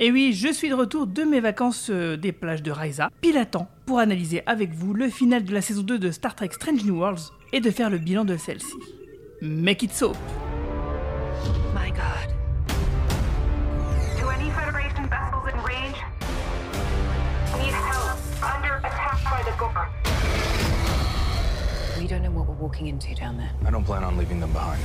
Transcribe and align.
Et 0.00 0.12
oui, 0.12 0.32
je 0.32 0.52
suis 0.52 0.68
de 0.68 0.74
retour 0.74 1.08
de 1.08 1.24
mes 1.24 1.40
vacances 1.40 1.90
euh, 1.90 2.16
des 2.16 2.30
plages 2.30 2.62
de 2.62 2.70
Raisa, 2.70 3.10
pile 3.20 3.36
à 3.36 3.44
temps 3.44 3.68
pour 3.84 3.98
analyser 3.98 4.44
avec 4.46 4.72
vous 4.72 4.94
le 4.94 5.08
final 5.08 5.42
de 5.42 5.52
la 5.52 5.60
saison 5.60 5.82
2 5.82 5.98
de 5.98 6.12
Star 6.12 6.36
Trek 6.36 6.50
Strange 6.52 6.84
New 6.84 7.00
Worlds 7.00 7.32
et 7.52 7.58
de 7.58 7.68
faire 7.72 7.90
le 7.90 7.98
bilan 7.98 8.24
de 8.24 8.36
celle-ci. 8.36 8.76
Make 9.42 9.82
it 9.82 9.92
so 9.92 10.12
My 11.74 11.90
God. 11.90 12.28
To 14.20 14.28
any 14.28 14.50
Federation 14.50 15.08
vessels 15.08 15.48
in 15.52 15.58
range, 15.66 15.96
need 17.58 17.74
help. 17.74 18.18
Under 18.40 18.76
attack 18.78 19.18
by 19.24 19.42
the. 19.42 19.50
We 22.00 22.06
don't 22.06 22.22
know 22.22 22.30
what 22.30 22.46
we're 22.46 22.54
walking 22.54 22.86
into 22.86 23.16
down 23.16 23.36
there. 23.36 23.50
I 23.66 23.72
don't 23.72 23.84
plan 23.84 24.04
on 24.04 24.16
leaving 24.16 24.38
them 24.38 24.52
behind. 24.52 24.80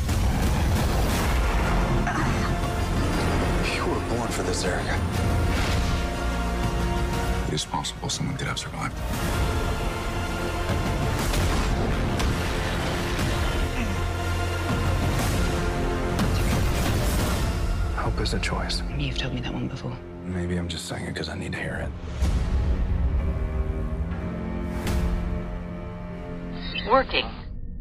You 3.84 3.90
were 3.90 4.00
born 4.16 4.30
for 4.30 4.44
this 4.44 4.64
area. 4.64 4.98
It 7.48 7.54
is 7.54 7.66
possible 7.66 8.08
someone 8.08 8.38
could 8.38 8.48
have 8.48 8.58
survived. 8.58 8.98
Hope 17.98 18.22
is 18.22 18.34
a 18.34 18.40
choice. 18.40 18.81
You've 18.98 19.17
told 19.17 19.34
me 19.34 19.42
that 19.42 19.53
one 19.53 19.67
before. 19.67 19.97
Maybe 20.23 20.56
I'm 20.56 20.70
just 20.70 20.86
saying 20.86 21.08
it 21.08 21.14
because 21.14 21.28
I 21.28 21.36
need 21.36 21.52
to 21.52 21.58
hear 21.58 21.90
it. 26.86 26.90
Working. 26.90 27.30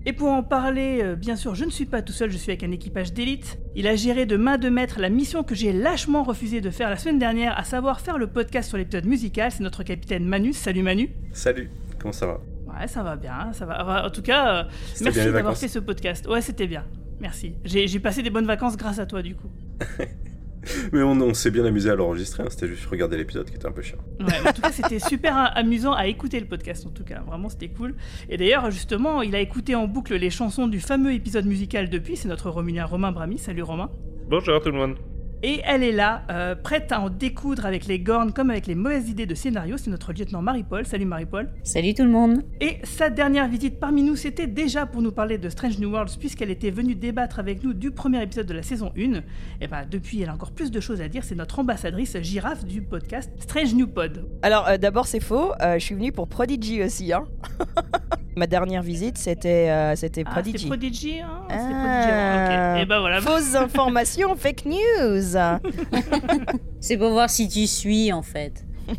Et 0.04 0.12
pour 0.12 0.30
en 0.30 0.42
parler, 0.42 1.00
euh, 1.00 1.14
bien 1.14 1.36
sûr, 1.36 1.54
je 1.54 1.64
ne 1.64 1.70
suis 1.70 1.86
pas 1.86 2.02
tout 2.02 2.12
seul, 2.12 2.30
je 2.30 2.36
suis 2.36 2.50
avec 2.50 2.64
un 2.64 2.72
équipage 2.72 3.12
d'élite. 3.12 3.58
Il 3.76 3.86
a 3.86 3.94
géré 3.94 4.26
de 4.26 4.36
main 4.36 4.58
de 4.58 4.68
maître 4.68 4.98
la 4.98 5.08
mission 5.08 5.44
que 5.44 5.54
j'ai 5.54 5.72
lâchement 5.72 6.24
refusé 6.24 6.60
de 6.60 6.70
faire 6.70 6.90
la 6.90 6.96
semaine 6.96 7.20
dernière, 7.20 7.56
à 7.56 7.62
savoir 7.62 8.00
faire 8.00 8.18
le 8.18 8.26
podcast 8.26 8.68
sur 8.68 8.78
l'épisode 8.78 9.06
musical. 9.06 9.52
C'est 9.52 9.62
notre 9.62 9.84
capitaine 9.84 10.24
Manu. 10.24 10.52
Salut 10.52 10.82
Manu. 10.82 11.10
Salut, 11.32 11.70
comment 12.00 12.12
ça 12.12 12.26
va? 12.26 12.40
Ouais, 12.66 12.88
ça 12.88 13.04
va 13.04 13.14
bien, 13.14 13.52
ça 13.52 13.64
va. 13.64 14.04
En 14.04 14.10
tout 14.10 14.22
cas, 14.22 14.54
euh, 14.54 14.64
merci 15.02 15.30
d'avoir 15.30 15.56
fait 15.56 15.68
ce 15.68 15.78
podcast. 15.78 16.26
Ouais, 16.26 16.40
c'était 16.40 16.66
bien. 16.66 16.84
Merci. 17.20 17.54
J'ai 17.64 18.00
passé 18.00 18.24
des 18.24 18.30
bonnes 18.30 18.46
vacances 18.46 18.76
grâce 18.76 18.98
à 18.98 19.06
toi, 19.06 19.22
du 19.22 19.36
coup. 19.36 19.50
Mais 20.92 21.02
on, 21.02 21.20
on 21.20 21.34
s'est 21.34 21.50
bien 21.50 21.64
amusé 21.64 21.90
à 21.90 21.94
l'enregistrer, 21.94 22.42
hein, 22.42 22.46
c'était 22.50 22.68
juste 22.68 22.86
regarder 22.86 23.16
l'épisode 23.16 23.48
qui 23.48 23.56
était 23.56 23.66
un 23.66 23.72
peu 23.72 23.82
chiant. 23.82 23.98
Ouais, 24.20 24.48
en 24.48 24.52
tout 24.52 24.62
cas, 24.62 24.72
c'était 24.72 24.98
super 24.98 25.56
amusant 25.56 25.92
à 25.92 26.06
écouter 26.06 26.38
le 26.40 26.46
podcast, 26.46 26.86
en 26.86 26.90
tout 26.90 27.04
cas. 27.04 27.20
Vraiment, 27.26 27.48
c'était 27.48 27.68
cool. 27.68 27.94
Et 28.28 28.36
d'ailleurs, 28.36 28.70
justement, 28.70 29.22
il 29.22 29.34
a 29.34 29.40
écouté 29.40 29.74
en 29.74 29.86
boucle 29.88 30.14
les 30.14 30.30
chansons 30.30 30.68
du 30.68 30.80
fameux 30.80 31.12
épisode 31.12 31.46
musical 31.46 31.88
depuis. 31.88 32.16
C'est 32.16 32.28
notre 32.28 32.50
Romulien 32.50 32.84
Romain 32.84 33.12
Brami. 33.12 33.38
Salut 33.38 33.62
Romain. 33.62 33.90
Bonjour 34.28 34.60
tout 34.60 34.70
le 34.70 34.76
monde. 34.76 34.96
Et 35.44 35.60
elle 35.64 35.82
est 35.82 35.90
là, 35.90 36.22
euh, 36.30 36.54
prête 36.54 36.92
à 36.92 37.00
en 37.00 37.10
découdre 37.10 37.66
avec 37.66 37.86
les 37.86 37.98
gornes 37.98 38.32
comme 38.32 38.50
avec 38.50 38.68
les 38.68 38.76
mauvaises 38.76 39.08
idées 39.08 39.26
de 39.26 39.34
scénario. 39.34 39.76
C'est 39.76 39.90
notre 39.90 40.12
lieutenant 40.12 40.40
Marie-Paul. 40.40 40.86
Salut 40.86 41.04
Marie-Paul. 41.04 41.48
Salut 41.64 41.94
tout 41.94 42.04
le 42.04 42.10
monde. 42.10 42.42
Et 42.60 42.78
sa 42.84 43.10
dernière 43.10 43.48
visite 43.48 43.80
parmi 43.80 44.04
nous, 44.04 44.14
c'était 44.14 44.46
déjà 44.46 44.86
pour 44.86 45.02
nous 45.02 45.10
parler 45.10 45.38
de 45.38 45.48
Strange 45.48 45.78
New 45.80 45.90
Worlds, 45.90 46.16
puisqu'elle 46.20 46.50
était 46.50 46.70
venue 46.70 46.94
débattre 46.94 47.40
avec 47.40 47.64
nous 47.64 47.74
du 47.74 47.90
premier 47.90 48.22
épisode 48.22 48.46
de 48.46 48.54
la 48.54 48.62
saison 48.62 48.92
1. 48.96 49.20
Et 49.60 49.66
bah, 49.66 49.82
depuis, 49.90 50.22
elle 50.22 50.28
a 50.28 50.34
encore 50.34 50.52
plus 50.52 50.70
de 50.70 50.78
choses 50.78 51.00
à 51.00 51.08
dire. 51.08 51.24
C'est 51.24 51.34
notre 51.34 51.58
ambassadrice 51.58 52.16
girafe 52.22 52.64
du 52.64 52.80
podcast 52.80 53.28
Strange 53.40 53.74
New 53.74 53.88
Pod. 53.88 54.24
Alors 54.42 54.68
euh, 54.68 54.76
d'abord 54.76 55.06
c'est 55.08 55.18
faux, 55.20 55.52
euh, 55.60 55.74
je 55.74 55.84
suis 55.84 55.94
venue 55.96 56.12
pour 56.12 56.28
Prodigy 56.28 56.82
aussi. 56.84 57.12
Hein. 57.12 57.24
Ma 58.36 58.46
dernière 58.46 58.82
visite 58.82 59.18
c'était 59.18 59.68
euh, 59.70 59.94
c'était 59.94 60.22
Ah, 60.26 60.30
Prodigy. 60.30 60.58
c'était 60.58 60.68
Prodigy, 60.68 61.20
hein 61.20 61.42
C'était 61.50 61.62
Ah. 61.74 61.82
Prodigy, 61.82 62.12
hein. 62.12 62.74
Ok. 62.76 62.82
Et 62.82 62.86
bah 62.86 63.00
voilà. 63.00 63.20
Fausses 63.20 63.54
informations, 63.56 64.36
fake 64.36 64.64
news. 64.66 65.31
C'est 66.80 66.96
pour 66.96 67.10
voir 67.10 67.30
si 67.30 67.48
tu 67.48 67.66
suis 67.66 68.12
en 68.12 68.22
fait. 68.22 68.64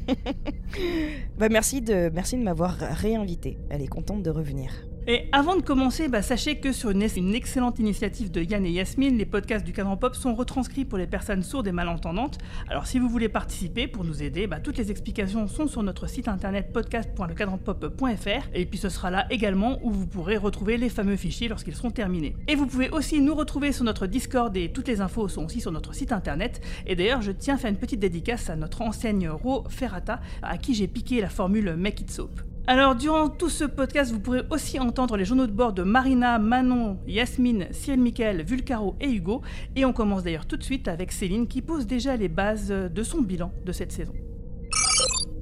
Bah 1.38 1.50
merci 1.50 1.82
de 1.82 2.10
merci 2.14 2.36
de 2.36 2.42
m'avoir 2.42 2.78
réinvité. 2.78 3.58
Elle 3.70 3.82
est 3.82 3.88
contente 3.88 4.24
de 4.24 4.30
revenir. 4.32 4.72
Et 5.06 5.28
avant 5.34 5.58
de 5.58 5.62
commencer, 5.62 6.08
bah, 6.08 6.22
sachez 6.22 6.60
que 6.60 6.72
sur 6.72 6.90
une, 6.90 7.02
excellente 7.02 7.78
initiative 7.78 8.32
de 8.32 8.42
Yann 8.42 8.66
et 8.66 8.72
Yasmine, 8.72 9.18
les 9.18 9.26
podcasts 9.26 9.66
du 9.66 9.74
Cadran 9.74 9.98
Pop 9.98 10.16
sont 10.16 10.34
retranscrits 10.34 10.86
pour 10.86 10.98
les 10.98 11.08
personnes 11.08 11.44
sourdes 11.44 11.68
et 11.68 11.74
malentendantes. 11.74 12.38
Alors 12.70 12.88
si 12.88 13.00
vous 13.00 13.10
voulez 13.10 13.28
participer 13.28 13.88
pour 13.88 14.06
nous 14.06 14.24
aider, 14.24 14.48
bah, 14.48 14.62
toutes 14.62 14.78
les 14.78 14.92
explications 14.92 15.48
sont 15.48 15.68
sur 15.68 15.84
notre 15.84 16.08
site 16.08 16.30
internet 16.30 16.72
podcast.lecadranpop.fr 16.72 18.50
et 18.54 18.66
puis 18.66 18.80
ce 18.80 18.88
sera 18.88 19.12
là 19.12 19.28
également 19.30 19.78
où 19.84 19.92
vous 19.92 20.08
pourrez 20.08 20.38
retrouver 20.38 20.78
les 20.78 20.90
fameux 20.90 21.18
fichiers 21.18 21.50
lorsqu'ils 21.50 21.76
seront 21.76 21.92
terminés. 21.92 22.38
Et 22.48 22.56
vous 22.56 22.66
pouvez 22.66 22.90
aussi 22.90 23.20
nous 23.20 23.36
retrouver 23.36 23.74
sur 23.74 23.84
notre 23.84 24.08
Discord 24.08 24.56
et 24.56 24.72
toutes 24.72 24.88
les 24.88 25.02
infos 25.02 25.28
sont 25.28 25.44
aussi 25.44 25.60
sur 25.60 25.74
notre 25.74 25.94
site 25.94 26.14
internet. 26.14 26.62
Et 26.88 26.96
d'ailleurs, 26.96 27.22
je 27.22 27.32
tiens 27.32 27.56
à 27.56 27.58
faire 27.58 27.72
une 27.72 27.78
petite 27.78 28.00
dédicace 28.00 28.50
à 28.50 28.56
notre 28.56 28.82
enseigne 28.82 29.28
Ro 29.28 29.66
Ferrata 29.70 30.22
à 30.42 30.58
qui 30.58 30.74
j'ai 30.74 30.88
piqué 30.88 31.20
la 31.20 31.30
formule 31.30 31.76
Make 31.76 32.02
It 32.02 32.12
Soap. 32.12 32.53
Alors, 32.66 32.96
durant 32.96 33.28
tout 33.28 33.50
ce 33.50 33.66
podcast, 33.66 34.14
vous 34.14 34.22
pourrez 34.22 34.44
aussi 34.50 34.80
entendre 34.80 35.18
les 35.18 35.26
journaux 35.26 35.48
de 35.48 35.52
bord 35.52 35.74
de 35.74 35.84
Marina, 35.84 36.40
Manon, 36.40 36.98
Yasmine, 37.06 37.68
Cyril 37.72 38.00
Michael, 38.00 38.42
Vulcaro 38.44 38.96
et 39.02 39.10
Hugo. 39.10 39.42
Et 39.76 39.84
on 39.84 39.92
commence 39.92 40.24
d'ailleurs 40.24 40.46
tout 40.46 40.56
de 40.56 40.64
suite 40.64 40.88
avec 40.88 41.12
Céline 41.12 41.48
qui 41.48 41.62
pose 41.62 41.88
déjà 41.88 42.16
les 42.16 42.30
bases 42.30 42.70
de 42.70 43.04
son 43.04 43.22
bilan 43.22 43.52
de 43.66 43.74
cette 43.74 43.92
saison. 43.92 44.14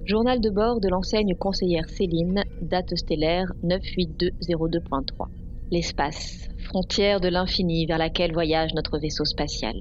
Journal 0.06 0.42
de 0.42 0.50
bord 0.50 0.80
de 0.80 0.90
l'enseigne 0.90 1.36
conseillère 1.36 1.88
Céline, 1.90 2.44
date 2.60 2.98
stellaire 2.98 3.54
98202.3. 3.64 5.28
L'espace, 5.70 6.50
frontière 6.66 7.22
de 7.22 7.28
l'infini 7.28 7.86
vers 7.86 8.00
laquelle 8.00 8.34
voyage 8.34 8.74
notre 8.74 8.98
vaisseau 8.98 9.26
spatial. 9.26 9.76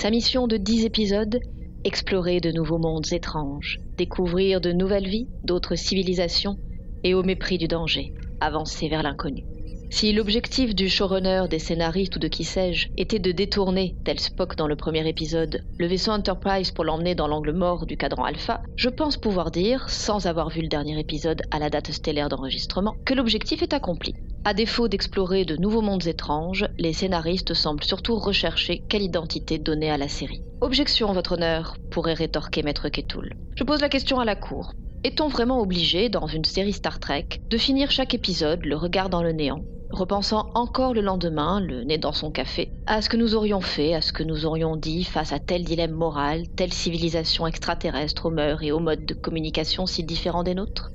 Sa 0.00 0.08
mission 0.08 0.46
de 0.46 0.56
10 0.56 0.86
épisodes 0.86 1.38
Explorer 1.84 2.40
de 2.40 2.50
nouveaux 2.50 2.78
mondes 2.78 3.12
étranges, 3.12 3.78
découvrir 3.96 4.60
de 4.60 4.72
nouvelles 4.72 5.06
vies, 5.06 5.28
d'autres 5.44 5.76
civilisations, 5.76 6.56
et 7.04 7.14
au 7.14 7.22
mépris 7.22 7.58
du 7.58 7.68
danger, 7.68 8.12
avancer 8.40 8.88
vers 8.88 9.02
l'inconnu. 9.02 9.44
Si 9.90 10.12
l'objectif 10.12 10.74
du 10.74 10.90
showrunner, 10.90 11.44
des 11.48 11.58
scénaristes 11.58 12.16
ou 12.16 12.18
de 12.18 12.28
qui 12.28 12.44
sais-je 12.44 12.88
était 12.98 13.18
de 13.18 13.32
détourner, 13.32 13.96
tel 14.04 14.20
Spock 14.20 14.54
dans 14.56 14.66
le 14.66 14.76
premier 14.76 15.08
épisode, 15.08 15.62
le 15.78 15.86
vaisseau 15.86 16.12
Enterprise 16.12 16.70
pour 16.70 16.84
l'emmener 16.84 17.14
dans 17.14 17.26
l'angle 17.26 17.54
mort 17.54 17.86
du 17.86 17.96
cadran 17.96 18.24
alpha, 18.24 18.60
je 18.76 18.90
pense 18.90 19.16
pouvoir 19.16 19.50
dire, 19.50 19.88
sans 19.88 20.26
avoir 20.26 20.50
vu 20.50 20.60
le 20.60 20.68
dernier 20.68 21.00
épisode 21.00 21.40
à 21.50 21.58
la 21.58 21.70
date 21.70 21.90
stellaire 21.90 22.28
d'enregistrement, 22.28 22.96
que 23.06 23.14
l'objectif 23.14 23.62
est 23.62 23.72
accompli. 23.72 24.12
À 24.44 24.52
défaut 24.52 24.88
d'explorer 24.88 25.46
de 25.46 25.56
nouveaux 25.56 25.82
mondes 25.82 26.06
étranges, 26.06 26.68
les 26.78 26.92
scénaristes 26.92 27.54
semblent 27.54 27.82
surtout 27.82 28.18
rechercher 28.18 28.82
quelle 28.88 29.02
identité 29.02 29.58
donner 29.58 29.90
à 29.90 29.96
la 29.96 30.08
série. 30.08 30.42
Objection, 30.60 31.12
votre 31.12 31.32
honneur, 31.32 31.76
pourrait 31.88 32.14
rétorquer 32.14 32.64
Maître 32.64 32.88
Ketoul. 32.88 33.32
Je 33.56 33.62
pose 33.62 33.80
la 33.80 33.88
question 33.88 34.18
à 34.18 34.24
la 34.24 34.34
cour. 34.34 34.72
Est-on 35.04 35.28
vraiment 35.28 35.60
obligé, 35.60 36.08
dans 36.08 36.26
une 36.26 36.44
série 36.44 36.72
Star 36.72 36.98
Trek, 36.98 37.26
de 37.50 37.58
finir 37.58 37.92
chaque 37.92 38.12
épisode 38.12 38.64
le 38.64 38.74
regard 38.74 39.08
dans 39.08 39.22
le 39.22 39.30
néant, 39.30 39.62
repensant 39.90 40.50
encore 40.54 40.94
le 40.94 41.00
lendemain, 41.00 41.60
le 41.60 41.84
nez 41.84 41.98
dans 41.98 42.12
son 42.12 42.32
café, 42.32 42.72
à 42.86 43.02
ce 43.02 43.08
que 43.08 43.16
nous 43.16 43.36
aurions 43.36 43.60
fait, 43.60 43.94
à 43.94 44.00
ce 44.00 44.12
que 44.12 44.24
nous 44.24 44.46
aurions 44.46 44.74
dit 44.74 45.04
face 45.04 45.32
à 45.32 45.38
tel 45.38 45.64
dilemme 45.64 45.92
moral, 45.92 46.42
telle 46.56 46.72
civilisation 46.72 47.46
extraterrestre 47.46 48.26
aux 48.26 48.30
mœurs 48.30 48.62
et 48.64 48.72
aux 48.72 48.80
modes 48.80 49.06
de 49.06 49.14
communication 49.14 49.86
si 49.86 50.02
différents 50.02 50.42
des 50.42 50.54
nôtres? 50.54 50.90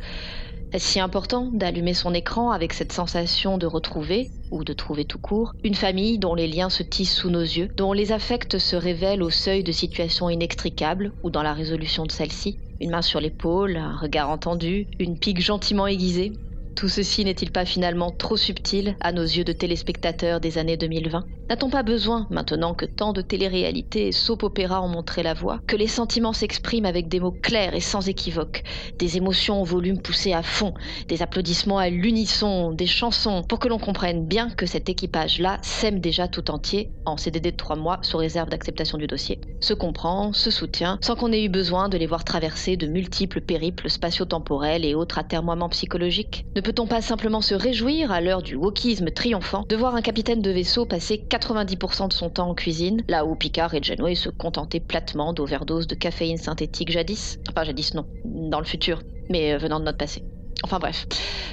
Si 0.80 1.00
important 1.00 1.50
d'allumer 1.54 1.94
son 1.94 2.14
écran 2.14 2.52
avec 2.52 2.74
cette 2.74 2.92
sensation 2.92 3.58
de 3.58 3.66
retrouver, 3.66 4.32
ou 4.52 4.64
de 4.64 4.74
trouver 4.74 5.06
tout 5.06 5.20
court, 5.20 5.54
une 5.64 5.74
famille 5.76 6.20
dont 6.20 6.36
les 6.36 6.48
liens 6.48 6.70
se 6.70 6.84
tissent 6.84 7.16
sous 7.16 7.32
nos 7.32 7.42
yeux, 7.42 7.70
dont 7.76 7.92
les 7.92 8.12
affects 8.12 8.60
se 8.60 8.76
révèlent 8.76 9.24
au 9.24 9.32
seuil 9.32 9.64
de 9.64 9.72
situations 9.72 10.30
inextricables 10.30 11.12
ou 11.24 11.32
dans 11.32 11.44
la 11.44 11.54
résolution 11.54 12.06
de 12.06 12.12
celle-ci 12.12 12.60
Une 12.80 12.92
main 12.92 13.02
sur 13.02 13.20
l'épaule, 13.20 13.78
un 13.78 13.96
regard 13.96 14.30
entendu, 14.30 14.88
une 15.00 15.18
pique 15.18 15.42
gentiment 15.42 15.88
aiguisée 15.88 16.34
tout 16.76 16.90
ceci 16.90 17.24
n'est-il 17.24 17.52
pas 17.52 17.66
finalement 17.66 18.12
trop 18.12 18.38
subtil 18.38 18.96
à 19.00 19.12
nos 19.12 19.24
yeux 19.24 19.44
de 19.44 19.54
téléspectateurs 19.54 20.40
des 20.40 20.58
années 20.58 20.78
2020 20.78 21.24
N'a-t-on 21.50 21.70
pas 21.70 21.84
besoin, 21.84 22.26
maintenant 22.30 22.74
que 22.74 22.86
tant 22.86 23.12
de 23.12 23.22
téléréalités 23.22 24.08
et 24.08 24.12
soap-opéra 24.14 24.82
ont 24.82 24.88
montré 24.88 25.24
la 25.24 25.34
voie, 25.34 25.60
que 25.68 25.76
les 25.76 25.88
sentiments 25.88 26.32
s'expriment 26.32 26.86
avec 26.86 27.10
des 27.10 27.20
mots 27.20 27.36
clairs 27.44 27.76
et 27.76 27.82
sans 27.82 28.08
équivoque, 28.08 28.64
des 28.98 29.18
émotions 29.18 29.62
au 29.62 29.66
volume 29.66 30.02
poussé 30.02 30.32
à 30.32 30.42
fond, 30.42 30.74
des 31.10 31.22
applaudissements 31.22 31.80
à 31.80 31.90
l'unisson, 31.90 32.72
des 32.72 32.88
chansons, 32.88 33.44
pour 33.44 33.60
que 33.60 33.68
l'on 33.68 33.78
comprenne 33.78 34.26
bien 34.26 34.50
que 34.50 34.66
cet 34.66 34.88
équipage-là 34.88 35.60
s'aime 35.62 36.00
déjà 36.00 36.30
tout 36.30 36.50
entier, 36.50 36.92
en 37.06 37.18
CDD 37.18 37.52
de 37.52 37.58
trois 37.58 37.76
mois, 37.76 38.00
sous 38.04 38.18
réserve 38.18 38.50
d'acceptation 38.50 38.98
du 38.98 39.08
dossier, 39.08 39.42
se 39.60 39.74
comprend, 39.74 40.32
se 40.32 40.50
soutient, 40.50 40.98
sans 41.02 41.16
qu'on 41.16 41.34
ait 41.34 41.44
eu 41.44 41.50
besoin 41.50 41.90
de 41.90 41.98
les 41.98 42.08
voir 42.08 42.24
traverser 42.24 42.78
de 42.78 42.88
multiples 42.88 43.42
périples 43.42 43.90
spatio-temporels 43.90 44.86
et 44.86 44.96
autres 44.96 45.20
atermoiements 45.20 45.70
psychologiques 45.70 46.46
peut-on 46.64 46.88
pas 46.88 47.02
simplement 47.02 47.42
se 47.42 47.54
réjouir, 47.54 48.12
à 48.12 48.22
l'heure 48.22 48.42
du 48.42 48.56
wokisme 48.56 49.12
triomphant, 49.12 49.66
de 49.68 49.76
voir 49.76 49.96
un 49.96 50.02
capitaine 50.02 50.42
de 50.42 50.50
vaisseau 50.50 50.86
passer 50.86 51.24
90% 51.30 52.08
de 52.08 52.14
son 52.14 52.30
temps 52.30 52.50
en 52.50 52.56
cuisine, 52.56 53.04
là 53.10 53.26
où 53.26 53.36
Picard 53.36 53.74
et 53.74 53.84
Janeway 53.84 54.16
se 54.16 54.30
contentaient 54.30 54.80
platement 54.80 55.34
d'overdoses 55.34 55.88
de 55.88 55.96
caféine 55.96 56.38
synthétique 56.38 56.92
jadis? 56.92 57.38
Enfin, 57.50 57.66
jadis 57.66 57.94
non, 57.94 58.06
dans 58.24 58.60
le 58.60 58.66
futur, 58.66 59.02
mais 59.30 59.54
euh, 59.54 59.58
venant 59.58 59.80
de 59.80 59.86
notre 59.86 59.98
passé. 59.98 60.24
Enfin 60.64 60.80
bref, 60.80 61.06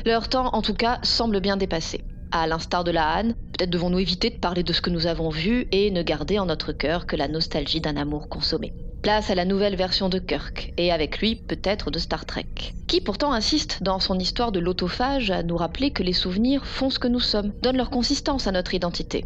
leur 0.07 0.29
temps 0.29 0.51
en 0.53 0.63
tout 0.63 0.75
cas 0.75 1.01
semble 1.03 1.41
bien 1.41 1.57
dépassé. 1.57 2.05
À 2.31 2.47
l'instar 2.47 2.85
de 2.85 2.93
la 2.93 3.19
Han, 3.19 3.33
peut-être 3.59 3.71
devons-nous 3.71 3.99
éviter 3.99 4.31
de 4.31 4.39
parler 4.39 4.63
de 4.63 4.73
ce 4.73 4.81
que 4.81 4.91
nous 4.91 5.09
avons 5.09 5.31
vu 5.31 5.67
et 5.73 5.91
ne 5.91 6.03
garder 6.03 6.39
en 6.39 6.47
notre 6.47 6.73
cœur 6.73 7.07
que 7.07 7.17
la 7.17 7.27
nostalgie 7.27 7.81
d'un 7.81 7.97
amour 7.97 8.29
consommé. 8.29 8.73
Place 9.03 9.31
à 9.31 9.35
la 9.35 9.47
nouvelle 9.47 9.77
version 9.77 10.11
de 10.11 10.19
Kirk, 10.19 10.75
et 10.77 10.93
avec 10.93 11.21
lui 11.21 11.37
peut-être 11.37 11.91
de 11.91 11.99
Star 11.99 12.27
Trek, 12.27 12.45
qui 12.87 13.01
pourtant 13.01 13.33
insiste 13.33 13.83
dans 13.83 13.99
son 13.99 14.19
histoire 14.19 14.53
de 14.53 14.61
l'autophage 14.61 15.31
à 15.31 15.43
nous 15.43 15.57
rappeler 15.57 15.91
que 15.91 16.03
les 16.03 16.13
souvenirs 16.13 16.67
font 16.67 16.91
ce 16.91 16.99
que 16.99 17.09
nous 17.09 17.21
sommes, 17.21 17.55
donnent 17.63 17.79
leur 17.79 17.89
consistance 17.89 18.47
à 18.47 18.53
notre 18.53 18.75
identité. 18.75 19.25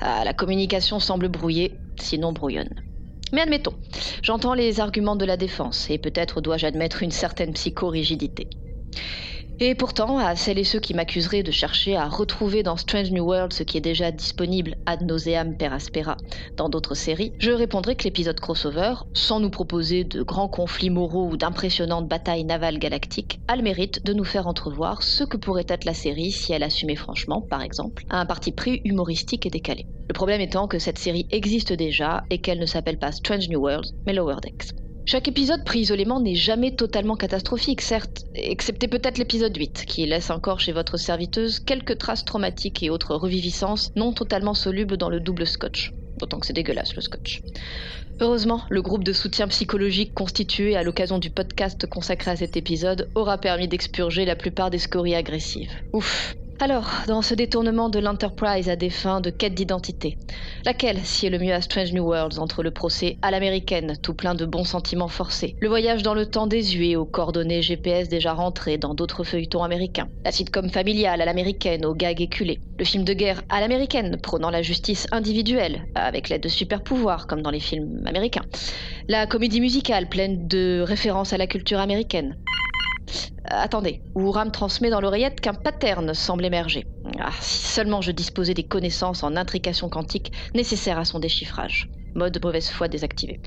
Ah, 0.00 0.22
la 0.24 0.34
communication 0.34 1.00
semble 1.00 1.28
brouillée, 1.28 1.80
sinon 2.00 2.32
brouillonne. 2.32 2.74
Mais 3.32 3.40
admettons, 3.40 3.74
j'entends 4.22 4.54
les 4.54 4.78
arguments 4.78 5.16
de 5.16 5.24
la 5.24 5.36
défense, 5.36 5.90
et 5.90 5.98
peut-être 5.98 6.40
dois-je 6.40 6.66
admettre 6.66 7.02
une 7.02 7.10
certaine 7.10 7.54
psychorigidité. 7.54 8.48
Et 9.60 9.76
pourtant, 9.76 10.18
à 10.18 10.34
celles 10.34 10.58
et 10.58 10.64
ceux 10.64 10.80
qui 10.80 10.94
m'accuseraient 10.94 11.44
de 11.44 11.52
chercher 11.52 11.96
à 11.96 12.08
retrouver 12.08 12.64
dans 12.64 12.76
Strange 12.76 13.12
New 13.12 13.24
World 13.24 13.52
ce 13.52 13.62
qui 13.62 13.76
est 13.76 13.80
déjà 13.80 14.10
disponible 14.10 14.74
ad 14.84 15.02
nauseam 15.02 15.56
per 15.56 15.72
aspera 15.72 16.16
dans 16.56 16.68
d'autres 16.68 16.96
séries, 16.96 17.32
je 17.38 17.52
répondrai 17.52 17.94
que 17.94 18.02
l'épisode 18.02 18.40
crossover, 18.40 18.94
sans 19.12 19.38
nous 19.38 19.50
proposer 19.50 20.02
de 20.02 20.22
grands 20.22 20.48
conflits 20.48 20.90
moraux 20.90 21.28
ou 21.28 21.36
d'impressionnantes 21.36 22.08
batailles 22.08 22.42
navales 22.42 22.80
galactiques, 22.80 23.38
a 23.46 23.54
le 23.54 23.62
mérite 23.62 24.04
de 24.04 24.12
nous 24.12 24.24
faire 24.24 24.48
entrevoir 24.48 25.04
ce 25.04 25.22
que 25.22 25.36
pourrait 25.36 25.66
être 25.68 25.84
la 25.84 25.94
série 25.94 26.32
si 26.32 26.52
elle 26.52 26.64
assumait 26.64 26.96
franchement, 26.96 27.40
par 27.40 27.62
exemple, 27.62 28.02
un 28.10 28.26
parti 28.26 28.50
pris 28.50 28.80
humoristique 28.84 29.46
et 29.46 29.50
décalé. 29.50 29.86
Le 30.08 30.14
problème 30.14 30.40
étant 30.40 30.66
que 30.66 30.80
cette 30.80 30.98
série 30.98 31.28
existe 31.30 31.72
déjà 31.72 32.24
et 32.28 32.38
qu'elle 32.38 32.58
ne 32.58 32.66
s'appelle 32.66 32.98
pas 32.98 33.12
Strange 33.12 33.48
New 33.48 33.60
World, 33.60 33.86
mais 34.04 34.14
Lower 34.14 34.36
Decks. 34.42 34.83
Chaque 35.06 35.28
épisode 35.28 35.64
pris 35.64 35.80
isolément 35.80 36.18
n'est 36.18 36.34
jamais 36.34 36.74
totalement 36.74 37.16
catastrophique, 37.16 37.82
certes, 37.82 38.24
excepté 38.34 38.88
peut-être 38.88 39.18
l'épisode 39.18 39.54
8, 39.54 39.84
qui 39.86 40.06
laisse 40.06 40.30
encore 40.30 40.60
chez 40.60 40.72
votre 40.72 40.96
serviteuse 40.96 41.60
quelques 41.60 41.98
traces 41.98 42.24
traumatiques 42.24 42.82
et 42.82 42.88
autres 42.88 43.14
reviviscences 43.14 43.90
non 43.96 44.14
totalement 44.14 44.54
solubles 44.54 44.96
dans 44.96 45.10
le 45.10 45.20
double 45.20 45.46
scotch. 45.46 45.92
D'autant 46.16 46.38
que 46.40 46.46
c'est 46.46 46.54
dégueulasse 46.54 46.96
le 46.96 47.02
scotch. 47.02 47.42
Heureusement, 48.20 48.62
le 48.70 48.80
groupe 48.80 49.04
de 49.04 49.12
soutien 49.12 49.46
psychologique 49.48 50.14
constitué 50.14 50.74
à 50.76 50.82
l'occasion 50.82 51.18
du 51.18 51.30
podcast 51.30 51.86
consacré 51.86 52.30
à 52.30 52.36
cet 52.36 52.56
épisode 52.56 53.10
aura 53.14 53.38
permis 53.38 53.68
d'expurger 53.68 54.24
la 54.24 54.36
plupart 54.36 54.70
des 54.70 54.78
scories 54.78 55.16
agressives. 55.16 55.72
Ouf, 55.92 56.34
alors, 56.60 56.88
dans 57.08 57.20
ce 57.20 57.34
détournement 57.34 57.88
de 57.88 57.98
l'Enterprise 57.98 58.68
à 58.68 58.76
des 58.76 58.90
fins 58.90 59.20
de 59.20 59.30
quête 59.30 59.54
d'identité, 59.54 60.18
laquelle 60.64 61.00
sied 61.00 61.28
le 61.28 61.38
mieux 61.38 61.52
à 61.52 61.60
Strange 61.60 61.92
New 61.92 62.04
Worlds 62.04 62.38
entre 62.38 62.62
le 62.62 62.70
procès 62.70 63.18
à 63.22 63.30
l'américaine, 63.30 63.96
tout 64.02 64.14
plein 64.14 64.34
de 64.34 64.46
bons 64.46 64.64
sentiments 64.64 65.08
forcés, 65.08 65.56
le 65.60 65.68
voyage 65.68 66.02
dans 66.02 66.14
le 66.14 66.26
temps 66.26 66.46
désuet 66.46 66.96
aux 66.96 67.06
coordonnées 67.06 67.60
GPS 67.60 68.08
déjà 68.08 68.32
rentrées 68.32 68.78
dans 68.78 68.94
d'autres 68.94 69.24
feuilletons 69.24 69.64
américains, 69.64 70.08
la 70.24 70.30
sitcom 70.30 70.70
familiale 70.70 71.20
à 71.20 71.24
l'américaine 71.24 71.84
aux 71.84 71.94
gags 71.94 72.20
éculés, 72.20 72.60
le 72.78 72.84
film 72.84 73.04
de 73.04 73.14
guerre 73.14 73.42
à 73.48 73.60
l'américaine 73.60 74.16
prônant 74.20 74.50
la 74.50 74.62
justice 74.62 75.06
individuelle, 75.10 75.84
avec 75.94 76.28
l'aide 76.28 76.42
de 76.42 76.48
super 76.48 76.82
pouvoirs 76.82 77.26
comme 77.26 77.42
dans 77.42 77.50
les 77.50 77.60
films 77.60 78.02
américains, 78.06 78.44
la 79.08 79.26
comédie 79.26 79.60
musicale 79.60 80.08
pleine 80.08 80.46
de 80.46 80.82
références 80.86 81.32
à 81.32 81.36
la 81.36 81.46
culture 81.46 81.80
américaine, 81.80 82.36
Attendez, 83.44 84.00
où 84.14 84.30
Ram 84.30 84.50
transmet 84.50 84.90
dans 84.90 85.00
l'oreillette 85.00 85.40
qu'un 85.40 85.54
pattern 85.54 86.14
semble 86.14 86.44
émerger. 86.44 86.86
Ah, 87.18 87.32
si 87.40 87.68
seulement 87.68 88.00
je 88.00 88.10
disposais 88.10 88.54
des 88.54 88.66
connaissances 88.66 89.22
en 89.22 89.36
intrication 89.36 89.88
quantique 89.88 90.32
nécessaires 90.54 90.98
à 90.98 91.04
son 91.04 91.18
déchiffrage. 91.18 91.88
Mode 92.14 92.42
mauvaise 92.42 92.68
foi 92.68 92.88
désactivé. 92.88 93.40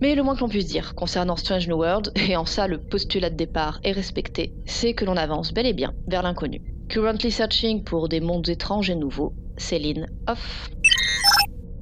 Mais 0.00 0.14
le 0.14 0.22
moins 0.22 0.34
que 0.34 0.40
l'on 0.40 0.48
puisse 0.48 0.66
dire 0.66 0.94
concernant 0.94 1.36
Strange 1.36 1.68
New 1.68 1.76
World, 1.76 2.12
et 2.28 2.36
en 2.36 2.46
ça 2.46 2.66
le 2.68 2.78
postulat 2.78 3.30
de 3.30 3.36
départ 3.36 3.80
est 3.84 3.92
respecté, 3.92 4.52
c'est 4.66 4.94
que 4.94 5.04
l'on 5.04 5.16
avance 5.16 5.52
bel 5.52 5.66
et 5.66 5.72
bien 5.72 5.94
vers 6.06 6.22
l'inconnu. 6.22 6.60
Currently 6.88 7.30
searching 7.30 7.82
pour 7.82 8.08
des 8.08 8.20
mondes 8.20 8.48
étranges 8.48 8.90
et 8.90 8.94
nouveaux, 8.94 9.32
Céline 9.56 10.06
off. 10.28 10.68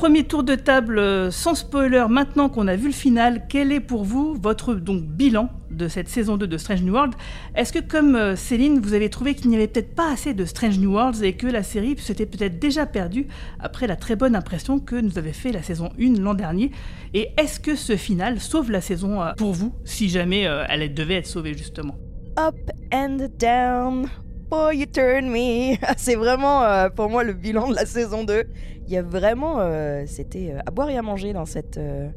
Premier 0.02 0.24
tour 0.24 0.42
de 0.42 0.56
table 0.56 0.98
euh, 0.98 1.30
sans 1.30 1.54
spoiler, 1.54 2.06
maintenant 2.10 2.48
qu'on 2.48 2.66
a 2.66 2.74
vu 2.74 2.88
le 2.88 2.92
final, 2.92 3.44
quel 3.48 3.70
est 3.70 3.78
pour 3.78 4.02
vous 4.02 4.34
votre 4.34 4.74
donc, 4.74 5.04
bilan 5.04 5.48
de 5.70 5.86
cette 5.86 6.08
saison 6.08 6.36
2 6.36 6.48
de 6.48 6.58
Strange 6.58 6.82
New 6.82 6.92
World? 6.92 7.14
Est-ce 7.54 7.72
que 7.72 7.78
comme 7.78 8.16
euh, 8.16 8.34
Céline, 8.34 8.80
vous 8.80 8.94
avez 8.94 9.10
trouvé 9.10 9.36
qu'il 9.36 9.48
n'y 9.48 9.54
avait 9.54 9.68
peut-être 9.68 9.94
pas 9.94 10.10
assez 10.10 10.34
de 10.34 10.44
Strange 10.44 10.80
New 10.80 10.90
Worlds 10.90 11.22
et 11.22 11.34
que 11.34 11.46
la 11.46 11.62
série 11.62 11.96
s'était 11.98 12.26
peut-être 12.26 12.58
déjà 12.58 12.84
perdue 12.84 13.28
après 13.60 13.86
la 13.86 13.94
très 13.94 14.16
bonne 14.16 14.34
impression 14.34 14.80
que 14.80 14.96
nous 14.96 15.18
avait 15.18 15.32
fait 15.32 15.52
la 15.52 15.62
saison 15.62 15.90
1 16.00 16.20
l'an 16.20 16.34
dernier? 16.34 16.72
Et 17.14 17.28
est-ce 17.38 17.60
que 17.60 17.76
ce 17.76 17.94
final 17.94 18.40
sauve 18.40 18.72
la 18.72 18.80
saison 18.80 19.22
euh, 19.22 19.34
pour 19.36 19.52
vous, 19.52 19.72
si 19.84 20.08
jamais 20.08 20.48
elle 20.68 20.92
devait 20.94 21.18
être 21.18 21.28
sauvée 21.28 21.56
justement? 21.56 21.94
Up 22.40 22.56
and 22.92 23.28
down, 23.38 24.08
boy 24.50 24.78
you 24.78 24.86
turn 24.86 25.30
me. 25.30 25.76
C'est 25.96 26.16
vraiment 26.16 26.88
pour 26.96 27.08
moi 27.08 27.22
le 27.22 27.34
bilan 27.34 27.68
de 27.68 27.76
la 27.76 27.86
saison 27.86 28.24
2 28.24 28.42
il 28.86 28.92
y 28.92 28.96
a 28.96 29.02
vraiment. 29.02 29.56
euh, 29.60 30.04
C'était 30.06 30.52
euh, 30.52 30.58
à 30.66 30.70
boire 30.70 30.90
et 30.90 30.96
à 30.96 31.02
manger 31.02 31.32
dans 31.32 31.44
cette, 31.46 31.78
euh, 31.78 32.08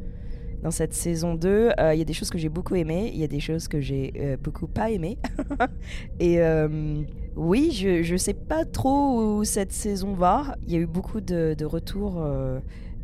dans 0.63 0.71
cette 0.71 0.93
saison 0.93 1.35
2. 1.35 1.71
Euh, 1.79 1.93
Il 1.93 1.99
y 1.99 2.01
a 2.01 2.05
des 2.05 2.13
choses 2.13 2.29
que 2.29 2.37
j'ai 2.37 2.49
beaucoup 2.49 2.75
aimées, 2.75 3.11
il 3.13 3.19
y 3.19 3.23
a 3.23 3.27
des 3.27 3.39
choses 3.39 3.67
que 3.67 3.79
j'ai 3.81 4.37
beaucoup 4.43 4.67
pas 4.67 4.89
aimées. 4.91 5.17
et 6.19 6.39
oui, 7.35 7.71
je, 7.71 8.01
je 8.03 8.15
sais 8.15 8.33
pas 8.33 8.63
trop 8.65 9.37
où 9.39 9.43
cette 9.43 9.73
saison 9.73 10.13
va. 10.13 10.55
Il 10.65 10.73
y 10.73 10.77
a 10.77 10.79
eu 10.79 10.85
beaucoup 10.87 11.21
de, 11.21 11.53
de 11.57 11.65
retours. 11.65 12.25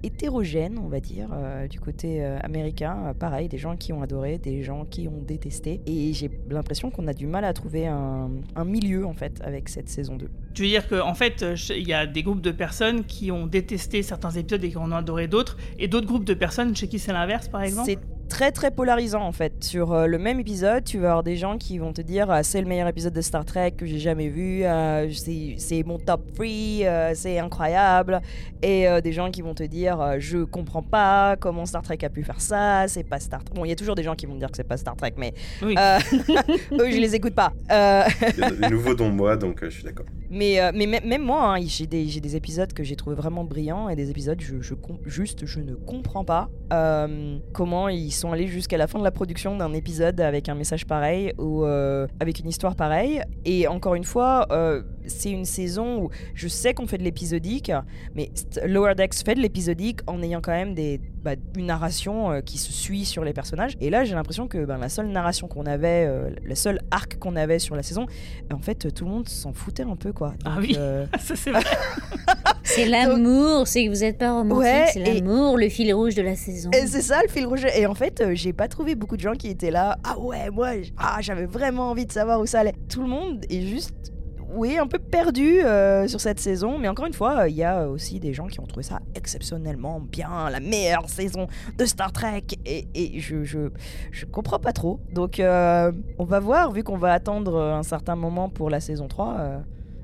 Hétérogènes, 0.03 0.79
on 0.79 0.87
va 0.87 0.99
dire, 0.99 1.29
euh, 1.33 1.67
du 1.67 1.79
côté 1.79 2.23
euh, 2.23 2.37
américain. 2.41 2.97
Euh, 3.07 3.13
pareil, 3.13 3.47
des 3.47 3.57
gens 3.57 3.75
qui 3.75 3.93
ont 3.93 4.01
adoré, 4.01 4.37
des 4.37 4.63
gens 4.63 4.85
qui 4.85 5.07
ont 5.07 5.21
détesté. 5.21 5.81
Et 5.85 6.13
j'ai 6.13 6.29
l'impression 6.49 6.91
qu'on 6.91 7.07
a 7.07 7.13
du 7.13 7.27
mal 7.27 7.45
à 7.45 7.53
trouver 7.53 7.87
un, 7.87 8.29
un 8.55 8.65
milieu, 8.65 9.05
en 9.05 9.13
fait, 9.13 9.41
avec 9.43 9.69
cette 9.69 9.89
saison 9.89 10.15
2. 10.15 10.29
Tu 10.53 10.63
veux 10.63 10.67
dire 10.67 10.87
qu'en 10.87 11.13
fait, 11.13 11.43
euh, 11.43 11.55
il 11.69 11.87
y 11.87 11.93
a 11.93 12.05
des 12.05 12.23
groupes 12.23 12.41
de 12.41 12.51
personnes 12.51 13.05
qui 13.05 13.31
ont 13.31 13.47
détesté 13.47 14.03
certains 14.03 14.31
épisodes 14.31 14.63
et 14.63 14.69
qui 14.69 14.77
en 14.77 14.91
ont 14.91 14.95
adoré 14.95 15.27
d'autres, 15.27 15.57
et 15.79 15.87
d'autres 15.87 16.07
groupes 16.07 16.25
de 16.25 16.33
personnes 16.33 16.75
chez 16.75 16.87
qui 16.87 16.99
c'est 16.99 17.13
l'inverse, 17.13 17.47
par 17.47 17.61
exemple? 17.61 17.91
Très 18.31 18.51
très 18.53 18.71
polarisant 18.71 19.21
en 19.23 19.33
fait. 19.33 19.61
Sur 19.61 19.91
euh, 19.91 20.07
le 20.07 20.17
même 20.17 20.39
épisode, 20.39 20.85
tu 20.85 20.99
vas 20.99 21.09
avoir 21.09 21.23
des 21.23 21.35
gens 21.35 21.57
qui 21.57 21.77
vont 21.77 21.91
te 21.91 22.01
dire 22.01 22.31
ah, 22.31 22.43
c'est 22.43 22.61
le 22.61 22.67
meilleur 22.67 22.87
épisode 22.87 23.13
de 23.13 23.19
Star 23.21 23.43
Trek 23.43 23.71
que 23.71 23.85
j'ai 23.85 23.99
jamais 23.99 24.29
vu, 24.29 24.63
euh, 24.63 25.11
c'est 25.11 25.55
c'est 25.57 25.83
mon 25.83 25.97
top 25.99 26.21
3, 26.35 26.45
euh, 26.47 27.11
c'est 27.13 27.39
incroyable. 27.39 28.21
Et 28.63 28.87
euh, 28.87 29.01
des 29.01 29.11
gens 29.11 29.31
qui 29.31 29.41
vont 29.41 29.53
te 29.53 29.63
dire 29.63 29.99
euh, 29.99 30.15
je 30.19 30.39
comprends 30.45 30.81
pas 30.81 31.35
comment 31.35 31.65
Star 31.65 31.81
Trek 31.81 31.97
a 32.03 32.09
pu 32.09 32.23
faire 32.23 32.39
ça, 32.39 32.87
c'est 32.87 33.03
pas 33.03 33.19
Star 33.19 33.43
Trek. 33.43 33.53
Bon, 33.55 33.65
il 33.65 33.69
y 33.69 33.73
a 33.73 33.75
toujours 33.75 33.95
des 33.95 34.03
gens 34.03 34.15
qui 34.15 34.25
vont 34.25 34.33
me 34.35 34.39
dire 34.39 34.49
que 34.49 34.55
c'est 34.57 34.63
pas 34.67 34.77
Star 34.77 34.95
Trek, 34.95 35.13
mais 35.17 35.33
Oui. 35.61 35.75
euh, 35.77 35.99
eux 36.79 36.89
je 36.89 36.99
les 36.99 37.13
écoute 37.15 37.35
pas. 37.35 37.51
Euh, 37.69 38.03
Il 38.37 38.39
y 38.39 38.43
a 38.43 38.49
des 38.51 38.69
nouveaux 38.69 38.95
dont 38.95 39.09
moi, 39.11 39.35
donc 39.35 39.61
euh, 39.61 39.69
je 39.69 39.75
suis 39.75 39.83
d'accord. 39.83 40.05
mais, 40.29 40.61
euh, 40.61 40.71
mais 40.73 40.85
même 40.87 41.21
moi, 41.23 41.55
hein, 41.55 41.61
j'ai 41.65 41.85
des, 41.85 42.07
j'ai 42.07 42.21
des 42.21 42.35
épisodes 42.37 42.71
que 42.71 42.83
j'ai 42.83 42.95
trouvé 42.95 43.15
vraiment 43.15 43.43
brillants 43.43 43.89
et 43.89 43.95
des 43.97 44.09
épisodes 44.09 44.39
je, 44.39 44.61
je 44.61 44.73
juste 45.05 45.45
je 45.45 45.59
ne 45.59 45.75
comprends 45.75 46.23
pas 46.23 46.49
euh, 46.71 47.37
comment 47.53 47.89
ils 47.89 48.11
sont 48.21 48.31
allés 48.31 48.47
jusqu'à 48.47 48.77
la 48.77 48.87
fin 48.87 48.99
de 48.99 49.03
la 49.03 49.11
production 49.11 49.57
d'un 49.57 49.73
épisode 49.73 50.21
avec 50.21 50.47
un 50.47 50.55
message 50.55 50.85
pareil 50.85 51.33
ou 51.37 51.65
euh, 51.65 52.07
avec 52.19 52.39
une 52.39 52.47
histoire 52.47 52.75
pareille. 52.75 53.21
Et 53.45 53.67
encore 53.67 53.95
une 53.95 54.03
fois, 54.03 54.47
euh, 54.51 54.83
c'est 55.07 55.31
une 55.31 55.45
saison 55.45 56.03
où 56.03 56.09
je 56.35 56.47
sais 56.47 56.73
qu'on 56.73 56.85
fait 56.85 56.99
de 56.99 57.03
l'épisodique, 57.03 57.71
mais 58.15 58.29
Lower 58.65 58.93
Decks 58.95 59.15
fait 59.25 59.35
de 59.35 59.41
l'épisodique 59.41 60.01
en 60.07 60.21
ayant 60.21 60.39
quand 60.39 60.51
même 60.51 60.75
des, 60.75 61.01
bah, 61.23 61.31
une 61.57 61.65
narration 61.65 62.31
euh, 62.31 62.41
qui 62.41 62.59
se 62.59 62.71
suit 62.71 63.05
sur 63.05 63.23
les 63.23 63.33
personnages. 63.33 63.75
Et 63.81 63.89
là, 63.89 64.03
j'ai 64.03 64.13
l'impression 64.13 64.47
que 64.47 64.65
ben, 64.65 64.77
la 64.77 64.89
seule 64.89 65.07
narration 65.07 65.47
qu'on 65.47 65.65
avait, 65.65 66.07
le 66.43 66.55
seul 66.55 66.79
arc 66.91 67.17
qu'on 67.17 67.35
avait 67.35 67.59
sur 67.59 67.75
la 67.75 67.83
saison, 67.83 68.05
en 68.53 68.59
fait, 68.59 68.93
tout 68.93 69.05
le 69.05 69.11
monde 69.11 69.27
s'en 69.27 69.53
foutait 69.53 69.83
un 69.83 69.95
peu, 69.95 70.13
quoi. 70.13 70.35
Ah 70.45 70.57
oui. 70.59 70.75
Ça, 71.19 71.35
c'est 71.35 71.51
vrai. 71.51 71.63
C'est 72.75 72.85
l'amour, 72.85 73.67
c'est 73.67 73.85
que 73.85 73.89
vous 73.89 73.99
n'êtes 74.01 74.17
pas 74.17 74.31
romantique, 74.33 74.63
Ouais, 74.63 74.85
c'est 74.93 74.99
l'amour, 75.13 75.57
le 75.57 75.69
fil 75.69 75.93
rouge 75.93 76.15
de 76.15 76.21
la 76.21 76.35
saison. 76.35 76.69
Et 76.71 76.87
c'est 76.87 77.01
ça 77.01 77.21
le 77.21 77.29
fil 77.29 77.45
rouge. 77.45 77.65
Et 77.75 77.85
en 77.85 77.93
fait, 77.95 78.21
euh, 78.21 78.31
j'ai 78.33 78.53
pas 78.53 78.67
trouvé 78.67 78.95
beaucoup 78.95 79.17
de 79.17 79.21
gens 79.21 79.33
qui 79.33 79.47
étaient 79.49 79.71
là. 79.71 79.97
Ah 80.03 80.17
ouais, 80.19 80.49
moi, 80.49 80.69
ah, 80.97 81.17
j'avais 81.21 81.45
vraiment 81.45 81.89
envie 81.91 82.05
de 82.05 82.11
savoir 82.11 82.39
où 82.39 82.45
ça 82.45 82.59
allait. 82.61 82.75
Tout 82.89 83.01
le 83.01 83.07
monde 83.07 83.45
est 83.49 83.61
juste, 83.61 84.13
oui, 84.53 84.77
un 84.77 84.87
peu 84.87 84.99
perdu 84.99 85.59
euh, 85.61 86.07
sur 86.07 86.21
cette 86.21 86.39
saison. 86.39 86.77
Mais 86.77 86.87
encore 86.87 87.05
une 87.05 87.13
fois, 87.13 87.41
euh, 87.41 87.49
il 87.49 87.55
y 87.55 87.63
a 87.63 87.87
aussi 87.89 88.19
des 88.19 88.33
gens 88.33 88.47
qui 88.47 88.59
ont 88.59 88.65
trouvé 88.65 88.83
ça 88.83 88.99
exceptionnellement 89.15 89.99
bien, 89.99 90.49
la 90.49 90.59
meilleure 90.59 91.09
saison 91.09 91.47
de 91.77 91.85
Star 91.85 92.11
Trek. 92.11 92.43
Et, 92.65 92.87
et 92.93 93.19
je, 93.19 93.43
je, 93.43 93.69
je 94.11 94.25
comprends 94.25 94.59
pas 94.59 94.73
trop. 94.73 94.99
Donc, 95.13 95.39
euh, 95.39 95.91
on 96.19 96.25
va 96.25 96.39
voir, 96.39 96.71
vu 96.71 96.83
qu'on 96.83 96.97
va 96.97 97.13
attendre 97.13 97.59
un 97.59 97.83
certain 97.83 98.15
moment 98.15 98.49
pour 98.49 98.69
la 98.69 98.79
saison 98.79 99.07
3. 99.07 99.35
euh, 99.39 99.59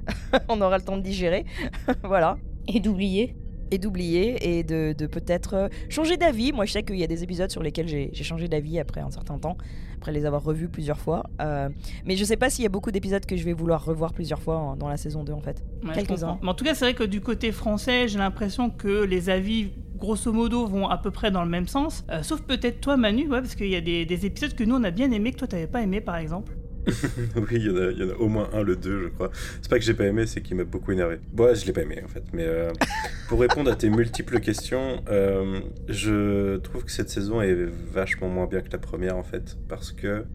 on 0.49 0.61
aura 0.61 0.77
le 0.77 0.83
temps 0.83 0.97
de 0.97 1.01
digérer. 1.01 1.45
voilà. 2.03 2.37
Et 2.67 2.79
d'oublier. 2.79 3.35
et 3.71 3.77
d'oublier 3.79 4.59
et 4.59 4.63
de, 4.63 4.93
de 4.97 5.07
peut-être 5.07 5.53
euh, 5.53 5.67
changer 5.89 6.15
d'avis. 6.17 6.51
Moi, 6.53 6.65
je 6.65 6.71
sais 6.71 6.83
qu'il 6.83 6.95
y 6.97 7.03
a 7.03 7.07
des 7.07 7.23
épisodes 7.23 7.51
sur 7.51 7.61
lesquels 7.63 7.87
j'ai 7.87 8.09
j'ai 8.13 8.23
changé 8.23 8.47
d'avis 8.47 8.79
après 8.79 9.01
un 9.01 9.11
certain 9.11 9.37
temps, 9.39 9.57
après 9.97 10.11
les 10.13 10.25
avoir 10.25 10.41
revus 10.43 10.69
plusieurs 10.69 10.99
fois. 10.99 11.23
Euh, 11.41 11.67
mais 12.05 12.15
je 12.15 12.23
sais 12.23 12.37
pas 12.37 12.49
s'il 12.49 12.63
y 12.63 12.65
a 12.65 12.69
beaucoup 12.69 12.91
d'épisodes 12.91 13.25
que 13.25 13.35
je 13.35 13.43
vais 13.43 13.51
vouloir 13.53 13.83
revoir 13.83 14.13
plusieurs 14.13 14.41
fois 14.41 14.57
en- 14.57 14.75
dans 14.77 14.87
la 14.87 14.95
saison 14.97 15.23
2 15.25 15.33
en 15.33 15.41
fait. 15.41 15.63
Ouais, 15.85 15.93
Quelques-uns. 15.93 16.39
en 16.41 16.53
tout 16.53 16.63
cas, 16.63 16.75
c'est 16.75 16.85
vrai 16.85 16.93
que 16.93 17.03
du 17.03 17.19
côté 17.19 17.51
français, 17.51 18.07
j'ai 18.07 18.19
l'impression 18.19 18.69
que 18.69 19.03
les 19.03 19.29
avis, 19.29 19.71
grosso 19.97 20.31
modo, 20.31 20.65
vont 20.65 20.87
à 20.87 20.97
peu 20.97 21.11
près 21.11 21.29
dans 21.31 21.43
le 21.43 21.49
même 21.49 21.67
sens. 21.67 22.05
Euh, 22.09 22.23
sauf 22.23 22.41
peut-être 22.41 22.79
toi, 22.79 22.95
Manu, 22.95 23.23
ouais, 23.29 23.41
parce 23.41 23.55
qu'il 23.55 23.69
y 23.69 23.75
a 23.75 23.81
des, 23.81 24.05
des 24.05 24.25
épisodes 24.25 24.53
que 24.55 24.63
nous, 24.63 24.75
on 24.75 24.83
a 24.85 24.91
bien 24.91 25.11
aimé, 25.11 25.31
que 25.33 25.39
toi, 25.39 25.47
t'avais 25.47 25.67
pas 25.67 25.81
aimé, 25.81 25.99
par 25.99 26.15
exemple. 26.17 26.53
oui, 27.35 27.43
il 27.51 27.65
y, 27.65 27.69
en 27.69 27.77
a- 27.77 27.91
il 27.91 27.97
y 27.99 28.03
en 28.03 28.09
a 28.09 28.13
au 28.17 28.27
moins 28.27 28.49
un, 28.53 28.63
le 28.63 28.75
2, 28.75 29.03
je 29.03 29.07
crois. 29.09 29.31
C'est 29.61 29.69
pas 29.69 29.77
que 29.79 29.85
j'ai 29.85 29.93
pas 29.93 30.05
aimé, 30.05 30.25
c'est 30.25 30.41
qu'il 30.41 30.55
m'a 30.57 30.63
beaucoup 30.63 30.91
énervé. 30.91 31.19
Bon, 31.33 31.45
ouais, 31.45 31.55
je 31.55 31.65
l'ai 31.65 31.73
pas 31.73 31.81
aimé, 31.81 32.01
en 32.03 32.07
fait. 32.07 32.23
Mais 32.33 32.45
euh, 32.45 32.71
pour 33.27 33.39
répondre 33.39 33.71
à 33.71 33.75
tes 33.75 33.89
multiples 33.89 34.39
questions, 34.39 35.01
euh, 35.09 35.59
je 35.89 36.57
trouve 36.57 36.83
que 36.85 36.91
cette 36.91 37.09
saison 37.09 37.41
est 37.41 37.55
vachement 37.91 38.29
moins 38.29 38.47
bien 38.47 38.61
que 38.61 38.71
la 38.71 38.77
première, 38.77 39.17
en 39.17 39.23
fait. 39.23 39.57
Parce 39.67 39.91
que 39.91 40.25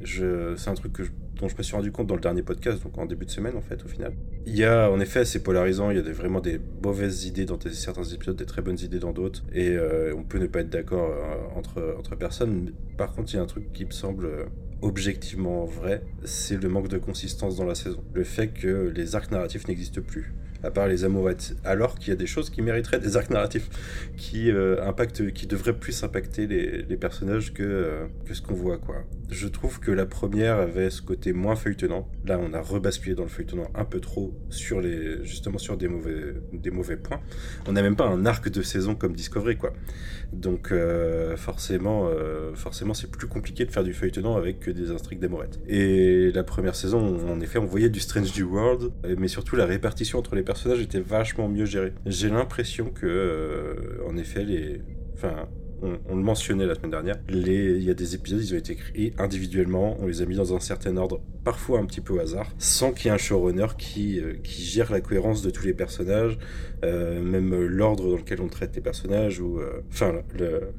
c'est 0.56 0.68
un 0.70 0.74
truc 0.74 0.92
que 0.92 1.04
je- 1.04 1.10
dont 1.42 1.48
je 1.48 1.56
me 1.58 1.62
suis 1.64 1.74
rendu 1.74 1.90
compte 1.90 2.06
dans 2.06 2.14
le 2.14 2.20
dernier 2.20 2.42
podcast, 2.42 2.82
donc 2.82 2.96
en 2.96 3.04
début 3.04 3.26
de 3.26 3.30
semaine, 3.30 3.56
en 3.56 3.60
fait, 3.60 3.84
au 3.84 3.88
final. 3.88 4.12
Il 4.46 4.56
y 4.56 4.64
a, 4.64 4.88
en 4.90 5.00
effet, 5.00 5.24
c'est 5.24 5.42
polarisant. 5.42 5.90
Il 5.90 5.96
y 5.96 6.00
a 6.00 6.12
vraiment 6.12 6.40
des 6.40 6.60
mauvaises 6.82 7.24
idées 7.24 7.44
dans 7.44 7.58
certains 7.60 8.04
épisodes, 8.04 8.36
des 8.36 8.46
très 8.46 8.62
bonnes 8.62 8.78
idées 8.78 9.00
dans 9.00 9.12
d'autres. 9.12 9.42
Et 9.52 9.70
euh, 9.70 10.14
on 10.16 10.22
peut 10.22 10.38
ne 10.38 10.46
pas 10.46 10.60
être 10.60 10.70
d'accord 10.70 11.10
euh, 11.10 11.58
entre, 11.58 11.96
entre 11.98 12.14
personnes. 12.16 12.72
Par 12.96 13.12
contre, 13.12 13.32
il 13.34 13.36
y 13.36 13.38
a 13.40 13.42
un 13.42 13.46
truc 13.46 13.72
qui 13.72 13.84
me 13.84 13.90
semble 13.90 14.26
euh, 14.26 14.44
objectivement 14.82 15.64
vrai, 15.64 16.04
c'est 16.24 16.62
le 16.62 16.68
manque 16.68 16.88
de 16.88 16.98
consistance 16.98 17.56
dans 17.56 17.66
la 17.66 17.74
saison. 17.74 18.04
Le 18.14 18.22
fait 18.22 18.48
que 18.48 18.92
les 18.94 19.16
arcs 19.16 19.32
narratifs 19.32 19.66
n'existent 19.66 20.00
plus. 20.00 20.32
À 20.64 20.70
part 20.70 20.86
les 20.86 21.04
amourettes, 21.04 21.56
alors 21.64 21.98
qu'il 21.98 22.10
y 22.10 22.12
a 22.12 22.16
des 22.16 22.26
choses 22.26 22.48
qui 22.48 22.62
mériteraient 22.62 23.00
des 23.00 23.16
arcs 23.16 23.30
narratifs, 23.30 23.68
qui 24.16 24.50
euh, 24.50 24.86
impactent, 24.86 25.32
qui 25.32 25.46
devraient 25.46 25.76
plus 25.76 26.04
impacter 26.04 26.46
les, 26.46 26.96
personnages 26.96 27.52
que, 27.52 27.62
euh, 27.62 28.06
que 28.26 28.34
ce 28.34 28.42
qu'on 28.42 28.54
voit, 28.54 28.78
quoi. 28.78 29.04
Je 29.28 29.48
trouve 29.48 29.80
que 29.80 29.90
la 29.90 30.06
première 30.06 30.56
avait 30.56 30.90
ce 30.90 31.02
côté 31.02 31.32
moins 31.32 31.56
feuilletonnant. 31.56 32.08
Là, 32.26 32.38
on 32.38 32.52
a 32.52 32.60
rebasculé 32.60 33.16
dans 33.16 33.24
le 33.24 33.28
feuilletonnant 33.28 33.70
un 33.74 33.84
peu 33.84 33.98
trop 33.98 34.34
sur 34.50 34.80
les, 34.80 35.24
justement 35.24 35.58
sur 35.58 35.76
des 35.76 35.88
mauvais, 35.88 36.34
des 36.52 36.70
mauvais 36.70 36.96
points. 36.96 37.20
On 37.66 37.72
n'a 37.72 37.82
même 37.82 37.96
pas 37.96 38.06
un 38.06 38.24
arc 38.26 38.48
de 38.48 38.62
saison 38.62 38.94
comme 38.94 39.14
Discovery, 39.14 39.56
quoi. 39.56 39.72
Donc 40.32 40.70
euh, 40.70 41.36
forcément, 41.36 42.08
forcément, 42.54 42.94
c'est 42.94 43.10
plus 43.10 43.26
compliqué 43.26 43.64
de 43.64 43.70
faire 43.70 43.84
du 43.84 43.94
feuilletonnant 43.94 44.36
avec 44.36 44.60
que 44.60 44.70
des 44.70 44.90
intrigues 44.90 45.18
d'amourettes. 45.18 45.60
Et 45.66 46.30
la 46.32 46.44
première 46.44 46.76
saison, 46.76 47.18
en 47.28 47.40
effet, 47.40 47.58
on 47.58 47.64
voyait 47.64 47.90
du 47.90 48.00
Strange 48.00 48.38
New 48.38 48.52
World, 48.52 48.92
mais 49.18 49.28
surtout 49.28 49.56
la 49.56 49.66
répartition 49.66 50.18
entre 50.18 50.34
les 50.34 50.42
personnages 50.42 50.51
était 50.80 51.00
vachement 51.00 51.48
mieux 51.48 51.64
gérée. 51.64 51.92
J'ai 52.06 52.28
l'impression 52.28 52.90
que, 52.90 53.06
euh, 53.06 54.08
en 54.08 54.16
effet, 54.16 54.44
les, 54.44 54.82
enfin, 55.14 55.48
on, 55.82 56.16
le 56.16 56.22
mentionnait 56.22 56.66
la 56.66 56.74
semaine 56.74 56.90
dernière, 56.90 57.16
il 57.28 57.82
y 57.82 57.90
a 57.90 57.94
des 57.94 58.14
épisodes, 58.14 58.40
ils 58.40 58.54
ont 58.54 58.58
été 58.58 58.72
écrits 58.72 59.12
individuellement, 59.18 59.96
on 60.00 60.06
les 60.06 60.22
a 60.22 60.26
mis 60.26 60.36
dans 60.36 60.54
un 60.54 60.60
certain 60.60 60.96
ordre, 60.96 61.20
parfois 61.44 61.80
un 61.80 61.84
petit 61.84 62.00
peu 62.00 62.14
au 62.14 62.20
hasard, 62.20 62.48
sans 62.58 62.92
qu'il 62.92 63.06
y 63.06 63.08
ait 63.08 63.14
un 63.14 63.18
showrunner 63.18 63.66
qui, 63.78 64.20
euh, 64.20 64.34
qui 64.42 64.62
gère 64.62 64.92
la 64.92 65.00
cohérence 65.00 65.42
de 65.42 65.50
tous 65.50 65.66
les 65.66 65.74
personnages, 65.74 66.38
euh, 66.84 67.20
même 67.20 67.54
l'ordre 67.66 68.08
dans 68.10 68.16
lequel 68.16 68.40
on 68.40 68.48
traite 68.48 68.74
les 68.76 68.82
personnages, 68.82 69.40
ou 69.40 69.58
euh, 69.58 69.82
enfin 69.90 70.22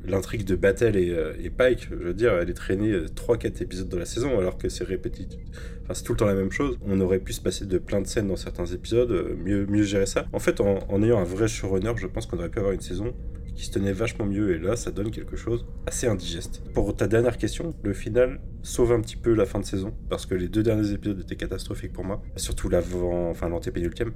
l'intrigue 0.06 0.46
de 0.46 0.56
Battle 0.56 0.96
et, 0.96 1.50
Pike, 1.50 1.90
je 1.92 1.96
veux 1.96 2.14
dire, 2.14 2.34
elle 2.34 2.50
est 2.50 2.54
traînée 2.54 2.94
3-4 3.16 3.62
épisodes 3.62 3.90
de 3.90 3.98
la 3.98 4.06
saison, 4.06 4.40
alors 4.40 4.58
que 4.58 4.70
c'est 4.70 4.84
répétitif. 4.84 5.40
Enfin, 5.84 5.94
c'est 5.94 6.04
tout 6.04 6.14
le 6.14 6.18
temps 6.18 6.26
la 6.26 6.34
même 6.34 6.52
chose. 6.52 6.78
On 6.88 7.02
aurait 7.02 7.20
pu 7.20 7.34
se 7.34 7.42
passer 7.42 7.66
de 7.66 7.78
plein 7.78 8.00
de 8.00 8.08
scènes 8.08 8.30
dans 8.30 8.38
certains 8.38 8.66
épisodes, 8.66 9.36
mieux, 9.44 9.66
mieux 9.66 9.84
gérer 9.84 10.06
ça. 10.06 10.26
En 10.32 10.40
fait, 10.40 10.62
en 10.62 11.04
ayant 11.04 11.20
un 11.20 11.26
vrai 11.26 11.50
showrunner, 11.50 11.92
je 11.98 12.08
pense 12.08 12.26
qu'on 12.26 12.38
aurait 12.38 12.50
pu 12.50 12.60
avoir 12.60 12.74
une 12.74 12.80
saison 12.80 13.14
qui 13.56 13.66
se 13.66 13.72
tenait 13.72 13.94
vachement 13.94 14.26
mieux 14.26 14.56
et 14.56 14.60
là 14.60 14.76
ça 14.76 14.92
donne 14.92 15.12
quelque 15.12 15.36
chose 15.36 15.66
assez 15.86 16.08
indigeste. 16.08 16.62
Pour 16.74 16.96
ta 16.96 17.08
dernière 17.08 17.38
question, 17.38 17.74
le 17.84 17.94
final 17.94 18.40
sauve 18.64 18.94
un 18.94 19.02
petit 19.02 19.18
peu 19.18 19.34
la 19.34 19.46
fin 19.46 19.60
de 19.60 19.66
saison 19.66 19.94
parce 20.10 20.26
que 20.26 20.36
les 20.36 20.48
deux 20.48 20.64
derniers 20.64 20.92
épisodes 20.92 21.20
étaient 21.20 21.36
catastrophiques 21.36 21.94
pour 21.94 22.06
moi, 22.06 22.22
surtout 22.38 22.70
l'avant, 22.70 23.30
enfin 23.30 23.50
l'antépénultième. 23.50 24.14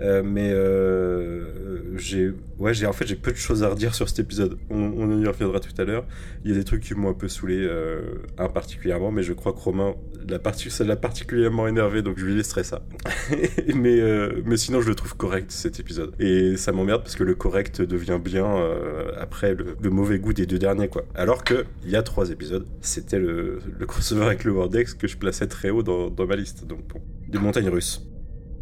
Euh, 0.00 0.22
mais 0.24 0.50
euh, 0.52 1.96
j'ai, 1.98 2.32
ouais, 2.58 2.72
j'ai 2.72 2.86
en 2.86 2.92
fait 2.92 3.06
j'ai 3.06 3.16
peu 3.16 3.30
de 3.30 3.36
choses 3.36 3.62
à 3.62 3.68
redire 3.68 3.94
sur 3.94 4.08
cet 4.08 4.20
épisode. 4.20 4.58
On, 4.70 5.20
y 5.20 5.26
reviendra 5.26 5.60
tout 5.60 5.74
à 5.78 5.84
l'heure. 5.84 6.06
Il 6.44 6.50
y 6.50 6.54
a 6.54 6.56
des 6.56 6.64
trucs 6.64 6.82
qui 6.82 6.94
m'ont 6.94 7.10
un 7.10 7.14
peu 7.14 7.28
saoulé, 7.28 7.58
euh, 7.58 8.00
un 8.38 8.48
particulièrement, 8.48 9.10
mais 9.10 9.22
je 9.22 9.32
crois 9.32 9.52
que 9.52 9.58
Romain 9.58 9.94
l'a 10.28 10.38
ça 10.52 10.84
l'a 10.84 10.96
particulièrement 10.96 11.66
énervé, 11.66 12.02
donc 12.02 12.18
je 12.18 12.24
lui 12.24 12.34
laisserai 12.34 12.64
ça. 12.64 12.82
mais 13.74 14.00
euh, 14.00 14.42
mais 14.44 14.56
sinon 14.56 14.80
je 14.80 14.88
le 14.88 14.94
trouve 14.94 15.16
correct 15.16 15.50
cet 15.50 15.80
épisode 15.80 16.14
et 16.18 16.56
ça 16.56 16.72
m'emmerde 16.72 17.02
parce 17.02 17.16
que 17.16 17.24
le 17.24 17.34
correct 17.34 17.82
devient 17.82 18.20
bien 18.22 18.46
euh, 18.62 19.12
après 19.18 19.54
le, 19.54 19.90
mauvais 19.90 20.18
goût 20.18 20.32
des 20.32 20.46
deux 20.46 20.58
derniers 20.58 20.88
quoi. 20.88 21.04
Alors 21.14 21.44
que 21.44 21.64
il 21.84 21.90
y 21.90 21.96
a 21.96 22.02
trois 22.02 22.30
épisodes, 22.30 22.66
c'était 22.80 23.18
le, 23.18 23.60
le 23.78 23.86
crossover 23.86 24.24
avec 24.24 24.44
le 24.44 24.52
Wordex 24.52 24.94
que 24.94 25.06
je 25.06 25.16
plaçais 25.16 25.46
très 25.46 25.70
haut 25.70 25.82
dans, 25.82 26.10
dans 26.10 26.26
ma 26.26 26.36
liste. 26.36 26.66
Donc 26.66 26.80
bon, 26.88 27.00
des 27.28 27.38
montagnes 27.38 27.68
russes. 27.68 28.02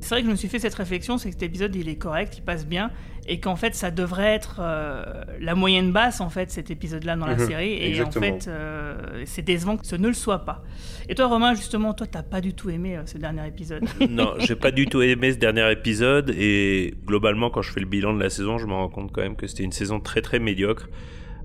C'est 0.00 0.14
vrai 0.14 0.20
que 0.22 0.26
je 0.26 0.30
me 0.32 0.36
suis 0.36 0.48
fait 0.48 0.58
cette 0.58 0.74
réflexion, 0.74 1.18
c'est 1.18 1.28
que 1.28 1.34
cet 1.34 1.42
épisode 1.42 1.74
il 1.76 1.88
est 1.88 1.96
correct, 1.96 2.34
il 2.38 2.42
passe 2.42 2.66
bien, 2.66 2.90
et 3.28 3.38
qu'en 3.38 3.54
fait 3.56 3.74
ça 3.74 3.90
devrait 3.90 4.34
être 4.34 4.56
euh, 4.60 5.04
la 5.40 5.54
moyenne 5.54 5.92
basse 5.92 6.20
en 6.20 6.30
fait 6.30 6.50
cet 6.50 6.70
épisode-là 6.70 7.16
dans 7.16 7.26
la 7.26 7.36
Mhm, 7.36 7.46
série, 7.46 7.72
et 7.74 7.88
exactement. 7.90 8.26
en 8.26 8.30
fait 8.30 8.48
euh, 8.48 9.22
c'est 9.26 9.42
décevant 9.42 9.76
que 9.76 9.86
ce 9.86 9.96
ne 9.96 10.08
le 10.08 10.14
soit 10.14 10.40
pas. 10.44 10.64
Et 11.08 11.14
toi 11.14 11.26
Romain 11.26 11.54
justement, 11.54 11.92
toi 11.94 12.06
t'as 12.06 12.22
pas 12.22 12.40
du 12.40 12.54
tout 12.54 12.70
aimé 12.70 12.96
euh, 12.96 13.02
ce 13.06 13.18
dernier 13.18 13.46
épisode. 13.46 13.84
Non, 14.10 14.34
j'ai 14.38 14.56
pas 14.56 14.70
du 14.70 14.86
tout 14.86 15.02
aimé 15.02 15.32
ce 15.32 15.38
dernier 15.38 15.70
épisode 15.70 16.30
et 16.36 16.94
globalement 17.06 17.50
quand 17.50 17.62
je 17.62 17.70
fais 17.72 17.80
le 17.80 17.86
bilan 17.86 18.14
de 18.14 18.20
la 18.22 18.30
saison, 18.30 18.58
je 18.58 18.66
me 18.66 18.72
rends 18.72 18.88
compte 18.88 19.12
quand 19.12 19.22
même 19.22 19.36
que 19.36 19.46
c'était 19.46 19.64
une 19.64 19.72
saison 19.72 20.00
très 20.00 20.22
très 20.22 20.38
médiocre. 20.38 20.88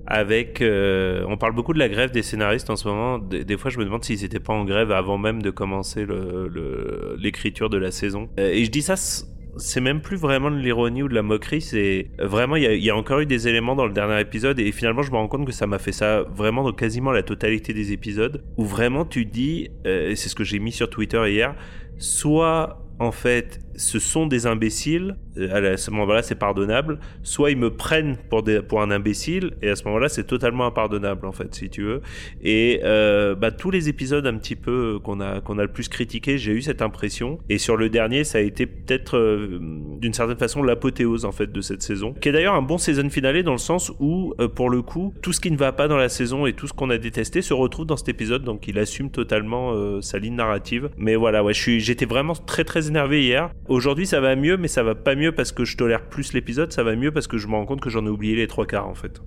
Avec, 0.06 0.62
euh, 0.62 1.24
on 1.28 1.36
parle 1.36 1.52
beaucoup 1.52 1.72
de 1.72 1.78
la 1.78 1.88
grève 1.88 2.10
des 2.10 2.22
scénaristes 2.22 2.70
en 2.70 2.76
ce 2.76 2.86
moment. 2.86 3.18
Des, 3.18 3.56
fois, 3.56 3.70
je 3.70 3.78
me 3.78 3.84
demande 3.84 4.04
s'ils 4.04 4.24
étaient 4.24 4.40
pas 4.40 4.52
en 4.52 4.64
grève 4.64 4.92
avant 4.92 5.18
même 5.18 5.42
de 5.42 5.50
commencer 5.50 6.06
l'écriture 7.18 7.70
de 7.70 7.76
la 7.76 7.90
saison. 7.90 8.28
Euh, 8.38 8.50
et 8.50 8.64
je 8.64 8.70
dis 8.70 8.82
ça, 8.82 8.94
c'est 9.58 9.80
même 9.80 10.00
plus 10.00 10.16
vraiment 10.16 10.50
de 10.50 10.56
l'ironie 10.56 11.02
ou 11.02 11.08
de 11.08 11.14
la 11.14 11.22
moquerie. 11.22 11.60
C'est 11.60 12.10
vraiment, 12.18 12.56
il 12.56 12.82
y, 12.82 12.90
a, 12.90 12.96
encore 12.96 13.20
eu 13.20 13.26
des 13.26 13.48
éléments 13.48 13.74
dans 13.74 13.86
le 13.86 13.92
dernier 13.92 14.20
épisode 14.20 14.60
et 14.60 14.70
finalement, 14.72 15.02
je 15.02 15.10
me 15.10 15.16
rends 15.16 15.28
compte 15.28 15.46
que 15.46 15.52
ça 15.52 15.66
m'a 15.66 15.78
fait 15.78 15.92
ça 15.92 16.22
vraiment 16.22 16.62
dans 16.62 16.72
quasiment 16.72 17.10
la 17.10 17.22
totalité 17.22 17.72
des 17.72 17.92
épisodes 17.92 18.44
où 18.56 18.64
vraiment 18.64 19.04
tu 19.04 19.24
dis, 19.24 19.70
euh, 19.86 20.10
et 20.10 20.16
c'est 20.16 20.28
ce 20.28 20.34
que 20.34 20.44
j'ai 20.44 20.58
mis 20.58 20.72
sur 20.72 20.88
Twitter 20.88 21.22
hier, 21.28 21.54
soit 21.98 22.82
en 22.98 23.12
fait 23.12 23.60
ce 23.76 23.98
sont 23.98 24.26
des 24.26 24.46
imbéciles, 24.46 25.16
euh, 25.36 25.74
à 25.74 25.76
ce 25.76 25.90
moment-là 25.90 26.22
c'est 26.22 26.34
pardonnable, 26.34 26.98
soit 27.22 27.50
ils 27.50 27.56
me 27.56 27.70
prennent 27.70 28.16
pour, 28.30 28.42
pour 28.68 28.82
un 28.82 28.90
imbécile, 28.90 29.52
et 29.62 29.68
à 29.68 29.76
ce 29.76 29.84
moment-là 29.84 30.08
c'est 30.08 30.24
totalement 30.24 30.66
impardonnable 30.66 31.26
en 31.26 31.32
fait 31.32 31.54
si 31.54 31.68
tu 31.68 31.82
veux. 31.82 32.00
Et 32.42 32.80
euh, 32.84 33.34
bah, 33.34 33.50
tous 33.50 33.70
les 33.70 33.88
épisodes 33.88 34.26
un 34.26 34.36
petit 34.38 34.56
peu 34.56 34.98
qu'on 35.02 35.20
a, 35.20 35.40
a 35.40 35.62
le 35.62 35.68
plus 35.68 35.88
critiqué, 35.88 36.38
j'ai 36.38 36.52
eu 36.52 36.62
cette 36.62 36.82
impression, 36.82 37.38
et 37.48 37.58
sur 37.58 37.76
le 37.76 37.90
dernier 37.90 38.24
ça 38.24 38.38
a 38.38 38.40
été 38.40 38.66
peut-être 38.66 39.16
euh, 39.16 39.58
d'une 40.00 40.14
certaine 40.14 40.38
façon 40.38 40.62
l'apothéose 40.62 41.24
en 41.24 41.32
fait 41.32 41.52
de 41.52 41.60
cette 41.60 41.82
saison, 41.82 42.14
qui 42.14 42.28
est 42.30 42.32
d'ailleurs 42.32 42.54
un 42.54 42.62
bon 42.62 42.78
saison 42.78 43.08
finale 43.10 43.26
dans 43.42 43.52
le 43.52 43.58
sens 43.58 43.92
où 43.98 44.34
euh, 44.40 44.48
pour 44.48 44.70
le 44.70 44.82
coup 44.82 45.12
tout 45.22 45.32
ce 45.32 45.40
qui 45.40 45.50
ne 45.50 45.56
va 45.56 45.72
pas 45.72 45.88
dans 45.88 45.96
la 45.96 46.08
saison 46.08 46.46
et 46.46 46.52
tout 46.52 46.66
ce 46.66 46.72
qu'on 46.72 46.90
a 46.90 46.98
détesté 46.98 47.42
se 47.42 47.54
retrouve 47.54 47.86
dans 47.86 47.96
cet 47.96 48.08
épisode, 48.08 48.44
donc 48.44 48.68
il 48.68 48.78
assume 48.78 49.10
totalement 49.10 49.72
euh, 49.72 50.00
sa 50.00 50.18
ligne 50.18 50.36
narrative. 50.36 50.90
Mais 50.96 51.16
voilà, 51.16 51.42
ouais, 51.42 51.52
j'étais 51.54 52.06
vraiment 52.06 52.34
très 52.34 52.64
très 52.64 52.88
énervé 52.88 53.22
hier. 53.22 53.50
Aujourd'hui, 53.68 54.06
ça 54.06 54.20
va 54.20 54.36
mieux, 54.36 54.56
mais 54.56 54.68
ça 54.68 54.82
va 54.82 54.94
pas 54.94 55.14
mieux 55.14 55.32
parce 55.32 55.52
que 55.52 55.64
je 55.64 55.76
tolère 55.76 56.08
plus 56.08 56.32
l'épisode. 56.32 56.72
Ça 56.72 56.82
va 56.82 56.94
mieux 56.94 57.10
parce 57.10 57.26
que 57.26 57.38
je 57.38 57.46
me 57.48 57.54
rends 57.54 57.66
compte 57.66 57.80
que 57.80 57.90
j'en 57.90 58.06
ai 58.06 58.08
oublié 58.08 58.36
les 58.36 58.46
trois 58.46 58.66
quarts 58.66 58.88
en 58.88 58.94
fait. 58.94 59.20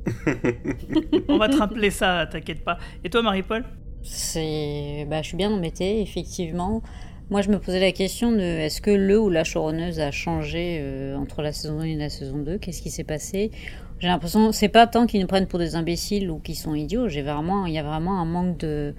On 1.27 1.37
va 1.37 1.49
te 1.49 1.57
rappeler 1.57 1.89
ça, 1.89 2.25
t'inquiète 2.31 2.63
pas. 2.63 2.77
Et 3.03 3.09
toi 3.09 3.21
Marie-Paul? 3.21 3.63
C'est, 4.01 5.05
bah, 5.09 5.21
je 5.21 5.27
suis 5.27 5.37
bien 5.37 5.51
embêtée, 5.51 6.01
effectivement. 6.01 6.81
Moi, 7.29 7.41
je 7.41 7.49
me 7.49 7.59
posais 7.59 7.79
la 7.79 7.91
question 7.91 8.31
de 8.31 8.39
est-ce 8.39 8.81
que 8.81 8.89
le 8.89 9.19
ou 9.19 9.29
la 9.29 9.43
showrunneuse 9.43 9.99
a 9.99 10.09
changé 10.09 10.79
euh, 10.81 11.15
entre 11.15 11.43
la 11.43 11.51
saison 11.51 11.79
1 11.81 11.83
et 11.83 11.95
la 11.95 12.09
saison 12.09 12.37
2 12.39 12.57
Qu'est-ce 12.57 12.81
qui 12.81 12.89
s'est 12.89 13.03
passé? 13.03 13.51
J'ai 13.99 14.07
l'impression, 14.07 14.51
c'est 14.51 14.69
pas 14.69 14.87
tant 14.87 15.05
qu'ils 15.05 15.21
nous 15.21 15.27
prennent 15.27 15.45
pour 15.45 15.59
des 15.59 15.75
imbéciles 15.75 16.31
ou 16.31 16.39
qu'ils 16.39 16.55
sont 16.55 16.73
idiots. 16.73 17.07
J'ai 17.07 17.21
vraiment, 17.21 17.65
il 17.65 17.73
y 17.73 17.77
a 17.77 17.83
vraiment 17.83 18.19
un 18.19 18.25
manque 18.25 18.57
de 18.57 18.95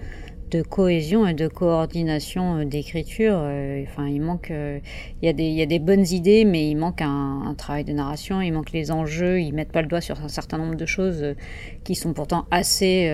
de 0.51 0.61
cohésion 0.61 1.25
et 1.25 1.33
de 1.33 1.47
coordination 1.47 2.57
euh, 2.57 2.65
d'écriture. 2.65 3.35
Euh, 3.35 3.83
Enfin, 3.83 4.07
il 4.07 4.21
manque, 4.21 4.51
euh, 4.51 4.79
il 5.21 5.25
y 5.25 5.29
a 5.29 5.33
des, 5.33 5.45
il 5.45 5.53
y 5.53 5.61
a 5.61 5.65
des 5.65 5.79
bonnes 5.79 6.05
idées, 6.05 6.45
mais 6.45 6.69
il 6.69 6.75
manque 6.75 7.01
un, 7.01 7.55
travail 7.57 7.83
de 7.83 7.93
narration. 7.93 8.41
Il 8.41 8.51
manque 8.51 8.71
les 8.71 8.91
enjeux. 8.91 9.41
Ils 9.41 9.53
mettent 9.53 9.71
pas 9.71 9.81
le 9.81 9.87
doigt 9.87 10.01
sur 10.01 10.21
un 10.21 10.27
certain 10.27 10.57
nombre 10.57 10.75
de 10.75 10.85
choses 10.85 11.35
qui 11.83 11.95
sont 11.95 12.13
pourtant 12.13 12.45
assez, 12.51 13.09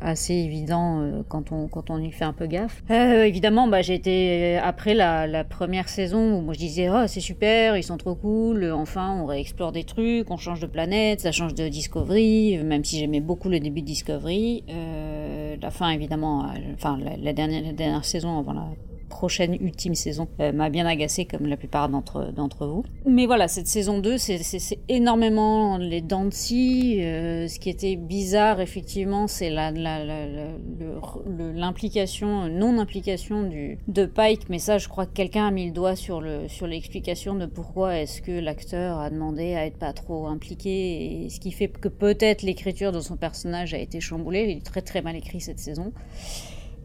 assez 0.00 0.34
évidents 0.34 1.22
quand 1.28 1.52
on, 1.52 1.68
quand 1.68 1.90
on 1.90 1.98
y 1.98 2.12
fait 2.12 2.24
un 2.24 2.32
peu 2.32 2.46
gaffe. 2.46 2.82
Évidemment, 2.90 3.66
bah, 3.66 3.82
j'ai 3.82 3.94
été 3.94 4.58
après 4.58 4.94
la, 4.94 5.44
première 5.44 5.88
saison 5.88 6.38
où 6.38 6.40
moi 6.40 6.54
je 6.54 6.58
disais 6.58 6.88
oh 6.88 7.06
c'est 7.06 7.20
super, 7.20 7.76
ils 7.76 7.82
sont 7.82 7.96
trop 7.96 8.14
cool. 8.14 8.70
Enfin, 8.72 9.16
on 9.20 9.26
réexplore 9.26 9.72
des 9.72 9.84
trucs, 9.84 10.30
on 10.30 10.36
change 10.36 10.60
de 10.60 10.66
planète, 10.66 11.20
ça 11.20 11.32
change 11.32 11.54
de 11.54 11.68
Discovery. 11.68 12.58
Même 12.64 12.84
si 12.84 12.98
j'aimais 12.98 13.20
beaucoup 13.20 13.48
le 13.48 13.58
début 13.58 13.80
de 13.80 13.86
Discovery, 13.86 14.64
la 15.60 15.70
fin 15.70 15.90
évidemment, 15.90 16.46
enfin 16.80 16.98
la, 16.98 17.32
dernière, 17.32 18.04
saison 18.04 18.38
avant 18.38 18.52
la 18.54 18.66
prochaine 19.10 19.54
ultime 19.60 19.96
saison 19.96 20.28
euh, 20.38 20.52
m'a 20.52 20.70
bien 20.70 20.86
agacé 20.86 21.24
comme 21.24 21.46
la 21.46 21.56
plupart 21.56 21.88
d'entre 21.88 22.32
d'entre 22.32 22.64
vous. 22.66 22.84
Mais 23.04 23.26
voilà, 23.26 23.48
cette 23.48 23.66
saison 23.66 23.98
2, 23.98 24.16
c'est- 24.18 24.38
énormément 24.88 25.78
les 25.78 26.00
dents 26.00 26.30
euh, 27.04 27.48
ce 27.48 27.58
qui 27.58 27.70
était 27.70 27.96
bizarre, 27.96 28.60
effectivement, 28.60 29.26
c'est 29.26 29.50
l'implication, 31.54 32.48
non-implication 32.48 33.42
du- 33.42 33.78
de 33.88 34.06
Pike. 34.06 34.48
Mais 34.48 34.58
ça, 34.58 34.78
je 34.78 34.88
crois 34.88 35.06
que 35.06 35.12
quelqu'un 35.12 35.46
a 35.46 35.50
mis 35.50 35.66
le 35.66 35.72
doigt 35.72 35.96
sur 35.96 36.20
le 36.20 36.48
sur 36.48 36.66
l'explication 36.66 37.34
de 37.34 37.46
pourquoi 37.46 37.98
est-ce 37.98 38.22
que 38.22 38.32
l'acteur 38.32 38.98
a 39.00 39.10
demandé 39.10 39.54
à 39.54 39.66
être 39.66 39.78
pas 39.78 39.92
trop 39.92 40.26
impliqué. 40.28 41.26
Ce 41.30 41.40
qui 41.40 41.50
fait 41.52 41.68
que 41.68 41.88
peut-être 41.88 42.42
l'écriture 42.42 42.92
de 42.92 43.00
son 43.00 43.16
personnage 43.16 43.74
a 43.74 43.78
été 43.78 44.00
chamboulée. 44.00 44.44
Il 44.50 44.56
est 44.58 44.64
très 44.64 44.82
très 44.82 45.02
mal 45.02 45.16
écrit 45.16 45.40
cette 45.40 45.58
saison. 45.58 45.92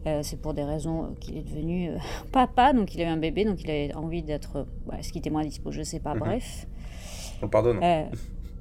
Euh, 0.07 0.19
c'est 0.23 0.39
pour 0.39 0.53
des 0.53 0.63
raisons 0.63 1.03
euh, 1.03 1.07
qu'il 1.19 1.35
est 1.37 1.41
devenu 1.41 1.89
euh, 1.89 1.97
papa, 2.31 2.73
donc 2.73 2.93
il 2.93 3.01
a 3.01 3.05
eu 3.05 3.07
un 3.07 3.17
bébé, 3.17 3.43
donc 3.45 3.61
il 3.63 3.69
avait 3.71 3.93
envie 3.95 4.21
d'être. 4.21 4.57
euh, 4.57 4.63
ouais, 4.91 5.01
ce 5.01 5.11
qui 5.11 5.17
était 5.19 5.29
moins 5.31 5.43
dispo, 5.43 5.71
je 5.71 5.81
sais 5.81 5.99
pas, 5.99 6.13
Mhm. 6.13 6.19
bref. 6.19 6.67
On 7.41 7.47
pardonne. 7.47 7.79
Euh, 7.83 8.03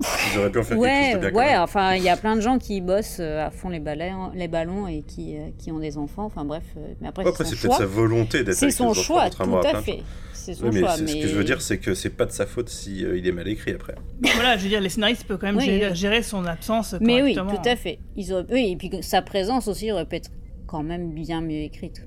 Ils 0.33 0.39
auraient 0.41 0.51
pu 0.51 0.59
en 0.59 0.63
faire 0.65 0.77
quelque 0.77 0.87
chose 0.87 1.15
ouais, 1.15 1.15
de 1.15 1.31
bien 1.31 1.39
ouais, 1.39 1.57
enfin, 1.59 1.95
il 1.95 2.03
y 2.03 2.09
a 2.09 2.17
plein 2.17 2.35
de 2.35 2.41
gens 2.41 2.59
qui 2.59 2.81
bossent 2.81 3.21
à 3.21 3.51
fond 3.53 3.69
les, 3.69 3.79
ballons, 3.79 4.33
les 4.35 4.49
ballons 4.49 4.89
et 4.89 5.03
qui, 5.03 5.37
qui 5.59 5.71
ont 5.71 5.79
des 5.79 5.97
enfants, 5.99 6.25
enfin 6.25 6.45
bref, 6.45 6.65
mais 7.01 7.07
après, 7.09 7.23
Ouais, 7.25 7.31
c'est 7.31 7.43
Après, 7.43 7.45
son 7.45 7.51
c'est 7.51 7.57
peut-être 7.69 7.77
choix. 7.77 7.79
sa 7.79 7.87
volonté 7.87 8.43
d'être 8.43 8.57
C'est 8.57 8.71
son 8.73 8.85
les 8.87 8.91
enfants, 8.91 9.03
choix, 9.03 9.31
tout 9.31 9.57
à 9.59 9.83
fait. 9.83 10.03
C'est 10.33 10.55
son 10.55 10.65
Oui, 10.65 10.71
mais 10.75 10.81
choix, 10.81 10.97
c'est- 10.97 11.07
ce 11.07 11.15
que 11.15 11.21
je 11.29 11.33
veux 11.35 11.39
mais- 11.39 11.45
dire, 11.45 11.63
c'est 11.63 11.79
que 11.79 11.95
c'est 11.95 12.11
pas 12.11 12.27
de 12.27 12.33
sa 12.33 12.45
faute 12.45 12.69
si 12.71 13.05
euh, 13.05 13.17
il 13.17 13.27
est 13.29 13.33
mal 13.33 13.47
écrit 13.47 13.71
après. 13.73 13.95
Voilà, 14.35 14.57
je 14.57 14.65
veux 14.65 14.69
dire, 14.69 14.81
les 14.81 14.89
scénaristes 14.89 15.25
peuvent 15.25 15.39
quand 15.39 15.47
même 15.47 15.59
Oui, 15.59 15.65
gérer, 15.65 15.91
oui. 15.91 15.95
gérer 15.97 16.23
son 16.25 16.45
absence 16.45 16.97
Mais 17.01 17.23
oui, 17.23 17.35
tout 17.37 17.69
à 17.69 17.77
fait. 17.77 17.99
Ils 18.17 18.33
auraient... 18.33 18.45
Oui, 18.51 18.73
et 18.73 18.77
puis 18.77 18.91
que 18.91 19.01
sa 19.01 19.23
présence 19.23 19.69
aussi 19.69 19.93
aurait 19.93 20.07
pu 20.07 20.17
être 20.17 20.31
quand 20.67 20.83
même 20.83 21.13
bien 21.13 21.41
mieux 21.41 21.61
écrite. 21.63 22.03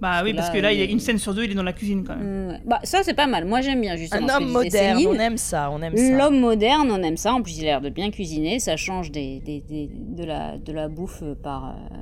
Bah 0.00 0.22
oui, 0.24 0.34
parce 0.34 0.50
que 0.50 0.58
là, 0.58 0.72
il 0.72 0.80
y 0.80 0.82
a 0.82 0.84
une 0.86 0.98
scène 0.98 1.18
sur 1.18 1.32
deux, 1.32 1.44
il 1.44 1.52
est 1.52 1.54
dans 1.54 1.62
la 1.62 1.72
cuisine 1.72 2.02
quand 2.04 2.16
même. 2.16 2.46
Mm, 2.46 2.50
ouais. 2.50 2.60
Bah, 2.66 2.80
ça, 2.82 3.04
c'est 3.04 3.14
pas 3.14 3.28
mal. 3.28 3.44
Moi, 3.44 3.60
j'aime 3.60 3.80
bien, 3.80 3.94
justement. 3.94 4.24
Un 4.26 4.28
ce 4.32 4.38
que 4.38 4.42
homme 4.42 4.50
moderne, 4.50 4.98
Céline. 4.98 5.08
on 5.08 5.20
aime 5.20 5.36
ça, 5.36 5.70
on 5.70 5.80
aime 5.80 5.96
ça. 5.96 6.10
L'homme 6.18 6.40
moderne, 6.40 6.88
on 6.90 7.00
aime 7.04 7.16
ça. 7.16 7.32
En 7.34 7.40
plus, 7.40 7.56
il 7.58 7.62
a 7.62 7.66
l'air 7.66 7.80
de 7.80 7.88
bien 7.88 8.10
cuisiner. 8.10 8.58
Ça 8.58 8.76
change 8.76 9.12
des, 9.12 9.38
des- 9.38 9.60
des- 9.60 9.88
de, 9.92 10.24
la, 10.24 10.58
de 10.58 10.72
la 10.72 10.88
bouffe 10.88 11.22
par 11.44 11.76
euh, 11.76 11.96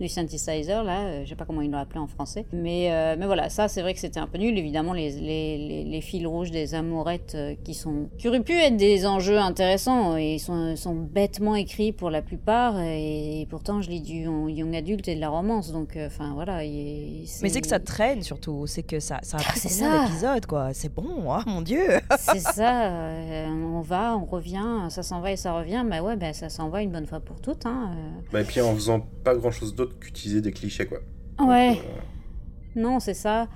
du 0.00 0.08
synthesizer, 0.08 0.82
là. 0.84 1.06
Euh, 1.06 1.24
Je 1.24 1.28
sais 1.30 1.34
pas 1.36 1.44
comment 1.44 1.62
ils 1.62 1.70
l'ont 1.70 1.78
appelé 1.78 2.00
en 2.00 2.06
français. 2.06 2.44
Mais, 2.52 2.92
euh, 2.92 3.16
mais 3.18 3.26
voilà, 3.26 3.48
ça, 3.48 3.68
c'est 3.68 3.82
vrai 3.82 3.94
que 3.94 4.00
c'était 4.00 4.20
un 4.20 4.26
peu 4.26 4.38
nul. 4.38 4.56
Évidemment, 4.58 4.92
les, 4.92 5.10
les, 5.12 5.58
les, 5.58 5.84
les 5.84 6.00
fils 6.00 6.26
rouges 6.26 6.50
des 6.50 6.74
amourettes 6.74 7.32
euh, 7.34 7.54
qui 7.64 7.74
sont 7.74 8.08
qui 8.18 8.28
auraient 8.28 8.42
pu 8.42 8.52
être 8.52 8.76
des 8.76 9.06
enjeux 9.06 9.38
intéressants 9.38 10.16
et 10.16 10.34
ils 10.34 10.38
sont, 10.40 10.76
sont 10.76 10.94
bêtement 10.94 11.54
écrits 11.54 11.92
pour 11.92 12.10
la 12.10 12.22
plupart. 12.22 12.78
Et, 12.80 13.46
pourtant, 13.50 13.82
je 13.82 13.90
lis 13.90 14.00
du 14.00 14.22
young 14.22 14.74
adulte 14.76 15.08
et 15.08 15.14
de 15.14 15.20
la 15.20 15.28
romance. 15.28 15.72
Donc, 15.72 15.96
euh, 15.96 16.06
enfin, 16.06 16.32
voilà. 16.34 16.64
il- 16.64 17.26
Mais 17.42 17.48
c'est 17.48 17.60
que 17.60 17.66
ça 17.68 17.80
traîne 17.80 18.22
surtout, 18.22 18.66
c'est 18.66 18.82
que 18.82 19.00
ça, 19.00 19.18
ça 19.22 19.38
a 19.38 19.40
pris 19.40 19.60
ça. 19.60 20.04
d'épisodes 20.06 20.46
quoi. 20.46 20.72
C'est 20.74 20.92
bon, 20.94 21.06
oh 21.26 21.40
mon 21.46 21.62
dieu. 21.62 21.82
C'est 22.18 22.40
ça, 22.40 22.86
euh, 22.90 23.46
on 23.48 23.80
va, 23.80 24.16
on 24.16 24.24
revient, 24.24 24.86
ça 24.90 25.02
s'en 25.02 25.20
va 25.20 25.32
et 25.32 25.36
ça 25.36 25.52
revient. 25.56 25.84
Bah 25.88 26.02
ouais, 26.02 26.16
bah 26.16 26.32
ça 26.32 26.48
s'en 26.48 26.68
va 26.68 26.82
une 26.82 26.90
bonne 26.90 27.06
fois 27.06 27.20
pour 27.20 27.40
toutes. 27.40 27.64
Hein. 27.66 27.90
Bah, 28.32 28.40
et 28.40 28.44
puis 28.44 28.60
en 28.60 28.74
faisant 28.74 29.00
pas 29.24 29.34
grand 29.34 29.50
chose 29.50 29.74
d'autre 29.74 29.87
qu'utiliser 30.00 30.40
des 30.40 30.52
clichés, 30.52 30.86
quoi. 30.86 30.98
Ouais, 31.40 31.74
Donc, 31.74 31.84
euh, 31.84 32.80
non, 32.80 33.00
c'est 33.00 33.14
ça. 33.14 33.48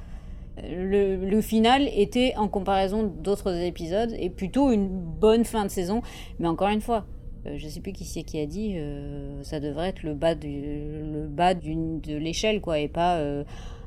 Le, 0.62 1.16
le 1.16 1.40
final 1.40 1.88
était, 1.96 2.34
en 2.36 2.46
comparaison 2.48 3.04
d'autres 3.04 3.54
épisodes, 3.56 4.14
et 4.18 4.28
plutôt 4.30 4.70
une 4.70 4.88
bonne 4.88 5.44
fin 5.44 5.64
de 5.64 5.70
saison. 5.70 6.02
Mais 6.38 6.46
encore 6.46 6.68
une 6.68 6.82
fois, 6.82 7.06
euh, 7.46 7.54
je 7.56 7.66
sais 7.68 7.80
plus 7.80 7.92
qui 7.92 8.04
c'est 8.04 8.22
qui 8.22 8.38
a 8.38 8.46
dit, 8.46 8.74
euh, 8.76 9.42
ça 9.42 9.60
devrait 9.60 9.88
être 9.88 10.02
le 10.02 10.14
bas, 10.14 10.34
du, 10.34 10.48
le 10.50 11.26
bas 11.26 11.54
d'une- 11.54 12.00
de 12.00 12.16
l'échelle, 12.16 12.60
quoi, 12.60 12.78
et 12.78 12.88
pas 12.88 13.16
euh, 13.16 13.44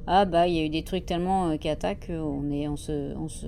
ah 0.07 0.25
bah 0.25 0.47
il 0.47 0.53
y 0.55 0.59
a 0.59 0.63
eu 0.63 0.69
des 0.69 0.83
trucs 0.83 1.05
tellement 1.05 1.49
euh, 1.49 1.57
cata 1.57 1.95
qu'on 1.95 2.51
est, 2.51 2.67
on 2.67 2.75
se, 2.75 3.15
on 3.15 3.27
se 3.27 3.47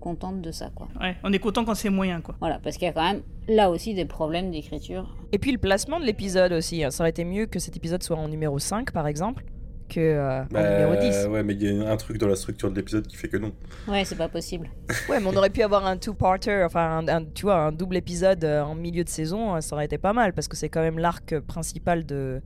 contente 0.00 0.40
de 0.40 0.50
ça, 0.50 0.70
quoi. 0.74 0.88
Ouais, 1.00 1.16
on 1.24 1.32
est 1.32 1.38
content 1.38 1.64
quand 1.64 1.74
c'est 1.74 1.90
moyen, 1.90 2.20
quoi. 2.20 2.36
Voilà, 2.40 2.58
parce 2.62 2.76
qu'il 2.76 2.86
y 2.86 2.90
a 2.90 2.92
quand 2.92 3.02
même 3.02 3.22
là 3.48 3.70
aussi 3.70 3.94
des 3.94 4.04
problèmes 4.04 4.50
d'écriture. 4.50 5.16
Et 5.32 5.38
puis 5.38 5.52
le 5.52 5.58
placement 5.58 5.98
de 6.00 6.04
l'épisode 6.04 6.52
aussi, 6.52 6.84
hein. 6.84 6.90
ça 6.90 7.02
aurait 7.02 7.10
été 7.10 7.24
mieux 7.24 7.46
que 7.46 7.58
cet 7.58 7.76
épisode 7.76 8.02
soit 8.02 8.16
en 8.16 8.28
numéro 8.28 8.58
5 8.58 8.92
par 8.92 9.06
exemple, 9.06 9.44
que 9.88 10.00
euh, 10.00 10.42
en 10.42 10.46
bah, 10.50 10.84
numéro 10.86 11.00
10. 11.00 11.26
Ouais, 11.26 11.42
mais 11.42 11.54
il 11.54 11.62
y 11.62 11.84
a 11.84 11.90
un 11.90 11.96
truc 11.96 12.18
dans 12.18 12.28
la 12.28 12.36
structure 12.36 12.70
de 12.70 12.76
l'épisode 12.76 13.06
qui 13.06 13.16
fait 13.16 13.28
que 13.28 13.36
non. 13.36 13.52
Ouais, 13.88 14.04
c'est 14.04 14.16
pas 14.16 14.28
possible. 14.28 14.68
Ouais, 15.08 15.20
mais 15.20 15.26
on 15.26 15.36
aurait 15.36 15.50
pu 15.50 15.62
avoir 15.62 15.86
un 15.86 15.96
two-parter, 15.96 16.64
enfin 16.64 16.98
un, 16.98 17.08
un- 17.08 17.24
tu 17.24 17.42
vois, 17.42 17.56
un 17.56 17.72
double 17.72 17.96
épisode 17.96 18.44
euh, 18.44 18.62
en 18.62 18.74
milieu 18.74 19.04
de 19.04 19.08
saison, 19.08 19.54
euh, 19.54 19.60
ça 19.60 19.74
aurait 19.76 19.84
été 19.84 19.98
pas 19.98 20.12
mal 20.12 20.32
parce 20.32 20.48
que 20.48 20.56
c'est 20.56 20.68
quand 20.68 20.80
même 20.82 20.98
l'arc 20.98 21.38
principal 21.40 22.04
de, 22.04 22.40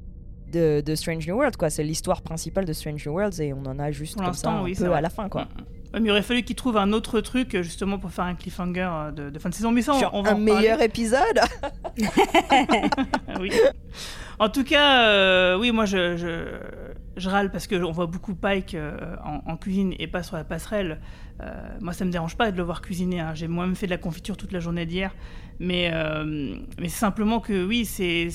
de, 0.51 0.81
de 0.85 0.95
Strange 0.95 1.27
New 1.27 1.35
World, 1.37 1.57
quoi. 1.57 1.71
C'est 1.71 1.83
l'histoire 1.85 2.23
principale 2.23 2.65
de 2.65 2.73
Strange 2.73 3.05
New 3.07 3.13
Worlds 3.13 3.41
et 3.41 3.53
on 3.53 3.65
en 3.67 3.79
a 3.79 3.91
juste 3.91 4.15
Pour 4.17 4.25
comme 4.25 4.35
ça 4.35 4.51
un 4.51 4.63
oui, 4.63 4.75
peu 4.75 4.93
à 4.93 5.01
la 5.01 5.11
fin, 5.11 5.29
quoi. 5.29 5.47
Ouais, 5.93 5.99
mais 5.99 6.07
il 6.09 6.11
aurait 6.13 6.23
fallu 6.23 6.43
qu'ils 6.43 6.55
trouvent 6.55 6.77
un 6.77 6.93
autre 6.93 7.21
truc 7.21 7.55
euh, 7.57 7.63
justement 7.65 7.99
pour 7.99 8.11
faire 8.13 8.25
un 8.25 8.37
cliffhanger 8.37 8.89
euh, 8.93 9.11
de, 9.11 9.31
de 9.31 9.39
fin 9.41 9.49
de 9.49 9.55
saison. 9.55 9.73
Mais 9.73 9.83
ça, 9.83 9.95
on- 9.95 9.99
Genre 9.99 10.15
on, 10.15 10.23
va 10.23 10.31
un 10.31 10.35
en 10.35 10.39
meilleur 10.39 10.81
épisode 10.83 11.41
oui. 13.41 13.51
En 14.39 14.49
tout 14.49 14.65
cas, 14.65 15.03
euh, 15.09 15.59
oui, 15.59 15.71
moi 15.71 15.85
je, 15.85 16.17
je, 16.17 16.61
je 17.17 17.29
râle 17.29 17.51
parce 17.51 17.67
qu'on 17.67 17.91
voit 17.93 18.07
beaucoup 18.07 18.35
Pike 18.35 18.75
euh, 18.75 19.17
en, 19.25 19.43
en 19.51 19.57
cuisine 19.57 19.95
et 19.99 20.07
pas 20.07 20.23
sur 20.23 20.37
la 20.37 20.45
passerelle. 20.45 21.01
Euh, 21.43 21.51
moi, 21.81 21.93
ça 21.93 22.05
me 22.05 22.11
dérange 22.11 22.37
pas 22.37 22.51
de 22.51 22.57
le 22.57 22.63
voir 22.63 22.81
cuisiner. 22.83 23.21
hein. 23.21 23.33
J'ai 23.35 23.49
moi-même 23.49 23.75
fait 23.75 23.87
de 23.87 23.91
la 23.91 23.99
confiture 23.99 24.37
toute 24.37 24.53
la 24.53 24.61
journée 24.61 24.87
d'hier. 24.87 25.15
Mais, 25.63 25.91
euh, 25.93 26.55
mais 26.81 26.89
simplement 26.89 27.39
que 27.39 27.67
oui, 27.67 27.85
c'est- 27.85 28.31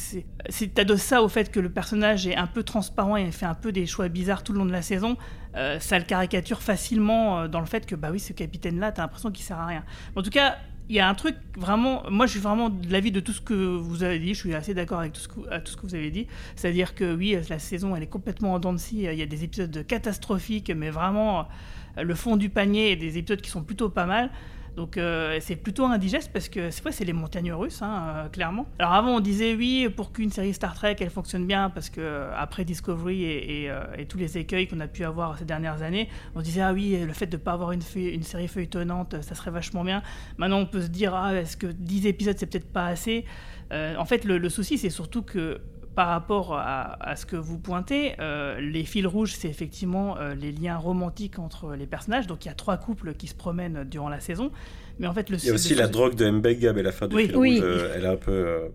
t'adoses 0.76 1.02
ça 1.02 1.24
au 1.24 1.28
fait 1.28 1.52
que 1.52 1.60
le 1.60 1.70
personnage 1.72 2.28
est 2.28 2.36
un 2.36 2.46
peu 2.46 2.62
transparent 2.62 3.18
et 3.18 3.32
fait 3.32 3.48
un 3.48 3.56
peu 3.56 3.72
des 3.72 3.88
choix 3.88 4.08
bizarres 4.10 4.44
tout 4.44 4.54
le 4.54 4.60
long 4.60 4.66
de 4.66 4.72
la 4.72 4.84
saison. 4.84 5.18
Euh, 5.56 5.80
ça 5.80 5.98
le 5.98 6.06
caricature 6.06 6.62
facilement 6.62 7.40
euh, 7.40 7.48
dans 7.48 7.62
le 7.62 7.66
fait 7.66 7.88
que 7.88 7.96
bah 7.96 8.10
oui, 8.12 8.20
ce 8.20 8.32
capitaine-là, 8.32 8.92
t'as 8.92 9.02
l'impression 9.02 9.32
qu'il 9.32 9.44
sert 9.44 9.58
à 9.58 9.66
rien. 9.66 9.84
En 10.16 10.22
tout 10.22 10.30
cas, 10.30 10.58
il 10.88 10.96
y 10.96 11.00
a 11.00 11.10
un 11.10 11.16
truc 11.16 11.36
vraiment. 11.58 12.04
Moi, 12.12 12.28
je 12.28 12.32
suis 12.34 12.40
vraiment 12.40 12.70
de 12.70 12.92
l'avis 12.92 13.12
de 13.12 13.20
tout 13.20 13.32
ce 13.34 13.42
que 13.42 13.56
vous 13.56 14.04
avez 14.04 14.20
dit. 14.20 14.36
Je 14.36 14.40
suis 14.42 14.54
assez 14.54 14.76
d'accord 14.76 15.00
avec 15.00 15.14
tout 15.14 15.22
ce, 15.22 15.28
que, 15.28 15.60
tout 15.62 15.72
ce 15.72 15.78
que 15.78 15.82
vous 15.88 15.96
avez 15.96 16.12
dit. 16.12 16.28
C'est-à-dire 16.56 16.94
que 16.94 17.16
oui, 17.16 17.36
la 17.50 17.58
saison, 17.58 17.96
elle 17.96 18.04
est 18.04 18.08
complètement 18.08 18.54
en 18.54 18.60
dents 18.60 18.74
de 18.74 18.78
scie. 18.78 19.08
Il 19.12 19.18
y 19.18 19.22
a 19.24 19.26
des 19.26 19.44
épisodes 19.44 19.84
catastrophiques, 19.88 20.70
mais 20.76 20.92
vraiment 20.92 21.48
le 22.00 22.14
fond 22.14 22.36
du 22.38 22.50
panier 22.50 22.92
et 22.92 22.96
des 22.96 23.18
épisodes 23.18 23.42
qui 23.42 23.50
sont 23.50 23.64
plutôt 23.64 23.90
pas 23.90 24.06
mal. 24.06 24.30
Donc 24.76 24.98
euh, 24.98 25.38
c'est 25.42 25.56
plutôt 25.56 25.86
indigeste 25.86 26.32
parce 26.34 26.50
que 26.50 26.70
c'est 26.70 26.82
vrai, 26.82 26.92
c'est 26.92 27.06
les 27.06 27.14
montagnes 27.14 27.54
russes, 27.54 27.82
hein, 27.82 28.04
euh, 28.08 28.30
clairement. 28.30 28.66
Alors 28.80 28.94
avant 28.94 29.16
on 29.16 29.20
disait 29.22 29.56
oui 29.56 29.88
pour 29.90 30.12
qu'une 30.12 30.32
série 30.32 30.54
Star 30.54 30.74
Trek 30.74 30.98
elle 31.00 31.10
fonctionne 31.10 31.48
bien 31.48 31.70
parce 31.70 31.90
que 31.90 32.02
euh, 32.02 32.32
après 32.36 32.66
Discovery 32.66 33.24
et, 33.24 33.72
tous 34.10 34.18
les 34.18 34.38
écueils 34.38 34.68
qu'on 34.68 34.80
a 34.82 34.88
pu 34.88 35.04
avoir 35.04 35.38
ces 35.38 35.46
dernières 35.46 35.82
années, 35.82 36.10
on 36.36 36.42
disait 36.42 36.62
ah 36.62 36.74
oui 36.74 36.98
le 37.06 37.14
fait 37.14 37.28
de 37.28 37.38
ne 37.38 37.42
pas 37.42 37.54
avoir 37.54 37.72
une, 37.72 37.82
série 37.82 38.48
feuilletonnante 38.48 39.22
ça 39.22 39.36
serait 39.36 39.52
vachement 39.52 39.84
bien. 39.84 40.04
Maintenant 40.38 40.60
on 40.60 40.66
peut 40.66 40.82
se 40.82 40.88
dire 40.88 41.16
ah 41.16 41.34
est-ce 41.34 41.58
que 41.58 41.68
10 41.68 42.08
épisodes 42.08 42.36
c'est 42.38 42.46
peut-être 42.46 42.72
pas 42.72 42.88
assez? 42.88 43.26
En 43.72 44.06
fait 44.06 44.26
le 44.26 44.50
souci 44.50 44.78
c'est 44.78 44.90
surtout 44.90 45.22
que 45.22 45.60
par 45.96 46.10
rapport 46.10 46.54
à, 46.54 47.02
à 47.10 47.16
ce 47.16 47.26
que 47.26 47.36
vous 47.38 47.58
pointez, 47.58 48.16
euh, 48.20 48.60
les 48.60 48.84
fils 48.84 49.06
rouges, 49.06 49.34
c'est 49.34 49.48
effectivement 49.50 50.18
euh, 50.18 50.36
les 50.36 50.52
liens 50.52 50.78
romantiques 50.78 51.40
entre 51.40 51.74
les 51.76 51.86
personnages. 51.88 52.28
Donc 52.28 52.46
il 52.46 52.50
y 52.50 52.52
a 52.52 52.56
trois 52.56 52.78
couples 52.78 53.14
qui 53.14 53.28
se 53.28 53.36
promènent 53.36 53.84
durant 53.86 54.10
la 54.10 54.20
saison. 54.20 54.52
Mais 55.00 55.08
en 55.08 55.14
fait, 55.14 55.30
le 55.30 55.38
Il 55.38 55.48
y 55.48 55.50
a 55.50 55.54
aussi 55.54 55.76
la 55.76 55.88
drogue 55.88 56.16
de 56.16 56.30
Mbega, 56.30 56.74
mais 56.74 56.84
la 56.84 56.92
fin 56.92 57.08
du 57.08 57.16
Oui. 57.16 57.26
film 57.28 57.38
Oui. 57.40 57.56
rouge, 57.60 57.64
euh, 57.64 57.94
elle 57.96 58.04
est 58.06 58.08
un 58.08 58.18
peu. 58.18 58.32
euh, 58.32 58.68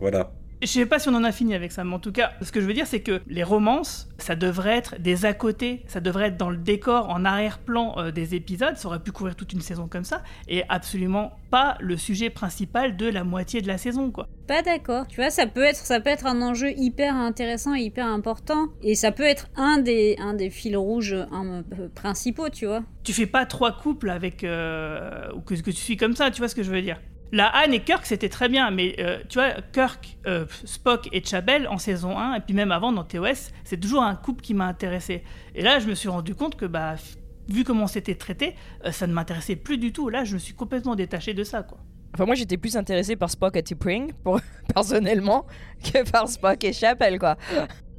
voilà. 0.00 0.30
Je 0.62 0.68
sais 0.68 0.86
pas 0.86 0.98
si 0.98 1.08
on 1.08 1.14
en 1.14 1.24
a 1.24 1.32
fini 1.32 1.54
avec 1.54 1.70
ça, 1.70 1.84
mais 1.84 1.94
en 1.94 1.98
tout 1.98 2.12
cas, 2.12 2.32
ce 2.40 2.50
que 2.50 2.62
je 2.62 2.66
veux 2.66 2.72
dire, 2.72 2.86
c'est 2.86 3.00
que 3.00 3.20
les 3.26 3.42
romances, 3.42 4.08
ça 4.16 4.34
devrait 4.34 4.76
être 4.76 4.98
des 4.98 5.26
à 5.26 5.34
côté, 5.34 5.82
ça 5.86 6.00
devrait 6.00 6.28
être 6.28 6.38
dans 6.38 6.48
le 6.48 6.56
décor, 6.56 7.10
en 7.10 7.24
arrière-plan 7.26 7.94
euh, 7.98 8.10
des 8.10 8.34
épisodes. 8.34 8.76
Ça 8.76 8.88
aurait 8.88 9.02
pu 9.02 9.12
couvrir 9.12 9.36
toute 9.36 9.52
une 9.52 9.60
saison 9.60 9.86
comme 9.86 10.04
ça, 10.04 10.22
et 10.48 10.62
absolument 10.68 11.32
pas 11.50 11.76
le 11.80 11.96
sujet 11.96 12.30
principal 12.30 12.96
de 12.96 13.06
la 13.06 13.22
moitié 13.22 13.60
de 13.60 13.66
la 13.66 13.76
saison, 13.76 14.10
quoi. 14.10 14.28
Pas 14.46 14.62
d'accord. 14.62 15.06
Tu 15.06 15.16
vois, 15.16 15.30
ça 15.30 15.46
peut 15.46 15.62
être, 15.62 15.76
ça 15.76 16.00
peut 16.00 16.10
être 16.10 16.26
un 16.26 16.40
enjeu 16.40 16.70
hyper 16.76 17.14
intéressant 17.14 17.74
et 17.74 17.80
hyper 17.80 18.06
important, 18.06 18.68
et 18.82 18.94
ça 18.94 19.12
peut 19.12 19.24
être 19.24 19.48
un 19.56 19.78
des, 19.78 20.16
un 20.18 20.32
des 20.32 20.48
fils 20.48 20.76
rouges 20.76 21.12
euh, 21.14 21.88
principaux, 21.94 22.48
tu 22.48 22.66
vois. 22.66 22.82
tu 23.04 23.12
fais 23.12 23.26
pas 23.26 23.44
trois 23.44 23.72
couples 23.72 24.08
avec 24.08 24.42
euh, 24.42 25.28
ou 25.34 25.40
que, 25.40 25.54
que 25.54 25.70
tu 25.70 25.76
suis 25.76 25.96
comme 25.96 26.16
ça, 26.16 26.30
tu 26.30 26.38
vois 26.38 26.48
ce 26.48 26.54
que 26.54 26.62
je 26.62 26.70
veux 26.70 26.82
dire. 26.82 26.98
La 27.32 27.48
Anne 27.48 27.74
et 27.74 27.80
Kirk 27.80 28.06
c'était 28.06 28.28
très 28.28 28.48
bien, 28.48 28.70
mais 28.70 28.94
euh, 28.98 29.18
tu 29.28 29.38
vois 29.38 29.54
Kirk, 29.72 30.18
euh, 30.26 30.46
Spock 30.64 31.08
et 31.12 31.24
Chabel 31.24 31.66
en 31.68 31.78
saison 31.78 32.16
1 32.16 32.34
et 32.34 32.40
puis 32.40 32.54
même 32.54 32.70
avant 32.70 32.92
dans 32.92 33.04
TOS, 33.04 33.50
c'est 33.64 33.80
toujours 33.80 34.02
un 34.02 34.14
couple 34.14 34.42
qui 34.42 34.54
m'a 34.54 34.66
intéressé. 34.66 35.22
Et 35.54 35.62
là 35.62 35.78
je 35.78 35.88
me 35.88 35.94
suis 35.94 36.08
rendu 36.08 36.34
compte 36.34 36.56
que 36.56 36.66
bah 36.66 36.94
vu 37.48 37.64
comment 37.64 37.86
c'était 37.86 38.14
traité, 38.14 38.54
euh, 38.84 38.92
ça 38.92 39.06
ne 39.06 39.12
m'intéressait 39.12 39.56
plus 39.56 39.78
du 39.78 39.92
tout. 39.92 40.08
Là 40.08 40.24
je 40.24 40.34
me 40.34 40.38
suis 40.38 40.54
complètement 40.54 40.94
détaché 40.94 41.34
de 41.34 41.42
ça 41.42 41.62
quoi. 41.62 41.78
Enfin, 42.16 42.24
moi 42.24 42.34
j'étais 42.34 42.56
plus 42.56 42.78
intéressé 42.78 43.14
par 43.14 43.28
Spock 43.28 43.56
et 43.56 43.62
T'Pring, 43.62 44.12
pour 44.24 44.40
personnellement, 44.74 45.46
que 45.84 46.08
par 46.10 46.28
Spock 46.28 46.64
et 46.64 46.72
Chapel, 46.72 47.18
quoi. 47.18 47.36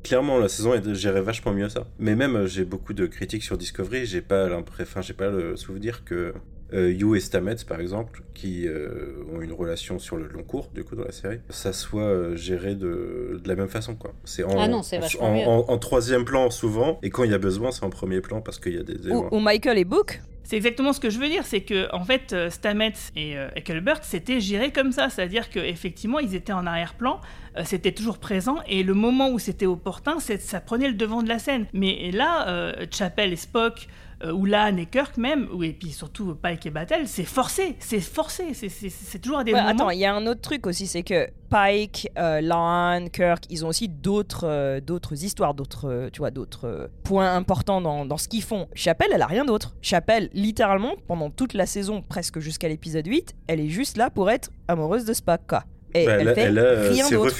Clairement, 0.01 0.39
la 0.39 0.47
saison 0.47 0.73
gérait 0.93 1.21
vachement 1.21 1.53
mieux 1.53 1.69
ça. 1.69 1.85
Mais 1.99 2.15
même, 2.15 2.35
euh, 2.35 2.47
j'ai 2.47 2.65
beaucoup 2.65 2.93
de 2.93 3.05
critiques 3.05 3.43
sur 3.43 3.59
Discovery, 3.59 4.07
j'ai 4.07 4.21
pas 4.21 4.47
enfin, 4.57 5.01
j'ai 5.01 5.13
pas 5.13 5.29
le 5.29 5.55
souvenir 5.55 6.03
que 6.03 6.33
euh, 6.73 6.91
You 6.91 7.15
et 7.15 7.19
Stamets, 7.19 7.55
par 7.67 7.79
exemple, 7.79 8.21
qui 8.33 8.67
euh, 8.67 9.23
ont 9.33 9.41
une 9.41 9.53
relation 9.53 9.99
sur 9.99 10.17
le 10.17 10.27
long 10.27 10.43
cours, 10.43 10.69
du 10.73 10.83
coup, 10.83 10.95
dans 10.95 11.05
la 11.05 11.11
série, 11.11 11.39
ça 11.49 11.73
soit 11.73 12.01
euh, 12.03 12.35
géré 12.35 12.75
de, 12.75 13.39
de 13.41 13.47
la 13.47 13.55
même 13.55 13.69
façon, 13.69 13.95
quoi. 13.95 14.13
C'est 14.25 14.43
en, 14.43 14.59
Ah 14.59 14.67
non, 14.67 14.83
c'est 14.83 14.97
en- 14.97 15.01
vachement 15.01 15.23
en, 15.47 15.59
en- 15.69 15.73
en 15.73 15.77
troisième 15.77 16.25
plan, 16.25 16.49
souvent, 16.51 16.99
et 17.03 17.09
quand 17.09 17.23
il 17.23 17.31
y 17.31 17.33
a 17.33 17.37
besoin, 17.39 17.71
c'est 17.71 17.83
en 17.85 17.89
premier 17.89 18.21
plan, 18.21 18.41
parce 18.41 18.59
qu'il 18.59 18.75
y 18.75 18.79
a 18.79 18.83
des 18.83 18.95
Ou, 18.97 19.05
éléments. 19.05 19.29
ou 19.33 19.39
Michael 19.39 19.77
et 19.77 19.85
Book. 19.85 20.21
C'est 20.43 20.55
exactement 20.55 20.93
ce 20.93 21.01
que 21.01 21.09
je 21.09 21.19
veux 21.19 21.27
dire, 21.27 21.45
c'est 21.45 21.59
que 21.59 21.93
en 21.93 22.05
fait 22.05 22.31
euh, 22.31 22.49
Stamets 22.49 22.93
et 23.17 23.37
euh, 23.37 23.49
Eckleburg 23.57 23.99
c'était 24.03 24.39
géré 24.39 24.71
comme 24.71 24.93
ça, 24.93 25.09
c'est-à-dire 25.09 25.49
qu'effectivement 25.49 26.19
ils 26.19 26.35
étaient 26.35 26.53
en 26.53 26.65
arrière-plan, 26.65 27.19
euh, 27.57 27.63
c'était 27.65 27.91
toujours 27.91 28.17
présent 28.17 28.55
et 28.65 28.81
le 28.83 28.93
moment 28.93 29.29
où 29.29 29.39
c'était 29.39 29.65
opportun, 29.65 30.19
ça 30.21 30.61
prenait 30.61 30.87
le 30.87 30.93
devant 30.93 31.21
de 31.21 31.27
la 31.27 31.37
scène. 31.37 31.65
Mais 31.73 32.11
là, 32.13 32.47
euh, 32.47 32.85
Chapel 32.91 33.33
et 33.33 33.35
Spock, 33.35 33.89
euh, 34.23 34.31
ou 34.31 34.45
Lan 34.45 34.75
et 34.77 34.85
Kirk 34.85 35.17
même, 35.17 35.47
ou 35.53 35.63
et 35.63 35.73
puis 35.73 35.89
surtout 35.91 36.35
Pike 36.35 36.65
et 36.65 36.69
Battle, 36.71 37.03
c'est 37.05 37.23
forcé, 37.23 37.75
c'est 37.79 37.99
forcé, 37.99 38.53
c'est- 38.53 39.19
toujours 39.19 39.39
à 39.39 39.43
des 39.43 39.53
Ouais, 39.53 39.59
moments. 39.61 39.71
attends, 39.73 39.89
il 39.91 39.99
y 39.99 40.05
a 40.05 40.13
un 40.13 40.25
autre 40.27 40.41
truc 40.41 40.65
aussi, 40.67 40.87
c'est 40.87 41.03
que 41.03 41.27
Pike, 41.49 42.09
euh, 42.17 42.41
Lan, 42.41 43.07
Kirk, 43.11 43.43
ils 43.49 43.65
ont 43.65 43.69
aussi 43.69 43.87
d'autres 43.89 44.45
euh, 44.45 44.79
d'autres 44.81 45.23
histoires, 45.23 45.53
d'autres 45.53 45.87
euh, 45.89 46.09
tu 46.11 46.19
vois, 46.19 46.31
d'autres 46.31 46.89
points 47.03 47.33
importants 47.35 47.79
dans, 47.81 48.05
dans 48.05 48.17
ce 48.17 48.27
qu'ils 48.27 48.43
font. 48.43 48.67
Chapelle, 48.73 49.09
elle 49.13 49.21
a 49.21 49.27
rien 49.27 49.45
d'autre. 49.45 49.75
Chapelle, 49.81 50.29
littéralement, 50.33 50.95
pendant 51.07 51.29
toute 51.29 51.53
la 51.53 51.65
saison, 51.65 52.01
presque 52.01 52.39
jusqu'à 52.39 52.67
l'épisode 52.67 53.05
8, 53.07 53.33
elle 53.47 53.59
est 53.59 53.69
juste 53.69 53.97
là 53.97 54.09
pour 54.09 54.29
être 54.29 54.49
amoureuse 54.67 55.05
de 55.05 55.13
Spock, 55.13 55.41
quoi. 55.47 55.63
Et 55.93 56.05
Bah, 56.05 56.13
elle, 56.19 56.33
fait 56.35 56.41
elle 56.41 56.59
a 56.59 56.89
rien 56.89 57.09
d'autre. 57.09 57.35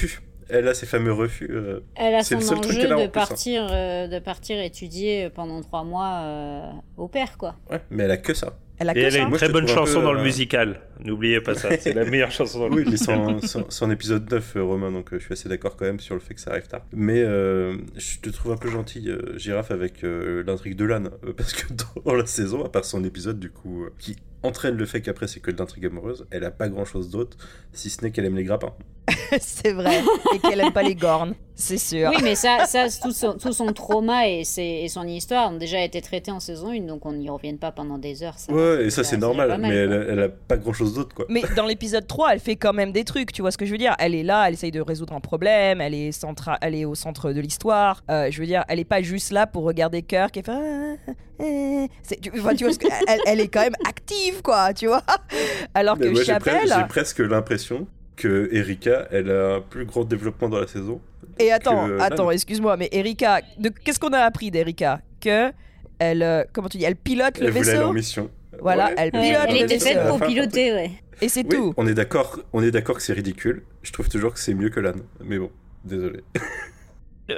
Refus. 0.48 0.58
Elle 0.58 0.68
a 0.68 0.74
ses 0.74 0.86
fameux 0.86 1.12
refus. 1.12 1.48
euh, 1.50 1.80
Elle 1.96 2.14
a 2.14 2.22
C'est 2.22 2.34
son 2.34 2.40
le 2.40 2.46
seul 2.46 2.60
truc 2.60 2.76
enjeu 2.78 2.90
a 2.92 2.96
en 2.96 3.00
de 3.00 3.06
plus, 3.06 3.20
hein. 3.20 3.26
partir, 3.26 3.68
euh, 3.70 4.06
de 4.08 4.18
partir 4.18 4.60
étudier 4.60 5.30
pendant 5.34 5.60
trois 5.62 5.84
mois 5.84 6.20
euh, 6.22 6.70
au 6.96 7.08
père, 7.08 7.36
quoi. 7.38 7.56
Ouais, 7.70 7.80
mais 7.90 8.04
elle 8.04 8.10
a 8.12 8.16
que 8.16 8.34
ça. 8.34 8.58
Elle 8.80 8.90
a 8.90 8.92
Et 8.92 8.94
que 8.94 9.00
elle 9.00 9.06
a 9.06 9.10
ça. 9.10 9.18
une 9.18 9.28
Moi, 9.30 9.38
je 9.38 9.44
très 9.44 9.52
bonne 9.52 9.66
chanson 9.66 9.98
peu, 9.98 10.04
dans 10.04 10.12
le 10.12 10.20
euh, 10.20 10.24
musical. 10.24 10.80
N'oubliez 11.04 11.40
pas 11.40 11.54
ça. 11.56 11.68
C'est 11.80 11.94
la 11.94 12.04
meilleure 12.04 12.30
chanson 12.30 12.60
dans 12.60 12.68
le 12.68 12.74
Oui, 12.76 12.82
mais 12.84 12.92
musical. 12.92 13.16
c'est 13.42 13.58
en- 13.58 13.64
c'est 13.70 13.84
épisode 13.90 14.30
9, 14.30 14.54
euh, 14.56 14.62
Romain, 14.62 14.92
donc 14.92 15.12
euh, 15.12 15.18
je 15.18 15.24
suis 15.24 15.32
assez 15.32 15.48
d'accord 15.48 15.74
quand 15.76 15.84
même 15.84 15.98
sur 15.98 16.14
le 16.14 16.20
fait 16.20 16.34
que 16.34 16.40
ça 16.40 16.52
arrive 16.52 16.68
tard. 16.68 16.82
Mais 16.92 17.20
euh, 17.24 17.76
je 17.96 18.18
te 18.20 18.30
trouve 18.30 18.52
un 18.52 18.56
peu 18.56 18.70
gentil, 18.70 19.08
euh, 19.08 19.36
Girafe, 19.36 19.72
avec 19.72 20.04
euh, 20.04 20.44
l'intrigue 20.46 20.76
de 20.76 20.84
Lan, 20.84 21.02
euh, 21.24 21.32
parce 21.36 21.54
que 21.54 21.66
dans 22.04 22.14
la 22.14 22.26
saison, 22.26 22.64
à 22.64 22.68
part 22.68 22.84
son 22.84 23.02
épisode, 23.02 23.40
du 23.40 23.50
coup, 23.50 23.82
euh, 23.84 23.90
qui 23.98 24.14
entraîne 24.42 24.76
le 24.76 24.86
fait 24.86 25.00
qu'après 25.00 25.26
c'est 25.28 25.40
que 25.40 25.50
de 25.50 25.58
l'intrigue 25.58 25.86
amoureuse, 25.86 26.26
elle 26.30 26.44
a 26.44 26.50
pas 26.50 26.68
grand 26.68 26.84
chose 26.84 27.10
d'autre, 27.10 27.36
si 27.72 27.90
ce 27.90 28.02
n'est 28.04 28.10
qu'elle 28.10 28.24
aime 28.26 28.36
les 28.36 28.44
grappins. 28.44 28.74
c'est 29.40 29.72
vrai. 29.72 30.02
Et 30.34 30.38
qu'elle 30.38 30.60
aime 30.60 30.72
pas 30.72 30.82
les 30.82 30.94
gornes, 30.94 31.34
c'est 31.54 31.78
sûr. 31.78 32.10
Oui, 32.10 32.16
mais 32.22 32.34
ça, 32.34 32.66
ça 32.66 32.86
tout, 33.02 33.10
son, 33.10 33.38
tout 33.38 33.52
son 33.54 33.72
trauma 33.72 34.28
et, 34.28 34.44
ses- 34.44 34.62
et 34.84 34.88
son 34.88 35.04
histoire 35.06 35.50
ont 35.50 35.56
déjà 35.56 35.82
été 35.82 36.02
traités 36.02 36.30
en 36.30 36.40
saison 36.40 36.68
1, 36.70 36.80
donc 36.80 37.06
on 37.06 37.12
n'y 37.12 37.30
revient 37.30 37.54
pas 37.54 37.72
pendant 37.72 37.96
des 37.96 38.22
heures. 38.22 38.38
Ça, 38.38 38.52
Ouais, 38.52 38.84
et 38.84 38.90
ça 38.90 39.02
ça, 39.04 39.10
c'est 39.10 39.16
normal, 39.16 39.48
mal, 39.48 39.60
mais 39.62 39.74
elle, 39.74 40.06
elle 40.10 40.20
a 40.20 40.28
pas 40.28 40.58
grand 40.58 40.74
chose 40.74 40.92
d'autre, 40.94 41.14
quoi. 41.14 41.24
Mais 41.30 41.42
dans 41.56 41.64
l'épisode 41.64 42.06
3, 42.06 42.34
elle 42.34 42.40
fait 42.40 42.56
quand 42.56 42.74
même 42.74 42.92
des 42.92 43.04
trucs, 43.04 43.32
tu 43.32 43.40
vois 43.40 43.50
ce 43.50 43.56
que 43.56 43.64
je 43.64 43.72
veux 43.72 43.78
dire? 43.78 43.94
Elle 43.98 44.14
est 44.14 44.22
là, 44.22 44.46
elle 44.46 44.52
essaye 44.54 44.70
de 44.72 44.80
résoudre 44.82 45.14
un 45.14 45.20
problème, 45.20 45.80
elle 45.80 45.94
est, 45.94 46.10
centra- 46.10 46.58
elle 46.60 46.74
est 46.74 46.84
au 46.84 46.94
centre 46.94 47.32
de 47.32 47.40
l'histoire. 47.40 48.02
Euh, 48.10 48.30
je 48.30 48.38
veux 48.40 48.46
dire, 48.46 48.64
elle 48.68 48.78
est 48.78 48.84
pas 48.84 49.00
juste 49.00 49.30
là 49.30 49.46
pour 49.46 49.64
regarder 49.64 50.02
Kirk 50.02 50.36
et 50.36 50.42
faire. 50.42 50.60
ah, 50.60 50.96
ah, 51.08 51.12
ah. 51.40 51.84
Tu, 52.20 52.30
enfin, 52.38 52.54
tu 52.54 52.64
vois 52.64 52.72
ce 52.74 52.78
que- 52.78 52.88
elle, 53.08 53.20
elle 53.26 53.40
est 53.40 53.48
quand 53.48 53.62
même 53.62 53.76
active, 53.86 54.27
quoi, 54.42 54.72
tu 54.74 54.86
vois 54.86 55.02
Alors 55.74 55.98
que 55.98 56.04
j'ai 56.14 56.22
pre- 56.22 56.24
Chapelle. 56.24 56.68
j'ai 56.74 56.84
presque 56.88 57.18
l'impression 57.20 57.86
que 58.16 58.48
Erika, 58.52 59.06
elle 59.10 59.30
a 59.30 59.54
un 59.56 59.60
plus 59.60 59.84
grand 59.84 60.04
développement 60.04 60.48
dans 60.48 60.60
la 60.60 60.66
saison. 60.66 61.00
Et 61.38 61.52
attends, 61.52 61.86
que 61.88 62.00
attends, 62.00 62.30
excuse-moi, 62.30 62.76
mais 62.76 62.88
Erika, 62.92 63.40
de... 63.58 63.68
qu'est-ce 63.68 64.00
qu'on 64.00 64.12
a 64.12 64.18
appris 64.20 64.50
d'Erika? 64.50 65.00
Que 65.20 65.52
elle, 66.00 66.22
euh, 66.22 66.44
comment 66.52 66.68
tu 66.68 66.78
dis, 66.78 66.84
elle 66.84 66.96
pilote 66.96 67.38
le 67.38 67.46
Elle 67.46 67.52
voulait 67.52 67.68
aller 67.70 67.78
en 67.78 67.92
vaisseau 67.92 67.92
mission. 67.92 68.30
Voilà, 68.60 68.86
Ouais, 68.86 68.94
elle 68.98 69.10
Ouais, 69.14 69.20
pilote 69.28 69.42
elle 69.48 69.54
le 69.54 69.60
était 69.62 69.74
vaisseau. 69.74 69.86
faite 69.86 70.08
pour 70.08 70.20
piloter, 70.26 70.72
ouais. 70.72 70.90
et 71.20 71.28
c'est 71.28 71.42
Oui, 71.44 71.48
tout. 71.56 71.74
on 71.76 71.86
est 71.86 71.94
d'accord, 71.94 72.40
on 72.52 72.62
est 72.62 72.70
d'accord 72.72 72.96
que 72.96 73.02
c'est 73.02 73.12
ridicule. 73.12 73.62
Je 73.82 73.92
trouve 73.92 74.08
toujours 74.08 74.32
que 74.34 74.40
c'est 74.40 74.54
mieux 74.54 74.68
que 74.70 74.80
Lan, 74.80 74.92
mais 75.24 75.38
bon, 75.38 75.50
désolé. 75.84 76.20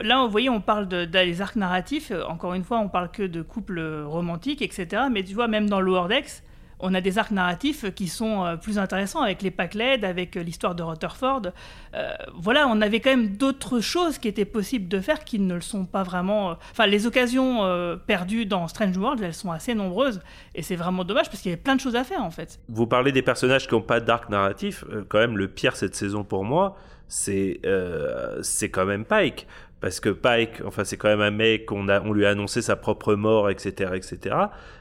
Là, 0.03 0.23
vous 0.25 0.31
voyez, 0.31 0.49
on 0.49 0.61
parle 0.61 0.87
de, 0.89 1.05
des 1.05 1.41
arcs 1.43 1.57
narratifs. 1.57 2.13
Euh, 2.13 2.23
Encore 2.25 2.55
une 2.55 2.63
fois, 2.63 2.79
on 2.79 2.89
parle 2.89 3.11
que 3.11 3.25
de 3.25 3.43
couples 3.43 3.81
romantiques, 4.07 4.63
etc. 4.63 5.03
Mais 5.11 5.25
tu 5.25 5.35
vois, 5.35 5.49
même 5.49 5.69
dans 5.69 5.81
Lower 5.81 6.09
Decks, 6.09 6.43
on 6.83 6.95
a 6.95 7.01
des 7.01 7.19
arcs 7.19 7.31
narratifs 7.31 7.93
qui 7.95 8.09
sont 8.09 8.45
euh, 8.45 8.57
plus 8.57 8.79
intéressants 8.79 9.21
avec 9.21 9.43
les 9.43 9.51
Packled, 9.51 10.05
avec 10.05 10.37
euh, 10.37 10.43
l'histoire 10.43 10.75
de 10.75 10.83
Rutherford. 10.83 11.43
Euh, 11.95 12.13
voilà, 12.35 12.67
on 12.69 12.81
avait 12.81 13.01
quand 13.01 13.11
même 13.11 13.37
d'autres 13.37 13.81
choses 13.81 14.19
qui 14.19 14.29
étaient 14.29 14.45
possibles 14.45 14.89
de 14.89 15.01
faire 15.01 15.25
qui 15.25 15.39
ne 15.39 15.55
le 15.55 15.61
sont 15.61 15.85
pas 15.85 16.03
vraiment. 16.03 16.57
Enfin, 16.71 16.87
les 16.87 17.07
occasions 17.07 17.61
perdues 18.07 18.47
dans 18.47 18.69
Strange 18.69 18.97
World, 18.97 19.23
elles 19.23 19.35
sont 19.35 19.51
assez 19.51 19.75
nombreuses. 19.75 20.21
Et 20.55 20.63
c'est 20.63 20.77
vraiment 20.77 21.05
dommage 21.05 21.27
parce 21.27 21.41
qu'il 21.41 21.51
y 21.51 21.55
avait 21.55 21.63
plein 21.63 21.77
de 21.77 21.81
choses 21.81 21.97
à 21.97 22.05
faire, 22.05 22.23
en 22.23 22.31
fait. 22.31 22.59
Vous 22.69 22.87
parlez 22.87 23.13
des 23.13 23.23
personnages 23.23 23.67
qui 23.67 23.75
n'ont 23.75 23.83
pas 23.83 24.01
d'arc 24.01 24.29
narratif. 24.29 24.85
quand 25.09 25.19
même, 25.19 25.37
le 25.37 25.49
pire 25.49 25.77
cette 25.77 25.95
saison 25.95 26.25
pour 26.25 26.45
moi, 26.45 26.77
c'est 27.09 27.61
c'est 28.43 28.71
quand 28.71 28.87
même 28.87 29.05
Pike. 29.05 29.47
Parce 29.81 29.99
que 30.01 30.11
Pike, 30.11 30.61
enfin, 30.67 30.85
c'est 30.85 30.97
quand 30.99 31.09
même 31.09 31.23
un 31.23 31.31
mec, 31.31 31.73
on, 31.73 31.89
a, 31.89 32.03
on 32.03 32.13
lui 32.13 32.27
a 32.27 32.31
annoncé 32.31 32.61
sa 32.61 32.77
propre 32.77 33.15
mort, 33.15 33.49
etc., 33.49 33.93
etc. 33.95 34.37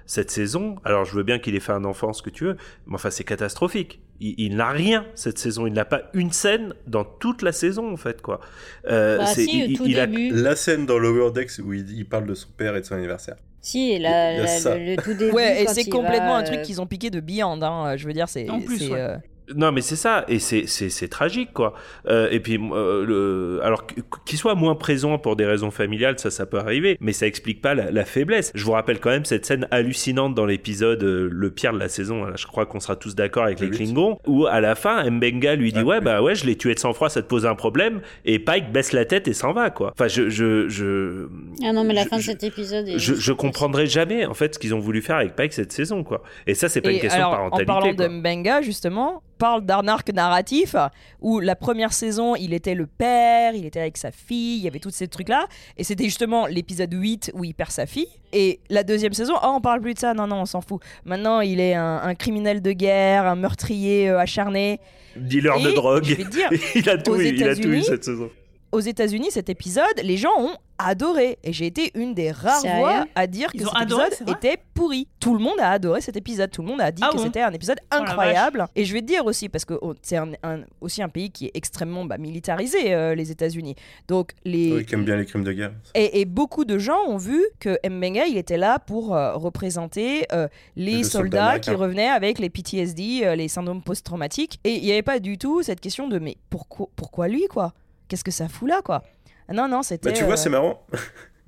Cette 0.06 0.30
saison, 0.30 0.76
alors 0.84 1.06
je 1.06 1.14
veux 1.16 1.24
bien 1.24 1.40
qu'il 1.40 1.56
ait 1.56 1.60
fait 1.62 1.72
un 1.72 1.86
enfant, 1.86 2.12
ce 2.12 2.22
que 2.22 2.30
tu 2.30 2.44
veux, 2.46 2.58
mais 2.88 2.96
enfin, 2.96 3.10
c'est 3.10 3.24
catastrophique. 3.24 4.02
Il, 4.20 4.36
il 4.38 4.56
n'a 4.58 4.70
rien 4.72 5.06
cette 5.16 5.38
saison. 5.38 5.66
Il 5.68 5.74
n'a 5.74 5.86
pas 5.86 6.02
une 6.14 6.32
scène 6.34 6.74
dans 6.88 7.06
toute 7.06 7.42
la 7.44 7.54
saison, 7.54 7.94
en 7.94 7.96
fait, 7.98 8.22
quoi. 8.22 8.42
Euh, 8.90 9.20
Bah 9.20 9.26
c'est- 9.28 9.46
si, 9.46 9.66
il- 9.70 9.74
au 9.76 9.78
tout 9.78 9.86
il 9.90 10.00
a-. 10.00 10.08
La 10.08 10.56
scène 10.58 10.86
dans 10.86 10.98
Lower 11.00 11.32
Decks 11.32 11.52
où 11.64 11.72
il, 11.74 11.90
il 11.98 12.06
parle 12.06 12.26
de 12.26 12.34
son 12.34 12.50
père 12.58 12.76
et 12.76 12.82
de 12.82 12.86
son 12.86 12.96
anniversaire. 12.96 13.36
Si, 13.62 13.98
la, 14.00 14.34
la- 14.38 14.78
le, 14.78 14.96
le 14.96 15.02
tout 15.02 15.14
début. 15.14 15.32
Ouais, 15.34 15.64
et 15.64 15.68
c'est 15.68 15.88
complètement 15.90 16.34
va, 16.34 16.38
un 16.38 16.44
truc 16.44 16.60
euh, 16.60 16.62
qu'ils 16.64 16.82
ont 16.82 16.88
piqué 16.88 17.10
de 17.10 17.20
Beyond. 17.22 17.62
Hein. 17.62 17.96
Je 17.98 18.06
veux 18.06 18.14
dire, 18.14 18.28
c'est. 18.28 18.50
En 18.50 18.60
plus, 18.60 18.80
c'est, 18.80 18.92
ouais. 18.92 19.00
euh, 19.00 19.18
Non, 19.56 19.72
mais 19.72 19.82
c'est 19.82 19.96
ça, 19.96 20.26
et 20.28 20.40
c'est 20.40 20.68
c'est 20.68 20.90
c'est 20.90 21.08
tragique 21.08 21.54
quoi. 21.54 21.74
Euh, 22.08 22.30
et 22.32 22.40
puis 22.40 22.60
euh, 22.72 23.06
le 23.06 23.60
alors 23.64 23.86
qu- 23.88 24.02
qu'il 24.26 24.38
soit 24.38 24.56
moins 24.56 24.76
présent 24.76 25.18
pour 25.18 25.36
des 25.36 25.46
raisons 25.46 25.72
familiales, 25.72 26.20
ça 26.20 26.30
ça 26.32 26.46
peut 26.46 26.60
arriver, 26.60 26.98
mais 27.02 27.14
ça 27.14 27.26
explique 27.28 27.62
pas 27.62 27.74
la, 27.74 27.92
la 27.92 28.06
faiblesse. 28.06 28.52
Je 28.56 28.64
vous 28.64 28.72
rappelle 28.74 29.00
quand 29.00 29.10
même 29.10 29.26
cette 29.26 29.46
scène 29.46 29.68
hallucinante 29.72 30.36
dans 30.36 30.46
l'épisode 30.46 31.04
euh, 31.04 31.28
le 31.32 31.50
pire 31.52 31.74
de 31.74 31.80
la 31.80 31.90
saison. 31.90 32.26
hein, 32.26 32.34
je 32.36 32.46
crois 32.48 32.66
qu'on 32.66 32.80
sera 32.80 32.96
tous 32.96 33.16
d'accord 33.16 33.44
avec 33.46 33.60
Le 33.60 33.68
les. 33.68 33.72
Klingons, 33.78 34.20
où 34.28 34.46
à 34.46 34.62
la 34.62 34.76
fin 34.76 35.10
Mbenga 35.10 35.56
lui 35.56 35.72
dit 35.74 35.80
Ah, 35.80 35.84
ouais 35.86 35.98
oui. 35.98 36.04
bah 36.04 36.22
ouais 36.22 36.36
je 36.36 36.46
l'ai 36.46 36.56
tué 36.58 36.74
de 36.76 36.80
sang-froid, 36.80 37.10
ça 37.10 37.22
te 37.22 37.28
pose 37.28 37.46
un 37.46 37.56
problème, 37.56 38.02
et 38.26 38.40
Pike 38.40 38.72
baisse 38.72 38.94
la 38.94 39.06
tête 39.06 39.28
et 39.28 39.34
s'en 39.34 39.54
va 39.54 39.70
quoi. 39.70 39.92
Enfin 39.94 40.08
je 40.08 40.30
je 40.30 40.68
je 40.70 41.28
Ah 41.66 41.74
non, 41.74 41.84
mais 41.84 41.94
la 41.94 42.04
je- 42.04 42.08
fin 42.10 42.18
de 42.18 42.22
cet 42.22 42.44
épisode. 42.44 42.88
est- 42.88 43.00
je, 43.00 43.14
je 43.16 43.32
comprendrai 43.34 43.88
jamais 43.88 44.26
en 44.26 44.34
fait 44.34 44.54
ce 44.56 44.60
qu'ils 44.60 44.74
ont 44.76 44.80
voulu 44.80 45.02
faire 45.02 45.16
avec 45.18 45.36
Pike 45.36 45.54
cette 45.54 45.72
saison 45.72 46.04
quoi. 46.04 46.22
Et 46.48 46.54
ça 46.54 46.70
c'est 46.70 46.82
pas 46.82 46.92
Et 46.92 46.96
une 46.96 47.00
question 47.02 47.20
alors, 47.20 47.32
de 47.32 47.38
parentalité. 47.38 47.72
En 47.72 47.76
parlant 47.76 47.96
quoi. 47.96 48.08
de 48.08 48.14
Mbenga, 48.14 48.62
justement, 48.62 49.22
parle 49.40 49.66
d'un 49.66 49.88
arc 49.88 50.12
narratif 50.14 50.76
où 51.22 51.40
la 51.40 51.56
première 51.56 51.94
saison, 51.94 52.36
il 52.36 52.54
était 52.54 52.76
le 52.76 52.86
père, 52.86 53.56
il 53.56 53.66
était 53.66 53.80
avec 53.80 53.98
sa 53.98 54.12
fille, 54.12 54.58
il 54.58 54.64
y 54.64 54.68
avait 54.68 54.80
tous 54.80 54.92
ces 54.92 55.08
trucs-là. 55.08 55.48
Et 55.78 55.84
c'était 55.84 56.04
justement 56.04 56.46
l'épisode 56.46 56.94
8 56.94 57.32
où 57.34 57.44
il 57.44 57.56
perd 57.56 57.72
sa 57.72 57.88
fille. 57.88 58.10
Et 58.34 58.60
la 58.70 58.84
deuxième 58.84 59.14
saison, 59.14 59.34
oh, 59.42 59.54
on 59.56 59.62
parle 59.62 59.82
plus 59.82 59.96
de 59.96 60.00
ça, 60.00 60.14
non, 60.14 60.28
non, 60.28 60.42
on 60.42 60.46
s'en 60.46 60.62
fout. 60.62 60.82
Maintenant, 61.06 61.42
il 61.42 61.60
est 61.60 61.74
un, 61.74 61.98
un 62.04 62.14
criminel 62.14 62.62
de 62.62 62.72
guerre, 62.74 63.26
un 63.26 63.36
meurtrier 63.36 64.10
euh, 64.10 64.20
acharné. 64.20 64.80
Dealer 65.16 65.60
de 65.62 65.72
drogue. 65.72 66.04
je 66.04 66.16
vais 66.16 66.24
te 66.26 66.30
dire, 66.30 66.50
il 66.76 66.90
a 66.90 66.98
tout, 66.98 67.14
aux 67.14 67.20
il 67.20 67.48
a 67.48 67.56
tout 67.56 67.70
eu 67.70 67.82
cette 67.82 68.04
saison. 68.04 68.30
Aux 68.72 68.80
États-Unis, 68.80 69.28
cet 69.32 69.50
épisode, 69.50 69.84
les 70.04 70.18
gens 70.18 70.32
ont 70.38 70.56
adoré. 70.78 71.38
Et 71.44 71.52
j'ai 71.52 71.66
été 71.66 71.92
une 71.96 72.14
des 72.14 72.32
rares 72.32 72.62
Sérieux 72.62 72.78
voix 72.80 73.06
à 73.16 73.28
dire 73.28 73.52
que 73.52 73.58
Ils 73.58 73.66
cet 73.66 73.76
adoré, 73.76 74.08
épisode 74.08 74.30
était 74.30 74.58
pourri. 74.74 75.08
Tout 75.20 75.34
le 75.34 75.40
monde 75.40 75.60
a 75.60 75.72
adoré 75.72 76.00
cet 76.02 76.16
épisode. 76.16 76.50
Tout 76.52 76.62
le 76.62 76.70
monde 76.70 76.80
a 76.82 76.92
dit 76.92 77.02
Ah 77.06 77.10
que 77.12 77.18
bon 77.18 77.24
c'était 77.24 77.42
un 77.42 77.52
épisode 77.52 77.80
Oh 77.92 77.96
incroyable. 77.98 78.66
et 78.76 78.86
je 78.86 78.94
vais 78.94 79.02
te 79.02 79.06
dire 79.08 79.26
aussi, 79.26 79.50
parce 79.50 79.66
que 79.66 79.74
oh, 79.82 79.94
c'est 80.02 80.16
un- 80.18 80.32
un- 80.44 80.62
aussi 80.80 81.02
un 81.02 81.10
pays 81.10 81.32
qui 81.32 81.48
est 81.48 81.52
extrêmement 81.54 82.06
bah, 82.06 82.18
militarisé, 82.18 82.94
euh, 82.94 83.14
les 83.16 83.30
États-Unis. 83.32 83.76
Donc, 84.08 84.32
les. 84.46 84.72
Oui, 84.74 84.86
qui 84.86 84.94
aime 84.94 85.04
bien 85.04 85.18
les 85.18 85.26
crimes 85.26 85.44
de 85.44 85.52
guerre. 85.52 85.72
Et, 85.96 86.22
et 86.22 86.26
beaucoup 86.26 86.64
de 86.64 86.78
gens 86.78 87.00
ont 87.08 87.18
vu 87.18 87.44
que 87.60 87.78
Mbenga, 87.88 88.28
il 88.28 88.38
était 88.38 88.58
là 88.58 88.80
pour 88.80 89.16
euh, 89.16 89.34
représenter 89.36 90.26
euh, 90.32 90.48
les 90.78 91.00
Le 91.00 91.04
soldat 91.04 91.10
soldats 91.54 91.60
qui 91.60 91.72
revenaient 91.72 92.08
avec 92.10 92.40
les 92.40 92.50
PTSD, 92.50 93.22
euh, 93.26 93.36
les 93.36 93.48
syndromes 93.50 93.82
post-traumatiques. 93.82 94.60
Et 94.64 94.76
il 94.76 94.84
n'y 94.84 94.92
avait 94.94 95.02
pas 95.02 95.20
du 95.20 95.38
tout 95.38 95.62
cette 95.62 95.82
question 95.82 96.08
de 96.08 96.20
mais 96.20 96.38
pourquoi, 96.50 96.88
pourquoi 96.96 97.28
lui, 97.28 97.46
quoi? 97.50 97.74
Qu'est-ce 98.10 98.24
que 98.24 98.32
ça 98.32 98.50
fout 98.50 98.68
là, 98.68 98.82
quoi 98.84 99.04
Ah 99.48 99.54
Non, 99.54 99.68
non, 99.70 99.84
c'était. 99.84 100.10
Bah, 100.10 100.16
tu 100.18 100.26
vois, 100.26 100.34
euh, 100.34 100.38
c'est 100.38 100.50
marrant. 100.50 100.86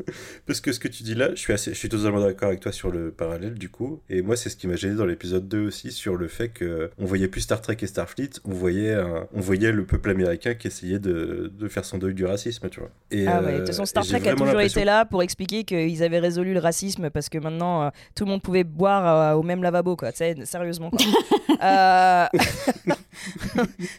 Parce 0.47 0.61
que 0.61 0.71
ce 0.71 0.79
que 0.79 0.87
tu 0.87 1.03
dis 1.03 1.15
là, 1.15 1.29
je 1.31 1.39
suis, 1.39 1.53
assez, 1.53 1.73
je 1.73 1.77
suis 1.77 1.89
totalement 1.89 2.21
d'accord 2.21 2.49
avec 2.49 2.59
toi 2.59 2.71
sur 2.71 2.91
le 2.91 3.11
parallèle 3.11 3.53
du 3.55 3.69
coup. 3.69 3.99
Et 4.09 4.21
moi, 4.21 4.35
c'est 4.35 4.49
ce 4.49 4.55
qui 4.55 4.67
m'a 4.67 4.75
gêné 4.75 4.95
dans 4.95 5.05
l'épisode 5.05 5.47
2 5.47 5.67
aussi, 5.67 5.91
sur 5.91 6.15
le 6.15 6.27
fait 6.27 6.49
que 6.49 6.89
on 6.97 7.05
voyait 7.05 7.27
plus 7.27 7.41
Star 7.41 7.61
Trek 7.61 7.77
et 7.81 7.87
Starfleet, 7.87 8.29
on 8.45 8.51
voyait, 8.51 8.93
un- 8.93 9.27
on 9.33 9.39
voyait 9.39 9.71
le 9.71 9.85
peuple 9.85 10.09
américain 10.11 10.53
qui 10.53 10.67
essayait 10.67 10.99
de, 10.99 11.51
de 11.57 11.67
faire 11.67 11.85
son 11.85 11.97
deuil 11.97 12.13
du 12.13 12.25
racisme, 12.25 12.69
tu 12.69 12.79
vois. 12.79 12.89
Et, 13.11 13.27
Ah 13.27 13.41
ouais, 13.41 13.47
de 13.47 13.53
euh, 13.53 13.57
toute 13.59 13.67
façon, 13.67 13.83
et 13.83 13.87
Star 13.87 14.05
Trek 14.05 14.27
a 14.27 14.33
toujours 14.35 14.61
été 14.61 14.83
là 14.85 15.05
pour 15.05 15.21
expliquer 15.23 15.63
qu'ils 15.63 16.03
avaient 16.03 16.19
résolu 16.19 16.53
le 16.53 16.59
racisme 16.59 17.09
parce 17.09 17.29
que 17.29 17.37
maintenant 17.37 17.83
euh, 17.83 17.89
tout 18.15 18.25
le 18.25 18.31
monde 18.31 18.41
pouvait 18.41 18.63
boire 18.63 19.33
euh, 19.33 19.35
au 19.39 19.43
même 19.43 19.61
lavabo, 19.63 19.95
quoi. 19.95 20.11
Tu 20.11 20.17
sais, 20.19 20.35
sérieusement, 20.45 20.89
quoi. 20.89 20.99
Euh, 21.63 22.25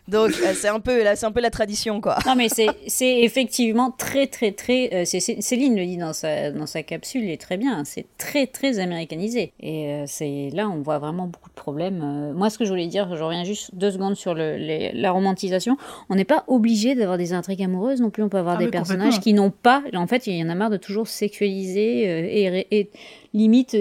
Donc, 0.08 0.30
euh, 0.42 0.52
c'est 0.54 0.68
un, 0.68 0.80
peu, 0.80 1.02
là, 1.04 1.16
c'est 1.16 1.26
un 1.26 1.32
peu 1.32 1.40
la 1.40 1.50
tradition, 1.50 2.00
quoi. 2.00 2.18
Non, 2.26 2.34
mais 2.34 2.48
c'est 2.48 2.66
c'est 2.88 3.20
effectivement 3.20 3.90
très, 3.90 4.26
très, 4.26 4.52
très. 4.52 4.90
euh, 4.92 5.04
Céline 5.04 5.76
le 5.76 5.82
dit 5.92 5.96
dans 5.98 6.12
sa, 6.12 6.50
dans 6.50 6.66
sa 6.66 6.82
capsule, 6.82 7.28
et 7.28 7.36
très 7.36 7.56
bien. 7.56 7.84
C'est 7.84 8.06
très, 8.18 8.46
très 8.46 8.78
américanisé. 8.78 9.52
Et 9.60 9.88
euh, 9.92 10.04
c'est 10.06 10.50
là, 10.52 10.68
on 10.68 10.80
voit 10.82 10.98
vraiment 10.98 11.26
beaucoup 11.26 11.48
de 11.48 11.54
problèmes. 11.54 12.02
Euh, 12.02 12.32
moi, 12.32 12.50
ce 12.50 12.58
que 12.58 12.64
je 12.64 12.70
voulais 12.70 12.86
dire, 12.88 13.14
je 13.16 13.22
reviens 13.22 13.44
juste 13.44 13.74
deux 13.74 13.90
secondes 13.90 14.16
sur 14.16 14.34
le, 14.34 14.56
les- 14.56 14.92
la 14.92 15.10
romantisation. 15.10 15.76
On 16.08 16.14
n'est 16.14 16.24
pas 16.24 16.44
obligé 16.48 16.94
d'avoir 16.94 17.18
des 17.18 17.32
intrigues 17.32 17.62
amoureuses 17.62 18.00
non 18.00 18.10
plus. 18.10 18.22
On 18.22 18.28
peut 18.28 18.38
avoir 18.38 18.56
Ah, 18.56 18.64
des 18.64 18.68
personnages 18.68 19.20
qui 19.20 19.32
n'ont 19.34 19.50
pas. 19.50 19.82
En 19.94 20.06
fait, 20.06 20.26
il 20.26 20.36
y 20.36 20.42
en 20.44 20.48
a 20.48 20.54
marre 20.54 20.70
de 20.70 20.76
toujours 20.76 21.08
sexualiser 21.08 22.08
euh, 22.08 22.26
et, 22.28 22.66
et 22.78 22.90
limite 23.34 23.74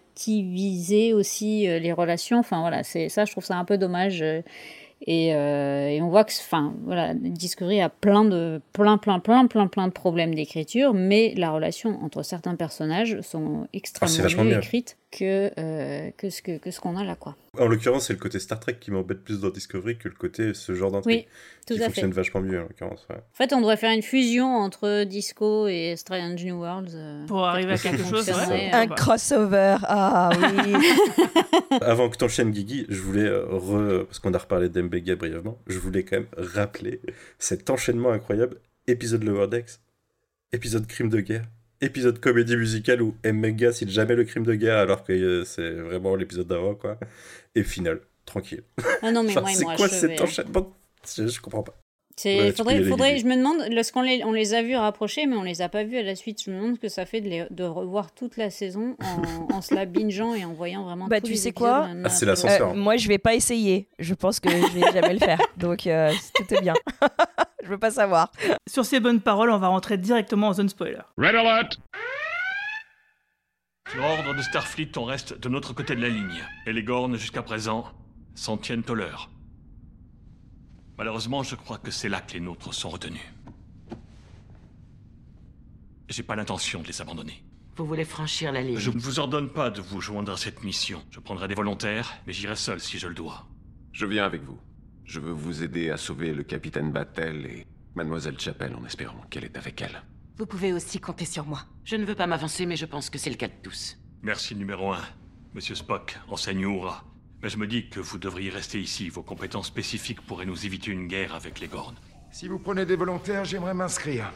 hétéronormativiser 0.00 1.12
aussi 1.14 1.66
les 1.66 1.92
relations. 1.92 2.38
Enfin 2.38 2.60
voilà, 2.60 2.82
c'est 2.82 3.08
ça, 3.08 3.24
je 3.24 3.32
trouve 3.32 3.44
ça 3.44 3.56
un 3.56 3.64
peu 3.64 3.78
dommage. 3.78 4.24
Et, 5.06 5.34
euh, 5.34 5.88
et 5.88 6.02
on 6.02 6.08
voit 6.08 6.24
que, 6.24 6.32
enfin, 6.32 6.74
voilà, 6.84 7.14
Discovery 7.14 7.80
a 7.80 7.88
plein 7.88 8.24
de, 8.24 8.60
plein, 8.72 8.98
plein, 8.98 9.18
plein, 9.18 9.46
plein, 9.46 9.66
plein 9.66 9.86
de 9.88 9.92
problèmes 9.92 10.34
d'écriture, 10.34 10.92
mais 10.94 11.34
la 11.36 11.50
relation 11.50 12.02
entre 12.04 12.22
certains 12.22 12.54
personnages 12.54 13.20
sont 13.22 13.66
extrêmement 13.72 14.14
Ah, 14.18 14.22
vachement 14.22 14.44
mieux 14.44 14.50
bien. 14.50 14.58
écrites 14.60 14.96
que, 15.10 15.50
euh, 15.58 16.10
que 16.16 16.30
ce 16.30 16.40
que, 16.42 16.58
que 16.58 16.70
ce 16.70 16.80
qu'on 16.80 16.96
a 16.96 17.02
là, 17.04 17.16
quoi. 17.16 17.36
En 17.58 17.66
l'occurrence, 17.66 18.06
c'est 18.06 18.12
le 18.12 18.18
côté 18.20 18.38
Star 18.38 18.60
Trek 18.60 18.76
qui 18.80 18.90
m'embête 18.92 19.24
plus 19.24 19.40
dans 19.40 19.50
Discovery 19.50 19.98
que 19.98 20.08
le 20.08 20.14
côté 20.14 20.54
ce 20.54 20.72
genre 20.74 20.92
d'intrigue. 20.92 21.26
Oui, 21.26 21.26
tout 21.66 21.74
qui 21.74 21.80
à 21.80 21.84
fait. 21.84 21.86
fonctionne 21.86 22.12
vachement 22.12 22.40
mieux 22.40 22.60
en 22.60 22.62
l'occurrence. 22.62 23.04
ouais. 23.10 23.16
En 23.16 23.34
fait, 23.36 23.52
on 23.52 23.60
devrait 23.60 23.76
faire 23.76 23.92
une 23.92 24.02
fusion 24.02 24.46
entre 24.56 25.02
Disco 25.04 25.66
et 25.66 25.94
Strange 25.96 26.44
New 26.44 26.60
Worlds. 26.60 26.92
euh, 26.94 27.26
Pour 27.26 27.44
arriver 27.44 27.72
à 27.72 27.78
quelque 27.78 28.04
chose, 28.04 28.28
ouais. 28.28 28.70
euh, 28.72 28.76
Un 28.76 28.86
crossover. 28.86 29.76
Ah 29.82 30.30
oui. 30.64 30.74
Avant 31.80 32.08
que 32.08 32.16
t'enchaînes 32.16 32.50
Guigui, 32.52 32.86
je 32.88 33.00
voulais, 33.00 33.28
re- 33.28 34.04
parce 34.04 34.18
qu'on 34.20 34.32
a 34.34 34.38
reparlé 34.38 34.68
d'Mbega 34.68 35.16
brièvement, 35.16 35.58
je 35.66 35.78
voulais 35.78 36.04
quand 36.04 36.16
même 36.18 36.26
rappeler 36.36 37.00
cet 37.38 37.68
enchaînement 37.70 38.10
incroyable, 38.10 38.58
épisode 38.86 39.24
Lower 39.24 39.48
Decks, 39.48 39.80
épisode 40.52 40.86
crime 40.86 41.08
de 41.08 41.20
guerre, 41.20 41.44
épisode 41.80 42.18
comédie 42.20 42.56
musicale 42.56 43.02
où 43.02 43.14
Mbega 43.24 43.72
cite 43.72 43.88
jamais 43.90 44.14
le 44.14 44.24
crime 44.24 44.44
de 44.44 44.54
guerre 44.54 44.78
alors 44.78 45.02
que 45.04 45.12
euh, 45.12 45.44
c'est 45.44 45.70
vraiment 45.72 46.14
l'épisode 46.16 46.46
d'avant, 46.46 46.74
quoi, 46.74 46.98
et 47.54 47.62
final, 47.62 48.00
tranquille. 48.26 48.62
Ah 49.02 49.12
non, 49.12 49.22
mais 49.22 49.32
Genre, 49.32 49.42
moi, 49.42 49.52
c'est 49.54 49.64
moi, 49.64 49.76
quoi 49.76 49.88
je 49.88 49.94
cet 49.94 50.10
vais- 50.10 50.20
enchaînement? 50.22 50.76
Je, 51.16 51.26
je 51.28 51.40
comprends 51.40 51.62
pas. 51.62 51.78
C'est, 52.22 52.36
Ouais, 52.38 52.52
faudrait, 52.52 53.16
je 53.18 53.24
me 53.26 53.34
demande, 53.34 53.72
lorsqu'on 53.72 54.02
les, 54.02 54.22
on 54.24 54.32
les 54.32 54.52
a 54.52 54.62
vus 54.62 54.76
rapprochés, 54.76 55.24
mais 55.26 55.36
on 55.36 55.42
les 55.42 55.62
a 55.62 55.68
pas 55.70 55.84
vus 55.84 55.96
à 55.96 56.02
la 56.02 56.14
suite. 56.14 56.42
Je 56.44 56.50
me 56.50 56.56
demande 56.56 56.74
ce 56.76 56.80
que 56.80 56.88
ça 56.88 57.06
fait 57.06 57.20
de, 57.22 57.28
les- 57.30 57.46
de 57.50 57.64
revoir 57.64 58.12
toute 58.12 58.36
la 58.36 58.50
saison 58.50 58.96
en, 59.50 59.54
en 59.54 59.62
se 59.62 59.74
la 59.74 59.86
bingeant 59.86 60.34
et 60.34 60.44
en 60.44 60.52
voyant 60.52 60.84
vraiment 60.84 61.06
Bah, 61.06 61.20
tous 61.20 61.28
tu 61.28 61.32
les 61.32 61.38
sais 61.38 61.52
quoi 61.52 61.86
Ah, 61.88 61.88
c'est 61.88 61.94
après 61.94 62.10
l'autre. 62.10 62.26
l'ascenseur. 62.26 62.70
Euh, 62.70 62.74
moi, 62.74 62.96
je 62.98 63.08
vais 63.08 63.16
pas 63.18 63.34
essayer. 63.34 63.88
Je 63.98 64.12
pense 64.12 64.38
que 64.38 64.50
je 64.50 64.78
vais 64.78 64.92
jamais 64.92 65.14
le 65.14 65.18
faire. 65.18 65.40
Donc, 65.56 65.86
euh, 65.86 66.12
tout 66.34 66.54
est 66.54 66.60
bien. 66.60 66.74
je 67.64 67.68
veux 67.68 67.78
pas 67.78 67.90
savoir. 67.90 68.30
Sur 68.68 68.84
ces 68.84 69.00
bonnes 69.00 69.20
paroles, 69.22 69.50
on 69.50 69.58
va 69.58 69.68
rentrer 69.68 69.96
directement 69.96 70.48
en 70.48 70.52
zone 70.52 70.68
spoiler. 70.68 70.98
Red 71.16 71.34
alert 71.34 71.78
Sur 73.90 74.04
ordre 74.04 74.34
de 74.36 74.42
Starfleet, 74.42 74.92
on 74.98 75.04
reste 75.04 75.40
de 75.40 75.48
notre 75.48 75.72
côté 75.74 75.94
de 75.96 76.02
la 76.02 76.08
ligne. 76.10 76.44
Et 76.66 76.72
les 76.74 76.82
Gornes, 76.82 77.16
jusqu'à 77.16 77.42
présent, 77.42 77.86
s'en 78.34 78.56
tiennent 78.58 78.84
au 78.88 78.94
leur. 78.94 79.30
Malheureusement, 81.00 81.42
je 81.42 81.54
crois 81.54 81.78
que 81.78 81.90
c'est 81.90 82.10
là 82.10 82.20
que 82.20 82.34
les 82.34 82.40
nôtres 82.40 82.74
sont 82.74 82.90
retenus. 82.90 83.22
J'ai 86.10 86.22
pas 86.22 86.36
l'intention 86.36 86.82
de 86.82 86.88
les 86.88 87.00
abandonner. 87.00 87.42
Vous 87.76 87.86
voulez 87.86 88.04
franchir 88.04 88.52
la 88.52 88.60
ligne 88.60 88.76
Je 88.76 88.90
ne 88.90 88.98
vous 89.00 89.18
ordonne 89.18 89.48
pas 89.48 89.70
de 89.70 89.80
vous 89.80 90.02
joindre 90.02 90.32
à 90.32 90.36
cette 90.36 90.62
mission. 90.62 91.02
Je 91.10 91.18
prendrai 91.18 91.48
des 91.48 91.54
volontaires, 91.54 92.12
mais 92.26 92.34
j'irai 92.34 92.54
seul 92.54 92.80
si 92.80 92.98
je 92.98 93.08
le 93.08 93.14
dois. 93.14 93.46
Je 93.92 94.04
viens 94.04 94.26
avec 94.26 94.42
vous. 94.42 94.58
Je 95.06 95.20
veux 95.20 95.32
vous 95.32 95.62
aider 95.62 95.88
à 95.88 95.96
sauver 95.96 96.34
le 96.34 96.42
capitaine 96.42 96.92
Battel 96.92 97.46
et 97.46 97.66
Mademoiselle 97.94 98.38
Chapelle 98.38 98.76
en 98.76 98.84
espérant 98.84 99.22
qu'elle 99.30 99.44
est 99.44 99.56
avec 99.56 99.80
elle. 99.80 100.02
Vous 100.36 100.44
pouvez 100.44 100.74
aussi 100.74 101.00
compter 101.00 101.24
sur 101.24 101.46
moi. 101.46 101.62
Je 101.82 101.96
ne 101.96 102.04
veux 102.04 102.14
pas 102.14 102.26
m'avancer, 102.26 102.66
mais 102.66 102.76
je 102.76 102.84
pense 102.84 103.08
que 103.08 103.16
c'est 103.16 103.30
le 103.30 103.36
cas 103.36 103.48
de 103.48 103.54
tous. 103.62 103.96
Merci 104.20 104.54
numéro 104.54 104.92
un. 104.92 105.00
Monsieur 105.54 105.76
Spock, 105.76 106.18
enseigne 106.28 106.66
Oura. 106.66 107.09
Mais 107.42 107.48
je 107.48 107.56
me 107.56 107.66
dis 107.66 107.88
que 107.88 108.00
vous 108.00 108.18
devriez 108.18 108.50
rester 108.50 108.80
ici. 108.80 109.08
Vos 109.08 109.22
compétences 109.22 109.68
spécifiques 109.68 110.20
pourraient 110.20 110.46
nous 110.46 110.66
éviter 110.66 110.90
une 110.90 111.06
guerre 111.06 111.34
avec 111.34 111.60
les 111.60 111.68
Gornes. 111.68 111.96
Si 112.30 112.48
vous 112.48 112.58
prenez 112.58 112.84
des 112.84 112.96
volontaires, 112.96 113.44
j'aimerais 113.44 113.74
m'inscrire. 113.74 114.30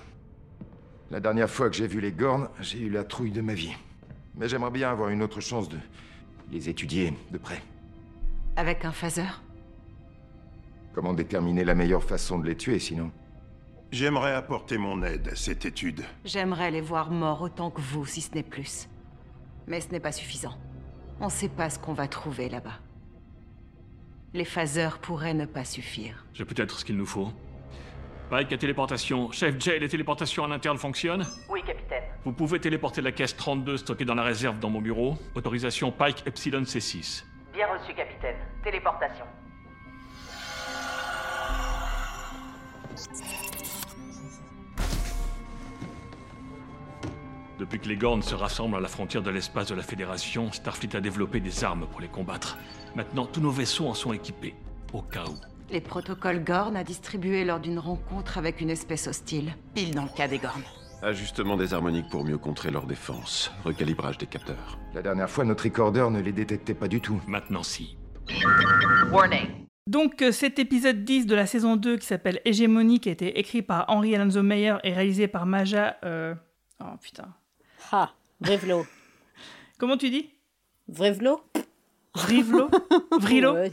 La 1.11 1.21
dernière 1.21 1.51
fois 1.51 1.69
que 1.69 1.77
j'ai 1.77 1.87
vu 1.87 2.01
les 2.01 2.13
Gornes, 2.13 2.49
j'ai 2.61 2.81
eu 2.81 2.91
la 2.91 3.05
trouille 3.05 3.31
de 3.31 3.43
ma 3.43 3.55
vie. 3.55 3.75
Mais 4.37 4.49
j'aimerais 4.49 4.71
bien 4.71 4.91
avoir 4.91 5.11
une 5.11 5.23
autre 5.23 5.41
chance 5.41 5.69
de 5.69 5.79
les 6.51 6.69
étudier 6.69 7.13
de 7.31 7.39
près. 7.39 7.63
Avec 8.57 8.85
un 8.85 8.93
phaser? 8.93 9.27
Comment 10.95 11.13
déterminer 11.13 11.65
la 11.65 11.75
meilleure 11.75 12.05
façon 12.05 12.39
de 12.39 12.47
les 12.47 12.57
tuer 12.57 12.79
sinon? 12.79 13.11
J'aimerais 13.93 14.33
apporter 14.33 14.79
mon 14.79 15.03
aide 15.03 15.29
à 15.29 15.37
cette 15.37 15.67
étude. 15.67 16.03
J'aimerais 16.25 16.71
les 16.71 16.81
voir 16.81 17.11
morts 17.11 17.43
autant 17.43 17.71
que 17.71 17.81
vous, 17.81 18.07
si 18.07 18.23
ce 18.23 18.35
n'est 18.35 18.43
plus. 18.43 18.89
Mais 19.67 19.81
ce 19.81 19.91
n'est 19.91 20.01
pas 20.01 20.13
suffisant. 20.13 20.57
On 21.21 21.27
ne 21.27 21.31
sait 21.31 21.49
pas 21.49 21.71
ce 21.71 21.79
qu'on 21.79 21.93
va 21.93 22.09
trouver 22.09 22.49
là-bas. 22.49 22.81
Les 24.35 24.45
phasers 24.45 24.99
pourraient 24.99 25.33
ne 25.33 25.47
pas 25.47 25.65
suffire. 25.65 26.25
J'ai 26.35 26.45
peut-être 26.45 26.81
ce 26.81 26.85
qu'il 26.85 26.97
nous 26.97 27.07
faut. 27.07 27.31
Pike 28.31 28.53
à 28.53 28.59
téléportation. 28.59 29.31
Chef 29.31 29.61
Jay, 29.61 29.79
les 29.79 29.89
téléportations 29.89 30.45
à 30.45 30.49
l'interne 30.49 30.77
fonctionnent? 30.77 31.25
Oui, 31.49 31.63
capitaine. 31.63 32.03
Vous 32.25 32.33
pouvez 32.33 32.59
téléporter 32.59 33.01
la 33.01 33.13
caisse 33.13 33.37
32 33.37 33.77
stockée 33.77 34.05
dans 34.05 34.17
la 34.17 34.25
réserve 34.25 34.59
dans 34.59 34.71
mon 34.71 34.81
bureau. 34.81 35.17
Autorisation 35.37 35.93
Pike 35.93 36.27
Epsilon 36.27 36.63
C6. 36.63 37.25
Bien 37.53 37.69
reçu, 37.69 37.95
capitaine. 37.95 38.35
Téléportation. 38.65 39.25
Depuis 47.59 47.79
que 47.79 47.89
les 47.89 47.97
Gornes 47.97 48.23
se 48.23 48.35
rassemblent 48.35 48.77
à 48.77 48.81
la 48.81 48.89
frontière 48.89 49.23
de 49.23 49.31
l'espace 49.31 49.69
de 49.69 49.75
la 49.77 49.83
Fédération, 49.83 50.51
Starfleet 50.51 50.97
a 50.97 51.01
développé 51.01 51.39
des 51.41 51.63
armes 51.63 51.87
pour 51.91 52.01
les 52.01 52.09
combattre. 52.09 52.59
Maintenant, 52.97 53.27
tous 53.27 53.41
nos 53.41 53.51
vaisseaux 53.51 53.87
en 53.87 53.95
sont 53.95 54.13
équipés, 54.13 54.55
au 54.93 55.03
cas 55.03 55.25
où. 55.29 55.37
Les 55.71 55.81
protocoles 55.81 56.43
Gorn 56.45 56.77
a 56.77 56.83
distribué 56.85 57.45
lors 57.45 57.61
d'une 57.61 57.79
rencontre 57.79 58.39
avec 58.39 58.61
une 58.61 58.71
espèce 58.71 59.07
hostile. 59.07 59.55
Pile 59.75 59.95
dans 59.95 60.03
le 60.03 60.09
cas 60.17 60.27
des 60.27 60.39
Gorn. 60.39 60.63
Ajustement 61.03 61.57
des 61.57 61.75
harmoniques 61.75 62.09
pour 62.11 62.25
mieux 62.25 62.39
contrer 62.39 62.71
leur 62.71 62.87
défense. 62.87 63.53
Recalibrage 63.65 64.19
des 64.19 64.27
capteurs. 64.27 64.79
La 64.95 65.03
dernière 65.03 65.31
fois, 65.31 65.45
notre 65.45 65.65
recorder 65.65 66.09
ne 66.11 66.21
les 66.21 66.33
détectait 66.33 66.75
pas 66.75 66.89
du 66.89 67.01
tout. 67.01 67.21
Maintenant, 67.29 67.63
si. 67.63 67.97
Warning. 69.13 69.67
Donc 69.87 70.23
euh, 70.23 70.33
cet 70.33 70.59
épisode 70.59 71.05
10 71.05 71.27
de 71.27 71.35
la 71.35 71.47
saison 71.47 71.77
2 71.77 71.99
qui 71.99 72.07
s'appelle 72.07 72.41
Hégémonie, 72.47 73.01
qui 73.01 73.11
a 73.11 73.13
été 73.13 73.39
écrit 73.39 73.61
par 73.63 73.85
Henry 73.89 74.15
Alonso 74.15 74.43
Meyer 74.43 74.77
et 74.83 74.93
réalisé 74.95 75.29
par 75.29 75.45
Maja... 75.47 75.99
euh, 76.05 76.35
Oh 76.81 76.97
putain. 77.01 77.29
Ah, 77.97 78.11
Vrivlo. 78.41 78.85
Comment 79.79 79.97
tu 79.97 80.11
dis? 80.11 80.29
Vrivlo 80.89 81.41
Vrivlo 82.17 82.69
Vrilo 83.21 83.53
Ouais, 83.55 83.73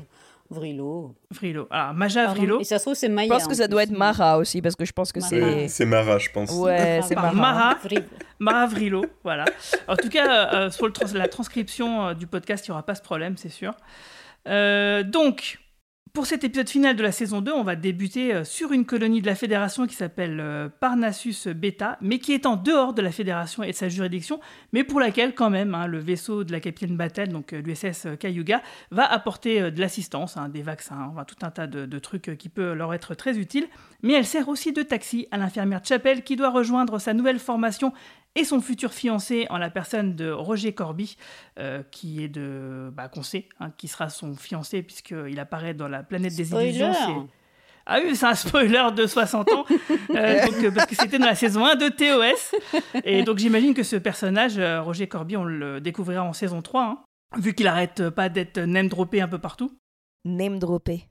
Vrilo. 0.51 1.15
Vrilo. 1.31 1.67
Alors, 1.71 1.93
Maja 1.95 2.25
Pardon. 2.25 2.39
Vrilo. 2.39 2.59
Et 2.59 2.63
ça 2.65 2.77
se 2.77 2.83
trouve, 2.83 2.93
c'est 2.93 3.07
Je 3.07 3.13
Maya. 3.13 3.29
pense 3.29 3.47
que 3.47 3.53
ça 3.55 3.67
doit 3.67 3.81
être 3.83 3.91
Mara 3.97 4.37
aussi, 4.37 4.61
parce 4.61 4.75
que 4.75 4.85
je 4.85 4.91
pense 4.91 5.11
que 5.11 5.19
c'est. 5.21 5.67
C'est 5.69 5.85
Mara, 5.85 6.17
je 6.19 6.29
pense. 6.29 6.51
Ouais, 6.51 6.99
c'est 7.07 7.15
Mara. 7.15 7.31
Mara. 7.33 7.77
Mara 8.39 8.65
Vrilo, 8.67 9.05
voilà. 9.23 9.45
En 9.87 9.95
tout 9.95 10.09
cas, 10.09 10.53
euh, 10.53 10.69
sur 10.69 10.85
le 10.87 10.93
trans- 10.93 11.13
la 11.15 11.27
transcription 11.29 12.07
euh, 12.09 12.13
du 12.13 12.27
podcast, 12.27 12.67
il 12.67 12.71
n'y 12.71 12.73
aura 12.73 12.83
pas 12.83 12.95
ce 12.95 13.01
problème, 13.01 13.37
c'est 13.37 13.49
sûr. 13.49 13.73
Euh, 14.47 15.03
donc, 15.03 15.59
pour 16.13 16.25
cet 16.25 16.43
épisode 16.43 16.69
final 16.69 16.95
de 16.95 17.03
la 17.03 17.11
saison 17.11 17.41
2, 17.41 17.53
on 17.53 17.63
va 17.63 17.75
débuter 17.75 18.33
euh, 18.33 18.43
sur 18.43 18.73
une 18.73 18.85
colonie 18.85 19.21
de 19.21 19.27
la 19.27 19.35
Fédération 19.35 19.87
qui 19.87 19.95
s'appelle 19.95 20.39
euh, 20.41 20.67
Parnassus 20.67 21.47
Beta, 21.55 21.97
mais 22.01 22.19
qui 22.19 22.33
est 22.33 22.45
en 22.45 22.57
dehors 22.57 22.93
de 22.93 23.01
la 23.01 23.11
Fédération 23.11 23.63
et 23.63 23.71
de 23.71 23.75
sa 23.75 23.87
juridiction, 23.87 24.41
mais 24.73 24.83
pour 24.83 24.99
laquelle, 24.99 25.33
quand 25.33 25.49
même, 25.49 25.73
hein, 25.73 25.87
le 25.87 25.99
vaisseau 25.99 26.43
de 26.43 26.51
la 26.51 26.59
capitaine 26.59 26.97
Battel, 26.97 27.29
donc 27.29 27.53
euh, 27.53 27.61
l'USS 27.61 28.07
Cayuga, 28.19 28.61
va 28.91 29.09
apporter 29.09 29.71
de 29.71 29.79
l'assistance, 29.79 30.35
hein, 30.35 30.49
des 30.49 30.61
vaccins, 30.61 31.09
enfin, 31.11 31.23
tout 31.23 31.45
un 31.45 31.51
tas 31.51 31.67
de, 31.67 31.99
trucs 31.99 32.35
qui 32.37 32.49
peuvent 32.49 32.75
leur 32.75 32.93
être 32.93 33.15
très 33.15 33.37
utiles. 33.37 33.67
Mais 34.03 34.13
elle 34.13 34.25
sert 34.25 34.49
aussi 34.49 34.73
de 34.73 34.81
taxi 34.81 35.27
à 35.31 35.37
l'infirmière 35.37 35.81
Chapelle 35.83 36.23
qui 36.23 36.35
doit 36.35 36.49
rejoindre 36.49 36.99
sa 36.99 37.13
nouvelle 37.13 37.39
formation 37.39 37.93
et 38.35 38.43
son 38.45 38.61
futur 38.61 38.93
fiancé 38.93 39.45
en 39.49 39.57
la 39.57 39.69
personne 39.69 40.15
de 40.15 40.31
Roger 40.31 40.73
Corby, 40.73 41.17
euh, 41.59 41.83
qui 41.91 42.23
est 42.23 42.29
de, 42.29 42.89
bah, 42.93 43.07
qu'on 43.09 43.23
sait, 43.23 43.47
hein, 43.59 43.71
qui 43.77 43.87
sera 43.87 44.09
son 44.09 44.35
fiancé 44.35 44.81
puisqu'il 44.83 45.39
apparaît 45.39 45.73
dans 45.73 45.87
la 45.89 46.03
planète 46.03 46.35
des 46.35 46.45
Spoiler. 46.45 46.69
illusions. 46.69 47.27
Ah 47.85 47.99
oui, 48.03 48.15
c'est 48.15 48.27
un 48.27 48.35
spoiler 48.35 48.83
de 48.95 49.07
60 49.07 49.51
ans, 49.51 49.65
euh, 50.15 50.45
donc, 50.45 50.63
euh, 50.63 50.71
parce 50.71 50.85
que 50.87 50.95
c'était 50.95 51.17
dans 51.17 51.25
la 51.25 51.35
saison 51.35 51.65
1 51.65 51.75
de 51.75 51.89
TOS. 51.89 52.55
Et 53.03 53.23
donc 53.23 53.39
j'imagine 53.39 53.73
que 53.73 53.81
ce 53.83 53.95
personnage, 53.95 54.57
euh, 54.59 54.81
Roger 54.81 55.07
Corby, 55.07 55.35
on 55.35 55.43
le 55.43 55.81
découvrira 55.81 56.23
en 56.23 56.31
saison 56.31 56.61
3, 56.61 56.83
hein, 56.83 56.99
vu 57.39 57.53
qu'il 57.55 57.67
arrête 57.67 58.09
pas 58.11 58.29
d'être 58.29 58.59
name-droppé 58.59 59.19
un 59.21 59.27
peu 59.27 59.39
partout. 59.39 59.75
Name 60.25 60.59
droppé. 60.59 61.07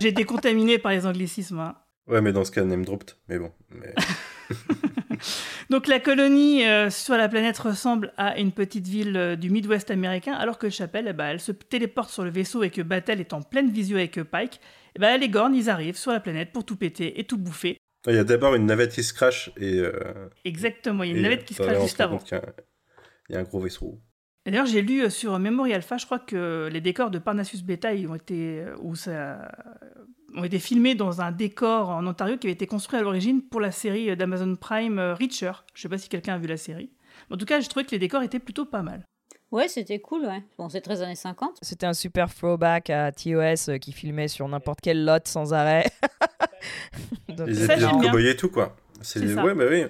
J'ai 0.00 0.08
été 0.08 0.24
contaminé 0.24 0.78
par 0.78 0.92
les 0.92 1.06
anglicismes. 1.06 1.58
hein. 1.60 1.76
Ouais, 2.08 2.22
mais 2.22 2.32
dans 2.32 2.44
ce 2.44 2.50
cas, 2.50 2.64
name 2.64 2.84
dropped. 2.84 3.10
Mais 3.28 3.38
bon. 3.38 3.52
mais- 3.70 3.94
Donc 5.70 5.86
la 5.88 5.98
colonie 6.00 6.64
euh, 6.66 6.90
sur 6.90 7.16
la 7.16 7.28
planète 7.28 7.58
ressemble 7.58 8.12
à 8.16 8.38
une 8.38 8.52
petite 8.52 8.86
ville 8.86 9.16
euh, 9.16 9.36
du 9.36 9.50
Midwest 9.50 9.90
américain, 9.90 10.34
alors 10.34 10.58
que 10.58 10.68
Chapelle, 10.70 11.06
eh 11.08 11.12
ben, 11.12 11.26
elle 11.26 11.40
se 11.40 11.52
téléporte 11.52 12.10
sur 12.10 12.22
le 12.24 12.30
vaisseau 12.30 12.62
et 12.62 12.70
que 12.70 12.82
Battle 12.82 13.20
est 13.20 13.32
en 13.32 13.42
pleine 13.42 13.70
visio 13.70 13.96
avec 13.96 14.18
euh, 14.18 14.24
Pike. 14.24 14.60
Et 14.94 14.98
ben, 14.98 15.18
les 15.18 15.28
Gorn, 15.28 15.54
ils 15.54 15.70
arrivent 15.70 15.96
sur 15.96 16.12
la 16.12 16.20
planète 16.20 16.52
pour 16.52 16.64
tout 16.64 16.76
péter 16.76 17.18
et 17.18 17.24
tout 17.24 17.38
bouffer. 17.38 17.76
Il 18.06 18.14
y 18.14 18.18
a 18.18 18.24
d'abord 18.24 18.54
une 18.54 18.66
navette 18.66 18.92
qui 18.92 19.02
se 19.02 19.12
crache 19.12 19.50
et. 19.56 19.78
euh, 19.80 20.28
Exactement, 20.44 21.02
il 21.02 21.08
y 21.08 21.10
a 21.10 21.14
une 21.14 21.20
et, 21.20 21.22
navette 21.22 21.44
qui 21.44 21.54
se 21.54 21.62
crache 21.62 21.82
juste 21.82 22.00
avant. 22.00 22.18
compte 22.18 22.26
qu'il 22.28 22.36
y 22.36 22.40
a 22.40 22.44
un- 22.44 22.52
Il 23.28 23.32
y 23.34 23.36
a 23.36 23.40
un 23.40 23.44
gros 23.44 23.58
vaisseau. 23.60 24.00
D'ailleurs, 24.46 24.66
j'ai 24.66 24.80
lu 24.80 25.02
euh, 25.02 25.10
sur 25.10 25.38
Memory 25.38 25.74
Alpha, 25.74 25.96
je 25.96 26.06
crois 26.06 26.20
que 26.20 26.68
les 26.72 26.80
décors 26.80 27.10
de 27.10 27.18
Parnassus 27.18 27.62
Beta 27.62 27.92
ils 27.92 28.08
ont 28.08 28.14
été, 28.14 28.60
euh, 28.60 28.76
où 28.80 28.94
ça, 28.94 29.50
ont 30.36 30.44
été 30.44 30.58
filmés 30.58 30.94
dans 30.94 31.20
un 31.20 31.32
décor 31.32 31.88
en 31.90 32.06
Ontario 32.06 32.36
qui 32.36 32.46
avait 32.46 32.52
été 32.52 32.66
construit 32.66 32.98
à 32.98 33.02
l'origine 33.02 33.42
pour 33.42 33.60
la 33.60 33.72
série 33.72 34.16
d'Amazon 34.16 34.54
Prime 34.56 34.98
euh, 34.98 35.14
Reacher. 35.14 35.52
Je 35.74 35.82
sais 35.82 35.88
pas 35.88 35.98
si 35.98 36.08
quelqu'un 36.08 36.34
a 36.34 36.38
vu 36.38 36.46
la 36.46 36.56
série. 36.56 36.90
En 37.30 37.36
tout 37.36 37.46
cas, 37.46 37.60
je 37.60 37.68
trouvais 37.68 37.84
que 37.84 37.90
les 37.90 37.98
décors 37.98 38.22
étaient 38.22 38.38
plutôt 38.38 38.66
pas 38.66 38.82
mal. 38.82 39.06
Ouais, 39.50 39.68
c'était 39.68 40.00
cool, 40.00 40.22
ouais. 40.26 40.42
Bon, 40.58 40.68
c'est 40.68 40.80
13 40.80 41.02
années 41.02 41.14
50. 41.14 41.58
C'était 41.62 41.86
un 41.86 41.94
super 41.94 42.32
throwback 42.34 42.90
à 42.90 43.12
TOS 43.12 43.70
euh, 43.70 43.78
qui 43.78 43.92
filmait 43.92 44.28
sur 44.28 44.46
n'importe 44.48 44.80
quel 44.82 45.04
lot 45.04 45.26
sans 45.26 45.54
arrêt. 45.54 45.86
Donc, 47.28 47.48
Les 47.48 47.64
épisodes 47.64 48.02
cowboy 48.02 48.28
et 48.28 48.36
tout, 48.36 48.50
quoi. 48.50 48.76
C'est 49.02 49.26
ça. 49.28 49.44
ouais, 49.44 49.54
bah 49.54 49.64
oui. 49.70 49.84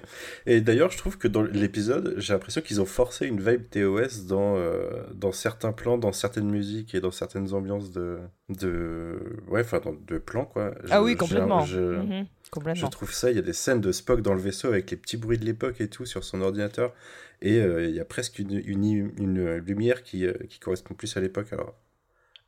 Et 0.45 0.61
d'ailleurs, 0.61 0.91
je 0.91 0.97
trouve 0.97 1.17
que 1.17 1.27
dans 1.27 1.41
l'épisode, 1.41 2.15
j'ai 2.17 2.33
l'impression 2.33 2.61
qu'ils 2.61 2.81
ont 2.81 2.85
forcé 2.85 3.25
une 3.25 3.39
vibe 3.39 3.69
TOS 3.69 4.25
dans, 4.27 4.55
euh, 4.57 4.89
dans 5.13 5.31
certains 5.31 5.71
plans, 5.71 5.97
dans 5.97 6.11
certaines 6.11 6.49
musiques 6.49 6.93
et 6.95 6.99
dans 7.01 7.11
certaines 7.11 7.53
ambiances 7.53 7.91
de. 7.91 8.19
de 8.49 9.17
ouais, 9.47 9.61
enfin, 9.61 9.79
dans- 9.79 9.93
de 10.07 10.17
plans, 10.17 10.45
quoi. 10.45 10.73
Ah 10.89 10.97
Je- 10.97 11.03
oui, 11.03 11.15
complètement. 11.15 11.65
Je, 11.65 11.79
Mhm, 11.79 12.25
je 12.43 12.49
complètement. 12.49 12.89
trouve 12.89 13.11
ça, 13.13 13.29
il 13.31 13.35
y 13.35 13.39
a 13.39 13.43
des 13.43 13.53
scènes 13.53 13.81
de 13.81 13.91
Spock 13.91 14.21
dans 14.21 14.33
le 14.33 14.41
vaisseau 14.41 14.67
avec 14.67 14.91
les 14.91 14.97
petits 14.97 15.17
bruits 15.17 15.37
de 15.37 15.45
l'époque 15.45 15.79
et 15.81 15.87
tout 15.87 16.05
sur 16.05 16.23
son 16.23 16.41
ordinateur. 16.41 16.93
Et 17.41 17.59
euh, 17.61 17.85
il 17.87 17.95
y 17.95 17.99
a 17.99 18.05
presque 18.05 18.39
une, 18.39 18.61
une, 18.65 19.11
une 19.17 19.55
lumière 19.57 20.03
qui, 20.03 20.25
euh, 20.25 20.33
qui 20.49 20.59
correspond 20.59 20.95
plus 20.95 21.15
à 21.17 21.21
l'époque, 21.21 21.53
alors 21.53 21.75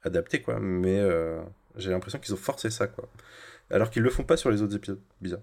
adaptée, 0.03 0.41
quoi. 0.41 0.59
Mais 0.59 0.99
j'ai 1.75 1.91
l'impression 1.91 2.19
qu'ils 2.19 2.33
ont 2.33 2.37
forcé 2.37 2.69
ça, 2.69 2.87
quoi. 2.87 3.07
Alors 3.71 3.89
qu'ils 3.91 4.01
le 4.01 4.09
font 4.09 4.23
pas 4.23 4.35
sur 4.37 4.49
les 4.49 4.61
autres 4.61 4.75
épisodes. 4.75 4.99
Bizarre. 5.21 5.41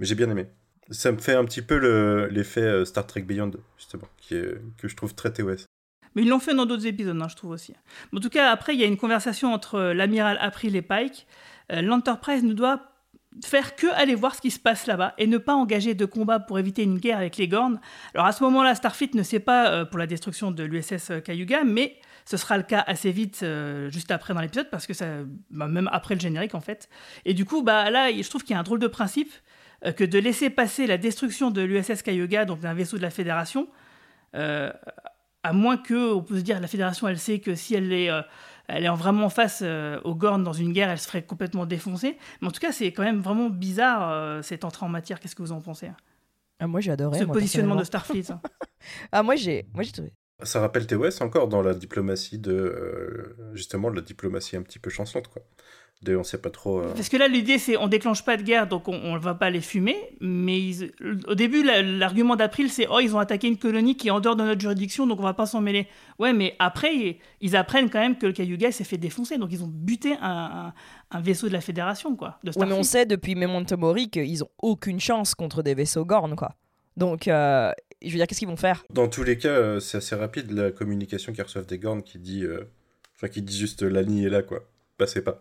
Mais 0.00 0.06
j'ai 0.06 0.16
bien 0.16 0.28
aimé. 0.30 0.46
Ça 0.90 1.12
me 1.12 1.18
fait 1.18 1.34
un 1.34 1.44
petit 1.44 1.62
peu 1.62 1.78
le- 1.78 2.26
l'effet 2.32 2.62
euh, 2.62 2.84
Star 2.84 3.06
Trek 3.06 3.22
Beyond, 3.22 3.52
justement, 3.78 4.08
qui 4.16 4.34
est, 4.34 4.60
que 4.78 4.88
je 4.88 4.96
trouve 4.96 5.14
très 5.14 5.32
TOS. 5.32 5.66
Mais 6.16 6.22
ils 6.22 6.28
l'ont 6.28 6.40
fait 6.40 6.54
dans 6.54 6.66
d'autres 6.66 6.86
épisodes, 6.86 7.16
hein, 7.22 7.28
je 7.28 7.36
trouve 7.36 7.52
aussi. 7.52 7.74
En 8.12 8.18
tout 8.18 8.30
cas, 8.30 8.50
après, 8.50 8.74
il 8.74 8.80
y 8.80 8.82
a 8.82 8.86
une 8.86 8.96
conversation 8.96 9.52
entre 9.52 9.76
euh, 9.76 9.94
l'amiral 9.94 10.36
April 10.40 10.74
et 10.74 10.82
Pike. 10.82 11.28
Euh, 11.70 11.82
L'Enterprise 11.82 12.42
ne 12.42 12.52
doit 12.54 12.80
faire 13.44 13.76
que 13.76 13.86
aller 13.94 14.16
voir 14.16 14.34
ce 14.34 14.40
qui 14.40 14.50
se 14.50 14.58
passe 14.58 14.88
là-bas 14.88 15.14
et 15.16 15.28
ne 15.28 15.38
pas 15.38 15.54
engager 15.54 15.94
de 15.94 16.04
combat 16.04 16.40
pour 16.40 16.58
éviter 16.58 16.82
une 16.82 16.98
guerre 16.98 17.18
avec 17.18 17.36
les 17.36 17.46
Gorn. 17.46 17.78
Alors 18.12 18.26
à 18.26 18.32
ce 18.32 18.42
moment-là, 18.42 18.74
Starfleet 18.74 19.10
ne 19.14 19.22
sait 19.22 19.38
pas 19.38 19.84
pour 19.84 19.98
la 20.00 20.08
destruction 20.08 20.50
de 20.50 20.64
l'USS 20.64 21.12
Cayuga, 21.24 21.62
mais 21.62 21.96
ce 22.24 22.36
sera 22.36 22.56
le 22.56 22.64
cas 22.64 22.82
assez 22.88 23.12
vite, 23.12 23.44
juste 23.88 24.10
après 24.10 24.34
dans 24.34 24.40
l'épisode, 24.40 24.68
parce 24.68 24.84
que 24.84 24.94
ça, 24.94 25.06
bah, 25.50 25.68
même 25.68 25.88
après 25.92 26.16
le 26.16 26.20
générique 26.20 26.56
en 26.56 26.60
fait. 26.60 26.88
Et 27.24 27.32
du 27.32 27.44
coup, 27.44 27.62
bah 27.62 27.88
là, 27.90 28.10
je 28.10 28.28
trouve 28.28 28.42
qu'il 28.42 28.54
y 28.54 28.56
a 28.56 28.58
un 28.58 28.64
drôle 28.64 28.80
de 28.80 28.88
principe 28.88 29.32
que 29.96 30.04
de 30.04 30.18
laisser 30.18 30.50
passer 30.50 30.86
la 30.86 30.98
destruction 30.98 31.50
de 31.50 31.62
l'USS 31.62 32.02
Cayuga, 32.02 32.44
donc 32.44 32.60
d'un 32.60 32.74
vaisseau 32.74 32.96
de 32.98 33.02
la 33.02 33.10
Fédération, 33.10 33.68
euh, 34.34 34.70
à 35.42 35.52
moins 35.52 35.76
que, 35.78 36.12
on 36.12 36.22
peut 36.22 36.38
se 36.38 36.42
dire, 36.42 36.60
la 36.60 36.66
Fédération, 36.68 37.08
elle 37.08 37.18
sait 37.18 37.38
que 37.38 37.54
si 37.54 37.74
elle 37.74 37.92
est, 37.92 38.10
euh, 38.10 38.20
elle 38.68 38.84
est 38.84 38.88
en 38.88 38.94
vraiment 38.94 39.30
face 39.30 39.60
euh, 39.64 39.98
aux 40.04 40.14
Gorn 40.14 40.42
dans 40.44 40.52
une 40.52 40.72
guerre, 40.72 40.90
elle 40.90 40.98
se 40.98 41.06
ferait 41.06 41.22
complètement 41.22 41.66
défoncer. 41.66 42.18
Mais 42.40 42.48
en 42.48 42.50
tout 42.50 42.60
cas, 42.60 42.72
c'est 42.72 42.92
quand 42.92 43.02
même 43.02 43.20
vraiment 43.20 43.48
bizarre 43.48 44.10
euh, 44.12 44.42
cette 44.42 44.64
entrée 44.64 44.84
en 44.84 44.90
matière. 44.90 45.18
Qu'est-ce 45.18 45.34
que 45.34 45.42
vous 45.42 45.52
en 45.52 45.60
pensez 45.60 45.86
hein? 45.86 45.96
Ah, 46.62 46.66
moi, 46.66 46.80
j'ai 46.80 46.90
adoré. 46.90 47.18
Ce 47.18 47.24
moi, 47.24 47.32
positionnement 47.32 47.74
de. 47.74 47.84
Starfleet. 47.84 48.30
hein. 48.30 48.40
ah, 49.12 49.22
moi, 49.22 49.34
j'ai 49.34 49.66
moi, 49.72 49.82
j'ai 49.82 49.92
trouvé. 49.92 50.12
Ça 50.42 50.60
rappelle 50.60 50.86
TOS 50.86 51.22
encore 51.22 51.48
dans 51.48 51.62
la 51.62 51.72
diplomatie 51.72 52.38
de. 52.38 52.52
euh, 52.52 53.50
justement, 53.54 53.90
de 53.90 53.96
la 53.96 54.02
diplomatie 54.02 54.56
un 54.56 54.62
petit 54.62 54.78
peu 54.78 54.90
chancelante, 54.90 55.28
quoi. 55.28 55.42
De, 56.02 56.16
on 56.16 56.24
sait 56.24 56.38
pas 56.38 56.48
trop. 56.48 56.80
euh, 56.80 56.94
Parce 56.94 57.10
que 57.10 57.18
là, 57.18 57.28
l'idée, 57.28 57.58
c'est 57.58 57.76
on 57.76 57.86
déclenche 57.86 58.24
pas 58.24 58.38
de 58.38 58.42
guerre, 58.42 58.66
donc 58.66 58.88
on 58.88 59.12
ne 59.14 59.18
va 59.18 59.34
pas 59.34 59.50
les 59.50 59.60
fumer. 59.60 59.96
Mais 60.22 60.58
ils- 60.58 60.92
au 61.28 61.34
début, 61.34 61.62
la- 61.62 61.82
l'argument 61.82 62.36
d'April, 62.36 62.70
c'est 62.70 62.86
oh, 62.90 63.00
ils 63.00 63.14
ont 63.14 63.18
attaqué 63.18 63.48
une 63.48 63.58
colonie 63.58 63.98
qui 63.98 64.08
est 64.08 64.10
en 64.10 64.20
dehors 64.20 64.34
de 64.34 64.42
notre 64.42 64.60
juridiction, 64.62 65.06
donc 65.06 65.20
on 65.20 65.24
va 65.24 65.34
pas 65.34 65.44
s'en 65.44 65.60
mêler. 65.60 65.86
Ouais, 66.18 66.32
mais 66.32 66.56
après, 66.58 66.94
ils, 66.96 67.16
ils 67.42 67.54
apprennent 67.54 67.90
quand 67.90 67.98
même 68.00 68.16
que 68.16 68.24
le 68.24 68.32
Cayuga 68.32 68.72
s'est 68.72 68.84
fait 68.84 68.96
défoncer, 68.96 69.36
donc 69.36 69.50
ils 69.52 69.62
ont 69.62 69.70
buté 69.70 70.14
un, 70.22 70.72
un- 70.72 70.74
un 71.10 71.20
vaisseau 71.20 71.48
de 71.48 71.52
la 71.52 71.60
Fédération, 71.60 72.16
quoi. 72.16 72.38
De 72.44 72.50
Ouais, 72.58 72.64
mais 72.64 72.72
on 72.72 72.82
sait 72.82 73.04
depuis 73.04 73.34
Memento 73.34 73.76
Mori 73.76 74.08
qu'ils 74.08 74.42
ont 74.42 74.50
aucune 74.62 75.00
chance 75.00 75.34
contre 75.34 75.62
des 75.62 75.74
vaisseaux 75.74 76.06
Gorn, 76.06 76.34
quoi. 76.34 76.54
Donc, 76.96 77.28
euh, 77.28 77.72
je 78.00 78.08
veux 78.08 78.16
dire, 78.16 78.26
qu'est-ce 78.26 78.38
qu'ils 78.40 78.48
vont 78.48 78.56
faire? 78.56 78.84
Dans 78.88 79.08
tous 79.08 79.22
les 79.22 79.36
cas, 79.36 79.48
euh, 79.48 79.80
c'est 79.80 79.98
assez 79.98 80.14
rapide 80.16 80.50
la 80.50 80.70
communication 80.70 81.34
qu'ils 81.34 81.42
reçoivent 81.42 81.66
des 81.66 81.78
Gorn 81.78 82.02
qui 82.02 82.18
dit, 82.18 82.42
euh, 82.44 82.70
enfin 83.16 83.28
qui 83.28 83.42
dit 83.42 83.58
juste 83.58 83.82
la 83.82 84.00
ligne 84.00 84.22
est 84.22 84.30
là 84.30 84.42
quoi, 84.42 84.60
passez 84.96 85.22
pas. 85.22 85.40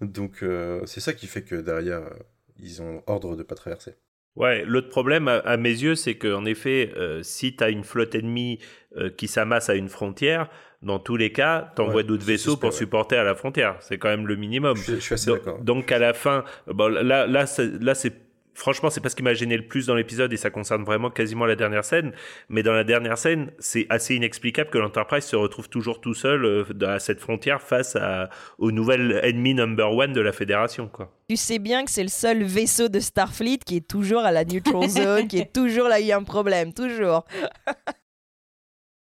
Donc 0.00 0.42
euh, 0.42 0.80
c'est 0.86 1.00
ça 1.00 1.12
qui 1.12 1.26
fait 1.26 1.42
que 1.42 1.56
derrière 1.56 1.98
euh, 2.02 2.10
ils 2.58 2.82
ont 2.82 3.02
ordre 3.06 3.36
de 3.36 3.42
pas 3.42 3.54
traverser. 3.54 3.94
Ouais, 4.34 4.64
l'autre 4.64 4.88
problème 4.88 5.28
à, 5.28 5.36
à 5.40 5.56
mes 5.58 5.68
yeux, 5.70 5.94
c'est 5.94 6.14
qu'en 6.16 6.46
effet, 6.46 6.90
euh, 6.96 7.22
si 7.22 7.54
tu 7.54 7.62
as 7.62 7.68
une 7.68 7.84
flotte 7.84 8.14
ennemie 8.14 8.58
euh, 8.96 9.10
qui 9.10 9.28
s'amasse 9.28 9.68
à 9.68 9.74
une 9.74 9.90
frontière, 9.90 10.48
dans 10.80 10.98
tous 10.98 11.16
les 11.16 11.32
cas, 11.32 11.70
t'envoies 11.76 11.96
Ouais, 11.96 12.04
d'autres 12.04 12.24
vaisseaux 12.24 12.52
suspect, 12.52 12.60
pour 12.60 12.70
ouais. 12.70 12.76
supporter 12.78 13.16
à 13.16 13.24
la 13.24 13.34
frontière. 13.34 13.76
C'est 13.80 13.98
quand 13.98 14.08
même 14.08 14.26
le 14.26 14.36
minimum. 14.36 14.74
Je, 14.76 14.94
je 14.94 15.00
suis 15.00 15.14
assez 15.14 15.26
donc, 15.30 15.38
d'accord. 15.44 15.60
donc 15.60 15.92
à 15.92 15.98
la 15.98 16.14
fin, 16.14 16.44
bon, 16.66 16.88
là, 16.88 17.02
là, 17.26 17.26
là, 17.26 17.94
c'est 17.94 18.12
franchement, 18.54 18.90
c'est 18.90 19.00
pas 19.00 19.08
ce 19.08 19.16
qui 19.16 19.22
m'a 19.22 19.34
gêné 19.34 19.56
le 19.56 19.66
plus 19.66 19.86
dans 19.86 19.94
l'épisode 19.94 20.32
et 20.32 20.36
ça 20.36 20.50
concerne 20.50 20.84
vraiment 20.84 21.10
quasiment 21.10 21.46
la 21.46 21.56
dernière 21.56 21.84
scène. 21.84 22.12
Mais 22.48 22.62
dans 22.62 22.72
la 22.72 22.84
dernière 22.84 23.18
scène, 23.18 23.50
c'est 23.58 23.86
assez 23.90 24.14
inexplicable 24.14 24.70
que 24.70 24.78
l'Enterprise 24.78 25.24
se 25.24 25.36
retrouve 25.36 25.68
toujours 25.68 26.00
tout 26.00 26.14
seul 26.14 26.44
euh, 26.44 26.64
à 26.86 26.98
cette 26.98 27.20
frontière 27.20 27.62
face 27.62 27.96
à, 27.96 28.28
au 28.58 28.72
nouvel 28.72 29.20
ennemi 29.22 29.54
number 29.54 29.92
one 29.92 30.12
de 30.12 30.20
la 30.20 30.32
Fédération, 30.32 30.88
quoi. 30.88 31.12
Tu 31.28 31.36
sais 31.36 31.58
bien 31.58 31.84
que 31.84 31.90
c'est 31.90 32.02
le 32.02 32.08
seul 32.08 32.42
vaisseau 32.42 32.88
de 32.88 33.00
Starfleet 33.00 33.58
qui 33.64 33.76
est 33.76 33.88
toujours 33.88 34.20
à 34.20 34.32
la 34.32 34.44
neutral 34.44 34.88
zone, 34.88 35.28
qui 35.28 35.38
est 35.38 35.52
toujours 35.52 35.88
là, 35.88 35.98
il 36.00 36.06
y 36.06 36.12
a 36.12 36.16
un 36.16 36.24
problème, 36.24 36.72
toujours. 36.72 37.24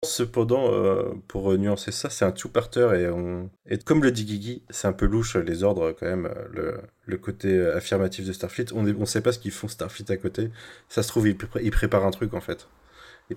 Cependant, 0.06 0.72
euh, 0.72 1.12
pour 1.28 1.50
euh, 1.52 1.56
nuancer 1.58 1.92
ça, 1.92 2.08
c'est 2.10 2.24
un 2.24 2.32
two-parter 2.32 2.88
et, 3.00 3.08
on... 3.08 3.50
et 3.68 3.76
comme 3.78 4.02
le 4.02 4.10
dit 4.10 4.24
Guigui, 4.24 4.62
c'est 4.70 4.88
un 4.88 4.92
peu 4.92 5.06
louche 5.06 5.36
les 5.36 5.62
ordres 5.62 5.92
quand 5.92 6.06
même, 6.06 6.26
euh, 6.26 6.44
le, 6.52 6.80
le 7.04 7.16
côté 7.18 7.48
euh, 7.48 7.76
affirmatif 7.76 8.26
de 8.26 8.32
Starfleet. 8.32 8.72
On 8.74 8.82
ne 8.82 9.04
sait 9.04 9.20
pas 9.20 9.32
ce 9.32 9.38
qu'ils 9.38 9.50
font 9.50 9.68
Starfleet 9.68 10.10
à 10.10 10.16
côté. 10.16 10.50
Ça 10.88 11.02
se 11.02 11.08
trouve, 11.08 11.28
ils, 11.28 11.36
pré- 11.36 11.60
ils 11.62 11.70
préparent 11.70 12.06
un 12.06 12.10
truc 12.10 12.32
en 12.34 12.40
fait. 12.40 12.68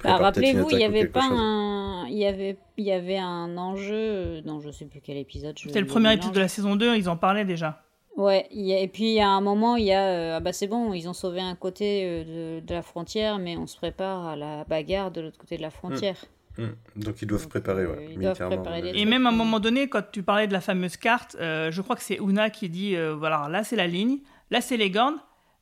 Bah, 0.03 0.17
Rappelez-vous, 0.17 0.67
il 0.71 0.79
y 0.79 0.83
avait 0.83 0.99
quelque 1.01 1.13
pas 1.13 1.21
chose. 1.27 1.37
un, 1.39 2.05
il 2.09 2.17
y 2.17 2.25
avait, 2.27 2.57
il 2.77 2.85
y 2.85 2.91
avait 2.91 3.17
un 3.17 3.57
enjeu 3.57 3.93
euh, 3.95 4.41
dans 4.41 4.59
je 4.59 4.69
sais 4.69 4.85
plus 4.85 5.01
quel 5.01 5.17
épisode. 5.17 5.57
C'était 5.57 5.81
le 5.81 5.87
premier 5.87 6.13
épisode 6.13 6.33
de 6.35 6.39
la 6.39 6.47
saison 6.47 6.75
2, 6.75 6.95
ils 6.95 7.09
en 7.09 7.17
parlaient 7.17 7.43
déjà. 7.45 7.83
Ouais, 8.15 8.47
il 8.51 8.65
y 8.65 8.73
a- 8.73 8.79
et 8.81 8.87
puis 8.87 9.05
il 9.05 9.13
y 9.13 9.21
a 9.21 9.29
un 9.29 9.41
moment, 9.41 9.77
il 9.77 9.85
y 9.85 9.93
a, 9.93 10.05
euh, 10.09 10.37
ah 10.37 10.39
bah 10.41 10.51
c'est 10.53 10.67
bon, 10.67 10.93
ils 10.93 11.07
ont 11.09 11.13
sauvé 11.13 11.39
un 11.39 11.55
côté 11.55 12.03
euh, 12.05 12.59
de, 12.59 12.65
de 12.65 12.73
la 12.73 12.81
frontière, 12.83 13.39
mais 13.39 13.55
on 13.57 13.65
se 13.65 13.77
prépare 13.77 14.27
à 14.27 14.35
la 14.35 14.63
bagarre 14.65 15.09
de 15.09 15.21
l'autre 15.21 15.37
côté 15.39 15.57
de 15.57 15.61
la 15.63 15.71
frontière. 15.71 16.17
Hmm. 16.21 16.38
Donc 16.95 17.21
ils 17.21 17.27
doivent 17.27 17.47
préparer, 17.47 17.85
ouais, 17.85 17.91
euh, 17.93 18.01
ils 18.01 18.07
doivent 18.07 18.17
militairement. 18.17 18.55
préparer 18.57 18.81
ouais. 18.83 18.91
des 18.93 18.99
Et 18.99 19.05
même 19.05 19.25
à 19.25 19.29
un 19.29 19.33
moment 19.33 19.59
donné, 19.59 19.87
quand 19.87 20.03
tu 20.11 20.23
parlais 20.23 20.47
de 20.47 20.53
la 20.53 20.61
fameuse 20.61 20.97
carte, 20.97 21.37
euh, 21.39 21.71
je 21.71 21.81
crois 21.81 21.95
que 21.95 22.03
c'est 22.03 22.17
Una 22.19 22.49
qui 22.49 22.69
dit 22.69 22.95
euh, 22.95 23.15
voilà, 23.15 23.47
là 23.49 23.63
c'est 23.63 23.75
la 23.75 23.87
ligne, 23.87 24.19
là 24.51 24.59
c'est 24.61 24.77
les 24.77 24.89
Gorn, 24.89 25.15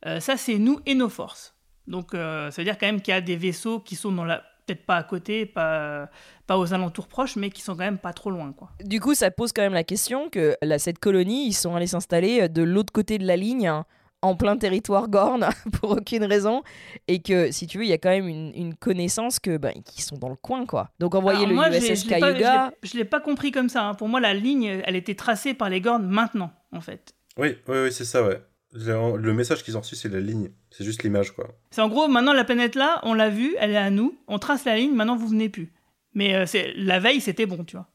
euh, 0.05 0.19
ça 0.19 0.37
c'est 0.37 0.57
nous 0.57 0.79
et 0.85 0.95
nos 0.95 1.09
forces. 1.09 1.55
Donc 1.85 2.13
euh, 2.13 2.49
ça 2.51 2.61
veut 2.61 2.65
dire 2.65 2.77
quand 2.77 2.87
même 2.87 3.01
qu'il 3.01 3.13
y 3.13 3.17
a 3.17 3.21
des 3.21 3.35
vaisseaux 3.35 3.79
qui 3.79 3.95
sont 3.95 4.11
dans 4.11 4.25
la 4.25 4.43
peut-être 4.65 4.85
pas 4.85 4.97
à 4.97 5.03
côté, 5.03 5.45
pas, 5.45 6.09
pas 6.45 6.57
aux 6.57 6.73
alentours 6.73 7.07
proches, 7.07 7.37
mais 7.37 7.49
qui 7.49 7.61
sont 7.61 7.71
quand 7.71 7.85
même 7.85 7.97
pas 7.97 8.11
trop 8.11 8.29
loin. 8.29 8.51
quoi. 8.51 8.69
Du 8.83 8.99
coup, 8.99 9.13
ça 9.15 9.31
pose 9.31 9.53
quand 9.53 9.61
même 9.61 9.73
la 9.73 9.85
question 9.85 10.29
que 10.29 10.57
là, 10.61 10.77
cette 10.77 10.99
colonie, 10.99 11.47
ils 11.47 11.53
sont 11.53 11.73
allés 11.73 11.87
s'installer 11.87 12.41
euh, 12.41 12.47
de 12.49 12.63
l'autre 12.63 12.91
côté 12.91 13.17
de 13.17 13.25
la 13.25 13.37
ligne, 13.37 13.67
hein, 13.67 13.85
en 14.21 14.35
plein 14.35 14.57
territoire 14.57 15.07
Gorn, 15.09 15.47
pour 15.79 15.91
aucune 15.91 16.23
raison, 16.23 16.63
et 17.07 17.21
que 17.21 17.51
si 17.51 17.67
tu 17.67 17.77
veux, 17.77 17.83
il 17.83 17.89
y 17.89 17.93
a 17.93 17.97
quand 17.97 18.09
même 18.09 18.27
une, 18.27 18.51
une 18.55 18.73
connaissance 18.75 19.39
que 19.39 19.57
ben, 19.57 19.73
qu'ils 19.85 20.03
sont 20.03 20.17
dans 20.17 20.29
le 20.29 20.35
coin, 20.35 20.65
quoi. 20.65 20.89
Donc 20.99 21.13
envoyer 21.15 21.39
Alors, 21.45 21.49
le 21.49 21.55
moi, 21.55 21.69
USS 21.69 22.03
je 22.05 22.09
l'ai 22.09 22.19
pas- 22.19 22.31
Cayuga. 22.31 22.71
je 22.83 22.97
l'ai- 22.97 23.05
pas 23.05 23.19
compris 23.19 23.51
comme 23.51 23.69
ça. 23.69 23.83
hein. 23.83 23.93
Pour 23.93 24.07
moi, 24.09 24.19
la 24.19 24.33
ligne, 24.33 24.81
elle 24.85 24.95
était 24.95 25.15
tracée 25.15 25.53
par 25.53 25.69
les 25.69 25.81
Gorn 25.81 26.03
maintenant, 26.07 26.51
en 26.71 26.81
fait. 26.81 27.13
Oui, 27.37 27.55
oui, 27.67 27.77
oui, 27.83 27.91
c'est 27.91 28.05
ça, 28.05 28.23
ouais. 28.23 28.41
Le, 28.73 29.33
message 29.33 29.63
qu'ils 29.63 29.77
ont 29.77 29.81
reçu, 29.81 29.95
c'est 29.95 30.09
la 30.09 30.19
ligne. 30.19 30.49
C'est 30.71 30.83
juste 30.83 31.03
l'image, 31.03 31.31
quoi. 31.31 31.47
C'est 31.71 31.81
en 31.81 31.87
gros, 31.87 32.07
maintenant 32.07 32.33
la 32.33 32.43
planète 32.43 32.75
là, 32.75 32.99
on 33.03 33.13
l'a 33.13 33.29
vue, 33.29 33.55
elle 33.59 33.71
est 33.71 33.77
à 33.77 33.89
nous, 33.89 34.17
on 34.27 34.39
trace 34.39 34.65
la 34.65 34.75
ligne, 34.75 34.93
maintenant 34.93 35.15
vous 35.15 35.27
venez 35.27 35.47
plus. 35.49 35.71
Mais 36.13 36.35
euh, 36.35 36.45
c'est 36.45 36.73
la 36.75 36.99
veille, 36.99 37.21
c'était 37.21 37.45
bon, 37.45 37.63
tu 37.63 37.75
vois. 37.77 37.87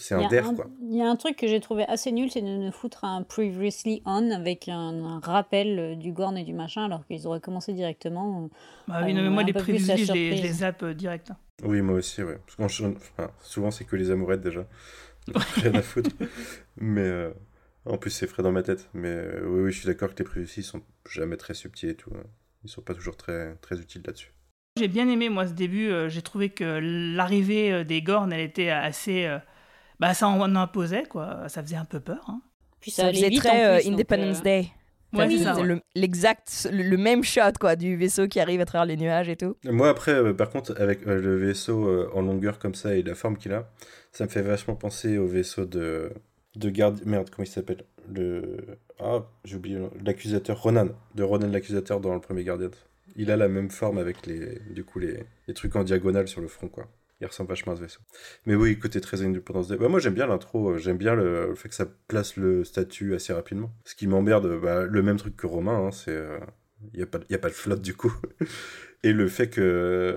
C'est 0.00 0.14
Il 0.14 0.20
y 0.20 0.24
un 0.24 0.26
a 0.26 0.30
der, 0.30 0.46
un- 0.46 0.54
quoi. 0.54 0.66
Il 0.80 0.96
y 0.96 1.02
a 1.02 1.08
un 1.10 1.16
truc 1.16 1.36
que 1.36 1.46
j'ai 1.48 1.60
trouvé 1.60 1.84
assez 1.86 2.12
nul, 2.12 2.30
c'est 2.30 2.40
de 2.40 2.46
ne 2.46 2.70
foutre 2.70 3.04
un 3.04 3.22
previously 3.24 4.00
on 4.06 4.30
avec 4.30 4.68
un, 4.68 5.04
un 5.04 5.18
rappel 5.20 5.78
euh, 5.78 5.94
du 5.96 6.12
Gorn 6.12 6.36
et 6.38 6.44
du 6.44 6.52
machin, 6.54 6.84
alors 6.84 7.04
qu'ils 7.06 7.26
auraient 7.26 7.40
commencé 7.40 7.72
directement. 7.72 8.44
euh, 8.44 8.48
Bah 8.86 9.00
oui, 9.04 9.12
on 9.12 9.16
non, 9.16 9.22
mais 9.22 9.30
moi 9.30 9.42
les 9.42 9.52
prévus, 9.52 9.78
je 9.80 9.86
les, 9.92 9.96
je 9.98 10.04
surprise. 10.04 10.42
les 10.42 10.52
zappe 10.52 10.82
euh, 10.84 10.94
direct. 10.94 11.32
Oui, 11.64 11.82
moi 11.82 11.96
aussi, 11.96 12.22
ouais. 12.22 12.38
Parce 12.56 12.80
enfin, 12.80 13.30
souvent, 13.42 13.70
c'est 13.72 13.84
que 13.84 13.96
les 13.96 14.10
amourettes, 14.12 14.40
déjà. 14.40 14.66
Rien 15.56 15.74
à 15.74 15.82
foutre. 15.82 16.10
Mais 16.76 17.00
euh, 17.02 17.30
en 17.84 17.98
plus, 17.98 18.10
c'est 18.10 18.28
frais 18.28 18.42
dans 18.44 18.52
ma 18.52 18.62
tête. 18.62 18.88
Mais 18.94 19.08
euh, 19.08 19.42
oui, 19.46 19.62
oui, 19.64 19.72
je 19.72 19.78
suis 19.78 19.86
d'accord 19.88 20.14
que 20.14 20.18
les 20.20 20.24
prévus 20.24 20.48
ils 20.56 20.62
sont 20.62 20.80
jamais 21.10 21.36
très 21.36 21.54
subtils 21.54 21.90
et 21.90 21.94
tout. 21.96 22.10
hein. 22.14 22.22
Ils 22.64 22.70
sont 22.70 22.82
pas 22.82 22.94
toujours 22.94 23.16
très, 23.16 23.56
très 23.56 23.78
utiles 23.80 24.02
là-dessus. 24.06 24.32
J'ai 24.78 24.88
bien 24.88 25.08
aimé 25.08 25.28
moi 25.28 25.46
ce 25.46 25.52
début, 25.54 25.88
euh, 25.88 26.08
j'ai 26.08 26.22
trouvé 26.22 26.50
que 26.50 26.78
l'arrivée 27.16 27.84
des 27.84 28.00
Gorn, 28.00 28.32
elle 28.32 28.40
était 28.40 28.70
assez... 28.70 29.26
bah 30.00 30.14
ça 30.14 30.28
en 30.28 30.54
imposait, 30.56 31.04
quoi. 31.04 31.48
Ça 31.48 31.62
faisait 31.62 31.76
un 31.76 31.84
peu 31.84 32.00
peur. 32.00 32.24
hein. 32.28 32.40
Puis 32.80 32.90
ça, 32.90 33.08
faisait 33.10 33.28
vite 33.28 33.40
très 33.40 33.64
euh, 33.66 33.78
plus, 33.80 33.88
Independence 33.92 34.38
euh, 34.40 34.42
Day. 34.42 34.66
Ouais, 35.14 35.26
le- 35.26 35.80
l'exact, 35.94 36.68
le, 36.70 36.82
le 36.82 36.96
même 36.98 37.24
shot 37.24 37.40
quoi, 37.58 37.76
du 37.76 37.96
vaisseau 37.96 38.28
qui 38.28 38.40
arrive 38.40 38.60
à 38.60 38.66
travers 38.66 38.84
les 38.84 38.96
nuages 38.98 39.28
et 39.30 39.36
tout. 39.36 39.56
Moi, 39.64 39.88
après, 39.88 40.12
euh, 40.12 40.34
par 40.34 40.50
contre, 40.50 40.74
avec 40.78 41.06
euh, 41.06 41.18
le 41.20 41.36
vaisseau 41.38 41.88
euh, 41.88 42.10
en 42.14 42.20
longueur 42.20 42.58
comme 42.58 42.74
ça 42.74 42.94
et 42.94 43.02
la 43.02 43.14
forme 43.14 43.38
qu'il 43.38 43.52
a, 43.54 43.70
ça 44.12 44.24
me 44.24 44.28
fait 44.28 44.42
vachement 44.42 44.74
penser 44.76 45.16
au 45.16 45.26
vaisseau 45.26 45.64
de. 45.64 46.12
de 46.56 46.70
garde. 46.70 47.00
Merde, 47.06 47.30
comment 47.30 47.44
il 47.44 47.50
s'appelle? 47.50 47.84
Le. 48.12 48.58
Ah, 49.00 49.20
j'ai 49.44 49.56
oublié. 49.56 49.78
L'accusateur, 50.04 50.60
Ronan. 50.62 50.88
De 51.14 51.22
Ronan 51.22 51.48
l'accusateur 51.48 52.00
dans 52.00 52.12
le 52.14 52.20
premier 52.20 52.44
Guardian. 52.44 52.70
Il 53.16 53.30
a 53.30 53.36
la 53.38 53.48
même 53.48 53.70
forme 53.70 53.96
avec 53.98 54.26
les. 54.26 54.60
Du 54.70 54.84
coup, 54.84 54.98
les, 54.98 55.24
les 55.46 55.54
trucs 55.54 55.74
en 55.74 55.84
diagonale 55.84 56.28
sur 56.28 56.42
le 56.42 56.48
front, 56.48 56.68
quoi. 56.68 56.86
Il 57.20 57.26
ressemble 57.26 57.48
vachement 57.48 57.72
à 57.72 57.76
ce 57.76 57.80
vaisseau. 57.82 58.00
Mais 58.46 58.54
oui, 58.54 58.78
côté 58.78 59.00
très 59.00 59.22
Independence 59.22 59.68
Day. 59.68 59.76
Bah, 59.76 59.88
moi, 59.88 59.98
j'aime 60.00 60.14
bien 60.14 60.26
l'intro. 60.26 60.70
euh, 60.70 60.78
J'aime 60.78 60.98
bien 60.98 61.14
le, 61.14 61.54
fait 61.56 61.68
que 61.68 61.74
ça 61.74 61.86
place 62.06 62.36
le 62.36 62.62
statut 62.64 63.14
assez 63.14 63.32
rapidement. 63.32 63.72
Ce 63.84 63.94
qui 63.94 64.06
m'emmerde, 64.06 64.60
bah, 64.60 64.84
le 64.86 65.02
même 65.02 65.16
truc 65.16 65.36
que 65.36 65.46
Romain, 65.46 65.86
hein, 65.86 65.90
c'est. 65.90 66.16
Il 66.92 66.98
n'y 66.98 67.02
a, 67.02 67.06
a 67.06 67.38
pas 67.38 67.48
de 67.48 67.54
flotte 67.54 67.82
du 67.82 67.94
coup. 67.94 68.12
Et 69.02 69.12
le 69.12 69.28
fait 69.28 69.48
que 69.50 70.16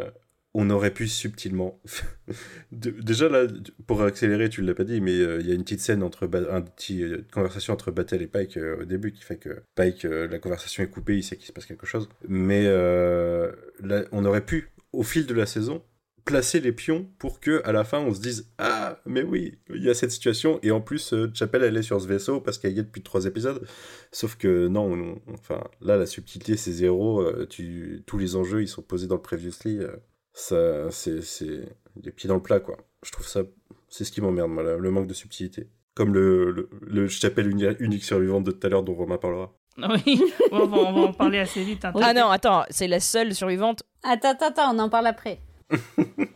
on 0.54 0.70
aurait 0.70 0.92
pu 0.94 1.08
subtilement. 1.08 1.82
déjà 2.72 3.30
là, 3.30 3.48
pour 3.88 4.02
accélérer, 4.04 4.50
tu 4.50 4.62
l'as 4.62 4.74
pas 4.74 4.84
dit, 4.84 5.02
mais 5.02 5.18
euh, 5.20 5.40
il 5.40 5.48
y 5.48 5.52
a 5.52 5.56
une 5.56 5.64
petite 5.64 5.80
scène 5.80 6.04
entre 6.04 6.28
Ba- 6.28 6.54
un 6.54 6.62
petit 6.62 7.04
euh, 7.04 7.26
conversation 7.32 7.74
entre 7.74 7.92
Battle 7.92 8.22
et 8.22 8.28
Pike 8.28 8.58
euh, 8.58 8.82
au 8.82 8.86
début 8.86 9.12
qui 9.14 9.24
fait 9.24 9.38
que 9.38 9.62
Pike, 9.76 10.06
euh, 10.06 10.28
la 10.28 10.40
conversation 10.40 10.84
est 10.84 10.88
coupée, 10.90 11.16
il 11.18 11.24
sait 11.24 11.38
qu'il 11.38 11.46
se 11.48 11.54
passe 11.54 11.66
quelque 11.66 11.86
chose. 11.86 12.10
Mais 12.28 12.66
euh, 12.68 13.52
là, 13.82 14.04
on 14.12 14.26
aurait 14.26 14.46
pu, 14.46 14.70
au 14.94 15.04
fil 15.04 15.26
de 15.26 15.34
la 15.34 15.46
saison, 15.46 15.84
placer 16.26 16.60
les 16.60 16.72
pions 16.72 17.08
pour 17.20 17.40
que 17.40 17.62
à 17.66 17.72
la 17.72 17.84
fin 17.84 18.00
on 18.00 18.14
se 18.14 18.22
dise 18.22 18.52
ah 18.58 19.00
mais 19.06 19.24
oui 19.24 19.58
il 19.74 19.84
y 19.84 19.90
a 19.90 19.94
cette 19.94 20.12
situation 20.12 20.60
et 20.64 20.72
en 20.72 20.82
plus 20.82 21.14
euh, 21.14 21.30
Chapel 21.34 21.64
elle 21.64 21.76
est 21.78 21.82
sur 21.82 22.00
ce 22.02 22.08
vaisseau 22.08 22.40
parce 22.42 22.58
qu'elle 22.58 22.74
y 22.74 22.80
est 22.80 22.84
depuis 22.84 23.02
trois 23.04 23.26
épisodes 23.26 23.66
sauf 24.12 24.36
que 24.36 24.68
non 24.68 24.92
on- 24.94 25.34
enfin 25.34 25.64
là 25.82 25.98
la 25.98 26.06
subtilité 26.06 26.58
c'est 26.58 26.72
zéro 26.72 27.22
euh, 27.22 27.48
tu 27.50 28.04
tous 28.06 28.18
les 28.18 28.36
enjeux 28.36 28.62
ils 28.62 28.68
sont 28.68 28.82
posés 28.82 29.08
dans 29.08 29.16
le 29.16 29.22
previously 29.22 29.80
euh, 29.80 29.92
ça 30.34 30.90
c'est 30.92 31.22
c'est 31.22 31.62
les 32.04 32.12
pieds 32.12 32.28
dans 32.28 32.36
le 32.36 32.42
plat 32.44 32.60
quoi 32.60 32.78
je 33.04 33.12
trouve 33.12 33.28
ça 33.28 33.42
c'est 33.90 34.04
ce 34.06 34.12
qui 34.12 34.22
m'emmerde 34.22 34.50
moi, 34.52 34.64
là, 34.64 34.78
le 34.78 34.92
manque 34.92 35.08
de 35.08 35.14
subtilité 35.14 35.68
comme 35.96 36.14
le 36.14 36.52
le, 36.52 36.70
le 36.82 37.08
Chapel 37.08 37.50
uni- 37.50 37.66
unique 37.80 38.04
survivante 38.04 38.44
de 38.46 38.52
tout 38.52 38.66
à 38.66 38.70
l'heure 38.70 38.84
dont 38.84 38.94
Romain 38.96 39.18
parlera 39.18 39.54
Oui, 39.78 40.22
on 40.52 40.66
va, 40.68 40.78
on 40.78 40.94
va 40.94 41.02
en 41.10 41.14
parler 41.14 41.40
assez 41.40 41.64
vite. 41.64 41.84
hein. 41.86 41.94
Ah 42.02 42.14
non, 42.14 42.30
attends, 42.30 42.64
c'est 42.70 42.88
la 42.88 43.00
seule 43.00 43.34
survivante. 43.34 43.84
Attends, 44.04 44.32
attends, 44.32 44.48
attends, 44.50 44.76
on 44.76 44.80
en 44.80 44.90
parle 44.90 45.08
après. 45.08 45.40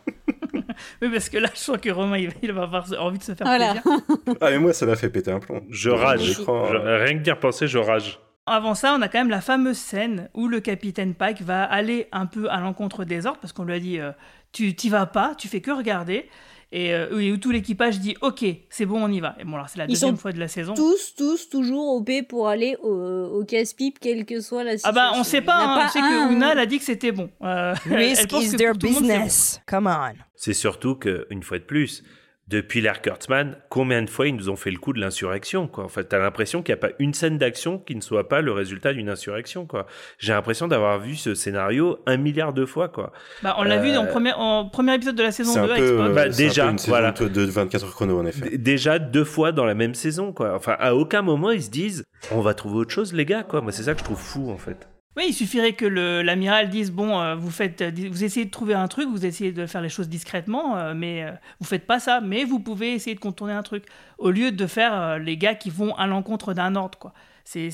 Oui, 1.00 1.08
parce 1.10 1.28
que 1.30 1.38
là, 1.38 1.48
je 1.54 1.58
sens 1.58 1.78
que 1.78 1.88
Romain, 1.90 2.18
il 2.18 2.28
va, 2.28 2.34
il 2.42 2.52
va 2.52 2.62
avoir 2.64 2.86
envie 2.98 3.18
de 3.18 3.22
se 3.22 3.34
faire 3.34 3.46
Voilà. 3.46 3.74
plaisir. 3.74 4.00
ah 4.40 4.50
mais 4.50 4.58
moi 4.58 4.72
ça 4.72 4.84
m'a 4.86 4.96
fait 4.96 5.08
péter 5.08 5.30
un 5.30 5.38
plomb 5.40 5.62
Je 5.70 5.90
rage. 5.90 6.20
Je- 6.22 6.42
euh, 6.50 7.02
rien 7.04 7.14
que 7.18 7.22
d'y 7.22 7.30
repenser, 7.30 7.66
je 7.66 7.78
rage. 7.78 8.18
Avant 8.46 8.74
ça, 8.74 8.94
on 8.98 9.02
a 9.02 9.08
quand 9.08 9.18
même 9.18 9.30
la 9.30 9.40
fameuse 9.40 9.78
scène 9.78 10.28
où 10.34 10.48
le 10.48 10.60
capitaine 10.60 11.14
Pike 11.14 11.42
va 11.42 11.64
aller 11.64 12.08
un 12.12 12.26
peu 12.26 12.48
à 12.50 12.60
l'encontre 12.60 13.04
des 13.04 13.26
ordres 13.26 13.40
parce 13.40 13.52
qu'on 13.52 13.64
lui 13.64 13.74
a 13.74 13.80
dit 13.80 13.98
euh, 13.98 14.12
tu 14.52 14.74
t'y 14.74 14.88
vas 14.88 15.06
pas, 15.06 15.34
tu 15.36 15.48
fais 15.48 15.60
que 15.60 15.70
regarder. 15.70 16.28
Et 16.72 16.92
euh, 16.92 17.18
et 17.20 17.32
où 17.32 17.36
tout 17.36 17.52
l'équipage 17.52 18.00
dit 18.00 18.16
ok, 18.20 18.44
c'est 18.70 18.86
bon, 18.86 19.02
on 19.04 19.08
y 19.12 19.20
va. 19.20 19.36
Et 19.38 19.44
bon, 19.44 19.54
alors 19.54 19.68
c'est 19.68 19.78
la 19.78 19.84
Ils 19.84 19.90
deuxième 19.90 20.16
sont 20.16 20.20
fois 20.20 20.32
de 20.32 20.40
la 20.40 20.48
saison. 20.48 20.74
Tous, 20.74 21.14
tous, 21.16 21.48
toujours 21.48 21.94
OP 21.94 22.10
pour 22.28 22.48
aller 22.48 22.76
au, 22.82 22.90
au 22.90 23.44
casse-pipe, 23.44 23.98
quelle 24.00 24.24
que 24.24 24.40
soit 24.40 24.64
la 24.64 24.72
Ah 24.72 24.76
situation. 24.76 24.94
bah 24.94 25.12
on 25.14 25.22
sait 25.22 25.42
pas, 25.42 25.56
hein, 25.56 25.84
on 25.86 25.88
sait 25.88 26.00
un, 26.00 26.28
que 26.28 26.32
Una 26.32 26.52
elle 26.52 26.58
a 26.58 26.66
dit 26.66 26.78
que 26.78 26.84
c'était 26.84 27.12
bon. 27.12 27.30
Euh, 27.42 27.74
Risk 27.88 28.32
is 28.32 28.56
their 28.56 28.72
bon. 28.74 28.88
business. 28.88 29.60
Come 29.66 29.86
on. 29.86 30.14
C'est 30.34 30.54
surtout 30.54 30.96
que, 30.96 31.26
une 31.30 31.42
fois 31.44 31.58
de 31.58 31.64
plus, 31.64 32.02
depuis 32.48 32.80
l'ère 32.80 33.02
Kurtzman, 33.02 33.56
combien 33.70 34.02
de 34.02 34.08
fois 34.10 34.28
ils 34.28 34.34
nous 34.36 34.48
ont 34.50 34.56
fait 34.56 34.70
le 34.70 34.78
coup 34.78 34.92
de 34.92 35.00
l'insurrection, 35.00 35.66
quoi. 35.66 35.84
En 35.84 35.88
fait, 35.88 36.04
t'as 36.04 36.18
l'impression 36.18 36.62
qu'il 36.62 36.72
n'y 36.74 36.78
a 36.80 36.88
pas 36.88 36.94
une 37.00 37.12
scène 37.12 37.38
d'action 37.38 37.78
qui 37.78 37.96
ne 37.96 38.00
soit 38.00 38.28
pas 38.28 38.40
le 38.40 38.52
résultat 38.52 38.92
d'une 38.92 39.08
insurrection, 39.08 39.66
quoi. 39.66 39.86
J'ai 40.18 40.32
l'impression 40.32 40.68
d'avoir 40.68 41.00
vu 41.00 41.16
ce 41.16 41.34
scénario 41.34 41.98
un 42.06 42.16
milliard 42.18 42.52
de 42.52 42.64
fois, 42.64 42.88
quoi. 42.88 43.12
Bah, 43.42 43.56
on 43.58 43.64
l'a 43.64 43.78
vu 43.78 43.90
Euh, 43.90 43.94
dans 43.96 44.02
le 44.04 44.08
premier, 44.10 44.32
en 44.32 44.68
premier 44.68 44.94
épisode 44.94 45.16
de 45.16 45.22
la 45.24 45.32
saison 45.32 45.52
c'est 45.54 45.60
2 45.60 45.66
un 45.66 45.70
avec 45.70 45.82
peu, 45.84 46.00
euh, 46.00 46.08
Bah, 46.14 46.22
un 46.22 46.28
déjà, 46.28 46.64
peu 46.66 46.70
une 46.70 46.78
saison 46.78 46.90
voilà. 46.92 47.10
de 47.12 47.42
24 47.44 47.84
heures 47.84 47.90
chrono 47.94 48.18
en 48.20 48.26
effet 48.26 48.50
D- 48.50 48.58
Déjà 48.58 48.98
deux 49.00 49.24
fois 49.24 49.50
dans 49.52 49.64
la 49.64 49.74
même 49.74 49.94
saison, 49.94 50.32
quoi. 50.32 50.54
Enfin, 50.54 50.76
à 50.78 50.94
aucun 50.94 51.22
moment 51.22 51.50
ils 51.50 51.62
se 51.64 51.70
disent, 51.70 52.04
on 52.30 52.40
va 52.42 52.54
trouver 52.54 52.76
autre 52.76 52.92
chose, 52.92 53.12
les 53.12 53.24
gars, 53.24 53.42
quoi. 53.42 53.60
Moi, 53.60 53.72
c'est 53.72 53.82
ça 53.82 53.92
que 53.94 53.98
je 54.00 54.04
trouve 54.04 54.18
fou, 54.20 54.50
en 54.50 54.56
fait. 54.58 54.88
Oui, 55.16 55.24
il 55.28 55.32
suffirait 55.32 55.72
que 55.72 55.86
l'amiral 55.86 56.68
dise 56.68 56.92
bon, 56.92 57.18
euh, 57.20 57.34
vous 57.34 57.50
faites, 57.50 57.80
euh, 57.80 57.90
vous 58.10 58.22
essayez 58.22 58.44
de 58.44 58.50
trouver 58.50 58.74
un 58.74 58.86
truc, 58.86 59.08
vous 59.08 59.24
essayez 59.24 59.50
de 59.50 59.64
faire 59.66 59.80
les 59.80 59.88
choses 59.88 60.10
discrètement, 60.10 60.76
euh, 60.76 60.92
mais 60.94 61.24
euh, 61.24 61.30
vous 61.58 61.66
faites 61.66 61.86
pas 61.86 61.98
ça, 61.98 62.20
mais 62.20 62.44
vous 62.44 62.60
pouvez 62.60 62.92
essayer 62.92 63.14
de 63.14 63.20
contourner 63.20 63.54
un 63.54 63.62
truc, 63.62 63.84
au 64.18 64.30
lieu 64.30 64.52
de 64.52 64.66
faire 64.66 65.18
les 65.18 65.38
gars 65.38 65.54
qui 65.54 65.70
vont 65.70 65.94
à 65.96 66.06
l'encontre 66.06 66.52
d'un 66.52 66.74
ordre, 66.76 66.98
quoi. 66.98 67.14
C'est- 67.44 67.70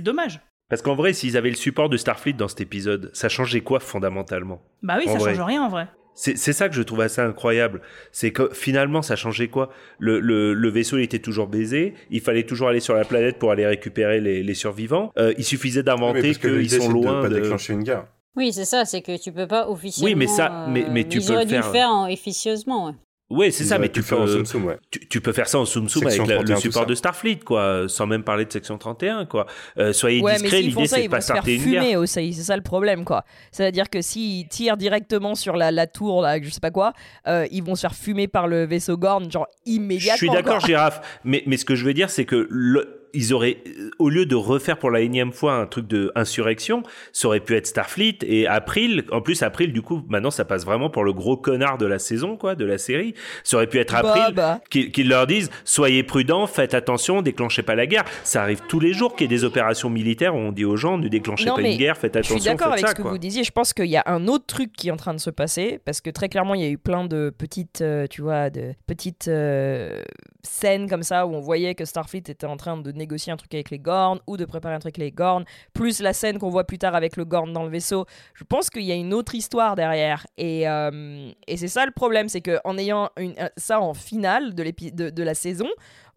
dommage. 0.00 0.40
Parce 0.68 0.82
qu'en 0.82 0.94
vrai, 0.94 1.12
s'ils 1.12 1.36
avaient 1.36 1.50
le 1.50 1.56
support 1.56 1.88
de 1.88 1.96
Starfleet 1.96 2.34
dans 2.34 2.46
cet 2.46 2.60
épisode, 2.60 3.10
ça 3.12 3.28
changeait 3.28 3.62
quoi 3.62 3.80
fondamentalement? 3.80 4.62
Bah 4.84 4.94
oui, 4.98 5.08
En 5.08 5.12
ça 5.14 5.18
vrai. 5.18 5.34
change 5.34 5.44
rien 5.44 5.64
en 5.64 5.68
vrai. 5.68 5.88
C'est 6.14 6.36
ça 6.52 6.68
que 6.68 6.74
je 6.74 6.82
trouve 6.82 7.00
assez 7.00 7.20
incroyable. 7.22 7.80
C'est 8.12 8.30
que 8.30 8.50
finalement, 8.52 9.00
ça 9.00 9.16
changeait 9.16 9.48
quoi? 9.48 9.70
Le, 9.98 10.20
le, 10.20 10.52
le 10.52 10.68
vaisseau 10.68 10.98
il 10.98 11.02
était 11.04 11.18
toujours 11.18 11.46
baisé. 11.46 11.94
Il 12.10 12.20
fallait 12.20 12.42
toujours 12.44 12.68
aller 12.68 12.80
sur 12.80 12.94
la 12.94 13.04
planète 13.04 13.38
pour 13.38 13.50
aller 13.52 13.66
récupérer 13.66 14.20
les, 14.20 14.42
les 14.42 14.54
survivants. 14.54 15.12
Euh, 15.18 15.32
il 15.38 15.44
suffisait 15.44 15.80
Oui, 15.80 15.84
d'inventer 15.84 16.34
que 16.34 16.58
qu'ils 16.58 16.70
sont 16.70 16.90
loin 16.90 17.22
de 17.22 17.28
pas 17.28 17.34
déclencher 17.40 17.72
une 17.72 17.84
guerre 17.84 18.06
Oui, 18.36 18.52
c'est 18.52 18.64
ça, 18.66 18.84
c'est 18.84 19.00
que 19.00 19.16
tu 19.22 19.32
peux 19.32 19.46
pas 19.46 19.68
officiellement. 19.70 20.12
Oui, 20.12 20.14
mais 20.14 20.26
ça- 20.26 20.66
mais- 20.68 20.84
mais 20.90 21.04
tu 21.04 21.18
ils 21.18 21.24
peux 21.24 21.30
le 21.32 21.36
auraient 21.36 21.46
dû 21.46 21.54
faire. 21.54 21.66
le 21.66 21.72
faire 21.72 21.88
en 21.88 22.12
officieusement, 22.12 22.86
ouais. 22.88 22.92
Oui, 23.30 23.52
c'est 23.52 23.62
ça, 23.64 23.78
mais 23.78 23.88
tu 23.88 24.00
en 24.00 24.02
peux, 24.02 24.26
Soum 24.26 24.44
Soum, 24.44 24.64
ouais. 24.66 24.76
tu, 24.90 25.06
tu 25.08 25.20
peux 25.20 25.32
faire 25.32 25.46
ça 25.48 25.58
en 25.60 25.64
Soum 25.64 25.88
Soum 25.88 26.04
avec 26.06 26.18
la- 26.18 26.34
31, 26.34 26.54
le 26.56 26.60
support 26.60 26.84
de 26.86 26.94
Starfleet, 26.96 27.36
quoi, 27.44 27.84
sans 27.86 28.06
même 28.06 28.24
parler 28.24 28.44
de 28.44 28.52
section 28.52 28.76
31, 28.76 29.24
quoi. 29.26 29.46
Euh, 29.78 29.92
soyez 29.92 30.20
Ouais, 30.20 30.32
discrets, 30.34 30.62
l'idée 30.62 30.86
c'est 30.88 31.00
ils 31.00 31.04
de 31.04 31.10
vont 31.10 31.16
pas 31.16 31.20
se 31.20 31.26
faire 31.28 31.36
starter 31.36 31.54
une 31.54 31.64
guerre. 31.70 31.82
fumer 31.84 31.96
aussi, 31.96 32.32
c'est 32.34 32.42
ça 32.42 32.56
le 32.56 32.62
problème, 32.62 33.04
quoi. 33.04 33.24
C'est-à-dire 33.52 33.88
que 33.88 34.02
s'ils 34.02 34.48
tirent 34.48 34.76
directement 34.76 35.36
sur 35.36 35.54
la, 35.56 35.70
la 35.70 35.86
tour, 35.86 36.22
là, 36.22 36.42
je 36.42 36.50
sais 36.50 36.58
pas 36.60 36.72
quoi, 36.72 36.92
euh, 37.28 37.46
ils 37.52 37.62
vont 37.62 37.76
se 37.76 37.82
faire 37.82 37.94
fumer 37.94 38.26
par 38.26 38.48
le 38.48 38.64
vaisseau 38.64 38.96
Gorn, 38.96 39.30
genre 39.30 39.46
immédiatement. 39.64 40.12
Je 40.14 40.18
suis 40.18 40.30
d'accord. 40.30 40.60
Girafe, 40.60 41.00
mais, 41.24 41.44
mais 41.46 41.56
ce 41.56 41.64
que 41.64 41.76
je 41.76 41.84
veux 41.84 41.94
dire, 41.94 42.10
c'est 42.10 42.24
que 42.24 42.48
le- 42.50 42.99
ils 43.12 43.32
auraient, 43.34 43.58
euh, 43.66 43.90
au 43.98 44.08
lieu 44.08 44.26
de 44.26 44.34
refaire 44.34 44.78
pour 44.78 44.90
la 44.90 45.00
énième 45.00 45.32
fois 45.32 45.54
un 45.54 45.66
truc 45.66 45.86
de 45.86 46.12
insurrection, 46.14 46.82
ça 47.12 47.28
aurait 47.28 47.40
pu 47.40 47.54
être 47.54 47.66
Starfleet 47.66 48.18
et 48.22 48.46
April. 48.46 49.04
En 49.12 49.20
plus, 49.20 49.42
April, 49.42 49.72
du 49.72 49.82
coup, 49.82 50.02
maintenant, 50.08 50.30
ça 50.30 50.44
passe 50.44 50.64
vraiment 50.64 50.90
pour 50.90 51.04
le 51.04 51.12
gros 51.12 51.36
connard 51.36 51.78
de 51.78 51.86
la 51.86 51.98
saison, 51.98 52.36
quoi, 52.36 52.54
de 52.54 52.64
la 52.64 52.78
série. 52.78 53.14
Ça 53.44 53.56
aurait 53.56 53.66
pu 53.66 53.78
être 53.78 53.94
April 53.94 54.34
bah. 54.34 54.60
qui, 54.70 54.90
qui 54.90 55.04
leur 55.04 55.26
disent 55.26 55.50
soyez 55.64 56.02
prudents, 56.02 56.46
faites 56.46 56.74
attention, 56.74 57.22
déclenchez 57.22 57.62
pas 57.62 57.74
la 57.74 57.86
guerre. 57.86 58.04
Ça 58.24 58.42
arrive 58.42 58.60
tous 58.68 58.80
les 58.80 58.92
jours 58.92 59.16
qu'il 59.16 59.30
y 59.30 59.34
ait 59.34 59.36
des 59.36 59.44
opérations 59.44 59.90
militaires 59.90 60.34
où 60.34 60.38
on 60.38 60.52
dit 60.52 60.64
aux 60.64 60.76
gens 60.76 60.98
ne 60.98 61.08
déclenchez 61.08 61.46
Non, 61.46 61.56
pas 61.56 61.62
une 61.62 61.76
guerre, 61.76 61.96
faites 61.96 62.14
Je 62.14 62.18
attention, 62.18 62.38
suis 62.38 62.44
d'accord 62.44 62.72
avec 62.72 62.80
ça, 62.80 62.88
ce 62.88 62.94
que 62.94 63.02
quoi. 63.02 63.10
vous 63.10 63.18
disiez. 63.18 63.44
Je 63.44 63.52
pense 63.52 63.72
qu'il 63.72 63.86
y 63.86 63.96
a 63.96 64.02
un 64.06 64.28
autre 64.28 64.46
truc 64.46 64.72
qui 64.72 64.88
est 64.88 64.92
en 64.92 64.96
train 64.96 65.14
de 65.14 65.20
se 65.20 65.30
passer 65.30 65.80
parce 65.84 66.00
que 66.00 66.10
très 66.10 66.28
clairement, 66.28 66.54
il 66.54 66.60
y 66.62 66.64
a 66.64 66.68
eu 66.68 66.78
plein 66.78 67.04
de 67.04 67.32
petites, 67.36 67.80
euh, 67.80 68.06
tu 68.08 68.22
vois, 68.22 68.50
de 68.50 68.74
petites 68.86 69.28
euh, 69.28 70.00
scènes 70.42 70.88
comme 70.88 71.02
ça 71.02 71.26
où 71.26 71.34
on 71.34 71.40
voyait 71.40 71.74
que 71.74 71.84
Starfleet 71.84 72.24
était 72.28 72.46
en 72.46 72.56
train 72.56 72.76
de 72.76 72.92
négocier 73.00 73.32
un 73.32 73.36
truc 73.36 73.52
avec 73.54 73.70
les 73.70 73.78
Gorn 73.80 74.20
ou 74.28 74.36
de 74.36 74.44
préparer 74.44 74.74
un 74.74 74.78
truc 74.78 74.96
avec 74.98 75.04
les 75.04 75.12
Gorn, 75.12 75.44
plus 75.74 76.00
la 76.00 76.12
scène 76.12 76.38
qu'on 76.38 76.50
voit 76.50 76.64
plus 76.64 76.78
tard 76.78 76.94
avec 76.94 77.16
le 77.16 77.24
Gorn 77.24 77.52
dans 77.52 77.64
le 77.64 77.70
vaisseau. 77.70 78.06
Je 78.34 78.44
pense 78.44 78.70
qu'il 78.70 78.82
y 78.82 78.92
a 78.92 78.94
une 78.94 79.12
autre 79.12 79.34
histoire 79.34 79.74
derrière. 79.74 80.26
Et, 80.38 80.68
euh, 80.68 81.30
et 81.48 81.56
c'est 81.56 81.68
ça 81.68 81.84
le 81.84 81.92
problème, 81.92 82.28
c'est 82.28 82.40
que 82.40 82.58
en 82.64 82.78
ayant 82.78 83.10
une- 83.18 83.34
euh, 83.40 83.48
ça 83.56 83.80
en 83.80 83.94
finale 83.94 84.54
de, 84.54 84.62
de, 84.92 85.10
de 85.10 85.22
la 85.22 85.34
saison, 85.34 85.68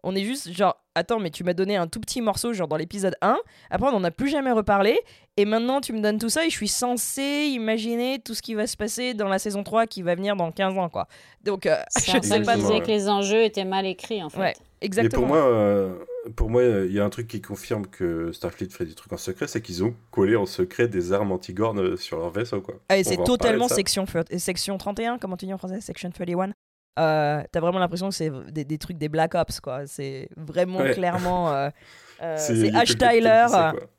on 0.06 0.14
est 0.14 0.22
juste 0.24 0.52
genre 0.52 0.76
attends 0.94 1.18
mais 1.18 1.30
tu 1.30 1.42
m'as 1.44 1.54
donné 1.54 1.76
un 1.76 1.86
tout 1.88 1.98
petit 1.98 2.20
morceau 2.20 2.52
genre 2.52 2.68
dans 2.68 2.76
l'épisode 2.76 3.16
1 3.22 3.38
après 3.70 3.88
on 3.88 3.92
n'en 3.92 4.04
a 4.04 4.10
plus 4.10 4.28
jamais 4.28 4.52
reparlé 4.52 5.00
et 5.36 5.44
maintenant 5.44 5.80
tu 5.80 5.92
me 5.92 6.00
donnes 6.00 6.18
tout 6.18 6.28
ça 6.28 6.44
et 6.46 6.50
je 6.50 6.54
suis 6.54 6.68
censé 6.68 7.48
imaginer 7.52 8.18
tout 8.18 8.34
ce 8.34 8.42
qui 8.42 8.54
va 8.54 8.66
se 8.66 8.76
passer 8.76 9.14
dans 9.14 9.28
la 9.28 9.38
saison 9.38 9.62
3 9.62 9.86
qui 9.86 10.02
va 10.02 10.14
venir 10.14 10.36
dans 10.36 10.50
15 10.52 10.78
ans 10.78 10.88
quoi 10.88 11.08
donc 11.44 11.66
euh, 11.66 11.76
je 11.96 12.20
sais 12.22 12.40
pas 12.42 12.56
disait 12.56 12.80
que 12.80 12.86
les 12.86 13.08
enjeux 13.08 13.42
étaient 13.42 13.64
mal 13.64 13.86
écrits, 13.86 14.22
en 14.22 14.30
fait. 14.30 14.38
ouais 14.38 14.54
Et 14.80 14.86
exactement 14.86 15.20
pour 15.20 15.28
moi, 15.28 15.46
euh, 15.46 15.94
pour 16.36 16.50
moi, 16.50 16.62
il 16.62 16.92
y 16.92 16.98
a 16.98 17.04
un 17.04 17.10
truc 17.10 17.28
qui 17.28 17.40
confirme 17.40 17.86
que 17.86 18.32
Starfleet 18.32 18.70
fait 18.70 18.86
des 18.86 18.94
trucs 18.94 19.12
en 19.12 19.18
secret, 19.18 19.46
c'est 19.46 19.60
qu'ils 19.60 19.84
ont 19.84 19.94
collé 20.10 20.36
en 20.36 20.46
secret 20.46 20.88
des 20.88 21.12
armes 21.12 21.32
anti-gornes 21.32 21.80
euh, 21.80 21.96
sur 21.96 22.18
leur 22.18 22.30
vaisseau, 22.30 22.60
quoi. 22.60 22.76
Ah, 22.88 22.98
et 22.98 23.04
c'est 23.04 23.22
totalement 23.22 23.68
section, 23.68 24.06
section 24.36 24.78
31, 24.78 25.18
comment 25.18 25.36
tu 25.36 25.46
dis 25.46 25.54
en 25.54 25.58
français 25.58 25.80
Section 25.80 26.10
31. 26.10 26.52
Euh, 26.98 27.42
T'as 27.50 27.60
vraiment 27.60 27.78
l'impression 27.78 28.08
que 28.08 28.14
c'est 28.14 28.30
des, 28.52 28.64
des 28.64 28.78
trucs 28.78 28.98
des 28.98 29.08
Black 29.08 29.34
Ops, 29.34 29.60
quoi. 29.60 29.86
C'est 29.86 30.28
vraiment 30.36 30.78
Ouais. 30.78 30.92
clairement. 30.94 31.52
euh, 31.52 31.68
euh, 32.22 32.36
C'est- 32.38 32.74
Ash 32.74 32.96
Tyler. 32.96 33.46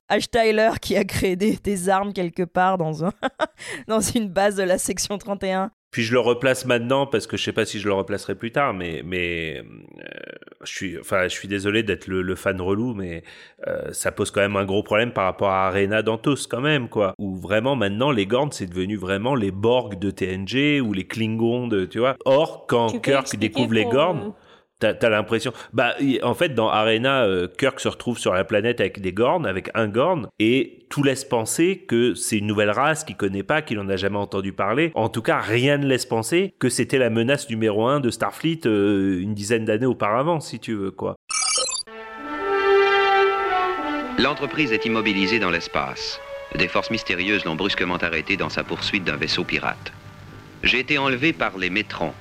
Ash 0.07 0.29
Tyler 0.29 0.69
qui 0.81 0.95
a 0.95 1.03
créé 1.03 1.35
des, 1.35 1.57
des 1.57 1.89
armes 1.89 2.13
quelque 2.13 2.43
part 2.43 2.77
dans, 2.77 3.03
un 3.03 3.11
dans 3.87 3.99
une 4.01 4.29
base 4.29 4.55
de 4.55 4.63
la 4.63 4.77
section 4.77 5.17
31. 5.17 5.71
Puis 5.95 6.03
je 6.03 6.11
le 6.11 6.19
replace 6.19 6.65
maintenant 6.65 7.07
parce 7.07 7.25
que 7.25 7.37
je 7.37 7.43
sais 7.45 7.53
pas 7.53 7.63
si 7.63 7.79
je 7.79 7.87
le 7.87 7.93
replacerai 7.93 8.35
plus 8.35 8.51
tard, 8.51 8.73
mais 8.73 9.01
mais 9.05 9.63
euh, 9.99 10.01
je 10.65 10.69
suis 10.69 10.99
enfin 10.99 11.29
je 11.29 11.33
suis 11.33 11.47
désolé 11.47 11.83
d'être 11.83 12.07
le, 12.07 12.21
le 12.21 12.35
fan 12.35 12.59
relou, 12.59 12.93
mais 12.93 13.23
euh, 13.65 13.93
ça 13.93 14.11
pose 14.11 14.29
quand 14.29 14.41
même 14.41 14.57
un 14.57 14.65
gros 14.65 14.83
problème 14.83 15.13
par 15.13 15.23
rapport 15.23 15.51
à 15.51 15.67
Arena 15.67 16.01
Dantos 16.01 16.47
quand 16.49 16.59
même 16.59 16.89
quoi. 16.89 17.13
Où 17.17 17.37
vraiment 17.37 17.77
maintenant 17.77 18.11
les 18.11 18.25
Gorn 18.25 18.51
c'est 18.51 18.65
devenu 18.65 18.97
vraiment 18.97 19.35
les 19.35 19.51
Borg 19.51 19.97
de 19.97 20.11
TNG 20.11 20.81
ou 20.81 20.91
les 20.91 21.07
Klingons 21.07 21.69
de 21.69 21.85
tu 21.85 21.99
vois. 21.99 22.17
Or 22.25 22.65
quand 22.67 22.99
Kirk 23.01 23.33
découvre 23.37 23.73
les 23.73 23.85
Gorn, 23.85 24.17
euh, 24.17 24.29
T'as 24.79 24.93
as, 25.01 25.09
l'impression. 25.09 25.53
Bah, 25.71 25.95
en 26.21 26.33
fait, 26.33 26.49
dans 26.49 26.67
Arena, 26.67 27.23
euh, 27.23 27.47
Kirk 27.47 27.79
se 27.79 27.87
retrouve 27.87 28.19
sur 28.19 28.33
la 28.33 28.43
planète 28.43 28.81
avec 28.81 28.99
des 28.99 29.13
Gorn, 29.13 29.45
avec 29.45 29.69
un 29.73 29.87
Gorn, 29.87 30.27
et 30.39 30.85
tout 30.89 31.01
laisse 31.01 31.23
penser 31.23 31.85
que 31.87 32.13
c'est 32.13 32.39
une 32.39 32.47
nouvelle 32.47 32.71
race 32.71 33.05
qu'il 33.05 33.15
connaît 33.15 33.43
pas, 33.43 33.61
qu'il 33.61 33.79
en 33.79 33.87
a 33.87 33.95
jamais 33.95 34.17
entendu 34.17 34.51
parler. 34.51 34.91
En 34.93 35.07
tout 35.07 35.21
cas, 35.21 35.39
rien 35.39 35.77
ne 35.77 35.87
laisse 35.87 36.05
penser 36.05 36.53
que 36.59 36.67
c'était 36.67 36.97
la 36.97 37.09
menace 37.09 37.49
numéro 37.49 37.87
un 37.87 38.01
de 38.01 38.09
Starfleet 38.09 38.65
euh, 38.65 39.21
une 39.21 39.33
dizaine 39.33 39.63
d'années 39.63 39.85
auparavant, 39.85 40.41
si 40.41 40.59
tu 40.59 40.73
veux, 40.73 40.91
quoi. 40.91 41.15
L'entreprise 44.17 44.73
est 44.73 44.85
immobilisée 44.85 45.39
dans 45.39 45.51
l'espace. 45.51 46.19
Des 46.55 46.67
forces 46.67 46.91
mystérieuses 46.91 47.45
l'ont 47.45 47.55
brusquement 47.55 47.97
arrêté 47.97 48.35
dans 48.35 48.49
sa 48.49 48.63
poursuite 48.63 49.05
d'un 49.05 49.17
vaisseau 49.17 49.43
pirate. 49.43 49.93
J'ai 50.63 50.79
été 50.79 50.97
enlevé 50.97 51.31
par 51.31 51.57
les 51.57 51.69
Métrons. 51.69 52.13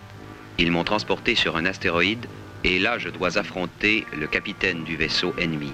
Ils 0.59 0.71
m'ont 0.71 0.85
transporté 0.85 1.35
sur 1.35 1.57
un 1.57 1.67
astéroïde 1.67 2.27
et 2.65 2.79
là, 2.79 2.99
je 2.99 3.11
dois 3.11 3.37
affronter 3.37 4.07
le 4.19 4.27
capitaine 4.27 4.85
du 4.85 4.97
vaisseau 4.97 5.35
ennemi. 5.39 5.73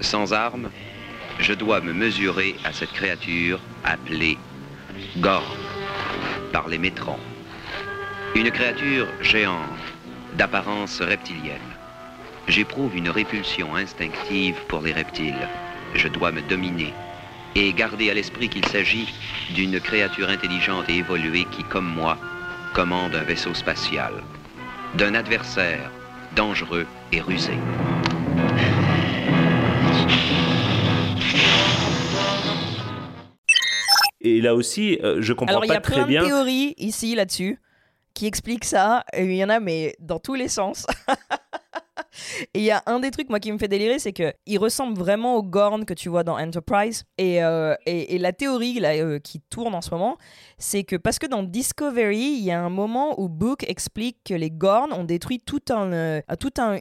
Sans 0.00 0.32
armes, 0.32 0.70
je 1.38 1.52
dois 1.52 1.80
me 1.80 1.92
mesurer 1.92 2.56
à 2.64 2.72
cette 2.72 2.92
créature 2.92 3.60
appelée 3.84 4.38
Gorn 5.18 5.44
par 6.52 6.68
les 6.68 6.78
Métrons. 6.78 7.20
Une 8.34 8.50
créature 8.50 9.06
géante, 9.20 9.68
d'apparence 10.36 11.00
reptilienne. 11.02 11.58
J'éprouve 12.48 12.96
une 12.96 13.10
répulsion 13.10 13.76
instinctive 13.76 14.56
pour 14.68 14.80
les 14.80 14.92
reptiles. 14.92 15.48
Je 15.94 16.08
dois 16.08 16.32
me 16.32 16.40
dominer 16.42 16.94
et 17.54 17.72
garder 17.72 18.10
à 18.10 18.14
l'esprit 18.14 18.48
qu'il 18.48 18.64
s'agit 18.66 19.08
d'une 19.54 19.80
créature 19.80 20.30
intelligente 20.30 20.88
et 20.88 20.96
évoluée 20.96 21.46
qui, 21.50 21.64
comme 21.64 21.86
moi, 21.86 22.16
commande 22.74 23.14
un 23.14 23.24
vaisseau 23.24 23.52
spatial 23.52 24.22
d'un 24.96 25.14
adversaire 25.14 25.90
dangereux 26.34 26.86
et 27.12 27.20
rusé. 27.20 27.52
Et 34.20 34.40
là 34.40 34.54
aussi, 34.54 34.98
euh, 35.02 35.18
je 35.20 35.32
comprends 35.32 35.60
pas 35.60 35.80
très 35.80 36.04
bien. 36.04 36.06
Il 36.08 36.12
y 36.12 36.16
a 36.16 36.20
plein 36.20 36.22
de 36.22 36.26
théories 36.26 36.74
ici 36.76 37.14
là-dessus 37.14 37.60
qui 38.14 38.26
expliquent 38.26 38.64
ça. 38.64 39.04
Et 39.12 39.24
il 39.24 39.36
y 39.36 39.44
en 39.44 39.48
a, 39.48 39.60
mais 39.60 39.94
dans 40.00 40.18
tous 40.18 40.34
les 40.34 40.48
sens. 40.48 40.86
Et 42.54 42.60
il 42.60 42.64
y 42.64 42.70
a 42.70 42.82
un 42.86 43.00
des 43.00 43.10
trucs, 43.10 43.28
moi, 43.28 43.40
qui 43.40 43.52
me 43.52 43.58
fait 43.58 43.68
délirer, 43.68 43.98
c'est 43.98 44.12
qu'il 44.12 44.58
ressemble 44.58 44.98
vraiment 44.98 45.36
au 45.36 45.42
Gorn 45.42 45.84
que 45.84 45.94
tu 45.94 46.08
vois 46.08 46.24
dans 46.24 46.38
Enterprise. 46.38 47.04
Et, 47.16 47.42
euh, 47.42 47.74
et, 47.86 48.18
la 48.18 48.32
théorie 48.32 48.80
là, 48.80 48.94
euh, 48.94 49.18
qui 49.18 49.40
tourne 49.50 49.74
en 49.74 49.80
ce 49.80 49.90
moment, 49.90 50.16
c'est 50.58 50.84
que 50.84 50.96
parce 50.96 51.18
que 51.18 51.26
dans 51.26 51.42
Discovery, 51.42 52.18
il 52.18 52.44
y 52.44 52.50
a 52.50 52.60
un 52.60 52.70
moment 52.70 53.20
où 53.20 53.28
Book 53.28 53.64
explique 53.68 54.18
que 54.24 54.34
les 54.34 54.50
Gorn 54.50 54.92
ont 54.92 55.04
détruit 55.04 55.40
toute, 55.40 55.70
euh, 55.70 56.20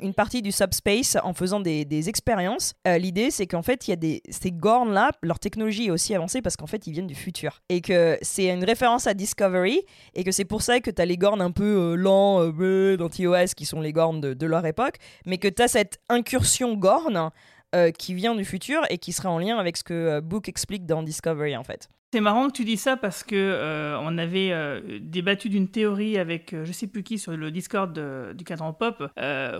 une 0.01 0.13
partie 0.13 0.41
du 0.41 0.51
subspace 0.51 1.17
en 1.23 1.33
faisant 1.33 1.59
des, 1.59 2.09
expériences. 2.09 2.73
L'idée, 2.85 3.31
c'est 3.31 3.47
qu'en 3.47 3.61
fait, 3.61 3.87
il 3.87 3.91
y 3.91 3.93
a 3.93 3.97
des, 3.97 4.21
ces 4.29 4.51
Gorn-là, 4.51 5.11
leur 5.21 5.39
technologie 5.39 5.87
est 5.87 5.91
aussi 5.91 6.13
avancée 6.13 6.41
parce 6.41 6.55
qu'en 6.55 6.67
fait, 6.67 6.87
ils 6.87 6.93
viennent 6.93 7.07
du 7.07 7.15
futur. 7.15 7.61
Et 7.69 7.81
que 7.81 8.17
c'est 8.21 8.49
une 8.49 8.63
référence 8.63 9.07
à 9.07 9.13
Discovery, 9.13 9.81
et 10.13 10.23
que 10.23 10.31
c'est 10.31 10.45
pour 10.45 10.61
ça 10.61 10.79
que 10.79 10.91
tu 10.91 11.01
as 11.01 11.05
les 11.05 11.17
Gorn 11.17 11.41
un 11.41 11.51
peu 11.51 11.95
lents 11.95 12.47
dans 12.49 13.09
TOS, 13.09 13.53
qui 13.55 13.65
sont 13.65 13.81
les 13.81 13.93
Gorn 13.93 14.21
de, 14.21 14.45
leur 14.45 14.65
époque, 14.65 14.97
mais 15.25 15.37
que 15.37 15.47
tu 15.47 15.61
as 15.61 15.67
cette 15.67 15.99
incursion 16.09 16.75
Gorn 16.75 17.31
euh, 17.75 17.91
qui 17.91 18.13
vient 18.13 18.33
du 18.33 18.45
futur 18.45 18.81
et 18.89 18.97
qui 18.97 19.11
sera 19.11 19.29
en 19.29 19.39
lien 19.39 19.57
avec 19.57 19.75
ce 19.75 19.83
que 19.83 19.93
euh, 19.93 20.21
Book 20.21 20.47
explique 20.47 20.85
dans 20.85 21.03
Discovery 21.03 21.57
en 21.57 21.65
fait. 21.65 21.89
C'est 22.13 22.21
marrant 22.21 22.47
que 22.47 22.53
tu 22.53 22.63
dis 22.63 22.77
ça 22.77 22.95
parce 22.95 23.21
que 23.23 23.35
euh, 23.35 23.99
on 24.01 24.17
avait 24.17 24.53
débattu 25.01 25.49
d'une 25.49 25.67
théorie 25.67 26.17
avec 26.17 26.55
je 26.63 26.71
sais 26.71 26.87
plus 26.87 27.03
qui 27.03 27.19
sur 27.19 27.35
le 27.35 27.51
Discord 27.51 27.99
du 28.33 28.43
cadran 28.45 28.71
pop 28.71 29.03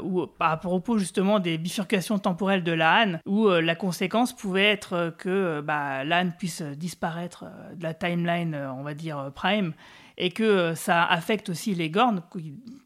où 0.01 0.27
par 0.27 0.49
rapport 0.49 0.71
au 0.71 0.79
pot 0.79 0.97
justement 0.97 1.39
des 1.39 1.57
bifurcations 1.57 2.19
temporelles 2.19 2.63
de 2.63 2.71
l'âne 2.71 3.19
où 3.25 3.49
la 3.49 3.75
conséquence 3.75 4.33
pouvait 4.33 4.63
être 4.63 5.13
que 5.17 5.59
bah, 5.59 6.05
l'âne 6.05 6.33
puisse 6.39 6.61
disparaître 6.61 7.43
de 7.75 7.83
la 7.83 7.93
timeline 7.93 8.55
on 8.55 8.83
va 8.83 8.93
dire 8.93 9.31
prime 9.35 9.73
et 10.17 10.31
que 10.31 10.73
ça 10.73 11.03
affecte 11.03 11.49
aussi 11.49 11.75
les 11.75 11.89
Gorn 11.89 12.23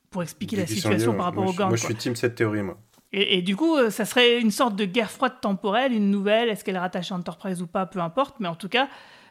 pour 0.10 0.24
expliquer 0.24 0.56
la 0.58 0.66
situation 0.66 1.14
par 1.14 1.26
rapport 1.26 1.46
aux 1.46 1.54
Gorn. 1.54 1.70
Moi 1.70 1.78
je 1.78 1.86
suis 1.86 1.96
team 1.96 2.16
cette 2.16 2.34
théorie 2.34 2.64
moi. 2.64 2.78
Et, 3.14 3.42
du 3.42 3.58
coup, 3.58 3.76
euh, 3.76 3.90
ça 3.90 4.06
serait 4.06 4.40
une 4.40 4.52
sorte 4.52 4.78
de 4.78 4.86
guerre 4.86 5.12
froide 5.12 5.42
temporelle, 5.42 5.92
une 5.92 6.10
nouvelle, 6.10 6.48
est-ce 6.48 6.64
qu'elle 6.64 6.76
est 6.76 6.80
rattachée 6.80 7.14
à 7.14 7.18
Enterprise 7.18 7.62
ou 7.62 7.68
pas, 7.68 7.86
peu 7.86 8.00
importe, 8.00 8.36
mais 8.40 8.48
en 8.48 8.56
tout 8.56 8.70
cas, 8.70 8.88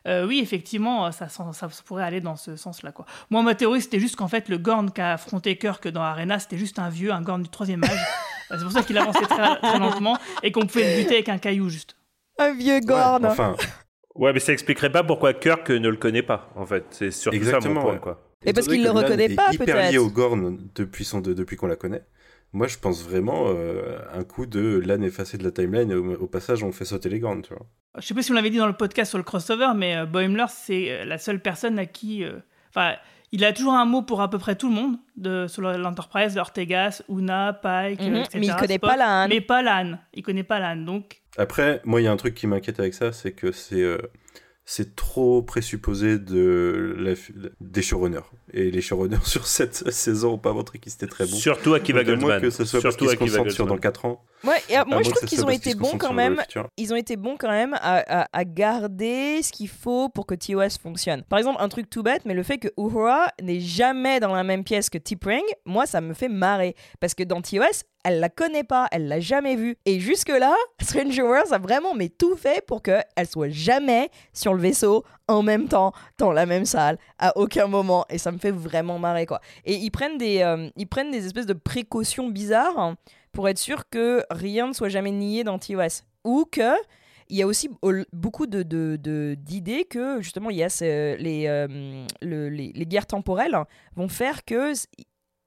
euh, 0.07 0.27
oui, 0.27 0.41
effectivement, 0.41 1.13
ça, 1.13 1.29
ça, 1.29 1.69
pourrait 1.85 2.05
aller 2.05 2.21
dans 2.21 2.37
ce 2.37 2.57
sens-là. 2.57 2.93
Quoi. 2.93 3.07
Moi, 3.31 3.43
ma 3.43 3.55
théorie, 3.55 3.81
c'était 3.81 4.01
juste 4.01 4.17
qu'en 4.17 4.29
fait, 4.29 4.49
le 4.49 4.59
Gorn 4.59 4.91
qu'a 4.91 5.13
affronté 5.13 5.57
Kirk 5.57 5.87
dans 5.89 6.03
Arena, 6.03 6.39
c'était 6.39 6.59
juste 6.59 6.79
un 6.79 6.89
vieux, 6.89 7.13
un 7.13 7.23
Gorn 7.23 7.43
du 7.43 7.49
troisième 7.49 7.85
âge. 7.85 8.07
c'est 8.51 8.63
pour 8.63 8.73
ça 8.73 8.83
qu'il 8.83 8.97
avançait 8.99 9.27
très, 9.27 9.57
très, 9.57 9.79
lentement 9.79 10.17
et 10.43 10.53
qu'on 10.53 10.67
pouvait 10.67 10.97
le 10.97 11.03
buter 11.03 11.15
avec 11.15 11.29
un 11.29 11.39
caillou, 11.39 11.69
juste. 11.69 11.97
Un 12.39 12.55
vieux 12.55 12.81
Gorn 12.81 13.23
ouais, 13.23 13.31
Enfin. 13.31 13.57
Ouais, 14.15 14.33
mais 14.33 14.41
ça 14.41 14.53
expliquerait 14.53 14.91
pas 14.91 15.05
pourquoi 15.05 15.35
Kirk 15.35 15.71
ne 15.71 15.89
le 15.89 15.97
connaît 15.97 16.23
pas, 16.23 16.51
en 16.57 16.67
fait. 16.67 16.85
C'est 16.91 17.11
surtout 17.11 17.37
Exactement, 17.37 17.81
ça 17.81 17.81
mon 17.81 17.83
point, 17.83 17.99
quoi. 17.99 18.27
Et, 18.45 18.53
parce 18.53 18.67
qu'il 18.67 18.83
le 18.83 18.91
reconnaît 18.91 19.35
pas, 19.35 19.49
peut-être. 19.51 19.63
hyper 19.63 19.91
lié 19.91 19.99
au 19.99 20.09
Gorn 20.09 20.59
depuis, 20.75 21.05
son, 21.05 21.21
depuis 21.21 21.57
qu'on 21.57 21.67
la 21.67 21.77
connaît. 21.77 22.03
Moi, 22.53 22.67
je 22.67 22.79
pense 22.79 23.05
vraiment 23.05 23.45
euh, 23.47 23.99
un 24.13 24.25
coup 24.25 24.47
de 24.47 24.83
l'âne 24.85 25.05
effacé 25.05 25.39
de 25.39 25.45
la 25.45 25.53
timeline. 25.53 25.93
Au, 25.93 26.27
passage, 26.27 26.65
on 26.65 26.73
fait 26.73 26.85
sauter 26.85 27.09
les 27.09 27.21
grandes, 27.21 27.47
tu 27.47 27.55
vois. 27.55 27.67
Je 27.99 28.07
sais 28.07 28.15
pas 28.15 28.23
si 28.23 28.31
on 28.31 28.35
l'avait 28.35 28.51
dit 28.51 28.59
dans 28.59 28.67
le 28.67 28.73
podcast 28.73 29.11
sur 29.11 29.19
le 29.19 29.25
crossover, 29.25 29.73
mais 29.77 29.97
euh, 29.97 30.07
Boimler, 30.07 30.47
c'est 30.49 30.91
euh, 30.91 31.05
la 31.05 31.19
seule 31.19 31.41
personne 31.41 31.79
à 31.79 31.87
qui. 31.87 32.25
Euh, 32.25 32.39
enfin, 32.69 32.95
il 33.33 33.45
a 33.45 33.53
toujours 33.53 33.75
un 33.75 33.85
mot 33.85 34.03
pour 34.03 34.21
à 34.21 34.31
peu 34.31 34.39
près 34.39 34.57
tout 34.57 34.69
le 34.69 34.75
monde 34.75 34.97
de, 35.17 35.47
sur 35.49 35.63
l'Enterprise, 35.63 36.37
Ortegas, 36.37 37.03
Una, 37.09 37.53
Pike, 37.53 38.01
mhm, 38.01 38.17
etc. 38.17 38.39
Mais 38.39 38.47
il 38.47 38.57
connaît 38.57 38.79
pas 38.79 38.97
l'âne. 38.97 39.29
Mais 39.29 39.41
pas 39.41 39.63
l'âne. 39.63 39.99
Il 40.15 40.23
connaît 40.23 40.45
pas 40.45 40.59
l'âne, 40.59 40.85
donc. 40.85 41.23
Après, 41.37 41.81
moi, 41.85 42.01
il 42.01 42.05
y 42.05 42.07
a 42.09 42.13
un 42.13 42.17
truc 42.17 42.35
qui 42.35 42.47
m'inquiète 42.47 42.81
avec 42.81 42.95
ça, 42.95 43.13
c'est 43.13 43.33
que 43.33 43.53
c'est 43.53 43.85
c'est 44.65 44.95
trop 44.95 45.43
présupposé 45.43 46.19
de 46.19 46.95
la, 46.99 47.15
des 47.61 47.83
showrunners. 47.83 48.21
Et 48.53 48.71
les 48.71 48.81
showrunners 48.81 49.19
sur 49.25 49.47
cette 49.47 49.91
saison 49.91 50.33
n'ont 50.33 50.39
pas 50.39 50.53
montré 50.53 50.79
qu'ils 50.79 50.93
étaient 50.93 51.07
très 51.07 51.27
bons. 51.27 51.37
Surtout 51.37 51.75
Akiva 51.75 52.05
Goldsman. 52.05 52.41
que 52.41 52.51
ce 52.51 52.65
soit 52.65 52.81
Surtout 52.81 53.07
parce 53.07 53.17
qu'ils 53.17 53.31
se 53.31 53.37
concentrent 53.37 53.55
sur 53.55 53.67
dans 53.67 53.79
4 53.79 54.05
ans. 54.05 54.25
Ouais, 54.45 54.59
et, 54.69 54.77
moi 54.87 55.03
je 55.03 55.11
trouve 55.11 55.29
qu'ils 55.29 55.45
ont 55.45 55.51
été 55.51 55.75
bons 55.75 55.99
quand 55.99 56.13
même. 56.13 56.43
Ils 56.77 56.93
ont 56.93 56.97
été 56.97 57.17
bons 57.17 57.37
quand 57.37 57.51
même 57.51 57.75
à, 57.81 58.27
à, 58.33 58.45
garder 58.45 59.43
ce 59.43 59.53
qu'il 59.53 59.69
faut 59.69 60.09
pour 60.09 60.27
que 60.27 60.35
TOS 60.35 60.79
fonctionne. 60.81 61.25
Par 61.25 61.39
exemple, 61.39 61.61
un 61.61 61.69
truc 61.69 61.91
tout 61.91 62.03
bête, 62.03 62.23
mais 62.25 62.35
le 62.35 62.43
fait 62.43 62.59
que 62.59 62.69
Uhura 62.79 63.27
n'est 63.43 63.61
jamais 63.61 64.21
dans 64.21 64.35
la 64.35 64.45
même 64.45 64.65
pièce 64.65 64.89
que 64.89 64.99
T'Pring, 64.99 65.45
moi 65.67 65.87
ça 65.87 66.01
me 66.01 66.15
fait 66.15 66.29
marrer. 66.29 66.75
Parce 67.01 67.15
que 67.15 67.23
dans 67.23 67.43
TOS, 67.43 67.85
elle 68.05 68.21
la 68.21 68.29
connaît 68.29 68.65
pas, 68.65 68.89
elle 68.93 69.09
l'a 69.09 69.21
jamais 69.21 69.57
vue. 69.57 69.77
Et 69.85 70.01
jusque-là, 70.01 70.55
Stranger 70.81 71.23
Worlds 71.23 71.53
a 71.53 71.59
vraiment 71.59 71.95
mais 71.95 72.09
tout 72.09 72.37
fait 72.37 72.65
pour 72.67 72.83
qu'elle 72.83 73.05
soit 73.29 73.49
jamais 73.49 74.11
sur 74.33 74.55
le 74.55 74.61
vaisseau 74.61 75.05
en 75.29 75.43
même 75.43 75.69
temps, 75.69 75.93
dans 76.19 76.33
la 76.33 76.47
même 76.47 76.65
salle, 76.65 76.99
à 77.19 77.37
aucun 77.37 77.67
moment. 77.67 78.05
Et 78.11 78.19
ça 78.19 78.33
me 78.33 78.39
fait 78.39 78.51
vraiment 78.51 78.99
marrer, 78.99 79.27
quoi. 79.27 79.41
Et 79.65 79.75
ils 79.75 79.91
prennent 79.91 80.19
des, 80.19 80.41
euh, 80.41 80.69
ils 80.77 80.89
prennent 80.89 81.11
des 81.11 81.27
espèces 81.27 81.47
de 81.47 81.53
précautions 81.53 82.29
bizarres 82.29 82.95
pour 83.33 83.49
être 83.49 83.59
sûr 83.59 83.89
que 83.89 84.25
rien 84.31 84.69
ne 84.69 84.73
soit 84.73 84.89
jamais 84.89 85.13
nié 85.13 85.45
dans 85.45 85.59
TOS. 85.59 86.05
Ou 86.25 86.47
que 86.51 86.75
il 87.31 87.37
y 87.37 87.43
a 87.43 87.47
aussi 87.47 87.71
beaucoup 88.13 88.47
de, 88.47 88.63
d'idées 89.35 89.85
que 89.85 90.21
justement 90.21 90.51
il 90.51 90.57
y 90.57 90.65
a 90.65 91.17
les, 91.17 91.47
euh, 91.47 92.05
les, 92.21 92.73
les, 92.75 92.87
guerres 92.87 93.07
temporelles 93.07 93.57
vont 93.95 94.09
faire 94.09 94.45
que 94.45 94.73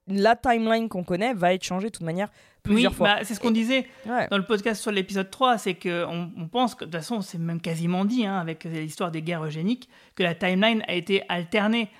la 0.06 0.36
timeline 0.36 0.88
qu'on 0.88 1.04
connaît 1.04 1.34
va 1.34 1.54
être 1.54 1.64
changée 1.64 1.88
de 1.88 1.92
toute 1.92 2.04
manière 2.04 2.28
plusieurs 2.62 2.92
oui, 2.92 2.96
fois. 2.96 3.08
Bah, 3.08 3.20
c'est 3.22 3.34
ce 3.34 3.40
qu'on 3.40 3.50
disait 3.50 3.86
dans 4.06 4.36
le 4.36 4.44
podcast 4.44 4.82
sur 4.82 4.90
l'épisode 4.90 5.30
3, 5.30 5.58
c'est 5.58 5.74
qu'on 5.74 6.30
on 6.36 6.48
pense 6.48 6.74
que, 6.74 6.84
de 6.84 6.90
toute 6.90 7.00
façon, 7.00 7.20
c'est 7.20 7.38
même 7.38 7.60
quasiment 7.60 8.04
dit, 8.04 8.26
hein, 8.26 8.38
avec 8.38 8.64
l'histoire 8.64 9.10
des 9.10 9.22
guerres 9.22 9.44
eugéniques, 9.44 9.88
que 10.14 10.22
la 10.22 10.34
timeline 10.34 10.82
a 10.88 10.94
été 10.94 11.22
alternée 11.28 11.90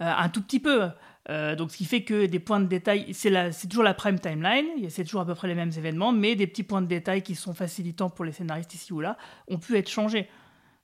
euh, 0.00 0.12
un 0.16 0.28
tout 0.28 0.42
petit 0.42 0.60
peu. 0.60 0.88
Euh, 1.28 1.54
donc, 1.54 1.70
ce 1.70 1.76
qui 1.76 1.84
fait 1.84 2.02
que 2.02 2.26
des 2.26 2.40
points 2.40 2.60
de 2.60 2.66
détail, 2.66 3.12
c'est 3.12 3.68
toujours 3.68 3.84
la 3.84 3.94
prime 3.94 4.18
timeline, 4.18 4.66
c'est 4.88 5.04
toujours 5.04 5.20
à 5.20 5.26
peu 5.26 5.34
près 5.34 5.48
les 5.48 5.54
mêmes 5.54 5.72
événements, 5.76 6.12
mais 6.12 6.34
des 6.34 6.46
petits 6.46 6.64
points 6.64 6.82
de 6.82 6.86
détail 6.86 7.22
qui 7.22 7.34
sont 7.34 7.54
facilitants 7.54 8.10
pour 8.10 8.24
les 8.24 8.32
scénaristes 8.32 8.74
ici 8.74 8.92
ou 8.92 9.00
là 9.00 9.16
ont 9.48 9.58
pu 9.58 9.76
être 9.76 9.88
changés. 9.90 10.28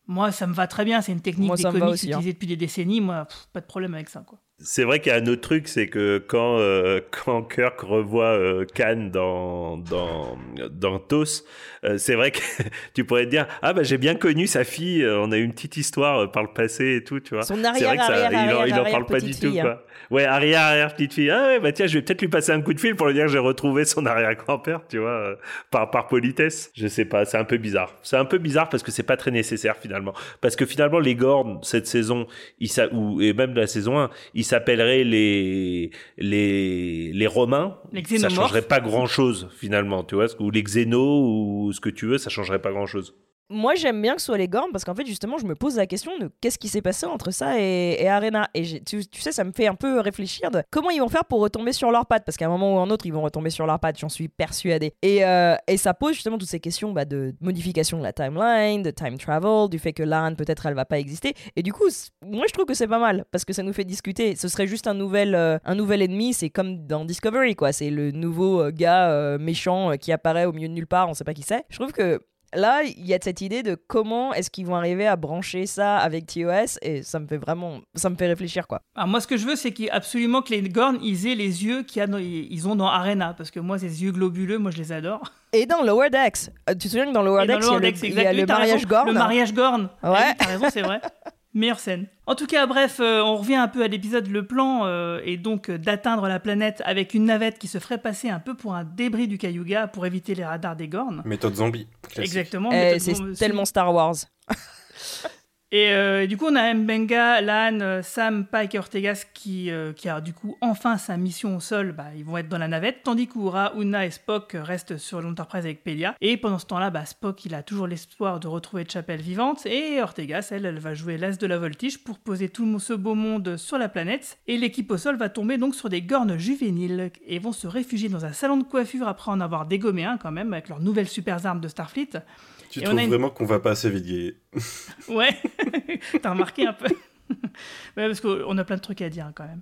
Moi, 0.07 0.33
ça 0.33 0.47
me 0.47 0.55
va 0.55 0.66
très 0.66 0.85
bien, 0.85 1.01
c'est 1.03 1.12
une 1.12 1.20
technique 1.20 1.55
des 1.55 1.62
comics 1.64 1.83
hein. 1.83 1.93
utilisée 1.93 2.33
depuis 2.33 2.47
des 2.47 2.57
décennies, 2.57 3.01
moi, 3.01 3.26
pas 3.53 3.61
de 3.61 3.66
problème 3.66 3.95
avec 3.95 4.09
ça. 4.09 4.20
Quoi. 4.20 4.39
C'est 4.61 4.83
vrai 4.83 4.99
qu'il 4.99 5.13
y 5.13 5.15
a 5.15 5.19
un 5.19 5.27
autre 5.29 5.43
truc, 5.43 5.69
c'est 5.69 5.87
que 5.87 6.19
quand, 6.19 6.59
euh, 6.59 7.01
quand 7.25 7.43
Kirk 7.43 7.81
revoit 7.81 8.37
euh, 8.37 8.65
Khan 8.75 9.09
dans, 9.13 9.77
dans, 9.77 10.37
dans 10.69 10.99
TOS, 10.99 11.45
euh, 11.85 11.97
c'est 11.97 12.17
vrai 12.17 12.33
que 12.33 12.41
tu 12.95 13.05
pourrais 13.05 13.27
te 13.27 13.31
dire 13.31 13.47
Ah, 13.63 13.73
bah 13.73 13.85
j'ai 13.85 13.99
bien 13.99 14.17
connu 14.17 14.49
sa 14.49 14.65
fille, 14.65 15.07
on 15.07 15.31
a 15.31 15.37
eu 15.37 15.45
une 15.45 15.53
petite 15.53 15.77
histoire 15.77 16.33
par 16.33 16.43
le 16.43 16.49
passé 16.49 16.97
et 16.97 17.05
tout, 17.05 17.21
tu 17.21 17.35
vois. 17.35 17.45
Son 17.45 17.63
arrière, 17.63 17.91
vrai 17.91 17.99
que 17.99 18.03
ça, 18.03 18.13
arrière, 18.13 18.31
il, 18.33 18.37
arrière, 18.37 18.67
il 18.67 18.75
en 18.75 18.91
parle 18.91 19.07
pas 19.07 19.21
du 19.21 19.33
tout, 19.33 19.53
quoi. 19.53 19.71
Hein. 19.71 19.79
Ouais, 20.11 20.25
arrière, 20.25 20.63
arrière 20.63 20.95
petite 20.95 21.13
fille. 21.13 21.31
Ah 21.31 21.49
ouais, 21.49 21.61
bah 21.61 21.71
tiens, 21.71 21.87
je 21.87 21.99
vais 21.99 22.03
peut-être 22.03 22.23
lui 22.23 22.29
passer 22.29 22.51
un 22.51 22.63
coup 22.63 22.73
de 22.73 22.81
fil 22.81 22.97
pour 22.97 23.07
lui 23.07 23.15
dire 23.15 23.27
que 23.27 23.33
j'ai 23.33 23.39
retrouvé 23.39 23.85
son 23.85 24.07
arrière-grand-père, 24.07 24.81
tu 24.89 24.99
vois, 24.99 25.37
par, 25.71 25.91
par 25.91 26.09
politesse. 26.09 26.73
Je 26.75 26.89
sais 26.89 27.05
pas, 27.05 27.27
c'est 27.27 27.37
un 27.37 27.45
peu 27.45 27.59
bizarre. 27.59 27.95
C'est 28.03 28.17
un 28.17 28.25
peu 28.25 28.39
bizarre 28.39 28.71
parce 28.71 28.83
que 28.83 28.91
c'est 28.91 29.03
pas 29.03 29.19
très 29.19 29.31
nécessaire 29.31 29.77
finalement. 29.77 30.15
Parce 30.41 30.57
que 30.57 30.67
finalement, 30.67 30.99
les 30.99 31.15
Gorn, 31.15 31.61
cette 31.63 31.87
saison, 31.87 32.27
ils, 32.59 32.71
ou, 32.93 33.21
et 33.21 33.35
même 33.35 33.55
la 33.55 33.67
saison 33.67 33.99
1, 33.99 34.11
ils 34.35 34.48
s'appelleraient 34.49 35.05
les, 35.05 35.91
les, 36.17 37.13
les 37.13 37.27
Romains, 37.27 37.79
ça 38.19 38.29
changerait 38.29 38.63
pas 38.63 38.81
grand 38.81 39.07
chose 39.07 39.49
finalement, 39.57 40.03
tu 40.05 40.15
vois, 40.17 40.27
ou 40.41 40.51
les 40.51 40.63
Xénos 40.63 41.21
ou 41.23 41.73
ce 41.73 41.81
que 41.81 41.91
tu 41.91 42.07
veux, 42.07 42.19
ça 42.19 42.31
changerait 42.31 42.61
pas 42.61 42.73
grand 42.73 42.87
chose. 42.87 43.15
Moi, 43.51 43.75
j'aime 43.77 44.03
bien 44.03 44.15
que 44.15 44.21
ce 44.21 44.27
soit 44.27 44.37
les 44.37 44.47
Gorn 44.47 44.71
parce 44.73 44.85
qu'en 44.85 44.95
fait, 44.95 45.07
justement, 45.07 45.39
je 45.39 45.47
me 45.47 45.55
pose 45.55 45.77
la 45.77 45.87
question 45.87 46.13
de 46.19 46.31
qu'est-ce 46.41 46.59
qui 46.59 46.69
s'est 46.69 46.83
passé 46.83 47.07
entre 47.07 47.31
ça 47.31 47.59
et, 47.59 48.07
Arena. 48.07 48.49
Et 48.53 48.83
tu, 48.83 49.03
sais, 49.13 49.33
ça 49.33 49.43
me 49.43 49.53
fait 49.53 49.67
un 49.67 49.75
peu 49.75 50.01
réfléchir 50.01 50.51
de 50.51 50.63
comment 50.71 50.91
ils 50.91 51.01
vont 51.01 51.09
faire 51.09 51.25
pour 51.25 51.41
retomber 51.41 51.73
sur 51.73 51.91
leurs 51.91 52.05
pattes. 52.05 52.25
Parce 52.27 52.37
qu'à 52.37 52.45
un 52.45 52.51
moment 52.51 52.77
ou 52.77 52.79
un 52.79 52.91
autre, 52.91 53.07
ils 53.07 53.13
vont 53.13 53.23
retomber 53.23 53.49
sur 53.49 53.67
leurs 53.67 53.81
pattes, 53.81 53.99
j'en 53.99 54.11
suis 54.11 54.29
persuadée. 54.29 54.93
Et, 55.01 55.25
euh, 55.25 55.57
et 55.67 55.79
ça 55.79 55.95
pose 55.95 56.13
justement 56.15 56.37
toutes 56.37 56.49
ces 56.49 56.61
questions 56.61 56.93
bah, 56.93 57.07
de 57.07 57.35
modification 57.41 57.97
de 57.97 58.03
la 58.03 58.13
timeline, 58.13 58.83
de 58.83 58.91
time 58.91 59.17
travel, 59.17 59.71
du 59.71 59.79
fait 59.79 59.95
que 59.95 60.03
Lan, 60.03 60.35
peut-être, 60.35 60.67
elle 60.67 60.75
va 60.75 60.85
pas 60.85 60.99
exister. 60.99 61.33
Et 61.57 61.63
du 61.63 61.73
coup, 61.73 61.89
moi, 62.23 62.45
je 62.49 62.53
trouve 62.53 62.67
que 62.67 62.75
c'est 62.75 62.89
pas 62.89 62.99
mal 62.99 63.25
parce 63.31 63.47
que 63.47 63.55
ça 63.55 63.63
nous 63.63 63.73
fait 63.73 63.85
discuter. 63.85 64.37
Ce 64.37 64.49
serait 64.49 64.67
juste 64.67 64.87
un 64.87 64.95
nouvel, 64.95 65.35
euh, 65.35 65.59
un 65.65 65.75
nouvel 65.75 66.03
ennemi. 66.03 66.35
C'est 66.35 66.51
comme 66.51 66.87
dans 66.87 67.07
Discovery, 67.07 67.57
quoi. 67.57 67.73
C'est 67.73 67.91
le 67.91 68.11
nouveau 68.11 68.61
euh, 68.61 68.71
gars 68.71 69.39
méchant 69.39 69.93
qui 69.99 70.13
apparaît 70.13 70.45
au 70.45 70.53
milieu 70.53 70.69
de 70.69 70.75
nulle 70.75 70.87
part, 70.87 71.09
on 71.09 71.15
sait 71.15 71.25
pas 71.25 71.35
qui 71.35 71.43
c'est. 71.43 71.65
Je 71.71 71.77
trouve 71.77 71.93
que 71.93 72.21
Là, 72.55 72.83
il 72.83 73.07
y 73.07 73.13
a 73.15 73.19
cette 73.23 73.41
idée 73.43 73.63
de 73.63 73.75
comment 73.75 74.33
est-ce 74.33 74.49
qu'ils 74.51 74.65
vont 74.67 74.75
arriver 74.77 75.07
à 75.07 75.17
brancher 75.17 75.67
ça 75.67 75.99
avec 75.99 76.27
TOS 76.27 76.79
et 76.83 77.03
ça 77.03 77.19
me 77.19 77.27
fait 77.27 77.37
vraiment, 77.37 77.81
ça 77.95 78.09
me 78.09 78.17
fait 78.17 78.27
réfléchir 78.27 78.67
quoi. 78.67 78.81
Alors 78.95 79.07
moi, 79.09 79.21
ce 79.21 79.27
que 79.27 79.37
je 79.37 79.47
veux, 79.47 79.55
c'est 79.57 79.73
qu'il- 79.73 79.91
absolument 79.91 80.41
que 80.41 80.51
les 80.55 80.63
Gorn, 80.69 80.99
ils 81.03 81.27
aient 81.27 81.35
les 81.35 81.65
yeux 81.65 81.83
qu'ils 81.83 82.69
ont 82.69 82.75
dans 82.77 82.87
Arena, 82.87 83.35
parce 83.37 83.51
que 83.51 83.61
moi, 83.61 83.79
ces 83.79 84.03
yeux 84.03 84.13
globuleux, 84.13 84.59
moi, 84.59 84.71
je 84.71 84.79
les 84.79 84.93
adore. 84.93 85.23
Et 85.53 85.67
dans 85.67 85.83
Lower 85.83 86.11
Decks, 86.11 86.51
euh, 86.69 86.73
tu 86.73 86.79
te 86.79 86.89
souviens 86.89 87.07
que 87.07 87.13
dans 87.13 87.23
Lower 87.23 87.47
Decks, 87.47 87.65
il 88.03 88.15
y 88.15 88.21
a 88.21 88.33
le, 88.33 88.47
mariage 88.47 88.87
Gorn? 88.87 89.07
Le 89.09 89.13
mariage 89.15 89.53
Gorn. 89.55 89.89
Ah 90.03 90.13
Ouais. 90.13 90.19
oui, 90.29 90.35
t'as 90.39 90.47
raison, 90.47 90.67
c'est 90.71 90.83
vrai. 90.83 91.01
Meilleure 91.55 91.81
scène. 91.81 92.07
En 92.27 92.35
tout 92.35 92.47
cas, 92.47 92.67
bref, 92.67 92.99
euh, 93.01 93.23
on 93.23 93.37
revient 93.37 93.55
un 93.55 93.69
peu 93.69 93.83
à 93.83 93.89
l'épisode. 93.89 94.29
Le 94.29 94.47
plan 94.47 94.85
euh, 94.85 95.21
est 95.25 95.39
donc 95.39 95.71
euh, 95.71 95.79
d'atteindre 95.79 96.29
la 96.29 96.39
planète 96.39 96.83
avec 96.85 97.15
une 97.15 97.25
navette 97.25 97.59
qui 97.59 97.69
se 97.69 97.79
ferait 97.79 97.99
passer 97.99 98.29
un 98.29 98.39
peu 98.39 98.55
pour 98.55 98.75
un 98.75 98.85
débris 98.85 99.29
du 99.29 99.39
Cayuga 99.39 99.87
pour 99.87 100.05
éviter 100.05 100.35
les 100.35 100.45
radars 100.45 100.77
des 100.77 100.89
Gorn. 100.89 101.23
Méthode 101.25 101.55
zombie. 101.55 101.89
classique. 102.03 102.25
Exactement. 102.25 102.71
Eh, 102.71 102.75
méthode 102.75 103.01
c'est 103.01 103.15
zombie. 103.15 103.37
tellement 103.39 103.65
Star 103.65 103.93
Wars. 103.95 104.15
Et 105.71 105.91
euh, 105.91 106.27
du 106.27 106.39
coup, 106.39 106.47
on 106.47 106.57
a 106.57 106.73
Mbenga, 106.73 107.43
Lan, 107.43 107.81
euh, 107.83 108.01
Sam, 108.03 108.47
Pike 108.47 108.75
et 108.75 108.79
Ortegas 108.79 109.27
qui, 109.35 109.71
euh, 109.71 109.93
qui 109.93 110.09
a 110.09 110.23
du 110.23 110.33
coup 110.33 110.57
enfin 110.62 110.97
sa 110.97 111.19
mission 111.19 111.57
au 111.57 111.61
sol. 111.61 111.93
Bah, 111.93 112.07
ils 112.16 112.25
vont 112.25 112.39
être 112.39 112.49
dans 112.49 112.57
la 112.57 112.69
navette, 112.69 113.03
tandis 113.05 113.27
qu'Ura, 113.27 113.75
Una 113.77 114.07
et 114.07 114.11
Spock 114.11 114.57
restent 114.59 114.97
sur 114.97 115.21
l'Enterprise 115.21 115.66
avec 115.66 115.85
Pelia. 115.85 116.14
Et 116.23 116.39
pendant 116.39 116.59
ce 116.59 116.64
temps-là, 116.64 116.89
bah, 116.89 117.05
Spock, 117.05 117.45
il 117.45 117.55
a 117.55 117.62
toujours 117.62 117.87
l'espoir 117.87 118.41
de 118.41 118.49
retrouver 118.49 118.87
Chapelle 118.89 119.21
vivante. 119.21 119.66
Et 119.66 120.01
Ortegas, 120.01 120.49
elle, 120.53 120.64
elle 120.64 120.79
va 120.79 120.95
jouer 120.95 121.19
l'as 121.19 121.37
de 121.37 121.47
la 121.47 121.59
voltige 121.59 122.03
pour 122.03 122.19
poser 122.19 122.49
tout 122.49 122.79
ce 122.79 122.95
beau 122.95 123.14
monde 123.14 123.59
sur 123.59 123.77
la 123.77 123.91
planète. 123.91 124.39
Et 124.47 124.57
l'équipe 124.57 124.91
au 124.91 124.97
sol 124.97 125.19
va 125.19 125.29
tomber 125.29 125.59
donc 125.59 125.75
sur 125.75 125.91
des 125.91 126.01
gornes 126.01 126.39
juvéniles 126.39 127.12
et 127.27 127.39
vont 127.39 127.53
se 127.53 127.66
réfugier 127.66 128.09
dans 128.09 128.25
un 128.25 128.33
salon 128.33 128.57
de 128.57 128.64
coiffure 128.64 129.07
après 129.07 129.31
en 129.31 129.41
avoir 129.41 129.66
dégommé 129.66 130.07
un 130.07 130.16
quand 130.16 130.33
même 130.33 130.55
avec 130.55 130.71
leurs 130.71 130.81
nouvelles 130.81 131.09
super 131.09 131.45
armes 131.45 131.61
de 131.61 131.69
Starfleet. 131.69 132.23
Tu 132.71 132.81
Et 132.81 132.83
trouves 132.83 132.99
une- 133.01 133.09
vraiment 133.09 133.31
qu'on 133.31 133.45
va 133.47 133.61
pas 133.61 133.71
assez 133.73 133.91
vite 133.91 134.37
Ouais, 135.09 135.37
t'as 136.23 136.31
remarqué 136.31 136.66
un 136.66 136.73
peu. 136.73 136.87
ouais, 137.31 138.07
parce 138.07 138.21
qu'on 138.21 138.57
a 138.57 138.64
plein 138.64 138.77
de 138.77 138.81
trucs 138.81 139.03
à 139.03 139.09
dire 139.11 139.27
hein, 139.27 139.33
quand 139.35 139.45
même. 139.47 139.61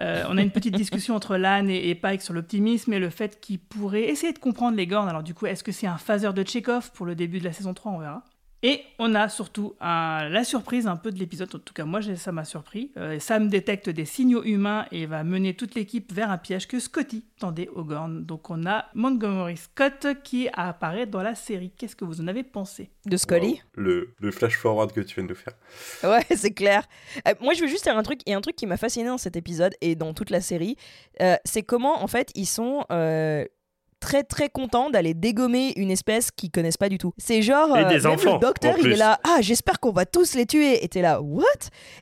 Euh, 0.00 0.24
on 0.28 0.38
a 0.38 0.42
une 0.42 0.50
petite 0.52 0.74
discussion 0.76 1.14
entre 1.14 1.36
Lan 1.36 1.66
et, 1.68 1.90
et 1.90 1.94
Pike 1.94 2.22
sur 2.22 2.32
l'optimisme 2.32 2.92
et 2.92 2.98
le 2.98 3.10
fait 3.10 3.40
qu'ils 3.40 3.58
pourraient 3.58 4.04
essayer 4.08 4.32
de 4.32 4.38
comprendre 4.38 4.76
les 4.76 4.86
Gorn. 4.86 5.08
Alors 5.08 5.22
du 5.22 5.34
coup, 5.34 5.46
est-ce 5.46 5.62
que 5.64 5.72
c'est 5.72 5.86
un 5.88 5.98
phaser 5.98 6.32
de 6.32 6.44
Chekhov 6.46 6.90
pour 6.92 7.06
le 7.06 7.14
début 7.14 7.38
de 7.40 7.44
la 7.44 7.52
saison 7.52 7.74
3 7.74 7.92
On 7.92 7.98
verra. 7.98 8.24
Et 8.62 8.82
on 8.98 9.14
a 9.14 9.30
surtout 9.30 9.74
un- 9.80 10.28
la 10.28 10.44
surprise 10.44 10.86
un 10.86 10.96
peu 10.96 11.10
de 11.10 11.18
l'épisode, 11.18 11.48
en 11.54 11.58
tout 11.58 11.72
cas 11.72 11.86
moi 11.86 12.00
ça 12.02 12.30
m'a 12.30 12.44
surpris. 12.44 12.92
Euh, 12.98 13.18
Sam 13.18 13.48
détecte 13.48 13.88
des 13.88 14.04
signaux 14.04 14.44
humains 14.44 14.84
et 14.92 15.06
va 15.06 15.24
mener 15.24 15.54
toute 15.54 15.74
l'équipe 15.74 16.12
vers 16.12 16.30
un 16.30 16.36
piège 16.36 16.68
que 16.68 16.78
Scotty 16.78 17.24
tendait 17.38 17.68
aux 17.68 17.84
Gorn. 17.84 18.24
Donc 18.26 18.50
on 18.50 18.66
a 18.66 18.84
Montgomery 18.94 19.56
Scott 19.56 20.06
qui 20.22 20.48
apparaît 20.52 21.06
dans 21.06 21.22
la 21.22 21.34
série. 21.34 21.72
Qu'est-ce 21.78 21.96
que 21.96 22.04
vous 22.04 22.20
en 22.20 22.28
avez 22.28 22.42
pensé? 22.42 22.90
De 23.06 23.16
Scully? 23.16 23.62
le, 23.74 24.14
le 24.18 24.30
flash 24.30 24.58
forward 24.58 24.92
que 24.92 25.00
tu 25.00 25.14
viens 25.14 25.24
de 25.24 25.30
nous 25.30 25.34
faire. 25.34 25.54
Ouais, 26.04 26.24
c'est 26.36 26.52
clair. 26.52 26.86
Euh, 27.26 27.32
moi, 27.40 27.54
je 27.54 27.62
veux 27.62 27.66
juste 27.68 27.84
dire 27.84 27.96
un 27.96 28.02
truc, 28.02 28.20
et 28.26 28.34
un 28.34 28.42
truc 28.42 28.56
qui 28.56 28.66
m'a 28.66 28.76
fasciné 28.76 29.06
dans 29.08 29.16
cet 29.16 29.36
épisode 29.36 29.72
et 29.80 29.94
dans 29.94 30.12
toute 30.12 30.28
la 30.28 30.42
série, 30.42 30.76
euh, 31.22 31.36
c'est 31.46 31.62
comment, 31.62 32.02
en 32.02 32.06
fait, 32.08 32.30
ils 32.34 32.44
sont 32.46 32.84
euh, 32.92 33.46
très 34.00 34.24
très 34.24 34.48
contents 34.48 34.90
d'aller 34.90 35.14
dégommer 35.14 35.72
une 35.76 35.90
espèce 35.90 36.30
qu'ils 36.30 36.50
connaissent 36.50 36.76
pas 36.76 36.88
du 36.88 36.98
tout. 36.98 37.12
C'est 37.18 37.42
genre, 37.42 37.76
Et 37.76 37.84
euh, 37.84 37.88
des 37.88 37.98
même 38.00 38.12
enfants, 38.12 38.34
le 38.34 38.40
docteur, 38.40 38.74
il 38.78 38.92
est 38.92 38.96
là, 38.96 39.20
ah, 39.24 39.38
j'espère 39.40 39.78
qu'on 39.78 39.92
va 39.92 40.06
tous 40.06 40.34
les 40.34 40.46
tuer. 40.46 40.82
Et 40.84 40.88
t'es 40.88 41.02
là, 41.02 41.20
what? 41.20 41.44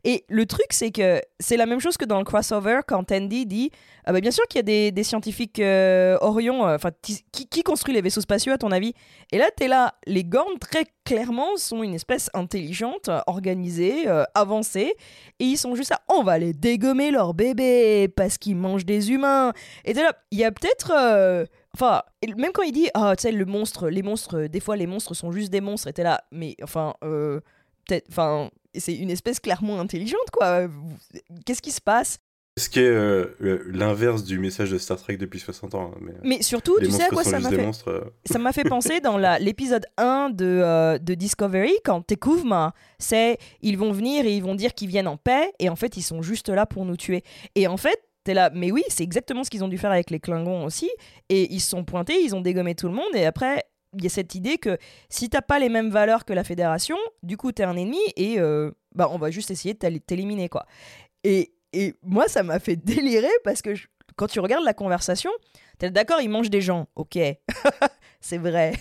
Et 0.05 0.25
le 0.29 0.47
truc, 0.47 0.67
c'est 0.71 0.91
que 0.91 1.21
c'est 1.41 1.57
la 1.57 1.67
même 1.67 1.81
chose 1.81 1.97
que 1.97 2.05
dans 2.05 2.19
le 2.19 2.25
crossover 2.25 2.81
quand 2.87 3.05
Tandy 3.05 3.47
dit, 3.47 3.71
ah 4.09 4.13
bah 4.13 4.23
bien 4.23 4.31
sûr 4.31 4.47
qu'il 4.47 4.59
y 4.59 4.61
a 4.61 4.63
des, 4.63 4.91
des 4.91 5.03
scientifiques 5.03 5.59
euh, 5.59 6.17
Orion, 6.23 6.67
euh, 6.67 6.77
enfin, 6.77 6.91
qui, 7.03 7.63
construit 7.63 7.93
les 7.93 8.01
vaisseaux 8.01 8.23
spatiaux 8.23 8.55
à 8.55 8.59
ton 8.59 8.71
avis? 8.71 8.95
Et 9.33 9.37
là, 9.37 9.51
t'es 9.55 9.69
là, 9.69 9.97
les 10.07 10.25
Gorn, 10.25 10.59
très 10.59 10.87
clairement, 11.05 11.59
sont 11.59 11.83
une 11.83 11.93
espèce 11.93 12.31
intelligente, 12.33 13.11
euh, 13.11 13.21
organisée, 13.27 14.09
euh, 14.09 14.25
avancée, 14.35 14.95
et 15.41 15.45
ils 15.45 15.59
sont 15.59 15.75
juste 15.75 15.91
là, 15.91 16.01
on 16.09 16.23
va 16.23 16.39
les 16.39 16.55
dégommer 16.55 17.11
leurs 17.11 17.35
bébés 17.35 18.09
parce 18.09 18.39
qu'ils 18.39 18.57
mangent 18.57 18.87
des 18.87 19.13
humains. 19.13 19.53
Et 19.85 19.93
t'es 19.93 20.03
là, 20.03 20.15
il 20.31 20.39
y 20.39 20.45
a 20.45 20.53
peut-être. 20.53 21.47
Euh, 21.83 21.87
Enfin, 21.91 22.03
même 22.37 22.53
quand 22.53 22.63
il 22.63 22.73
dit, 22.73 22.89
ah, 22.95 23.15
tu 23.17 23.23
sais, 23.23 23.33
le 23.33 23.45
monstre, 23.45 23.89
les 23.89 24.03
monstres, 24.03 24.37
euh, 24.37 24.49
des 24.49 24.61
fois 24.61 24.77
les 24.77 24.87
monstres 24.87 25.15
sont 25.15 25.31
juste 25.33 25.51
des 25.51 25.61
monstres, 25.61 25.89
et 25.89 25.93
t'es 25.93 26.03
là, 26.03 26.23
mais 26.33 26.57
enfin, 26.63 26.95
euh, 27.05 27.41
peut-être, 27.87 28.07
enfin, 28.11 28.51
c'est 28.75 28.95
une 28.95 29.11
espèce 29.11 29.41
clairement 29.41 29.81
intelligente, 29.81 30.31
quoi. 30.33 30.67
Vous- 30.67 30.97
Qu'est-ce 31.47 31.63
qui 31.63 31.71
se 31.73 31.81
passe? 31.81 32.19
Ce 32.59 32.69
qui 32.69 32.81
est 32.81 32.89
euh, 32.89 33.63
l'inverse 33.69 34.25
du 34.25 34.41
message 34.41 34.73
de 34.73 34.79
Star 34.79 34.99
Trek 34.99 35.17
depuis 35.17 35.39
60 35.39 35.77
ans. 35.77 35.93
hein, 35.95 35.99
Mais, 36.01 36.13
Mais 36.25 36.43
surtout, 36.43 36.77
tu 36.81 36.91
sais 36.91 37.05
à 37.05 37.09
quoi 37.09 37.23
ça 37.23 37.39
m'a 37.39 37.51
fait 37.51 37.65
monstres, 37.65 37.89
euh. 37.89 38.01
Ça 38.27 38.41
m'a 38.41 38.53
fait 38.53 38.65
penser 38.65 38.99
dans 38.99 39.17
l'épisode 39.39 39.87
1 39.97 40.31
de, 40.31 40.45
euh, 40.45 40.99
de 40.99 41.15
Discovery, 41.15 41.75
quand 41.85 42.03
Tekuvma, 42.05 42.75
c'est 42.99 43.39
ils 43.63 43.79
vont 43.79 43.93
venir 43.93 44.27
et 44.27 44.37
ils 44.37 44.43
vont 44.43 44.57
dire 44.57 44.75
qu'ils 44.75 44.89
viennent 44.89 45.07
en 45.07 45.17
paix, 45.17 45.53
et 45.61 45.69
en 45.69 45.77
fait, 45.77 45.97
ils 45.97 46.03
sont 46.03 46.21
juste 46.21 46.49
là 46.49 46.67
pour 46.67 46.85
nous 46.85 46.97
tuer. 46.97 47.23
Et 47.55 47.69
en 47.69 47.77
fait, 47.77 48.03
t'es 48.29 48.35
là, 48.35 48.51
mais 48.53 48.71
oui, 48.71 48.85
c'est 48.89 49.03
exactement 49.05 49.43
ce 49.43 49.49
qu'ils 49.49 49.65
ont 49.65 49.69
dû 49.69 49.79
faire 49.79 49.91
avec 49.91 50.11
les 50.11 50.21
Klingons 50.21 50.67
aussi, 50.67 50.91
et 51.31 51.51
ils 51.51 51.61
se 51.61 51.71
sont 51.71 51.83
pointés, 51.83 52.21
ils 52.23 52.35
ont 52.37 52.43
dégommé 52.43 52.75
tout 52.75 52.87
le 52.89 52.93
monde, 52.95 53.15
et 53.15 53.25
après, 53.25 53.65
il 53.97 54.03
y 54.05 54.07
a 54.07 54.11
cette 54.11 54.35
idée 54.35 54.59
que 54.59 54.77
si 55.09 55.31
t'as 55.31 55.41
pas 55.41 55.59
les 55.59 55.71
mêmes 55.71 55.89
valeurs 55.89 56.27
que 56.27 56.35
la 56.35 56.45
Fédération, 56.45 56.99
du 57.23 57.39
coup, 57.39 57.53
t'es 57.53 57.63
un 57.65 57.75
ennemi, 57.75 58.01
et 58.17 58.39
euh, 58.39 58.71
bah, 58.95 59.09
on 59.11 59.17
va 59.17 59.31
juste 59.31 59.51
essayer 59.51 59.73
de 59.73 59.79
t'éli- 59.79 60.01
t'éliminer, 60.03 60.51
quoi. 60.51 60.67
Et, 61.25 61.55
et 61.73 61.95
moi, 62.03 62.29
ça 62.29 62.43
m'a 62.43 62.59
fait 62.59 62.77
délirer 62.85 63.31
parce 63.45 63.63
que 63.63 63.75
je- 63.75 63.87
quand 64.17 64.27
tu 64.27 64.41
regardes 64.41 64.65
la 64.65 64.75
conversation, 64.75 65.31
t'es 65.79 65.91
d'accord, 65.91 66.21
ils 66.21 66.29
mangent 66.29 66.51
des 66.51 66.61
gens, 66.61 66.87
ok, 66.97 67.17
c'est 68.21 68.39
vrai. 68.39 68.75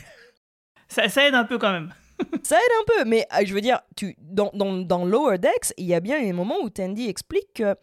Ça, 0.90 1.08
ça 1.08 1.26
aide 1.26 1.36
un 1.36 1.46
peu 1.46 1.58
quand 1.58 1.72
même. 1.72 1.94
Ça 2.44 2.56
aide 2.56 2.72
un 2.82 2.84
peu, 3.04 3.08
mais 3.10 3.28
euh, 3.32 3.46
je 3.46 3.54
veux 3.54 3.62
dire, 3.62 3.80
tu, 3.96 4.16
dans, 4.20 4.50
dans, 4.56 4.74
dans 4.74 5.06
Lower 5.06 5.38
Decks, 5.38 5.72
il 5.78 5.86
y 5.86 5.94
a 5.94 6.00
bien 6.00 6.18
un 6.20 6.34
moment 6.34 6.56
où 6.64 6.70
Tandy 6.72 7.08
explique 7.08 7.54
que 7.54 7.76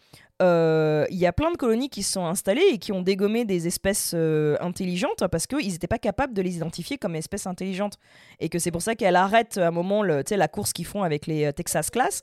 euh, 0.43 1.07
il 1.11 1.17
y 1.17 1.27
a 1.27 1.33
plein 1.33 1.53
de 1.53 1.57
colonies 1.57 1.89
qui 1.89 2.03
se 2.03 2.13
sont 2.13 2.27
installées 2.27 2.67
et 2.73 2.79
qui 2.79 2.91
ont 2.93 3.03
dégommé 3.03 3.45
des 3.45 3.69
espèces 3.69 4.13
euh, 4.15 4.57
intelligentes 4.61 5.27
parce 5.31 5.47
qu'ils 5.47 5.71
n'étaient 5.71 5.87
pas 5.87 5.99
capables 5.99 6.35
de 6.35 6.43
les 6.43 6.57
identifier 6.57 6.99
comme 6.99 7.15
espèces 7.15 7.47
intelligentes. 7.47 7.99
Et 8.41 8.49
que 8.49 8.59
c'est 8.59 8.73
pour 8.73 8.83
ça 8.83 8.95
qu'elle 8.97 9.17
arrête 9.17 9.59
à 9.59 9.69
un 9.69 9.71
moment 9.71 10.03
la 10.03 10.49
course 10.49 10.73
qu'ils 10.73 10.87
font 10.87 11.03
avec 11.03 11.27
les 11.27 11.45
euh, 11.45 11.53
Texas 11.53 11.91
Class. 11.91 12.23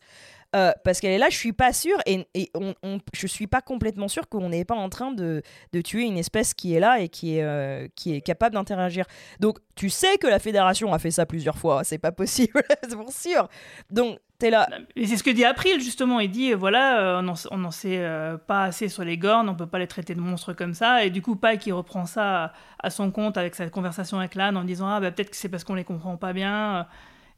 Parce 0.83 0.99
qu'elle 0.99 1.13
est 1.13 1.17
là, 1.17 1.29
je 1.29 1.37
suis 1.37 1.53
pas 1.53 1.71
sûre, 1.71 1.97
et, 2.05 2.27
et 2.33 2.51
on, 2.55 2.99
je 3.13 3.25
suis 3.25 3.47
pas 3.47 3.61
complètement 3.61 4.09
sûre 4.09 4.27
qu'on 4.27 4.49
n'est 4.49 4.65
pas 4.65 4.75
en 4.75 4.89
train 4.89 5.13
de, 5.13 5.41
tuer 5.85 6.01
une 6.01 6.17
espèce 6.17 6.53
qui 6.53 6.75
est 6.75 6.81
là 6.81 6.99
et 6.99 7.07
qui 7.07 7.37
est, 7.37 7.95
qui 7.95 8.15
est 8.15 8.19
capable 8.19 8.55
d'interagir. 8.55 9.05
Donc, 9.39 9.59
tu 9.75 9.89
sais 9.89 10.17
que 10.17 10.27
la 10.27 10.39
fédération 10.39 10.91
a 10.91 10.99
fait 10.99 11.11
ça 11.11 11.25
plusieurs 11.25 11.57
fois, 11.57 11.85
c'est 11.85 11.99
pas 11.99 12.11
possible, 12.11 12.61
c'est 12.83 12.97
pour 12.97 13.13
sûr. 13.13 13.47
Donc, 13.89 14.19
c'est 14.41 15.17
ce 15.17 15.23
que 15.23 15.29
dit 15.29 15.45
April 15.45 15.79
justement. 15.79 16.19
Il 16.19 16.31
dit 16.31 16.53
voilà, 16.53 17.19
euh, 17.19 17.33
on 17.51 17.57
n'en 17.57 17.71
sait 17.71 17.99
euh, 17.99 18.37
pas 18.37 18.63
assez 18.63 18.89
sur 18.89 19.03
les 19.03 19.17
Gorn, 19.17 19.47
on 19.47 19.55
peut 19.55 19.67
pas 19.67 19.79
les 19.79 19.87
traiter 19.87 20.15
de 20.15 20.19
monstres 20.19 20.53
comme 20.53 20.73
ça. 20.73 21.05
Et 21.05 21.09
du 21.09 21.21
coup, 21.21 21.35
Pike 21.35 21.65
il 21.67 21.73
reprend 21.73 22.05
ça 22.05 22.53
à, 22.79 22.89
son 22.89 23.11
compte 23.11 23.37
avec 23.37 23.55
sa 23.55 23.69
conversation 23.69 24.19
avec 24.19 24.35
Lan 24.35 24.55
en 24.55 24.63
disant 24.63 24.87
ah 24.87 24.99
bah 24.99 25.11
peut-être 25.11 25.29
que 25.29 25.35
c'est 25.35 25.49
parce 25.49 25.63
qu'on 25.63 25.75
les 25.75 25.83
comprend 25.83 26.17
pas 26.17 26.33
bien, 26.33 26.75
euh, 26.75 26.83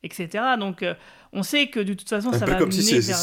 etc. 0.04 0.43
Donc 0.60 0.84
euh, 0.84 0.93
on 1.32 1.41
sait 1.43 1.68
que 1.68 1.80
de 1.80 1.93
toute 1.93 2.08
façon 2.10 2.30
Un 2.30 2.38
ça 2.38 2.45
peu 2.45 2.51
va 2.51 2.58
comme 2.60 2.72
si 2.72 2.84
c'est 2.84 2.99
vers- 2.99 3.18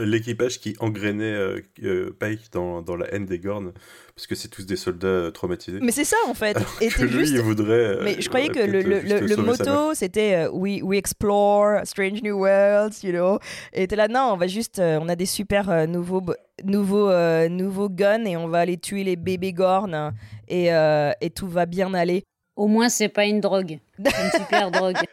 l'équipage 0.00 0.58
qui 0.58 0.74
engrainait 0.80 1.24
euh, 1.32 1.60
euh, 1.84 2.10
Pike 2.18 2.52
dans, 2.52 2.82
dans 2.82 2.96
la 2.96 3.06
haine 3.14 3.26
des 3.26 3.38
Gorn, 3.38 3.72
parce 4.14 4.26
que 4.26 4.34
c'est 4.34 4.48
tous 4.48 4.66
des 4.66 4.76
soldats 4.76 5.06
euh, 5.06 5.30
traumatisés. 5.30 5.78
Mais 5.80 5.92
c'est 5.92 6.04
ça 6.04 6.16
en 6.26 6.34
fait. 6.34 6.56
Alors 6.56 6.76
Et 6.80 6.88
que 6.88 7.02
lui, 7.02 7.20
juste- 7.20 7.34
il 7.34 7.40
voudrait. 7.42 7.72
euh, 7.72 8.00
Mais 8.02 8.20
je 8.20 8.28
croyais 8.28 8.48
que 8.48 8.58
le, 8.58 8.80
le, 8.82 9.00
le- 9.00 9.36
motto 9.36 9.94
c'était 9.94 10.46
euh, 10.46 10.50
we, 10.50 10.80
we 10.82 10.98
explore 10.98 11.80
strange 11.84 12.22
new 12.22 12.36
worlds, 12.38 13.02
you 13.04 13.12
know. 13.12 13.38
Et 13.72 13.86
t'es 13.86 13.96
là, 13.96 14.08
non, 14.08 14.30
on 14.32 14.36
va 14.36 14.46
juste. 14.48 14.78
euh, 14.78 14.98
on 15.00 15.08
a 15.08 15.14
des 15.16 15.26
super 15.26 15.70
euh, 15.70 15.86
nouveaux, 15.86 16.20
bo- 16.20 16.34
nouveaux, 16.64 17.10
euh, 17.10 17.48
nouveaux 17.48 17.88
guns 17.88 18.24
et 18.24 18.36
on 18.36 18.48
va 18.48 18.58
aller 18.58 18.78
tuer 18.78 19.04
les 19.04 19.16
bébés 19.16 19.52
gornes 19.52 20.12
et, 20.48 20.72
euh, 20.72 21.12
et 21.20 21.30
tout 21.30 21.48
va 21.48 21.66
bien 21.66 21.94
aller. 21.94 22.24
Au 22.56 22.66
moins, 22.66 22.88
c'est 22.88 23.08
pas 23.08 23.26
une 23.26 23.40
drogue. 23.40 23.78
C'est 24.02 24.24
une 24.24 24.44
super 24.44 24.70
drogue. 24.70 24.96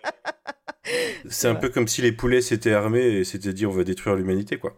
C'est 1.30 1.48
un 1.48 1.56
peu 1.56 1.70
comme 1.70 1.88
si 1.88 2.02
les 2.02 2.12
poulets 2.12 2.42
s'étaient 2.42 2.74
armés 2.74 3.06
et 3.06 3.24
s'étaient 3.24 3.54
dit 3.54 3.66
on 3.66 3.72
va 3.72 3.86
détruire 3.86 4.18
l'humanité, 4.18 4.58
quoi. 4.58 4.78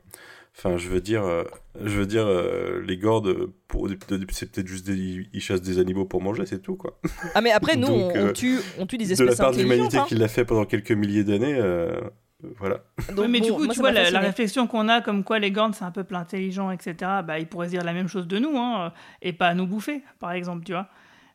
Enfin, 0.57 0.78
je 0.78 0.88
veux 0.88 1.01
dire, 1.01 1.26
euh, 1.26 1.43
je 1.84 1.99
veux 1.99 2.05
dire, 2.05 2.26
euh, 2.26 2.82
les 2.88 2.95
Gordes, 2.95 3.47
pour, 3.68 3.89
c'est 4.32 4.49
peut-être 4.51 4.68
juste 4.68 4.86
des, 4.86 5.28
ils 5.34 5.41
chassent 5.41 5.61
des 5.61 5.80
animaux 5.80 6.05
pour 6.05 6.22
manger, 6.22 6.45
c'est 6.45 6.61
tout, 6.61 6.78
quoi. 6.78 6.97
Ah, 7.34 7.41
mais 7.41 7.51
après, 7.51 7.76
nous, 7.76 7.88
Donc, 7.88 8.13
on, 8.16 8.20
on 8.20 8.28
euh, 8.28 8.32
tue, 8.32 8.59
on 8.80 8.86
tue 8.86 8.97
des 8.97 9.07
De 9.07 9.11
espèces 9.11 9.38
la 9.38 9.45
part 9.45 9.51
de 9.51 9.57
l'humanité 9.57 9.97
hein. 9.97 10.05
qui 10.07 10.16
l'a 10.16 10.30
fait 10.30 10.45
pendant 10.45 10.63
quelques 10.63 10.93
milliers 10.93 11.26
d'années, 11.26 11.55
euh, 11.57 11.99
voilà. 12.57 12.86
Oui, 13.18 13.28
mais 13.28 13.41
du 13.41 13.51
coup, 13.51 13.66
moi, 13.66 13.74
tu 13.74 13.82
vois, 13.82 13.91
la, 13.91 14.20
réflexion 14.20 14.66
qu'on 14.66 14.88
a, 14.88 15.01
comme 15.01 15.26
quoi 15.26 15.39
les 15.39 15.51
Gorns, 15.51 15.74
c'est 15.74 15.84
un 15.84 15.91
peuple 15.91 16.16
intelligent, 16.16 16.72
etc., 16.72 16.95
bah, 17.26 17.38
ils 17.38 17.47
pourraient 17.47 17.68
se 17.68 17.72
dire 17.72 17.84
la 17.84 17.93
même 17.93 18.07
chose 18.07 18.28
de 18.28 18.39
nous, 18.39 18.57
hein, 18.57 18.93
et 19.22 19.34
pas 19.34 19.53
nous 19.55 19.68
bouffer, 19.68 20.03
par 20.20 20.32
exemple, 20.32 20.63
tu 20.63 20.72
vois. 20.72 20.88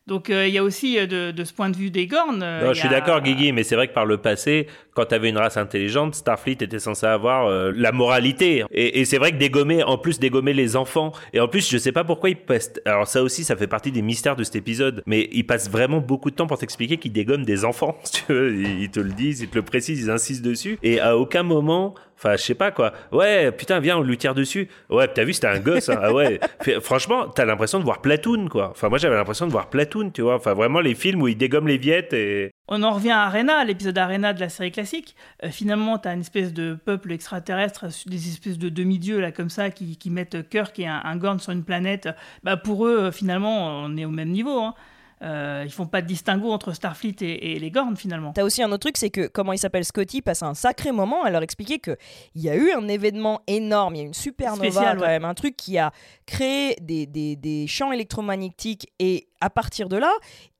Donc, 0.07 0.29
euh, 0.31 0.47
il 0.47 0.53
y 0.53 0.57
a 0.57 0.63
aussi, 0.63 0.97
euh, 0.97 1.05
de, 1.05 1.31
de 1.31 1.43
ce 1.43 1.53
point 1.53 1.69
de 1.69 1.77
vue 1.77 1.91
des 1.91 2.07
Gorns... 2.07 2.41
euh, 2.41 2.65
Non, 2.65 2.73
je 2.73 2.79
suis 2.79 2.87
a- 2.87 2.91
d'accord, 2.91 3.21
Guigui, 3.21 3.51
mais 3.51 3.63
c'est 3.63 3.75
vrai 3.75 3.87
que 3.87 3.93
par 3.93 4.05
le 4.05 4.17
passé, 4.17 4.65
quand 4.95 5.05
tu 5.05 5.15
avais 5.15 5.29
une 5.29 5.37
race 5.37 5.57
intelligente, 5.57 6.15
Starfleet 6.15 6.57
était 6.59 6.79
censé 6.79 7.05
avoir 7.05 7.45
euh, 7.47 7.71
la 7.75 7.91
moralité. 7.91 8.65
Et, 8.71 8.99
et 8.99 9.05
c'est 9.05 9.19
vrai 9.19 9.31
que 9.31 9.37
dégommer, 9.37 9.83
en 9.83 9.97
plus 9.99 10.19
dégommer 10.19 10.53
les 10.53 10.75
enfants, 10.75 11.11
et 11.33 11.39
en 11.39 11.47
plus, 11.47 11.69
je 11.69 11.77
sais 11.77 11.91
pas 11.91 12.03
pourquoi 12.03 12.29
ils 12.31 12.35
passent. 12.35 12.73
Alors 12.85 13.07
ça 13.07 13.21
aussi, 13.21 13.43
ça 13.43 13.55
fait 13.55 13.67
partie 13.67 13.91
des 13.91 14.01
mystères 14.01 14.35
de 14.35 14.43
cet 14.43 14.55
épisode, 14.55 15.03
mais 15.05 15.29
ils 15.31 15.45
passent 15.45 15.69
vraiment 15.69 15.99
beaucoup 15.99 16.31
de 16.31 16.35
temps 16.35 16.47
pour 16.47 16.57
t'expliquer 16.57 16.97
qu'ils 16.97 17.13
dégomment 17.13 17.45
des 17.45 17.63
enfants. 17.63 17.95
si 18.03 18.23
tu 18.25 18.33
veux. 18.33 18.55
Ils 18.59 18.89
te 18.89 18.99
le 18.99 19.11
disent, 19.13 19.41
ils 19.41 19.49
te 19.49 19.55
le 19.55 19.61
précisent, 19.63 20.01
ils 20.01 20.09
insistent 20.09 20.43
dessus, 20.43 20.79
et 20.81 20.99
à 20.99 21.15
aucun 21.15 21.43
moment. 21.43 21.93
Enfin, 22.23 22.35
je 22.37 22.43
sais 22.43 22.53
pas 22.53 22.69
quoi. 22.69 22.93
Ouais, 23.11 23.51
putain, 23.51 23.79
viens, 23.79 23.97
on 23.97 24.03
lui 24.03 24.15
tire 24.15 24.35
dessus. 24.35 24.67
Ouais, 24.91 25.07
t'as 25.07 25.23
vu, 25.23 25.33
c'était 25.33 25.47
un 25.47 25.59
gosse. 25.59 25.89
hein. 25.89 25.97
Ah 26.03 26.13
ouais. 26.13 26.39
Franchement, 26.81 27.27
t'as 27.27 27.45
l'impression 27.45 27.79
de 27.79 27.83
voir 27.83 27.99
Platoon, 27.99 28.47
quoi. 28.47 28.69
Enfin, 28.69 28.89
moi, 28.89 28.99
j'avais 28.99 29.15
l'impression 29.15 29.47
de 29.47 29.51
voir 29.51 29.71
Platoon, 29.71 30.11
tu 30.11 30.21
vois. 30.21 30.35
Enfin, 30.35 30.53
vraiment 30.53 30.81
les 30.81 30.93
films 30.93 31.23
où 31.23 31.27
ils 31.27 31.35
dégomment 31.35 31.67
les 31.67 31.79
viettes 31.79 32.13
et. 32.13 32.51
On 32.67 32.83
en 32.83 32.91
revient 32.91 33.09
à 33.09 33.23
Arena, 33.23 33.65
l'épisode 33.65 33.97
Arena 33.97 34.33
de 34.33 34.39
la 34.39 34.49
série 34.49 34.71
classique. 34.71 35.15
Euh, 35.43 35.49
finalement, 35.49 35.97
tu 35.97 36.07
as 36.09 36.13
une 36.13 36.21
espèce 36.21 36.53
de 36.53 36.75
peuple 36.75 37.11
extraterrestre, 37.11 37.85
des 38.05 38.29
espèces 38.29 38.59
de 38.59 38.69
demi-dieux 38.69 39.19
là 39.19 39.31
comme 39.31 39.49
ça 39.49 39.71
qui, 39.71 39.97
qui 39.97 40.09
mettent 40.11 40.47
Kirk 40.47 40.77
et 40.79 40.87
un, 40.87 41.01
un 41.03 41.15
Gorn 41.17 41.39
sur 41.39 41.51
une 41.53 41.63
planète. 41.63 42.07
Bah, 42.43 42.55
pour 42.55 42.85
eux, 42.85 42.99
euh, 43.05 43.11
finalement, 43.11 43.81
on 43.83 43.97
est 43.97 44.05
au 44.05 44.09
même 44.11 44.29
niveau. 44.29 44.59
Hein. 44.59 44.75
Euh, 45.23 45.63
ils 45.65 45.71
font 45.71 45.85
pas 45.85 46.01
de 46.01 46.07
distinguo 46.07 46.51
entre 46.51 46.73
Starfleet 46.73 47.15
et, 47.21 47.51
et 47.53 47.59
les 47.59 47.69
Gorn 47.69 47.95
finalement. 47.95 48.33
T'as 48.33 48.43
aussi 48.43 48.63
un 48.63 48.71
autre 48.71 48.79
truc, 48.79 48.97
c'est 48.97 49.11
que 49.11 49.27
comment 49.27 49.53
il 49.53 49.59
s'appelle 49.59 49.85
Scotty 49.85 50.21
passe 50.21 50.41
un 50.41 50.55
sacré 50.55 50.91
moment 50.91 51.23
à 51.23 51.29
leur 51.29 51.43
expliquer 51.43 51.77
que 51.77 51.95
il 52.33 52.41
y 52.41 52.49
a 52.49 52.55
eu 52.55 52.71
un 52.71 52.87
événement 52.87 53.41
énorme, 53.45 53.95
il 53.95 53.97
y 53.99 54.01
a 54.01 54.05
une 54.05 54.13
supernova 54.15 54.63
Spécial, 54.63 54.97
quand 54.97 55.03
ouais. 55.03 55.09
même, 55.09 55.25
un 55.25 55.33
truc 55.35 55.55
qui 55.55 55.77
a 55.77 55.91
créé 56.25 56.75
des, 56.81 57.05
des, 57.05 57.35
des 57.35 57.67
champs 57.67 57.91
électromagnétiques 57.91 58.87
et 58.97 59.27
à 59.41 59.49
partir 59.49 59.89
de 59.89 59.97
là, 59.97 60.11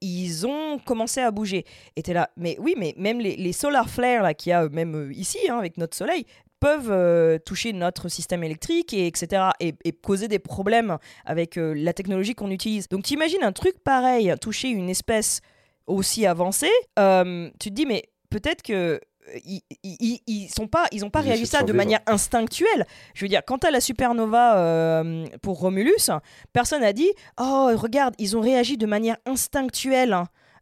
ils 0.01 0.45
ont 0.45 0.79
commencé 0.79 1.21
à 1.21 1.31
bouger. 1.31 1.65
Et 1.95 2.03
t'es 2.03 2.13
là, 2.13 2.29
mais 2.37 2.57
oui, 2.59 2.75
mais 2.77 2.93
même 2.97 3.19
les, 3.19 3.35
les 3.35 3.53
solar 3.53 3.89
flares 3.89 4.23
là 4.23 4.33
qu'il 4.33 4.51
y 4.51 4.53
a 4.53 4.63
euh, 4.63 4.69
même 4.69 4.95
euh, 4.95 5.13
ici 5.13 5.39
hein, 5.49 5.57
avec 5.57 5.77
notre 5.77 5.95
soleil 5.95 6.25
peuvent 6.61 6.91
euh, 6.91 7.39
toucher 7.39 7.73
notre 7.73 8.07
système 8.07 8.43
électrique 8.43 8.93
et 8.93 9.07
etc 9.07 9.49
et, 9.59 9.73
et 9.83 9.91
causer 9.91 10.29
des 10.29 10.39
problèmes 10.39 10.97
avec 11.25 11.57
euh, 11.57 11.73
la 11.75 11.91
technologie 11.91 12.35
qu'on 12.35 12.51
utilise. 12.51 12.87
Donc 12.87 13.03
t'imagines 13.03 13.43
un 13.43 13.51
truc 13.51 13.83
pareil 13.83 14.33
toucher 14.39 14.69
une 14.69 14.89
espèce 14.89 15.41
aussi 15.87 16.25
avancée, 16.25 16.71
euh, 16.99 17.49
tu 17.59 17.69
te 17.69 17.73
dis 17.73 17.85
mais 17.85 18.03
peut-être 18.29 18.61
que 18.61 19.01
ils, 19.45 19.61
ils, 19.83 20.19
ils 20.27 20.49
sont 20.49 20.67
pas 20.67 20.85
ils 20.91 21.03
ont 21.03 21.09
pas 21.09 21.21
réagi 21.21 21.45
ça 21.45 21.63
de 21.63 21.73
manière 21.73 21.99
instinctuelle. 22.05 22.85
Je 23.13 23.25
veux 23.25 23.29
dire 23.29 23.41
quand 23.45 23.59
t'as 23.59 23.71
la 23.71 23.81
supernova 23.81 24.57
euh, 24.57 25.25
pour 25.41 25.59
Romulus, 25.59 26.09
personne 26.53 26.83
a 26.83 26.93
dit 26.93 27.09
oh 27.39 27.71
regarde 27.75 28.13
ils 28.19 28.37
ont 28.37 28.41
réagi 28.41 28.77
de 28.77 28.85
manière 28.85 29.17
instinctuelle. 29.25 30.15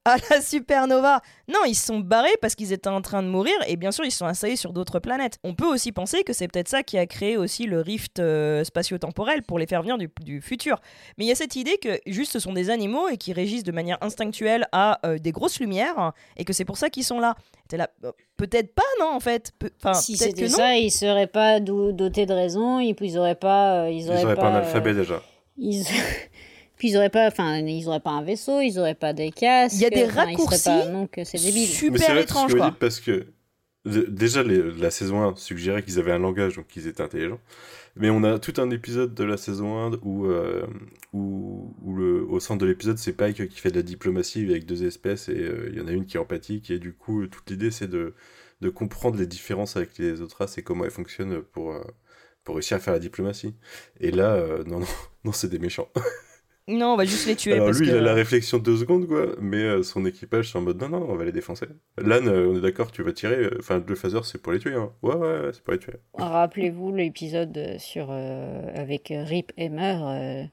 À 0.09 0.17
la 0.29 0.41
supernova. 0.41 1.21
Non, 1.47 1.59
ils 1.67 1.75
se 1.75 1.85
sont 1.87 1.99
barrés 1.99 2.35
parce 2.41 2.55
qu'ils 2.55 2.73
étaient 2.73 2.89
en 2.89 3.01
train 3.01 3.21
de 3.23 3.27
mourir 3.27 3.53
et 3.67 3.75
bien 3.75 3.91
sûr 3.91 4.05
ils 4.05 4.11
se 4.11 4.19
sont 4.19 4.25
installés 4.25 4.55
sur 4.55 4.73
d'autres 4.73 4.99
planètes. 4.99 5.37
On 5.43 5.53
peut 5.55 5.65
aussi 5.67 5.91
penser 5.91 6.23
que 6.23 6.33
c'est 6.33 6.47
peut-être 6.47 6.67
ça 6.69 6.83
qui 6.83 6.97
a 6.97 7.05
créé 7.05 7.37
aussi 7.37 7.65
le 7.65 7.81
rift 7.81 8.19
euh, 8.19 8.63
spatio-temporel 8.63 9.43
pour 9.43 9.59
les 9.59 9.67
faire 9.67 9.81
venir 9.81 9.97
du, 9.97 10.09
du 10.21 10.41
futur. 10.41 10.79
Mais 11.17 11.25
il 11.25 11.27
y 11.27 11.31
a 11.31 11.35
cette 11.35 11.55
idée 11.55 11.77
que 11.77 11.99
juste 12.07 12.31
ce 12.31 12.39
sont 12.39 12.53
des 12.53 12.69
animaux 12.69 13.07
et 13.09 13.17
qui 13.17 13.33
régissent 13.33 13.63
de 13.63 13.71
manière 13.71 13.97
instinctuelle 14.01 14.67
à 14.71 14.99
euh, 15.05 15.17
des 15.17 15.31
grosses 15.31 15.59
lumières 15.59 16.13
et 16.37 16.45
que 16.45 16.53
c'est 16.53 16.65
pour 16.65 16.77
ça 16.77 16.89
qu'ils 16.89 17.03
sont 17.03 17.19
là. 17.19 17.35
Euh, 17.73 18.11
peut-être 18.37 18.73
pas, 18.73 18.81
non, 18.99 19.11
en 19.13 19.19
fait. 19.19 19.51
Pe- 19.59 19.69
si 19.93 20.17
peut-être 20.17 20.35
c'était 20.37 20.49
ça, 20.49 20.75
ils 20.77 20.89
seraient 20.91 21.27
pas 21.27 21.59
do- 21.59 21.91
dotés 21.91 22.25
de 22.25 22.33
raison, 22.33 22.79
ils, 22.79 22.95
ils 22.99 23.17
auraient 23.17 23.35
pas, 23.35 23.83
euh, 23.83 23.89
ils 23.91 24.03
Ils 24.05 24.09
auraient 24.09 24.23
auraient 24.23 24.35
pas, 24.35 24.41
pas 24.41 24.49
un 24.49 24.55
alphabet 24.55 24.93
déjà. 24.93 25.21
Ils... 25.57 25.83
Puis 26.79 26.89
ils 26.89 26.97
auraient 26.97 27.09
pas, 27.11 27.27
enfin, 27.27 27.57
ils 27.59 27.87
auraient 27.87 27.99
pas 27.99 28.09
un 28.11 28.23
vaisseau, 28.23 28.59
ils 28.61 28.79
auraient 28.79 28.95
pas 28.95 29.13
des 29.13 29.31
casques. 29.31 29.75
Il 29.75 29.81
y 29.81 29.85
a 29.85 29.89
des 29.91 30.05
raccourcis 30.05 30.63
pas- 30.63 30.87
donc 30.87 31.19
c'est 31.23 31.37
débile. 31.37 31.69
Mais 31.91 31.97
c'est 31.99 32.11
vrai 32.13 32.25
tout 32.25 32.33
ce 32.33 32.47
que 32.47 32.51
vous 32.57 32.63
dites 32.71 32.79
parce 32.79 32.99
que 32.99 33.27
déjà 33.85 34.43
les- 34.43 34.71
la 34.73 34.89
saison 34.91 35.21
1 35.21 35.35
suggérait 35.35 35.83
qu'ils 35.83 35.99
avaient 35.99 36.11
un 36.11 36.19
langage 36.19 36.55
donc 36.55 36.67
qu'ils 36.67 36.87
étaient 36.87 37.01
intelligents. 37.03 37.39
Mais 37.95 38.09
on 38.09 38.23
a 38.23 38.39
tout 38.39 38.53
un 38.61 38.69
épisode 38.69 39.13
de 39.13 39.23
la 39.23 39.35
saison 39.35 39.77
1 39.77 39.99
où, 40.03 40.25
euh, 40.27 40.65
où, 41.11 41.73
où 41.83 41.95
le, 41.95 42.23
au 42.23 42.39
centre 42.39 42.61
de 42.61 42.65
l'épisode 42.65 42.97
c'est 42.97 43.13
Pike 43.13 43.47
qui 43.49 43.59
fait 43.59 43.71
de 43.71 43.75
la 43.77 43.81
diplomatie 43.81 44.45
avec 44.49 44.65
deux 44.65 44.85
espèces 44.85 45.27
et 45.27 45.33
euh, 45.37 45.69
il 45.71 45.77
y 45.77 45.81
en 45.81 45.87
a 45.87 45.91
une 45.91 46.05
qui 46.05 46.15
est 46.17 46.19
empathique 46.19 46.71
et 46.71 46.79
du 46.79 46.93
coup 46.93 47.25
toute 47.27 47.49
l'idée 47.49 47.71
c'est 47.71 47.87
de, 47.89 48.13
de 48.61 48.69
comprendre 48.69 49.17
les 49.17 49.27
différences 49.27 49.75
avec 49.75 49.97
les 49.97 50.21
autres 50.21 50.37
races 50.37 50.57
et 50.57 50.61
comment 50.63 50.85
elles 50.85 50.91
fonctionnent 50.91 51.41
pour, 51.41 51.73
euh, 51.73 51.81
pour 52.43 52.55
réussir 52.55 52.77
à 52.77 52.79
faire 52.79 52.93
la 52.93 52.99
diplomatie. 52.99 53.55
Et 53.99 54.11
là, 54.11 54.33
euh, 54.35 54.63
non, 54.65 54.79
non, 54.79 54.85
non 55.25 55.31
c'est 55.33 55.49
des 55.49 55.59
méchants. 55.59 55.89
Non, 56.69 56.93
on 56.93 56.95
va 56.95 57.05
juste 57.05 57.27
les 57.27 57.35
tuer. 57.35 57.53
Alors 57.53 57.67
parce 57.67 57.79
lui, 57.79 57.87
que... 57.87 57.91
il 57.91 57.97
a 57.97 58.01
la 58.01 58.13
réflexion 58.13 58.59
de 58.59 58.63
deux 58.63 58.77
secondes, 58.77 59.07
quoi, 59.07 59.25
mais 59.41 59.63
euh, 59.63 59.83
son 59.83 60.05
équipage, 60.05 60.51
c'est 60.51 60.57
en 60.57 60.61
mode 60.61 60.79
non, 60.79 60.89
non, 60.89 61.05
on 61.09 61.15
va 61.15 61.25
les 61.25 61.31
défoncer. 61.31 61.65
Lan, 61.97 62.25
euh, 62.27 62.47
on 62.47 62.55
est 62.57 62.61
d'accord, 62.61 62.91
tu 62.91 63.03
vas 63.03 63.11
tirer, 63.11 63.35
euh, 63.35 63.57
enfin, 63.59 63.83
le 63.85 63.95
phaser, 63.95 64.19
c'est 64.23 64.41
pour 64.41 64.53
les 64.53 64.59
tuer, 64.59 64.75
hein. 64.75 64.91
Ouais, 65.01 65.15
ouais, 65.15 65.39
ouais, 65.41 65.49
c'est 65.51 65.63
pour 65.63 65.73
les 65.73 65.79
tuer. 65.79 65.95
Rappelez-vous 66.13 66.93
l'épisode 66.93 67.75
sur 67.79 68.07
euh, 68.11 68.71
avec 68.75 69.11
Rip 69.13 69.51
Hammer. 69.57 69.97
euh, 70.03 70.43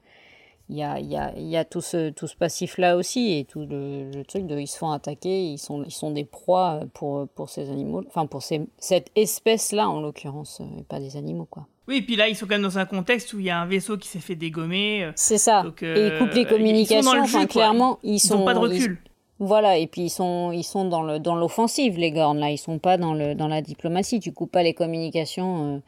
Il 0.69 0.75
y, 0.75 0.83
a, 0.83 0.99
il 0.99 1.09
y, 1.09 1.15
a, 1.15 1.33
il 1.37 1.47
y 1.47 1.55
a 1.55 1.63
tout 1.63 1.79
ce, 1.79 2.09
tout 2.09 2.27
ce 2.27 2.35
passif-là 2.35 2.97
aussi, 2.97 3.37
et 3.37 3.45
tout 3.45 3.65
le, 3.65 4.11
le 4.11 4.25
truc 4.25 4.47
de 4.47 4.57
ils 4.57 4.67
se 4.67 4.77
font 4.77 4.91
attaquer, 4.91 5.45
ils 5.45 5.57
sont, 5.57 5.81
ils 5.85 5.93
sont 5.93 6.11
des 6.11 6.25
proies 6.25 6.81
pour, 6.93 7.25
pour 7.29 7.49
ces 7.49 7.69
animaux, 7.69 8.03
enfin 8.05 8.25
pour 8.25 8.41
ces, 8.43 8.67
cette 8.77 9.07
espèce-là 9.15 9.87
en 9.87 10.01
l'occurrence, 10.01 10.59
et 10.59 10.83
pas 10.83 10.99
des 10.99 11.15
animaux 11.15 11.47
quoi. 11.49 11.67
Oui, 11.87 11.97
et 11.97 12.01
puis 12.01 12.15
là, 12.15 12.27
ils 12.27 12.35
sont 12.35 12.45
quand 12.45 12.55
même 12.55 12.61
dans 12.63 12.77
un 12.77 12.85
contexte 12.85 13.33
où 13.33 13.39
il 13.39 13.45
y 13.45 13.49
a 13.49 13.59
un 13.59 13.65
vaisseau 13.65 13.97
qui 13.97 14.07
s'est 14.07 14.19
fait 14.19 14.35
dégommer. 14.35 15.05
euh, 15.05 15.11
C'est 15.15 15.37
ça. 15.37 15.63
donc, 15.63 15.83
et 15.83 15.85
euh, 15.85 16.09
ils 16.13 16.19
coupent 16.19 16.33
les 16.33 16.41
Ils 16.41 16.47
communications, 16.47 17.01
sont 17.03 17.09
dans 17.11 17.15
le 17.15 17.21
enfin 17.23 17.45
clairement, 17.45 17.99
ils, 18.03 18.15
Ils 18.15 18.19
sont 18.19 18.43
pas 18.43 18.53
de 18.53 18.59
ils- 18.59 18.61
recul. 18.81 18.97
voilà, 19.39 19.77
et 19.77 19.87
puis 19.87 20.01
ils 20.01 20.09
sont, 20.09 20.51
ils 20.51 20.63
sont 20.63 20.85
dans 20.85 21.01
le 21.03 21.19
dans 21.19 21.35
l'offensive, 21.35 21.97
les 21.97 22.11
Gornes, 22.11 22.39
là. 22.39 22.49
Ils 22.51 22.57
sont 22.57 22.79
pas 22.79 22.97
dans, 22.97 23.13
le, 23.13 23.35
dans 23.35 23.47
la 23.47 23.61
diplomatie. 23.61 24.19
Tu 24.19 24.31
coupes 24.33 24.51
pas 24.51 24.63
les 24.63 24.73
communications 24.73 25.75
euh, 25.75 25.79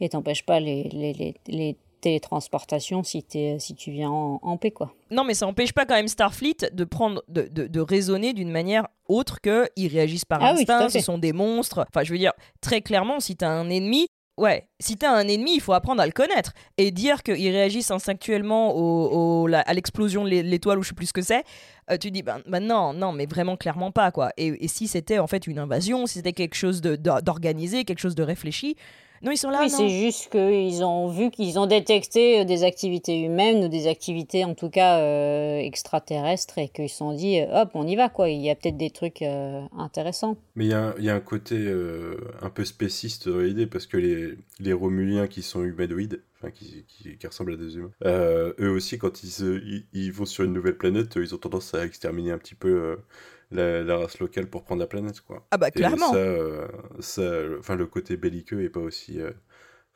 et 0.00 0.08
t'empêches 0.08 0.44
pas 0.44 0.58
les, 0.60 0.84
les, 0.92 1.12
les, 1.12 1.34
les 1.46 1.76
télétransportations 2.00 3.02
si, 3.02 3.24
si 3.58 3.74
tu 3.74 3.90
viens 3.90 4.10
en, 4.10 4.38
en 4.42 4.56
paix, 4.56 4.70
quoi. 4.70 4.92
Non, 5.10 5.24
mais 5.24 5.34
ça 5.34 5.46
empêche 5.46 5.72
pas 5.72 5.86
quand 5.86 5.94
même 5.94 6.08
Starfleet 6.08 6.56
de 6.72 6.84
prendre, 6.84 7.22
de, 7.28 7.48
de, 7.50 7.66
de 7.66 7.80
raisonner 7.80 8.32
d'une 8.32 8.50
manière 8.50 8.86
autre 9.08 9.40
que 9.40 9.68
ils 9.76 9.88
réagissent 9.88 10.24
par 10.24 10.42
Ah 10.42 10.50
instinct, 10.50 10.88
ce 10.88 11.00
sont 11.00 11.18
des 11.18 11.32
monstres. 11.32 11.84
Enfin, 11.88 12.04
je 12.04 12.12
veux 12.12 12.18
dire, 12.18 12.32
très 12.60 12.80
clairement, 12.80 13.20
si 13.20 13.36
t'as 13.36 13.48
un 13.48 13.70
ennemi, 13.70 14.08
ouais, 14.36 14.68
si 14.80 14.96
t'as 14.96 15.10
un 15.12 15.26
ennemi, 15.28 15.54
il 15.54 15.60
faut 15.60 15.72
apprendre 15.72 16.00
à 16.02 16.06
le 16.06 16.12
connaître 16.12 16.52
et 16.78 16.90
dire 16.90 17.22
qu'ils 17.22 17.50
réagissent 17.50 17.90
instinctuellement 17.90 19.46
à 19.52 19.74
l'explosion 19.74 20.24
de 20.24 20.28
l'é- 20.30 20.42
l'étoile 20.42 20.78
ou 20.78 20.82
je 20.82 20.88
sais 20.88 20.94
plus 20.94 21.06
ce 21.06 21.12
que 21.12 21.22
c'est. 21.22 21.44
euh, 21.90 21.96
tu 21.98 22.10
dis, 22.10 22.22
ben, 22.22 22.40
ben 22.46 22.60
non, 22.64 22.92
non, 22.92 23.12
mais 23.12 23.26
vraiment 23.26 23.56
clairement 23.56 23.92
pas, 23.92 24.10
quoi. 24.10 24.30
Et, 24.36 24.64
et 24.64 24.68
si 24.68 24.88
c'était 24.88 25.18
en 25.18 25.26
fait 25.26 25.46
une 25.46 25.58
invasion, 25.58 26.06
si 26.06 26.14
c'était 26.14 26.32
quelque 26.32 26.54
chose 26.56 26.80
d'organisé, 26.80 27.84
quelque 27.84 28.00
chose 28.00 28.14
de 28.14 28.22
réfléchi, 28.22 28.76
non, 29.22 29.30
ils 29.32 29.36
sont 29.36 29.50
là, 29.50 29.60
oui, 29.62 29.70
c'est 29.70 29.88
juste 29.88 30.30
qu'ils 30.30 30.84
ont 30.84 31.08
vu 31.08 31.30
qu'ils 31.30 31.58
ont 31.58 31.66
détecté 31.66 32.40
euh, 32.40 32.44
des 32.44 32.64
activités 32.64 33.20
humaines 33.20 33.64
ou 33.64 33.68
des 33.68 33.86
activités 33.86 34.44
en 34.44 34.54
tout 34.54 34.70
cas 34.70 34.98
euh, 35.00 35.58
extraterrestres 35.58 36.58
et 36.58 36.68
qu'ils 36.68 36.88
se 36.88 36.96
sont 36.96 37.12
dit 37.14 37.40
euh, 37.40 37.62
hop, 37.62 37.70
on 37.74 37.86
y 37.86 37.96
va, 37.96 38.08
quoi. 38.08 38.28
Il 38.28 38.40
y 38.40 38.50
a 38.50 38.54
peut-être 38.54 38.76
des 38.76 38.90
trucs 38.90 39.22
euh, 39.22 39.60
intéressants. 39.76 40.36
Mais 40.54 40.66
il 40.66 40.70
y, 40.70 40.74
a 40.74 40.88
un- 40.88 40.94
il 40.98 41.04
y 41.04 41.10
a 41.10 41.14
un 41.14 41.20
côté 41.20 41.56
euh, 41.56 42.16
un 42.42 42.50
peu 42.50 42.64
spéciste 42.64 43.28
dans 43.28 43.38
l'idée 43.40 43.66
parce 43.66 43.86
que 43.86 43.96
les, 43.96 44.34
les 44.60 44.72
Romuliens 44.72 45.26
qui 45.26 45.42
sont 45.42 45.62
humanoïdes, 45.62 46.22
enfin 46.38 46.50
qui, 46.50 46.84
qui, 46.86 47.16
qui 47.16 47.26
ressemblent 47.26 47.54
à 47.54 47.56
des 47.56 47.76
humains, 47.76 47.90
euh, 48.04 48.52
eux 48.60 48.70
aussi, 48.70 48.98
quand 48.98 49.22
ils, 49.22 49.30
se- 49.30 49.60
ils, 49.64 49.86
ils 49.92 50.12
vont 50.12 50.26
sur 50.26 50.44
une 50.44 50.52
nouvelle 50.52 50.76
planète, 50.76 51.14
ils 51.16 51.34
ont 51.34 51.38
tendance 51.38 51.74
à 51.74 51.84
exterminer 51.84 52.32
un 52.32 52.38
petit 52.38 52.54
peu 52.54 52.68
euh, 52.68 52.96
la, 53.50 53.82
la 53.82 53.96
race 53.98 54.18
locale 54.18 54.48
pour 54.48 54.64
prendre 54.64 54.80
la 54.80 54.86
planète, 54.86 55.20
quoi. 55.20 55.46
Ah 55.50 55.56
bah, 55.58 55.68
Et 55.68 55.72
clairement. 55.72 56.10
ça, 56.12 56.16
euh, 56.16 56.68
ça, 57.00 57.22
euh, 57.22 57.58
enfin, 57.60 57.76
le 57.76 57.86
côté 57.86 58.16
belliqueux 58.16 58.62
est 58.64 58.70
pas 58.70 58.80
aussi. 58.80 59.18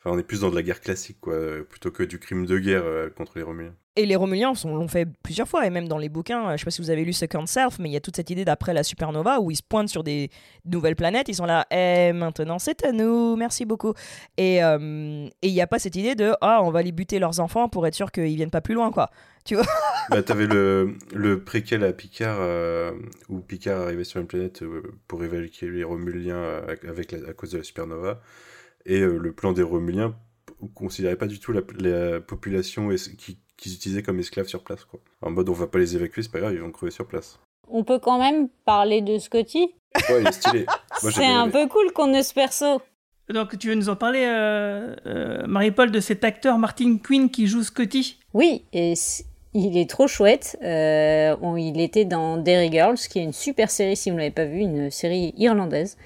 Enfin, 0.03 0.17
on 0.17 0.19
est 0.19 0.23
plus 0.23 0.41
dans 0.41 0.51
de 0.51 0.57
la 0.57 0.63
guerre 0.63 0.81
classique, 0.81 1.19
quoi, 1.21 1.35
euh, 1.35 1.63
plutôt 1.63 1.91
que 1.91 2.03
du 2.03 2.19
crime 2.19 2.47
de 2.47 2.59
guerre 2.59 2.85
euh, 2.85 3.11
contre 3.11 3.33
les 3.37 3.43
Romuliens. 3.43 3.75
Et 3.97 4.07
les 4.07 4.17
Romuliens 4.17 4.53
l'ont 4.65 4.89
fait 4.89 5.07
plusieurs 5.23 5.47
fois, 5.47 5.67
et 5.67 5.71
même 5.71 5.89
dans 5.89 5.99
les 5.99 6.09
bouquins, 6.09 6.49
euh, 6.49 6.53
je 6.53 6.59
sais 6.59 6.65
pas 6.65 6.71
si 6.71 6.81
vous 6.81 6.89
avez 6.89 7.05
lu 7.05 7.13
Second 7.13 7.45
Self, 7.45 7.79
mais 7.79 7.91
il 7.91 7.93
y 7.93 7.97
a 7.97 8.01
toute 8.01 8.17
cette 8.17 8.31
idée 8.31 8.47
d'après 8.47 8.73
la 8.73 8.83
supernova 8.83 9.41
où 9.41 9.51
ils 9.51 9.57
se 9.57 9.63
pointent 9.63 9.91
sur 9.91 10.03
des 10.03 10.31
nouvelles 10.65 10.97
planètes, 10.97 11.29
ils 11.29 11.35
sont 11.35 11.45
là, 11.45 11.67
eh, 11.71 12.13
maintenant 12.15 12.59
c'est 12.59 12.83
à 12.83 12.93
nous, 12.93 13.37
merci 13.37 13.67
beaucoup. 13.67 13.93
Et 14.39 14.65
euh, 14.65 15.29
il 15.43 15.53
n'y 15.53 15.61
a 15.61 15.67
pas 15.67 15.79
cette 15.79 15.97
idée 15.97 16.15
de, 16.15 16.33
ah, 16.41 16.61
on 16.63 16.71
va 16.71 16.81
les 16.83 16.93
buter 16.93 17.19
leurs 17.19 17.41
enfants 17.41 17.69
pour 17.69 17.87
être 17.87 17.95
sûr 17.95 18.11
qu'ils 18.11 18.37
viennent 18.37 18.51
pas 18.51 18.63
plus 18.63 18.75
loin, 18.75 18.91
quoi. 18.91 19.11
Tu 19.45 19.55
vois 19.55 19.67
bah, 20.11 20.23
t'avais 20.23 20.47
le, 20.47 20.95
le 21.13 21.43
préquel 21.45 21.85
à 21.85 21.93
Picard, 21.93 22.39
euh, 22.41 22.93
où 23.29 23.41
Picard 23.41 23.83
arrivait 23.83 24.05
sur 24.05 24.19
une 24.19 24.27
planète 24.29 24.65
pour 25.09 25.23
évacuer 25.25 25.69
les 25.69 25.85
Romuliens 25.85 26.63
avec 26.89 27.13
la- 27.13 27.29
à 27.29 27.33
cause 27.35 27.51
de 27.51 27.59
la 27.59 27.65
supernova. 27.65 28.23
Et 28.87 29.01
euh, 29.01 29.19
le 29.19 29.33
plan 29.33 29.53
des 29.53 29.63
Romuliens, 29.63 30.15
considéraient 30.75 31.17
pas 31.17 31.27
du 31.27 31.39
tout 31.41 31.53
la, 31.53 31.61
la 31.79 32.21
population 32.21 32.89
qui- 33.19 33.39
qu'ils 33.57 33.75
utilisaient 33.75 34.03
comme 34.03 34.19
esclaves 34.19 34.47
sur 34.49 34.63
place. 34.63 34.85
Quoi. 34.85 35.01
En 35.23 35.31
mode, 35.31 35.49
on 35.49 35.53
va 35.55 35.67
pas 35.67 35.79
les 35.79 35.95
évacuer, 35.97 36.23
c'est 36.23 36.33
pas 36.33 36.41
grave, 36.41 36.55
ils 36.55 36.61
vont 36.61 36.71
crever 36.73 36.93
sur 36.93 37.07
place. 37.07 37.39
On 37.69 37.85
peut 37.85 37.99
quand 37.99 38.19
même 38.19 38.49
parler 38.65 39.01
de 39.03 39.19
Scotty. 39.19 39.75
Ouais, 40.09 40.23
il 40.23 40.27
est 40.29 40.33
stylé. 40.33 40.67
C'est 41.01 41.25
un 41.25 41.45
aimé. 41.45 41.53
peu 41.53 41.69
cool 41.69 41.93
qu'on 41.93 42.13
ait 42.15 42.23
ce 42.23 42.33
perso. 42.35 42.81
Donc 43.33 43.57
tu 43.59 43.69
veux 43.69 43.75
nous 43.75 43.89
en 43.89 43.97
parler, 43.97 44.25
euh, 44.27 44.95
euh, 45.07 45.47
Marie-Paul, 45.47 45.91
de 45.91 46.01
cet 46.01 46.25
acteur 46.25 46.59
Martin 46.59 46.99
Quinn 46.99 47.31
qui 47.31 47.47
joue 47.47 47.63
Scotty? 47.63 48.19
Oui, 48.35 48.65
et 48.73 48.95
il 49.55 49.77
est 49.77 49.89
trop 49.89 50.09
chouette. 50.09 50.57
Euh, 50.63 51.37
on- 51.41 51.57
il 51.57 51.81
était 51.81 52.05
dans 52.05 52.37
Derry 52.39 52.71
Girls, 52.73 52.97
qui 52.97 53.19
est 53.21 53.25
une 53.25 53.33
super 53.33 53.71
série, 53.71 53.97
si 53.97 54.11
vous 54.11 54.17
ne 54.17 54.21
l'avez 54.21 54.33
pas 54.35 54.47
vu, 54.47 54.59
une 54.61 54.91
série 54.91 55.33
irlandaise, 55.37 55.97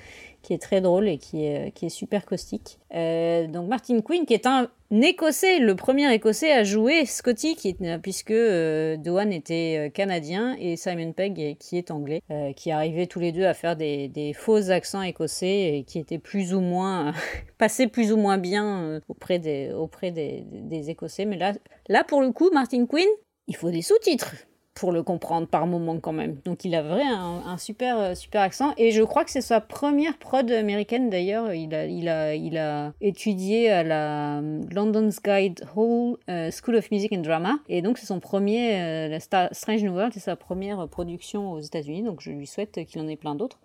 qui 0.44 0.52
est 0.52 0.62
très 0.62 0.80
drôle 0.80 1.08
et 1.08 1.18
qui 1.18 1.44
est, 1.44 1.72
qui 1.72 1.86
est 1.86 1.90
super 1.90 2.26
caustique. 2.26 2.78
Euh, 2.94 3.46
donc 3.48 3.68
Martin 3.68 4.00
Quinn, 4.00 4.26
qui 4.26 4.34
est 4.34 4.46
un 4.46 4.68
Écossais, 5.02 5.58
le 5.58 5.74
premier 5.74 6.12
Écossais 6.12 6.52
à 6.52 6.62
jouer 6.62 7.04
Scotty, 7.06 7.56
est, 7.64 7.98
puisque 7.98 8.30
euh, 8.30 8.96
Doane 8.96 9.32
était 9.32 9.86
euh, 9.86 9.90
canadien 9.90 10.54
et 10.60 10.76
Simon 10.76 11.12
Pegg 11.12 11.56
qui 11.58 11.76
est 11.78 11.90
anglais, 11.90 12.22
euh, 12.30 12.52
qui 12.52 12.70
arrivaient 12.70 13.06
tous 13.06 13.18
les 13.18 13.32
deux 13.32 13.44
à 13.44 13.54
faire 13.54 13.76
des, 13.76 14.32
faux 14.36 14.70
accents 14.70 15.02
écossais 15.02 15.78
et 15.78 15.84
qui 15.84 15.98
étaient 15.98 16.18
plus 16.18 16.54
ou 16.54 16.60
moins 16.60 17.12
passaient 17.58 17.88
plus 17.88 18.12
ou 18.12 18.16
moins 18.16 18.38
bien 18.38 18.82
euh, 18.82 19.00
auprès 19.08 19.38
des 19.38 19.72
auprès 19.72 20.10
des 20.10 20.90
Écossais. 20.90 21.24
Mais 21.24 21.38
là, 21.38 21.54
là 21.88 22.04
pour 22.04 22.20
le 22.20 22.30
coup, 22.30 22.50
Martin 22.52 22.86
Quinn, 22.86 23.08
il 23.48 23.56
faut 23.56 23.70
des 23.70 23.82
sous-titres 23.82 24.34
pour 24.74 24.90
le 24.90 25.04
comprendre 25.04 25.46
par 25.46 25.66
moment 25.66 26.00
quand 26.00 26.12
même. 26.12 26.36
Donc 26.44 26.64
il 26.64 26.74
a 26.74 26.82
vrai 26.82 27.04
un, 27.04 27.56
super 27.58 27.98
euh, 27.98 28.14
super 28.14 28.42
accent 28.42 28.72
et 28.76 28.90
je 28.90 29.02
crois 29.02 29.24
que 29.24 29.30
c'est 29.30 29.40
sa 29.40 29.60
première 29.60 30.18
prod 30.18 30.50
américaine 30.50 31.10
d'ailleurs. 31.10 31.54
Il 31.54 31.74
a 31.74 31.86
il 31.86 32.08
a 32.08 32.34
il 32.34 32.58
a 32.58 32.92
étudié 33.00 33.70
à 33.70 33.84
la 33.84 34.38
euh, 34.38 34.62
London's 34.72 35.22
Guide 35.22 35.64
Hall 35.76 36.16
euh, 36.28 36.50
School 36.50 36.74
of 36.76 36.90
Music 36.90 37.12
and 37.12 37.20
Drama 37.20 37.58
et 37.68 37.82
donc 37.82 37.98
c'est 37.98 38.06
son 38.06 38.18
premier 38.18 39.08
la 39.08 39.20
Star- 39.20 39.48
Strange 39.52 39.84
New 39.84 39.92
World 39.92 40.12
c'est 40.12 40.20
sa 40.20 40.36
première 40.36 40.88
production 40.88 41.52
aux 41.52 41.60
États-Unis. 41.60 42.02
Donc 42.02 42.20
je 42.20 42.30
lui 42.30 42.46
souhaite 42.46 42.84
qu'il 42.84 43.00
en 43.00 43.06
ait 43.06 43.16
plein 43.16 43.36
d'autres 43.36 43.60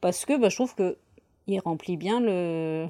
parce 0.00 0.24
que 0.24 0.38
bah, 0.38 0.48
je 0.48 0.56
trouve 0.56 0.76
que 0.76 0.96
il 1.48 1.58
remplit 1.58 1.96
bien 1.96 2.20
le 2.20 2.86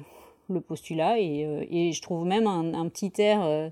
le 0.49 0.61
postulat 0.61 1.19
et, 1.19 1.67
et 1.71 1.91
je 1.91 2.01
trouve 2.01 2.25
même 2.27 2.45
un, 2.45 2.87
petit 2.89 3.11
air 3.17 3.71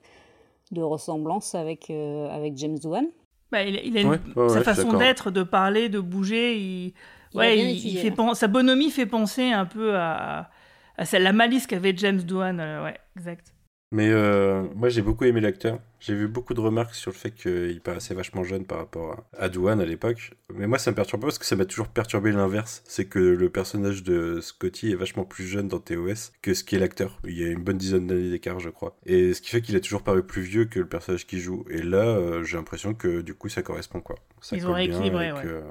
de 0.72 0.82
ressemblance 0.82 1.54
avec 1.54 1.91
avec 1.91 2.58
James 2.58 2.80
Doohan. 2.80 3.06
Bah, 3.52 3.64
il, 3.64 3.80
il 3.84 3.97
a 3.97 4.02
une- 4.02 4.08
Ouais, 4.10 4.20
ouais, 4.36 4.43
ouais, 4.43 4.49
sa 4.49 4.62
façon 4.64 4.88
d'être, 4.99 5.32
de 5.32 5.43
parler, 5.43 5.89
de 5.89 5.99
bouger. 5.99 6.58
Il, 6.58 6.93
Il 7.34 7.39
a 7.39 7.43
ouais, 7.43 7.56
bien 7.56 7.66
il, 7.66 7.72
étudié, 7.78 7.91
il 7.91 8.02
fait 8.02 8.12
pen- 8.12 8.34
sa 8.34 8.47
bonhomie 8.47 8.91
fait 8.91 9.06
penser 9.06 9.52
un 9.52 9.66
peu 9.66 9.95
à, 9.97 10.49
à 10.97 11.06
celle- 11.06 11.24
la 11.24 11.34
malice 11.34 11.68
qu'avait 11.68 11.93
James 11.97 12.22
Doohan. 12.22 12.60
euh, 12.60 12.84
ouais, 12.86 12.97
exact. 13.18 13.54
Mais 13.93 14.09
euh, 14.09 14.63
moi, 14.75 14.87
j'ai 14.87 15.01
beaucoup 15.01 15.25
aimé 15.25 15.41
l'acteur. 15.41 15.79
J'ai 15.99 16.15
vu 16.15 16.29
beaucoup 16.29 16.53
de 16.53 16.61
remarques 16.61 16.95
sur 16.95 17.11
le 17.11 17.15
fait 17.17 17.31
qu'il 17.31 17.81
paraissait 17.81 18.13
vachement 18.13 18.43
jeune 18.43 18.65
par 18.65 18.77
rapport 18.77 19.25
à, 19.37 19.43
à 19.43 19.49
Douane 19.49 19.81
à 19.81 19.85
l'époque. 19.85 20.31
Mais 20.53 20.65
moi, 20.65 20.79
ça 20.79 20.91
me 20.91 20.95
perturbe 20.95 21.21
pas 21.21 21.27
parce 21.27 21.37
que 21.37 21.45
ça 21.45 21.57
m'a 21.57 21.65
toujours 21.65 21.89
perturbé 21.89 22.31
l'inverse. 22.31 22.83
C'est 22.85 23.05
que 23.05 23.19
le 23.19 23.49
personnage 23.49 24.01
de 24.03 24.39
Scotty 24.39 24.91
est 24.91 24.95
vachement 24.95 25.25
plus 25.25 25.45
jeune 25.45 25.67
dans 25.67 25.79
TOS 25.79 26.31
que 26.41 26.53
ce 26.53 26.63
qui 26.63 26.77
est 26.77 26.79
l'acteur. 26.79 27.19
Il 27.25 27.37
y 27.37 27.43
a 27.43 27.49
une 27.49 27.61
bonne 27.63 27.77
dizaine 27.77 28.07
d'années 28.07 28.29
d'écart, 28.31 28.59
je 28.61 28.69
crois. 28.69 28.95
Et 29.05 29.33
ce 29.33 29.41
qui 29.41 29.49
fait 29.49 29.61
qu'il 29.61 29.75
a 29.75 29.81
toujours 29.81 30.03
paru 30.03 30.23
plus 30.23 30.41
vieux 30.41 30.65
que 30.65 30.79
le 30.79 30.87
personnage 30.87 31.27
qu'il 31.27 31.39
joue. 31.39 31.65
Et 31.69 31.81
là, 31.81 32.05
euh, 32.07 32.43
j'ai 32.43 32.55
l'impression 32.55 32.93
que 32.93 33.19
du 33.21 33.33
coup, 33.33 33.49
ça 33.49 33.61
correspond 33.61 33.99
quoi. 33.99 34.15
Ça 34.39 34.55
Ils 34.55 34.65
ont 34.67 34.73
rééquilibré, 34.73 35.31
que, 35.43 35.63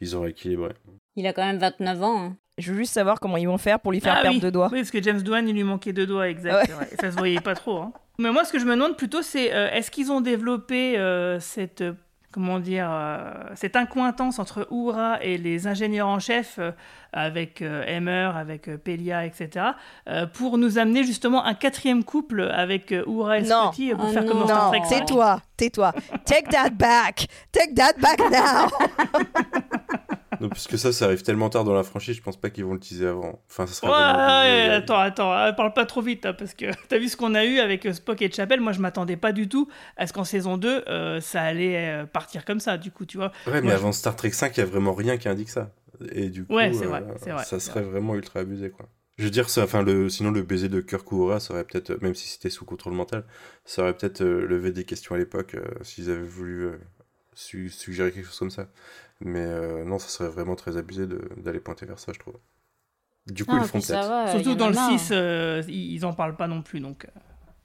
Ils 0.00 0.16
ont 0.16 0.20
rééquilibré. 0.20 0.74
Il 1.16 1.26
a 1.26 1.32
quand 1.32 1.44
même 1.44 1.58
29 1.58 2.02
ans. 2.04 2.22
hein. 2.22 2.36
Je 2.58 2.72
veux 2.72 2.78
juste 2.78 2.92
savoir 2.92 3.20
comment 3.20 3.36
ils 3.36 3.46
vont 3.46 3.56
faire 3.58 3.80
pour 3.80 3.92
lui 3.92 4.00
faire 4.00 4.14
Ah 4.18 4.22
perdre 4.22 4.34
oui. 4.36 4.40
deux 4.40 4.50
doigts. 4.50 4.68
Oui, 4.72 4.80
parce 4.80 4.90
que 4.90 5.02
James 5.02 5.22
Doohan, 5.22 5.46
il 5.46 5.54
lui 5.54 5.62
manquait 5.64 5.92
deux 5.92 6.06
doigts, 6.06 6.28
exact. 6.28 6.68
Ouais. 6.68 6.74
vrai. 6.74 6.88
Ça 7.00 7.10
se 7.12 7.16
voyait 7.16 7.40
pas 7.40 7.54
trop. 7.54 7.78
hein. 7.78 7.92
Mais 8.18 8.32
moi, 8.32 8.44
ce 8.44 8.52
que 8.52 8.58
je 8.58 8.64
me 8.64 8.74
demande 8.74 8.96
plutôt, 8.96 9.22
c'est 9.22 9.54
euh, 9.54 9.70
est-ce 9.70 9.90
qu'ils 9.92 10.10
ont 10.10 10.20
développé 10.20 10.98
euh, 10.98 11.38
cette. 11.40 11.80
euh, 11.82 11.92
Comment 12.30 12.58
dire, 12.60 12.90
cette 13.54 13.74
incointance 13.74 14.38
entre 14.38 14.66
Oura 14.70 15.16
et 15.24 15.38
les 15.38 15.66
ingénieurs 15.66 16.06
en 16.08 16.18
chef, 16.18 16.60
avec 17.14 17.62
Emmer, 17.62 18.30
avec 18.36 18.66
Pelia, 18.84 19.24
etc., 19.24 19.68
pour 20.34 20.58
nous 20.58 20.76
amener 20.78 21.04
justement 21.04 21.42
un 21.46 21.54
quatrième 21.54 22.04
couple 22.04 22.42
avec 22.42 22.94
Oura 23.06 23.38
et 23.38 23.42
Non. 23.42 23.72
Scotty, 23.72 23.94
pour 23.94 24.04
Oh 24.06 24.12
faire 24.12 24.26
comme. 24.26 24.44
Star 24.44 24.70
Trek. 24.70 24.82
tais-toi, 24.90 25.40
tais-toi. 25.56 25.92
Take 26.26 26.48
that 26.50 26.70
back. 26.74 27.28
Take 27.50 27.74
that 27.74 27.94
back 27.98 28.18
now. 28.30 28.68
Non, 30.40 30.50
parce 30.50 30.66
que 30.68 30.76
ça, 30.76 30.92
ça 30.92 31.06
arrive 31.06 31.22
tellement 31.22 31.50
tard 31.50 31.64
dans 31.64 31.74
la 31.74 31.82
franchise, 31.84 32.16
je 32.16 32.22
pense 32.22 32.36
pas 32.40 32.50
qu'ils 32.50 32.64
vont 32.64 32.74
le 32.74 32.80
teaser 32.80 33.06
avant. 33.08 33.42
Enfin, 33.48 33.66
ça 33.66 33.72
serait 33.74 33.88
Ouais, 33.88 33.90
ouais, 33.90 34.68
abusé. 34.68 34.72
attends, 34.74 34.98
attends, 34.98 35.32
hein, 35.32 35.52
parle 35.52 35.72
pas 35.72 35.86
trop 35.86 36.02
vite, 36.02 36.26
hein, 36.26 36.32
parce 36.34 36.52
que 36.52 36.66
t'as 36.88 36.98
vu 36.98 37.08
ce 37.08 37.16
qu'on 37.16 37.34
a 37.36 37.44
eu 37.44 37.60
avec 37.60 37.86
euh, 37.86 37.92
Spock 37.92 38.20
et 38.22 38.30
Chapel. 38.30 38.60
Moi, 38.60 38.72
je 38.72 38.80
m'attendais 38.80 39.16
pas 39.16 39.30
du 39.32 39.48
tout 39.48 39.68
à 39.96 40.08
ce 40.08 40.12
qu'en 40.12 40.24
saison 40.24 40.56
2, 40.56 40.82
euh, 40.88 41.20
ça 41.20 41.42
allait 41.42 41.88
euh, 42.02 42.06
partir 42.06 42.44
comme 42.44 42.58
ça, 42.58 42.76
du 42.76 42.90
coup, 42.90 43.06
tu 43.06 43.18
vois. 43.18 43.30
Ouais, 43.46 43.62
mais 43.62 43.72
je- 43.72 43.72
avant 43.72 43.92
Star 43.92 44.14
Trek 44.16 44.30
5, 44.32 44.56
il 44.56 44.60
y 44.60 44.62
a 44.62 44.66
vraiment 44.66 44.92
rien 44.94 45.16
qui 45.16 45.28
indique 45.28 45.48
ça. 45.48 45.74
Et 46.12 46.28
du 46.28 46.44
coup, 46.44 46.54
Ouais, 46.54 46.72
c'est 46.72 46.86
euh, 46.86 46.86
vrai, 46.86 47.04
c'est 47.16 47.30
vrai, 47.32 47.46
ça 47.46 47.58
serait 47.60 47.82
vraiment 47.82 48.14
ultra 48.14 48.40
abusé, 48.40 48.70
quoi. 48.70 48.88
Je 49.16 49.24
veux 49.24 49.30
dire, 49.30 49.50
ça, 49.50 49.64
enfin, 49.64 49.82
le, 49.82 50.08
sinon 50.08 50.30
le 50.30 50.42
baiser 50.42 50.68
de 50.68 50.80
Kirk 50.80 51.10
Uhura, 51.10 51.40
ça 51.40 51.54
aurait 51.54 51.64
peut-être, 51.64 52.00
même 52.02 52.14
si 52.14 52.28
c'était 52.28 52.50
sous 52.50 52.64
contrôle 52.64 52.92
mental, 52.92 53.24
ça 53.64 53.82
aurait 53.82 53.96
peut-être 53.96 54.20
euh, 54.22 54.46
levé 54.46 54.70
des 54.70 54.84
questions 54.84 55.14
à 55.14 55.18
l'époque 55.18 55.54
euh, 55.54 55.64
s'ils 55.82 56.08
avaient 56.10 56.22
voulu 56.22 56.66
euh, 56.66 56.78
su- 57.34 57.70
suggérer 57.70 58.12
quelque 58.12 58.26
chose 58.26 58.38
comme 58.38 58.50
ça. 58.50 58.68
Mais 59.20 59.40
euh, 59.44 59.84
non, 59.84 59.98
ça 59.98 60.08
serait 60.08 60.28
vraiment 60.28 60.54
très 60.56 60.76
abusé 60.76 61.06
de- 61.06 61.28
d'aller 61.36 61.60
pointer 61.60 61.86
vers 61.86 61.98
ça, 61.98 62.12
je 62.12 62.18
trouve. 62.18 62.36
Du 63.26 63.44
coup, 63.44 63.52
Ah, 63.54 63.58
ils 63.58 63.62
le 63.62 63.66
font 63.66 63.78
puis 63.78 63.82
ça 63.86 63.98
peut-être. 64.00 64.42
Surtout 64.42 64.54
dans 64.56 64.68
le 64.68 64.74
marre. 64.74 64.98
6, 64.98 65.10
euh, 65.12 65.62
ils 65.68 65.92
ils 65.94 66.06
en 66.06 66.14
parlent 66.14 66.36
pas 66.36 66.48
non 66.48 66.62
plus, 66.62 66.80
donc 66.80 67.04
euh, 67.04 67.08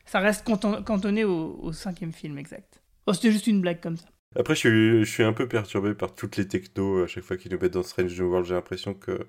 ça 0.06 0.20
reste 0.20 0.46
canton- 0.46 0.84
cantonné 0.84 1.24
au, 1.24 1.60
au 1.62 1.72
cinquième 1.74 2.12
film, 2.12 2.38
exact. 2.38 2.82
Oh, 3.08 3.14
C'était 3.14 3.32
juste 3.32 3.48
une 3.48 3.62
blague 3.62 3.82
comme 3.82 3.98
ça. 3.98 4.08
Après, 4.36 4.56
je 4.56 4.60
suis, 4.60 5.06
je 5.06 5.10
suis 5.12 5.24
un 5.24 5.34
peu 5.34 5.48
perturbé 5.48 5.94
par 5.94 6.16
toutes 6.16 6.38
les 6.38 6.48
technos. 6.48 7.04
À 7.04 7.08
chaque 7.08 7.24
fois 7.24 7.38
qu'ils 7.38 7.52
nous 7.52 7.60
mettent 7.60 7.74
dans 7.74 7.84
Strange 7.84 8.20
New 8.20 8.28
World, 8.30 8.48
j'ai 8.48 8.56
l'impression 8.56 8.94
que 8.96 9.28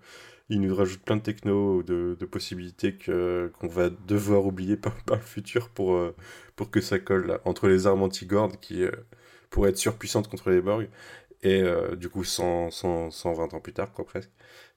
ils 0.48 0.60
nous 0.60 0.74
rajoutent 0.74 1.02
plein 1.04 1.16
de 1.16 1.22
technos 1.22 1.78
ou 1.78 1.82
de, 1.82 2.16
de 2.18 2.26
possibilités 2.26 2.96
que, 2.96 3.50
qu'on 3.58 3.68
va 3.68 3.90
devoir 3.90 4.46
oublier 4.46 4.76
par, 4.76 4.94
par 5.04 5.16
le 5.18 5.22
futur 5.22 5.68
pour, 5.70 5.98
pour 6.56 6.70
que 6.70 6.80
ça 6.80 6.98
colle 6.98 7.26
là, 7.26 7.40
entre 7.44 7.68
les 7.68 7.86
armes 7.86 8.02
anti-gordes 8.02 8.58
qui 8.60 8.82
euh, 8.82 8.90
pourraient 9.50 9.70
être 9.70 9.78
surpuissantes 9.78 10.28
contre 10.28 10.50
les 10.50 10.60
Borg 10.60 10.88
et 11.42 11.62
euh, 11.62 11.96
du 11.96 12.08
coup 12.08 12.24
100, 12.24 12.70
100, 12.70 13.10
120 13.10 13.54
ans 13.54 13.60
plus 13.60 13.72
tard, 13.72 13.92
quoi, 13.92 14.04
presque. 14.04 14.30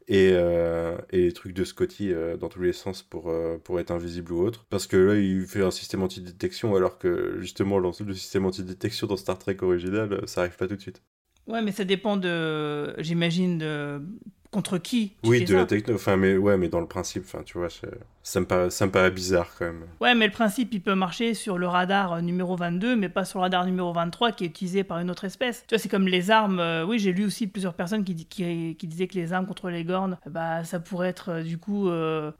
Et, 0.09 0.31
euh, 0.33 0.97
et 1.11 1.21
les 1.23 1.33
trucs 1.33 1.53
de 1.53 1.63
Scotty 1.65 2.13
euh, 2.13 2.37
dans 2.37 2.49
tous 2.49 2.61
les 2.61 2.73
sens 2.73 3.03
pour, 3.03 3.33
pour 3.63 3.79
être 3.79 3.91
invisible 3.91 4.31
ou 4.33 4.41
autre. 4.45 4.65
Parce 4.69 4.87
que 4.87 4.97
là, 4.97 5.15
il 5.15 5.45
fait 5.47 5.63
un 5.63 5.71
système 5.71 6.01
anti-détection, 6.03 6.75
alors 6.75 6.97
que 6.97 7.37
justement, 7.41 7.79
le 7.79 7.89
le 8.05 8.13
système 8.13 8.45
anti-détection 8.45 9.07
dans 9.07 9.17
Star 9.17 9.37
Trek 9.39 9.57
original, 9.61 10.21
ça 10.27 10.41
arrive 10.41 10.55
pas 10.57 10.67
tout 10.67 10.75
de 10.75 10.81
suite. 10.81 11.01
Ouais, 11.47 11.61
mais 11.61 11.71
ça 11.71 11.85
dépend 11.85 12.17
de, 12.17 12.93
j'imagine, 13.01 13.57
de 13.57 14.01
contre 14.51 14.77
qui. 14.77 15.13
tu 15.23 15.29
Oui, 15.29 15.41
de 15.43 15.53
ça. 15.53 15.57
la 15.57 15.65
techno, 15.65 15.95
enfin, 15.95 16.17
mais 16.17 16.37
ouais, 16.37 16.57
mais 16.57 16.69
dans 16.69 16.79
le 16.81 16.87
principe, 16.87 17.23
enfin, 17.25 17.43
tu 17.43 17.57
vois, 17.57 17.69
c'est- 17.69 17.87
ça 18.29 18.41
me, 18.41 18.89
paraît, 18.91 19.09
bizarre 19.11 19.47
quand 19.57 19.65
même. 19.65 19.85
Ouais, 20.01 20.13
mais 20.13 20.25
le 20.25 20.33
principe, 20.33 20.73
il 20.73 20.81
peut 20.81 20.95
marcher 20.95 21.33
sur 21.33 21.57
le 21.57 21.65
radar 21.67 22.11
euh, 22.13 22.21
numéro 22.21 22.57
22, 22.57 22.95
mais 22.97 23.07
pas 23.07 23.23
sur 23.23 23.39
le 23.39 23.43
radar 23.43 23.65
numéro 23.65 23.93
23 23.93 24.33
qui 24.33 24.43
est 24.43 24.47
utilisé 24.47 24.83
par 24.83 24.99
une 24.99 25.09
autre 25.09 25.23
espèce. 25.23 25.63
Tu 25.67 25.73
vois, 25.75 25.79
c'est 25.79 25.87
comme 25.87 26.07
les 26.09 26.29
armes. 26.29 26.59
euh, 26.59 26.83
oui, 26.85 26.99
j'ai 26.99 27.13
lu 27.13 27.23
aussi 27.25 27.47
plusieurs 27.47 27.73
personnes 27.73 28.03
qui, 28.03 28.13
di- 28.13 28.25
qui, 28.25 28.75
qui 28.77 28.87
disaient 28.87 29.07
que 29.07 29.15
les 29.15 29.31
armes 29.31 29.45
contre 29.45 29.69
les 29.69 29.85
Gornes, 29.85 30.17
bah, 30.29 30.65
ça 30.65 30.81
pourrait 30.81 31.07
être 31.07 31.29
euh, 31.29 31.43
du 31.43 31.57
coup 31.57 31.87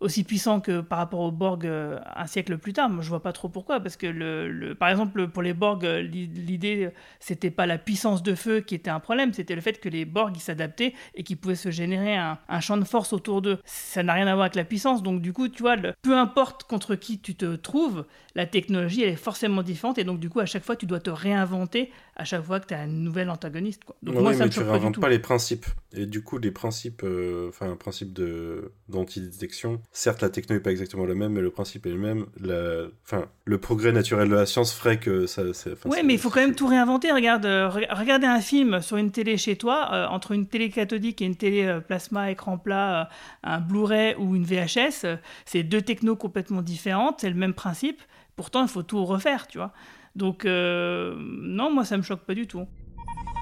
aussi 0.01 0.25
puissant 0.25 0.59
que 0.59 0.81
par 0.81 0.97
rapport 0.97 1.21
aux 1.21 1.31
Borg 1.31 1.65
euh, 1.65 1.99
un 2.17 2.27
siècle 2.27 2.57
plus 2.57 2.73
tard. 2.73 2.89
Moi, 2.89 3.01
je 3.01 3.07
vois 3.09 3.23
pas 3.23 3.31
trop 3.31 3.47
pourquoi, 3.47 3.79
parce 3.79 3.95
que 3.95 4.07
le, 4.07 4.75
par 4.75 4.89
exemple, 4.89 5.29
pour 5.29 5.41
les 5.41 5.53
Borg, 5.53 5.83
l'i- 5.85 6.27
l'idée, 6.27 6.89
c'était 7.21 7.49
pas 7.51 7.65
la 7.65 7.77
puissance 7.77 8.23
de 8.23 8.35
feu 8.35 8.59
qui 8.59 8.75
était 8.75 8.89
un 8.89 8.99
problème, 8.99 9.31
c'était 9.31 9.55
le 9.55 9.61
fait 9.61 9.79
que 9.79 9.87
les 9.87 10.03
Borg, 10.03 10.33
ils 10.35 10.41
s'adaptaient 10.41 10.93
et 11.15 11.23
qu'ils 11.23 11.37
pouvaient 11.37 11.55
se 11.55 11.71
générer 11.71 12.17
un 12.17 12.59
champ 12.59 12.75
de 12.75 12.83
force 12.83 13.13
autour 13.13 13.41
d'eux. 13.41 13.59
Ça 13.63 14.03
n'a 14.03 14.11
rien 14.13 14.27
à 14.27 14.33
voir 14.33 14.41
avec 14.45 14.55
la 14.55 14.65
puissance, 14.65 15.01
donc 15.01 15.21
du 15.21 15.31
coup, 15.31 15.47
tu 15.47 15.61
vois, 15.63 15.76
peu 16.01 16.17
importe 16.17 16.63
contre 16.63 16.95
qui 16.95 17.19
tu 17.19 17.35
te 17.35 17.55
trouves, 17.55 18.05
la 18.35 18.45
technologie, 18.45 19.03
est 19.03 19.15
forcément 19.15 19.63
différente, 19.63 19.97
et 19.97 20.03
donc 20.03 20.19
du 20.19 20.29
coup, 20.29 20.39
à 20.39 20.45
chaque 20.45 20.63
fois, 20.63 20.75
tu 20.75 20.85
dois 20.85 20.99
te 20.99 21.09
réinventer 21.09 21.91
à 22.19 22.25
chaque 22.25 22.43
fois 22.43 22.59
que 22.59 22.65
tu 22.67 22.73
as 22.73 22.79
un 22.79 22.87
nouvel 22.87 23.29
antagoniste. 23.29 23.83
Quoi. 23.85 23.95
Donc 24.01 24.15
Ouais, 24.15 24.21
moi, 24.21 24.33
ça 24.33 24.39
mais 24.39 24.45
me 24.45 24.49
tu 24.51 24.59
réinventes 24.59 24.99
pas 24.99 25.07
les 25.09 25.19
principes. 25.19 25.67
Et 25.93 26.05
du 26.07 26.23
coup, 26.23 26.37
les 26.39 26.49
principes, 26.51 27.01
euh, 27.03 27.47
enfin, 27.49 27.71
un 27.71 27.75
principe 27.75 28.11
de, 28.11 28.71
d'antidétection, 28.89 29.81
certes, 29.91 30.21
la 30.21 30.29
techno 30.29 30.55
est 30.55 30.59
pas 30.59 30.71
exactement 30.71 31.05
la 31.05 31.15
même, 31.15 31.33
mais 31.33 31.41
le 31.41 31.51
principe 31.51 31.85
est 31.85 31.91
le 31.91 31.97
même. 31.97 32.25
La, 32.39 32.87
enfin, 33.05 33.25
le 33.45 33.57
progrès 33.59 33.91
naturel 33.91 34.29
de 34.29 34.35
la 34.35 34.45
science 34.45 34.73
ferait 34.73 34.99
que 34.99 35.25
ça. 35.27 35.43
c'est- 35.53 35.75
mais 36.03 36.13
il 36.15 36.19
faut 36.19 36.29
quand 36.29 36.41
même 36.41 36.55
tout 36.55 36.67
réinventer. 36.67 37.11
Regarde, 37.11 37.45
euh, 37.45 37.69
re- 37.69 37.87
regardez 37.97 38.27
un 38.27 38.41
film 38.41 38.81
sur 38.81 38.97
une 38.97 39.11
télé 39.11 39.37
chez 39.37 39.55
toi, 39.55 39.89
euh, 39.93 40.07
entre 40.07 40.31
une 40.31 40.47
télé 40.47 40.69
cathodique 40.69 41.21
et 41.21 41.25
une 41.25 41.35
télé 41.35 41.79
plasma 41.87 42.31
écran 42.31 42.57
plat, 42.57 43.09
un 43.43 43.59
Blu-ray 43.59 44.15
ou 44.17 44.35
une 44.35 44.43
VHS, 44.43 45.05
c'est 45.45 45.63
deux 45.63 45.81
technos 45.81 46.15
complètement 46.15 46.61
différentes, 46.61 47.21
c'est 47.21 47.29
le 47.29 47.35
même 47.35 47.53
principe. 47.53 48.01
Pourtant, 48.35 48.61
il 48.63 48.67
faut 48.67 48.83
tout 48.83 49.03
refaire, 49.05 49.47
tu 49.47 49.57
vois. 49.57 49.71
Donc, 50.17 50.45
euh, 50.45 51.13
non, 51.19 51.71
moi, 51.71 51.85
ça 51.85 51.95
me 51.95 52.01
choque 52.01 52.21
pas 52.21 52.33
du 52.33 52.47
tout. 52.47 52.63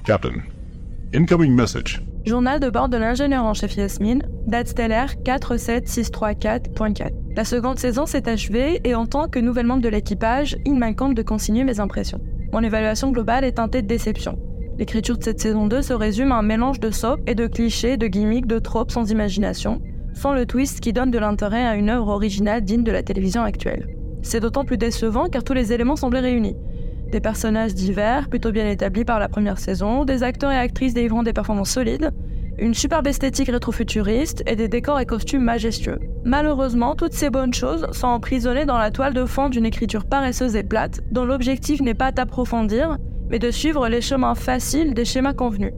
Captain, 0.04 0.42
incoming 1.14 1.54
message. 1.54 2.02
Journal 2.26 2.60
de 2.60 2.68
bord 2.68 2.90
de 2.90 2.98
l'ingénieur 2.98 3.44
en 3.44 3.54
chef 3.54 3.76
Yasmine, 3.76 4.22
date 4.46 4.68
stellaire 4.68 5.14
47634.4. 5.24 7.12
La 7.34 7.44
seconde 7.44 7.78
saison 7.78 8.04
s'est 8.04 8.28
achevée 8.28 8.80
et 8.84 8.94
en 8.94 9.06
tant 9.06 9.26
que 9.26 9.38
nouvel 9.38 9.64
membre 9.64 9.80
de 9.80 9.88
l'équipage, 9.88 10.58
il 10.66 10.74
m'incombe 10.74 11.14
de 11.14 11.22
consigner 11.22 11.64
mes 11.64 11.80
impressions. 11.80 12.20
Mon 12.52 12.62
évaluation 12.62 13.10
globale 13.10 13.44
est 13.44 13.52
teintée 13.52 13.80
de 13.80 13.86
déception. 13.86 14.38
L'écriture 14.78 15.16
de 15.16 15.24
cette 15.24 15.40
saison 15.40 15.66
2 15.68 15.80
se 15.80 15.94
résume 15.94 16.30
à 16.30 16.36
un 16.36 16.42
mélange 16.42 16.78
de 16.78 16.90
soap 16.90 17.20
et 17.26 17.34
de 17.34 17.46
clichés, 17.46 17.96
de 17.96 18.06
gimmicks, 18.06 18.46
de 18.46 18.58
tropes 18.58 18.90
sans 18.90 19.10
imagination, 19.10 19.80
sans 20.12 20.34
le 20.34 20.44
twist 20.44 20.80
qui 20.80 20.92
donne 20.92 21.10
de 21.10 21.18
l'intérêt 21.18 21.64
à 21.64 21.74
une 21.74 21.88
œuvre 21.88 22.08
originale 22.08 22.62
digne 22.62 22.84
de 22.84 22.92
la 22.92 23.02
télévision 23.02 23.42
actuelle. 23.42 23.96
C'est 24.22 24.40
d'autant 24.40 24.64
plus 24.64 24.76
décevant 24.76 25.28
car 25.28 25.44
tous 25.44 25.52
les 25.54 25.72
éléments 25.72 25.94
semblaient 25.96 26.20
réunis. 26.20 26.56
Des 27.10 27.20
personnages 27.20 27.74
divers, 27.74 28.28
plutôt 28.28 28.50
bien 28.50 28.68
établis 28.68 29.04
par 29.04 29.20
la 29.20 29.28
première 29.28 29.58
saison, 29.58 30.04
des 30.04 30.22
acteurs 30.22 30.50
et 30.50 30.56
actrices 30.56 30.94
délivrant 30.94 31.22
des 31.22 31.32
performances 31.32 31.70
solides, 31.70 32.10
une 32.58 32.74
superbe 32.74 33.06
esthétique 33.06 33.50
rétrofuturiste 33.50 34.42
et 34.46 34.56
des 34.56 34.68
décors 34.68 34.98
et 34.98 35.06
costumes 35.06 35.42
majestueux. 35.42 35.98
Malheureusement, 36.24 36.94
toutes 36.94 37.12
ces 37.12 37.30
bonnes 37.30 37.54
choses 37.54 37.86
sont 37.92 38.08
emprisonnées 38.08 38.64
dans 38.64 38.78
la 38.78 38.90
toile 38.90 39.14
de 39.14 39.24
fond 39.24 39.48
d'une 39.48 39.66
écriture 39.66 40.06
paresseuse 40.06 40.56
et 40.56 40.62
plate, 40.62 41.00
dont 41.12 41.24
l'objectif 41.24 41.80
n'est 41.80 41.94
pas 41.94 42.12
d'approfondir, 42.12 42.98
mais 43.28 43.38
de 43.38 43.50
suivre 43.50 43.88
les 43.88 44.00
chemins 44.00 44.34
faciles 44.34 44.94
des 44.94 45.04
schémas 45.04 45.34
convenus. 45.34 45.74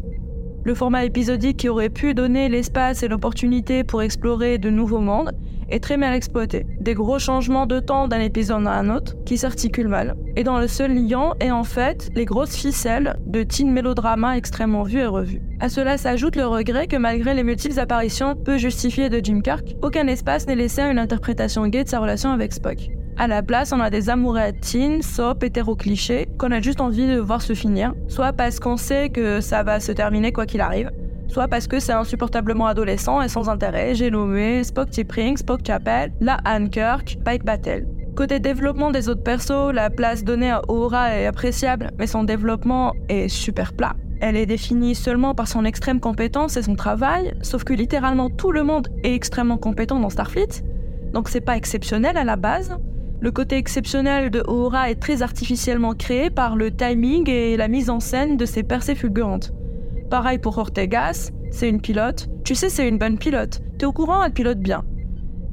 Le 0.65 0.75
format 0.75 1.05
épisodique 1.05 1.59
qui 1.59 1.69
aurait 1.69 1.89
pu 1.89 2.15
donner 2.15 2.49
l'espace 2.49 3.03
et 3.03 3.09
l'opportunité 3.09 3.85
pour 3.85 4.03
explorer 4.03 4.59
de 4.59 4.71
nouveaux 4.71 5.01
mondes 5.01 5.33
est 5.69 5.83
très 5.83 5.97
mal 5.97 6.15
exploité. 6.15 6.67
Des 6.81 6.95
gros 6.95 7.19
changements 7.19 7.67
de 7.67 7.81
temps 7.81 8.09
d'un 8.09 8.21
épisode 8.21 8.67
à 8.67 8.73
un 8.73 8.91
autre 8.91 9.17
qui 9.25 9.39
s'articulent 9.39 9.89
mal. 9.89 10.17
Et 10.37 10.45
dans 10.45 10.59
le 10.59 10.69
seul 10.69 10.95
liant 10.95 11.35
est 11.41 11.51
en 11.51 11.65
fait 11.65 12.11
les 12.15 12.25
grosses 12.25 12.57
ficelles 12.57 13.17
de 13.27 13.43
teen 13.43 13.71
mélodrama 13.73 14.37
extrêmement 14.37 14.83
vus 14.83 15.01
et 15.01 15.07
revus. 15.07 15.43
À 15.61 15.69
cela 15.69 15.99
s'ajoute 15.99 16.37
le 16.37 16.47
regret 16.47 16.87
que 16.87 16.97
malgré 16.97 17.35
les 17.35 17.43
multiples 17.43 17.79
apparitions 17.79 18.37
peu 18.37 18.59
justifiées 18.59 19.09
de 19.09 19.21
Jim 19.23 19.41
Kirk, 19.41 19.77
aucun 19.83 20.07
espace 20.07 20.47
n'est 20.47 20.57
laissé 20.57 20.81
à 20.81 20.91
une 20.91 20.99
interprétation 20.99 21.67
gay 21.67 21.85
de 21.85 21.89
sa 21.89 22.01
relation 22.01 22.31
avec 22.31 22.53
Spock. 22.53 22.91
À 23.17 23.27
la 23.27 23.43
place, 23.43 23.73
on 23.73 23.81
a 23.81 23.91
des 23.91 24.11
amourettes 24.11 24.61
teen, 24.61 25.03
soap, 25.03 25.43
hétéro-clichés, 25.43 26.29
qu'on 26.39 26.53
a 26.53 26.61
juste 26.61 26.81
envie 26.81 27.09
de 27.09 27.19
voir 27.19 27.43
se 27.43 27.53
finir, 27.53 27.93
soit 28.07 28.33
parce 28.33 28.61
qu'on 28.61 28.77
sait 28.77 29.09
que 29.09 29.41
ça 29.41 29.65
va 29.65 29.81
se 29.81 29.91
terminer 29.91 30.31
quoi 30.31 30.47
qu'il 30.47 30.61
arrive, 30.61 30.93
soit 31.29 31.49
parce 31.49 31.67
que 31.67 31.79
c'est 31.79 31.93
insupportablement 31.93 32.67
adolescent 32.67 33.23
et 33.23 33.29
sans 33.29 33.49
intérêt. 33.49 33.95
J'ai 33.95 34.11
nommé 34.11 34.65
Spock 34.65 34.91
Tipping, 34.91 35.37
Spock 35.37 35.61
Chapel, 35.67 36.13
la 36.21 36.39
Anne 36.45 36.71
Kirk, 36.71 37.19
Pike 37.25 37.45
Battle. 37.45 37.87
Côté 38.17 38.41
développement 38.41 38.91
des 38.91 39.09
autres 39.09 39.23
persos, 39.23 39.73
la 39.73 39.91
place 39.91 40.25
donnée 40.25 40.51
à 40.51 40.63
Aura 40.69 41.15
est 41.15 41.27
appréciable, 41.27 41.93
mais 41.99 42.09
son 42.09 42.25
développement 42.25 42.93
est 43.09 43.29
super 43.29 43.73
plat. 43.73 43.95
Elle 44.21 44.37
est 44.37 44.47
définie 44.47 44.97
seulement 44.97 45.37
par 45.37 45.47
son 45.47 45.65
extrême 45.65 46.01
compétence 46.01 46.57
et 46.57 46.63
son 46.63 46.75
travail, 46.75 47.35
sauf 47.43 47.63
que 47.63 47.73
littéralement 47.73 48.31
tout 48.31 48.51
le 48.51 48.65
monde 48.65 48.89
est 49.05 49.15
extrêmement 49.15 49.59
compétent 49.59 50.01
dans 50.01 50.11
Starfleet, 50.11 50.65
donc 51.13 51.29
c'est 51.29 51.41
pas 51.41 51.57
exceptionnel 51.57 52.17
à 52.17 52.25
la 52.25 52.35
base. 52.35 52.77
Le 53.21 53.31
côté 53.31 53.57
exceptionnel 53.57 54.31
de 54.31 54.43
Aura 54.47 54.91
est 54.91 55.01
très 55.01 55.23
artificiellement 55.23 55.95
créé 55.95 56.31
par 56.31 56.57
le 56.57 56.71
timing 56.71 57.29
et 57.31 57.57
la 57.57 57.69
mise 57.69 57.91
en 57.91 58.01
scène 58.01 58.37
de 58.37 58.45
ses 58.45 58.63
percées 58.63 58.95
fulgurantes. 58.95 59.53
Pareil 60.11 60.39
pour 60.39 60.57
Ortegas, 60.57 61.31
c'est 61.51 61.69
une 61.69 61.83
pilote. 61.83 62.29
Tu 62.45 62.55
sais, 62.55 62.71
c'est 62.71 62.89
une 62.89 62.97
bonne 62.97 63.19
pilote. 63.19 63.61
T'es 63.79 63.85
au 63.85 63.93
courant, 63.93 64.25
elle 64.25 64.33
pilote 64.33 64.59
bien. 64.59 64.83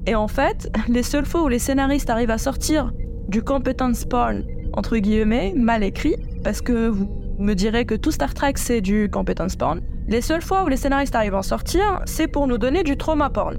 Et 0.05 0.15
en 0.15 0.29
fait, 0.29 0.71
les 0.87 1.03
seules 1.03 1.25
fois 1.25 1.43
où 1.43 1.47
les 1.49 1.59
scénaristes 1.59 2.09
arrivent 2.09 2.31
à 2.31 2.37
sortir 2.37 2.93
du 3.27 3.41
competence 3.41 3.99
spawn, 3.99 4.45
entre 4.73 4.97
guillemets, 4.97 5.53
mal 5.57 5.83
écrit, 5.83 6.15
parce 6.43 6.61
que 6.61 6.87
vous 6.87 7.09
me 7.37 7.53
direz 7.53 7.85
que 7.85 7.95
tout 7.95 8.11
Star 8.11 8.33
Trek 8.33 8.53
c'est 8.55 8.81
du 8.81 9.09
competence 9.09 9.57
porn, 9.57 9.81
les 10.07 10.21
seules 10.21 10.41
fois 10.41 10.63
où 10.63 10.67
les 10.67 10.77
scénaristes 10.77 11.15
arrivent 11.15 11.35
à 11.35 11.39
en 11.39 11.43
sortir, 11.43 12.01
c'est 12.05 12.27
pour 12.27 12.47
nous 12.47 12.57
donner 12.57 12.83
du 12.83 12.95
trauma 12.95 13.29
porn. 13.29 13.57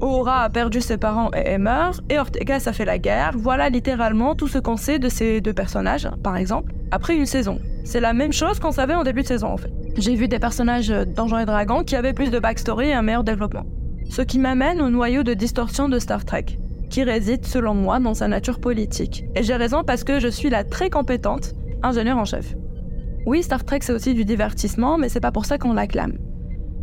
Aura 0.00 0.42
a 0.42 0.50
perdu 0.50 0.80
ses 0.80 0.96
parents 0.96 1.30
et 1.32 1.58
meurt, 1.58 2.00
et 2.08 2.18
Ortegas 2.18 2.64
a 2.66 2.72
fait 2.72 2.84
la 2.84 2.98
guerre. 2.98 3.32
Voilà 3.36 3.68
littéralement 3.68 4.34
tout 4.34 4.48
ce 4.48 4.58
qu'on 4.58 4.76
sait 4.76 4.98
de 4.98 5.08
ces 5.08 5.40
deux 5.40 5.52
personnages, 5.52 6.08
par 6.22 6.36
exemple, 6.36 6.72
après 6.90 7.16
une 7.16 7.26
saison. 7.26 7.58
C'est 7.84 8.00
la 8.00 8.14
même 8.14 8.32
chose 8.32 8.58
qu'on 8.58 8.72
savait 8.72 8.94
en 8.94 9.04
début 9.04 9.22
de 9.22 9.26
saison 9.26 9.48
en 9.48 9.56
fait. 9.58 9.70
J'ai 9.98 10.14
vu 10.14 10.26
des 10.26 10.38
personnages 10.38 10.88
Donjons 10.88 11.38
et 11.38 11.44
Dragons 11.44 11.84
qui 11.84 11.96
avaient 11.96 12.14
plus 12.14 12.30
de 12.30 12.38
backstory 12.38 12.88
et 12.88 12.94
un 12.94 13.02
meilleur 13.02 13.24
développement. 13.24 13.66
Ce 14.08 14.22
qui 14.22 14.38
m'amène 14.38 14.80
au 14.80 14.88
noyau 14.88 15.22
de 15.22 15.34
distorsion 15.34 15.88
de 15.88 15.98
Star 15.98 16.24
Trek, 16.24 16.46
qui 16.88 17.04
réside 17.04 17.44
selon 17.44 17.74
moi 17.74 18.00
dans 18.00 18.14
sa 18.14 18.26
nature 18.26 18.58
politique. 18.58 19.24
Et 19.34 19.42
j'ai 19.42 19.54
raison 19.54 19.84
parce 19.84 20.02
que 20.02 20.18
je 20.18 20.28
suis 20.28 20.48
la 20.48 20.64
très 20.64 20.88
compétente 20.88 21.52
ingénieure 21.82 22.18
en 22.18 22.24
chef. 22.24 22.54
Oui, 23.26 23.42
Star 23.42 23.64
Trek 23.64 23.80
c'est 23.82 23.92
aussi 23.92 24.14
du 24.14 24.24
divertissement, 24.24 24.96
mais 24.96 25.10
c'est 25.10 25.20
pas 25.20 25.32
pour 25.32 25.44
ça 25.44 25.58
qu'on 25.58 25.74
l'acclame. 25.74 26.16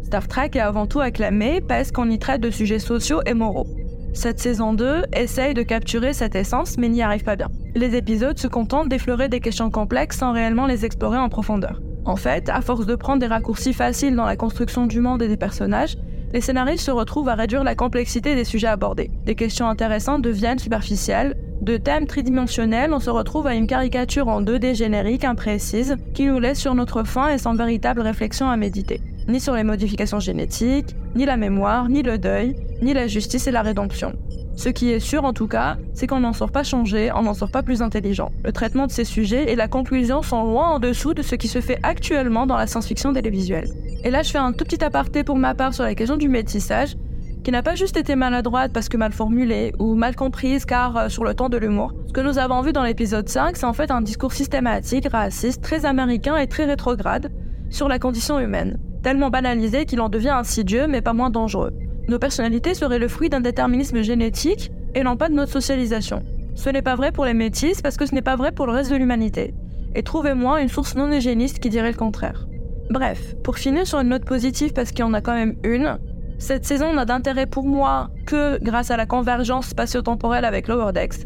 Star 0.04 0.28
Trek 0.28 0.52
est 0.54 0.60
avant 0.60 0.86
tout 0.86 1.00
acclamé 1.00 1.62
parce 1.62 1.92
qu'on 1.92 2.10
y 2.10 2.20
traite 2.20 2.42
de 2.42 2.52
sujets 2.52 2.80
sociaux 2.80 3.22
et 3.26 3.34
moraux. 3.34 3.68
Cette 4.14 4.40
saison 4.40 4.74
2 4.74 5.04
essaye 5.14 5.54
de 5.54 5.64
capturer 5.64 6.14
cette 6.14 6.36
essence 6.36 6.78
mais 6.78 6.90
n'y 6.90 7.02
arrive 7.02 7.24
pas 7.24 7.36
bien. 7.36 7.50
Les 7.74 7.96
épisodes 7.96 8.38
se 8.38 8.48
contentent 8.48 8.90
d'effleurer 8.90 9.30
des 9.30 9.40
questions 9.40 9.72
complexes 9.72 10.18
sans 10.18 10.34
réellement 10.34 10.68
les 10.68 10.84
explorer 10.84 11.18
en 11.18 11.30
profondeur. 11.30 11.82
En 12.04 12.18
fait, 12.18 12.50
à 12.50 12.60
force 12.60 12.86
de 12.86 12.96
prendre 12.96 13.20
des 13.20 13.28
raccourcis 13.28 13.72
faciles 13.72 14.16
dans 14.16 14.26
la 14.26 14.36
construction 14.36 14.88
du 14.88 15.00
monde 15.00 15.22
et 15.22 15.30
des 15.30 15.38
personnages, 15.38 15.98
les 16.34 16.42
scénaristes 16.42 16.86
se 16.86 16.92
retrouvent 16.92 17.30
à 17.30 17.36
réduire 17.36 17.64
la 17.64 17.76
complexité 17.76 18.36
des 18.36 18.44
sujets 18.44 18.68
abordés. 18.68 19.10
Des 19.26 19.36
questions 19.36 19.70
intéressantes 19.70 20.22
deviennent 20.22 20.60
superficielles, 20.60 21.38
de 21.62 21.78
thèmes 21.78 22.08
tridimensionnels, 22.08 22.92
on 22.92 23.00
se 23.00 23.10
retrouve 23.10 23.48
à 23.48 23.54
une 23.54 23.68
caricature 23.68 24.28
en 24.28 24.42
2D 24.42 24.76
générique 24.76 25.24
imprécise 25.24 25.96
qui 26.14 26.26
nous 26.26 26.40
laisse 26.40 26.60
sur 26.60 26.76
notre 26.76 27.04
faim 27.04 27.30
et 27.30 27.38
sans 27.38 27.54
véritable 27.54 28.02
réflexion 28.02 28.50
à 28.50 28.58
méditer. 28.58 29.00
Ni 29.28 29.40
sur 29.40 29.54
les 29.54 29.64
modifications 29.64 30.20
génétiques, 30.20 30.96
ni 31.16 31.24
la 31.24 31.38
mémoire, 31.38 31.88
ni 31.88 32.02
le 32.02 32.18
deuil, 32.18 32.56
ni 32.82 32.94
la 32.94 33.08
justice 33.08 33.48
et 33.48 33.52
la 33.52 33.62
rédemption. 33.62 34.14
Ce 34.56 34.70
qui 34.70 34.92
est 34.92 35.00
sûr 35.00 35.24
en 35.24 35.34
tout 35.34 35.48
cas, 35.48 35.78
c'est 35.94 36.08
qu'on 36.08 36.20
n'en 36.20 36.34
sort 36.34 36.52
pas 36.52 36.64
changé, 36.64 37.12
on 37.16 37.24
n'en 37.24 37.34
sort 37.34 37.52
pas 37.52 37.64
plus 37.64 37.82
intelligent. 37.82 38.32
Le 38.44 38.52
traitement 38.52 38.86
de 38.86 38.92
ces 38.92 39.06
sujets 39.06 39.52
et 39.52 39.56
la 39.56 39.68
conclusion 39.68 40.22
sont 40.22 40.44
loin 40.44 40.70
en 40.70 40.80
dessous 40.80 41.14
de 41.14 41.22
ce 41.22 41.36
qui 41.36 41.48
se 41.48 41.62
fait 41.62 41.80
actuellement 41.84 42.46
dans 42.46 42.58
la 42.58 42.68
science-fiction 42.68 43.14
télévisuelle. 43.14 43.70
Et 44.04 44.12
là, 44.12 44.24
je 44.24 44.32
fais 44.32 44.38
un 44.38 44.52
tout 44.52 44.66
petit 44.66 44.84
aparté 44.84 45.24
pour 45.24 45.38
ma 45.38 45.56
part 45.56 45.74
sur 45.74 45.84
la 45.84 45.96
question 45.96 46.18
du 46.18 46.28
métissage, 46.28 46.96
qui 47.44 47.52
n'a 47.52 47.64
pas 47.64 47.76
juste 47.76 47.98
été 47.98 48.16
maladroite 48.16 48.72
parce 48.72 48.88
que 48.88 48.98
mal 48.98 49.14
formulée 49.14 49.74
ou 49.80 49.96
mal 49.96 50.16
comprise 50.16 50.66
car 50.66 50.96
euh, 50.96 51.10
sur 51.10 51.24
le 51.24 51.34
temps 51.34 51.50
de 51.50 51.58
l'humour. 51.58 51.94
Ce 52.08 52.14
que 52.14 52.22
nous 52.22 52.38
avons 52.38 52.62
vu 52.62 52.72
dans 52.72 52.84
l'épisode 52.84 53.28
5, 53.28 53.58
c'est 53.58 53.66
en 53.66 53.74
fait 53.74 53.90
un 53.90 54.02
discours 54.02 54.34
systématique, 54.34 55.08
raciste, 55.12 55.62
très 55.62 55.86
américain 55.86 56.38
et 56.38 56.48
très 56.48 56.66
rétrograde 56.66 57.32
sur 57.70 57.88
la 57.88 58.00
condition 58.00 58.38
humaine, 58.40 58.78
tellement 59.02 59.30
banalisé 59.30 59.86
qu'il 59.86 60.02
en 60.02 60.10
devient 60.10 60.30
insidieux 60.30 60.88
mais 60.88 61.02
pas 61.02 61.14
moins 61.14 61.30
dangereux. 61.30 61.72
Nos 62.12 62.20
personnalités 62.20 62.74
seraient 62.74 63.00
le 63.00 63.08
fruit 63.08 63.30
d'un 63.30 63.40
déterminisme 63.40 64.02
génétique 64.02 64.70
et 64.96 65.02
non 65.02 65.16
pas 65.16 65.30
de 65.30 65.34
notre 65.34 65.54
socialisation. 65.54 66.24
Ce 66.56 66.70
n'est 66.70 66.82
pas 66.82 66.98
vrai 66.98 67.14
pour 67.14 67.24
les 67.24 67.34
métis 67.34 67.82
parce 67.82 67.96
que 67.96 68.06
ce 68.06 68.14
n'est 68.14 68.22
pas 68.22 68.36
vrai 68.36 68.52
pour 68.52 68.66
le 68.66 68.74
reste 68.74 68.92
de 68.92 68.98
l'humanité. 68.98 69.54
Et 69.96 70.04
trouvez-moi 70.04 70.62
une 70.62 70.68
source 70.68 70.96
non 70.96 71.08
eugéniste 71.08 71.60
qui 71.60 71.70
dirait 71.70 71.94
le 71.94 71.98
contraire. 71.98 72.50
Bref, 72.90 73.34
pour 73.46 73.58
finir 73.58 73.88
sur 73.88 74.02
une 74.02 74.10
note 74.10 74.26
positive 74.26 74.74
parce 74.74 74.92
qu'il 74.92 75.06
y 75.06 75.08
en 75.08 75.14
a 75.14 75.22
quand 75.22 75.34
même 75.34 75.56
une, 75.64 76.00
cette 76.38 76.66
saison 76.66 76.92
n'a 76.92 77.06
d'intérêt 77.06 77.46
pour 77.46 77.64
moi 77.64 78.10
que 78.26 78.62
grâce 78.62 78.92
à 78.92 78.98
la 78.98 79.06
convergence 79.06 79.68
spatio-temporelle 79.68 80.44
avec 80.44 80.68
Lower 80.68 80.92
Decks, 80.92 81.26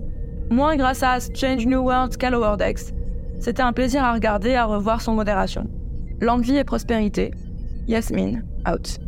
moins 0.52 0.76
grâce 0.76 1.02
à 1.02 1.20
Strange 1.20 1.66
New 1.66 1.80
World 1.80 2.16
qu'à 2.16 2.30
Lower 2.30 2.58
Decks. 2.60 2.94
C'était 3.40 3.64
un 3.64 3.74
plaisir 3.74 4.04
à 4.04 4.14
regarder 4.14 4.50
et 4.50 4.56
à 4.56 4.66
revoir 4.66 5.02
sans 5.02 5.16
modération. 5.16 5.68
Longue 6.22 6.44
vie 6.44 6.58
et 6.58 6.64
prospérité. 6.64 7.32
Yasmine, 7.88 8.46
out. 8.72 9.00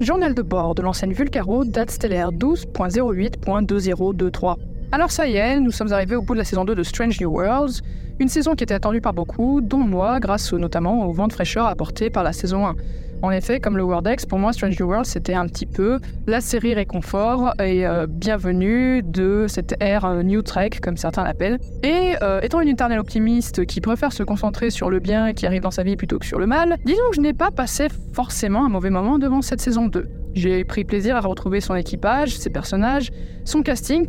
Journal 0.00 0.32
de 0.32 0.40
bord 0.40 0.74
de 0.74 0.80
l'ancienne 0.80 1.12
Vulcaro, 1.12 1.66
date 1.66 1.90
stellaire 1.90 2.32
12.08.2023. 2.32 4.69
Alors 4.92 5.12
ça 5.12 5.28
y 5.28 5.36
est, 5.36 5.60
nous 5.60 5.70
sommes 5.70 5.92
arrivés 5.92 6.16
au 6.16 6.22
bout 6.22 6.34
de 6.34 6.38
la 6.38 6.44
saison 6.44 6.64
2 6.64 6.74
de 6.74 6.82
Strange 6.82 7.20
New 7.20 7.30
Worlds, 7.30 7.80
une 8.18 8.28
saison 8.28 8.56
qui 8.56 8.64
était 8.64 8.74
attendue 8.74 9.00
par 9.00 9.14
beaucoup, 9.14 9.60
dont 9.60 9.78
moi, 9.78 10.18
grâce 10.18 10.52
notamment 10.52 11.06
au 11.06 11.12
vent 11.12 11.28
de 11.28 11.32
fraîcheur 11.32 11.66
apporté 11.66 12.10
par 12.10 12.24
la 12.24 12.32
saison 12.32 12.66
1. 12.66 12.74
En 13.22 13.30
effet, 13.30 13.60
comme 13.60 13.76
le 13.76 13.84
Wordex, 13.84 14.26
pour 14.26 14.40
moi, 14.40 14.52
Strange 14.52 14.80
New 14.80 14.86
World, 14.86 15.06
c'était 15.06 15.34
un 15.34 15.46
petit 15.46 15.66
peu 15.66 16.00
la 16.26 16.40
série 16.40 16.74
réconfort 16.74 17.54
et 17.62 17.86
euh, 17.86 18.08
bienvenue 18.08 19.02
de 19.04 19.46
cette 19.46 19.76
ère 19.78 20.06
euh, 20.06 20.22
New 20.24 20.42
Trek, 20.42 20.70
comme 20.82 20.96
certains 20.96 21.22
l'appellent. 21.22 21.60
Et 21.84 22.14
euh, 22.22 22.40
étant 22.40 22.60
une 22.60 22.68
éternelle 22.68 22.98
optimiste 22.98 23.66
qui 23.66 23.80
préfère 23.80 24.12
se 24.12 24.24
concentrer 24.24 24.70
sur 24.70 24.90
le 24.90 24.98
bien 24.98 25.34
qui 25.34 25.46
arrive 25.46 25.62
dans 25.62 25.70
sa 25.70 25.84
vie 25.84 25.94
plutôt 25.96 26.18
que 26.18 26.26
sur 26.26 26.40
le 26.40 26.46
mal, 26.46 26.78
disons 26.84 27.08
que 27.10 27.16
je 27.16 27.20
n'ai 27.20 27.34
pas 27.34 27.52
passé 27.52 27.86
forcément 28.12 28.64
un 28.64 28.70
mauvais 28.70 28.90
moment 28.90 29.18
devant 29.20 29.40
cette 29.40 29.60
saison 29.60 29.86
2. 29.86 30.19
J'ai 30.34 30.64
pris 30.64 30.84
plaisir 30.84 31.16
à 31.16 31.20
retrouver 31.20 31.60
son 31.60 31.74
équipage, 31.74 32.38
ses 32.38 32.50
personnages, 32.50 33.10
son 33.44 33.62
casting, 33.62 34.06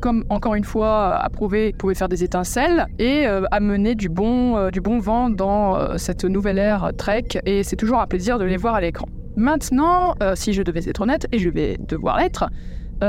comme 0.00 0.24
encore 0.30 0.54
une 0.54 0.64
fois 0.64 1.16
approuvé, 1.16 1.72
pouvait 1.72 1.94
faire 1.94 2.08
des 2.08 2.24
étincelles 2.24 2.86
et 2.98 3.26
amener 3.50 3.94
du 3.94 4.08
bon, 4.08 4.70
du 4.70 4.80
bon 4.80 4.98
vent 4.98 5.28
dans 5.30 5.98
cette 5.98 6.24
nouvelle 6.24 6.58
ère 6.58 6.92
Trek. 6.96 7.24
Et 7.44 7.62
c'est 7.62 7.76
toujours 7.76 8.00
un 8.00 8.06
plaisir 8.06 8.38
de 8.38 8.44
les 8.44 8.56
voir 8.56 8.74
à 8.74 8.80
l'écran. 8.80 9.06
Maintenant, 9.36 10.14
si 10.34 10.52
je 10.52 10.62
devais 10.62 10.88
être 10.88 11.00
honnête, 11.00 11.26
et 11.32 11.38
je 11.38 11.50
vais 11.50 11.76
devoir 11.78 12.18
l'être, 12.18 12.46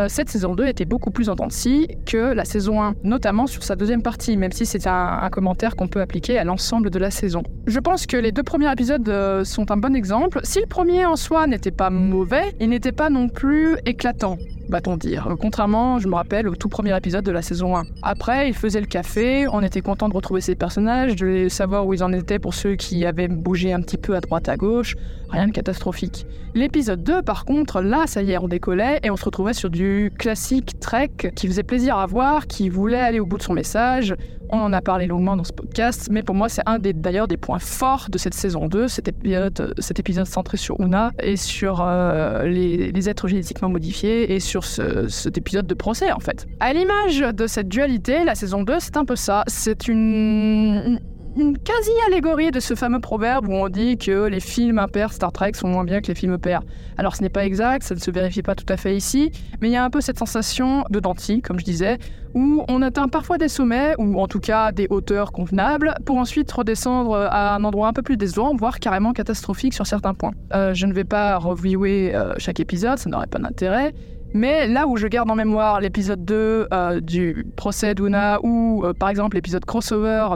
cette 0.07 0.29
saison 0.29 0.55
2 0.55 0.67
était 0.67 0.85
beaucoup 0.85 1.11
plus 1.11 1.29
intensive 1.29 1.87
que 2.05 2.33
la 2.33 2.45
saison 2.45 2.81
1, 2.81 2.95
notamment 3.03 3.47
sur 3.47 3.63
sa 3.63 3.75
deuxième 3.75 4.01
partie, 4.01 4.37
même 4.37 4.51
si 4.51 4.65
c'est 4.65 4.87
un, 4.87 5.19
un, 5.21 5.29
commentaire 5.29 5.75
qu'on 5.75 5.87
peut 5.87 6.01
appliquer 6.01 6.37
à 6.37 6.43
l'ensemble 6.43 6.89
de 6.89 6.99
la 6.99 7.11
saison. 7.11 7.43
Je 7.65 7.79
pense 7.79 8.05
que 8.05 8.17
les 8.17 8.31
deux 8.31 8.43
premiers 8.43 8.71
épisodes 8.71 9.43
sont 9.43 9.71
un 9.71 9.77
bon 9.77 9.95
exemple. 9.95 10.39
Si 10.43 10.59
le 10.59 10.67
premier 10.67 11.05
en 11.05 11.15
soi 11.15 11.47
n'était 11.47 11.71
pas 11.71 11.89
mauvais, 11.89 12.55
il 12.59 12.69
n'était 12.69 12.91
pas 12.91 13.09
non 13.09 13.29
plus 13.29 13.77
éclatant. 13.85 14.37
Va-t-on 14.69 14.97
dire. 14.97 15.27
Euh, 15.27 15.35
Contrairement, 15.35 15.99
je 15.99 16.07
me 16.07 16.15
rappelle, 16.15 16.47
au 16.47 16.55
tout 16.55 16.69
premier 16.69 16.95
épisode 16.95 17.23
de 17.23 17.31
la 17.31 17.41
saison 17.41 17.77
1. 17.77 17.83
Après, 18.01 18.47
il 18.47 18.53
faisait 18.53 18.79
le 18.79 18.87
café, 18.87 19.47
on 19.51 19.61
était 19.61 19.81
content 19.81 20.09
de 20.09 20.13
retrouver 20.13 20.41
ces 20.41 20.55
personnages, 20.55 21.15
de 21.15 21.47
savoir 21.49 21.85
où 21.85 21.93
ils 21.93 22.03
en 22.03 22.11
étaient 22.11 22.39
pour 22.39 22.53
ceux 22.53 22.75
qui 22.75 23.05
avaient 23.05 23.27
bougé 23.27 23.73
un 23.73 23.81
petit 23.81 23.97
peu 23.97 24.15
à 24.15 24.21
droite 24.21 24.49
à 24.49 24.57
gauche, 24.57 24.95
rien 25.29 25.47
de 25.47 25.51
catastrophique. 25.51 26.25
L'épisode 26.53 27.03
2, 27.03 27.21
par 27.21 27.45
contre, 27.45 27.81
là, 27.81 28.07
ça 28.07 28.21
y 28.21 28.31
est, 28.31 28.37
on 28.37 28.47
décollait 28.47 28.99
et 29.03 29.09
on 29.09 29.17
se 29.17 29.25
retrouvait 29.25 29.53
sur 29.53 29.69
du 29.69 30.11
classique 30.17 30.79
Trek 30.79 31.11
qui 31.35 31.47
faisait 31.47 31.63
plaisir 31.63 31.97
à 31.97 32.05
voir, 32.05 32.47
qui 32.47 32.69
voulait 32.69 32.99
aller 32.99 33.19
au 33.19 33.25
bout 33.25 33.37
de 33.37 33.43
son 33.43 33.53
message. 33.53 34.15
On 34.49 34.59
en 34.59 34.73
a 34.73 34.81
parlé 34.81 35.07
longuement 35.07 35.35
dans 35.35 35.43
ce 35.43 35.51
podcast, 35.53 36.07
mais 36.11 36.21
pour 36.23 36.35
moi, 36.35 36.49
c'est 36.49 36.61
un 36.65 36.79
des 36.79 36.93
d'ailleurs 36.93 37.27
des 37.27 37.37
points 37.37 37.59
forts 37.59 38.07
de 38.09 38.17
cette 38.17 38.33
saison 38.33 38.67
2, 38.67 38.87
cet 38.87 39.07
épisode, 39.07 40.25
centré 40.27 40.57
sur 40.57 40.79
Una 40.79 41.11
et 41.21 41.35
sur 41.35 41.81
euh, 41.81 42.43
les, 42.43 43.09
êtres 43.09 43.27
génétiquement 43.27 43.69
modifiés 43.69 44.33
et 44.33 44.39
sur 44.39 44.63
ce- 44.63 45.07
cet 45.07 45.37
épisode 45.37 45.67
de 45.67 45.73
procès 45.73 46.11
en 46.11 46.19
fait. 46.19 46.47
À 46.59 46.73
l'image 46.73 47.19
de 47.19 47.47
cette 47.47 47.67
dualité, 47.69 48.23
la 48.23 48.35
saison 48.35 48.63
2, 48.63 48.75
c'est 48.79 48.97
un 48.97 49.05
peu 49.05 49.15
ça. 49.15 49.43
C'est 49.47 49.87
une, 49.87 50.99
une 51.35 51.57
quasi-allégorie 51.57 52.51
de 52.51 52.59
ce 52.59 52.75
fameux 52.75 52.99
proverbe 52.99 53.47
où 53.47 53.53
on 53.53 53.67
dit 53.67 53.97
que 53.97 54.25
les 54.27 54.39
films 54.39 54.79
impairs 54.79 55.11
Star 55.11 55.31
Trek 55.31 55.51
sont 55.53 55.67
moins 55.67 55.83
bien 55.83 56.01
que 56.01 56.07
les 56.07 56.15
films 56.15 56.37
pairs. 56.37 56.61
Alors 56.97 57.15
ce 57.15 57.21
n'est 57.21 57.29
pas 57.29 57.45
exact, 57.45 57.83
ça 57.83 57.95
ne 57.95 57.99
se 57.99 58.09
vérifie 58.09 58.41
pas 58.41 58.55
tout 58.55 58.65
à 58.69 58.77
fait 58.77 58.95
ici, 58.95 59.31
mais 59.59 59.67
il 59.67 59.71
y 59.71 59.75
a 59.75 59.83
un 59.83 59.89
peu 59.89 60.01
cette 60.01 60.17
sensation 60.17 60.85
de 60.89 60.99
dentille, 60.99 61.41
comme 61.41 61.59
je 61.59 61.65
disais, 61.65 61.97
où 62.33 62.63
on 62.67 62.81
atteint 62.81 63.07
parfois 63.07 63.37
des 63.37 63.49
sommets, 63.49 63.95
ou 63.97 64.19
en 64.19 64.27
tout 64.27 64.39
cas 64.39 64.71
des 64.71 64.87
hauteurs 64.89 65.31
convenables, 65.31 65.95
pour 66.05 66.17
ensuite 66.17 66.51
redescendre 66.51 67.15
à 67.15 67.55
un 67.55 67.63
endroit 67.63 67.87
un 67.87 67.93
peu 67.93 68.01
plus 68.01 68.17
décevant, 68.17 68.55
voire 68.55 68.79
carrément 68.79 69.13
catastrophique 69.13 69.73
sur 69.73 69.87
certains 69.87 70.13
points. 70.13 70.33
Euh, 70.53 70.73
je 70.73 70.85
ne 70.85 70.93
vais 70.93 71.03
pas 71.03 71.37
reviewer 71.37 72.15
euh, 72.15 72.33
chaque 72.37 72.59
épisode, 72.59 72.97
ça 72.97 73.09
n'aurait 73.09 73.27
pas 73.27 73.39
d'intérêt, 73.39 73.93
mais 74.35 74.67
là 74.67 74.85
où 74.85 74.97
je 74.97 75.07
garde 75.07 75.31
en 75.31 75.35
mémoire 75.35 75.79
l'épisode 75.79 76.25
2 76.25 76.67
euh, 76.73 76.99
du 76.99 77.47
procès 77.55 77.95
d'Una 77.95 78.39
ou 78.43 78.83
euh, 78.83 78.91
par 78.91 79.07
exemple 79.07 79.37
l'épisode 79.37 79.63
crossover 79.63 80.27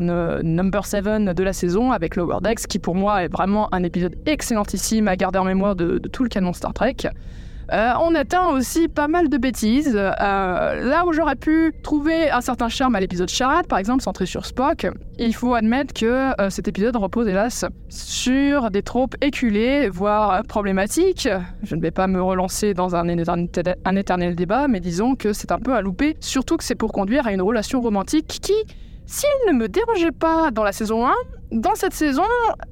number 0.42 0.86
7 0.86 1.04
de 1.04 1.44
la 1.44 1.52
saison 1.52 1.92
avec 1.92 2.16
Lower 2.16 2.38
Decks, 2.42 2.66
qui 2.66 2.80
pour 2.80 2.96
moi 2.96 3.26
est 3.26 3.28
vraiment 3.28 3.68
un 3.74 3.84
épisode 3.84 4.16
excellentissime 4.26 5.10
à 5.10 5.18
garder 5.18 5.38
en 5.38 5.44
mémoire 5.44 5.76
de 5.76 5.98
tout 5.98 6.24
le 6.24 6.30
canon 6.30 6.54
Star 6.54 6.74
Trek. 6.74 6.96
Euh, 7.72 7.92
on 8.02 8.16
atteint 8.16 8.48
aussi 8.48 8.88
pas 8.88 9.08
mal 9.08 9.30
de 9.30 9.38
bêtises. 9.38 9.96
Euh, 9.96 10.10
là 10.90 11.06
où 11.06 11.14
j'aurais 11.14 11.36
pu 11.36 11.74
trouver 11.84 12.30
un 12.32 12.42
certain 12.42 12.68
charme 12.70 12.96
à 12.96 13.00
l'épisode 13.00 13.30
Charade, 13.30 13.68
par 13.68 13.78
exemple, 13.80 14.02
centré 14.04 14.26
sur 14.26 14.46
Spock, 14.46 14.88
il 15.18 15.36
faut 15.36 15.54
admettre 15.54 15.94
que 15.94 16.06
euh, 16.42 16.50
cet 16.50 16.68
épisode 16.68 16.96
repose, 16.96 17.28
hélas, 17.28 17.66
sur 17.90 18.72
des 18.72 18.82
tropes 18.82 19.16
éculées, 19.22 19.90
voire 19.90 20.44
problématiques. 20.44 21.28
Je 21.64 21.76
ne 21.76 21.82
vais 21.82 21.92
pas 21.92 22.08
me 22.08 22.22
relancer 22.22 22.74
dans 22.74 22.96
un, 22.96 23.08
éternel- 23.08 23.76
un 23.86 23.96
éternel 23.96 24.36
débat, 24.36 24.68
mais 24.68 24.80
disons 24.80 25.16
que 25.16 25.34
c'est 25.34 25.52
un 25.52 25.60
peu 25.60 25.74
à 25.76 25.82
louper, 25.82 26.18
surtout 26.20 26.58
que 26.58 26.64
c'est 26.64 26.76
pour 26.76 26.92
conduire 26.92 27.28
à 27.28 27.34
une 27.34 27.42
relation 27.42 27.82
romantique 27.82 28.28
qui, 28.42 28.54
si 29.06 29.26
elle 29.48 29.54
ne 29.54 29.60
me 29.60 29.68
dérangeait 29.68 30.12
pas 30.12 30.52
dans 30.52 30.64
la 30.64 30.72
saison 30.72 31.06
1, 31.08 31.12
dans 31.52 31.74
cette 31.74 31.94
saison, 31.94 32.24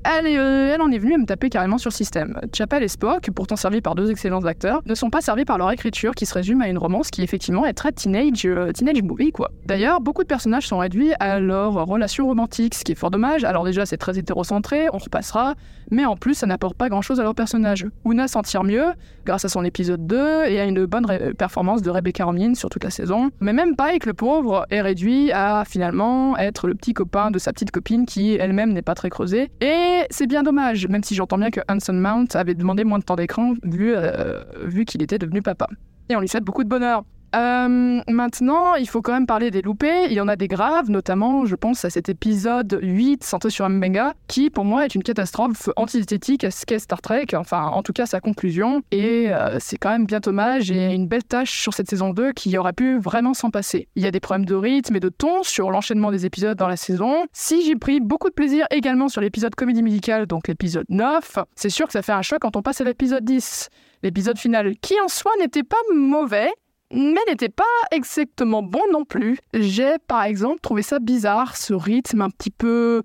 euh, 0.07 0.73
elle 0.73 0.81
en 0.81 0.91
est 0.91 0.99
venue 0.99 1.15
à 1.15 1.17
me 1.17 1.25
taper 1.25 1.49
carrément 1.49 1.79
sur 1.79 1.89
le 1.89 1.95
système. 1.95 2.39
Chapel 2.55 2.83
et 2.83 2.87
Spock, 2.87 3.29
pourtant 3.33 3.55
servis 3.55 3.81
par 3.81 3.95
deux 3.95 4.11
excellents 4.11 4.45
acteurs, 4.45 4.81
ne 4.85 4.93
sont 4.93 5.09
pas 5.09 5.21
servis 5.21 5.45
par 5.45 5.57
leur 5.57 5.71
écriture 5.71 6.13
qui 6.13 6.27
se 6.27 6.33
résume 6.35 6.61
à 6.61 6.67
une 6.67 6.77
romance 6.77 7.09
qui 7.09 7.23
effectivement 7.23 7.65
est 7.65 7.73
très 7.73 7.91
teenage, 7.91 8.45
euh, 8.45 8.71
teenage 8.71 9.01
movie 9.01 9.31
quoi. 9.31 9.49
D'ailleurs, 9.65 9.99
beaucoup 9.99 10.21
de 10.21 10.27
personnages 10.27 10.67
sont 10.67 10.77
réduits 10.77 11.11
à 11.19 11.39
leur 11.39 11.73
relation 11.87 12.27
romantique, 12.27 12.75
ce 12.75 12.83
qui 12.83 12.91
est 12.91 12.95
fort 12.95 13.09
dommage. 13.09 13.43
Alors 13.43 13.63
déjà, 13.63 13.85
c'est 13.87 13.97
très 13.97 14.19
hétérocentré, 14.19 14.87
on 14.93 14.99
repassera, 14.99 15.55
mais 15.89 16.05
en 16.05 16.15
plus, 16.15 16.35
ça 16.35 16.45
n'apporte 16.45 16.77
pas 16.77 16.89
grand 16.89 17.01
chose 17.01 17.19
à 17.19 17.23
leur 17.23 17.33
personnage. 17.33 17.87
Una 18.05 18.27
s'en 18.27 18.43
tire 18.43 18.63
mieux 18.63 18.85
grâce 19.25 19.43
à 19.43 19.49
son 19.49 19.63
épisode 19.63 20.05
2 20.05 20.45
et 20.45 20.59
à 20.59 20.65
une 20.65 20.85
bonne 20.85 21.07
performance 21.37 21.81
de 21.81 21.89
Rebecca 21.89 22.25
Romijn 22.25 22.53
sur 22.53 22.69
toute 22.69 22.83
la 22.83 22.91
saison. 22.91 23.31
Mais 23.39 23.53
même 23.53 23.75
Pike, 23.75 24.05
le 24.05 24.13
pauvre, 24.13 24.65
est 24.69 24.81
réduit 24.81 25.31
à 25.31 25.63
finalement 25.65 26.37
être 26.37 26.67
le 26.67 26.75
petit 26.75 26.93
copain 26.93 27.31
de 27.31 27.39
sa 27.39 27.53
petite 27.53 27.71
copine 27.71 28.05
qui 28.05 28.35
elle-même 28.35 28.66
n'est 28.73 28.81
pas 28.81 28.95
très 28.95 29.09
creusée. 29.09 29.49
Et 29.61 30.03
c'est 30.09 30.27
bien 30.27 30.43
dommage, 30.43 30.87
même 30.87 31.03
si 31.03 31.15
j'entends 31.15 31.37
bien 31.37 31.51
que 31.51 31.61
Hanson 31.69 31.93
Mount 31.93 32.27
avait 32.35 32.53
demandé 32.53 32.83
moins 32.83 32.99
de 32.99 33.03
temps 33.03 33.15
d'écran 33.15 33.53
vu, 33.63 33.93
euh, 33.95 34.43
vu 34.63 34.85
qu'il 34.85 35.01
était 35.01 35.19
devenu 35.19 35.41
papa. 35.41 35.67
Et 36.09 36.15
on 36.15 36.19
lui 36.19 36.27
souhaite 36.27 36.43
beaucoup 36.43 36.63
de 36.63 36.69
bonheur. 36.69 37.03
Euh, 37.35 38.01
maintenant, 38.07 38.75
il 38.75 38.87
faut 38.87 39.01
quand 39.01 39.13
même 39.13 39.25
parler 39.25 39.51
des 39.51 39.61
loupés. 39.61 40.05
Il 40.05 40.13
y 40.13 40.21
en 40.21 40.27
a 40.27 40.35
des 40.35 40.47
graves, 40.47 40.89
notamment, 40.89 41.45
je 41.45 41.55
pense 41.55 41.83
à 41.85 41.89
cet 41.89 42.09
épisode 42.09 42.79
8 42.81 43.23
centré 43.23 43.49
sur 43.49 43.67
Mbenga, 43.67 44.13
qui 44.27 44.49
pour 44.49 44.65
moi 44.65 44.85
est 44.85 44.95
une 44.95 45.03
catastrophe 45.03 45.69
antithétique 45.75 46.43
à 46.43 46.51
ce 46.51 46.65
qu'est 46.65 46.79
Star 46.79 47.01
Trek, 47.01 47.27
enfin 47.35 47.65
en 47.65 47.83
tout 47.83 47.93
cas 47.93 48.05
sa 48.05 48.19
conclusion. 48.21 48.81
Et 48.91 49.33
euh, 49.33 49.57
c'est 49.59 49.77
quand 49.77 49.89
même 49.89 50.05
bien 50.05 50.19
dommage 50.19 50.71
et 50.71 50.93
une 50.93 51.07
belle 51.07 51.23
tâche 51.23 51.59
sur 51.59 51.73
cette 51.73 51.89
saison 51.89 52.11
2 52.11 52.31
qui 52.31 52.57
aurait 52.57 52.73
pu 52.73 52.97
vraiment 52.99 53.33
s'en 53.33 53.49
passer. 53.49 53.87
Il 53.95 54.03
y 54.03 54.07
a 54.07 54.11
des 54.11 54.19
problèmes 54.19 54.45
de 54.45 54.55
rythme 54.55 54.95
et 54.95 54.99
de 54.99 55.09
ton 55.09 55.43
sur 55.43 55.71
l'enchaînement 55.71 56.11
des 56.11 56.25
épisodes 56.25 56.57
dans 56.57 56.67
la 56.67 56.77
saison. 56.77 57.25
Si 57.33 57.65
j'ai 57.65 57.75
pris 57.75 57.99
beaucoup 57.99 58.29
de 58.29 58.33
plaisir 58.33 58.65
également 58.71 59.09
sur 59.09 59.21
l'épisode 59.21 59.55
comédie 59.55 59.83
musicale, 59.83 60.27
donc 60.27 60.47
l'épisode 60.47 60.85
9, 60.89 61.39
c'est 61.55 61.69
sûr 61.69 61.87
que 61.87 61.93
ça 61.93 62.01
fait 62.01 62.13
un 62.13 62.21
choc 62.21 62.39
quand 62.41 62.55
on 62.55 62.61
passe 62.61 62.81
à 62.81 62.83
l'épisode 62.83 63.23
10. 63.23 63.69
L'épisode 64.03 64.37
final, 64.37 64.75
qui 64.81 64.93
en 65.03 65.07
soi 65.07 65.31
n'était 65.39 65.63
pas 65.63 65.77
mauvais, 65.93 66.49
mais 66.91 67.19
n'était 67.27 67.49
pas 67.49 67.63
exactement 67.91 68.63
bon 68.63 68.81
non 68.91 69.05
plus. 69.05 69.39
J'ai 69.53 69.95
par 70.07 70.23
exemple 70.23 70.59
trouvé 70.61 70.81
ça 70.81 70.99
bizarre, 70.99 71.57
ce 71.57 71.73
rythme 71.73 72.21
un 72.21 72.29
petit 72.29 72.51
peu 72.51 73.03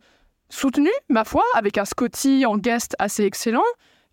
soutenu, 0.49 0.91
ma 1.09 1.25
foi, 1.25 1.43
avec 1.55 1.79
un 1.79 1.85
Scotty 1.85 2.45
en 2.47 2.59
guest 2.59 2.95
assez 2.99 3.25
excellent, 3.25 3.63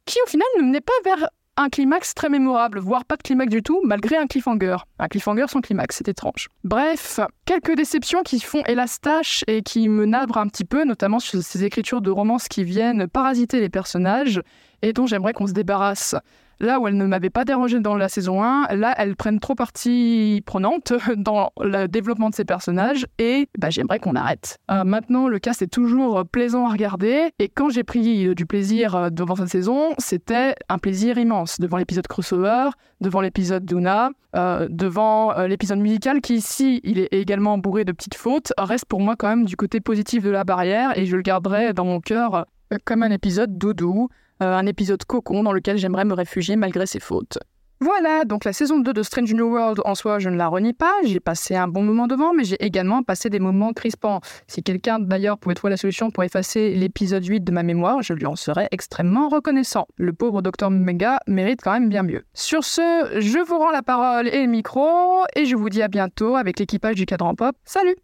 qui 0.06 0.18
au 0.26 0.30
final 0.30 0.48
ne 0.58 0.64
menait 0.64 0.82
pas 0.82 0.94
vers 1.04 1.30
un 1.58 1.68
climax 1.68 2.14
très 2.14 2.30
mémorable, 2.30 2.80
voire 2.80 3.04
pas 3.04 3.18
de 3.18 3.22
climax 3.22 3.52
du 3.52 3.62
tout, 3.62 3.82
malgré 3.84 4.16
un 4.16 4.28
cliffhanger. 4.28 4.78
Un 4.98 5.08
cliffhanger 5.10 5.48
sans 5.50 5.60
climax, 5.60 5.98
c'est 5.98 6.08
étrange. 6.08 6.48
Bref, 6.64 7.20
quelques 7.44 7.76
déceptions 7.76 8.24
qui 8.24 8.40
font 8.40 8.64
hélas 8.66 9.02
tâche 9.02 9.44
et 9.48 9.62
qui 9.62 9.90
me 9.90 10.06
nabrent 10.06 10.38
un 10.38 10.48
petit 10.48 10.64
peu, 10.64 10.86
notamment 10.86 11.20
sur 11.20 11.44
ces 11.44 11.66
écritures 11.66 12.00
de 12.00 12.10
romances 12.10 12.48
qui 12.48 12.64
viennent 12.64 13.08
parasiter 13.10 13.60
les 13.60 13.68
personnages 13.68 14.42
et 14.82 14.94
dont 14.94 15.06
j'aimerais 15.06 15.34
qu'on 15.34 15.48
se 15.48 15.54
débarrasse. 15.54 16.16
Là 16.60 16.80
où 16.80 16.88
elles 16.88 16.98
ne 16.98 17.06
m'avaient 17.06 17.30
pas 17.30 17.46
dérangé 17.46 17.80
dans 17.80 17.96
la 17.96 18.10
saison 18.10 18.44
1, 18.44 18.76
là 18.76 18.94
elles 18.98 19.16
prennent 19.16 19.40
trop 19.40 19.56
partie 19.56 20.44
prenante 20.46 20.94
dans 21.16 21.52
le 21.62 21.88
développement 21.88 22.30
de 22.30 22.36
ces 22.36 22.46
personnages 22.46 23.08
et 23.18 23.48
bah, 23.58 23.70
j'aimerais 23.70 24.00
qu'on 24.00 24.16
arrête. 24.16 24.58
Euh, 24.70 24.84
maintenant, 24.84 25.28
le 25.28 25.40
cast 25.40 25.62
est 25.62 25.68
toujours 25.68 26.26
plaisant 26.26 26.68
à 26.68 26.72
regarder 26.72 27.32
et 27.40 27.50
quand 27.50 27.70
j'ai 27.70 27.84
pris 27.84 28.36
du 28.36 28.46
plaisir 28.46 28.96
euh, 28.96 29.10
devant 29.10 29.36
cette 29.36 29.50
saison, 29.50 29.94
c'était 29.98 30.56
un 30.68 30.78
plaisir 30.78 31.18
immense 31.18 31.60
devant 31.60 31.78
l'épisode 31.78 32.08
crossover, 32.08 32.70
devant 33.02 33.22
l'épisode 33.22 33.66
Duna, 33.66 34.10
euh, 34.36 34.68
devant 34.70 35.36
euh, 35.38 35.48
l'épisode 35.48 35.80
musical 35.80 36.22
qui 36.22 36.36
ici 36.36 36.82
il 36.84 37.00
est 37.00 37.14
également 37.14 37.58
bourré 37.58 37.86
de 37.86 37.92
petites 37.92 38.16
fautes, 38.16 38.54
reste 38.58 38.86
pour 38.86 39.00
moi 39.00 39.16
quand 39.18 39.28
même 39.28 39.46
du 39.46 39.56
côté 39.56 39.80
positif 39.80 40.24
de 40.24 40.30
la 40.30 40.44
barrière 40.44 40.98
et 40.98 41.06
je 41.06 41.16
le 41.16 41.22
garderai 41.22 41.74
dans 41.74 41.86
mon 41.86 42.00
cœur 42.00 42.46
euh, 42.72 42.78
comme 42.86 43.04
un 43.04 43.12
épisode 43.12 43.58
doudou, 43.58 44.10
euh, 44.10 44.29
un 44.40 44.66
épisode 44.66 45.04
cocon 45.06 45.44
dans 45.44 45.54
lequel 45.54 45.78
j'aimerais 45.78 46.06
me 46.06 46.14
réfugier 46.14 46.56
malgré 46.56 46.86
ses 46.86 47.00
fautes. 47.00 47.38
Voilà, 47.82 48.26
donc 48.26 48.44
la 48.44 48.52
saison 48.52 48.80
2 48.80 48.92
de 48.92 49.04
Strange 49.04 49.34
New 49.34 49.54
World, 49.54 49.80
en 49.86 49.96
soi, 49.96 50.20
je 50.20 50.28
ne 50.28 50.36
la 50.36 50.50
renie 50.50 50.74
pas. 50.74 50.92
J'ai 51.06 51.22
passé 51.22 51.56
un 51.56 51.70
bon 51.70 51.82
moment 51.82 52.08
devant, 52.08 52.34
mais 52.34 52.44
j'ai 52.44 52.62
également 52.62 53.04
passé 53.04 53.30
des 53.30 53.40
moments 53.40 53.72
crispants. 53.72 54.20
Si 54.48 54.64
quelqu'un, 54.64 55.00
d'ailleurs, 55.00 55.38
pouvait 55.38 55.56
trouver 55.56 55.72
la 55.72 55.78
solution 55.78 56.12
pour 56.12 56.26
effacer 56.26 56.76
l'épisode 56.76 57.26
8 57.26 57.40
de 57.40 57.52
ma 57.54 57.64
mémoire, 57.64 58.02
je 58.02 58.12
lui 58.12 58.26
en 58.26 58.36
serais 58.36 58.68
extrêmement 58.72 59.30
reconnaissant. 59.30 59.88
Le 59.96 60.12
pauvre 60.12 60.42
Dr. 60.42 60.70
Mega 60.70 61.20
mérite 61.26 61.62
quand 61.64 61.72
même 61.72 61.88
bien 61.88 62.04
mieux. 62.04 62.26
Sur 62.34 62.66
ce, 62.66 63.18
je 63.18 63.40
vous 63.40 63.58
rends 63.58 63.72
la 63.72 63.82
parole 63.82 64.28
et 64.28 64.42
le 64.42 64.52
micro, 64.52 65.24
et 65.38 65.46
je 65.46 65.56
vous 65.56 65.70
dis 65.70 65.82
à 65.82 65.88
bientôt 65.88 66.36
avec 66.36 66.60
l'équipage 66.60 66.96
du 66.96 67.06
cadran 67.06 67.34
pop. 67.34 67.56
Salut 67.64 67.96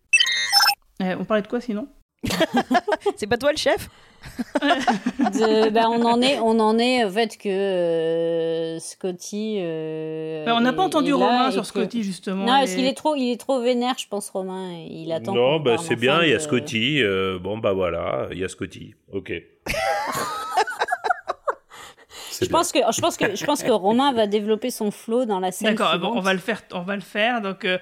Euh, 1.01 1.17
on 1.19 1.25
parlait 1.25 1.43
de 1.43 1.47
quoi 1.49 1.59
sinon? 1.59 1.89
C'est 3.17 3.27
pas 3.27 3.37
toi 3.37 3.51
le 3.51 3.57
chef? 3.57 3.89
De- 4.59 5.69
bah, 5.69 5.87
on 5.89 6.03
en 6.05 6.21
est, 6.21 6.39
on 6.39 6.59
en 6.59 6.77
est 6.79 7.03
au 7.05 7.09
fait 7.09 7.37
que 7.37 7.49
euh, 7.49 8.79
Scotty. 8.79 9.57
euh, 9.59 10.45
Bah, 10.45 10.53
on 10.55 10.61
n'a 10.61 10.73
pas 10.73 10.83
entendu 10.83 11.13
Romain 11.13 11.51
sur 11.51 11.61
que- 11.61 11.67
Scotty, 11.67 12.03
justement, 12.03 12.45
Non, 12.45 12.59
parce 12.59 12.73
qu'il 12.75 12.85
est 12.85 12.93
trop, 12.97 13.15
il 13.15 13.31
est 13.31 13.39
trop 13.39 13.61
vénère, 13.61 13.95
je 13.97 14.07
pense 14.07 14.29
Romain. 14.29 14.71
Il 14.89 15.11
attend. 15.11 15.33
Non, 15.33 15.59
bah 15.59 15.77
c'est 15.77 15.95
bien, 15.95 16.21
il 16.23 16.29
y 16.29 16.33
a 16.33 16.39
Scotty. 16.39 17.01
euh, 17.01 17.39
bon, 17.39 17.57
bah 17.57 17.73
voilà, 17.73 18.27
il 18.31 18.37
y 18.39 18.43
a 18.43 18.49
Scotty. 18.49 18.93
Ok. 19.13 19.31
Je 22.41 22.47
pense 22.49 22.73
que, 22.73 22.79
je 22.93 22.99
pense 23.01 23.15
que, 23.15 23.33
je 23.33 23.45
pense 23.45 23.63
que 23.63 23.71
Romain 23.71 24.11
va 24.11 24.27
développer 24.27 24.69
son 24.69 24.91
flow 24.91 25.23
dans 25.25 25.39
la 25.39 25.53
scène. 25.53 25.73
D'accord, 25.73 25.97
bon, 25.99 26.17
on 26.17 26.19
va 26.19 26.33
le 26.33 26.39
faire, 26.39 26.61
on 26.73 26.81
va 26.81 26.95
le 26.95 27.01
faire. 27.01 27.39
Donc 27.41 27.63
euh, 27.63 27.77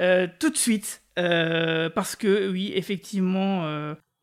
euh, 0.00 0.26
tout 0.40 0.48
de 0.48 0.56
suite, 0.56 1.02
euh, 1.18 1.90
parce 1.90 2.16
que 2.16 2.50
oui, 2.50 2.72
effectivement. 2.74 3.64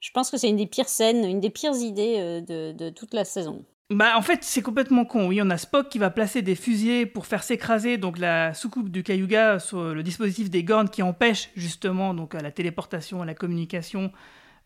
Euh, 0.06 0.08
Je 0.08 0.12
pense 0.12 0.30
que 0.32 0.38
c'est 0.38 0.50
une 0.50 0.58
des 0.58 0.68
pires 0.68 0.90
scènes, 0.90 1.26
une 1.26 1.40
des 1.40 1.50
pires 1.50 1.76
idées 1.76 2.16
euh, 2.20 2.42
de, 2.42 2.72
de 2.78 2.90
toute 2.90 3.14
la 3.14 3.26
saison. 3.26 3.66
Bah 3.92 4.14
en 4.18 4.22
fait 4.24 4.40
c'est 4.44 4.64
complètement 4.64 5.06
con. 5.06 5.28
Oui, 5.28 5.40
on 5.44 5.50
a 5.52 5.58
Spock 5.58 5.90
qui 5.90 6.00
va 6.00 6.10
placer 6.10 6.42
des 6.42 6.56
fusées 6.56 7.06
pour 7.06 7.28
faire 7.28 7.44
s'écraser 7.44 7.98
donc 8.00 8.18
la 8.18 8.54
soucoupe 8.56 8.90
du 8.90 9.04
Cayuga 9.04 9.60
sur 9.60 9.94
le 9.94 10.02
dispositif 10.02 10.50
des 10.50 10.64
Gorn 10.64 10.90
qui 10.90 11.04
empêche 11.04 11.52
justement 11.56 12.16
donc 12.16 12.34
la 12.34 12.50
téléportation, 12.50 13.24
la 13.24 13.36
communication 13.36 14.12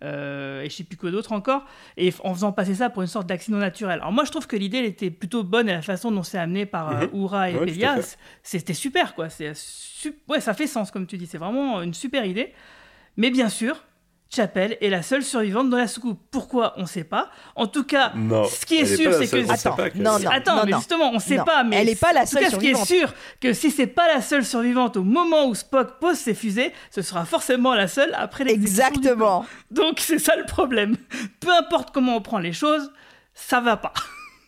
euh, 0.02 0.62
et 0.62 0.70
je 0.70 0.76
sais 0.78 0.86
plus 0.86 0.96
quoi 0.96 1.12
d'autre 1.12 1.34
encore, 1.34 1.66
et 1.98 2.14
en 2.24 2.34
faisant 2.34 2.54
passer 2.54 2.76
ça 2.76 2.90
pour 2.90 3.02
une 3.02 3.10
sorte 3.10 3.28
d'accident 3.28 3.58
naturel. 3.58 4.00
Alors 4.00 4.14
moi 4.14 4.24
je 4.24 4.32
trouve 4.32 4.48
que 4.48 4.56
l'idée 4.56 4.78
elle 4.78 4.86
était 4.86 5.12
plutôt 5.12 5.44
bonne 5.44 5.68
et 5.68 5.74
la 5.74 5.82
façon 5.82 6.10
dont 6.10 6.24
c'est 6.24 6.38
amené 6.38 6.66
par 6.66 6.90
euh, 6.90 7.08
Mhm. 7.08 7.20
Oura 7.22 7.50
et 7.52 7.56
Ouais, 7.58 8.02
c'était 8.42 8.74
super 8.74 9.16
quoi. 9.16 9.28
C'est 9.28 9.54
su- 9.54 10.16
ouais, 10.30 10.40
ça 10.40 10.54
fait 10.54 10.68
sens 10.68 10.92
comme 10.92 11.06
tu 11.08 11.18
dis. 11.18 11.28
C'est 11.28 11.38
vraiment 11.38 11.82
une 11.82 11.94
super 11.94 12.24
idée. 12.24 12.54
Mais 13.18 13.32
bien 13.32 13.50
sûr, 13.50 13.84
Chapel 14.32 14.78
est 14.80 14.90
la 14.90 15.02
seule 15.02 15.24
survivante 15.24 15.70
dans 15.72 15.78
la 15.78 15.88
soucoupe. 15.88 16.20
Pourquoi? 16.30 16.74
On 16.78 16.86
sait 16.86 17.04
pas. 17.04 17.30
En 17.56 17.66
tout 17.66 17.84
cas, 17.84 18.12
Non, 18.16 18.46
ce 18.46 18.64
qui 18.64 18.76
est 18.78 18.86
sûr, 18.86 19.12
c'est 19.14 19.28
que 19.28 19.56
sait 19.58 19.70
pas 19.72 19.90
que- 19.90 19.98
non, 19.98 20.20
non, 20.20 20.30
Attends, 20.30 20.56
non, 20.58 20.62
mais 20.66 20.72
non. 20.72 20.78
justement, 20.78 21.12
on 21.12 21.18
sait 21.20 21.38
Non, 21.38 21.46
pas. 21.46 21.64
Mais 21.64 21.78
elle 21.78 21.90
est 21.90 22.00
pas 22.00 22.14
la 22.14 22.28
seule 22.28 22.44
cas, 22.44 22.50
ce 22.52 22.56
qui 22.58 22.68
est 22.68 22.76
survivante. 22.76 23.10
sûr, 23.10 23.14
que 23.42 23.54
si 23.54 23.72
c'est 23.72 23.88
pas 23.88 24.08
la 24.14 24.22
seule 24.22 24.46
survivante 24.46 24.98
au 24.98 25.04
moment 25.04 25.48
où 25.48 25.56
Spock 25.56 26.00
pose 26.00 26.16
ses 26.18 26.36
fusées, 26.36 26.74
ce 26.92 27.02
sera 27.02 27.26
forcément 27.26 27.74
la 27.74 27.88
seule 27.88 28.14
après 28.16 28.44
l'exécution 28.44 28.86
Exactement. 28.90 29.46
Donc 29.72 30.00
c'est 30.00 30.20
ça 30.20 30.36
le 30.36 30.46
problème. 30.46 30.96
Peu 31.40 31.50
importe 31.52 31.90
comment 31.92 32.16
on 32.16 32.22
prend 32.22 32.38
les 32.40 32.54
choses, 32.54 32.92
ça 33.34 33.62
va 33.62 33.78
pas. 33.78 33.94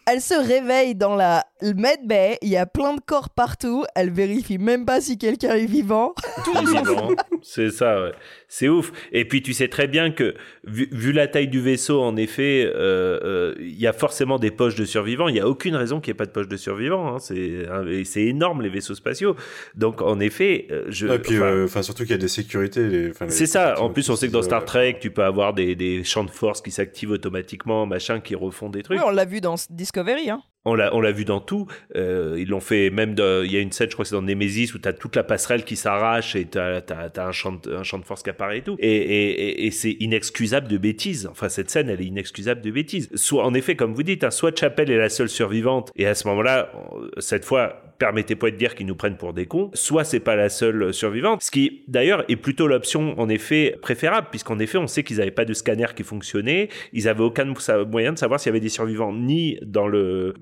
Elle 0.05 0.21
se 0.21 0.33
réveille 0.35 0.93
dans 0.95 1.15
la 1.15 1.45
med 1.63 1.99
bay, 2.05 2.37
il 2.41 2.49
y 2.49 2.57
a 2.57 2.65
plein 2.65 2.95
de 2.95 3.01
corps 3.01 3.29
partout, 3.29 3.85
elle 3.95 4.09
vérifie 4.11 4.57
même 4.57 4.85
pas 4.85 5.01
si 5.01 5.17
quelqu'un 5.17 5.55
est 5.55 5.65
vivant. 5.65 6.13
Tout 6.45 6.53
le. 6.53 6.61
Évidemment. 6.61 7.11
C'est 7.41 7.69
ça, 7.71 8.01
ouais. 8.03 8.11
c'est 8.47 8.67
ouf. 8.69 8.91
Et 9.11 9.25
puis 9.27 9.41
tu 9.41 9.53
sais 9.53 9.67
très 9.67 9.87
bien 9.87 10.11
que, 10.11 10.35
vu, 10.65 10.87
vu 10.91 11.11
la 11.11 11.27
taille 11.27 11.47
du 11.47 11.59
vaisseau, 11.59 12.01
en 12.01 12.15
effet, 12.17 12.65
euh, 12.65 13.19
euh, 13.23 13.55
il 13.59 13.79
y 13.79 13.87
a 13.87 13.93
forcément 13.93 14.37
des 14.39 14.51
poches 14.51 14.75
de 14.75 14.85
survivants. 14.85 15.27
Il 15.27 15.33
n'y 15.33 15.39
a 15.39 15.47
aucune 15.47 15.75
raison 15.75 15.99
qu'il 15.99 16.11
n'y 16.11 16.15
ait 16.15 16.17
pas 16.17 16.25
de 16.25 16.31
poches 16.31 16.47
de 16.47 16.57
survivants. 16.57 17.15
hein. 17.15 17.19
C'est 17.19 17.65
et 17.87 18.03
c'est 18.05 18.23
énorme 18.23 18.61
les 18.61 18.69
vaisseaux 18.69 18.95
spatiaux. 18.95 19.35
Donc 19.75 20.01
en 20.01 20.19
effet, 20.19 20.67
euh, 20.71 20.85
je. 20.89 21.07
Et 21.07 21.19
puis, 21.19 21.37
enfin, 21.37 21.79
euh, 21.79 21.83
surtout 21.83 22.03
qu'il 22.03 22.11
y 22.11 22.15
a 22.15 22.17
des 22.17 22.27
sécurités. 22.27 22.87
les- 22.87 23.09
enfin, 23.11 23.25
les- 23.25 23.31
c'est 23.31 23.45
ça. 23.45 23.79
En 23.81 23.89
plus, 23.89 24.09
on 24.09 24.15
sait 24.15 24.27
que 24.27 24.33
dans 24.33 24.41
Star 24.41 24.65
Trek, 24.65 24.97
tu 25.01 25.11
peux 25.11 25.23
avoir 25.23 25.53
des, 25.53 25.75
des 25.75 26.03
champs 26.03 26.23
de 26.23 26.31
force 26.31 26.61
qui 26.61 26.71
s'activent 26.71 27.11
automatiquement, 27.11 27.85
machin, 27.85 28.19
qui 28.19 28.35
refont 28.35 28.69
des 28.69 28.83
trucs. 28.83 28.97
Oui, 28.99 29.03
on 29.05 29.11
l'a 29.11 29.25
vu 29.25 29.41
dans 29.41 29.55
Discovery. 29.69 30.29
Hein. 30.29 30.41
On 30.63 30.75
l'a, 30.75 30.93
on 30.95 31.01
l'a 31.01 31.11
vu 31.11 31.25
dans 31.25 31.39
tout. 31.39 31.65
Euh, 31.95 32.35
ils 32.37 32.47
l'ont 32.47 32.59
fait 32.59 32.91
même. 32.91 33.15
Il 33.17 33.51
y 33.51 33.57
a 33.57 33.59
une 33.59 33.71
scène, 33.71 33.87
je 33.89 33.93
crois 33.95 34.03
que 34.03 34.09
c'est 34.09 34.15
dans 34.15 34.21
Nemesis, 34.21 34.73
où 34.75 34.77
t'as 34.77 34.93
toute 34.93 35.15
la 35.15 35.23
passerelle 35.23 35.63
qui 35.63 35.75
s'arrache 35.75 36.35
et 36.35 36.45
t'as, 36.45 36.81
t'as, 36.81 37.09
t'as 37.09 37.27
un, 37.27 37.31
champ 37.31 37.53
de, 37.53 37.73
un 37.73 37.83
champ 37.83 37.97
de 37.97 38.05
force 38.05 38.21
qui 38.21 38.29
apparaît 38.29 38.59
et 38.59 38.61
tout. 38.61 38.75
Et, 38.77 38.87
et, 38.95 39.65
et- 39.65 39.71
c'est 39.71 39.97
inexcusable 39.99 40.67
de 40.67 40.77
bêtises. 40.77 41.27
Enfin, 41.31 41.49
cette 41.49 41.71
scène, 41.71 41.89
elle 41.89 42.01
est 42.01 42.05
inexcusable 42.05 42.61
de 42.61 42.69
bêtises. 42.69 43.09
Soit, 43.15 43.43
en 43.43 43.53
effet, 43.55 43.75
comme 43.75 43.93
vous 43.93 44.03
dites, 44.03 44.23
hein, 44.23 44.29
soit 44.29 44.55
Chapel 44.57 44.91
est 44.91 44.97
la 44.97 45.09
seule 45.09 45.29
survivante, 45.29 45.91
et 45.95 46.05
à 46.05 46.13
ce 46.13 46.27
moment-là, 46.27 46.71
cette 47.17 47.43
fois, 47.45 47.81
permettez-moi 48.01 48.49
de 48.49 48.55
dire 48.55 48.73
qu'ils 48.73 48.87
nous 48.87 48.95
prennent 48.95 49.15
pour 49.15 49.31
des 49.31 49.45
cons. 49.45 49.69
Soit 49.75 50.03
c'est 50.03 50.19
pas 50.19 50.35
la 50.35 50.49
seule 50.49 50.91
survivante, 50.91 51.43
ce 51.43 51.51
qui 51.51 51.83
d'ailleurs 51.87 52.25
est 52.29 52.35
plutôt 52.35 52.65
l'option 52.65 53.13
en 53.19 53.29
effet 53.29 53.77
préférable, 53.79 54.27
puisqu'en 54.31 54.57
effet, 54.57 54.79
on 54.79 54.87
sait 54.87 55.03
qu'ils 55.03 55.17
n'avaient 55.17 55.29
pas 55.29 55.45
de 55.45 55.53
scanner 55.53 55.85
qui 55.95 56.03
fonctionnait, 56.03 56.69
ils 56.93 57.07
avaient 57.07 57.23
aucun 57.23 57.45
moyen 57.85 58.13
de 58.13 58.17
savoir 58.17 58.39
s'il 58.39 58.49
y 58.49 58.53
avait 58.53 58.59
des 58.59 58.69
survivants 58.69 59.13
ni 59.13 59.59
dans 59.61 59.87
le 59.87 60.33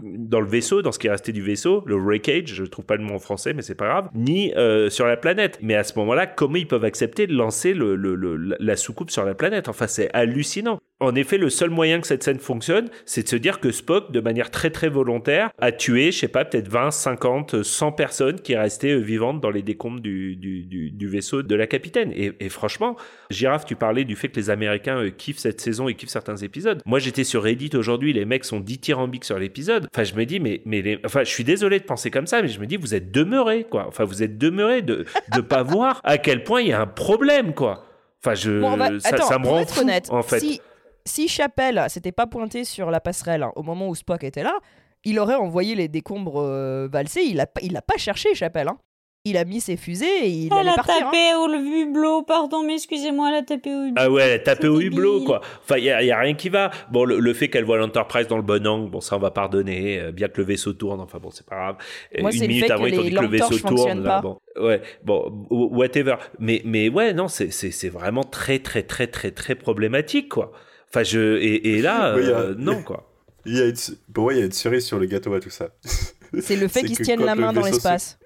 vaisseau, 0.48 0.81
dans 0.81 0.94
ce 0.94 0.99
qui 0.99 1.10
restait 1.10 1.34
du 1.34 1.41
vaisseau, 1.41 1.84
le 1.86 1.98
wreckage, 1.98 2.53
je 2.53 2.64
trouve 2.64 2.86
pas 2.86 2.95
le 2.95 3.03
mot 3.03 3.15
en 3.15 3.19
français, 3.19 3.53
mais 3.53 3.61
c'est 3.61 3.76
pas 3.76 3.88
grave, 3.88 4.10
ni 4.15 4.53
euh, 4.56 4.90
sur 4.90 5.06
la 5.06 5.18
planète. 5.18 5.60
Mais 5.61 5.76
à 5.76 5.84
ce 5.84 5.99
moment-là, 5.99 6.27
comment 6.27 6.56
ils 6.56 6.68
peuvent 6.68 6.86
accepter 6.86 7.27
de 7.27 7.34
lancer 7.34 7.76
la 7.76 8.76
soucoupe 8.77 9.11
sur 9.11 9.26
la 9.26 9.36
planète? 9.36 9.68
Enfin, 9.68 9.88
c'est 9.88 10.10
hallucinant. 10.14 10.80
En 11.01 11.15
effet, 11.15 11.38
le 11.38 11.49
seul 11.49 11.69
moyen 11.69 12.01
que 12.01 12.07
cette 12.07 12.23
scène 12.23 12.39
fonctionne, 12.39 12.89
c'est 13.05 13.23
de 13.23 13.27
se 13.30 13.35
dire 13.38 13.59
que 13.61 13.71
Spock, 13.71 14.11
de 14.11 14.19
manière 14.19 14.51
très 14.51 14.69
très 14.69 14.89
volontaire, 14.89 15.49
a 15.57 15.71
tué, 15.71 16.11
je 16.11 16.19
sais 16.19 16.27
pas, 16.27 16.43
peut-être 16.43 16.67
20, 16.67 16.91
50, 16.91 17.63
100 17.63 17.91
personnes 17.93 18.41
qui 18.41 18.55
restaient 18.55 18.91
euh, 18.91 18.97
vivantes 18.99 19.39
dans 19.39 19.49
les 19.49 19.61
décombres 19.61 20.01
du, 20.01 20.35
du, 20.35 20.63
du- 20.63 20.91
du 20.91 21.07
vaisseau 21.07 21.41
de 21.41 21.55
la 21.55 21.67
capitaine. 21.67 22.11
Et, 22.13 22.34
et 22.41 22.49
franchement, 22.49 22.97
Girafe, 23.30 23.65
tu 23.65 23.76
parlais 23.77 24.03
du 24.03 24.15
fait 24.17 24.27
que 24.27 24.35
les 24.35 24.49
Américains 24.49 24.97
euh, 24.97 25.09
kiffent 25.09 25.38
cette 25.39 25.61
saison 25.61 25.88
et 25.88 25.95
kiffent 25.95 26.09
certains 26.09 26.35
épisodes. 26.38 26.81
Moi, 26.85 26.99
j'étais 26.99 27.23
sur 27.23 27.43
Reddit 27.43 27.71
aujourd'hui, 27.76 28.11
les 28.11 28.26
mecs 28.26 28.43
sont 28.43 28.59
dithyrambiques 28.59 29.23
sur 29.26 29.39
l'épisode. 29.39 29.88
Enfin, 29.93 30.03
je 30.03 30.15
me 30.15 30.26
dis, 30.26 30.39
mais, 30.41 30.61
mais 30.65 30.81
les... 30.81 30.99
enfin, 31.05 31.23
je 31.23 31.30
suis 31.30 31.45
désolé 31.45 31.80
de 31.80 31.85
penser 31.85 32.11
comme 32.11 32.27
ça, 32.27 32.41
mais 32.41 32.49
je 32.49 32.59
me 32.59 32.65
dis, 32.65 32.76
vous 32.76 32.93
êtes 32.93 33.11
demeurés, 33.11 33.63
quoi. 33.69 33.85
Enfin, 33.88 34.03
vous 34.03 34.21
êtes 34.21 34.38
demeurés 34.38 34.81
de 34.81 35.05
de 35.34 35.41
pas 35.41 35.63
voir 35.63 36.01
à 36.03 36.17
quel 36.17 36.43
point 36.43 36.61
il 36.61 36.67
y 36.67 36.73
a 36.73 36.81
un 36.81 36.88
problème, 36.88 37.53
quoi. 37.53 37.85
Enfin, 38.21 38.35
je, 38.35 38.59
Bon, 38.59 38.73
on 38.73 38.77
va- 38.77 38.99
ça, 38.99 39.15
Attends, 39.15 39.27
ça 39.27 39.38
me 39.39 39.43
pour 39.43 39.53
rend 39.53 39.59
être 39.61 39.73
fou, 39.73 39.81
honnête, 39.81 40.07
en 40.09 40.21
fait. 40.23 40.39
si, 40.41 40.59
si 41.05 41.27
Chapelle 41.27 41.84
s'était 41.89 42.11
pas 42.11 42.27
pointé 42.27 42.63
sur 42.63 42.91
la 42.91 42.99
passerelle 42.99 43.43
hein, 43.43 43.51
au 43.55 43.63
moment 43.63 43.88
où 43.89 43.95
Spock 43.95 44.23
était 44.23 44.43
là, 44.43 44.57
il 45.03 45.19
aurait 45.19 45.35
envoyé 45.35 45.76
les 45.76 45.88
décombres 45.88 46.41
euh, 46.41 46.88
valser. 46.91 47.21
Il 47.23 47.39
a, 47.39 47.47
pas- 47.47 47.61
il 47.63 47.76
a 47.77 47.81
pas 47.81 47.97
cherché 47.97 48.34
Chapelle. 48.35 48.67
Hein. 48.67 48.77
Il 49.26 49.35
a 49.35 49.43
mis 49.43 49.59
ses 49.59 49.76
fusées 49.76 50.05
et 50.23 50.27
il 50.30 50.49
Elle 50.57 50.69
a 50.69 50.76
partir. 50.76 50.95
hein. 50.95 50.99
tapé 51.11 51.34
au 51.35 51.49
hublot, 51.53 52.23
pardon, 52.23 52.63
mais 52.65 52.76
excusez-moi, 52.76 53.27
elle 53.30 53.35
a 53.35 53.41
tapé 53.43 53.69
au 53.76 53.84
hublot. 53.84 53.93
Ah 53.97 54.09
ouais, 54.09 54.23
elle 54.23 54.39
a 54.39 54.39
tapé 54.39 54.69
au 54.69 54.80
hublot, 54.80 55.26
quoi. 55.26 55.41
Enfin, 55.61 55.77
il 55.77 55.84
y 55.84 55.91
a, 55.91 56.17
rien 56.19 56.34
qui 56.35 56.47
va. 56.47 56.71
Bon, 56.89 57.03
le, 57.03 57.19
le 57.19 57.34
fait 57.34 57.49
qu'elle 57.49 57.65
voit 57.65 57.77
l'Enterprise 57.77 58.27
dans 58.27 58.38
le 58.38 58.43
bon 58.43 58.65
angle, 58.65 58.89
bon, 58.89 59.01
ça, 59.01 59.17
on 59.17 59.19
va 59.19 59.30
pardonner, 59.31 59.99
euh, 59.99 60.11
bien 60.13 60.30
que 60.30 60.38
le 60.39 60.45
vaisseau 60.47 60.71
tourne, 60.71 61.01
enfin 61.01 61.19
bon, 61.19 61.31
c'est 61.31 61.45
pas 61.45 61.55
grave. 61.57 61.76
Euh, 62.17 62.21
Moi, 62.21 62.31
c'est 62.31 62.38
Une 62.38 62.43
le 62.43 62.47
minute 62.47 62.65
fait 62.67 62.71
avant, 62.71 62.85
ils 62.85 62.91
dit 63.01 63.13
que 63.13 63.19
le 63.21 63.27
vaisseau 63.27 63.59
tourne, 63.59 64.03
là, 64.03 64.21
bon. 64.21 64.39
Ouais, 64.57 64.81
bon, 65.03 65.45
whatever. 65.49 66.15
Mais, 66.39 66.61
mais 66.63 66.88
ouais, 66.88 67.13
non, 67.13 67.27
c'est, 67.27 67.51
c'est, 67.51 67.71
c'est 67.71 67.89
vraiment 67.89 68.23
très, 68.23 68.59
très, 68.59 68.84
très, 68.84 69.07
très, 69.07 69.31
très 69.31 69.55
problématique, 69.55 70.30
quoi. 70.30 70.53
Enfin, 70.90 71.03
je, 71.03 71.38
et, 71.38 71.78
et 71.78 71.82
là, 71.82 72.03
a- 72.14 72.18
euh, 72.18 72.56
non, 72.57 72.82
quoi. 72.84 73.06
Il 73.45 73.56
y 73.57 73.61
a 73.61 73.66
une, 73.68 73.76
pour 74.14 74.26
moi, 74.26 74.34
il 74.34 74.40
y 74.40 74.41
a 74.41 74.45
une 74.45 74.52
cerise 74.52 74.86
sur 74.86 74.99
le 74.99 75.06
gâteau 75.06 75.34
à 75.34 75.40
tout 75.40 75.49
ça. 75.49 75.70
C'est 76.41 76.56
le 76.56 76.68
fait 76.68 76.84
qu'ils 76.84 76.95
se 76.98 77.03
tiennent 77.03 77.24
la 77.26 77.36
le 77.36 77.41
main 77.41 77.53
dans 77.53 77.64
se- 77.64 77.72
l'espace. 77.72 78.20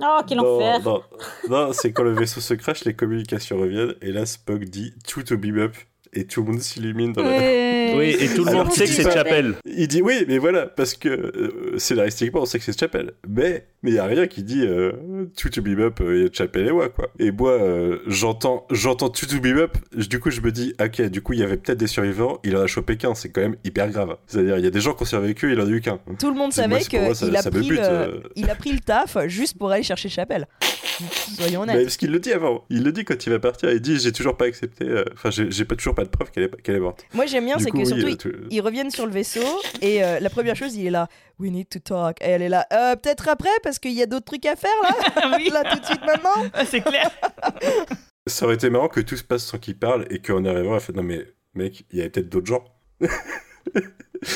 Oh, 0.00 0.20
quel 0.26 0.38
Non, 0.38 0.56
enfer 0.56 0.80
non, 0.84 1.02
non, 1.48 1.72
c'est 1.72 1.92
quand 1.92 2.04
le 2.04 2.12
vaisseau 2.12 2.40
se 2.40 2.54
crache, 2.54 2.84
les 2.84 2.94
communications 2.94 3.58
reviennent, 3.58 3.94
et 4.00 4.12
là 4.12 4.24
Spock 4.24 4.62
dit 4.64 4.94
tout 5.06 5.24
to 5.24 5.36
beam 5.36 5.58
up, 5.58 5.74
et 6.12 6.24
tout 6.24 6.42
le 6.42 6.52
monde 6.52 6.60
s'illumine 6.60 7.12
dans 7.12 7.22
la. 7.22 7.30
Ouais. 7.30 7.66
Oui, 7.92 8.16
et 8.20 8.28
tout 8.28 8.44
le 8.44 8.52
monde 8.52 8.70
sait 8.70 8.84
que 8.84 8.90
c'est 8.90 8.98
dit 9.02 9.08
pas- 9.08 9.14
Chapel. 9.14 9.54
Il 9.66 9.88
dit 9.88 10.00
oui, 10.00 10.24
mais 10.28 10.38
voilà, 10.38 10.66
parce 10.66 10.94
que 10.94 11.08
euh, 11.08 11.76
scénaristiquement, 11.76 12.42
on 12.42 12.44
sait 12.44 12.58
que 12.60 12.64
c'est 12.64 12.78
Chapel. 12.78 13.14
Mais 13.28 13.66
mais 13.82 13.90
il 13.90 13.94
y 13.94 13.98
a 13.98 14.04
rien 14.04 14.28
qui 14.28 14.44
dit 14.44 14.62
euh, 14.64 14.92
tout 15.36 15.48
to 15.48 15.60
beam 15.60 15.80
up, 15.80 15.98
il 16.00 16.22
y 16.22 16.24
a 16.24 16.28
Chapel 16.32 16.68
et 16.68 16.70
moi, 16.70 16.88
quoi. 16.88 17.10
Et 17.18 17.32
moi, 17.32 17.50
euh, 17.50 17.98
j'entends 18.06 18.64
j'entends 18.70 19.08
tout 19.08 19.26
to 19.26 19.40
beam 19.40 19.58
up, 19.58 19.76
je- 19.96 20.06
du 20.06 20.20
coup, 20.20 20.30
je 20.30 20.40
me 20.40 20.52
dis, 20.52 20.72
ok, 20.80 21.02
du 21.10 21.20
coup, 21.20 21.32
il 21.32 21.40
y 21.40 21.42
avait 21.42 21.56
peut-être 21.56 21.78
des 21.78 21.88
survivants, 21.88 22.38
il 22.44 22.56
en 22.56 22.60
a 22.60 22.66
chopé 22.68 22.96
qu'un, 22.96 23.14
c'est 23.16 23.30
quand 23.30 23.40
même 23.40 23.56
hyper 23.64 23.90
grave. 23.90 24.16
C'est-à-dire, 24.28 24.56
il 24.58 24.64
y 24.64 24.68
a 24.68 24.70
des 24.70 24.80
gens 24.80 24.94
qui 24.94 25.02
ont 25.02 25.06
survécu, 25.06 25.52
il 25.52 25.60
en 25.60 25.66
a 25.66 25.70
eu 25.70 25.80
qu'un. 25.80 25.98
Tout 26.20 26.30
le 26.30 26.36
monde 26.36 26.52
savait 26.52 26.78
qu'il 26.82 27.00
a, 27.00 27.12
ça 27.14 27.26
me 27.26 27.50
pris 27.58 27.68
bute, 27.68 27.80
le- 27.80 27.84
euh. 27.84 28.20
il 28.36 28.48
a 28.48 28.54
pris 28.54 28.70
le 28.72 28.78
taf 28.78 29.16
juste 29.26 29.58
pour 29.58 29.72
aller 29.72 29.82
chercher 29.82 30.08
Chapelle. 30.08 30.46
Soyons 31.34 31.64
Mais 31.66 31.72
honnêtes. 31.72 31.84
parce 31.84 31.96
qu'il 31.96 32.10
le 32.10 32.18
dit 32.18 32.32
avant, 32.32 32.64
il 32.70 32.84
le 32.84 32.92
dit 32.92 33.04
quand 33.04 33.26
il 33.26 33.30
va 33.30 33.38
partir, 33.38 33.70
il 33.72 33.80
dit 33.80 33.98
j'ai 33.98 34.12
toujours 34.12 34.36
pas 34.36 34.44
accepté, 34.44 34.84
euh, 34.86 35.02
enfin 35.14 35.30
j'ai 35.30 35.50
j'ai 35.50 35.64
pas 35.64 35.74
toujours 35.74 35.94
pas 35.94 35.99
de 36.04 36.08
preuve 36.08 36.30
qu'elle 36.30 36.44
est, 36.76 36.80
morte. 36.80 37.04
Moi 37.14 37.26
j'aime 37.26 37.44
bien, 37.44 37.58
c'est 37.58 37.70
que 37.70 37.76
oui, 37.76 37.86
surtout 37.86 38.06
euh, 38.06 38.10
ils, 38.10 38.16
tu- 38.16 38.36
ils 38.50 38.60
reviennent 38.60 38.90
sur 38.90 39.06
le 39.06 39.12
vaisseau 39.12 39.40
et 39.80 40.02
euh, 40.04 40.20
la 40.20 40.30
première 40.30 40.56
chose 40.56 40.74
il 40.76 40.86
est 40.86 40.90
là, 40.90 41.08
we 41.38 41.50
need 41.50 41.68
to 41.68 41.78
talk. 41.78 42.16
Et 42.20 42.28
elle 42.30 42.42
est 42.42 42.48
là, 42.48 42.66
Euh, 42.72 42.96
peut-être 42.96 43.28
après 43.28 43.48
parce 43.62 43.78
qu'il 43.78 43.92
y 43.92 44.02
a 44.02 44.06
d'autres 44.06 44.24
trucs 44.26 44.46
à 44.46 44.56
faire 44.56 44.70
là, 44.82 45.38
là 45.52 45.70
tout 45.72 45.80
de 45.80 45.84
suite 45.84 46.02
maintenant. 46.04 46.50
c'est 46.66 46.80
clair. 46.82 47.10
Ça 48.26 48.44
aurait 48.44 48.54
été 48.54 48.68
marrant 48.70 48.88
que 48.88 49.00
tout 49.00 49.16
se 49.16 49.24
passe 49.24 49.44
sans 49.44 49.58
qu'il 49.58 49.78
parle 49.78 50.06
et 50.10 50.18
qu'en 50.20 50.44
arrivant, 50.44 50.74
elle 50.74 50.80
fait 50.80 50.92
non 50.94 51.02
mais 51.02 51.26
mec, 51.54 51.84
il 51.90 51.98
y 51.98 52.00
avait 52.00 52.10
peut-être 52.10 52.28
d'autres 52.28 52.46
gens. 52.46 52.64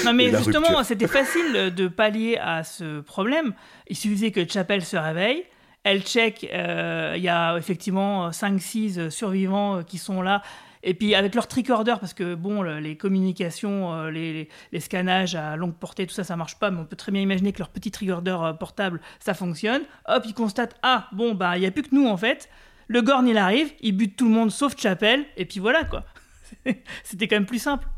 Non 0.04 0.12
mais 0.14 0.30
justement, 0.30 0.82
c'était 0.82 1.06
facile 1.08 1.72
de 1.74 1.88
pallier 1.88 2.38
à 2.40 2.64
ce 2.64 3.00
problème. 3.00 3.52
Il 3.88 3.96
suffisait 3.96 4.30
que 4.30 4.48
Chapel 4.48 4.82
se 4.84 4.96
réveille, 4.96 5.44
elle 5.82 6.02
check, 6.02 6.48
euh, 6.52 7.12
il 7.16 7.22
y 7.22 7.28
a 7.28 7.56
effectivement 7.58 8.30
5-6 8.30 9.10
survivants 9.10 9.82
qui 9.82 9.98
sont 9.98 10.22
là. 10.22 10.42
Et 10.86 10.92
puis 10.94 11.14
avec 11.14 11.34
leur 11.34 11.48
tricorder, 11.48 11.94
parce 11.98 12.12
que 12.12 12.34
bon, 12.34 12.60
le- 12.62 12.78
les 12.78 12.96
communications, 12.96 13.92
euh, 13.94 14.10
les, 14.10 14.48
les, 14.70 14.80
scannages 14.80 15.34
à 15.34 15.56
longue 15.56 15.74
portée, 15.74 16.06
tout 16.06 16.14
ça, 16.14 16.24
ça 16.24 16.36
marche 16.36 16.58
pas, 16.58 16.70
mais 16.70 16.78
on 16.78 16.84
peut 16.84 16.94
très 16.94 17.10
bien 17.10 17.22
imaginer 17.22 17.52
que 17.52 17.58
leur 17.58 17.70
petit 17.70 17.90
tricorder 17.90 18.36
euh, 18.38 18.52
portable, 18.52 19.00
ça 19.18 19.32
fonctionne. 19.32 19.82
Hop, 20.06 20.22
ils 20.26 20.34
constatent, 20.34 20.76
ah, 20.82 21.08
bon, 21.12 21.34
bah, 21.34 21.56
il 21.56 21.60
n'y 21.60 21.66
a 21.66 21.70
plus 21.70 21.82
que 21.82 21.94
nous 21.94 22.06
en 22.06 22.18
fait. 22.18 22.50
Le 22.86 23.00
Gorn, 23.00 23.26
il 23.26 23.38
arrive, 23.38 23.72
il 23.80 23.96
bute 23.96 24.14
tout 24.14 24.26
le 24.28 24.34
monde 24.34 24.50
sauf 24.50 24.74
Chapel, 24.78 25.24
et 25.38 25.46
puis 25.46 25.58
voilà 25.58 25.84
quoi. 25.84 26.04
C'était 27.02 27.28
quand 27.28 27.36
même 27.36 27.46
plus 27.46 27.58
simple. 27.58 27.88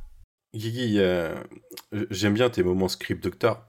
Guigui, 0.54 1.00
euh, 1.00 1.34
j'aime 2.10 2.34
bien 2.34 2.48
tes 2.50 2.62
moments 2.62 2.88
script 2.88 3.22
doctor. 3.22 3.65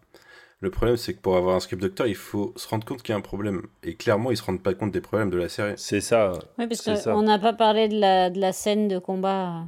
Le 0.59 0.71
problème, 0.71 0.97
c'est 0.97 1.13
que 1.13 1.19
pour 1.19 1.37
avoir 1.37 1.55
un 1.55 1.59
script 1.59 1.81
doctor, 1.81 2.07
il 2.07 2.15
faut 2.15 2.51
se 2.55 2.67
rendre 2.67 2.85
compte 2.85 3.03
qu'il 3.03 3.13
y 3.13 3.15
a 3.15 3.17
un 3.17 3.21
problème. 3.21 3.67
Et 3.83 3.95
clairement, 3.95 4.31
ils 4.31 4.37
se 4.37 4.43
rendent 4.43 4.63
pas 4.63 4.73
compte 4.73 4.91
des 4.91 5.01
problèmes 5.01 5.29
de 5.29 5.37
la 5.37 5.49
série. 5.49 5.73
C'est 5.77 6.01
ça. 6.01 6.33
Oui, 6.57 6.67
parce 6.67 6.81
qu'on 6.81 7.21
n'a 7.21 7.37
pas 7.37 7.53
parlé 7.53 7.87
de 7.87 7.99
la, 7.99 8.31
de 8.31 8.39
la 8.39 8.53
scène 8.53 8.87
de 8.87 8.97
combat. 8.97 9.65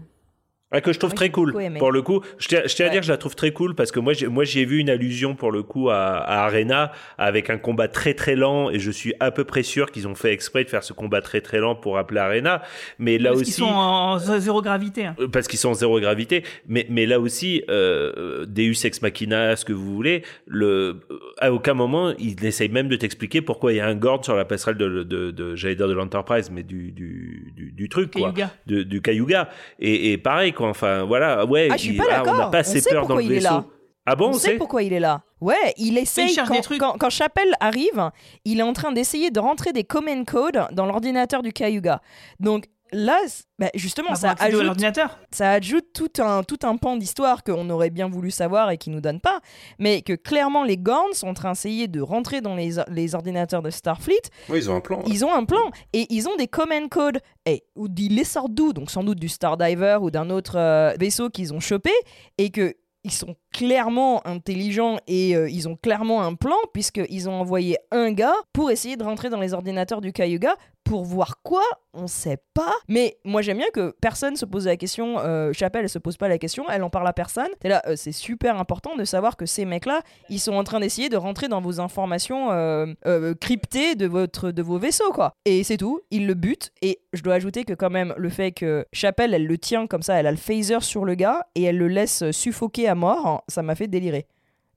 Ah, 0.71 0.81
que 0.81 0.93
je 0.93 0.99
trouve 0.99 1.09
Moi, 1.11 1.15
très 1.15 1.25
j'ai 1.25 1.31
cool. 1.31 1.55
Pour 1.79 1.91
le 1.91 2.01
coup, 2.03 2.21
je 2.37 2.47
tiens, 2.47 2.61
je 2.65 2.75
tiens 2.75 2.85
à 2.85 2.89
dire 2.89 2.99
que 3.01 3.05
je 3.07 3.11
la 3.11 3.17
trouve 3.17 3.35
très 3.35 3.51
cool 3.51 3.73
parce 3.73 3.91
que 3.91 3.99
moi, 3.99 4.13
j'ai, 4.13 4.27
moi, 4.27 4.43
j'y 4.43 4.59
ai 4.59 4.65
vu 4.65 4.77
une 4.77 4.89
allusion 4.91 5.33
pour 5.33 5.51
le 5.51 5.63
coup 5.63 5.89
à, 5.89 6.17
à 6.17 6.45
Arena 6.45 6.91
avec 7.17 7.49
un 7.49 7.57
combat 7.57 7.87
très 7.87 8.13
très 8.13 8.35
lent 8.35 8.69
et 8.69 8.77
je 8.77 8.91
suis 8.91 9.13
à 9.19 9.31
peu 9.31 9.45
près 9.45 9.63
sûr 9.63 9.91
qu'ils 9.91 10.07
ont 10.07 10.13
fait 10.13 10.31
exprès 10.31 10.63
de 10.63 10.69
faire 10.69 10.83
ce 10.83 10.93
combat 10.93 11.21
très 11.21 11.41
très 11.41 11.57
lent 11.59 11.73
pour 11.75 11.97
appeler 11.97 12.19
Arena. 12.19 12.61
Mais 12.99 13.17
là 13.17 13.29
Parce 13.31 13.41
aussi. 13.41 13.51
qu'ils 13.55 13.63
sont 13.63 13.69
en 13.73 14.19
zéro 14.19 14.61
gravité. 14.61 15.05
hein. 15.07 15.15
Euh, 15.19 15.27
parce 15.27 15.47
qu'ils 15.47 15.57
sont 15.57 15.69
en 15.69 15.73
zéro 15.73 15.99
gravité. 15.99 16.43
Mais, 16.67 16.85
mais 16.89 17.07
là 17.07 17.19
aussi, 17.19 17.63
euh, 17.69 18.45
Deus 18.45 18.85
Ex 18.85 19.01
Machina, 19.01 19.55
ce 19.55 19.65
que 19.65 19.73
vous 19.73 19.91
voulez, 19.95 20.21
le, 20.45 20.99
à 21.39 21.51
aucun 21.51 21.73
moment, 21.73 22.13
il 22.19 22.45
essaye 22.45 22.69
même 22.69 22.89
de 22.89 22.95
t'expliquer 22.95 23.41
pourquoi 23.41 23.73
il 23.73 23.77
y 23.77 23.79
a 23.79 23.87
un 23.87 23.95
Gord 23.95 24.23
sur 24.23 24.35
la 24.35 24.45
passerelle 24.45 24.77
de, 24.77 25.01
de, 25.03 25.31
de, 25.31 25.55
j'allais 25.55 25.75
dire 25.75 25.87
de 25.87 25.93
l'Enterprise, 25.93 26.51
mais 26.51 26.61
du, 26.61 26.91
du, 26.91 27.51
du, 27.55 27.71
du 27.71 27.89
truc, 27.89 28.11
quoi. 28.11 28.33
De, 28.67 28.83
du 28.83 29.01
Cayuga. 29.01 29.49
Et, 29.79 30.11
et 30.11 30.17
pareil, 30.19 30.53
quoi. 30.59 30.69
Enfin, 30.69 31.03
voilà, 31.03 31.45
ouais. 31.45 31.69
Ah, 31.71 31.77
je 31.77 31.81
suis 31.81 31.91
il- 31.93 31.97
pas 31.97 32.03
ah, 32.11 32.21
on 32.21 32.25
n'a 32.25 32.31
d'accord. 32.31 32.51
pas 32.51 32.57
On 32.57 32.61
assez 32.61 32.81
sait 32.81 32.89
peur 32.91 33.01
dans 33.01 33.07
pourquoi 33.07 33.21
le 33.23 33.27
il 33.27 33.31
est 33.31 33.35
vaisseau. 33.39 33.53
là. 33.55 33.65
Ah 34.05 34.15
bon, 34.15 34.29
on 34.29 34.33
sait 34.33 34.55
pourquoi 34.57 34.81
il 34.83 34.93
est 34.93 34.99
là. 34.99 35.21
Ouais, 35.39 35.55
il 35.77 35.97
essaye. 35.97 36.29
cherche 36.29 36.49
quand, 36.49 36.61
trucs. 36.61 36.79
quand, 36.79 36.95
quand 36.99 37.09
Chapelle 37.09 37.53
arrive, 37.59 38.09
il 38.43 38.59
est 38.59 38.63
en 38.63 38.73
train 38.73 38.91
d'essayer 38.91 39.29
de 39.31 39.39
rentrer 39.39 39.71
des 39.71 39.83
command 39.83 40.25
codes 40.25 40.67
dans 40.71 40.85
l'ordinateur 40.85 41.41
du 41.43 41.53
Cayuga. 41.53 42.01
Donc 42.39 42.65
là, 42.91 43.17
bah, 43.57 43.69
justement, 43.75 44.09
Bah, 44.09 44.15
ça 44.15 44.35
ajoute, 44.39 44.63
l'ordinateur. 44.63 45.19
ça 45.31 45.51
ajoute 45.51 45.85
tout 45.93 46.11
un, 46.21 46.43
tout 46.43 46.59
un 46.63 46.77
pan 46.77 46.95
d'histoire 46.97 47.43
qu'on 47.43 47.69
aurait 47.69 47.89
bien 47.89 48.07
voulu 48.09 48.31
savoir 48.31 48.69
et 48.71 48.77
qui 48.77 48.89
nous 48.89 49.01
donne 49.01 49.19
pas. 49.19 49.39
Mais 49.79 50.01
que 50.01 50.13
clairement, 50.13 50.63
les 50.63 50.77
Gorns 50.77 51.13
sont 51.13 51.27
en 51.27 51.33
train 51.33 51.51
d'essayer 51.51 51.87
de 51.87 52.01
rentrer 52.01 52.41
dans 52.41 52.55
les, 52.55 52.71
les 52.89 53.15
ordinateurs 53.15 53.61
de 53.61 53.69
Starfleet. 53.69 54.21
Ouais, 54.49 54.57
ils 54.59 54.69
ont 54.69 54.75
un 54.75 54.81
plan. 54.81 54.97
ouais. 54.99 55.05
Ils 55.07 55.25
ont 55.25 55.33
un 55.33 55.45
plan 55.45 55.71
et 55.93 56.05
ils 56.09 56.27
ont 56.27 56.35
des 56.35 56.47
command 56.47 56.89
codes. 56.89 57.19
Et 57.45 57.63
ou 57.75 57.87
ils 57.97 58.15
les 58.15 58.23
sortent 58.23 58.53
d'où? 58.53 58.73
Donc 58.73 58.91
sans 58.91 59.03
doute 59.03 59.19
du 59.19 59.29
Stardiver 59.29 59.97
ou 60.01 60.11
d'un 60.11 60.29
autre 60.29 60.57
euh, 60.57 60.93
vaisseau 60.99 61.29
qu'ils 61.29 61.53
ont 61.53 61.59
chopé 61.59 61.91
et 62.37 62.49
que 62.49 62.75
ils 63.05 63.11
sont 63.13 63.35
clairement 63.53 64.25
intelligents 64.27 64.97
et 65.07 65.33
euh, 65.35 65.49
ils 65.49 65.69
ont 65.69 65.77
clairement 65.77 66.21
un 66.21 66.33
plan 66.35 66.57
puisqu'ils 66.73 67.29
ont 67.29 67.33
envoyé 67.39 67.77
un 67.91 68.11
gars 68.11 68.35
pour 68.51 68.71
essayer 68.71 68.97
de 68.97 69.03
rentrer 69.05 69.29
dans 69.29 69.39
les 69.39 69.53
ordinateurs 69.53 70.01
du 70.01 70.11
Cayuga 70.11 70.55
pour 70.89 71.05
voir 71.05 71.43
quoi 71.43 71.61
On 71.93 72.07
sait 72.07 72.39
pas. 72.55 72.73
Mais 72.87 73.19
moi 73.23 73.43
j'aime 73.43 73.57
bien 73.57 73.69
que 73.71 73.95
personne 74.01 74.35
se 74.35 74.43
pose 74.43 74.65
la 74.65 74.75
question. 74.75 75.19
Euh, 75.19 75.53
Chapelle 75.53 75.83
elle 75.83 75.89
se 75.89 75.99
pose 75.99 76.17
pas 76.17 76.27
la 76.27 76.39
question, 76.39 76.65
elle 76.67 76.81
en 76.81 76.89
parle 76.89 77.07
à 77.07 77.13
personne. 77.13 77.49
T'es 77.59 77.69
là, 77.69 77.83
euh, 77.85 77.93
c'est 77.95 78.11
super 78.11 78.59
important 78.59 78.95
de 78.95 79.03
savoir 79.03 79.37
que 79.37 79.45
ces 79.45 79.65
mecs-là, 79.65 80.01
ils 80.29 80.39
sont 80.39 80.53
en 80.53 80.63
train 80.63 80.79
d'essayer 80.79 81.07
de 81.07 81.15
rentrer 81.15 81.47
dans 81.47 81.61
vos 81.61 81.79
informations 81.79 82.51
euh, 82.51 82.87
euh, 83.05 83.35
cryptées 83.39 83.93
de 83.93 84.07
votre 84.07 84.49
de 84.49 84.63
vos 84.63 84.79
vaisseaux 84.79 85.11
quoi. 85.11 85.35
Et 85.45 85.63
c'est 85.63 85.77
tout. 85.77 86.01
Ils 86.09 86.25
le 86.25 86.33
butent. 86.33 86.71
Et 86.81 87.01
je 87.13 87.21
dois 87.21 87.35
ajouter 87.35 87.65
que 87.65 87.73
quand 87.73 87.91
même 87.91 88.15
le 88.17 88.29
fait 88.29 88.51
que 88.51 88.83
Chapelle 88.91 89.35
elle 89.35 89.45
le 89.45 89.59
tient 89.59 89.85
comme 89.85 90.01
ça, 90.01 90.15
elle 90.15 90.25
a 90.25 90.31
le 90.31 90.37
phaser 90.37 90.79
sur 90.81 91.05
le 91.05 91.13
gars 91.13 91.45
et 91.53 91.65
elle 91.65 91.77
le 91.77 91.87
laisse 91.87 92.31
suffoquer 92.31 92.87
à 92.87 92.95
mort, 92.95 93.27
hein, 93.27 93.41
ça 93.47 93.61
m'a 93.61 93.75
fait 93.75 93.87
délirer. 93.87 94.25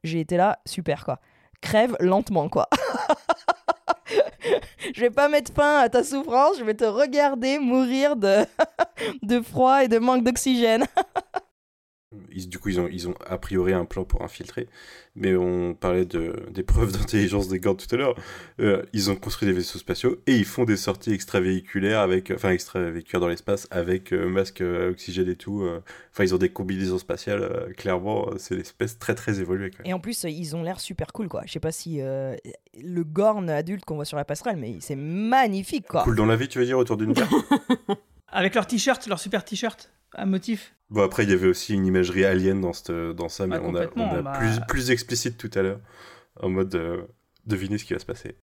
J'ai 0.05 0.21
été 0.21 0.37
là, 0.37 0.59
super 0.67 1.07
quoi. 1.07 1.21
Crève 1.63 1.97
lentement 2.01 2.51
quoi. 2.51 2.69
je 4.95 5.01
vais 5.01 5.11
pas 5.11 5.29
mettre 5.29 5.53
fin 5.53 5.79
à 5.79 5.89
ta 5.89 6.05
souffrance, 6.05 6.59
je 6.59 6.65
vais 6.65 6.75
te 6.75 6.85
regarder 6.85 7.59
mourir 7.59 8.17
de, 8.17 8.45
de 9.23 9.41
froid 9.41 9.85
et 9.85 9.89
de 9.89 9.99
manque 9.99 10.25
d'oxygène. 10.25 10.85
Ils- 12.33 12.49
du 12.49 12.59
coup, 12.59 12.69
ils 12.71 12.81
ont, 12.81 12.89
ils 12.91 13.09
ont 13.09 13.15
a 13.27 13.39
priori 13.39 13.73
un 13.73 13.85
plan 13.85 14.05
pour 14.05 14.23
infiltrer. 14.23 14.69
Mais 15.15 15.35
on 15.37 15.75
parlait 15.75 16.05
de, 16.07 16.35
des 16.51 16.63
preuves 16.63 16.93
d'intelligence 16.99 17.49
des 17.49 17.61
gardes 17.61 17.79
tout 17.87 17.95
à 17.95 17.99
l'heure. 17.99 18.15
Euh, 18.61 18.83
ils 18.93 19.11
ont 19.11 19.17
construit 19.17 19.47
des 19.47 19.53
vaisseaux 19.55 19.79
spatiaux 19.79 20.17
et 20.27 20.37
ils 20.37 20.45
font 20.45 20.65
des 20.65 20.77
sorties 20.77 21.13
extravéhiculaires 21.13 22.01
avec, 22.01 22.31
enfin 22.35 22.51
extravéhiculaires 22.51 23.21
dans 23.21 23.29
l'espace 23.29 23.69
avec 23.71 24.13
euh, 24.13 24.29
masque 24.29 24.61
à 24.63 24.89
oxygène 24.89 25.29
et 25.29 25.37
tout. 25.37 25.63
euh. 25.63 25.81
Enfin, 26.13 26.25
ils 26.25 26.35
ont 26.35 26.39
des 26.39 26.49
combinaisons 26.49 26.99
spatiales. 26.99 27.43
euh, 27.43 27.73
clairement, 27.73 28.29
euh, 28.29 28.35
c'est 28.39 28.55
l'espèce 28.55 28.99
très 28.99 29.15
très 29.15 29.41
évoluée. 29.41 29.71
Quand 29.71 29.81
même. 29.81 29.91
Et 29.91 29.93
en 29.95 30.01
plus, 30.01 30.25
ils 30.25 30.57
ont 30.57 30.63
l'air 30.63 30.81
super 30.81 31.13
cool 31.13 31.29
quoi. 31.29 31.43
Je 31.47 31.53
sais 31.53 31.61
pas 31.61 31.73
si 31.73 32.01
euh, 32.01 32.35
le 32.81 33.05
Gorn 33.05 33.51
adulte 33.51 33.85
qu'on 33.85 33.97
voit 33.97 34.05
sur 34.05 34.17
la 34.17 34.25
passerelle, 34.25 34.57
mais 34.57 34.77
c'est 34.81 34.97
magnifique 34.97 35.87
quoi. 35.89 36.05
Cool 36.05 36.17
dans 36.17 36.27
la 36.27 36.37
vie, 36.37 36.49
tu 36.49 36.59
veux 36.59 36.65
dire, 36.65 36.79
autour 36.79 36.97
d'une 36.97 37.13
carte? 37.15 37.33
Avec 38.29 38.55
leur 38.55 38.67
t-shirt, 38.67 39.07
leur 39.09 39.19
super 39.19 39.45
t-shirt? 39.45 39.91
À 40.15 40.27
motif. 40.27 40.75
Bon, 40.91 41.03
après, 41.03 41.25
il 41.25 41.31
y 41.31 41.33
avait 41.33 41.49
aussi 41.49 41.75
une 41.75 41.87
imagerie 41.87 42.25
alien 42.25 42.61
dans, 42.61 42.73
cette, 42.73 42.91
dans 42.93 43.29
ça, 43.29 43.47
mais 43.47 43.57
Ah, 43.57 43.63
on 43.65 43.75
a, 43.75 43.87
on 43.97 44.11
a 44.11 44.23
bah. 44.23 44.33
plus, 44.33 44.61
plus 44.69 44.91
explicite 44.91 45.39
tout 45.39 45.51
à 45.55 45.63
l'heure. 45.63 45.81
En 46.41 46.49
mode, 46.51 46.75
euh, 46.75 47.03
devinez 47.47 47.79
ce 47.79 47.85
qui 47.85 47.93
va 47.95 47.99
se 47.99 48.07
passer. 48.07 48.37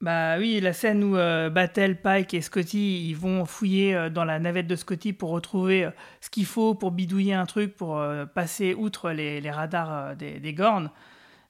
Bah 0.00 0.36
oui, 0.38 0.60
la 0.60 0.74
scène 0.74 1.02
où 1.02 1.16
euh, 1.16 1.48
Battle, 1.48 1.96
Pike 1.96 2.34
et 2.34 2.42
Scotty 2.42 3.08
ils 3.08 3.14
vont 3.16 3.46
fouiller 3.46 3.94
euh, 3.94 4.10
dans 4.10 4.24
la 4.24 4.38
navette 4.38 4.66
de 4.66 4.76
Scotty 4.76 5.14
pour 5.14 5.30
retrouver 5.30 5.84
euh, 5.86 5.90
ce 6.20 6.28
qu'il 6.28 6.44
faut 6.44 6.74
pour 6.74 6.90
bidouiller 6.90 7.32
un 7.32 7.46
truc, 7.46 7.74
pour 7.74 7.98
euh, 7.98 8.26
passer 8.26 8.74
outre 8.74 9.12
les, 9.12 9.40
les 9.40 9.50
radars 9.50 10.14
des, 10.16 10.40
des 10.40 10.52
Gorn. 10.52 10.90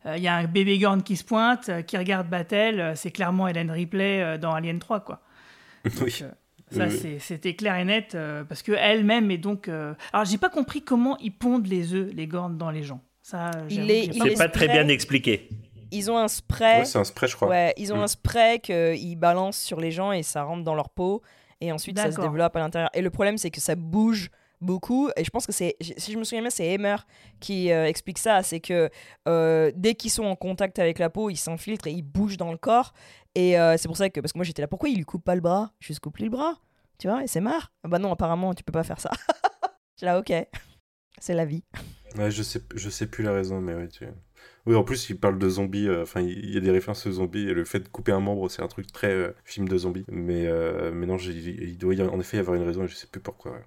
Il 0.06 0.22
y 0.22 0.28
a 0.28 0.34
un 0.36 0.44
bébé 0.44 0.78
Gorn 0.78 1.02
qui 1.02 1.16
se 1.16 1.24
pointe, 1.24 1.70
qui 1.86 1.96
regarde 1.96 2.28
Battle, 2.28 2.92
c'est 2.94 3.10
clairement 3.10 3.48
Helen 3.48 3.70
Ripley 3.70 4.36
dans 4.38 4.52
Alien 4.52 4.78
3, 4.78 5.01
quoi. 5.01 5.22
oui. 6.02 6.22
Ça, 6.70 6.86
c'était 7.20 7.55
clair 7.55 7.77
et 7.77 7.85
net, 7.85 8.15
euh, 8.15 8.43
parce 8.45 8.62
que 8.62 8.73
elle-même 8.73 9.31
est 9.31 9.39
donc... 9.39 9.69
euh, 9.69 9.95
Alors, 10.12 10.24
j'ai 10.27 10.39
pas 10.39 10.49
compris 10.49 10.82
comment 10.82 11.16
ils 11.19 11.31
pondent 11.31 11.66
les 11.66 11.95
œufs, 11.95 12.11
les 12.15 12.27
Gorn, 12.27 12.57
dans 12.59 12.70
les 12.70 12.82
gens. 12.82 13.01
Ça, 13.23 13.51
j'avoue 13.69 13.86
les- 13.86 14.11
C'est 14.12 14.24
les 14.24 14.35
pas 14.35 14.49
très 14.49 14.65
spray. 14.66 14.78
bien 14.82 14.89
expliqué. 14.89 15.49
Ils 15.93 16.11
ont 16.11 16.19
un 16.19 16.27
spray. 16.28 16.81
Ouais, 16.81 16.85
c'est 16.85 16.99
un 16.99 17.05
spray, 17.05 17.28
je 17.28 17.36
crois. 17.36 17.49
Ouais, 17.49 17.73
ils 17.77 17.93
ont 17.93 17.99
Mm. 17.99 18.03
un 18.03 18.07
spray 18.09 18.59
qu'ils 18.61 19.16
balancent 19.16 19.61
sur 19.61 19.78
les 19.81 19.93
gens 19.93 20.11
et 20.12 20.23
ça 20.24 20.43
rentre 20.43 20.65
dans 20.65 20.74
leur 20.74 20.91
peau. 20.91 21.23
Et 21.61 21.70
ensuite, 21.70 21.99
ça 21.99 22.11
se 22.11 22.20
développe 22.20 22.57
à 22.57 22.59
l'intérieur. 22.59 22.91
Et 22.95 23.01
le 23.03 23.11
problème, 23.11 23.39
c'est 23.39 23.51
que 23.51 23.61
ça 23.61 23.74
bouge 23.77 24.31
beaucoup. 24.61 25.09
Et 25.16 25.24
je 25.24 25.31
pense 25.31 25.47
que 25.47 25.53
c'est, 25.53 25.77
si 25.81 26.12
je 26.12 26.19
me 26.19 26.24
souviens 26.24 26.41
bien, 26.41 26.51
c'est 26.51 26.74
Hammer 26.74 26.97
qui 27.39 27.70
euh, 27.70 27.86
explique 27.86 28.19
ça. 28.19 28.43
C'est 28.43 28.61
que 28.61 28.91
euh, 29.28 29.70
dès 29.77 29.95
qu'ils 29.95 30.11
sont 30.11 30.24
en 30.24 30.36
contact 30.36 30.78
avec 30.78 30.99
la 30.99 31.09
peau, 31.11 31.31
ils 31.31 31.36
s'infiltrent 31.36 31.86
et 31.86 31.93
ils 31.93 32.03
bougent 32.03 32.36
dans 32.39 32.51
le 32.51 32.59
corps. 32.59 32.93
Et 33.35 33.59
euh, 33.59 33.77
c'est 33.77 33.89
pour 33.89 33.97
ça 33.97 34.09
que, 34.11 34.20
parce 34.20 34.32
que 34.32 34.39
moi 34.39 34.44
j'étais 34.44 34.62
là, 34.62 34.69
pourquoi 34.69 34.89
il 34.89 34.97
lui 34.97 35.05
coupe 35.05 35.24
pas 35.24 35.35
le 35.35 35.40
bras? 35.40 35.73
Juste 35.81 36.01
coupe 36.01 36.16
lui 36.19 36.24
le 36.24 36.31
bras. 36.31 36.59
Tu 36.98 37.09
vois, 37.09 37.24
et 37.24 37.27
c'est 37.27 37.40
marre. 37.40 37.73
Ah 37.82 37.89
bah 37.89 37.98
non, 37.98 38.12
apparemment, 38.12 38.55
tu 38.55 38.62
peux 38.62 38.73
pas 38.73 38.85
faire 38.85 39.01
ça. 39.01 39.11
J'ai 39.98 40.06
là, 40.06 40.19
ok. 40.19 40.32
C'est 41.19 41.35
la 41.35 41.44
vie. 41.44 41.65
Ouais, 42.16 42.31
je 42.31 42.43
sais, 42.43 42.61
je 42.74 42.89
sais 42.89 43.06
plus 43.06 43.24
la 43.24 43.32
raison, 43.32 43.61
mais 43.61 43.74
oui. 43.74 43.89
Tu... 43.89 44.05
Oui, 44.66 44.77
en 44.77 44.85
plus, 44.85 45.11
il 45.11 45.19
parle 45.19 45.39
de 45.39 45.48
zombies. 45.48 45.89
euh, 45.89 46.02
Enfin, 46.02 46.20
il 46.20 46.51
y 46.55 46.56
a 46.56 46.61
des 46.61 46.70
références 46.70 47.06
aux 47.06 47.12
zombies. 47.12 47.48
Et 47.48 47.55
le 47.55 47.65
fait 47.65 47.81
de 47.81 47.89
couper 47.89 48.12
un 48.12 48.20
membre, 48.20 48.48
c'est 48.48 48.62
un 48.62 48.69
truc 48.69 48.93
très 48.93 49.11
euh, 49.12 49.35
film 49.44 49.69
de 49.69 49.77
zombies. 49.77 50.05
Mais, 50.09 50.48
mais 50.93 51.06
non, 51.06 51.16
il 51.16 51.77
doit 51.78 51.94
y 51.94 52.02
en 52.02 52.20
effet 52.20 52.36
y 52.36 52.40
avoir 52.40 52.56
une 52.56 52.62
raison. 52.65 52.85
Et 52.85 52.89
je 52.89 52.94
sais 52.94 53.06
plus 53.09 53.20
pourquoi. 53.20 53.52
ouais. 53.52 53.65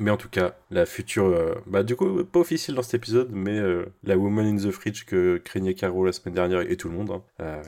Mais 0.00 0.10
en 0.10 0.16
tout 0.16 0.28
cas, 0.28 0.56
la 0.70 0.86
future. 0.86 1.62
bah, 1.66 1.84
du 1.84 1.94
coup, 1.94 2.24
pas 2.24 2.40
officielle 2.40 2.74
dans 2.74 2.82
cet 2.82 2.94
épisode, 2.94 3.30
mais 3.32 3.60
la 4.02 4.16
Woman 4.18 4.46
in 4.46 4.56
the 4.56 4.72
Fridge 4.72 5.04
que 5.04 5.36
craignait 5.38 5.74
Caro 5.74 6.04
la 6.04 6.12
semaine 6.12 6.34
dernière 6.34 6.60
et 6.62 6.76
tout 6.76 6.88
le 6.88 6.96
monde. 6.96 7.10
hein. 7.38 7.62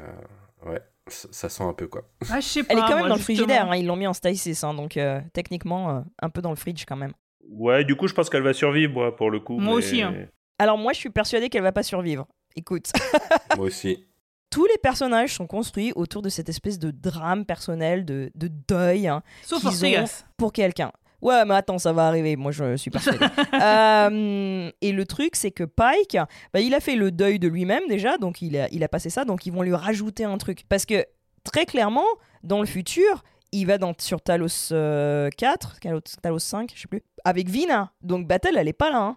Ouais, 0.66 0.80
ça, 1.08 1.28
ça 1.30 1.48
sent 1.48 1.62
un 1.64 1.72
peu 1.72 1.86
quoi. 1.86 2.02
Ah, 2.30 2.40
je 2.40 2.46
sais 2.46 2.62
pas. 2.62 2.72
Elle 2.74 2.78
est 2.78 2.82
quand 2.82 2.88
même 2.90 2.98
moi, 3.00 3.08
dans 3.08 3.14
le 3.16 3.20
frigidaire. 3.20 3.70
hein, 3.70 3.76
Ils 3.76 3.86
l'ont 3.86 3.96
mis 3.96 4.06
en 4.06 4.12
stasis. 4.12 4.62
hein, 4.64 4.74
donc 4.74 4.96
euh, 4.96 5.20
techniquement, 5.32 5.90
euh, 5.90 6.00
un 6.22 6.30
peu 6.30 6.42
dans 6.42 6.50
le 6.50 6.56
fridge 6.56 6.84
quand 6.86 6.96
même. 6.96 7.12
Ouais, 7.48 7.84
du 7.84 7.94
coup, 7.96 8.08
je 8.08 8.14
pense 8.14 8.28
qu'elle 8.28 8.42
va 8.42 8.52
survivre, 8.52 8.92
moi, 8.92 9.14
pour 9.14 9.30
le 9.30 9.38
coup. 9.40 9.54
Moi 9.58 9.72
mais- 9.74 9.78
aussi, 9.78 10.02
hein. 10.02 10.14
Alors 10.58 10.78
moi, 10.78 10.92
je 10.92 10.98
suis 10.98 11.10
persuadée 11.10 11.48
qu'elle 11.48 11.62
va 11.62 11.72
pas 11.72 11.82
survivre. 11.82 12.26
Écoute. 12.56 12.90
Moi 13.58 13.66
aussi. 13.66 14.06
Tous 14.50 14.64
les 14.64 14.78
personnages 14.82 15.34
sont 15.34 15.46
construits 15.46 15.92
autour 15.96 16.22
de 16.22 16.30
cette 16.30 16.48
espèce 16.48 16.78
de 16.78 16.90
drame 16.90 17.44
personnel, 17.44 18.06
de, 18.06 18.30
de 18.34 18.48
deuil 18.48 19.06
hein, 19.06 19.22
Sauf 19.42 19.58
qu'ils 19.60 19.68
Ortegas. 19.68 20.24
ont 20.24 20.32
pour 20.38 20.52
quelqu'un. 20.54 20.92
Ouais, 21.26 21.44
mais 21.44 21.54
attends, 21.54 21.78
ça 21.78 21.92
va 21.92 22.06
arriver. 22.06 22.36
Moi, 22.36 22.52
je 22.52 22.76
suis 22.76 22.90
persuadée. 22.90 23.26
Euh, 23.52 24.70
et 24.80 24.92
le 24.92 25.04
truc, 25.06 25.34
c'est 25.34 25.50
que 25.50 25.64
Pike, 25.64 26.16
bah, 26.52 26.60
il 26.60 26.72
a 26.74 26.80
fait 26.80 26.94
le 26.94 27.10
deuil 27.10 27.38
de 27.40 27.48
lui-même 27.48 27.82
déjà, 27.88 28.16
donc 28.16 28.42
il 28.42 28.56
a, 28.56 28.68
il 28.70 28.84
a 28.84 28.88
passé 28.88 29.10
ça, 29.10 29.24
donc 29.24 29.44
ils 29.46 29.52
vont 29.52 29.62
lui 29.62 29.74
rajouter 29.74 30.24
un 30.24 30.38
truc. 30.38 30.62
Parce 30.68 30.86
que 30.86 31.04
très 31.42 31.66
clairement, 31.66 32.06
dans 32.44 32.60
le 32.60 32.66
futur, 32.66 33.24
il 33.50 33.66
va 33.66 33.78
dans, 33.78 33.92
sur 33.98 34.20
Talos 34.20 34.70
euh, 34.72 35.28
4, 35.36 35.80
Talos, 35.80 36.00
Talos 36.22 36.38
5, 36.38 36.70
je 36.74 36.82
sais 36.82 36.88
plus, 36.88 37.02
avec 37.24 37.48
Vina. 37.48 37.92
Donc 38.02 38.26
Battle, 38.28 38.56
elle 38.56 38.68
est 38.68 38.72
pas 38.72 38.90
là. 38.90 38.98
hein. 39.02 39.16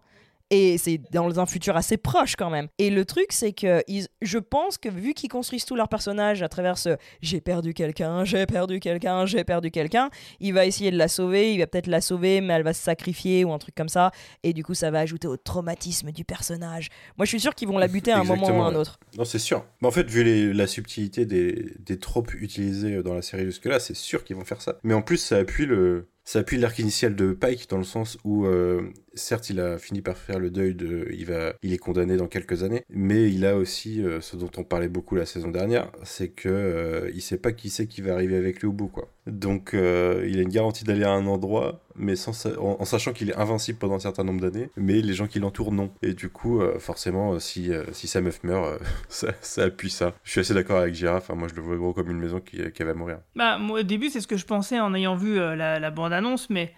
Et 0.52 0.78
c'est 0.80 1.00
dans 1.12 1.40
un 1.40 1.46
futur 1.46 1.78
assez 1.78 1.98
proche 1.98 2.36
quand 2.36 2.50
même. 2.50 2.68
Et 2.80 2.90
le 2.90 3.06
truc, 3.06 3.28
c'est 3.30 3.54
que 3.54 3.84
ils- 3.88 4.08
je 4.22 4.40
pense 4.40 4.78
que 4.80 4.90
vu 4.90 5.14
qu'ils 5.14 5.30
construisent 5.30 5.66
tous 5.66 5.76
leurs 5.76 5.90
personnages 5.90 6.42
à 6.42 6.50
travers 6.50 6.78
ce 6.78 6.98
j'ai 7.22 7.40
perdu 7.40 7.74
quelqu'un, 7.76 8.26
j'ai 8.26 8.46
perdu 8.48 8.80
quelqu'un, 8.80 9.26
j'ai 9.28 9.44
perdu 9.44 9.70
quelqu'un, 9.70 10.10
il 10.40 10.54
va 10.54 10.66
essayer 10.66 10.90
de 10.90 10.98
la 10.98 11.08
sauver, 11.08 11.54
il 11.54 11.60
va 11.60 11.68
peut-être 11.68 11.86
la 11.88 12.02
sauver, 12.02 12.42
mais 12.42 12.54
elle 12.56 12.64
va 12.64 12.74
se 12.74 12.82
sacrifier 12.82 13.46
ou 13.46 13.52
un 13.54 13.60
truc 13.60 13.76
comme 13.76 13.90
ça. 13.90 14.12
Et 14.44 14.54
du 14.54 14.64
coup, 14.64 14.74
ça 14.74 14.90
va 14.90 15.00
ajouter 15.02 15.28
au 15.28 15.38
traumatisme 15.38 16.12
du 16.12 16.24
personnage. 16.26 16.90
Moi, 17.18 17.26
je 17.26 17.30
suis 17.30 17.40
sûr 17.40 17.54
qu'ils 17.54 17.68
vont 17.68 17.78
la 17.78 17.88
buter 17.88 18.12
à 18.12 18.20
un 18.20 18.24
moment 18.24 18.48
ou 18.50 18.62
à 18.62 18.66
un 18.66 18.76
autre. 18.76 19.00
Non, 19.18 19.26
c'est 19.26 19.40
sûr. 19.40 19.66
Mais 19.82 19.88
en 19.88 19.92
fait, 19.92 20.10
vu 20.10 20.24
les- 20.24 20.54
la 20.54 20.66
subtilité 20.68 21.26
des, 21.26 21.74
des 21.80 22.00
tropes 22.00 22.34
utilisées 22.34 23.04
dans 23.04 23.14
la 23.14 23.22
série 23.22 23.46
jusque-là, 23.46 23.80
c'est 23.80 23.96
sûr 23.96 24.24
qu'ils 24.24 24.36
vont 24.36 24.46
faire 24.46 24.62
ça. 24.62 24.80
Mais 24.84 24.94
en 24.96 25.02
plus, 25.04 25.18
ça 25.18 25.38
appuie 25.38 25.66
le. 25.68 26.08
Ça 26.26 26.40
appuie 26.40 26.60
l'arc 26.60 26.78
initial 26.78 27.16
de 27.16 27.32
Pike 27.34 27.68
dans 27.72 27.80
le 27.80 27.84
sens 27.84 28.20
où, 28.24 28.46
euh, 28.46 28.92
certes, 29.20 29.50
il 29.50 29.60
a 29.60 29.78
fini 29.78 30.02
par 30.02 30.18
faire 30.18 30.40
le 30.40 30.50
deuil 30.50 30.74
de, 30.76 31.08
il 31.12 31.26
va, 31.26 31.54
il 31.62 31.74
est 31.74 31.78
condamné 31.78 32.18
dans 32.18 32.28
quelques 32.28 32.64
années, 32.64 32.84
mais 32.90 33.30
il 33.32 33.46
a 33.46 33.56
aussi 33.56 34.04
euh, 34.04 34.22
ce 34.22 34.36
dont 34.36 34.50
on 34.58 34.64
parlait 34.64 34.88
beaucoup 34.90 35.16
la 35.16 35.26
saison 35.26 35.50
dernière, 35.50 35.92
c'est 36.04 36.30
que 36.30 36.50
euh, 36.50 37.12
il 37.14 37.22
sait 37.22 37.38
pas 37.38 37.52
qui 37.52 37.70
c'est 37.70 37.88
qui 37.88 38.02
va 38.02 38.14
arriver 38.14 38.36
avec 38.36 38.60
lui 38.62 38.68
au 38.68 38.72
bout, 38.72 38.88
quoi. 38.88 39.10
Donc, 39.28 39.74
euh, 39.74 40.26
il 40.28 40.40
a 40.40 40.42
une 40.42 40.50
garantie 40.50 40.84
d'aller 40.84 41.04
à 41.04 41.12
un 41.12 41.28
endroit, 41.28 41.82
mais 41.96 42.16
sans 42.16 42.34
sa- 42.34 42.60
en, 42.60 42.84
sachant 42.86 43.14
qu'il 43.14 43.30
est 43.30 43.36
invincible 43.36 43.78
pendant 43.78 43.96
un 43.96 44.00
certain 44.00 44.24
nombre 44.24 44.42
d'années, 44.42 44.70
mais 44.76 45.02
les 45.02 45.14
gens 45.14 45.28
qui 45.28 45.40
l'entourent, 45.40 45.72
non. 45.72 45.92
Et 46.02 46.14
du 46.14 46.30
coup, 46.30 46.62
euh, 46.62 46.80
forcément, 46.80 47.38
si, 47.40 47.72
si 47.92 48.08
sa 48.08 48.22
meuf 48.22 48.44
meurt, 48.44 48.82
ça, 49.10 49.64
appuie 49.64 49.92
ça. 49.92 50.16
Je 50.24 50.32
suis 50.32 50.40
assez 50.40 50.54
d'accord 50.54 50.78
avec 50.78 51.02
hein, 51.04 51.22
moi 51.36 51.48
je 51.48 51.56
le 51.56 51.62
vois 51.62 51.76
gros 51.76 51.94
comme 51.94 52.10
une 52.10 52.20
maison 52.20 52.40
qui, 52.40 52.58
va 52.84 52.94
mourir. 52.94 53.20
Bah, 53.36 53.58
moi, 53.60 53.82
au 53.82 53.84
début, 53.84 54.10
c'est 54.10 54.22
ce 54.22 54.28
que 54.28 54.38
je 54.38 54.46
pensais 54.46 54.80
en 54.80 54.94
ayant 54.96 55.16
vu 55.16 55.36
la 55.36 55.92
bande-annonce, 55.92 56.50
mais 56.50 56.74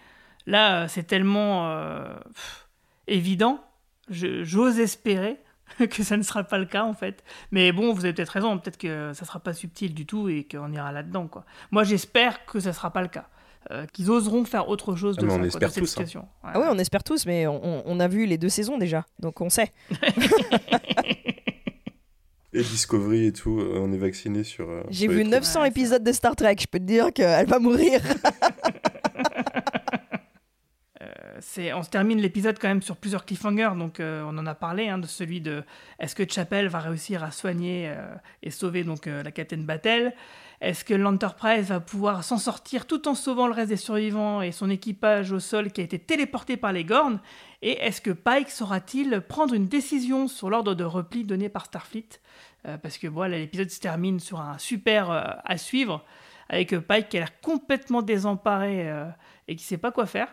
là, 0.45 0.83
euh, 0.83 0.87
c'est 0.87 1.03
tellement 1.03 1.69
euh, 1.69 2.13
pff, 2.33 2.67
évident. 3.07 3.59
J'ose 4.09 4.79
espérer 4.79 5.37
que 5.89 6.03
ça 6.03 6.17
ne 6.17 6.23
sera 6.23 6.43
pas 6.43 6.57
le 6.57 6.65
cas, 6.65 6.83
en 6.83 6.93
fait. 6.93 7.23
Mais 7.51 7.71
bon, 7.71 7.93
vous 7.93 8.03
avez 8.03 8.13
peut-être 8.13 8.29
raison, 8.29 8.57
peut-être 8.57 8.77
que 8.77 9.13
ça 9.13 9.25
sera 9.25 9.39
pas 9.39 9.53
subtil 9.53 9.93
du 9.93 10.05
tout 10.05 10.27
et 10.29 10.45
qu'on 10.49 10.71
ira 10.73 10.91
là-dedans, 10.91 11.27
quoi. 11.27 11.45
Moi, 11.71 11.83
j'espère 11.83 12.45
que 12.45 12.59
ça 12.59 12.73
sera 12.73 12.91
pas 12.91 13.01
le 13.01 13.07
cas. 13.07 13.27
Euh, 13.69 13.85
qu'ils 13.93 14.09
oseront 14.09 14.43
faire 14.43 14.69
autre 14.69 14.95
chose 14.95 15.17
Ah, 15.19 15.21
de 15.21 15.27
mais 15.27 15.31
ça, 15.31 15.37
on 15.37 15.39
quoi, 15.39 15.45
de 15.59 15.65
espère 15.65 15.69
cette 15.71 15.83
tous, 15.83 15.85
hein. 15.85 15.87
situation. 16.05 16.21
Ouais. 16.43 16.51
Ah 16.55 16.59
oui, 16.59 16.65
on 16.71 16.79
espère 16.79 17.03
tous, 17.03 17.27
mais 17.27 17.45
on, 17.45 17.99
a 17.99 18.07
vu 18.07 18.25
les 18.25 18.39
deux 18.39 18.49
saisons 18.49 18.79
déjà, 18.79 19.05
donc 19.19 19.39
on 19.39 19.49
sait. 19.51 19.71
Et 22.53 22.63
Discovery 22.63 23.27
et 23.27 23.31
tout, 23.31 23.61
on 23.75 23.93
est 23.93 23.97
vacciné 23.97 24.43
sur. 24.43 24.69
euh, 24.69 24.83
J'ai 24.89 25.07
vu 25.07 25.19
les 25.19 25.23
900 25.29 25.63
épisodes 25.63 26.03
de 26.03 26.11
Star 26.11 26.35
Trek, 26.35 26.55
je 26.59 26.65
peux 26.67 26.79
te 26.79 26.83
dire 26.83 27.13
qu'elle 27.13 27.45
va 27.47 27.59
mourir. 27.59 28.01
on 31.73 31.83
se 31.83 31.89
termine 31.89 32.19
l'épisode 32.19 32.57
quand 32.59 32.67
même 32.67 32.81
sur 32.81 32.97
plusieurs 32.97 33.25
cliffhangers, 33.25 33.71
donc 33.77 33.99
euh, 33.99 34.23
on 34.25 34.37
en 34.37 34.45
a 34.45 34.55
parlé 34.55 34.89
hein, 34.89 34.97
de 34.97 35.07
celui 35.07 35.41
de 35.41 35.63
est-ce 35.99 36.15
que 36.15 36.23
Chapel 36.27 36.67
va 36.67 36.79
réussir 36.79 37.23
à 37.23 37.31
soigner 37.31 37.89
euh, 37.89 38.13
et 38.43 38.51
sauver 38.51 38.83
donc 38.83 39.07
euh, 39.07 39.23
la 39.23 39.31
capitaine 39.31 39.65
Battle 39.65 40.13
Est-ce 40.61 40.85
que 40.85 40.93
l'Enterprise 40.93 41.67
va 41.67 41.79
pouvoir 41.79 42.23
s'en 42.23 42.37
sortir 42.37 42.85
tout 42.85 43.07
en 43.07 43.15
sauvant 43.15 43.47
le 43.47 43.53
reste 43.53 43.69
des 43.69 43.77
survivants 43.77 44.41
et 44.41 44.51
son 44.51 44.69
équipage 44.69 45.31
au 45.31 45.39
sol 45.39 45.71
qui 45.71 45.81
a 45.81 45.83
été 45.83 45.99
téléporté 45.99 46.57
par 46.57 46.73
les 46.73 46.83
Gorn 46.83 47.19
Et 47.61 47.79
est-ce 47.79 48.01
que 48.01 48.11
Pike 48.11 48.49
saura-t-il 48.49 49.21
prendre 49.21 49.53
une 49.53 49.67
décision 49.67 50.27
sur 50.27 50.49
l'ordre 50.49 50.75
de 50.75 50.83
repli 50.83 51.23
donné 51.23 51.49
par 51.49 51.65
Starfleet? 51.65 52.21
Parce 52.83 52.99
que 52.99 53.07
voilà, 53.07 53.39
l'épisode 53.39 53.71
se 53.71 53.79
termine 53.79 54.19
sur 54.19 54.39
un 54.39 54.59
super 54.59 55.41
à 55.43 55.57
suivre 55.57 56.05
avec 56.47 56.77
Pike 56.77 57.09
qui 57.09 57.17
a 57.17 57.21
l'air 57.21 57.41
complètement 57.41 58.03
désemparé 58.03 58.87
et 59.47 59.55
qui 59.55 59.63
sait 59.63 59.79
pas 59.79 59.91
quoi 59.91 60.05
faire. 60.05 60.27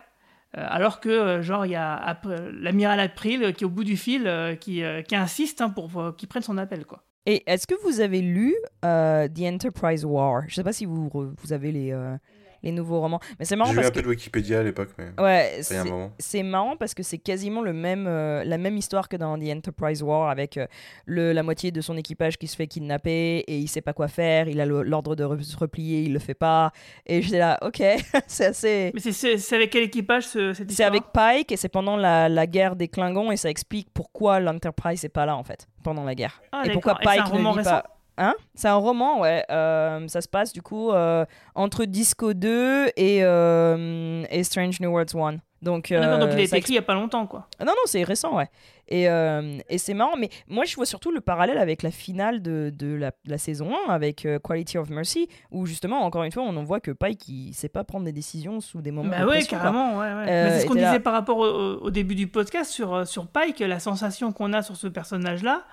Euh, 0.57 0.65
alors 0.67 0.99
que, 0.99 1.09
euh, 1.09 1.41
genre, 1.43 1.65
il 1.65 1.73
y 1.73 1.75
a 1.75 1.95
Ap- 1.95 2.27
l'amiral 2.53 2.99
April 2.99 3.43
euh, 3.43 3.51
qui 3.51 3.63
est 3.63 3.67
au 3.67 3.69
bout 3.69 3.83
du 3.83 3.97
fil, 3.97 4.25
euh, 4.27 4.55
qui, 4.55 4.83
euh, 4.83 5.01
qui 5.03 5.15
insiste 5.15 5.61
hein, 5.61 5.69
pour 5.69 5.95
euh, 5.99 6.11
qu'il 6.11 6.27
prenne 6.27 6.41
son 6.41 6.57
appel, 6.57 6.85
quoi. 6.85 7.03
Et 7.25 7.43
est-ce 7.45 7.67
que 7.67 7.75
vous 7.83 7.99
avez 7.99 8.21
lu 8.21 8.55
euh, 8.83 9.27
The 9.27 9.41
Enterprise 9.41 10.05
War? 10.05 10.43
Je 10.47 10.55
sais 10.55 10.63
pas 10.63 10.73
si 10.73 10.85
vous, 10.85 11.09
vous 11.13 11.53
avez 11.53 11.71
les, 11.71 11.91
euh, 11.91 12.15
les 12.63 12.71
nouveaux 12.71 12.99
romans, 12.99 13.19
mais 13.39 13.45
c'est 13.45 13.55
marrant 13.55 13.69
J'ai 13.71 13.75
parce 13.77 13.87
un 13.87 13.91
que 13.91 13.95
peu 13.95 14.01
de 14.03 14.07
Wikipédia 14.09 14.59
à 14.59 14.63
l'époque, 14.63 14.89
mais. 14.97 15.09
Ouais, 15.21 15.59
c'est- 15.61 15.83
moment. 15.83 16.11
c'est 16.19 16.43
marrant 16.43 16.75
parce 16.77 16.93
que 16.93 17.03
c'est 17.03 17.17
quasiment 17.17 17.61
le 17.61 17.73
même, 17.73 18.05
euh, 18.07 18.43
la 18.43 18.57
même 18.57 18.77
histoire 18.77 19.07
que 19.09 19.17
dans 19.17 19.37
The 19.37 19.49
Enterprise 19.55 20.03
War 20.03 20.29
avec 20.29 20.57
euh, 20.57 20.67
le, 21.05 21.31
la 21.33 21.43
moitié 21.43 21.71
de 21.71 21.81
son 21.81 21.95
équipage 21.97 22.37
qui 22.37 22.47
se 22.47 22.55
fait 22.55 22.67
kidnapper 22.67 23.43
et 23.47 23.57
il 23.57 23.67
sait 23.67 23.81
pas 23.81 23.93
quoi 23.93 24.07
faire, 24.07 24.47
il 24.47 24.59
a 24.61 24.65
le- 24.65 24.83
l'ordre 24.83 25.15
de 25.15 25.23
re- 25.23 25.41
se 25.41 25.57
replier, 25.57 26.01
il 26.03 26.13
le 26.13 26.19
fait 26.19 26.33
pas. 26.33 26.71
Et 27.05 27.21
j'étais 27.21 27.39
là, 27.39 27.57
ok, 27.61 27.81
c'est 28.27 28.45
assez. 28.45 28.91
Mais 28.93 28.99
c'est- 28.99 29.11
c'est 29.11 29.37
c'est 29.37 29.55
avec 29.55 29.69
quel 29.71 29.83
équipage 29.83 30.27
ce, 30.27 30.53
cette 30.53 30.67
C'est 30.67 30.73
histoire 30.73 30.89
avec 30.89 31.03
Pike 31.13 31.51
et 31.51 31.57
c'est 31.57 31.69
pendant 31.69 31.95
la, 31.97 32.29
la 32.29 32.47
guerre 32.47 32.75
des 32.75 32.87
Klingons 32.87 33.31
et 33.31 33.37
ça 33.37 33.49
explique 33.49 33.87
pourquoi 33.93 34.39
l'Enterprise 34.39 35.03
n'est 35.03 35.09
pas 35.09 35.25
là 35.25 35.35
en 35.37 35.43
fait 35.43 35.67
pendant 35.83 36.03
la 36.03 36.15
guerre. 36.15 36.41
Ah, 36.51 36.63
et 36.65 36.71
pourquoi. 36.71 36.93
Et 36.93 36.95
c'est 36.99 37.03
Pike 37.23 37.33
ne 37.33 37.47
récent 37.47 37.69
pas. 37.69 37.83
Hein? 38.21 38.35
C'est 38.53 38.67
un 38.67 38.75
roman, 38.75 39.21
ouais. 39.21 39.43
Euh, 39.49 40.07
ça 40.09 40.19
se 40.21 40.27
passe 40.27 40.51
du 40.53 40.61
coup 40.61 40.91
euh, 40.91 41.25
entre 41.55 41.85
Disco 41.85 42.33
2 42.33 42.87
et, 42.97 43.23
euh, 43.23 44.23
et 44.29 44.43
Strange 44.43 44.79
New 44.81 44.89
Worlds 44.91 45.15
1. 45.15 45.37
Donc, 45.61 45.91
Ah, 45.91 46.17
donc 46.17 46.29
il 46.33 46.39
a 46.39 46.43
été 46.43 46.55
écrit 46.57 46.71
il 46.73 46.75
y 46.75 46.79
a 46.79 46.81
pas 46.81 46.93
longtemps, 46.93 47.27
quoi. 47.27 47.47
ah 47.59 47.65
Non, 47.65 47.71
non, 47.73 47.81
c'est 47.85 48.03
récent, 48.03 48.35
ouais. 48.37 48.47
Et, 48.87 49.03
et 49.03 49.77
c'est 49.77 49.93
marrant, 49.93 50.15
mais 50.17 50.29
moi 50.47 50.63
je 50.65 50.73
vois 50.75 50.85
surtout 50.85 51.11
le 51.11 51.19
parallèle 51.21 51.57
avec 51.57 51.83
la 51.83 51.91
finale 51.91 52.41
de, 52.41 52.71
de 52.73 52.95
la, 52.95 53.11
de 53.11 53.29
la 53.31 53.37
saison 53.37 53.69
1, 53.87 53.91
avec 53.91 54.25
Quality 54.43 54.77
of 54.77 54.89
Mercy, 54.89 55.27
où 55.51 55.65
justement, 55.65 55.99
encore 56.03 56.23
une 56.23 56.31
fois, 56.31 56.43
on 56.43 56.55
en 56.55 56.63
voit 56.63 56.79
que 56.79 56.91
Pike, 56.91 57.27
il 57.27 57.53
sait 57.53 57.67
pas 57.69 57.83
prendre 57.83 58.05
des 58.05 58.13
décisions 58.13 58.61
sous 58.61 58.81
des 58.81 58.91
moments 58.91 59.09
Bah 59.09 59.19
de 59.19 59.25
ouais, 59.25 59.31
pression, 59.39 59.57
carrément, 59.57 59.97
ouais, 59.97 60.07
ouais. 60.13 60.25
Mais 60.25 60.49
c'est 60.51 60.59
ce 60.61 60.65
qu'on 60.65 60.75
disait 60.75 60.85
là- 60.93 60.99
par 61.01 61.13
rapport 61.13 61.37
au, 61.37 61.45
au- 61.45 61.91
début 61.91 62.15
du 62.15 62.27
podcast 62.27 62.71
sur, 62.71 63.05
sur 63.05 63.27
Pike, 63.27 63.59
la 63.59 63.79
sensation 63.79 64.31
qu'on 64.31 64.53
a 64.53 64.61
sur 64.63 64.75
ce 64.77 64.87
personnage-là, 64.87 65.65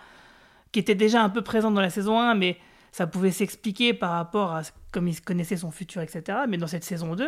qui 0.76 0.80
était 0.80 0.94
déjà 0.94 1.22
un 1.22 1.30
peu 1.30 1.40
présente 1.40 1.72
dans 1.72 1.80
la 1.80 1.88
saison 1.88 2.20
1, 2.20 2.34
mais 2.34 2.58
ça 2.92 3.06
pouvait 3.06 3.30
s'expliquer 3.30 3.94
par 3.94 4.10
rapport 4.10 4.52
à 4.52 4.60
comme 4.92 5.08
il 5.08 5.18
connaissait 5.22 5.56
son 5.56 5.70
futur, 5.70 6.02
etc. 6.02 6.40
Mais 6.46 6.58
dans 6.58 6.66
cette 6.66 6.84
saison 6.84 7.16
2, 7.16 7.26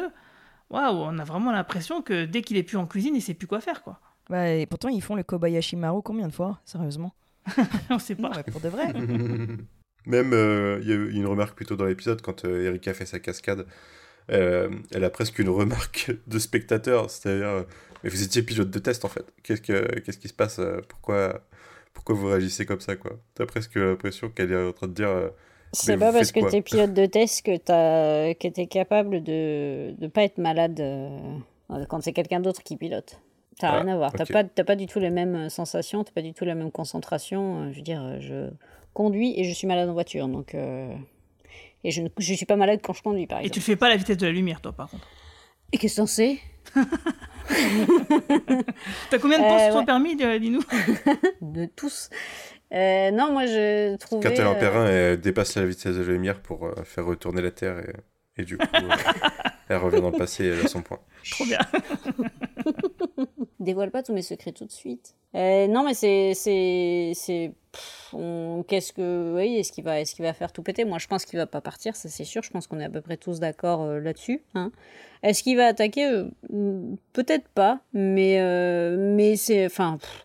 waouh, 0.68 0.96
on 0.98 1.18
a 1.18 1.24
vraiment 1.24 1.50
l'impression 1.50 2.02
que 2.02 2.26
dès 2.26 2.42
qu'il 2.42 2.58
est 2.58 2.62
plus 2.62 2.76
en 2.76 2.86
cuisine, 2.86 3.16
il 3.16 3.22
sait 3.22 3.32
plus 3.32 3.46
quoi 3.46 3.62
faire, 3.62 3.82
quoi. 3.82 4.00
Bah, 4.28 4.50
et 4.50 4.66
pourtant, 4.66 4.90
ils 4.90 5.00
font 5.00 5.14
le 5.14 5.22
Kobayashi 5.22 5.76
Maru 5.76 6.02
combien 6.04 6.28
de 6.28 6.32
fois, 6.34 6.60
sérieusement? 6.66 7.14
On 7.88 7.98
sait 7.98 8.16
pas. 8.16 8.28
Non, 8.28 8.42
pour 8.52 8.60
de 8.60 8.68
vrai. 8.68 8.92
Même, 10.04 10.32
euh, 10.34 10.78
il 10.82 10.88
y 10.88 10.92
a 10.92 10.96
eu 10.96 11.10
une 11.12 11.26
remarque 11.26 11.56
plutôt 11.56 11.76
dans 11.76 11.86
l'épisode 11.86 12.20
quand 12.20 12.44
euh, 12.44 12.66
Erika 12.66 12.92
fait 12.92 13.06
sa 13.06 13.18
cascade. 13.18 13.64
euh, 14.30 14.68
elle 14.92 15.04
a 15.04 15.10
presque 15.10 15.38
une 15.38 15.48
remarque 15.48 16.10
de 16.26 16.38
spectateur, 16.38 17.10
c'est-à-dire, 17.10 17.46
euh, 17.48 17.62
mais 18.04 18.10
vous 18.10 18.22
étiez 18.22 18.42
pilote 18.42 18.68
de 18.70 18.78
test 18.78 19.06
en 19.06 19.08
fait. 19.08 19.24
Qu'est-ce 19.42 19.62
que, 19.62 20.00
qu'est-ce 20.00 20.18
qui 20.18 20.28
se 20.28 20.34
passe 20.34 20.58
euh, 20.58 20.80
Pourquoi, 20.88 21.40
pourquoi 21.98 22.14
vous 22.14 22.28
réagissez 22.28 22.64
comme 22.64 22.80
ça 22.80 22.94
quoi 22.94 23.12
T'as 23.34 23.44
presque 23.46 23.74
l'impression 23.74 24.28
qu'elle 24.30 24.52
est 24.52 24.68
en 24.68 24.72
train 24.72 24.86
de 24.86 24.92
dire. 24.94 25.08
euh, 25.08 25.30
C'est 25.72 25.96
pas 25.96 26.12
parce 26.12 26.30
que 26.32 26.40
t'es 26.50 26.62
pilote 26.62 26.94
de 26.94 27.06
test 27.06 27.44
que 27.44 27.56
t'as 27.56 28.34
que 28.34 28.46
t'es 28.48 28.66
capable 28.68 29.22
de 29.22 29.94
de 29.98 30.06
pas 30.06 30.22
être 30.22 30.38
malade 30.38 30.78
euh, 30.80 31.84
quand 31.88 32.00
c'est 32.00 32.12
quelqu'un 32.12 32.40
d'autre 32.40 32.62
qui 32.62 32.76
pilote. 32.76 33.20
T'as 33.58 33.70
Ah, 33.72 33.80
rien 33.80 33.92
à 33.94 33.96
voir. 33.96 34.12
T'as 34.14 34.24
pas 34.26 34.44
t'as 34.44 34.64
pas 34.64 34.76
du 34.76 34.86
tout 34.86 35.00
les 35.00 35.10
mêmes 35.10 35.34
euh, 35.34 35.48
sensations, 35.48 36.04
t'as 36.04 36.12
pas 36.12 36.22
du 36.22 36.32
tout 36.32 36.44
la 36.44 36.54
même 36.54 36.70
concentration. 36.70 37.62
euh, 37.64 37.72
Je 37.72 37.76
veux 37.78 37.82
dire, 37.82 38.02
euh, 38.02 38.18
je 38.20 38.50
conduis 38.94 39.34
et 39.38 39.44
je 39.44 39.52
suis 39.52 39.66
malade 39.66 39.88
en 39.88 39.92
voiture, 39.92 40.28
donc 40.28 40.54
euh, 40.54 40.94
et 41.84 41.90
je 41.90 42.02
ne 42.02 42.08
je 42.18 42.34
suis 42.34 42.46
pas 42.46 42.56
malade 42.56 42.80
quand 42.82 42.92
je 42.92 43.02
conduis 43.02 43.26
par 43.26 43.38
Et 43.38 43.42
exemple. 43.42 43.60
tu 43.60 43.60
fais 43.60 43.76
pas 43.76 43.88
la 43.88 43.96
vitesse 43.96 44.16
de 44.16 44.26
la 44.26 44.32
lumière, 44.32 44.60
toi, 44.60 44.72
par 44.72 44.88
contre. 44.88 45.06
Et 45.72 45.78
qu'est-ce 45.78 45.96
que 45.96 46.00
t'en 46.02 46.06
sais? 46.06 46.38
T'as 49.10 49.18
combien 49.18 49.38
de 49.38 49.44
points 49.44 49.56
Euh, 49.58 49.64
sur 49.64 49.72
ton 49.72 49.78
ouais. 49.80 49.84
permis, 49.86 50.16
euh, 50.22 50.38
dis-nous 50.38 50.62
De 51.40 51.66
tous. 51.66 52.10
Euh, 52.72 53.10
non, 53.10 53.32
moi 53.32 53.46
je 53.46 53.96
trouvais. 53.96 54.22
Quand 54.22 54.34
elle 54.34 54.40
est 54.40 54.44
en 54.44 54.54
euh, 54.54 54.60
périn, 54.60 54.86
elle 54.86 55.20
dépasse 55.20 55.54
la 55.56 55.64
vitesse 55.64 55.96
de 55.96 56.02
la 56.02 56.12
lumière 56.12 56.40
pour 56.40 56.66
euh, 56.66 56.74
faire 56.84 57.06
retourner 57.06 57.40
la 57.40 57.50
Terre 57.50 57.78
et, 57.78 57.92
et 58.38 58.44
du 58.44 58.56
coup, 58.56 58.64
euh, 58.74 58.80
elle 59.68 59.76
revient 59.76 60.00
dans 60.00 60.10
le 60.10 60.16
passé 60.18 60.44
et 60.44 60.48
elle 60.48 60.64
a 60.64 60.68
son 60.68 60.82
point. 60.82 60.98
Trop 61.30 61.44
bien. 61.44 61.58
Dévoile 63.60 63.90
pas 63.90 64.02
tous 64.02 64.12
mes 64.12 64.22
secrets 64.22 64.52
tout 64.52 64.64
de 64.64 64.70
suite. 64.70 65.14
Euh, 65.34 65.66
non, 65.66 65.84
mais 65.84 65.94
c'est. 65.94 66.32
c'est, 66.34 67.12
c'est 67.14 67.52
pff, 67.72 68.14
on- 68.14 68.64
Qu'est-ce 68.66 68.92
que. 68.92 69.34
Oui, 69.36 69.56
est-ce 69.56 69.72
qu'il 69.72 69.84
va, 69.84 70.00
est 70.00 70.04
qu'il 70.12 70.24
va 70.24 70.32
faire 70.32 70.52
tout 70.52 70.62
péter? 70.62 70.84
Moi, 70.84 70.98
je 70.98 71.06
pense 71.06 71.24
qu'il 71.26 71.38
va 71.38 71.46
pas 71.46 71.60
partir, 71.60 71.96
ça 71.96 72.08
c'est 72.08 72.24
sûr. 72.24 72.42
Je 72.42 72.50
pense 72.50 72.66
qu'on 72.66 72.80
est 72.80 72.84
à 72.84 72.88
peu 72.90 73.00
près 73.02 73.16
tous 73.16 73.40
d'accord 73.40 73.82
euh, 73.82 74.00
là-dessus. 74.00 74.42
hein. 74.54 74.70
Est-ce 75.22 75.42
qu'il 75.42 75.56
va 75.56 75.66
attaquer? 75.66 76.24
Mm, 76.50 76.94
Peut-être 77.12 77.48
pas, 77.48 77.80
mais, 77.92 78.40
euh, 78.40 78.96
mais 79.14 79.36
c'est. 79.36 79.66
Enfin. 79.66 79.98
pff, 80.00 80.24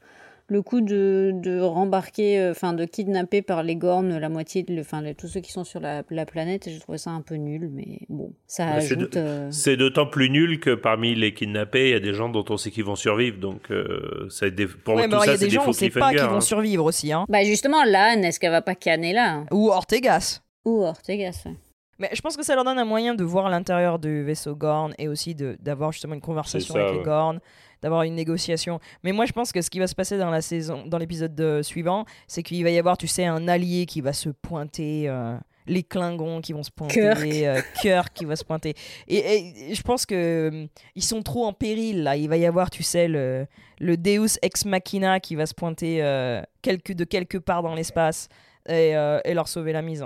le 0.53 0.61
coup 0.61 0.79
de, 0.81 1.31
de 1.33 1.59
rembarquer, 1.59 2.39
euh, 2.39 2.51
enfin 2.51 2.71
de 2.73 2.85
kidnapper 2.85 3.41
par 3.41 3.63
les 3.63 3.75
Gornes 3.75 4.17
la 4.17 4.29
moitié, 4.29 4.63
de, 4.63 4.79
enfin 4.79 5.01
tous 5.17 5.27
ceux 5.27 5.41
qui 5.41 5.51
sont 5.51 5.63
sur 5.63 5.79
la, 5.81 6.03
la 6.09 6.25
planète, 6.25 6.69
j'ai 6.69 6.79
trouvé 6.79 6.97
ça 6.97 7.09
un 7.09 7.21
peu 7.21 7.35
nul, 7.35 7.69
mais 7.73 7.99
bon, 8.07 8.31
ça 8.47 8.67
ajoute. 8.73 9.17
euh, 9.17 9.49
C'est 9.51 9.75
d'autant 9.75 10.05
plus 10.05 10.29
nul 10.29 10.59
que 10.59 10.75
parmi 10.75 11.15
les 11.15 11.33
kidnappés, 11.33 11.89
il 11.89 11.91
y 11.91 11.95
a 11.95 11.99
des 11.99 12.13
gens 12.13 12.29
dont 12.29 12.45
on 12.49 12.57
sait 12.57 12.71
qu'ils 12.71 12.85
vont 12.85 12.95
survivre. 12.95 13.37
Donc, 13.39 13.71
euh, 13.71 14.27
ça, 14.29 14.49
des- 14.49 14.67
pour 14.67 14.95
Ouais, 14.95 15.03
tout 15.03 15.09
mais 15.09 15.13
alors, 15.15 15.25
il 15.25 15.27
y 15.27 15.27
ça, 15.27 15.31
a 15.33 15.37
c'est 15.37 15.45
des 15.45 15.49
des 15.49 15.55
gens, 15.55 15.61
faux 15.63 15.69
on 15.71 15.73
sait 15.73 15.89
pas 15.89 16.09
cliffhangers, 16.11 16.17
qui 16.19 16.31
vont 16.31 16.37
hein. 16.37 16.41
survivre 16.41 16.85
aussi. 16.85 17.11
Hein. 17.11 17.25
Bah 17.27 17.43
justement, 17.43 17.83
l'âne, 17.83 18.23
est-ce 18.23 18.39
qu'elle 18.39 18.51
va 18.51 18.61
pas 18.61 18.75
canner 18.75 19.11
là 19.13 19.43
Ou 19.51 19.69
Ortegas. 19.69 20.41
Ou 20.65 20.83
Ortegas, 20.83 21.43
ouais. 21.45 21.55
Mais 22.03 22.09
je 22.13 22.21
pense 22.21 22.35
que 22.37 22.43
ça 22.43 22.53
leur 22.55 22.63
donne 22.65 22.77
un 22.79 22.85
moyen 22.85 23.15
de 23.15 23.23
voir 23.23 23.49
l'intérieur 23.49 23.97
du 23.97 24.23
vaisseau 24.23 24.55
Gorn 24.55 24.93
et 24.97 25.07
aussi 25.07 25.33
de- 25.35 25.55
d'avoir 25.61 25.91
justement 25.93 26.13
une 26.15 26.21
conversation 26.21 26.73
ça, 26.73 26.81
avec 26.81 26.97
les. 26.97 27.03
Gorn, 27.03 27.39
d'avoir 27.81 28.03
une 28.03 28.15
négociation. 28.15 28.79
Mais 29.03 29.11
moi, 29.13 29.25
je 29.25 29.31
pense 29.31 29.51
que 29.53 29.61
ce 29.61 29.69
qui 29.69 29.79
va 29.79 29.87
se 29.87 29.95
passer 29.95 30.17
dans 30.17 30.29
la 30.29 30.41
saison, 30.41 30.83
dans 30.85 30.97
l'épisode 30.97 31.33
de- 31.33 31.61
suivant, 31.61 32.05
c'est 32.27 32.43
qu'il 32.43 32.61
va 32.63 32.69
y 32.71 32.77
avoir, 32.77 32.97
tu 32.97 33.07
sais, 33.07 33.25
un 33.25 33.47
allié 33.47 33.85
qui 33.85 34.01
va 34.01 34.11
se 34.13 34.29
pointer. 34.29 35.05
euh, 35.07 35.37
les 35.65 35.81
Klingons 35.83 36.41
qui 36.41 36.51
vont 36.51 36.61
se 36.61 36.71
pointer, 36.71 36.99
Kirk. 36.99 37.21
euh, 37.25 37.61
Kirk 37.81 38.13
qui 38.13 38.25
va 38.25 38.35
se 38.35 38.43
pointer. 38.43 38.73
Et, 39.07 39.69
et 39.69 39.73
je 39.73 39.81
pense 39.81 40.05
que 40.05 40.49
euh, 40.51 40.65
ils 40.93 41.03
sont 41.05 41.21
trop 41.23 41.45
en 41.45 41.53
péril 41.53 42.03
là. 42.03 42.17
Il 42.17 42.27
va 42.27 42.35
y 42.35 42.45
avoir, 42.45 42.69
tu 42.69 42.83
sais, 42.83 43.07
le, 43.07 43.47
le 43.79 43.95
Deus 43.95 44.37
ex 44.41 44.65
machina 44.65 45.21
qui 45.21 45.35
va 45.37 45.45
se 45.45 45.53
pointer 45.53 46.03
euh, 46.03 46.41
quelque, 46.61 46.91
de 46.91 47.05
quelque 47.05 47.37
part 47.37 47.63
dans 47.63 47.75
l'espace 47.75 48.27
et, 48.67 48.93
euh, 48.97 49.21
et 49.23 49.33
leur 49.33 49.47
sauver 49.47 49.71
la 49.71 49.81
mise. 49.81 50.03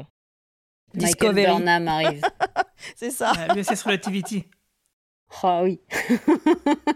Discovery. 1.05 1.45
Burnham 1.45 1.87
arrive. 1.87 2.21
C'est 2.95 3.11
ça. 3.11 3.31
Euh, 3.49 3.55
USS 3.55 3.83
Relativity. 3.83 4.45
Ah 5.43 5.61
oui. 5.63 5.79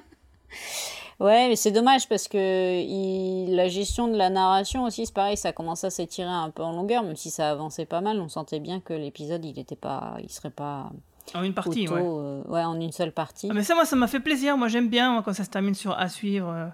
ouais, 1.19 1.47
mais 1.49 1.55
c'est 1.55 1.71
dommage 1.71 2.07
parce 2.07 2.27
que 2.27 2.37
il- 2.81 3.55
la 3.55 3.67
gestion 3.67 4.07
de 4.07 4.15
la 4.17 4.29
narration 4.29 4.83
aussi, 4.83 5.05
c'est 5.05 5.13
pareil, 5.13 5.37
ça 5.37 5.51
commence 5.51 5.83
à 5.83 5.89
s'étirer 5.89 6.29
un 6.29 6.49
peu 6.49 6.63
en 6.63 6.71
longueur, 6.71 7.03
même 7.03 7.15
si 7.15 7.29
ça 7.29 7.51
avançait 7.51 7.85
pas 7.85 8.01
mal. 8.01 8.19
On 8.19 8.29
sentait 8.29 8.59
bien 8.59 8.79
que 8.79 8.93
l'épisode, 8.93 9.43
il 9.45 9.59
était 9.59 9.75
pas, 9.75 10.15
il 10.23 10.29
serait 10.31 10.49
pas 10.49 10.89
En 11.33 11.43
une 11.43 11.53
partie, 11.53 11.87
ouais. 11.87 12.01
euh, 12.01 12.41
ouais, 12.47 12.63
en 12.63 12.79
une 12.79 12.91
seule 12.91 13.11
partie. 13.11 13.47
Ah, 13.51 13.53
mais 13.53 13.63
ça, 13.63 13.75
moi, 13.75 13.85
ça 13.85 13.95
m'a 13.95 14.07
fait 14.07 14.19
plaisir. 14.19 14.57
Moi, 14.57 14.67
j'aime 14.67 14.89
bien 14.89 15.11
moi, 15.13 15.21
quand 15.23 15.33
ça 15.33 15.43
se 15.43 15.49
termine 15.49 15.75
sur 15.75 15.91
à 15.97 16.07
suivre, 16.09 16.49
euh, 16.49 16.67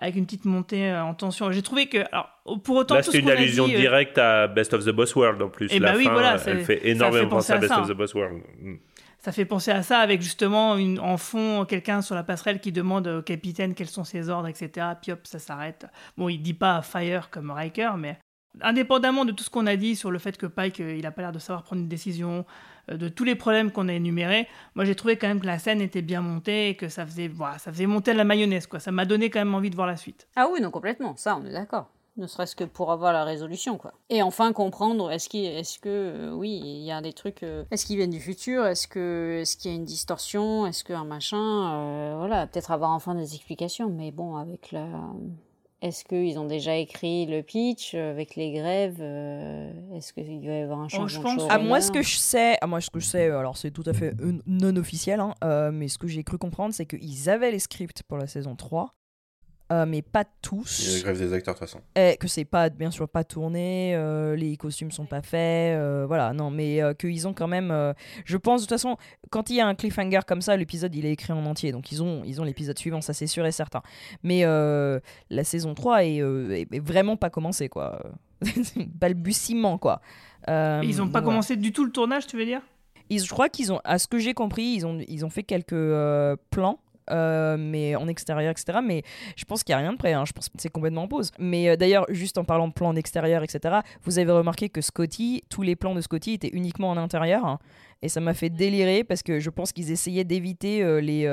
avec 0.00 0.16
une 0.16 0.24
petite 0.24 0.46
montée 0.46 0.90
euh, 0.90 1.04
en 1.04 1.14
tension. 1.14 1.52
J'ai 1.52 1.62
trouvé 1.62 1.86
que, 1.86 1.98
alors, 2.10 2.30
pour 2.64 2.76
autant, 2.76 2.96
Là, 2.96 3.02
c'est 3.02 3.12
ce 3.12 3.16
une 3.18 3.30
allusion 3.30 3.66
dit, 3.66 3.76
euh, 3.76 3.78
directe 3.78 4.18
à 4.18 4.48
Best 4.48 4.72
of 4.74 4.84
the 4.84 4.90
Boss 4.90 5.14
World 5.14 5.40
en 5.42 5.48
plus. 5.48 5.68
Eh 5.70 5.78
la 5.78 5.92
bah 5.92 5.98
oui, 5.98 6.04
fin, 6.04 6.12
voilà, 6.12 6.36
elle 6.46 6.64
fait 6.64 6.78
ça 6.78 6.84
énormément 6.84 7.24
fait 7.24 7.28
penser 7.28 7.52
à 7.52 7.58
Best 7.58 7.72
ça. 7.72 7.80
of 7.80 7.88
the 7.88 7.92
Boss 7.92 8.14
World. 8.14 8.42
Mm. 8.60 8.76
Ça 9.18 9.32
fait 9.32 9.44
penser 9.44 9.70
à 9.70 9.82
ça 9.82 9.98
avec 9.98 10.22
justement 10.22 10.78
une, 10.78 10.98
en 10.98 11.18
fond 11.18 11.66
quelqu'un 11.66 12.00
sur 12.00 12.14
la 12.14 12.22
passerelle 12.22 12.58
qui 12.58 12.72
demande 12.72 13.06
au 13.06 13.22
capitaine 13.22 13.74
quels 13.74 13.88
sont 13.88 14.04
ses 14.04 14.30
ordres, 14.30 14.48
etc. 14.48 14.86
Puis 15.02 15.12
hop, 15.12 15.20
ça 15.24 15.38
s'arrête. 15.38 15.86
Bon, 16.16 16.30
il 16.30 16.38
dit 16.38 16.54
pas 16.54 16.80
fire 16.80 17.28
comme 17.28 17.50
Riker, 17.50 17.90
mais 17.98 18.16
indépendamment 18.62 19.26
de 19.26 19.32
tout 19.32 19.44
ce 19.44 19.50
qu'on 19.50 19.66
a 19.66 19.76
dit 19.76 19.94
sur 19.94 20.10
le 20.10 20.18
fait 20.18 20.38
que 20.38 20.46
Pike, 20.46 20.80
euh, 20.80 20.96
il 20.96 21.04
a 21.04 21.10
pas 21.10 21.20
l'air 21.22 21.32
de 21.32 21.38
savoir 21.38 21.62
prendre 21.62 21.82
une 21.82 21.88
décision, 21.88 22.46
de 22.96 23.08
tous 23.08 23.24
les 23.24 23.34
problèmes 23.34 23.70
qu'on 23.70 23.88
a 23.88 23.92
énumérés, 23.92 24.48
moi 24.74 24.84
j'ai 24.84 24.94
trouvé 24.94 25.16
quand 25.16 25.28
même 25.28 25.40
que 25.40 25.46
la 25.46 25.58
scène 25.58 25.80
était 25.80 26.02
bien 26.02 26.20
montée 26.20 26.70
et 26.70 26.74
que 26.76 26.88
ça 26.88 27.06
faisait, 27.06 27.28
voilà, 27.28 27.58
ça 27.58 27.72
faisait 27.72 27.86
monter 27.86 28.14
la 28.14 28.24
mayonnaise, 28.24 28.66
quoi. 28.66 28.80
Ça 28.80 28.90
m'a 28.90 29.04
donné 29.04 29.30
quand 29.30 29.40
même 29.40 29.54
envie 29.54 29.70
de 29.70 29.76
voir 29.76 29.86
la 29.86 29.96
suite. 29.96 30.26
Ah 30.36 30.48
oui, 30.52 30.60
non, 30.60 30.70
complètement, 30.70 31.16
ça, 31.16 31.36
on 31.36 31.44
est 31.44 31.52
d'accord. 31.52 31.90
Ne 32.16 32.26
serait-ce 32.26 32.56
que 32.56 32.64
pour 32.64 32.90
avoir 32.90 33.12
la 33.12 33.24
résolution, 33.24 33.78
quoi. 33.78 33.92
Et 34.10 34.20
enfin 34.22 34.52
comprendre, 34.52 35.10
est-ce 35.10 35.28
qu'il, 35.28 35.48
que, 35.80 35.88
euh, 35.88 36.32
oui, 36.32 36.60
il 36.62 36.82
y 36.82 36.90
a 36.90 37.00
des 37.00 37.12
trucs, 37.12 37.42
euh, 37.44 37.64
est-ce 37.70 37.86
qu'ils 37.86 37.96
viennent 37.96 38.10
du 38.10 38.20
futur, 38.20 38.66
est-ce 38.66 38.88
que, 38.88 39.38
est-ce 39.40 39.56
qu'il 39.56 39.70
y 39.70 39.74
a 39.74 39.76
une 39.76 39.84
distorsion, 39.84 40.66
est-ce 40.66 40.84
qu'un 40.84 41.04
machin, 41.04 41.72
euh, 41.72 42.14
voilà, 42.18 42.46
peut-être 42.46 42.72
avoir 42.72 42.90
enfin 42.90 43.14
des 43.14 43.34
explications, 43.34 43.88
mais 43.88 44.10
bon, 44.10 44.36
avec 44.36 44.72
la, 44.72 44.86
est-ce 45.82 46.04
qu'ils 46.04 46.38
ont 46.38 46.44
déjà 46.44 46.76
écrit 46.76 47.26
le 47.26 47.42
pitch 47.42 47.94
euh, 47.94 48.10
avec 48.10 48.36
les 48.36 48.52
grèves, 48.52 48.98
euh, 49.00 49.72
est-ce 49.96 50.12
qu'il 50.12 50.46
va 50.46 50.54
y 50.54 50.62
avoir 50.62 50.80
un 50.80 50.88
changement 50.88 51.34
de 51.34 51.42
Ah, 51.48 51.58
moi, 51.58 51.80
ce 51.80 51.90
que 51.90 52.02
je 52.02 52.16
sais, 52.16 52.56
ah, 52.60 52.66
moi, 52.66 52.80
ce 52.80 52.90
que 52.90 53.00
je 53.00 53.06
sais, 53.06 53.30
alors 53.30 53.56
c'est 53.56 53.70
tout 53.70 53.84
à 53.86 53.92
fait 53.92 54.14
euh, 54.20 54.38
non 54.46 54.76
officiel, 54.76 55.20
hein, 55.20 55.34
euh, 55.42 55.70
mais 55.72 55.88
ce 55.88 55.98
que 55.98 56.06
j'ai 56.06 56.22
cru 56.22 56.38
comprendre, 56.38 56.74
c'est 56.74 56.86
qu'ils 56.86 57.30
avaient 57.30 57.50
les 57.50 57.58
scripts 57.58 58.02
pour 58.02 58.18
la 58.18 58.26
saison 58.26 58.56
3, 58.56 58.94
euh, 59.72 59.86
mais 59.86 60.02
pas 60.02 60.24
tous. 60.42 60.80
Il 60.80 60.90
y 60.90 60.94
a 60.94 60.96
la 60.98 61.02
grève 61.04 61.18
des 61.18 61.32
acteurs 61.32 61.54
de 61.54 61.58
toute 61.60 61.68
façon. 61.68 61.80
Eh, 61.96 62.16
que 62.18 62.26
c'est 62.28 62.44
pas 62.44 62.68
bien 62.70 62.90
sûr 62.90 63.08
pas 63.08 63.24
tourné, 63.24 63.94
euh, 63.94 64.34
les 64.36 64.56
costumes 64.56 64.90
sont 64.90 65.06
pas 65.06 65.22
faits, 65.22 65.76
euh, 65.78 66.04
voilà, 66.06 66.32
non, 66.32 66.50
mais 66.50 66.82
euh, 66.82 66.94
qu'ils 66.94 67.26
ont 67.28 67.32
quand 67.34 67.48
même. 67.48 67.70
euh, 67.70 67.92
je 68.24 68.36
pense 68.36 68.62
de 68.62 68.66
toute 68.66 68.70
façon, 68.74 68.96
quand 69.30 69.50
il 69.50 69.56
y 69.56 69.60
a 69.60 69.66
un 69.66 69.74
cliffhanger 69.74 70.20
comme 70.26 70.42
ça, 70.42 70.56
l'épisode 70.56 70.94
il 70.94 71.06
est 71.06 71.12
écrit 71.12 71.32
en 71.32 71.44
entier, 71.46 71.72
donc 71.72 71.92
ils 71.92 72.02
ont 72.02 72.22
ils 72.24 72.40
ont 72.40 72.44
l'épisode 72.44 72.78
suivant, 72.78 73.00
ça 73.00 73.12
c'est 73.12 73.26
sûr 73.26 73.46
et 73.46 73.52
certain. 73.52 73.82
Mais 74.22 74.44
euh, 74.44 75.00
la 75.30 75.44
saison 75.44 75.74
3 75.74 76.04
est, 76.04 76.20
euh, 76.20 76.50
est- 76.50 76.74
est 76.74 76.80
vraiment 76.84 77.16
pas 77.16 77.30
commencée 77.30 77.68
quoi, 77.68 78.02
C'est 78.42 78.76
un 78.80 78.86
balbutiement 78.94 79.78
quoi. 79.78 80.00
Euh, 80.48 80.82
Et 80.82 80.86
ils 80.86 81.00
ont 81.02 81.06
pas 81.06 81.20
voilà. 81.20 81.26
commencé 81.26 81.56
du 81.56 81.72
tout 81.72 81.84
le 81.84 81.92
tournage, 81.92 82.26
tu 82.26 82.36
veux 82.36 82.44
dire? 82.46 82.62
Ils, 83.10 83.22
je 83.22 83.28
crois 83.28 83.48
qu'ils 83.48 83.72
ont, 83.72 83.80
à 83.84 83.98
ce 83.98 84.06
que 84.06 84.18
j'ai 84.18 84.34
compris, 84.34 84.62
ils 84.62 84.86
ont, 84.86 84.98
ils 85.08 85.24
ont 85.24 85.30
fait 85.30 85.42
quelques 85.42 85.72
euh, 85.72 86.36
plans. 86.50 86.78
Euh, 87.10 87.56
mais 87.58 87.96
en 87.96 88.06
extérieur, 88.08 88.50
etc. 88.50 88.78
Mais 88.84 89.02
je 89.36 89.44
pense 89.44 89.62
qu'il 89.64 89.72
n'y 89.74 89.78
a 89.80 89.82
rien 89.82 89.92
de 89.92 89.98
prêt. 89.98 90.12
hein. 90.12 90.24
Je 90.26 90.32
pense 90.32 90.48
que 90.48 90.54
c'est 90.58 90.68
complètement 90.68 91.02
en 91.04 91.08
pause. 91.08 91.30
Mais 91.38 91.68
euh, 91.68 91.76
d'ailleurs, 91.76 92.06
juste 92.10 92.38
en 92.38 92.44
parlant 92.44 92.68
de 92.68 92.72
plans 92.72 92.92
d'extérieur, 92.94 93.42
etc., 93.42 93.78
vous 94.04 94.18
avez 94.18 94.32
remarqué 94.32 94.68
que 94.68 94.80
Scotty, 94.80 95.42
tous 95.48 95.62
les 95.62 95.76
plans 95.76 95.94
de 95.94 96.00
Scotty 96.00 96.32
étaient 96.34 96.50
uniquement 96.52 96.90
en 96.90 96.96
intérieur. 96.96 97.44
hein. 97.44 97.58
Et 98.02 98.08
ça 98.08 98.20
m'a 98.20 98.32
fait 98.34 98.48
délirer 98.50 99.04
parce 99.04 99.22
que 99.22 99.40
je 99.40 99.50
pense 99.50 99.72
qu'ils 99.72 99.90
essayaient 99.90 100.24
d'éviter 100.24 100.82
euh, 100.82 101.00
les. 101.00 101.24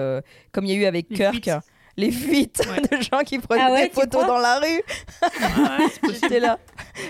comme 0.52 0.66
il 0.66 0.72
y 0.72 0.74
a 0.74 0.78
eu 0.82 0.86
avec 0.86 1.08
Les 1.10 1.16
Kirk. 1.16 1.34
fuites. 1.36 1.52
Les 2.00 2.12
fuites 2.12 2.62
de 2.92 3.02
gens 3.02 3.24
qui 3.24 3.40
prenaient 3.40 3.64
Ah 3.66 3.72
ouais, 3.72 3.88
des 3.88 3.94
photos 3.94 4.28
dans 4.28 4.38
la 4.38 4.60
rue. 4.60 4.84
J'étais 6.14 6.40
là, 6.40 6.60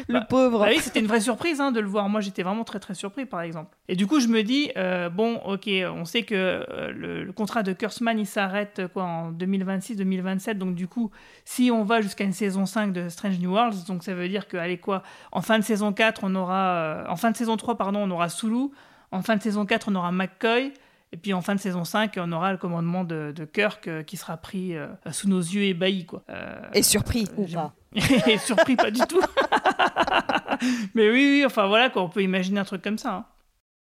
le 0.08 0.26
pauvre. 0.28 0.60
Bah 0.60 0.68
oui, 0.70 0.80
c'était 0.80 1.02
une 1.02 1.08
vraie 1.08 1.20
surprise 1.20 1.60
hein, 1.60 1.74
de 1.74 1.82
le 1.82 1.88
voir. 1.88 2.08
Moi, 2.08 2.22
j'étais 2.22 2.42
vraiment 2.42 2.64
très 2.64 2.80
très 2.80 2.94
surpris, 2.94 3.26
par 3.26 3.42
exemple. 3.42 3.76
Et 3.90 3.98
du 3.98 4.08
coup, 4.08 4.22
je 4.22 4.28
me 4.28 4.44
dis, 4.44 4.72
euh, 4.78 5.10
bon, 5.10 5.42
ok, 5.46 5.70
on 5.94 6.06
sait 6.06 6.24
que 6.24 6.36
euh, 6.36 6.92
le, 6.94 7.24
le 7.26 7.32
contrat 7.34 7.64
de 7.64 7.74
Kurtzman, 7.74 8.18
il 8.18 8.26
s'arrête 8.26 8.82
quoi 8.94 9.04
en 9.04 9.32
2026-2027. 9.34 10.54
Donc 10.54 10.76
du 10.76 10.88
coup, 10.88 11.12
si 11.44 11.70
on 11.70 11.84
va 11.84 12.02
jusqu'à 12.02 12.24
une 12.24 12.34
saison 12.34 12.66
5 12.66 12.94
de 12.94 13.10
Strange 13.10 13.40
New 13.40 13.52
Worlds, 13.52 13.86
donc 13.88 14.04
ça 14.04 14.14
veut 14.14 14.30
dire 14.30 14.48
que, 14.48 14.58
allez 14.58 14.78
quoi, 14.78 15.04
en 15.32 15.42
fin 15.42 15.60
de 15.60 15.64
saison 15.64 15.92
4, 15.92 16.22
on 16.24 16.34
aura, 16.36 16.70
euh, 16.70 17.06
en 17.10 17.16
fin 17.18 17.32
de 17.32 17.36
saison 17.38 17.58
3, 17.58 17.78
pardon, 17.78 18.00
on 18.04 18.12
aura 18.12 18.30
Sulu. 18.30 18.70
En 19.12 19.22
fin 19.22 19.36
de 19.36 19.42
saison 19.42 19.66
4, 19.66 19.90
on 19.90 19.96
aura 19.96 20.12
McCoy. 20.12 20.74
Et 21.14 21.18
puis 21.18 21.34
en 21.34 21.42
fin 21.42 21.56
de 21.56 21.60
saison 21.60 21.86
5, 21.86 22.16
on 22.18 22.32
aura 22.34 22.52
le 22.52 22.58
commandement 22.58 23.04
de, 23.06 23.32
de 23.34 23.46
Kirk 23.46 23.88
euh, 23.88 24.04
qui 24.04 24.18
sera 24.18 24.36
pris 24.38 24.76
euh, 24.76 24.88
sous 25.12 25.30
nos 25.30 25.40
yeux 25.40 25.64
ébahis. 25.64 26.06
Quoi. 26.06 26.22
Euh, 26.30 26.56
Et 26.74 26.84
surpris. 26.84 27.28
Ou 27.38 27.46
pas. 27.48 27.74
et 28.28 28.38
surpris 28.38 28.76
pas 28.76 28.92
du 28.92 29.00
tout. 29.02 29.22
Mais 30.96 31.10
oui, 31.10 31.30
oui, 31.40 31.44
enfin 31.46 31.68
voilà, 31.68 31.90
quoi, 31.90 32.04
on 32.04 32.10
peut 32.10 32.22
imaginer 32.24 32.60
un 32.60 32.66
truc 32.66 32.82
comme 32.82 32.98
ça. 32.98 33.14
hein. 33.14 33.26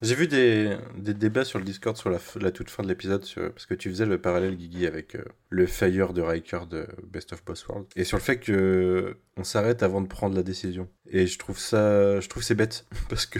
J'ai 0.03 0.13
vu 0.13 0.27
des, 0.27 0.77
débats 0.95 1.43
sur 1.43 1.57
le 1.57 1.65
Discord 1.65 1.97
sur 1.97 2.11
la, 2.11 2.51
toute 2.51 2.69
fin 2.69 2.83
de 2.83 2.87
l'épisode, 2.87 3.25
parce 3.35 3.65
que 3.65 3.73
tu 3.73 3.89
faisais 3.89 4.05
le 4.05 4.21
parallèle, 4.21 4.55
Guigui, 4.55 4.85
avec 4.85 5.15
euh, 5.15 5.23
le 5.49 5.65
Fire 5.65 6.13
de 6.13 6.21
Riker 6.21 6.67
de 6.69 6.87
Best 7.03 7.33
of 7.33 7.43
Boss 7.43 7.67
World, 7.67 7.87
et 7.95 8.03
sur 8.03 8.17
le 8.17 8.21
fait 8.21 8.37
que 8.37 9.17
on 9.37 9.43
s'arrête 9.43 9.81
avant 9.81 10.01
de 10.01 10.07
prendre 10.07 10.35
la 10.35 10.43
décision. 10.43 10.87
Et 11.09 11.25
je 11.25 11.39
trouve 11.39 11.57
ça, 11.57 12.19
je 12.19 12.29
trouve 12.29 12.43
c'est 12.43 12.53
bête, 12.53 12.85
parce 13.09 13.25
que, 13.25 13.39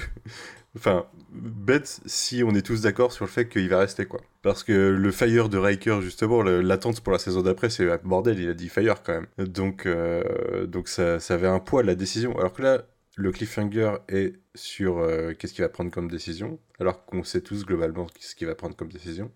enfin, 0.76 1.06
bête 1.30 2.02
si 2.08 2.42
on 2.44 2.56
est 2.56 2.66
tous 2.66 2.82
d'accord 2.82 3.12
sur 3.12 3.26
le 3.26 3.30
fait 3.30 3.48
qu'il 3.48 3.70
va 3.70 3.78
rester, 3.78 4.06
quoi. 4.06 4.22
Parce 4.42 4.64
que 4.64 4.72
le 4.72 5.12
Fire 5.12 5.50
de 5.50 5.60
Riker, 5.60 6.02
justement, 6.02 6.42
l'attente 6.42 7.02
pour 7.02 7.14
la 7.14 7.20
saison 7.20 7.44
d'après, 7.44 7.70
c'est 7.70 7.86
bordel, 8.04 8.40
il 8.40 8.50
a 8.50 8.56
dit 8.56 8.70
Fire 8.70 9.04
quand 9.04 9.14
même. 9.14 9.28
Donc, 9.48 9.86
euh, 9.86 10.66
donc 10.66 10.88
ça, 10.88 11.20
ça 11.20 11.36
avait 11.36 11.46
un 11.46 11.60
poids 11.60 11.84
la 11.84 11.94
décision. 11.94 12.36
Alors 12.40 12.54
que 12.54 12.64
là, 12.64 12.84
le 13.20 13.32
cliffhanger 13.32 13.98
est 14.10 14.36
sur 14.54 15.00
euh, 15.00 15.34
qu'est-ce 15.34 15.54
qu'il 15.54 15.64
va 15.64 15.70
prendre 15.70 15.90
comme 15.92 16.10
décision, 16.10 16.60
alors 16.80 17.04
qu'on 17.06 17.24
sait 17.24 17.42
tous 17.42 17.66
globalement 17.66 18.06
ce 18.20 18.36
qu'il 18.36 18.46
va 18.48 18.54
prendre 18.56 18.76
comme 18.76 18.92
décision. 18.92 19.32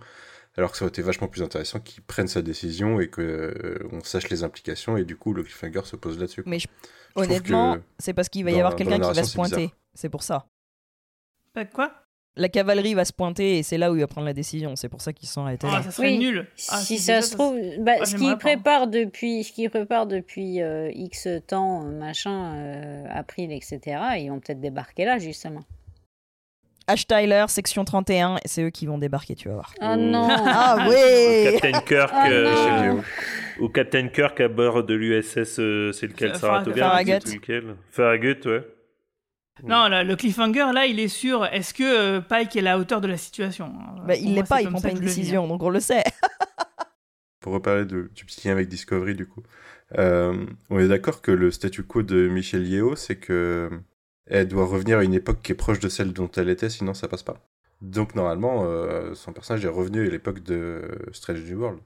Alors 0.56 0.72
que 0.72 0.78
ça 0.78 0.84
aurait 0.86 0.90
été 0.90 1.02
vachement 1.02 1.28
plus 1.28 1.42
intéressant 1.42 1.80
qu'il 1.80 2.04
prenne 2.04 2.28
sa 2.28 2.42
décision 2.42 3.00
et 3.00 3.10
que 3.10 3.22
euh, 3.22 3.88
on 3.92 4.02
sache 4.04 4.30
les 4.30 4.44
implications 4.44 4.98
et 4.98 5.04
du 5.06 5.16
coup 5.16 5.34
le 5.34 5.44
cliffhanger 5.44 5.82
se 5.86 5.96
pose 5.96 6.20
là-dessus. 6.20 6.44
Mais 6.46 6.60
je- 6.60 6.68
honnêtement, 7.16 7.78
c'est 8.00 8.14
parce 8.14 8.30
qu'il 8.30 8.44
va 8.44 8.52
y 8.52 8.56
avoir 8.60 8.76
quelqu'un 8.76 9.00
qui 9.00 9.02
va 9.02 9.24
se 9.24 9.36
pointer. 9.36 9.74
C'est 9.94 10.10
pour 10.10 10.24
ça. 10.24 10.46
Pas 11.54 11.66
quoi? 11.66 12.01
La 12.38 12.48
cavalerie 12.48 12.94
va 12.94 13.04
se 13.04 13.12
pointer 13.12 13.58
et 13.58 13.64
c'est 13.64 13.78
là 13.78 13.92
où 13.92 13.96
il 13.96 14.00
va 14.02 14.08
prendre 14.08 14.26
la 14.26 14.34
décision. 14.34 14.78
C'est 14.78 14.88
pour 14.88 15.02
ça 15.02 15.12
qu'ils 15.12 15.28
sont 15.28 15.42
arrêtés. 15.42 15.68
Ah, 15.70 15.84
ça 15.84 15.92
serait 15.92 16.12
Oui. 16.12 16.18
nul. 16.20 16.48
Ah, 16.70 16.78
si 16.78 16.98
ça 16.98 17.16
déjà, 17.16 17.28
se 17.28 17.36
trouve, 17.36 17.56
bah, 17.80 17.92
Ah, 18.00 18.06
ce 18.06 18.12
j'aimerais 18.12 18.26
qui 18.26 18.32
pas. 18.32 18.38
prépare 18.38 18.88
depuis, 18.88 19.44
ce 19.44 19.52
qui 19.52 19.68
prépare 19.68 20.08
depuis 20.08 20.62
euh, 20.62 20.90
X 20.94 21.28
temps, 21.46 21.86
euh, 21.86 21.92
machin, 21.92 22.56
euh, 22.56 23.04
April, 23.10 23.52
etc. 23.52 23.80
Ils 24.20 24.30
vont 24.30 24.40
peut-être 24.40 24.62
débarquer 24.62 25.04
là 25.04 25.20
justement. 25.20 25.64
Ash 26.88 27.06
Tyler, 27.06 27.46
section 27.50 27.84
31, 27.86 28.38
c'est 28.46 28.64
eux 28.64 28.70
qui 28.70 28.86
vont 28.86 28.98
débarquer, 28.98 29.36
tu 29.36 29.50
vas 29.50 29.56
voir. 29.56 29.74
Oh 29.82 29.96
non. 29.98 30.28
Ah 30.30 30.86
ouais 30.90 31.58
Captain 31.62 31.80
Kirk 31.82 32.10
Ah 32.14 32.30
euh, 32.30 32.94
non. 32.94 33.04
ou 33.60 33.70
Captain 33.70 34.08
Kirk 34.08 34.40
à 34.42 34.48
bord 34.48 34.84
de 34.84 34.94
l'USS, 34.94 35.60
euh, 35.60 35.92
c'est 35.92 36.08
lequel? 36.08 36.34
Farragut. 36.36 36.74
Farragut, 37.92 38.40
ouais. 38.46 38.62
Non, 39.68 39.88
là, 39.88 40.04
le 40.04 40.16
cliffhanger, 40.16 40.72
là, 40.74 40.86
il 40.86 41.00
est 41.00 41.08
sur 41.08 41.46
est-ce 41.46 41.74
que 41.74 41.84
euh, 41.84 42.22
Pike 42.22 42.56
est 42.56 42.60
à 42.60 42.64
la 42.64 42.78
hauteur 42.80 43.02
de 43.02 43.08
la 43.08 43.18
situation? 43.18 43.66
Hein. 43.66 43.96
Bah, 44.08 44.16
il 44.16 44.34
l'est 44.36 44.48
pas, 44.48 44.62
il 44.62 44.70
prend 44.70 44.82
pas 44.82 44.90
une 44.90 45.00
le 45.00 45.06
décision, 45.06 45.46
hein. 45.46 45.48
donc 45.48 45.62
on 45.64 45.70
le 45.70 45.80
sait. 45.80 46.04
Pour 47.40 47.54
reparler 47.54 47.86
de, 47.86 48.10
du 48.14 48.26
petit 48.26 48.48
lien 48.48 48.54
avec 48.54 48.68
Discovery 48.68 49.16
du 49.16 49.26
coup, 49.26 49.42
euh, 49.98 50.46
on 50.70 50.80
est 50.80 50.88
d'accord 50.88 51.22
que 51.22 51.32
le 51.32 51.50
statu 51.50 51.84
quo 51.84 52.04
de 52.04 52.28
Michelle 52.28 52.68
Yeo, 52.68 52.96
c'est 52.96 53.16
que 53.16 53.70
elle 54.28 54.48
doit 54.48 54.66
revenir 54.66 55.00
à 55.00 55.04
une 55.04 55.16
époque 55.16 55.42
qui 55.42 55.52
est 55.52 55.56
proche 55.56 55.80
de 55.80 55.90
celle 55.90 56.14
dont 56.14 56.30
elle 56.38 56.50
était, 56.50 56.70
sinon 56.70 56.94
ça 56.94 57.08
passe 57.08 57.24
pas. 57.24 57.38
Donc 57.82 58.14
normalement, 58.14 58.64
euh, 58.66 59.16
son 59.16 59.34
personnage 59.34 59.66
est 59.66 59.70
revenu 59.70 60.06
à 60.08 60.10
l'époque 60.12 60.44
de 60.44 60.84
Strange 61.14 61.42
New 61.44 61.60
World. 61.60 61.80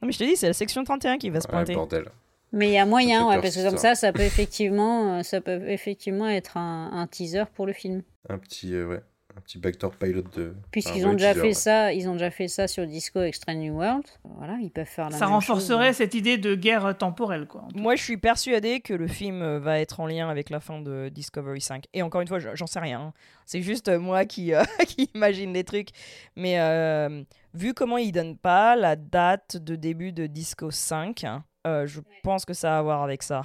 Non, 0.00 0.06
mais 0.06 0.12
je 0.12 0.18
te 0.18 0.24
dis, 0.24 0.36
c'est 0.36 0.46
la 0.46 0.54
section 0.54 0.82
31 0.84 1.18
qui 1.18 1.28
va 1.28 1.40
se 1.40 1.46
Ouais, 1.48 1.52
pointer. 1.52 1.74
bordel. 1.74 2.08
Mais 2.54 2.68
il 2.68 2.72
y 2.72 2.78
a 2.78 2.86
moyen, 2.86 3.26
ouais, 3.28 3.40
parce 3.40 3.56
que 3.56 3.68
comme 3.68 3.76
ça, 3.78 3.94
ça 3.94 4.12
peut 4.12 4.22
effectivement, 4.22 5.18
euh, 5.18 5.22
ça 5.22 5.40
peut 5.40 5.68
effectivement 5.68 6.28
être 6.28 6.56
un, 6.56 6.90
un 6.92 7.06
teaser 7.06 7.44
pour 7.54 7.66
le 7.66 7.72
film. 7.72 8.02
Un 8.28 8.38
petit, 8.38 8.72
euh, 8.74 8.86
ouais, 8.86 9.00
un 9.36 9.40
petit 9.40 9.58
backdoor 9.58 9.96
pilot 9.96 10.22
de. 10.36 10.54
Puisqu'ils 10.70 11.04
ont 11.06 11.12
déjà 11.14 11.30
teaser, 11.32 11.40
fait 11.40 11.46
ouais. 11.48 11.52
ça, 11.54 11.92
ils 11.92 12.08
ont 12.08 12.12
déjà 12.12 12.30
fait 12.30 12.46
ça 12.46 12.68
sur 12.68 12.86
Disco 12.86 13.20
Extra 13.20 13.54
New 13.54 13.74
World. 13.74 14.04
Voilà, 14.38 14.56
ils 14.62 14.70
peuvent 14.70 14.86
faire 14.86 15.10
la 15.10 15.16
Ça 15.18 15.24
même 15.24 15.34
renforcerait 15.34 15.88
chose. 15.88 15.96
cette 15.96 16.14
idée 16.14 16.38
de 16.38 16.54
guerre 16.54 16.96
temporelle, 16.96 17.46
quoi. 17.46 17.66
Moi, 17.74 17.96
je 17.96 18.02
suis 18.04 18.16
persuadé 18.18 18.80
que 18.80 18.94
le 18.94 19.08
film 19.08 19.42
euh, 19.42 19.58
va 19.58 19.80
être 19.80 19.98
en 19.98 20.06
lien 20.06 20.28
avec 20.28 20.48
la 20.50 20.60
fin 20.60 20.80
de 20.80 21.08
Discovery 21.08 21.60
5. 21.60 21.86
Et 21.92 22.02
encore 22.02 22.20
une 22.20 22.28
fois, 22.28 22.38
je- 22.38 22.54
j'en 22.54 22.66
sais 22.68 22.78
rien. 22.80 23.00
hein. 23.00 23.12
C'est 23.46 23.62
juste 23.62 23.88
euh, 23.88 23.98
moi 23.98 24.24
qui, 24.26 24.54
euh, 24.54 24.62
qui 24.86 25.10
imagine 25.16 25.52
les 25.52 25.64
trucs. 25.64 25.88
Mais 26.36 26.60
euh, 26.60 27.24
vu 27.52 27.74
comment 27.74 27.98
ils 27.98 28.12
donnent 28.12 28.38
pas 28.38 28.76
la 28.76 28.94
date 28.94 29.56
de 29.56 29.74
début 29.74 30.12
de 30.12 30.26
Disco 30.28 30.70
5, 30.70 31.24
euh, 31.66 31.86
je 31.86 32.00
pense 32.22 32.44
que 32.44 32.54
ça 32.54 32.76
a 32.76 32.78
à 32.78 32.82
voir 32.82 33.02
avec 33.02 33.22
ça. 33.22 33.42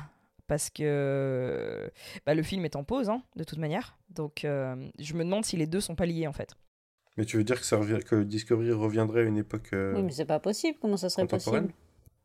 Parce 0.48 0.70
que 0.72 1.92
bah, 2.26 2.34
le 2.34 2.42
film 2.44 2.66
est 2.66 2.76
en 2.76 2.84
pause, 2.84 3.10
hein, 3.10 3.22
de 3.36 3.44
toute 3.44 3.60
manière. 3.60 3.98
Donc, 4.10 4.44
euh, 4.46 4.76
je 4.98 5.14
me 5.14 5.24
demande 5.24 5.46
si 5.46 5.58
les 5.58 5.68
deux 5.68 5.80
sont 5.82 5.96
pas 5.96 6.06
liés, 6.08 6.26
en 6.28 6.34
fait. 6.34 6.56
Mais 7.18 7.26
tu 7.26 7.38
veux 7.38 7.44
dire 7.44 7.60
que, 7.60 7.66
ça 7.66 7.78
revient, 7.78 8.00
que 8.04 8.24
Discovery 8.24 8.72
reviendrait 8.72 9.22
à 9.22 9.24
une 9.26 9.38
époque. 9.38 9.70
euh, 9.74 9.94
Oui, 9.96 10.04
mais 10.04 10.12
c'est 10.12 10.26
pas 10.26 10.40
possible. 10.40 10.78
Comment 10.82 10.98
ça 10.98 11.10
serait 11.10 11.28
possible? 11.28 11.72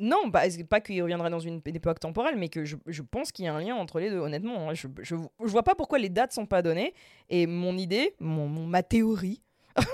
Non, 0.00 0.26
bah, 0.28 0.42
pas 0.68 0.80
qu'il 0.80 1.00
reviendrait 1.02 1.30
dans 1.30 1.38
une 1.38 1.60
une 1.64 1.76
époque 1.76 2.00
temporelle, 2.00 2.36
mais 2.36 2.48
que 2.48 2.64
je, 2.64 2.76
je 2.86 3.02
pense 3.02 3.30
qu'il 3.30 3.44
y 3.44 3.48
a 3.48 3.54
un 3.54 3.60
lien 3.60 3.76
entre 3.76 4.00
les 4.00 4.10
deux, 4.10 4.18
honnêtement. 4.18 4.70
hein. 4.70 4.74
Je, 4.74 4.88
je, 5.02 5.14
je 5.16 5.46
vois 5.46 5.62
pas 5.62 5.74
pourquoi 5.74 5.98
les 5.98 6.08
dates 6.08 6.32
sont 6.32 6.46
pas 6.46 6.62
données. 6.62 6.94
Et 7.30 7.46
mon 7.46 7.76
idée, 7.76 8.14
mon, 8.20 8.48
mon- 8.48 8.66
ma 8.66 8.82
théorie, 8.82 9.40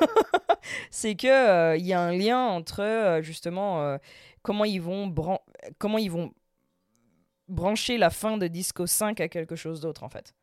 c'est 0.90 1.14
que 1.16 1.26
euh, 1.26 1.76
il 1.76 1.86
y 1.86 1.92
a 1.92 2.00
un 2.00 2.12
lien 2.12 2.38
entre 2.46 2.80
euh, 2.82 3.22
justement 3.22 3.82
euh, 3.82 3.98
comment 4.42 4.64
ils 4.64 4.80
vont 4.80 5.06
bran- 5.06 5.42
comment 5.78 5.98
ils 5.98 6.10
vont 6.10 6.32
brancher 7.48 7.98
la 7.98 8.10
fin 8.10 8.36
de 8.36 8.46
Disco 8.46 8.86
5 8.86 9.20
à 9.20 9.28
quelque 9.28 9.56
chose 9.56 9.80
d'autre 9.80 10.02
en 10.02 10.08
fait. 10.08 10.34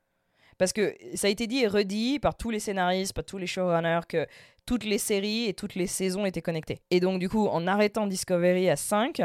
Parce 0.57 0.73
que 0.73 0.95
ça 1.13 1.27
a 1.27 1.29
été 1.29 1.47
dit 1.47 1.59
et 1.59 1.67
redit 1.67 2.19
par 2.19 2.35
tous 2.35 2.49
les 2.49 2.59
scénaristes, 2.59 3.13
par 3.13 3.23
tous 3.23 3.37
les 3.37 3.47
showrunners 3.47 4.01
que 4.09 4.25
toutes 4.65 4.83
les 4.83 4.97
séries 4.97 5.45
et 5.45 5.53
toutes 5.53 5.75
les 5.75 5.87
saisons 5.87 6.25
étaient 6.25 6.41
connectées. 6.41 6.79
Et 6.89 6.99
donc 6.99 7.19
du 7.19 7.29
coup, 7.29 7.47
en 7.47 7.67
arrêtant 7.67 8.07
Discovery 8.07 8.69
à 8.69 8.75
5, 8.75 9.21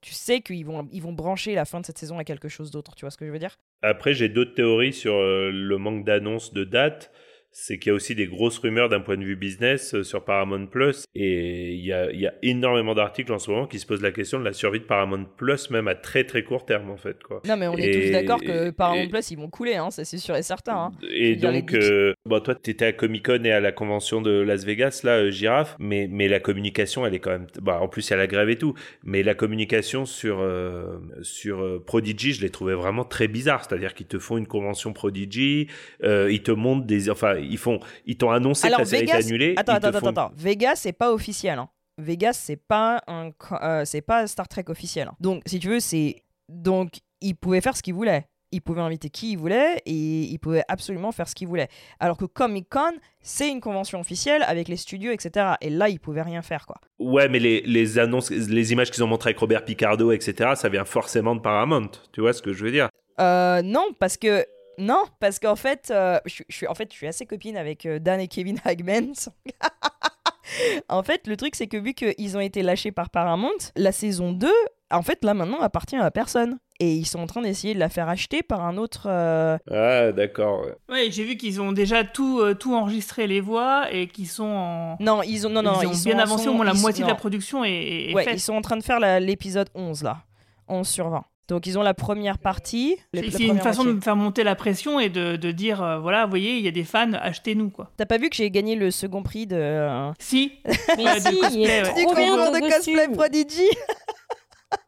tu 0.00 0.12
sais 0.12 0.40
qu'ils 0.40 0.64
vont 0.64 0.88
ils 0.92 1.02
vont 1.02 1.12
brancher 1.12 1.54
la 1.54 1.64
fin 1.64 1.80
de 1.80 1.86
cette 1.86 1.98
saison 1.98 2.18
à 2.18 2.24
quelque 2.24 2.48
chose 2.48 2.70
d'autre, 2.70 2.94
tu 2.94 3.04
vois 3.04 3.10
ce 3.10 3.16
que 3.16 3.26
je 3.26 3.30
veux 3.30 3.38
dire? 3.38 3.56
Après, 3.82 4.12
j'ai 4.12 4.28
d'autres 4.28 4.54
théories 4.54 4.92
sur 4.92 5.14
euh, 5.14 5.50
le 5.52 5.78
manque 5.78 6.04
d'annonces 6.04 6.52
de 6.52 6.64
date. 6.64 7.12
C'est 7.50 7.78
qu'il 7.78 7.90
y 7.90 7.92
a 7.92 7.94
aussi 7.94 8.14
des 8.14 8.26
grosses 8.26 8.58
rumeurs 8.58 8.88
d'un 8.88 9.00
point 9.00 9.16
de 9.16 9.24
vue 9.24 9.34
business 9.34 9.94
euh, 9.94 10.02
sur 10.04 10.24
Paramount 10.24 10.66
Plus. 10.66 11.04
Et 11.14 11.72
il 11.72 11.84
y 11.84 11.92
a, 11.92 12.10
il 12.12 12.20
y 12.20 12.26
a 12.26 12.34
énormément 12.42 12.94
d'articles 12.94 13.32
en 13.32 13.38
ce 13.38 13.50
moment 13.50 13.66
qui 13.66 13.78
se 13.78 13.86
posent 13.86 14.02
la 14.02 14.12
question 14.12 14.38
de 14.38 14.44
la 14.44 14.52
survie 14.52 14.78
de 14.80 14.84
Paramount 14.84 15.24
Plus, 15.36 15.70
même 15.70 15.88
à 15.88 15.94
très 15.94 16.24
très 16.24 16.44
court 16.44 16.64
terme, 16.66 16.90
en 16.90 16.96
fait. 16.96 17.22
Quoi. 17.22 17.42
Non 17.46 17.56
mais 17.56 17.66
on 17.66 17.76
est 17.76 17.90
tous 17.92 18.12
d'accord 18.12 18.40
que 18.40 18.70
Paramount 18.70 19.02
et- 19.02 19.08
Plus 19.08 19.30
ils 19.32 19.38
vont 19.38 19.48
couler 19.48 19.74
hein, 19.76 19.90
ça 19.90 20.04
c'est 20.04 20.18
sûr 20.18 20.36
et 20.36 20.42
certain 20.42 20.76
hein. 20.76 20.90
Et 21.10 21.36
donc, 21.36 21.74
euh, 21.74 22.12
bon, 22.26 22.38
toi, 22.40 22.54
tu 22.54 22.70
étais 22.70 22.84
à 22.86 22.92
Comic 22.92 23.24
Con 23.26 23.42
et 23.44 23.50
à 23.50 23.60
la 23.60 23.72
convention 23.72 24.20
de 24.22 24.30
Las 24.30 24.64
Vegas, 24.64 25.00
là, 25.04 25.16
euh, 25.18 25.30
Girafe, 25.30 25.74
mais, 25.78 26.06
mais 26.10 26.28
la 26.28 26.40
communication, 26.40 27.06
elle 27.06 27.14
est 27.14 27.18
quand 27.20 27.30
même. 27.30 27.46
Bah, 27.60 27.78
en 27.80 27.88
plus, 27.88 28.06
il 28.08 28.10
y 28.10 28.14
a 28.14 28.18
la 28.18 28.26
grève 28.26 28.50
et 28.50 28.56
tout, 28.58 28.74
mais 29.02 29.22
la 29.22 29.34
communication 29.34 30.04
sur, 30.04 30.38
euh, 30.40 30.98
sur 31.22 31.60
euh, 31.62 31.82
Prodigy, 31.84 32.32
je 32.34 32.42
l'ai 32.42 32.50
trouvé 32.50 32.74
vraiment 32.74 33.04
très 33.04 33.26
bizarre. 33.26 33.64
C'est-à-dire 33.64 33.94
qu'ils 33.94 34.06
te 34.06 34.18
font 34.18 34.36
une 34.38 34.46
convention 34.46 34.92
Prodigy, 34.92 35.68
ils 36.04 36.42
te 36.42 36.50
montrent 36.52 36.86
des. 36.86 37.10
Enfin, 37.10 37.36
ils, 37.40 37.58
font, 37.58 37.80
ils 38.06 38.16
t'ont 38.16 38.30
annoncé 38.30 38.66
Alors 38.66 38.78
que 38.78 38.82
la 38.84 38.88
série 38.90 39.02
Vegas, 39.02 39.18
était 39.20 39.26
annulée. 39.28 39.54
attends, 39.56 39.72
attends, 39.74 39.90
te 39.90 39.96
attends, 39.96 40.06
font- 40.06 40.10
attends, 40.12 40.30
Vegas 40.36 40.76
c'est 40.76 40.92
pas 40.92 41.12
officiel. 41.12 41.58
hein. 41.58 41.68
Vegas 41.98 42.34
c'est 42.44 42.56
pas 42.56 43.02
un, 43.08 43.30
euh, 43.62 43.84
c'est 43.84 44.00
pas 44.02 44.26
Star 44.26 44.46
Trek 44.48 44.64
officiel. 44.68 45.08
hein. 45.08 45.16
Donc 45.20 45.42
si 45.46 45.58
tu 45.58 45.68
veux 45.68 45.80
c'est 45.80 46.22
donc 46.48 46.90
ils 47.20 47.34
pouvaient 47.34 47.60
faire 47.60 47.76
ce 47.76 47.82
qu'ils 47.82 47.94
voulaient. 47.94 48.26
Ils 48.50 48.62
pouvaient 48.62 48.80
inviter 48.80 49.10
qui 49.10 49.32
ils 49.32 49.36
voulaient 49.36 49.82
et 49.84 49.92
ils 50.22 50.38
pouvaient 50.38 50.62
absolument 50.68 51.12
faire 51.12 51.28
ce 51.28 51.34
qu'ils 51.34 51.48
voulaient. 51.48 51.68
Alors 52.00 52.16
que 52.16 52.24
Comic 52.24 52.68
Con 52.70 52.92
c'est 53.20 53.50
une 53.50 53.60
convention 53.60 54.00
officielle 54.00 54.42
avec 54.46 54.68
les 54.68 54.76
studios 54.78 55.12
etc. 55.12 55.54
Et 55.60 55.68
là 55.68 55.88
ils 55.90 56.00
pouvaient 56.00 56.22
rien 56.22 56.40
faire 56.40 56.64
quoi. 56.64 56.76
Ouais, 56.98 57.28
mais 57.28 57.40
les, 57.40 57.60
les 57.62 57.98
annonces, 57.98 58.30
les 58.30 58.72
images 58.72 58.90
qu'ils 58.90 59.04
ont 59.04 59.06
montrées 59.08 59.30
avec 59.30 59.38
Robert 59.40 59.64
Picardo, 59.66 60.12
etc., 60.12 60.52
ça 60.54 60.68
vient 60.70 60.86
forcément 60.86 61.34
de 61.34 61.40
Paramount. 61.40 61.90
Tu 62.12 62.22
vois 62.22 62.32
ce 62.32 62.40
que 62.40 62.52
je 62.54 62.64
veux 62.64 62.70
dire? 62.72 62.88
Euh, 63.20 63.60
non, 63.62 63.88
parce 63.98 64.16
que 64.16 64.46
non, 64.78 65.02
parce 65.20 65.38
qu'en 65.38 65.56
fait, 65.56 65.90
euh, 65.90 66.18
je, 66.24 66.30
suis- 66.32 66.44
je 66.48 66.56
suis 66.56 66.66
en 66.66 66.74
fait, 66.74 66.90
je 66.92 66.96
suis 66.96 67.06
assez 67.06 67.26
copine 67.26 67.56
avec 67.56 67.84
euh, 67.86 67.98
Dan 67.98 68.20
et 68.20 68.28
Kevin 68.28 68.58
Hagmans. 68.64 69.28
en 70.88 71.02
fait, 71.02 71.26
le 71.26 71.36
truc 71.36 71.54
c'est 71.54 71.66
que 71.66 71.76
vu 71.76 71.92
qu'ils 71.94 72.36
ont 72.36 72.40
été 72.40 72.62
lâchés 72.62 72.92
par 72.92 73.10
Paramount, 73.10 73.50
la 73.76 73.92
saison 73.92 74.32
2, 74.32 74.50
en 74.90 75.02
fait, 75.02 75.22
là 75.24 75.34
maintenant 75.34 75.60
appartient 75.60 75.96
à 75.96 76.10
personne. 76.10 76.58
Et 76.80 76.92
ils 76.94 77.06
sont 77.06 77.18
en 77.18 77.26
train 77.26 77.42
d'essayer 77.42 77.74
de 77.74 77.80
la 77.80 77.88
faire 77.88 78.08
acheter 78.08 78.44
par 78.44 78.64
un 78.64 78.76
autre. 78.76 79.08
euh, 79.10 79.58
Ah, 79.68 80.12
d'accord. 80.12 80.60
ouais. 80.64 80.74
Ouais, 80.88 81.10
j'ai 81.10 81.24
vu 81.24 81.36
qu'ils 81.36 81.60
ont 81.60 81.72
déjà 81.72 82.04
tout, 82.04 82.38
euh, 82.38 82.54
tout 82.54 82.72
enregistré 82.72 83.26
les 83.26 83.40
voix 83.40 83.88
et 83.92 84.06
qu'ils 84.06 84.28
sont 84.28 84.44
en. 84.44 84.96
Non, 85.00 85.22
ils 85.24 85.44
ont 85.44 85.50
non 85.50 85.60
non, 85.60 85.82
ils 85.82 85.88
ont 85.88 85.92
sont- 85.92 86.08
bien 86.08 86.20
avancé, 86.20 86.46
au 86.46 86.52
moins 86.52 86.64
la 86.64 86.74
ils- 86.74 86.80
moitié 86.80 87.02
de 87.02 87.08
la 87.08 87.16
production 87.16 87.64
est, 87.64 88.10
est 88.10 88.14
ouais, 88.14 88.22
faite. 88.22 88.34
ils 88.36 88.40
sont 88.40 88.54
en 88.54 88.60
train 88.62 88.76
de 88.76 88.84
faire 88.84 89.00
l'épisode 89.18 89.68
11 89.74 90.04
là, 90.04 90.18
11 90.68 90.86
sur 90.86 91.08
20. 91.10 91.24
Donc 91.48 91.66
ils 91.66 91.78
ont 91.78 91.82
la 91.82 91.94
première 91.94 92.38
partie. 92.38 92.96
C'est 93.14 93.40
une 93.44 93.58
façon 93.58 93.82
moitié. 93.84 93.98
de 93.98 94.04
faire 94.04 94.16
monter 94.16 94.44
la 94.44 94.54
pression 94.54 95.00
et 95.00 95.08
de, 95.08 95.36
de 95.36 95.50
dire 95.50 95.82
euh, 95.82 95.98
voilà, 95.98 96.24
vous 96.24 96.30
voyez, 96.30 96.56
il 96.58 96.62
y 96.64 96.68
a 96.68 96.72
des 96.72 96.84
fans, 96.84 97.12
achetez-nous 97.14 97.70
quoi. 97.70 97.90
T'as 97.96 98.04
pas 98.06 98.18
vu 98.18 98.28
que 98.28 98.36
j'ai 98.36 98.50
gagné 98.50 98.76
le 98.76 98.90
second 98.90 99.22
prix 99.22 99.46
de. 99.46 99.56
euh, 99.56 100.10
Si. 100.18 100.52
Mais 100.98 101.18
si, 101.20 101.40
cosplay, 101.40 101.48
il 101.54 101.60
y 101.60 101.70
a 101.70 101.82
ouais. 101.84 101.94
du 101.94 102.04
concours 102.04 102.52
de 102.52 102.70
cosplay. 102.70 103.08
Prodigy. 103.08 103.68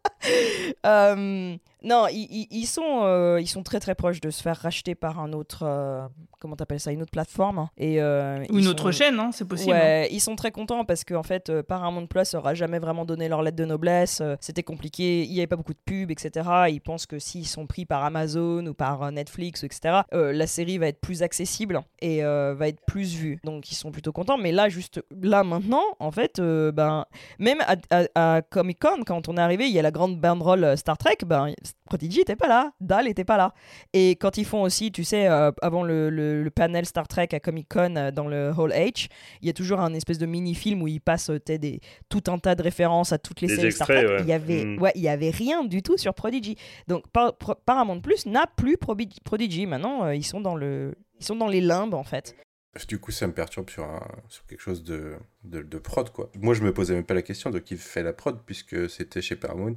Euh, 0.86 1.56
non, 1.82 2.06
ils, 2.10 2.66
sont, 2.66 3.00
euh, 3.02 3.38
ils 3.40 3.46
sont 3.46 3.62
très 3.62 3.80
très 3.80 3.94
proches 3.94 4.20
de 4.20 4.30
se 4.30 4.42
faire 4.42 4.56
racheter 4.56 4.94
par 4.94 5.18
un 5.18 5.32
autre, 5.32 5.62
euh, 5.66 6.06
comment 6.38 6.56
t'appelles 6.56 6.80
ça, 6.80 6.92
une 6.92 7.02
autre 7.02 7.10
plateforme. 7.10 7.58
hein. 7.58 7.70
Et 7.76 8.00
Ou 8.50 8.58
une 8.58 8.66
autre 8.68 8.90
sont- 8.92 8.98
chaîne, 8.98 9.18
hein, 9.18 9.30
c'est 9.32 9.46
possible. 9.46 9.72
Ouais, 9.72 10.08
ils 10.10 10.20
sont 10.20 10.36
très 10.36 10.52
contents 10.52 10.84
parce 10.84 11.04
que 11.04 11.14
en 11.14 11.22
fait, 11.22 11.50
Paramount 11.62 12.06
Plus 12.06 12.34
aura 12.34 12.54
jamais 12.54 12.78
vraiment 12.78 13.04
donné 13.04 13.28
leur 13.28 13.42
lettre 13.42 13.56
de 13.56 13.64
noblesse. 13.64 14.22
C'était 14.40 14.62
compliqué, 14.62 15.24
il 15.24 15.30
n'y 15.32 15.38
avait 15.40 15.46
pas 15.46 15.56
beaucoup 15.56 15.74
de 15.74 15.78
pubs, 15.84 16.10
etc. 16.10 16.48
Ils 16.68 16.80
pensent 16.80 17.06
que 17.06 17.18
s'ils 17.18 17.46
sont 17.48 17.66
pris 17.66 17.84
par 17.84 18.04
Amazon 18.04 18.64
ou 18.66 18.74
par 18.74 19.10
Netflix, 19.12 19.64
etc., 19.64 20.00
la 20.12 20.46
série 20.46 20.78
va 20.78 20.86
être 20.88 21.00
plus 21.00 21.22
accessible 21.22 21.80
et 22.00 22.22
va 22.22 22.68
être 22.68 22.80
plus 22.86 23.14
vue. 23.14 23.38
Donc 23.44 23.70
ils 23.70 23.74
sont 23.76 23.90
plutôt 23.90 24.12
contents. 24.12 24.38
Mais 24.38 24.52
là, 24.52 24.68
juste 24.70 25.02
là 25.22 25.44
maintenant, 25.44 25.84
en 25.98 26.10
fait, 26.10 26.40
ben 26.40 27.04
même 27.38 27.58
à, 27.90 28.04
à- 28.36 28.42
Comic 28.42 28.78
Con, 28.80 29.02
quand 29.06 29.28
on 29.28 29.36
est 29.36 29.40
arrivé, 29.40 29.66
il 29.66 29.72
y 29.72 29.78
a 29.78 29.82
la 29.82 29.89
grande 29.90 30.20
banderole 30.20 30.64
euh, 30.64 30.76
Star 30.76 30.96
Trek, 30.98 31.18
ben 31.26 31.52
Prodigy 31.86 32.20
était 32.20 32.36
pas 32.36 32.48
là, 32.48 32.72
Dal 32.80 33.08
était 33.08 33.24
pas 33.24 33.36
là. 33.36 33.52
Et 33.92 34.10
quand 34.12 34.36
ils 34.38 34.44
font 34.44 34.62
aussi, 34.62 34.92
tu 34.92 35.04
sais, 35.04 35.26
euh, 35.28 35.50
avant 35.62 35.82
le, 35.82 36.08
le- 36.10 36.42
le 36.42 36.50
panel 36.50 36.86
Star 36.86 37.08
Trek 37.08 37.28
à 37.32 37.40
Comic 37.40 37.68
Con 37.68 37.96
euh, 37.96 38.10
dans 38.10 38.28
le 38.28 38.52
Hall 38.56 38.70
H, 38.72 39.08
il 39.42 39.46
y 39.46 39.50
a 39.50 39.52
toujours 39.52 39.80
un 39.80 39.92
espèce 39.94 40.18
de 40.18 40.26
mini-film 40.26 40.82
où 40.82 40.88
ils 40.88 41.00
passent 41.00 41.30
des, 41.30 41.80
tout 42.08 42.22
un 42.28 42.38
tas 42.38 42.54
de 42.54 42.62
références 42.62 43.12
à 43.12 43.18
toutes 43.18 43.40
les 43.40 43.48
Des 43.48 43.56
séries 43.56 43.72
Star 43.72 43.86
Trek. 43.88 44.06
ouais. 44.06 44.16
Il 44.20 44.26
y 44.28 44.32
avait, 44.32 44.64
Mm. 44.64 44.80
ouais, 44.82 44.92
il 44.94 45.02
y 45.02 45.08
avait 45.08 45.30
rien 45.30 45.64
du 45.64 45.82
tout 45.82 45.96
sur 45.96 46.14
Prodigy. 46.14 46.56
Donc 46.88 47.08
Par- 47.10 47.36
Pro- 47.36 47.54
Paramount 47.66 48.00
Plus 48.00 48.26
n'a 48.26 48.46
plus 48.46 48.76
Prodigy. 48.76 49.66
Maintenant, 49.66 50.08
ils 50.10 50.24
sont 50.24 50.40
dans 50.40 50.54
le, 50.56 50.94
ils 51.18 51.24
sont 51.24 51.36
dans 51.36 51.48
les 51.48 51.60
limbes 51.60 51.94
en 51.94 52.04
fait. 52.04 52.34
Du 52.86 53.00
coup, 53.00 53.10
ça 53.10 53.26
me 53.26 53.32
perturbe 53.32 53.68
sur, 53.68 53.82
un, 53.82 54.06
sur 54.28 54.46
quelque 54.46 54.60
chose 54.60 54.84
de, 54.84 55.16
de, 55.42 55.78
prod, 55.78 56.08
quoi. 56.10 56.30
Moi, 56.36 56.54
je 56.54 56.62
me 56.62 56.72
posais 56.72 56.94
même 56.94 57.04
pas 57.04 57.14
la 57.14 57.22
question 57.22 57.50
de 57.50 57.58
qui 57.58 57.76
fait 57.76 58.04
la 58.04 58.12
prod, 58.12 58.40
puisque 58.46 58.88
c'était 58.88 59.20
chez 59.20 59.34
Paramount. 59.34 59.74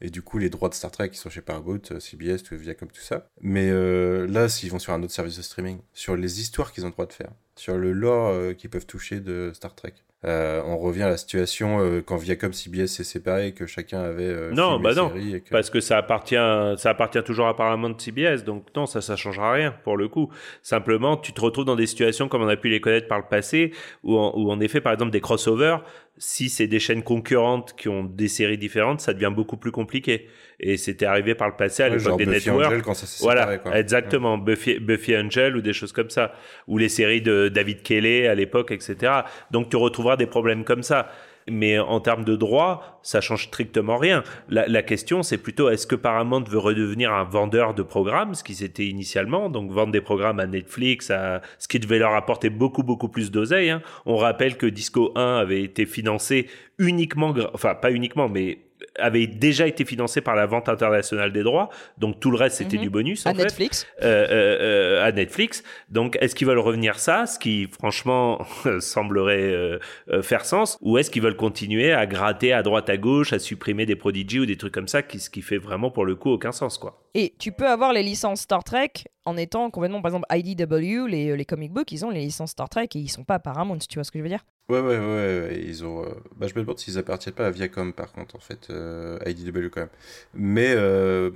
Et 0.00 0.08
du 0.08 0.22
coup, 0.22 0.38
les 0.38 0.48
droits 0.48 0.68
de 0.68 0.74
Star 0.74 0.92
Trek, 0.92 1.10
ils 1.12 1.16
sont 1.16 1.30
chez 1.30 1.40
Paramount, 1.40 1.80
euh, 1.90 1.98
CBS, 1.98 2.44
tout, 2.44 2.56
Viacom, 2.56 2.88
tout 2.88 3.00
ça. 3.00 3.28
Mais 3.40 3.68
euh, 3.70 4.28
là, 4.28 4.48
s'ils 4.48 4.70
vont 4.70 4.78
sur 4.78 4.92
un 4.92 5.02
autre 5.02 5.12
service 5.12 5.36
de 5.36 5.42
streaming, 5.42 5.80
sur 5.92 6.14
les 6.14 6.40
histoires 6.40 6.70
qu'ils 6.72 6.84
ont 6.84 6.88
le 6.88 6.92
droit 6.92 7.06
de 7.06 7.12
faire, 7.12 7.32
sur 7.56 7.76
le 7.76 7.92
lore 7.92 8.28
euh, 8.28 8.54
qu'ils 8.54 8.70
peuvent 8.70 8.86
toucher 8.86 9.18
de 9.18 9.50
Star 9.52 9.74
Trek, 9.74 9.94
euh, 10.24 10.60
on 10.66 10.78
revient 10.78 11.02
à 11.04 11.08
la 11.10 11.16
situation 11.16 11.78
euh, 11.80 12.02
quand 12.04 12.16
Viacom, 12.16 12.52
CBS 12.52 12.86
s'est 12.88 13.04
séparé, 13.04 13.48
et 13.48 13.52
que 13.52 13.66
chacun 13.66 14.00
avait 14.00 14.24
euh, 14.24 14.50
Non, 14.52 14.80
bah 14.80 14.92
non, 14.94 15.08
série 15.10 15.36
et 15.36 15.40
que- 15.40 15.50
parce 15.50 15.70
que 15.70 15.80
ça 15.80 15.96
appartient, 15.98 16.34
ça 16.76 16.90
appartient 16.90 17.22
toujours 17.22 17.46
à 17.46 17.56
Paramount 17.56 17.96
CBS, 17.98 18.42
donc 18.44 18.64
non, 18.74 18.86
ça, 18.86 19.00
ça 19.00 19.14
changera 19.14 19.52
rien 19.52 19.72
pour 19.84 19.96
le 19.96 20.08
coup. 20.08 20.28
Simplement, 20.62 21.16
tu 21.16 21.32
te 21.32 21.40
retrouves 21.40 21.64
dans 21.66 21.76
des 21.76 21.86
situations 21.86 22.28
comme 22.28 22.42
on 22.42 22.48
a 22.48 22.56
pu 22.56 22.68
les 22.68 22.80
connaître 22.80 23.06
par 23.06 23.18
le 23.18 23.26
passé, 23.30 23.72
où 24.02 24.16
en, 24.18 24.32
où 24.36 24.50
en 24.50 24.58
effet, 24.60 24.80
par 24.80 24.92
exemple, 24.92 25.12
des 25.12 25.20
crossovers, 25.20 25.84
si 26.18 26.48
c'est 26.48 26.66
des 26.66 26.78
chaînes 26.80 27.02
concurrentes 27.02 27.74
qui 27.76 27.88
ont 27.88 28.04
des 28.04 28.28
séries 28.28 28.58
différentes, 28.58 29.00
ça 29.00 29.14
devient 29.14 29.32
beaucoup 29.34 29.56
plus 29.56 29.72
compliqué. 29.72 30.28
Et 30.60 30.76
c'était 30.76 31.06
arrivé 31.06 31.34
par 31.34 31.48
le 31.48 31.56
passé 31.56 31.82
à 31.84 31.88
Ouais, 31.88 31.98
l'époque 31.98 32.16
des 32.16 32.26
Buffy 32.26 32.50
networks. 32.50 32.66
Angel 32.66 32.82
quand 32.82 32.94
ça 32.94 33.06
s'est 33.06 33.22
voilà, 33.22 33.42
séparé, 33.42 33.58
quoi. 33.60 33.78
exactement, 33.78 34.38
Buffy, 34.38 34.80
Buffy 34.80 35.16
Angel 35.16 35.56
ou 35.56 35.60
des 35.60 35.72
choses 35.72 35.92
comme 35.92 36.10
ça, 36.10 36.32
ou 36.66 36.78
les 36.78 36.88
séries 36.88 37.22
de 37.22 37.48
David 37.48 37.82
Kelly 37.82 38.26
à 38.26 38.34
l'époque, 38.34 38.72
etc. 38.72 39.12
Donc 39.52 39.70
tu 39.70 39.76
retrouveras 39.76 40.16
des 40.16 40.26
problèmes 40.26 40.64
comme 40.64 40.82
ça. 40.82 41.10
Mais 41.50 41.78
en 41.78 42.00
termes 42.00 42.24
de 42.24 42.36
droit, 42.36 43.00
ça 43.02 43.20
change 43.20 43.44
strictement 43.44 43.96
rien. 43.96 44.22
La, 44.48 44.82
question, 44.82 45.22
c'est 45.22 45.38
plutôt 45.38 45.68
est-ce 45.68 45.86
que 45.86 45.96
Paramount 45.96 46.44
veut 46.44 46.58
redevenir 46.58 47.12
un 47.12 47.24
vendeur 47.24 47.74
de 47.74 47.82
programmes, 47.82 48.34
ce 48.34 48.44
qui 48.44 48.54
c'était 48.54 48.86
initialement, 48.86 49.50
donc 49.50 49.70
vendre 49.70 49.92
des 49.92 50.00
programmes 50.00 50.40
à 50.40 50.46
Netflix, 50.46 51.10
à 51.10 51.42
ce 51.58 51.68
qui 51.68 51.78
devait 51.78 51.98
leur 51.98 52.14
apporter 52.14 52.50
beaucoup 52.50 52.82
beaucoup 52.82 53.08
plus 53.08 53.30
d'oseille. 53.30 53.70
hein. 53.70 53.82
On 54.06 54.16
rappelle 54.16 54.56
que 54.56 54.66
Disco 54.66 55.12
1 55.16 55.36
avait 55.36 55.62
été 55.62 55.86
financé 55.86 56.48
uniquement, 56.78 57.34
enfin 57.54 57.74
pas 57.74 57.90
uniquement, 57.90 58.28
mais 58.28 58.58
avait 58.98 59.26
déjà 59.26 59.66
été 59.66 59.84
financé 59.84 60.20
par 60.20 60.34
la 60.36 60.46
vente 60.46 60.68
internationale 60.68 61.32
des 61.32 61.42
droits, 61.42 61.68
donc 61.98 62.20
tout 62.20 62.30
le 62.30 62.36
reste 62.36 62.56
c'était 62.56 62.76
Mhm. 62.76 62.82
du 62.82 62.90
bonus 62.90 63.26
À 63.26 63.30
en 63.30 63.34
fait. 63.34 63.44
Netflix. 63.44 63.86
Euh, 64.02 64.26
euh, 64.30 64.58
euh, 65.00 65.04
à 65.06 65.12
Netflix. 65.12 65.62
Donc, 65.88 66.16
est-ce 66.20 66.34
qu'ils 66.34 66.46
veulent 66.46 66.58
revenir 66.58 66.98
ça, 66.98 67.26
ce 67.26 67.38
qui 67.38 67.66
franchement 67.66 68.44
semblerait 68.80 69.38
euh, 69.52 69.78
euh, 70.10 70.22
faire 70.22 70.44
sens, 70.44 70.78
ou 70.80 70.98
est-ce 70.98 71.10
qu'ils 71.10 71.22
veulent 71.22 71.36
continuer 71.36 71.92
à 71.92 72.06
gratter 72.06 72.52
à 72.52 72.62
droite 72.62 72.88
à 72.90 72.96
gauche, 72.96 73.32
à 73.32 73.38
supprimer 73.38 73.86
des 73.86 73.96
Prodigy 73.96 74.40
ou 74.40 74.46
des 74.46 74.56
trucs 74.56 74.72
comme 74.74 74.88
ça, 74.88 75.02
qui, 75.02 75.18
ce 75.20 75.30
qui 75.30 75.42
fait 75.42 75.58
vraiment 75.58 75.90
pour 75.90 76.04
le 76.04 76.14
coup 76.14 76.30
aucun 76.30 76.52
sens, 76.52 76.78
quoi. 76.78 77.02
Et 77.14 77.34
tu 77.38 77.52
peux 77.52 77.66
avoir 77.66 77.92
les 77.92 78.02
licences 78.02 78.40
Star 78.42 78.62
Trek 78.64 78.90
en 79.24 79.36
étant 79.36 79.70
complètement, 79.70 80.00
par 80.00 80.10
exemple, 80.10 80.26
IDW, 80.34 81.06
les, 81.08 81.36
les 81.36 81.44
comic 81.44 81.72
books, 81.72 81.92
ils 81.92 82.04
ont 82.04 82.10
les 82.10 82.20
licences 82.20 82.50
Star 82.52 82.68
Trek 82.68 82.88
et 82.94 82.98
ils 82.98 83.08
sont 83.08 83.24
pas 83.24 83.38
Paramount, 83.38 83.78
tu 83.78 83.94
vois 83.96 84.04
ce 84.04 84.10
que 84.10 84.18
je 84.18 84.22
veux 84.22 84.28
dire? 84.28 84.44
Ouais, 84.70 84.80
ouais, 84.80 84.98
ouais, 84.98 85.04
ouais, 85.06 85.62
ils 85.66 85.84
ont. 85.84 86.02
euh, 86.04 86.08
Bah, 86.36 86.46
je 86.46 86.54
me 86.54 86.60
demande 86.60 86.78
s'ils 86.78 86.98
appartiennent 86.98 87.34
pas 87.34 87.46
à 87.46 87.50
Viacom, 87.50 87.92
par 87.92 88.12
contre, 88.12 88.36
en 88.36 88.38
fait, 88.40 88.68
euh, 88.70 88.87
IDW 89.26 89.68
quand 89.70 89.80
même. 89.80 89.88
Mais, 90.34 90.72
euh, 90.76 91.30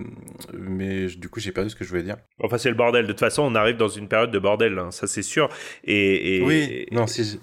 mais 0.53 1.07
du 1.07 1.29
coup, 1.29 1.41
j'ai 1.41 1.53
perdu 1.53 1.71
ce 1.71 1.77
que 1.77 1.85
je 1.85 1.91
voulais 1.91 2.03
dire. 2.03 2.17
Enfin, 2.41 2.59
c'est 2.59 2.69
le 2.71 2.75
bordel. 2.77 3.07
De 3.07 3.13
toute 3.13 3.21
façon, 3.21 3.43
on 3.43 3.55
arrive 3.55 3.77
dans 3.77 3.89
une 3.89 4.09
période 4.09 4.31
de 4.31 4.39
bordel, 4.39 4.79
hein, 4.79 4.91
ça 4.91 5.07
c'est 5.07 5.23
sûr. 5.23 5.49
Et, 5.85 6.39
et- 6.39 6.43
Oui, 6.43 6.87
et- 6.91 6.95
non, 6.95 7.07
si. 7.07 7.41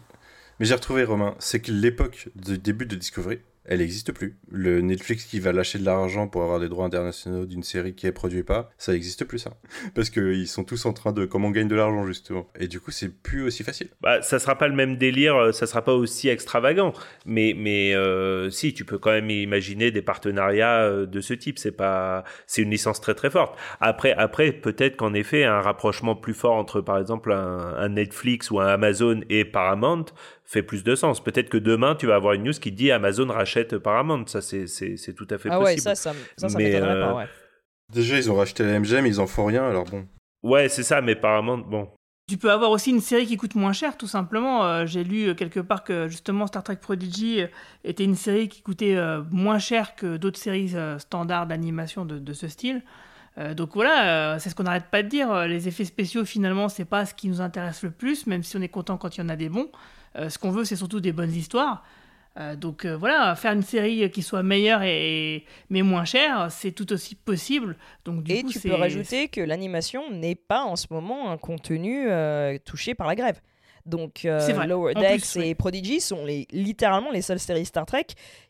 Mais 0.59 0.65
j'ai 0.65 0.75
retrouvé 0.75 1.03
Romain, 1.05 1.35
c'est 1.39 1.61
que 1.61 1.71
l'époque 1.71 2.27
du 2.35 2.57
début 2.57 2.85
de 2.85 2.95
Discovery, 2.95 3.39
elle 3.69 3.79
n'existe 3.79 4.11
plus. 4.11 4.35
Le 4.51 4.81
Netflix 4.81 5.25
qui 5.25 5.39
va 5.39 5.51
lâcher 5.51 5.77
de 5.77 5.85
l'argent 5.85 6.27
pour 6.27 6.41
avoir 6.41 6.59
des 6.59 6.67
droits 6.67 6.85
internationaux 6.85 7.45
d'une 7.45 7.61
série 7.61 7.93
qui 7.93 8.07
est 8.07 8.11
produite 8.11 8.45
pas, 8.45 8.71
ça 8.79 8.93
n'existe 8.93 9.25
plus 9.25 9.37
ça. 9.37 9.51
Parce 9.95 10.09
qu'ils 10.09 10.47
sont 10.47 10.63
tous 10.63 10.87
en 10.87 10.93
train 10.93 11.11
de 11.11 11.25
comment 11.25 11.49
on 11.49 11.51
gagne 11.51 11.67
de 11.67 11.75
l'argent 11.75 12.05
justement. 12.07 12.47
Et 12.59 12.67
du 12.67 12.79
coup, 12.79 12.89
c'est 12.89 13.09
plus 13.09 13.43
aussi 13.43 13.63
facile. 13.63 13.89
Bah, 14.01 14.23
ça 14.23 14.39
sera 14.39 14.57
pas 14.57 14.67
le 14.67 14.73
même 14.73 14.97
délire, 14.97 15.35
euh, 15.35 15.51
ça 15.51 15.67
sera 15.67 15.83
pas 15.83 15.93
aussi 15.93 16.29
extravagant. 16.29 16.93
Mais, 17.27 17.53
mais 17.55 17.93
euh, 17.93 18.49
si, 18.49 18.73
tu 18.73 18.85
peux 18.85 18.97
quand 18.97 19.11
même 19.11 19.29
imaginer 19.29 19.91
des 19.91 20.01
partenariats 20.01 20.81
euh, 20.81 21.05
de 21.05 21.21
ce 21.21 21.35
type. 21.35 21.59
C'est 21.59 21.71
pas, 21.71 22.23
c'est 22.47 22.63
une 22.63 22.71
licence 22.71 22.99
très 22.99 23.13
très 23.13 23.29
forte. 23.29 23.55
Après, 23.81 24.13
après, 24.13 24.51
peut-être 24.51 24.97
qu'en 24.97 25.13
effet, 25.13 25.43
un 25.43 25.61
rapprochement 25.61 26.15
plus 26.15 26.33
fort 26.33 26.55
entre, 26.55 26.81
par 26.81 26.97
exemple, 26.97 27.31
un, 27.31 27.75
un 27.77 27.89
Netflix 27.89 28.49
ou 28.49 28.59
un 28.59 28.67
Amazon 28.67 29.21
et 29.29 29.45
Paramount 29.45 30.05
fait 30.49 30.63
plus 30.63 30.83
de 30.83 30.95
sens. 30.95 31.23
Peut-être 31.23 31.49
que 31.49 31.57
demain, 31.57 31.95
tu 31.95 32.07
vas 32.07 32.15
avoir 32.15 32.33
une 32.33 32.43
news 32.43 32.53
qui 32.53 32.71
dit 32.71 32.91
Amazon 32.91 33.27
rachète 33.27 33.77
Paramount. 33.77 34.25
Ça, 34.27 34.41
c'est, 34.41 34.65
tout 35.15 35.27
à 35.29 35.37
fait 35.37 35.49
Ah 35.51 35.59
possible. 35.59 35.63
ouais, 35.63 35.77
ça, 35.77 35.95
ça, 35.95 36.13
ça, 36.37 36.49
ça 36.49 36.57
Mais, 36.57 36.75
euh, 36.75 37.01
pas, 37.05 37.15
ouais. 37.15 37.27
Déjà, 37.93 38.17
ils 38.17 38.31
ont 38.31 38.35
racheté 38.35 38.63
la 38.63 38.79
MGM, 38.79 39.05
ils 39.05 39.19
en 39.19 39.27
font 39.27 39.45
rien, 39.45 39.63
alors 39.67 39.85
bon. 39.85 40.07
Ouais, 40.43 40.69
c'est 40.69 40.83
ça, 40.83 41.01
mais 41.01 41.15
Paramount, 41.15 41.59
bon. 41.59 41.89
Tu 42.29 42.37
peux 42.37 42.51
avoir 42.51 42.69
aussi 42.71 42.91
une 42.91 42.99
série 43.01 43.25
qui 43.25 43.37
coûte 43.37 43.55
moins 43.55 43.73
cher, 43.73 43.97
tout 43.97 44.07
simplement. 44.07 44.63
Euh, 44.63 44.85
J'ai 44.85 45.03
lu 45.03 45.29
euh, 45.29 45.33
quelque 45.33 45.59
part 45.59 45.83
que 45.83 46.07
justement 46.07 46.45
Star 46.45 46.63
Trek 46.63 46.75
Prodigy 46.75 47.41
était 47.83 48.03
une 48.03 48.13
série 48.15 48.47
qui 48.49 48.61
coûtait 48.61 48.95
euh, 48.95 49.23
moins 49.31 49.57
cher 49.57 49.95
que 49.95 50.17
d'autres 50.17 50.37
séries 50.39 50.71
euh, 50.75 50.99
standards 50.99 51.47
d'animation 51.47 52.05
de, 52.05 52.19
de 52.19 52.33
ce 52.33 52.47
style. 52.47 52.83
Euh, 53.39 53.55
donc 53.55 53.71
voilà, 53.73 54.33
euh, 54.35 54.39
c'est 54.39 54.49
ce 54.51 54.55
qu'on 54.55 54.63
n'arrête 54.63 54.91
pas 54.91 55.01
de 55.01 55.07
dire. 55.07 55.47
Les 55.47 55.67
effets 55.67 55.85
spéciaux, 55.85 56.23
finalement, 56.25 56.69
c'est 56.69 56.85
pas 56.85 57.05
ce 57.07 57.15
qui 57.15 57.27
nous 57.29 57.41
intéresse 57.41 57.81
le 57.81 57.89
plus, 57.91 58.27
même 58.27 58.43
si 58.43 58.55
on 58.57 58.61
est 58.61 58.69
content 58.69 58.97
quand 58.97 59.17
il 59.17 59.21
y 59.21 59.23
en 59.23 59.29
a 59.29 59.35
des 59.35 59.49
bons. 59.49 59.69
Euh, 60.15 60.29
ce 60.29 60.37
qu'on 60.37 60.51
veut, 60.51 60.65
c'est 60.65 60.75
surtout 60.75 60.99
des 60.99 61.11
bonnes 61.11 61.33
histoires. 61.33 61.83
Euh, 62.37 62.55
donc 62.55 62.85
euh, 62.85 62.95
voilà, 62.95 63.35
faire 63.35 63.53
une 63.53 63.63
série 63.63 64.09
qui 64.11 64.21
soit 64.21 64.43
meilleure 64.43 64.83
et, 64.83 65.45
mais 65.69 65.81
moins 65.81 66.05
chère, 66.05 66.51
c'est 66.51 66.71
tout 66.71 66.91
aussi 66.93 67.15
possible. 67.15 67.75
Donc 68.05 68.23
du 68.23 68.31
Et 68.31 68.43
coup, 68.43 68.49
tu 68.51 68.59
peux 68.59 68.75
rajouter 68.75 69.27
que 69.27 69.41
l'animation 69.41 70.11
n'est 70.11 70.35
pas 70.35 70.63
en 70.63 70.75
ce 70.75 70.87
moment 70.91 71.31
un 71.31 71.37
contenu 71.37 72.07
touché 72.65 72.93
par 72.95 73.07
la 73.07 73.15
grève. 73.15 73.41
Donc 73.85 74.25
euh. 74.25 74.65
Lower 74.65 74.93
Decks 74.93 75.21
plus, 75.21 75.37
et 75.37 75.39
oui. 75.39 75.55
Prodigy 75.55 75.99
sont 75.99 76.25
les, 76.25 76.47
littéralement 76.51 77.11
les 77.11 77.21
seules 77.21 77.39
séries 77.39 77.65
Star 77.65 77.85
Trek 77.85 78.07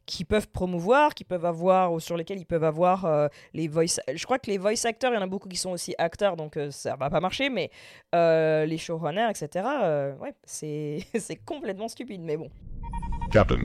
qui 0.10 0.26
peuvent 0.26 0.48
promouvoir, 0.48 1.14
qui 1.14 1.24
peuvent 1.24 1.46
avoir, 1.46 1.94
ou 1.94 2.00
sur 2.00 2.18
lesquelles 2.18 2.40
ils 2.40 2.46
peuvent 2.46 2.64
avoir 2.64 3.06
euh, 3.06 3.28
les 3.54 3.68
voice... 3.68 4.00
Je 4.12 4.24
crois 4.26 4.40
que 4.40 4.50
les 4.50 4.58
voice 4.58 4.86
actors, 4.86 5.12
il 5.12 5.16
y 5.16 5.20
en 5.20 5.22
a 5.22 5.28
beaucoup 5.28 5.48
qui 5.48 5.56
sont 5.56 5.70
aussi 5.70 5.94
acteurs, 6.00 6.36
donc 6.36 6.58
euh, 6.58 6.72
ça 6.72 6.96
va 6.96 7.12
pas 7.12 7.20
marcher, 7.20 7.52
mais 7.52 7.70
euh, 8.16 8.66
les 8.66 8.80
showrunners, 8.80 9.30
etc., 9.30 9.68
euh, 9.84 10.16
ouais, 10.16 10.34
c'est 10.44 11.06
c'est 11.20 11.36
complètement 11.36 11.88
stupide, 11.88 12.22
mais 12.24 12.38
bon. 12.38 12.50
Captain, 13.32 13.62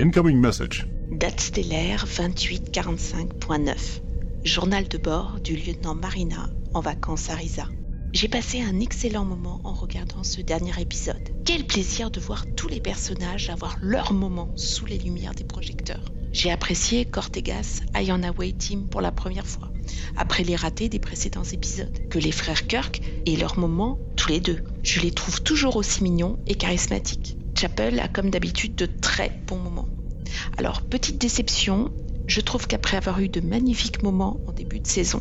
incoming 0.00 0.38
message. 0.38 0.88
Date 1.10 1.38
stellaire 1.38 2.06
2845.9. 2.06 4.00
Journal 4.44 4.88
de 4.88 4.96
bord 4.96 5.38
du 5.40 5.54
lieutenant 5.54 5.94
Marina 5.94 6.48
en 6.72 6.80
vacances 6.80 7.28
à 7.28 7.34
Risa. 7.34 7.66
J'ai 8.14 8.28
passé 8.28 8.62
un 8.62 8.80
excellent 8.80 9.26
moment 9.26 9.60
en 9.64 9.74
regardant 9.74 10.24
ce 10.24 10.40
dernier 10.40 10.72
épisode. 10.80 11.28
Quel 11.44 11.66
plaisir 11.66 12.10
de 12.10 12.20
voir 12.20 12.46
tous 12.56 12.66
les 12.66 12.80
personnages 12.80 13.50
avoir 13.50 13.76
leur 13.82 14.14
moment 14.14 14.50
sous 14.56 14.86
les 14.86 14.96
lumières 14.96 15.34
des 15.34 15.44
projecteurs. 15.44 16.10
J'ai 16.32 16.50
apprécié 16.50 17.04
Cortegas 17.04 17.82
Iron 17.94 18.22
Away 18.22 18.54
pour 18.90 19.02
la 19.02 19.12
première 19.12 19.46
fois, 19.46 19.70
après 20.16 20.42
les 20.42 20.56
ratés 20.56 20.88
des 20.88 20.98
précédents 20.98 21.44
épisodes, 21.44 22.08
que 22.08 22.18
les 22.18 22.32
frères 22.32 22.66
Kirk 22.66 23.02
et 23.26 23.36
leur 23.36 23.58
moment 23.58 23.98
tous 24.16 24.30
les 24.30 24.40
deux. 24.40 24.64
Je 24.82 25.00
les 25.00 25.10
trouve 25.10 25.42
toujours 25.42 25.76
aussi 25.76 26.02
mignons 26.02 26.38
et 26.46 26.54
charismatiques. 26.54 27.36
Chapel 27.58 28.00
a 28.00 28.08
comme 28.08 28.30
d'habitude 28.30 28.74
de 28.74 28.86
très 28.86 29.38
bons 29.46 29.58
moments. 29.58 29.88
Alors, 30.56 30.80
petite 30.80 31.20
déception, 31.20 31.92
je 32.26 32.40
trouve 32.40 32.66
qu'après 32.66 32.96
avoir 32.96 33.20
eu 33.20 33.28
de 33.28 33.40
magnifiques 33.40 34.02
moments 34.02 34.40
en 34.46 34.52
début 34.52 34.80
de 34.80 34.86
saison, 34.86 35.20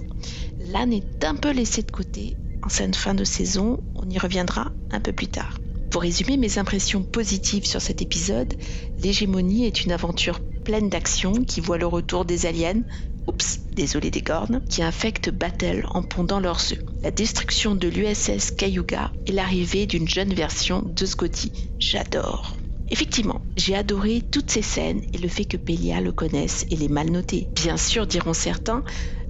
l'âne 0.60 0.94
est 0.94 1.26
un 1.26 1.36
peu 1.36 1.52
laissé 1.52 1.82
de 1.82 1.92
côté 1.92 2.38
en 2.68 2.94
fin 2.94 3.14
de 3.14 3.24
saison, 3.24 3.80
on 3.96 4.10
y 4.10 4.18
reviendra 4.18 4.74
un 4.92 5.00
peu 5.00 5.14
plus 5.14 5.28
tard. 5.28 5.58
Pour 5.90 6.02
résumer 6.02 6.36
mes 6.36 6.58
impressions 6.58 7.02
positives 7.02 7.66
sur 7.66 7.82
cet 7.82 8.02
épisode, 8.02 8.54
l'hégémonie 8.98 9.66
est 9.66 9.86
une 9.86 9.94
aventure 9.94 10.42
pleine 10.66 10.90
d'action 10.90 11.32
qui 11.46 11.62
voit 11.62 11.78
le 11.78 11.88
retour 11.88 12.26
des 12.26 12.46
aliens, 12.46 12.84
oups, 13.26 13.62
désolé 13.72 14.12
des 14.12 14.20
cornes, 14.22 14.62
qui 14.70 14.84
infectent 14.84 15.30
Battle 15.30 15.86
en 15.92 16.04
pondant 16.04 16.42
leurs 16.42 16.74
œufs, 16.74 16.84
la 17.04 17.12
destruction 17.12 17.74
de 17.74 17.88
l'USS 17.88 18.52
Cayuga 18.52 19.14
et 19.28 19.32
l'arrivée 19.32 19.86
d'une 19.86 20.10
jeune 20.10 20.34
version 20.34 20.82
de 20.84 21.06
Scotty. 21.06 21.54
J'adore. 21.80 22.58
Effectivement, 22.90 23.42
j'ai 23.56 23.76
adoré 23.76 24.24
toutes 24.30 24.52
ces 24.52 24.62
scènes 24.62 25.02
et 25.14 25.18
le 25.18 25.30
fait 25.30 25.46
que 25.46 25.58
Pelia 25.58 26.02
le 26.02 26.12
connaisse 26.12 26.66
et 26.70 26.76
les 26.76 26.90
mal 26.90 27.12
noter. 27.12 27.50
Bien 27.56 27.78
sûr, 27.78 28.08
diront 28.08 28.34
certains, 28.34 28.84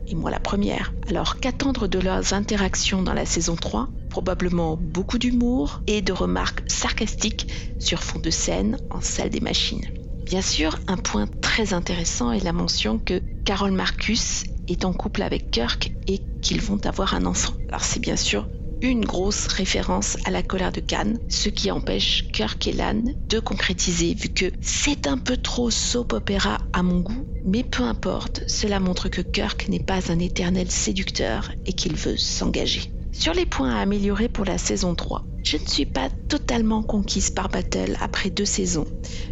et 0.08 0.16
moi 0.16 0.32
la 0.32 0.40
première. 0.40 0.94
Alors 1.08 1.40
qu'attendre 1.40 1.88
de 1.88 2.00
leurs 2.00 2.34
interactions 2.34 3.02
dans 3.02 3.14
la 3.14 3.26
saison 3.26 3.56
3 3.56 3.90
Probablement 4.10 4.78
beaucoup 4.78 5.18
d'humour 5.18 5.82
et 5.86 6.02
de 6.02 6.14
remarques 6.14 6.64
sarcastiques 6.68 7.48
sur 7.78 8.04
fond 8.04 8.20
de 8.20 8.30
scène 8.30 8.78
en 8.90 9.02
salle 9.02 9.30
des 9.30 9.42
machines. 9.42 9.86
Bien 10.26 10.42
sûr, 10.42 10.78
un 10.88 10.98
point 10.98 11.28
très 11.42 11.74
intéressant 11.74 12.32
est 12.32 12.44
la 12.44 12.54
mention 12.54 13.00
que 13.00 13.22
Carol 13.44 13.72
Marcus 13.72 14.44
est 14.68 14.86
en 14.86 14.94
couple 14.94 15.22
avec 15.22 15.52
Kirk 15.52 15.96
et 16.08 16.22
qu'ils 16.42 16.62
vont 16.62 16.80
avoir 16.86 17.14
un 17.14 17.26
enfant. 17.26 17.54
Alors 17.70 17.84
c'est 17.84 18.00
bien 18.00 18.18
sûr 18.18 18.48
une 18.82 19.06
grosse 19.06 19.48
référence 19.48 20.18
à 20.26 20.32
la 20.32 20.44
colère 20.44 20.72
de 20.72 20.80
Cannes, 20.80 21.18
ce 21.30 21.50
qui 21.50 21.72
empêche 21.72 22.28
Kirk 22.34 22.68
et 22.68 22.74
Lan 22.74 23.02
de 23.30 23.40
concrétiser 23.40 24.14
vu 24.14 24.30
que 24.30 24.52
c'est 24.62 25.08
un 25.08 25.18
peu 25.18 25.38
trop 25.38 25.72
soap 25.72 26.14
opéra 26.14 26.60
à 26.74 26.84
mon 26.84 27.00
goût, 27.00 27.26
mais 27.44 27.64
peu 27.64 27.84
importe, 27.84 28.44
cela 28.48 28.80
montre 28.80 29.10
que 29.10 29.22
Kirk 29.22 29.68
n'est 29.70 29.84
pas 29.84 30.12
un 30.12 30.20
éternel 30.20 30.70
séducteur 30.70 31.52
et 31.66 31.74
qu'il 31.74 31.96
veut 31.96 32.18
s'engager. 32.18 32.97
Sur 33.20 33.34
les 33.34 33.48
points 33.48 33.74
à 33.74 33.80
améliorer 33.80 34.30
pour 34.30 34.46
la 34.46 34.60
saison 34.60 34.94
3, 34.94 35.26
je 35.44 35.58
ne 35.58 35.66
suis 35.68 35.88
pas 35.88 36.12
totalement 36.28 36.84
conquise 36.84 37.32
par 37.32 37.50
Battle 37.50 37.98
après 38.00 38.30
deux 38.30 38.46
saisons. 38.46 38.86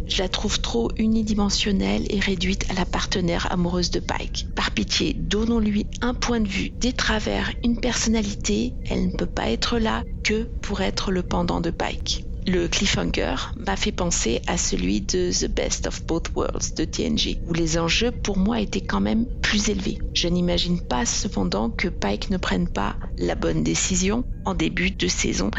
Je 0.08 0.20
la 0.20 0.28
trouve 0.28 0.60
trop 0.60 0.90
unidimensionnelle 0.98 2.04
et 2.10 2.18
réduite 2.18 2.66
à 2.68 2.74
la 2.74 2.84
partenaire 2.84 3.46
amoureuse 3.52 3.92
de 3.92 4.00
Pike. 4.00 4.48
Par 4.56 4.72
pitié, 4.72 5.14
donnons-lui 5.16 5.86
un 6.00 6.14
point 6.14 6.40
de 6.40 6.48
vue, 6.48 6.72
des 6.80 6.92
travers, 6.92 7.52
une 7.62 7.78
personnalité. 7.78 8.74
Elle 8.90 9.06
ne 9.06 9.16
peut 9.16 9.24
pas 9.24 9.50
être 9.50 9.78
là 9.78 10.02
que 10.24 10.50
pour 10.62 10.80
être 10.80 11.12
le 11.12 11.22
pendant 11.22 11.60
de 11.60 11.70
Pike. 11.70 12.25
Le 12.48 12.68
cliffhanger 12.68 13.34
m'a 13.56 13.74
fait 13.74 13.90
penser 13.90 14.40
à 14.46 14.56
celui 14.56 15.00
de 15.00 15.32
The 15.32 15.50
Best 15.50 15.88
of 15.88 16.06
Both 16.06 16.30
Worlds 16.36 16.76
de 16.76 16.84
TNG, 16.84 17.38
où 17.48 17.52
les 17.52 17.76
enjeux 17.76 18.12
pour 18.12 18.38
moi 18.38 18.60
étaient 18.60 18.80
quand 18.80 19.00
même 19.00 19.26
plus 19.42 19.68
élevés. 19.68 19.98
Je 20.14 20.28
n'imagine 20.28 20.80
pas 20.80 21.04
cependant 21.06 21.70
que 21.70 21.88
Pike 21.88 22.30
ne 22.30 22.36
prenne 22.36 22.68
pas 22.68 22.94
la 23.18 23.34
bonne 23.34 23.64
décision 23.64 24.24
en 24.44 24.54
début 24.54 24.92
de 24.92 25.08
saison. 25.08 25.50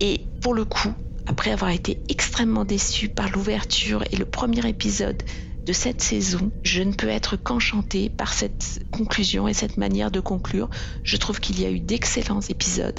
Et 0.00 0.20
pour 0.42 0.52
le 0.52 0.64
coup, 0.64 0.92
après 1.26 1.52
avoir 1.52 1.70
été 1.70 2.02
extrêmement 2.08 2.64
déçu 2.64 3.08
par 3.08 3.30
l'ouverture 3.30 4.02
et 4.10 4.16
le 4.16 4.24
premier 4.24 4.68
épisode 4.68 5.22
de 5.64 5.72
cette 5.72 6.02
saison, 6.02 6.50
je 6.64 6.82
ne 6.82 6.92
peux 6.92 7.08
être 7.08 7.36
qu'enchantée 7.36 8.08
par 8.08 8.32
cette 8.32 8.84
conclusion 8.90 9.46
et 9.46 9.54
cette 9.54 9.76
manière 9.76 10.10
de 10.10 10.20
conclure. 10.20 10.70
Je 11.04 11.16
trouve 11.16 11.38
qu'il 11.38 11.60
y 11.60 11.66
a 11.66 11.70
eu 11.70 11.78
d'excellents 11.78 12.40
épisodes. 12.40 12.98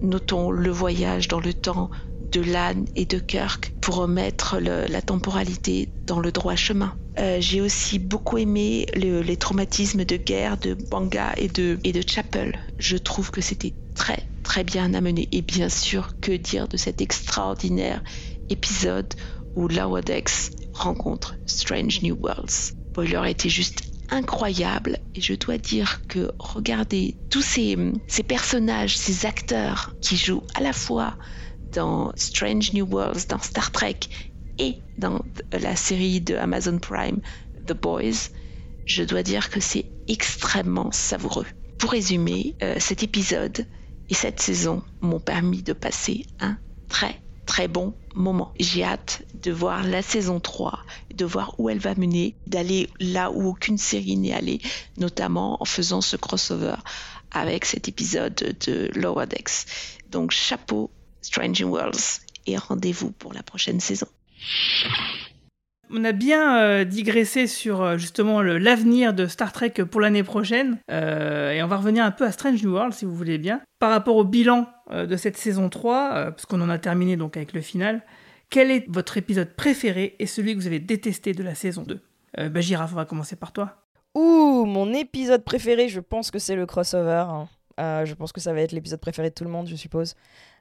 Notons 0.00 0.52
le 0.52 0.70
voyage 0.70 1.26
dans 1.26 1.40
le 1.40 1.52
temps 1.52 1.90
de 2.32 2.40
Lan 2.40 2.84
et 2.96 3.04
de 3.06 3.18
Kirk 3.18 3.74
pour 3.80 3.96
remettre 3.96 4.58
la 4.58 5.02
temporalité 5.02 5.88
dans 6.06 6.20
le 6.20 6.32
droit 6.32 6.56
chemin. 6.56 6.94
Euh, 7.18 7.38
J'ai 7.40 7.60
aussi 7.60 7.98
beaucoup 7.98 8.38
aimé 8.38 8.86
le- 8.94 9.22
les 9.22 9.36
traumatismes 9.36 10.04
de 10.04 10.16
guerre 10.16 10.56
de 10.58 10.74
Banga 10.74 11.32
et 11.36 11.48
de, 11.48 11.78
et 11.84 11.92
de 11.92 12.02
Chapel. 12.06 12.58
Je 12.78 12.96
trouve 12.96 13.30
que 13.30 13.40
c'était 13.40 13.74
très 13.94 14.28
très 14.44 14.62
bien 14.64 14.94
amené. 14.94 15.28
Et 15.32 15.42
bien 15.42 15.68
sûr, 15.68 16.12
que 16.20 16.32
dire 16.32 16.68
de 16.68 16.76
cet 16.76 17.00
extraordinaire 17.00 18.02
épisode 18.48 19.12
où 19.56 19.68
Lawadex 19.68 20.50
rencontre 20.72 21.34
Strange 21.46 22.02
New 22.02 22.16
Worlds. 22.20 22.72
Spoiler 22.92 23.30
était 23.30 23.48
juste 23.50 23.82
incroyable 24.10 24.98
et 25.14 25.20
je 25.20 25.34
dois 25.34 25.58
dire 25.58 26.00
que 26.08 26.30
regarder 26.38 27.18
tous 27.30 27.42
ces, 27.42 27.76
ces 28.06 28.22
personnages, 28.22 28.96
ces 28.96 29.26
acteurs 29.26 29.94
qui 30.00 30.16
jouent 30.16 30.44
à 30.54 30.60
la 30.62 30.72
fois 30.72 31.16
dans 31.72 32.12
Strange 32.16 32.72
New 32.72 32.86
Worlds, 32.86 33.26
dans 33.28 33.38
Star 33.38 33.70
Trek 33.70 34.00
et 34.58 34.78
dans 34.96 35.20
la 35.52 35.76
série 35.76 36.20
de 36.20 36.34
Amazon 36.36 36.78
Prime 36.78 37.20
The 37.66 37.74
Boys, 37.74 38.30
je 38.86 39.02
dois 39.04 39.22
dire 39.22 39.50
que 39.50 39.60
c'est 39.60 39.86
extrêmement 40.08 40.90
savoureux. 40.92 41.46
Pour 41.78 41.92
résumer, 41.92 42.56
euh, 42.62 42.76
cet 42.78 43.02
épisode 43.02 43.66
et 44.08 44.14
cette 44.14 44.40
saison 44.40 44.82
m'ont 45.00 45.20
permis 45.20 45.62
de 45.62 45.72
passer 45.72 46.26
un 46.40 46.56
très 46.88 47.20
très 47.48 47.66
bon 47.66 47.94
moment. 48.14 48.52
J'ai 48.60 48.84
hâte 48.84 49.22
de 49.42 49.50
voir 49.50 49.82
la 49.82 50.02
saison 50.02 50.38
3, 50.38 50.80
de 51.14 51.24
voir 51.24 51.54
où 51.58 51.70
elle 51.70 51.78
va 51.78 51.94
mener, 51.94 52.36
d'aller 52.46 52.90
là 53.00 53.30
où 53.30 53.48
aucune 53.48 53.78
série 53.78 54.16
n'est 54.16 54.34
allée, 54.34 54.60
notamment 54.98 55.60
en 55.62 55.64
faisant 55.64 56.02
ce 56.02 56.16
crossover 56.16 56.74
avec 57.30 57.64
cet 57.64 57.88
épisode 57.88 58.56
de 58.66 58.90
Lower 58.94 59.26
Decks. 59.26 59.66
Donc 60.10 60.30
chapeau 60.30 60.90
Strange 61.22 61.62
Worlds 61.62 62.20
et 62.46 62.56
rendez-vous 62.56 63.10
pour 63.12 63.32
la 63.32 63.42
prochaine 63.42 63.80
saison. 63.80 64.06
On 65.90 66.04
a 66.04 66.12
bien 66.12 66.58
euh, 66.62 66.84
digressé 66.84 67.46
sur 67.46 67.80
euh, 67.80 67.96
justement 67.96 68.42
le- 68.42 68.58
l'avenir 68.58 69.14
de 69.14 69.26
Star 69.26 69.52
Trek 69.52 69.70
pour 69.90 70.00
l'année 70.02 70.22
prochaine. 70.22 70.78
Euh, 70.90 71.52
et 71.52 71.62
on 71.62 71.66
va 71.66 71.78
revenir 71.78 72.04
un 72.04 72.10
peu 72.10 72.26
à 72.26 72.32
Strange 72.32 72.62
New 72.62 72.72
World, 72.72 72.92
si 72.92 73.06
vous 73.06 73.14
voulez 73.14 73.38
bien. 73.38 73.62
Par 73.78 73.90
rapport 73.90 74.16
au 74.16 74.24
bilan 74.24 74.68
euh, 74.90 75.06
de 75.06 75.16
cette 75.16 75.38
saison 75.38 75.70
3, 75.70 76.10
euh, 76.12 76.30
parce 76.30 76.44
qu'on 76.44 76.60
en 76.60 76.68
a 76.68 76.78
terminé 76.78 77.16
donc 77.16 77.38
avec 77.38 77.54
le 77.54 77.62
final, 77.62 78.02
quel 78.50 78.70
est 78.70 78.84
votre 78.88 79.16
épisode 79.16 79.54
préféré 79.56 80.14
et 80.18 80.26
celui 80.26 80.54
que 80.54 80.60
vous 80.60 80.66
avez 80.66 80.78
détesté 80.80 81.32
de 81.32 81.42
la 81.42 81.54
saison 81.54 81.84
2 81.84 82.00
euh, 82.38 82.48
bah, 82.50 82.60
Giraffe, 82.60 82.92
on 82.92 82.96
va 82.96 83.06
commencer 83.06 83.36
par 83.36 83.52
toi. 83.52 83.86
Ouh, 84.14 84.66
mon 84.66 84.92
épisode 84.92 85.42
préféré, 85.42 85.88
je 85.88 86.00
pense 86.00 86.30
que 86.30 86.38
c'est 86.38 86.54
le 86.56 86.66
crossover. 86.66 87.24
hein. 87.28 87.48
Euh, 87.80 88.04
je 88.04 88.12
pense 88.14 88.32
que 88.32 88.40
ça 88.40 88.52
va 88.52 88.60
être 88.60 88.72
l'épisode 88.72 89.00
préféré 89.00 89.30
de 89.30 89.34
tout 89.34 89.44
le 89.44 89.50
monde, 89.50 89.68
je 89.68 89.76
suppose. 89.76 90.16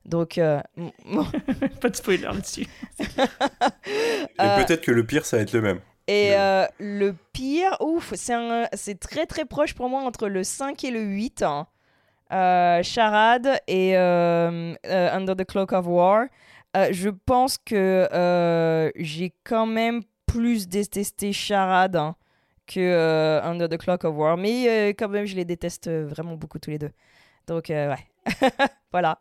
Donc, 0.07 0.37
euh, 0.37 0.61
Pas 1.81 1.89
de 1.89 1.95
spoiler 1.95 2.23
là-dessus. 2.23 2.65
Et 2.99 3.05
Euh, 4.39 4.63
peut-être 4.63 4.81
que 4.81 4.91
le 4.91 5.05
pire, 5.05 5.25
ça 5.25 5.37
va 5.37 5.43
être 5.43 5.51
le 5.53 5.61
même. 5.61 5.79
Et 6.07 6.35
euh, 6.35 6.65
le 6.79 7.13
pire, 7.33 7.75
ouf, 7.81 8.13
c'est 8.15 8.99
très 8.99 9.25
très 9.25 9.43
proche 9.45 9.73
pour 9.73 9.89
moi 9.89 10.01
entre 10.03 10.29
le 10.29 10.43
5 10.43 10.81
et 10.85 10.91
le 10.91 11.01
8. 11.01 11.41
hein. 11.43 11.67
Euh, 12.31 12.81
Charade 12.83 13.59
et 13.67 13.97
euh, 13.97 14.73
euh, 14.85 15.11
Under 15.13 15.35
the 15.35 15.45
Cloak 15.45 15.73
of 15.73 15.85
War. 15.87 16.25
Euh, 16.75 16.87
je 16.91 17.09
pense 17.09 17.57
que 17.57 18.07
euh, 18.13 18.91
j'ai 18.95 19.33
quand 19.43 19.65
même 19.65 20.01
plus 20.25 20.67
détesté 20.67 21.31
Charade 21.33 21.95
hein, 21.95 22.15
que 22.67 22.79
euh, 22.79 23.41
Under 23.43 23.67
the 23.69 23.77
Cloak 23.77 24.03
of 24.05 24.15
War. 24.15 24.37
Mais 24.37 24.67
euh, 24.69 24.93
quand 24.97 25.09
même, 25.09 25.25
je 25.25 25.35
les 25.35 25.45
déteste 25.45 25.89
vraiment 25.89 26.35
beaucoup 26.35 26.59
tous 26.59 26.69
les 26.69 26.79
deux. 26.79 26.91
Donc, 27.47 27.69
euh, 27.69 27.93
ouais. 27.93 28.07
voilà. 28.91 29.19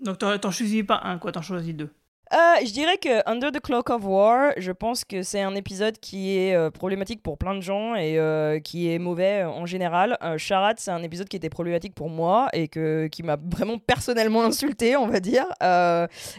Donc 0.00 0.18
t'en 0.18 0.50
choisis 0.50 0.82
pas 0.84 1.00
un, 1.04 1.18
quoi, 1.18 1.32
t'en 1.32 1.42
choisis 1.42 1.74
deux. 1.74 1.90
Euh, 2.32 2.64
je 2.64 2.72
dirais 2.72 2.96
que 2.96 3.28
Under 3.28 3.50
the 3.50 3.58
Cloak 3.58 3.90
of 3.90 4.04
War, 4.04 4.52
je 4.56 4.70
pense 4.70 5.04
que 5.04 5.22
c'est 5.22 5.40
un 5.40 5.56
épisode 5.56 5.98
qui 5.98 6.38
est 6.38 6.54
euh, 6.54 6.70
problématique 6.70 7.24
pour 7.24 7.36
plein 7.36 7.56
de 7.56 7.60
gens 7.60 7.96
et 7.96 8.20
euh, 8.20 8.60
qui 8.60 8.88
est 8.88 9.00
mauvais 9.00 9.42
en 9.42 9.66
général. 9.66 10.16
Charade, 10.36 10.76
c'est 10.78 10.92
un 10.92 11.02
épisode 11.02 11.28
qui 11.28 11.36
était 11.36 11.48
problématique 11.48 11.92
pour 11.94 12.08
moi 12.08 12.48
et 12.52 12.68
que, 12.68 13.08
qui 13.08 13.24
m'a 13.24 13.36
vraiment 13.36 13.78
personnellement 13.78 14.44
insulté, 14.44 14.96
on 14.96 15.08
va 15.08 15.18
dire, 15.18 15.46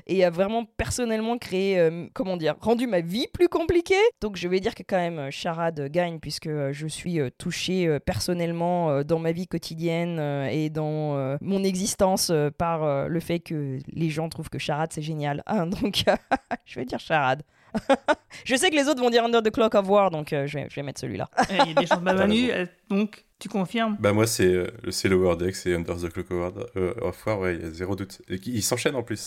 et 0.08 0.24
a 0.24 0.30
vraiment 0.30 0.64
personnellement 0.78 1.38
créé, 1.38 2.10
comment 2.14 2.38
dire, 2.38 2.56
rendu 2.62 2.88
ma 2.88 3.02
vie 3.02 3.28
plus 3.34 3.50
compliquée. 3.50 3.96
Donc 4.22 4.38
je 4.38 4.48
vais 4.48 4.62
dire 4.62 4.76
que 4.76 4.84
quand 4.88 4.98
même 4.98 5.30
Charade 5.30 5.90
gagne 5.90 6.20
puisque 6.20 6.50
je 6.72 6.88
suis 6.88 7.20
touchée 7.38 8.00
personnellement 8.06 9.04
dans 9.04 9.20
ma 9.20 9.34
vie 9.34 9.48
quotidienne 9.48 10.20
et 10.50 10.70
dans 10.70 11.38
mon 11.42 11.64
existence 11.64 12.32
par 12.58 13.10
le 13.10 13.20
fait 13.20 13.40
que 13.40 13.80
les 13.92 14.10
gens 14.10 14.30
trouvent 14.30 14.50
que 14.50 14.60
Charade 14.60 14.94
c'est 14.94 15.02
génial. 15.02 15.44
Hein, 15.48 15.70
donc 15.82 16.04
je 16.66 16.80
vais 16.80 16.86
dire 16.86 17.00
Charade. 17.00 17.44
je 18.46 18.56
sais 18.56 18.70
que 18.70 18.76
les 18.76 18.88
autres 18.88 19.02
vont 19.02 19.10
dire 19.10 19.24
Under 19.24 19.42
the 19.42 19.50
Clock 19.50 19.76
of 19.76 19.88
War, 19.88 20.12
donc 20.12 20.34
euh, 20.34 20.46
je, 20.46 20.58
vais, 20.60 20.68
je 20.70 20.76
vais 20.76 20.84
mettre 20.84 21.00
celui-là. 21.00 21.30
Eh, 21.50 21.54
Il 21.66 21.68
y 21.70 21.72
a 21.72 21.74
des 21.82 21.88
chances. 21.88 22.02
Bah, 22.02 22.14
T'as 22.14 22.28
Manu, 22.28 22.52
euh, 22.52 22.66
donc, 22.90 23.24
tu 23.40 23.48
confirmes? 23.48 23.96
Bah 24.00 24.12
moi 24.12 24.28
c'est 24.28 24.54
euh, 24.54 24.68
c'est 24.90 25.08
Lower 25.08 25.38
Decks 25.38 25.66
et 25.66 25.76
Under 25.76 25.96
the 25.96 26.10
Clock 26.10 26.32
of 26.32 26.38
War, 26.38 26.52
euh, 26.76 26.94
of 27.02 27.26
War, 27.26 27.40
ouais, 27.40 27.56
il 27.56 27.62
y 27.62 27.66
a 27.66 27.72
zéro 27.72 27.96
doute. 27.96 28.22
Et 28.28 28.40
qui- 28.40 28.52
ils 28.52 28.62
s'enchaînent 28.62 28.96
en 28.96 29.04
plus, 29.04 29.18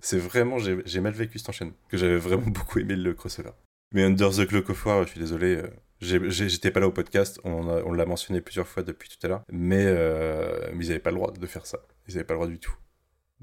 c'est 0.00 0.18
vraiment, 0.18 0.56
j'ai 0.58 1.00
mal 1.00 1.12
vécu 1.12 1.38
cet 1.38 1.50
enchaînement, 1.50 1.74
que 1.88 1.96
j'avais 1.98 2.16
vraiment 2.16 2.42
beaucoup 2.46 2.78
aimé 2.78 2.96
le 2.96 3.12
crossover. 3.12 3.50
Mais 3.92 4.02
Under 4.04 4.30
the 4.30 4.46
Clock 4.46 4.70
of 4.70 4.86
War, 4.86 5.02
je 5.04 5.10
suis 5.10 5.20
désolé, 5.20 5.56
euh, 5.56 6.30
j'étais 6.30 6.70
pas 6.70 6.80
là 6.80 6.86
au 6.86 6.92
podcast, 6.92 7.40
on, 7.44 7.92
l'a 7.92 8.06
mentionné 8.06 8.40
plusieurs 8.40 8.66
fois 8.66 8.82
depuis 8.82 9.08
tout 9.08 9.18
à 9.26 9.28
l'heure, 9.28 9.42
mais, 9.52 9.84
euh, 9.84 10.70
mais 10.74 10.86
ils 10.86 10.90
avaient 10.92 11.00
pas 11.00 11.10
le 11.10 11.16
droit 11.16 11.32
de 11.32 11.46
faire 11.46 11.66
ça, 11.66 11.78
ils 12.08 12.14
avaient 12.14 12.24
pas 12.24 12.34
le 12.34 12.38
droit 12.38 12.48
du 12.48 12.58
tout. 12.60 12.74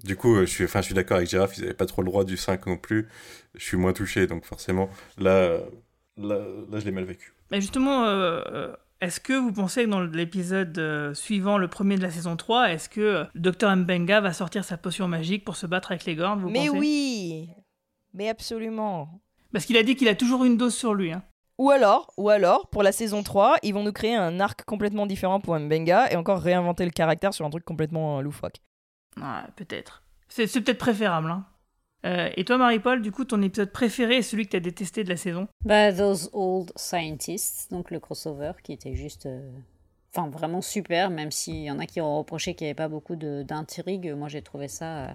Du 0.04 0.16
coup, 0.16 0.36
euh, 0.36 0.42
je 0.42 0.52
suis, 0.52 0.64
enfin, 0.64 0.82
je 0.82 0.86
suis 0.86 0.94
d'accord 0.94 1.18
avec 1.18 1.30
Giraffe, 1.30 1.58
ils 1.58 1.64
avaient 1.64 1.74
pas 1.74 1.86
trop 1.86 2.02
le 2.02 2.08
droit 2.10 2.24
du 2.24 2.38
5 2.38 2.68
non 2.68 2.78
plus, 2.78 3.08
je 3.56 3.64
suis 3.64 3.78
moins 3.78 3.94
touché, 3.94 4.28
donc 4.28 4.46
forcément, 4.46 4.90
là, 5.18 5.32
euh, 5.32 5.60
là, 6.18 6.38
là 6.70 6.80
je 6.80 6.86
l'ai 6.86 6.92
mal 6.92 7.04
vécu. 7.04 7.34
Mais 7.50 7.62
justement, 7.62 8.06
euh, 8.06 8.72
est-ce 9.02 9.20
que 9.20 9.34
vous 9.34 9.52
pensez 9.52 9.86
que 9.86 9.90
dans 9.90 10.02
l'épisode 10.02 11.14
suivant, 11.16 11.58
le 11.58 11.68
premier 11.68 11.96
de 11.96 12.04
la 12.04 12.12
saison 12.12 12.36
3, 12.36 12.72
est-ce 12.72 12.90
que 12.90 13.26
Dr. 13.36 13.76
Mbenga 13.76 14.22
va 14.22 14.34
sortir 14.34 14.64
sa 14.64 14.78
potion 14.78 15.08
magique 15.08 15.46
pour 15.46 15.56
se 15.56 15.66
battre 15.66 15.92
avec 15.92 16.06
les 16.06 16.16
Gorns 16.16 16.40
vous 16.40 16.50
Mais 16.50 16.68
pensez? 16.68 16.80
oui 16.80 17.50
Mais 18.14 18.30
absolument 18.30 19.22
Parce 19.52 19.66
qu'il 19.66 19.78
a 19.78 19.84
dit 19.84 19.96
qu'il 19.96 20.10
a 20.10 20.16
toujours 20.16 20.46
une 20.46 20.58
dose 20.58 20.76
sur 20.76 20.94
lui. 20.94 21.12
Hein. 21.12 21.24
Ou 21.58 21.72
alors, 21.72 22.14
ou 22.18 22.30
alors, 22.30 22.70
pour 22.70 22.84
la 22.84 22.92
saison 22.92 23.24
3, 23.24 23.56
ils 23.64 23.74
vont 23.74 23.84
nous 23.84 23.92
créer 23.92 24.14
un 24.16 24.40
arc 24.40 24.64
complètement 24.66 25.08
différent 25.08 25.40
pour 25.40 25.58
Mbenga 25.58 26.12
et 26.12 26.16
encore 26.16 26.40
réinventer 26.40 26.86
le 26.86 26.92
caractère 26.92 27.34
sur 27.34 27.46
un 27.46 27.50
truc 27.50 27.66
complètement 27.66 28.22
loufoque. 28.22 28.62
Peut-être. 29.56 30.04
C'est 30.30 30.48
c'est 30.48 30.62
peut-être 30.62 30.78
préférable. 30.78 31.30
Hein. 31.32 31.46
Euh, 32.06 32.30
et 32.36 32.46
toi, 32.46 32.58
Marie-Paul, 32.58 33.02
du 33.02 33.12
coup, 33.12 33.26
ton 33.26 33.42
épisode 33.42 33.72
préféré 33.72 34.18
est 34.18 34.22
celui 34.22 34.46
que 34.46 34.52
tu 34.52 34.58
as 34.58 34.62
détesté 34.62 35.04
de 35.04 35.10
la 35.10 35.18
saison? 35.18 35.48
Bah, 35.66 35.92
Those 35.92 36.30
Old 36.34 36.72
Scientists, 36.76 37.72
donc 37.72 37.92
le 37.92 38.00
crossover 38.00 38.52
qui 38.64 38.74
était 38.74 38.94
juste. 38.96 39.26
euh, 39.26 39.42
Enfin, 40.18 40.30
vraiment 40.30 40.62
super, 40.62 41.12
même 41.12 41.30
s'il 41.30 41.62
y 41.62 41.70
en 41.70 41.78
a 41.78 41.86
qui 41.86 42.02
ont 42.02 42.18
reproché 42.18 42.56
qu'il 42.56 42.66
n'y 42.66 42.70
avait 42.70 42.76
pas 42.76 42.88
beaucoup 42.88 43.16
d'intrigue. 43.16 44.12
Moi, 44.18 44.30
j'ai 44.30 44.42
trouvé 44.42 44.68
ça. 44.68 44.86
euh, 44.86 45.08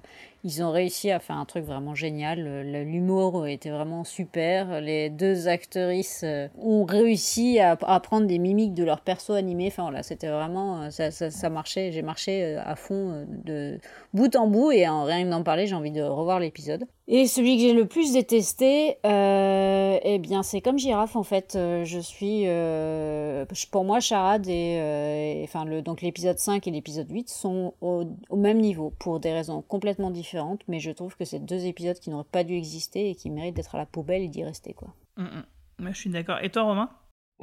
ils 0.44 0.62
ont 0.62 0.70
réussi 0.70 1.10
à 1.10 1.18
faire 1.18 1.36
un 1.36 1.44
truc 1.44 1.64
vraiment 1.64 1.96
génial. 1.96 2.40
L'humour 2.84 3.48
était 3.48 3.70
vraiment 3.70 4.04
super. 4.04 4.80
Les 4.80 5.10
deux 5.10 5.48
actrices 5.48 6.22
euh, 6.22 6.46
ont 6.56 6.84
réussi 6.84 7.58
à, 7.58 7.76
prendre 7.76 8.28
des 8.28 8.38
mimiques 8.38 8.74
de 8.74 8.84
leur 8.84 9.00
perso 9.00 9.32
animé. 9.32 9.66
Enfin, 9.68 9.82
voilà, 9.82 10.04
c'était 10.04 10.28
vraiment. 10.28 10.82
euh, 10.82 10.90
Ça, 10.90 11.10
ça, 11.10 11.32
ça 11.32 11.50
marchait. 11.50 11.90
J'ai 11.90 12.02
marché 12.02 12.56
à 12.56 12.76
fond 12.76 13.26
de 13.28 13.80
bout 14.14 14.36
en 14.36 14.46
bout 14.46 14.70
et 14.70 14.86
en 14.86 15.02
rien 15.02 15.26
d'en 15.26 15.42
parler, 15.42 15.66
j'ai 15.66 15.74
envie 15.74 15.90
de 15.90 16.02
revoir 16.02 16.38
l'épisode. 16.38 16.86
Et 17.08 17.26
celui 17.26 17.56
que 17.56 17.62
j'ai 17.62 17.72
le 17.74 17.86
plus 17.86 18.12
détesté, 18.12 18.96
euh, 19.04 19.98
eh 20.02 20.18
bien, 20.20 20.42
c'est 20.44 20.60
comme 20.60 20.78
Girafe 20.78 21.16
en 21.16 21.24
fait. 21.24 21.54
Euh, 21.56 21.84
je 21.84 21.98
suis, 21.98 22.44
euh, 22.46 23.44
pour 23.72 23.84
moi, 23.84 23.98
Charade 23.98 24.46
et, 24.46 24.78
euh, 24.78 25.40
et- 25.40 25.44
enfin 25.44 25.64
le 25.64 25.82
donc 25.82 26.00
l'épisode 26.00 26.38
5 26.38 26.66
et 26.68 26.70
l'épisode 26.70 27.10
8 27.10 27.28
sont 27.28 27.74
au, 27.80 28.04
au 28.30 28.36
même 28.36 28.58
niveau 28.58 28.90
pour 29.00 29.18
des 29.18 29.32
raisons 29.32 29.62
complètement 29.62 30.10
différentes, 30.12 30.60
mais 30.68 30.78
je 30.78 30.92
trouve 30.92 31.16
que 31.16 31.24
c'est 31.24 31.40
deux 31.44 31.66
épisodes 31.66 31.98
qui 31.98 32.10
n'auraient 32.10 32.24
pas 32.30 32.44
dû 32.44 32.54
exister 32.54 33.10
et 33.10 33.14
qui 33.16 33.30
méritent 33.30 33.56
d'être 33.56 33.74
à 33.74 33.78
la 33.78 33.86
poubelle 33.86 34.22
et 34.22 34.28
d'y 34.28 34.44
rester 34.44 34.72
quoi. 34.72 34.88
Mm, 35.16 35.22
mm. 35.24 35.84
Ouais, 35.86 35.92
Je 35.92 35.98
suis 35.98 36.10
d'accord. 36.10 36.38
Et 36.42 36.50
toi, 36.50 36.62
Romain? 36.62 36.88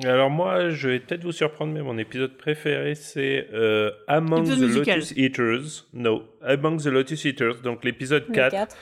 Alors 0.06 0.30
moi, 0.30 0.70
je 0.70 0.88
vais 0.88 1.00
peut-être 1.02 1.24
vous 1.26 1.34
surprendre, 1.34 1.74
mais 1.74 1.82
mon 1.82 1.98
épisode 1.98 2.38
préféré, 2.38 2.96
c'est 2.96 3.48
euh, 3.52 3.92
Among 4.08 4.46
the 4.48 4.58
musical. 4.58 5.00
Lotus 5.00 5.14
Eaters. 5.18 5.88
No, 5.92 6.22
Among 6.42 6.82
the 6.82 6.86
Lotus 6.86 7.26
Eaters, 7.26 7.62
donc 7.62 7.84
l'épisode 7.84 8.24
Le 8.30 8.34
4. 8.34 8.78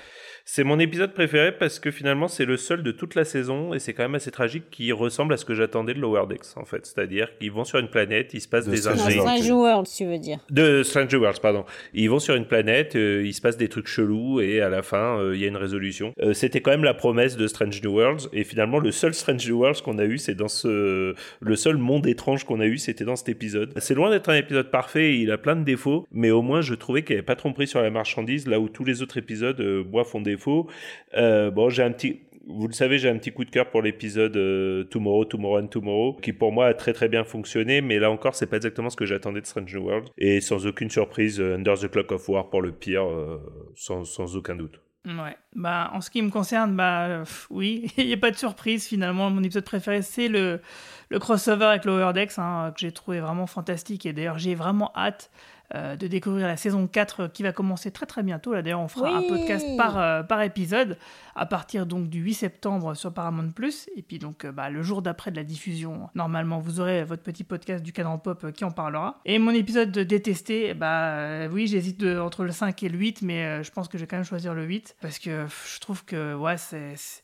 C'est 0.49 0.63
mon 0.63 0.79
épisode 0.79 1.13
préféré 1.13 1.51
parce 1.51 1.77
que 1.77 1.91
finalement 1.91 2.29
c'est 2.29 2.45
le 2.45 2.55
seul 2.55 2.81
de 2.81 2.91
toute 2.91 3.15
la 3.15 3.25
saison 3.25 3.73
et 3.73 3.79
c'est 3.79 3.91
quand 3.93 4.03
même 4.03 4.15
assez 4.15 4.31
tragique 4.31 4.63
qui 4.71 4.93
ressemble 4.93 5.33
à 5.33 5.37
ce 5.37 5.43
que 5.43 5.53
j'attendais 5.53 5.93
de 5.93 5.99
Lower 5.99 6.23
Decks 6.29 6.55
en 6.55 6.63
fait. 6.63 6.85
C'est-à-dire 6.85 7.37
qu'ils 7.37 7.51
vont 7.51 7.65
sur 7.65 7.79
une 7.79 7.89
planète, 7.89 8.33
il 8.33 8.39
se 8.39 8.47
passe 8.47 8.65
De 8.65 8.71
des 8.71 8.77
Strange 8.77 8.97
Non, 8.97 9.05
ingé- 9.07 9.19
Strange 9.19 9.51
World, 9.51 9.87
tu 9.93 10.05
veux 10.05 10.17
dire. 10.17 10.39
de 10.49 10.83
Stranger 10.83 11.17
Worlds, 11.17 11.41
pardon. 11.41 11.65
Ils 11.93 12.09
vont 12.09 12.19
sur 12.19 12.33
une 12.35 12.45
planète, 12.45 12.95
euh, 12.95 13.23
il 13.25 13.33
se 13.33 13.41
passe 13.41 13.57
des 13.57 13.67
trucs 13.67 13.87
chelous 13.87 14.39
et 14.39 14.61
à 14.61 14.69
la 14.69 14.83
fin, 14.83 15.19
euh, 15.19 15.35
il 15.35 15.41
y 15.41 15.43
a 15.43 15.49
une 15.49 15.57
résolution. 15.57 16.13
Euh, 16.21 16.31
C'était 16.31 16.61
quand 16.61 16.71
même 16.71 16.85
la 16.85 16.93
promesse 16.93 17.35
de 17.35 17.45
Strange 17.47 17.81
New 17.83 17.91
Worlds 17.91 18.29
et 18.31 18.45
finalement, 18.45 18.79
le 18.79 18.91
seul 18.93 19.13
Strange 19.13 19.45
New 19.49 19.57
Worlds 19.59 19.81
qu'on 19.83 19.97
a 19.99 20.05
eu, 20.05 20.17
c'est 20.17 20.33
dans 20.35 20.47
ce, 20.47 21.13
le 21.41 21.55
seul 21.57 21.75
monde 21.75 22.07
étrange 22.07 22.45
qu'on 22.45 22.61
a 22.61 22.65
eu, 22.67 22.77
c'était 22.77 23.03
dans 23.03 23.17
cet 23.17 23.27
épisode. 23.27 23.73
C'est 23.79 23.95
loin 23.95 24.09
d'être 24.09 24.29
un 24.29 24.35
épisode 24.37 24.71
parfait, 24.71 25.17
il 25.17 25.29
a 25.29 25.37
plein 25.37 25.57
de 25.57 25.65
défauts, 25.65 26.07
mais 26.13 26.31
au 26.31 26.41
moins, 26.41 26.61
je 26.61 26.73
trouvais 26.73 27.03
qu'il 27.03 27.15
n'y 27.15 27.19
avait 27.19 27.25
pas 27.25 27.35
tromperie 27.35 27.67
sur 27.67 27.81
la 27.81 27.89
marchandise, 27.89 28.47
là 28.47 28.61
où 28.61 28.69
tous 28.69 28.85
les 28.85 29.01
autres 29.01 29.17
épisodes, 29.17 29.59
euh, 29.59 29.83
moi, 29.83 30.05
font 30.05 30.21
défaut. 30.37 30.67
Euh, 31.15 31.51
bon, 31.51 31.69
j'ai 31.69 31.83
un 31.83 31.91
petit, 31.91 32.21
vous 32.47 32.67
le 32.67 32.73
savez, 32.73 32.97
j'ai 32.97 33.09
un 33.09 33.17
petit 33.17 33.31
coup 33.31 33.43
de 33.43 33.49
cœur 33.49 33.69
pour 33.69 33.81
l'épisode 33.81 34.35
euh, 34.37 34.83
Tomorrow, 34.85 35.25
Tomorrow 35.25 35.59
and 35.59 35.67
Tomorrow, 35.67 36.13
qui 36.13 36.33
pour 36.33 36.51
moi 36.51 36.67
a 36.67 36.73
très 36.73 36.93
très 36.93 37.09
bien 37.09 37.23
fonctionné, 37.23 37.81
mais 37.81 37.99
là 37.99 38.09
encore, 38.09 38.35
c'est 38.35 38.47
pas 38.47 38.57
exactement 38.57 38.89
ce 38.89 38.95
que 38.95 39.05
j'attendais 39.05 39.41
de 39.41 39.45
Strange 39.45 39.73
New 39.73 39.83
World. 39.83 40.09
Et 40.17 40.39
sans 40.39 40.65
aucune 40.65 40.89
surprise, 40.89 41.39
euh, 41.39 41.55
Under 41.55 41.77
the 41.77 41.89
Clock 41.89 42.11
of 42.11 42.29
War 42.29 42.49
pour 42.49 42.61
le 42.61 42.71
pire, 42.71 43.05
euh, 43.05 43.39
sans, 43.75 44.35
aucun 44.35 44.55
doute. 44.55 44.79
Ouais. 45.05 45.37
Bah, 45.55 45.89
en 45.93 46.01
ce 46.01 46.09
qui 46.09 46.21
me 46.21 46.29
concerne, 46.29 46.75
bah, 46.75 47.23
oui, 47.49 47.91
il 47.97 48.07
n'y 48.07 48.13
a 48.13 48.17
pas 48.17 48.31
de 48.31 48.37
surprise 48.37 48.87
finalement. 48.87 49.29
Mon 49.29 49.43
épisode 49.43 49.65
préféré, 49.65 50.01
c'est 50.01 50.27
le, 50.27 50.61
le 51.09 51.19
crossover 51.19 51.65
avec 51.65 51.85
Lower 51.85 52.13
Decks, 52.13 52.37
hein, 52.37 52.71
que 52.73 52.79
j'ai 52.79 52.91
trouvé 52.91 53.19
vraiment 53.19 53.47
fantastique. 53.47 54.05
Et 54.05 54.13
d'ailleurs, 54.13 54.37
j'ai 54.37 54.55
vraiment 54.55 54.91
hâte 54.95 55.31
euh, 55.75 55.95
de 55.95 56.07
découvrir 56.07 56.47
la 56.47 56.55
saison 56.57 56.87
4 56.87 57.19
euh, 57.19 57.27
qui 57.27 57.43
va 57.43 57.51
commencer 57.51 57.91
très 57.91 58.05
très 58.05 58.23
bientôt. 58.23 58.53
Là, 58.53 58.61
d'ailleurs, 58.61 58.79
on 58.79 58.87
fera 58.87 59.09
un 59.17 59.21
podcast 59.21 59.65
par, 59.77 59.99
euh, 59.99 60.23
par 60.23 60.41
épisode 60.41 60.97
à 61.35 61.45
partir 61.45 61.85
donc 61.85 62.07
du 62.09 62.19
8 62.21 62.33
septembre 62.35 62.93
sur 62.95 63.13
Paramount 63.13 63.51
Plus. 63.51 63.89
Et 63.95 64.01
puis 64.01 64.17
donc, 64.19 64.45
euh, 64.45 64.51
bah, 64.51 64.69
le 64.69 64.81
jour 64.81 65.01
d'après 65.01 65.29
de 65.31 65.35
la 65.35 65.43
diffusion, 65.43 66.09
normalement, 66.15 66.59
vous 66.59 66.79
aurez 66.79 67.03
votre 67.03 67.21
petit 67.23 67.43
podcast 67.43 67.83
du 67.83 67.91
cadran 67.93 68.17
pop 68.17 68.51
qui 68.53 68.63
en 68.63 68.71
parlera. 68.71 69.19
Et 69.25 69.39
mon 69.39 69.51
épisode 69.51 69.91
de 69.91 70.03
détesté, 70.03 70.73
bah 70.73 71.09
euh, 71.17 71.49
oui, 71.51 71.67
j'hésite 71.67 72.03
entre 72.03 72.43
le 72.43 72.51
5 72.51 72.81
et 72.83 72.89
le 72.89 72.97
8, 72.97 73.21
mais 73.23 73.63
je 73.63 73.71
pense 73.71 73.87
que 73.87 73.97
je 73.97 74.03
vais 74.03 74.07
quand 74.07 74.17
même 74.17 74.25
choisir 74.25 74.53
le 74.53 74.63
8 74.63 74.95
parce 75.01 75.19
que 75.19 75.45
je 75.73 75.79
trouve 75.79 76.05
que 76.05 76.33
ouais, 76.35 76.57
c'est- 76.57 77.23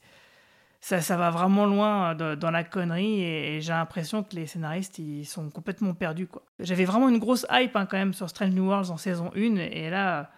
ça, 0.83 0.99
ça 0.99 1.15
va 1.15 1.29
vraiment 1.29 1.65
loin 1.65 2.13
euh, 2.19 2.35
dans 2.35 2.51
la 2.51 2.65
connerie 2.65 3.23
et, 3.23 3.61
j'ai 3.61 3.71
l'impression 3.71 4.21
que 4.21 4.35
les 4.35 4.47
scénaristes 4.47 4.99
ils 4.99 5.25
sont 5.25 5.49
complètement 5.49 5.93
perdus 5.93 6.27
quoi. 6.27 6.43
J'avais 6.59 6.83
vraiment 6.83 7.07
une 7.07 7.19
grosse 7.19 7.45
hype 7.49 7.73
hein, 7.77 7.85
quand 7.85 7.95
même 7.95 8.13
sur 8.13 8.29
Strange 8.29 8.51
New 8.51 8.65
Worlds 8.65 8.91
en 8.91 8.97
saison 8.97 9.31
1 9.33 9.55
et 9.55 9.89
là 9.89 10.29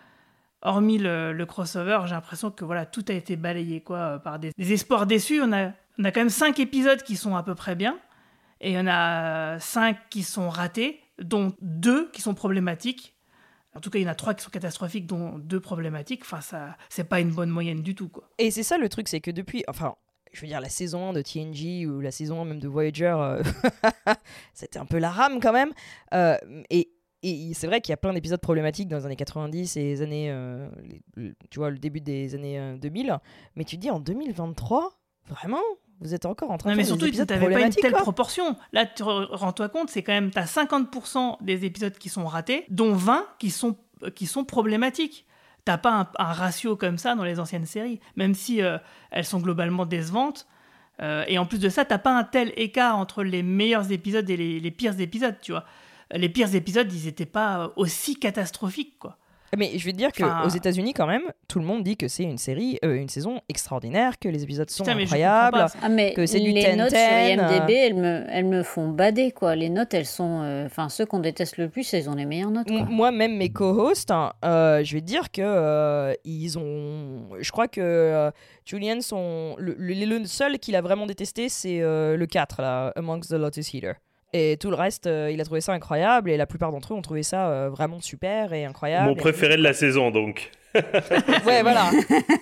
hormis 0.61 0.99
le, 0.99 1.43
crossover, 1.45 2.01
j'ai 2.05 2.13
l'impression 2.13 2.51
que 2.51 2.63
voilà 2.63 2.85
tout 2.85 3.03
a 3.07 3.13
été 3.13 3.37
balayé 3.37 3.81
quoi 3.81 3.97
euh, 3.97 4.17
par 4.19 4.37
des, 4.37 4.51
espoirs 4.59 5.07
déçus. 5.07 5.41
On 5.41 5.51
a 5.51 5.71
On 5.97 6.03
a 6.03 6.11
quand 6.11 6.21
même 6.21 6.29
5 6.29 6.59
épisodes 6.59 7.01
qui 7.01 7.15
sont 7.15 7.35
à 7.35 7.41
peu 7.41 7.55
près 7.55 7.73
bien, 7.73 7.97
et 8.61 8.69
il 8.69 8.75
y 8.75 8.79
en 8.79 8.87
a 8.87 9.59
5 9.59 9.97
qui 10.11 10.21
sont 10.21 10.49
ratés, 10.49 11.01
dont 11.19 11.53
2 11.61 12.11
qui 12.11 12.21
sont 12.21 12.35
problématiques. 12.35 13.15
En 13.75 13.79
tout 13.79 13.89
cas, 13.89 13.97
il 13.97 14.03
y 14.03 14.07
en 14.07 14.11
a 14.11 14.15
3 14.15 14.35
qui 14.35 14.43
sont 14.43 14.51
catastrophiques, 14.51 15.07
dont 15.07 15.39
2 15.39 15.59
problématiques. 15.59 16.21
Enfin, 16.21 16.41
ça, 16.41 16.77
c'est 16.89 17.09
pas 17.09 17.19
une 17.19 17.31
bonne 17.31 17.49
moyenne 17.49 17.81
du 17.81 17.95
tout, 17.95 18.09
quoi. 18.09 18.29
Et 18.37 18.51
c'est 18.51 18.63
ça 18.63 18.77
le 18.77 18.89
truc, 18.89 19.07
c'est 19.07 19.21
que 19.21 19.31
depuis. 19.31 19.63
Enfin, 19.67 19.95
je 20.35 20.41
veux 20.41 20.47
dire, 20.47 20.61
la 20.61 20.69
saison 20.69 21.09
1 21.09 21.13
de 21.13 21.21
TNG 21.21 21.87
ou 21.89 21.99
la 22.01 22.11
saison 22.11 22.41
1 22.41 22.45
même 22.45 22.59
de 22.59 22.67
Voyager, 22.67 23.15
euh, 23.17 23.41
c'était 24.53 24.79
un 24.79 24.85
peu 24.85 24.97
la 24.97 25.09
rame 25.09 25.39
quand 25.39 25.53
même. 25.53 25.71
Euh, 26.13 26.37
et, 26.69 26.91
et 27.23 27.53
c'est 27.53 27.67
vrai 27.67 27.81
qu'il 27.81 27.91
y 27.91 27.93
a 27.93 27.97
plein 27.97 28.13
d'épisodes 28.13 28.39
problématiques 28.41 28.87
dans 28.87 28.97
les 28.97 29.05
années 29.05 29.15
90 29.15 29.77
et 29.77 29.83
les 29.83 30.01
années. 30.01 30.27
euh, 30.31 30.67
les- 31.17 31.33
tu 31.49 31.59
vois, 31.59 31.69
le 31.69 31.77
début 31.79 32.01
des 32.01 32.35
années 32.35 32.59
euh, 32.59 32.77
2000. 32.77 33.17
Mais 33.55 33.63
tu 33.63 33.77
te 33.77 33.81
dis, 33.81 33.89
en 33.89 33.99
2023, 33.99 34.91
vraiment 35.27 35.61
Vous 36.01 36.13
êtes 36.13 36.25
encore 36.25 36.51
en 36.51 36.57
train 36.57 36.69
Non, 36.71 36.75
de 36.75 36.77
mais 36.81 36.83
faire 36.85 36.97
des 36.97 37.11
surtout, 37.11 37.25
tu 37.25 37.33
n'avais 37.33 37.53
pas 37.53 37.61
une 37.61 37.69
telle 37.73 37.93
quoi. 37.93 38.01
proportion. 38.01 38.55
Là, 38.73 38.85
tu 38.85 39.01
rends-toi 39.03 39.69
compte, 39.69 39.89
c'est 39.89 40.03
quand 40.03 40.11
même, 40.13 40.29
tu 40.29 40.37
as 40.37 40.45
50% 40.45 41.37
des 41.43 41.65
épisodes 41.65 41.97
qui 41.97 42.09
sont 42.09 42.25
ratés, 42.25 42.65
dont 42.69 42.93
20 42.93 43.25
qui 43.39 43.49
sont, 43.49 43.77
qui 44.13 44.25
sont 44.27 44.43
problématiques. 44.43 45.25
T'as 45.65 45.77
pas 45.77 46.09
un, 46.17 46.33
ratio 46.33 46.75
comme 46.75 46.97
ça 46.97 47.15
dans 47.15 47.23
les 47.23 47.39
anciennes 47.39 47.65
séries, 47.65 47.99
même 48.15 48.35
si 48.35 48.61
euh, 48.61 48.77
elles 49.11 49.25
sont 49.25 49.39
globalement 49.39 49.85
décevantes. 49.85 50.47
Euh, 51.01 51.25
et 51.27 51.37
en 51.37 51.45
plus 51.45 51.59
de 51.59 51.69
ça, 51.69 51.83
t'as 51.85 51.97
pas 51.97 52.15
un 52.15 52.23
tel 52.23 52.53
écart 52.55 52.97
entre 52.97 53.23
les 53.23 53.43
meilleurs 53.43 53.91
épisodes 53.91 54.29
et 54.29 54.37
les, 54.37 54.59
les 54.59 54.71
pires 54.71 54.99
épisodes, 54.99 55.35
tu 55.41 55.51
vois. 55.51 55.65
Les 56.11 56.29
pires 56.29 56.53
épisodes, 56.53 56.91
ils 56.93 57.07
étaient 57.07 57.25
pas 57.25 57.73
aussi 57.75 58.15
catastrophiques, 58.15 58.97
quoi. 58.99 59.17
Mais 59.57 59.77
je 59.77 59.85
veux 59.85 59.91
te 59.91 59.97
dire 59.97 60.09
Enfin- 60.19 60.41
qu'aux 60.43 60.49
États-Unis, 60.49 60.93
quand 60.93 61.07
même, 61.07 61.23
tout 61.47 61.59
le 61.59 61.65
monde 61.65 61.83
dit 61.83 61.97
que 61.97 62.07
c'est 62.07 62.23
une 62.23 62.37
série, 62.37 62.77
euh, 62.83 62.95
une 62.95 63.09
saison 63.09 63.39
extraordinaire, 63.49 64.19
que 64.19 64.27
les 64.29 64.43
épisodes 64.43 64.69
sont 64.69 64.83
Putain, 64.83 64.95
mais 64.95 65.01
je 65.05 65.05
incroyables. 65.07 65.65
Ah, 65.81 65.89
mais 65.89 66.13
que 66.13 66.25
c'est 66.25 66.39
du 66.39 66.51
les 66.51 66.75
notes 66.75 66.89
sur 66.89 66.97
10-10, 66.99 67.29
IMDb, 67.33 67.69
euh. 67.71 67.73
elles 67.85 67.93
me, 67.95 68.23
elles 68.29 68.45
me 68.45 68.63
font 68.63 68.89
bader, 68.89 69.31
quoi. 69.31 69.55
Les 69.55 69.69
notes, 69.69 69.93
elles 69.93 70.05
sont... 70.05 70.41
euh, 70.43 70.65
Enfin, 70.65 70.89
ceux 70.89 71.05
qu'on 71.05 71.19
déteste 71.19 71.57
le 71.57 71.69
plus, 71.69 71.91
ils 71.93 72.09
ont 72.09 72.15
les 72.15 72.25
meilleures 72.25 72.51
notes, 72.51 72.67
quoi. 72.67 72.79
M- 72.79 72.87
Moi, 72.89 73.11
même 73.11 73.37
mes 73.37 73.49
co-hosts, 73.49 74.11
hein, 74.11 74.33
euh, 74.43 74.83
je 74.83 74.93
vais 74.95 75.01
te 75.01 75.05
dire 75.05 75.31
que 75.31 75.41
euh, 75.43 76.13
ils 76.25 76.57
ont. 76.57 77.27
Je 77.39 77.51
crois 77.51 77.67
que 77.67 77.81
euh, 77.81 78.31
Julian, 78.65 79.01
son... 79.01 79.55
le, 79.57 79.75
le- 79.77 80.05
le 80.05 80.25
seul 80.25 80.59
qu'il 80.59 80.75
a 80.75 80.81
vraiment 80.81 81.05
détesté, 81.05 81.49
c'est 81.49 81.81
euh, 81.81 82.17
le 82.17 82.25
4, 82.25 82.61
là, 82.61 82.91
Amongst 82.95 83.29
the 83.29 83.33
Lotus 83.33 83.73
Eater. 83.73 83.93
Et 84.37 84.57
tout 84.59 84.69
le 84.69 84.75
reste, 84.75 85.07
euh, 85.07 85.31
il 85.31 85.39
a 85.39 85.45
trouvé 85.45 85.61
ça 85.61 85.71
incroyable, 85.71 86.29
et 86.29 86.35
la 86.35 86.45
plupart 86.45 86.71
d'entre 86.73 86.91
eux 86.93 86.97
ont 86.97 87.01
trouvé 87.01 87.23
ça 87.23 87.49
euh, 87.49 87.69
vraiment 87.69 88.01
super 88.01 88.51
et 88.51 88.65
incroyable. 88.65 89.07
Mon 89.07 89.13
Et- 89.15 89.17
préféré 89.17 89.55
de 89.55 89.63
la 89.63 89.71
saison, 89.73 90.11
donc. 90.11 90.51
Ouais, 91.45 91.61
voilà. 91.61 91.89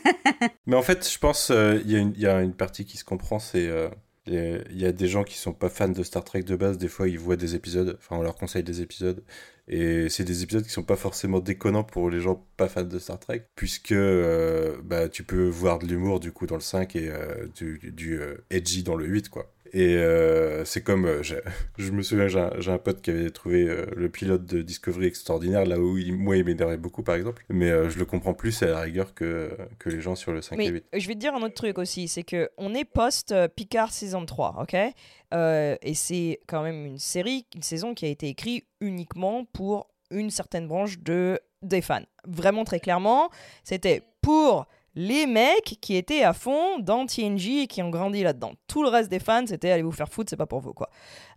Mais 0.65 0.76
en 0.76 0.82
fait, 0.82 1.07
je 1.07 1.20
pense 1.20 1.52
euh, 1.52 1.80
il 1.86 1.91
y, 1.91 1.95
a 1.95 1.99
une- 1.99 2.14
il 2.15 2.22
y 2.22 2.26
a 2.26 2.41
une 2.41 2.56
partie 2.56 2.84
qui 2.84 2.98
se 2.98 3.03
comprend, 3.03 3.38
c'est 3.38 3.68
euh, 3.68 3.90
il 4.26 4.80
y 4.80 4.86
a 4.86 4.91
des 4.91 5.07
gens 5.07 5.24
qui 5.24 5.38
sont 5.38 5.53
pas 5.53 5.70
fans 5.70 5.90
de 5.90 6.02
Star 6.02 6.24
Trek 6.24 6.41
de 6.41 6.56
base, 6.56 6.78
des 6.80 6.88
fois 6.88 7.07
ils 7.07 7.20
voient 7.20 7.36
des 7.36 7.53
épisodes, 7.53 7.95
enfin 7.99 8.15
on 8.18 8.24
leur 8.24 8.36
conseille 8.36 8.64
des 8.64 8.82
épisodes, 8.82 9.22
et 9.68 10.07
c'est 10.10 10.24
des 10.24 10.41
épisodes 10.44 10.64
qui 10.64 10.72
sont 10.72 10.82
pas 10.84 10.95
forcément 10.95 11.41
déconnants 11.41 11.84
pour 11.84 12.10
les 12.10 12.22
gens 12.22 12.44
pas 12.57 12.70
fans 12.70 12.84
de 12.84 12.98
Star 12.99 13.20
Trek, 13.20 13.44
puisque 13.56 13.91
euh, 13.91 14.78
bah, 14.84 15.10
tu 15.10 15.24
peux 15.24 15.48
voir 15.48 15.78
de 15.78 15.86
l'humour 15.86 16.20
du 16.20 16.32
coup 16.32 16.48
dans 16.48 16.56
le 16.56 16.61
5 16.61 16.95
et 16.95 17.10
euh, 17.11 17.45
du, 17.56 17.91
du, 17.94 18.20
euh, 18.20 18.36
edgy 18.49 18.82
dans 18.82 18.95
le 18.95 19.06
8 19.06 19.30
quoi. 19.30 19.52
Et 19.75 19.95
euh, 19.97 20.63
c'est 20.65 20.83
comme, 20.83 21.05
euh, 21.05 21.23
je 21.77 21.91
me 21.91 22.03
souviens, 22.03 22.27
j'ai 22.27 22.71
un, 22.71 22.77
pote 22.77 23.01
qui 23.01 23.09
avait 23.09 23.31
trouvé 23.31 23.67
euh, 23.67 23.85
le 23.95 24.07
pilote 24.09 24.45
de 24.45 24.61
Discovery 24.61 25.07
extraordinaire, 25.07 25.65
là 25.65 25.79
où 25.79 25.97
il- 25.97 26.15
moi 26.15 26.37
il 26.37 26.45
m'énervait 26.45 26.77
beaucoup 26.77 27.01
par 27.01 27.15
exemple, 27.15 27.43
mais 27.49 27.69
je 27.89 27.97
le 27.97 28.05
comprends 28.05 28.35
plus 28.35 28.61
à 28.61 28.67
la 28.67 28.81
rigueur 28.81 29.13
que, 29.15 29.57
que 29.79 29.89
les 29.89 29.99
gens 29.99 30.15
sur 30.15 30.31
le 30.31 30.41
5 30.43 30.55
et 30.55 30.57
Mais 30.57 30.67
8. 30.69 30.85
je 30.93 31.07
vais 31.07 31.15
te 31.15 31.19
dire 31.19 31.33
un 31.33 31.41
autre 31.41 31.55
truc 31.55 31.79
aussi, 31.79 32.07
c'est 32.07 32.23
que 32.23 32.49
on 32.57 32.75
est 32.75 32.85
post 32.85 33.31
euh, 33.31 33.47
Picard 33.47 33.91
saison 33.91 34.25
3, 34.25 34.57
ok? 34.61 34.75
Et 34.75 35.93
c'est 35.95 36.39
quand 36.47 36.61
même 36.61 36.85
une 36.85 36.99
série, 36.99 37.47
une 37.55 37.63
saison 37.63 37.95
qui 37.95 38.05
a 38.05 38.09
été 38.09 38.27
écrite 38.27 38.67
uniquement 38.81 39.45
pour 39.45 39.87
une 40.11 40.29
certaine 40.29 40.67
branche 40.67 40.99
de 40.99 41.39
des 41.63 41.81
fans. 41.81 42.03
Vraiment 42.27 42.65
très 42.65 42.79
clairement, 42.79 43.31
c'était 43.63 44.03
pour 44.21 44.67
les 44.95 45.26
mecs 45.26 45.78
qui 45.82 45.95
étaient 45.95 46.24
à 46.24 46.34
fond 46.34 46.80
dans 46.80 47.06
TNG 47.06 47.64
et 47.64 47.68
qui 47.68 47.82
ont 47.82 47.90
grandi 47.90 48.24
là-dedans. 48.24 48.53
Tout 48.68 48.84
le 48.84 48.90
reste 48.90 49.10
des 49.10 49.20
fans, 49.20 49.45
c'était 49.48 49.72
allez 49.72 49.84
vous 49.84 49.91
faire 49.91 50.10
foutre, 50.10 50.30
c'est 50.30 50.38
pas 50.38 50.45
pour 50.45 50.60
vous 50.60 50.74
quoi. 50.74 50.90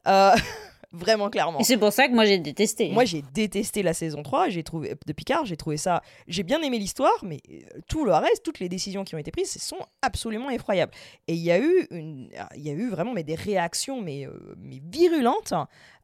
Euh, 0.07 0.35
vraiment 0.93 1.31
clairement. 1.31 1.59
Et 1.61 1.65
c'est 1.65 1.77
pour 1.77 1.93
ça 1.93 2.09
que 2.09 2.15
moi, 2.15 2.25
j'ai 2.25 2.39
détesté. 2.39 2.91
Moi, 2.91 3.05
j'ai 3.05 3.23
détesté 3.35 3.83
la 3.83 3.95
saison 3.95 4.23
3 4.23 4.49
j'ai 4.49 4.63
trouvé, 4.63 4.95
de 5.07 5.13
Picard. 5.13 5.45
J'ai 5.45 5.57
trouvé 5.57 5.77
ça. 5.77 6.03
J'ai 6.27 6.43
bien 6.43 6.61
aimé 6.63 6.79
l'histoire, 6.79 7.17
mais 7.23 7.41
euh, 7.51 7.81
tout 7.89 8.05
le 8.05 8.13
reste, 8.13 8.43
toutes 8.43 8.61
les 8.61 8.69
décisions 8.69 9.05
qui 9.05 9.15
ont 9.15 9.19
été 9.19 9.31
prises, 9.31 9.57
sont 9.61 9.79
absolument 10.03 10.51
effroyables. 10.51 10.93
Et 11.29 11.35
il 11.35 11.43
y 11.43 11.51
a 11.51 11.59
eu, 11.59 11.87
une, 11.91 12.29
y 12.57 12.71
a 12.71 12.73
eu 12.73 12.89
vraiment 12.91 13.13
mais 13.13 13.25
des 13.25 13.35
réactions 13.35 14.01
mais, 14.01 14.27
euh, 14.27 14.55
mais 14.59 14.81
virulentes 14.85 15.55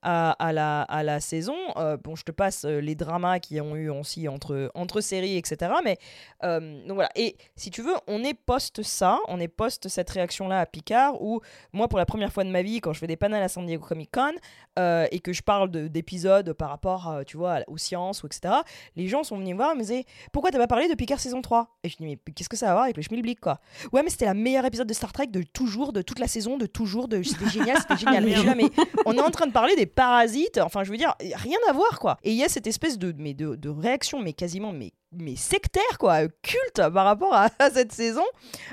à, 0.03 0.33
à 0.33 0.53
la, 0.53 0.83
à 0.83 1.03
la 1.03 1.21
saison. 1.21 1.55
Euh, 1.77 1.97
bon, 1.97 2.17
je 2.17 2.25
te 2.25 2.33
passe 2.33 2.65
euh, 2.65 2.81
les 2.81 2.95
dramas 2.95 3.39
qui 3.39 3.61
ont 3.61 3.77
eu 3.77 3.89
aussi 3.89 4.29
entre, 4.29 4.71
entre 4.75 5.01
séries, 5.01 5.37
etc. 5.37 5.73
Mais 5.85 5.99
euh, 6.45 6.81
donc 6.87 6.95
voilà. 6.95 7.11
Et 7.17 7.37
si 7.57 7.71
tu 7.71 7.83
veux, 7.83 7.95
on 8.09 8.23
est 8.25 8.35
post 8.35 8.83
ça, 8.83 9.19
on 9.29 9.39
est 9.41 9.49
post 9.49 9.89
cette 9.89 10.11
réaction-là 10.11 10.61
à 10.61 10.67
Picard, 10.67 11.23
où 11.23 11.41
moi, 11.73 11.89
pour 11.89 11.99
la 11.99 12.07
première 12.07 12.33
fois 12.33 12.45
de 12.45 12.51
ma 12.51 12.63
vie, 12.63 12.81
quand 12.81 12.93
je 12.93 12.99
fais 12.99 13.07
des 13.07 13.17
panels 13.17 13.43
à 13.43 13.49
San 13.49 13.65
Diego 13.67 13.85
Comic 13.87 14.11
Con 14.13 14.33
euh, 14.79 15.07
et 15.11 15.21
que 15.21 15.33
je 15.33 15.43
parle 15.43 15.71
de- 15.71 15.89
d'épisodes 15.89 16.53
par 16.53 16.69
rapport, 16.71 17.21
tu 17.27 17.37
vois, 17.37 17.61
aux 17.67 17.79
sciences 17.79 18.23
ou 18.23 18.27
etc., 18.27 18.55
les 18.97 19.07
gens 19.09 19.23
sont 19.25 19.37
venus 19.37 19.51
me 19.53 19.57
voir 19.57 19.73
et 19.73 19.75
me 19.75 19.81
disaient 19.81 20.05
Pourquoi 20.33 20.51
t'as 20.51 20.59
pas 20.59 20.67
parlé 20.67 20.89
de 20.89 20.95
Picard 20.95 21.21
saison 21.21 21.43
3 21.43 21.69
Et 21.85 21.89
je 21.89 21.97
dis 21.97 22.05
Mais 22.05 22.19
qu'est-ce 22.35 22.49
que 22.49 22.57
ça 22.57 22.67
a 22.69 22.71
à 22.71 22.73
voir 22.75 22.85
avec 22.85 22.97
le 22.97 23.03
schmilblick, 23.03 23.41
quoi? 23.41 23.59
Ouais, 23.93 24.03
mais 24.03 24.11
c'était 24.11 24.25
la 24.25 24.35
meilleure 24.35 24.65
épisode 24.65 24.87
de 24.89 24.95
Star 24.95 25.13
Trek 25.13 25.27
de 25.29 25.43
toujours, 25.43 25.93
de 25.93 26.03
toute 26.03 26.19
la 26.19 26.27
saison, 26.29 26.57
de 26.57 26.67
toujours, 26.67 27.09
de 27.09 27.23
c'était 27.23 27.49
génial, 27.51 27.79
c'était 27.79 27.97
génial. 27.99 28.17
Ah, 28.17 28.27
mais, 28.27 28.33
je 28.33 28.39
suis 28.39 28.47
là, 28.47 28.55
merde. 28.55 28.71
mais 28.77 28.85
on 29.07 29.13
est 29.17 29.21
en 29.21 29.31
train 29.31 29.47
de 29.47 29.53
parler 29.53 29.77
des 29.77 29.87
parasites, 29.95 30.59
enfin, 30.59 30.85
je 30.85 30.91
veux 30.91 30.97
dire, 30.97 31.15
rien 31.21 31.59
à 31.69 31.73
voir, 31.73 31.99
quoi. 32.01 32.19
Et 32.25 32.31
il 32.31 32.37
y 32.37 32.45
a 32.45 32.49
cette 32.49 32.67
espèce 32.67 32.99
de, 32.99 33.15
mais 33.17 33.35
de, 33.35 33.55
de 33.55 33.69
réaction, 33.69 34.21
mais 34.21 34.33
quasiment, 34.33 34.73
mais 34.73 34.93
mais 35.15 35.37
sectaire 35.37 35.99
quoi, 35.99 36.21
culte 36.41 36.77
par 36.77 37.05
rapport 37.05 37.35
à, 37.35 37.51
à 37.59 37.69
cette 37.69 37.93
saison 37.93 38.25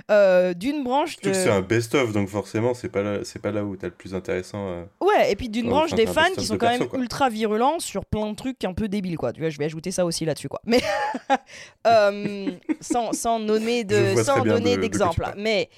euh, 0.10 0.54
d'une 0.54 0.86
branche 0.86 1.18
de 1.20 1.34
c'est 1.34 1.50
un 1.50 1.60
best-of, 1.60 2.14
donc 2.14 2.30
forcément, 2.30 2.74
c'est 2.74 2.88
pas 2.88 3.02
là, 3.02 3.20
c'est 3.26 3.40
pas 3.42 3.52
là 3.52 3.66
où 3.66 3.76
t'as 3.76 3.88
le 3.88 3.94
plus 3.94 4.16
intéressant. 4.16 4.70
euh. 4.70 4.86
Ouais, 5.02 5.34
et 5.34 5.36
puis 5.36 5.50
d'une 5.50 5.68
branche 5.68 5.94
des 5.94 6.06
fans 6.06 6.32
qui 6.38 6.46
sont 6.46 6.54
quand 6.58 6.68
perso, 6.68 6.80
même 6.84 6.90
quoi. 6.90 7.00
ultra 7.00 7.28
virulents 7.28 7.80
sur 7.80 8.06
plein 8.06 8.30
de 8.30 8.36
trucs 8.38 8.64
un 8.64 8.72
peu 8.74 8.88
débiles, 8.88 9.18
quoi. 9.18 9.34
Tu 9.34 9.42
vois, 9.42 9.50
je 9.50 9.58
vais 9.58 9.66
ajouter 9.66 9.92
ça 9.92 10.06
aussi 10.06 10.24
là-dessus, 10.24 10.48
quoi. 10.48 10.62
Mais 10.66 10.80
euh, 11.88 12.52
sans, 12.80 13.12
sans 13.14 13.40
nommer 13.40 13.84
de, 13.84 14.16
sans 14.24 14.44
donner 14.44 14.72
de- 14.72 14.76
de 14.78 14.82
d'exemple. 14.82 15.22
parles. 15.22 15.36
Mais 15.38 15.70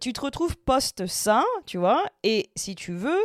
tu 0.00 0.12
te 0.12 0.20
retrouves 0.20 0.56
post 0.58 1.06
ça, 1.06 1.42
tu 1.66 1.78
vois, 1.78 2.04
et 2.22 2.50
si 2.54 2.74
tu 2.74 2.92
veux. 2.92 3.20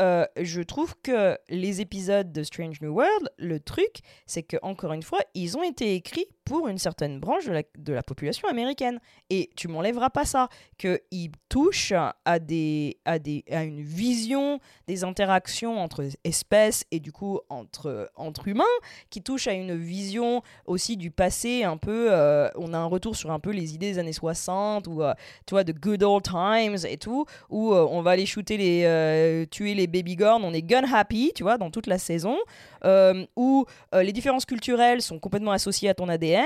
Euh, 0.00 0.26
je 0.40 0.60
trouve 0.60 0.94
que 1.02 1.36
les 1.48 1.80
épisodes 1.80 2.32
de 2.32 2.42
Strange 2.42 2.80
New 2.80 2.92
World, 2.92 3.30
le 3.38 3.60
truc, 3.60 4.00
c'est 4.26 4.42
que 4.42 4.56
encore 4.62 4.92
une 4.92 5.02
fois, 5.02 5.20
ils 5.34 5.56
ont 5.56 5.62
été 5.62 5.94
écrits 5.94 6.26
pour 6.48 6.68
une 6.68 6.78
certaine 6.78 7.20
branche 7.20 7.44
de 7.46 7.92
la, 7.92 8.02
population 8.02 8.48
américaine. 8.48 8.98
Et 9.28 9.50
tu 9.54 9.68
m'enlèveras 9.68 10.10
pas 10.10 10.24
ça, 10.24 10.48
qu'ils 10.78 11.30
touchent 11.48 11.92
à, 12.24 12.38
des, 12.38 12.98
à, 13.04 13.18
des, 13.18 13.44
à 13.50 13.64
une 13.64 13.82
vision 13.82 14.60
des 14.86 15.04
interactions 15.04 15.78
entre 15.78 16.08
espèces 16.24 16.84
et 16.90 17.00
du 17.00 17.12
coup 17.12 17.40
entre, 17.50 18.10
entre 18.16 18.48
humains, 18.48 18.64
qui 19.10 19.22
touchent 19.22 19.48
à 19.48 19.52
une 19.52 19.76
vision 19.76 20.42
aussi 20.66 20.96
du 20.96 21.10
passé 21.10 21.64
un 21.64 21.76
peu, 21.76 22.08
euh, 22.10 22.48
on 22.56 22.72
a 22.72 22.78
un 22.78 22.86
retour 22.86 23.14
sur 23.14 23.30
un 23.30 23.40
peu 23.40 23.50
les 23.50 23.74
idées 23.74 23.92
des 23.92 23.98
années 23.98 24.12
60, 24.12 24.86
ou 24.86 25.02
euh, 25.02 25.12
tu 25.46 25.54
vois, 25.54 25.64
de 25.64 25.72
good 25.72 26.02
old 26.02 26.24
times 26.24 26.78
et 26.88 26.96
tout, 26.96 27.26
où 27.50 27.72
euh, 27.72 27.86
on 27.90 28.00
va 28.00 28.12
aller 28.12 28.26
shooter 28.26 28.56
les, 28.56 29.46
tuer 29.50 29.74
les 29.74 29.86
babygorn, 29.86 30.42
on 30.44 30.52
est 30.52 30.62
gun 30.62 30.84
happy, 30.90 31.32
tu 31.34 31.42
vois, 31.42 31.58
dans 31.58 31.70
toute 31.70 31.86
la 31.86 31.98
saison, 31.98 32.38
où 33.36 33.66
les 33.92 34.12
différences 34.12 34.46
culturelles 34.46 35.02
sont 35.02 35.18
complètement 35.18 35.52
associées 35.52 35.88
à 35.88 35.94
ton 35.94 36.08
ADN. 36.08 36.37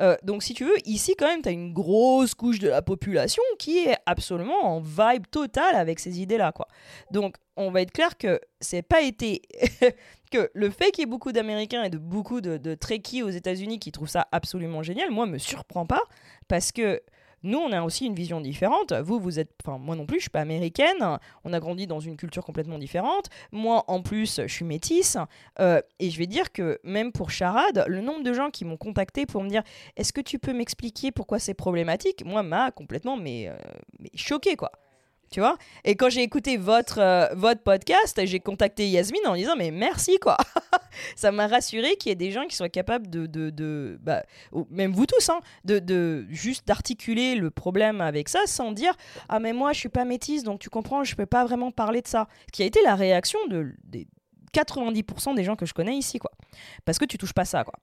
Euh, 0.00 0.16
donc, 0.22 0.42
si 0.42 0.54
tu 0.54 0.64
veux, 0.64 0.76
ici, 0.84 1.14
quand 1.18 1.26
même, 1.26 1.42
tu 1.42 1.48
as 1.48 1.52
une 1.52 1.72
grosse 1.72 2.34
couche 2.34 2.58
de 2.58 2.68
la 2.68 2.82
population 2.82 3.42
qui 3.58 3.78
est 3.78 3.96
absolument 4.06 4.76
en 4.76 4.80
vibe 4.80 5.26
totale 5.30 5.74
avec 5.74 5.98
ces 5.98 6.20
idées-là, 6.20 6.52
quoi. 6.52 6.68
Donc, 7.10 7.36
on 7.56 7.70
va 7.70 7.82
être 7.82 7.92
clair 7.92 8.16
que 8.18 8.40
c'est 8.60 8.82
pas 8.82 9.02
été. 9.02 9.42
que 10.30 10.50
le 10.54 10.70
fait 10.70 10.90
qu'il 10.90 11.02
y 11.02 11.04
ait 11.04 11.10
beaucoup 11.10 11.32
d'Américains 11.32 11.84
et 11.84 11.90
de 11.90 11.98
beaucoup 11.98 12.40
de, 12.40 12.56
de 12.56 12.74
Trekkies 12.74 13.22
aux 13.22 13.30
États-Unis 13.30 13.78
qui 13.78 13.92
trouvent 13.92 14.08
ça 14.08 14.26
absolument 14.32 14.82
génial, 14.82 15.10
moi, 15.10 15.26
me 15.26 15.38
surprend 15.38 15.86
pas 15.86 16.02
parce 16.48 16.72
que 16.72 17.00
nous, 17.46 17.58
on 17.58 17.72
a 17.72 17.82
aussi 17.82 18.06
une 18.06 18.14
vision 18.14 18.40
différente. 18.40 18.92
Vous, 18.92 19.18
vous 19.18 19.38
êtes. 19.38 19.50
Enfin, 19.64 19.78
moi 19.78 19.96
non 19.96 20.06
plus, 20.06 20.18
je 20.18 20.22
suis 20.22 20.30
pas 20.30 20.40
américaine. 20.40 21.18
On 21.44 21.52
a 21.52 21.60
grandi 21.60 21.86
dans 21.86 22.00
une 22.00 22.16
culture 22.16 22.44
complètement 22.44 22.78
différente. 22.78 23.28
Moi, 23.52 23.84
en 23.88 24.02
plus, 24.02 24.40
je 24.42 24.52
suis 24.52 24.64
métisse. 24.64 25.16
Euh, 25.60 25.80
et 25.98 26.10
je 26.10 26.18
vais 26.18 26.26
dire 26.26 26.52
que 26.52 26.78
même 26.84 27.12
pour 27.12 27.30
Charade, 27.30 27.84
le 27.86 28.00
nombre 28.00 28.22
de 28.22 28.32
gens 28.32 28.50
qui 28.50 28.64
m'ont 28.64 28.76
contacté 28.76 29.26
pour 29.26 29.42
me 29.42 29.48
dire 29.48 29.62
Est-ce 29.96 30.12
que 30.12 30.20
tu 30.20 30.38
peux 30.38 30.52
m'expliquer 30.52 31.12
pourquoi 31.12 31.38
c'est 31.38 31.54
problématique? 31.54 32.24
Moi, 32.24 32.42
m'a 32.42 32.70
complètement 32.70 33.16
mais, 33.16 33.48
euh, 33.48 33.56
mais 34.00 34.10
choqué, 34.14 34.56
quoi. 34.56 34.72
Tu 35.30 35.40
vois? 35.40 35.58
Et 35.84 35.96
quand 35.96 36.08
j'ai 36.08 36.22
écouté 36.22 36.56
votre, 36.56 37.00
euh, 37.00 37.26
votre 37.34 37.62
podcast, 37.62 38.20
j'ai 38.24 38.38
contacté 38.38 38.88
Yasmine 38.88 39.26
en 39.26 39.34
disant 39.34 39.54
Mais 39.56 39.70
merci, 39.70 40.18
quoi 40.20 40.36
Ça 41.16 41.32
m'a 41.32 41.46
rassuré 41.48 41.96
qu'il 41.96 42.10
y 42.10 42.12
ait 42.12 42.16
des 42.16 42.30
gens 42.30 42.46
qui 42.46 42.54
soient 42.54 42.68
capables 42.68 43.10
de. 43.10 43.26
de, 43.26 43.98
bah, 44.00 44.22
même 44.70 44.92
vous 44.92 45.06
tous, 45.06 45.28
hein, 45.28 45.40
de, 45.64 45.78
de 45.78 46.26
juste 46.30 46.66
d'articuler 46.66 47.34
le 47.34 47.50
problème 47.50 48.00
avec 48.00 48.28
ça 48.28 48.40
sans 48.46 48.72
dire 48.72 48.96
Ah, 49.28 49.40
mais 49.40 49.52
moi, 49.52 49.72
je 49.72 49.80
suis 49.80 49.88
pas 49.88 50.04
métisse, 50.04 50.44
donc 50.44 50.60
tu 50.60 50.70
comprends, 50.70 51.02
je 51.02 51.16
peux 51.16 51.26
pas 51.26 51.44
vraiment 51.44 51.70
parler 51.72 52.02
de 52.02 52.08
ça. 52.08 52.28
Ce 52.46 52.52
qui 52.52 52.62
a 52.62 52.66
été 52.66 52.80
la 52.82 52.94
réaction 52.94 53.38
de, 53.48 53.74
des 53.84 54.06
90% 54.54 55.34
des 55.34 55.44
gens 55.44 55.56
que 55.56 55.66
je 55.66 55.74
connais 55.74 55.96
ici, 55.96 56.18
quoi. 56.18 56.30
Parce 56.84 56.98
que 56.98 57.04
tu 57.04 57.18
touches 57.18 57.34
pas 57.34 57.44
ça, 57.44 57.64
quoi. 57.64 57.74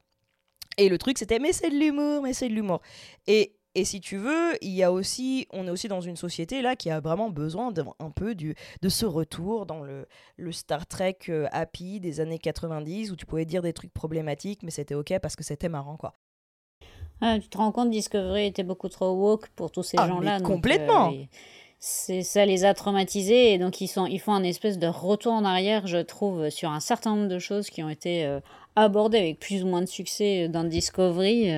Et 0.78 0.90
le 0.90 0.98
truc, 0.98 1.18
c'était 1.18 1.40
Mais 1.40 1.54
c'est 1.54 1.70
de 1.70 1.76
l'humour, 1.76 2.24
mais 2.24 2.34
c'est 2.34 2.50
de 2.50 2.54
l'humour. 2.54 2.82
Et 3.28 3.54
et 3.76 3.86
si 3.86 4.00
tu 4.02 4.18
veux, 4.18 4.54
il 4.62 4.72
y 4.72 4.84
a 4.84 4.92
aussi, 4.92 5.48
on 5.52 5.66
est 5.68 5.72
aussi 5.72 5.88
dans 5.88 6.02
une 6.02 6.16
société 6.16 6.62
là 6.62 6.76
qui 6.76 6.90
a 6.92 7.00
vraiment 7.00 7.30
besoin 7.30 7.72
d'un 7.72 7.88
un 8.00 8.12
peu 8.12 8.36
du, 8.36 8.56
de 8.82 8.90
ce 8.90 9.06
retour 9.06 9.66
dans 9.66 9.82
le, 9.84 10.08
le 10.38 10.52
Star 10.52 10.86
Trek 10.88 11.18
euh, 11.30 11.48
happy 11.52 12.00
des 12.00 12.20
années 12.20 12.40
90 12.40 13.12
où 13.12 13.16
tu 13.16 13.26
pouvais 13.26 13.46
dire 13.46 13.62
des 13.62 13.74
trucs 13.74 13.94
problématiques, 13.94 14.62
mais 14.64 14.72
c'était 14.72 14.96
ok 14.96 15.18
parce 15.22 15.36
que 15.36 15.44
c'était 15.44 15.70
marrant 15.70 15.98
quoi. 15.98 16.14
Ah, 17.22 17.40
tu 17.40 17.48
te 17.48 17.58
rends 17.58 17.72
compte, 17.72 17.90
Discovery 17.90 18.48
était 18.48 18.64
beaucoup 18.64 18.90
trop 18.90 19.12
woke 19.14 19.48
pour 19.56 19.72
tous 19.72 19.84
ces 19.84 19.98
Ah, 19.98 20.08
gens-là. 20.08 20.40
donc, 20.40 20.48
complètement. 20.48 21.12
euh, 21.14 21.24
c'est 21.80 22.22
ça 22.22 22.46
les 22.46 22.66
a 22.66 22.74
traumatisés 22.74 23.54
et 23.54 23.58
donc 23.58 23.82
ils 23.82 23.88
sont 23.88 24.06
ils 24.06 24.20
font 24.20 24.34
un 24.34 24.44
espèce 24.44 24.78
de 24.80 24.88
retour 24.88 25.34
en 25.34 25.44
arrière, 25.46 25.88
je 25.88 25.98
trouve, 25.98 26.50
sur 26.50 26.70
un 26.70 26.80
certain 26.80 27.16
nombre 27.16 27.28
de 27.30 27.40
choses 27.40 27.70
qui 27.70 27.82
ont 27.84 27.90
été 27.90 28.26
euh, 28.26 28.40
abordées 28.76 29.18
avec 29.20 29.40
plus 29.40 29.64
ou 29.64 29.68
moins 29.68 29.82
de 29.82 29.86
succès 29.88 30.48
dans 30.50 30.64
Discovery. 30.64 31.52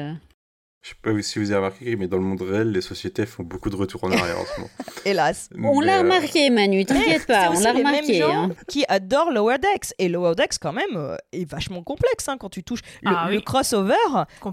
Je 0.86 0.92
sais 0.92 0.96
pas 1.02 1.20
si 1.24 1.40
vous 1.40 1.50
avez 1.50 1.66
remarqué, 1.66 1.96
mais 1.96 2.08
dans 2.08 2.18
le 2.18 2.24
monde 2.24 2.44
réel, 2.44 2.70
les 2.72 2.82
sociétés 2.82 3.26
font 3.26 3.42
beaucoup 3.42 3.72
de 3.72 3.76
retours 3.76 4.04
en 4.04 4.12
arrière 4.12 4.40
en 4.40 4.46
ce 4.46 4.60
moment. 4.60 4.70
Hélas. 5.06 5.50
On 5.58 5.80
l'a 5.80 5.96
euh, 5.98 6.02
remarqué, 6.02 6.52
Manu, 6.52 6.86
t'inquiète 6.86 7.26
pas, 7.26 7.50
on 7.50 7.60
l'a 7.60 7.74
les 7.74 7.82
mêmes 7.82 7.88
remarqué. 7.88 8.20
gens 8.20 8.50
hein. 8.52 8.56
qui 8.68 8.86
adorent 8.88 9.32
Lower 9.32 9.58
Decks. 9.58 9.96
Et 9.98 10.10
Lower 10.10 10.36
Decks, 10.36 10.60
quand 10.62 10.74
même, 10.74 10.96
euh, 10.96 11.18
est 11.32 11.50
vachement 11.50 11.82
complexe 11.82 12.30
hein, 12.30 12.38
quand 12.40 12.50
tu 12.50 12.64
touches 12.64 12.84
le, 13.02 13.10
Ah 13.12 13.26
le 13.32 13.38
oui. 13.38 13.44
crossover. 13.44 13.96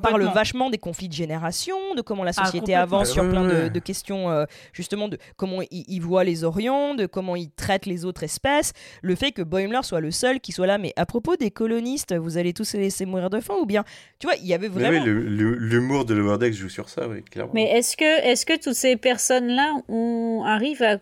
Parle 0.03 0.23
vachement 0.33 0.71
des 0.71 0.79
conflits 0.79 1.11
de 1.11 1.13
génération, 1.13 1.77
de 1.95 2.01
comment 2.01 2.25
la 2.25 2.33
Ah, 2.35 2.47
société 2.47 2.75
avance 2.75 3.11
sur 3.11 3.29
plein 3.29 3.69
de, 3.69 3.79
questions, 3.79 4.31
euh, 4.31 4.47
justement, 4.73 5.09
de 5.09 5.19
comment 5.37 5.61
ils 5.71 6.01
voient 6.01 6.25
les 6.25 6.45
Orions, 6.45 6.95
de 6.95 7.05
comment 7.05 7.37
ils 7.37 7.51
traitent 7.51 7.85
les 7.85 8.07
autres 8.07 8.23
espèces. 8.23 8.73
Le 9.03 9.15
fait 9.17 9.33
que 9.33 9.43
Boimler 9.43 9.81
soit 9.83 10.01
le 10.01 10.11
seul 10.11 10.41
qui 10.41 10.53
soit 10.53 10.67
là, 10.67 10.79
mais 10.79 10.95
à 10.97 11.05
propos 11.05 11.37
des 11.37 11.51
colonistes, 11.51 12.15
vous 12.17 12.39
allez 12.39 12.55
tous 12.55 12.73
les 12.73 12.81
laisser 12.81 13.05
mourir 13.05 13.29
de 13.29 13.41
faim 13.41 13.57
ou 13.61 13.67
bien? 13.67 13.85
Tu 14.19 14.27
vois, 14.27 14.37
il 14.37 14.47
y 14.47 14.55
avait 14.55 14.69
vraiment. 14.69 15.05
oui, 15.05 15.05
l'humour 15.05 16.07
de 16.07 16.22
Lower 16.23 16.39
Decks 16.39 16.55
joue 16.55 16.69
sur 16.69 16.89
ça, 16.89 17.09
oui, 17.09 17.23
clairement. 17.23 17.53
Mais 17.55 17.65
est-ce 17.71 17.97
que, 17.97 18.25
est-ce 18.25 18.47
que 18.47 18.59
toutes 18.59 18.75
ces 18.75 18.97
personnes-là 18.97 19.75
on 19.89 20.43
arrive 20.45 20.83
à, 20.83 20.99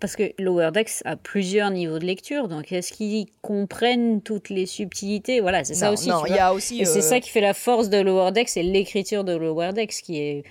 parce 0.00 0.16
que 0.16 0.32
Lower 0.38 0.70
Decks 0.72 1.02
a 1.04 1.16
plusieurs 1.16 1.70
niveaux 1.70 1.98
de 1.98 2.04
lecture, 2.04 2.48
donc 2.48 2.72
est-ce 2.72 2.92
qu'ils 2.92 3.26
comprennent 3.42 4.20
toutes 4.22 4.50
les 4.50 4.66
subtilités? 4.66 5.40
Voilà, 5.40 5.64
c'est 5.64 5.74
ça 5.74 5.92
aussi. 5.92 6.08
non, 6.08 6.26
il 6.26 6.34
y 6.34 6.38
a 6.38 6.52
aussi, 6.52 6.80
Et 6.80 6.84
c'est 6.84 6.98
euh, 6.98 7.02
ça 7.02 7.20
qui 7.20 7.30
fait 7.30 7.40
la 7.40 7.54
force 7.54 7.88
de 7.88 7.98
Lower 7.98 8.32
Decks, 8.32 8.48
c'est 8.48 8.62
l'écriture 8.62 9.24
de 9.24 9.36
Lower 9.36 9.72
Decks 9.72 9.94
qui 10.02 10.18
est 10.18 10.44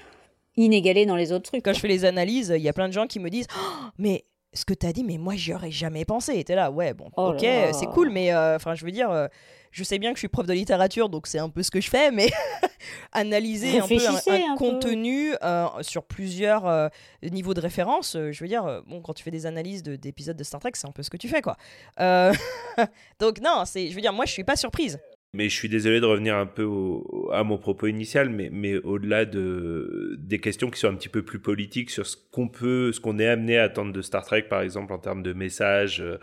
inégalée 0.56 1.06
dans 1.06 1.16
les 1.16 1.32
autres 1.32 1.52
trucs. 1.52 1.64
Quand 1.64 1.74
je 1.74 1.80
fais 1.80 1.88
les 1.88 2.06
analyses, 2.06 2.54
il 2.56 2.62
y 2.62 2.70
a 2.70 2.74
plein 2.74 2.88
de 2.88 2.94
gens 2.94 3.08
qui 3.08 3.20
me 3.20 3.30
disent 3.30 3.48
Oh, 3.56 3.86
Mais 3.98 4.26
ce 4.54 4.66
que 4.66 4.74
tu 4.74 4.86
as 4.86 4.94
dit, 4.94 5.04
mais 5.04 5.18
moi, 5.18 5.34
j'y 5.36 5.54
aurais 5.54 5.72
jamais 5.72 6.06
pensé. 6.06 6.38
Et 6.38 6.44
t'es 6.44 6.56
là, 6.56 6.72
ouais, 6.72 6.94
bon, 6.94 7.10
Oh 7.18 7.34
ok, 7.34 7.46
c'est 7.74 7.88
cool, 7.88 8.10
mais 8.10 8.34
euh, 8.34 8.56
enfin, 8.56 8.76
je 8.76 8.86
veux 8.86 8.92
dire, 8.92 9.10
euh, 9.10 9.28
je 9.74 9.84
sais 9.84 9.98
bien 9.98 10.12
que 10.12 10.18
je 10.18 10.22
suis 10.22 10.28
prof 10.28 10.46
de 10.46 10.54
littérature, 10.54 11.10
donc 11.10 11.26
c'est 11.26 11.40
un 11.40 11.50
peu 11.50 11.64
ce 11.64 11.72
que 11.72 11.82
je 11.82 11.90
fais, 11.90 12.12
mais 12.12 12.30
analyser 13.12 13.80
un 13.80 13.88
peu 13.88 13.98
un, 14.08 14.20
peu. 14.24 14.56
contenu 14.56 15.34
euh, 15.44 15.68
sur 15.82 16.04
plusieurs 16.04 16.68
euh, 16.68 16.90
niveaux 17.24 17.56
de 17.56 17.60
référence, 17.60 18.16
euh, 18.16 18.32
je 18.32 18.44
veux 18.44 18.48
dire, 18.48 18.84
bon, 18.88 19.02
quand 19.02 19.14
tu 19.14 19.24
fais 19.24 19.32
des 19.32 19.48
analyses 19.48 19.82
de- 19.82 19.96
d'épisodes 19.96 20.38
de, 20.38 20.44
Star 20.44 20.62
Trek, 20.62 20.72
c'est 20.76 20.88
un 20.88 20.92
peu 20.92 21.02
ce 21.02 21.10
que 21.10 21.18
tu 21.18 21.28
fais, 21.28 21.42
quoi. 21.42 21.58
Donc, 23.20 23.42
non, 23.42 23.64
je 23.66 23.94
veux 23.94 24.02
dire, 24.02 24.14
moi, 24.14 24.26
je 24.26 24.32
suis 24.32 24.44
pas 24.44 24.56
surprise. 24.56 25.00
Mais 25.36 25.50
je 25.50 25.56
suis 25.56 25.68
désolé 25.70 26.00
de 26.00 26.06
revenir 26.06 26.36
un 26.36 26.46
peu 26.46 26.62
au- 26.64 27.30
à 27.34 27.44
mon 27.44 27.58
propos 27.58 27.88
initial, 27.88 28.30
mais, 28.30 28.50
mais 28.52 28.78
au-delà 28.78 29.26
de, 29.26 30.16
des 30.20 30.38
questions 30.40 30.70
qui 30.70 30.80
sont 30.80 30.90
un 30.90 30.94
petit 30.96 31.10
peu 31.10 31.24
plus 31.24 31.40
politiques 31.40 31.90
sur 31.90 32.06
ce 32.06 32.16
qu'on 32.32 32.48
peut, 32.48 32.92
ce 32.92 33.00
qu'on 33.00 33.18
est 33.18 33.28
amené 33.28 33.58
à 33.58 33.64
attendre 33.64 33.92
de 33.94 34.02
Star 34.04 34.24
Trek, 34.24 34.44
par 34.44 34.62
exemple, 34.62 34.94
en 34.94 35.00
termes 35.00 35.24
de 35.24 35.34
messages, 35.34 36.02
euh, 36.02 36.18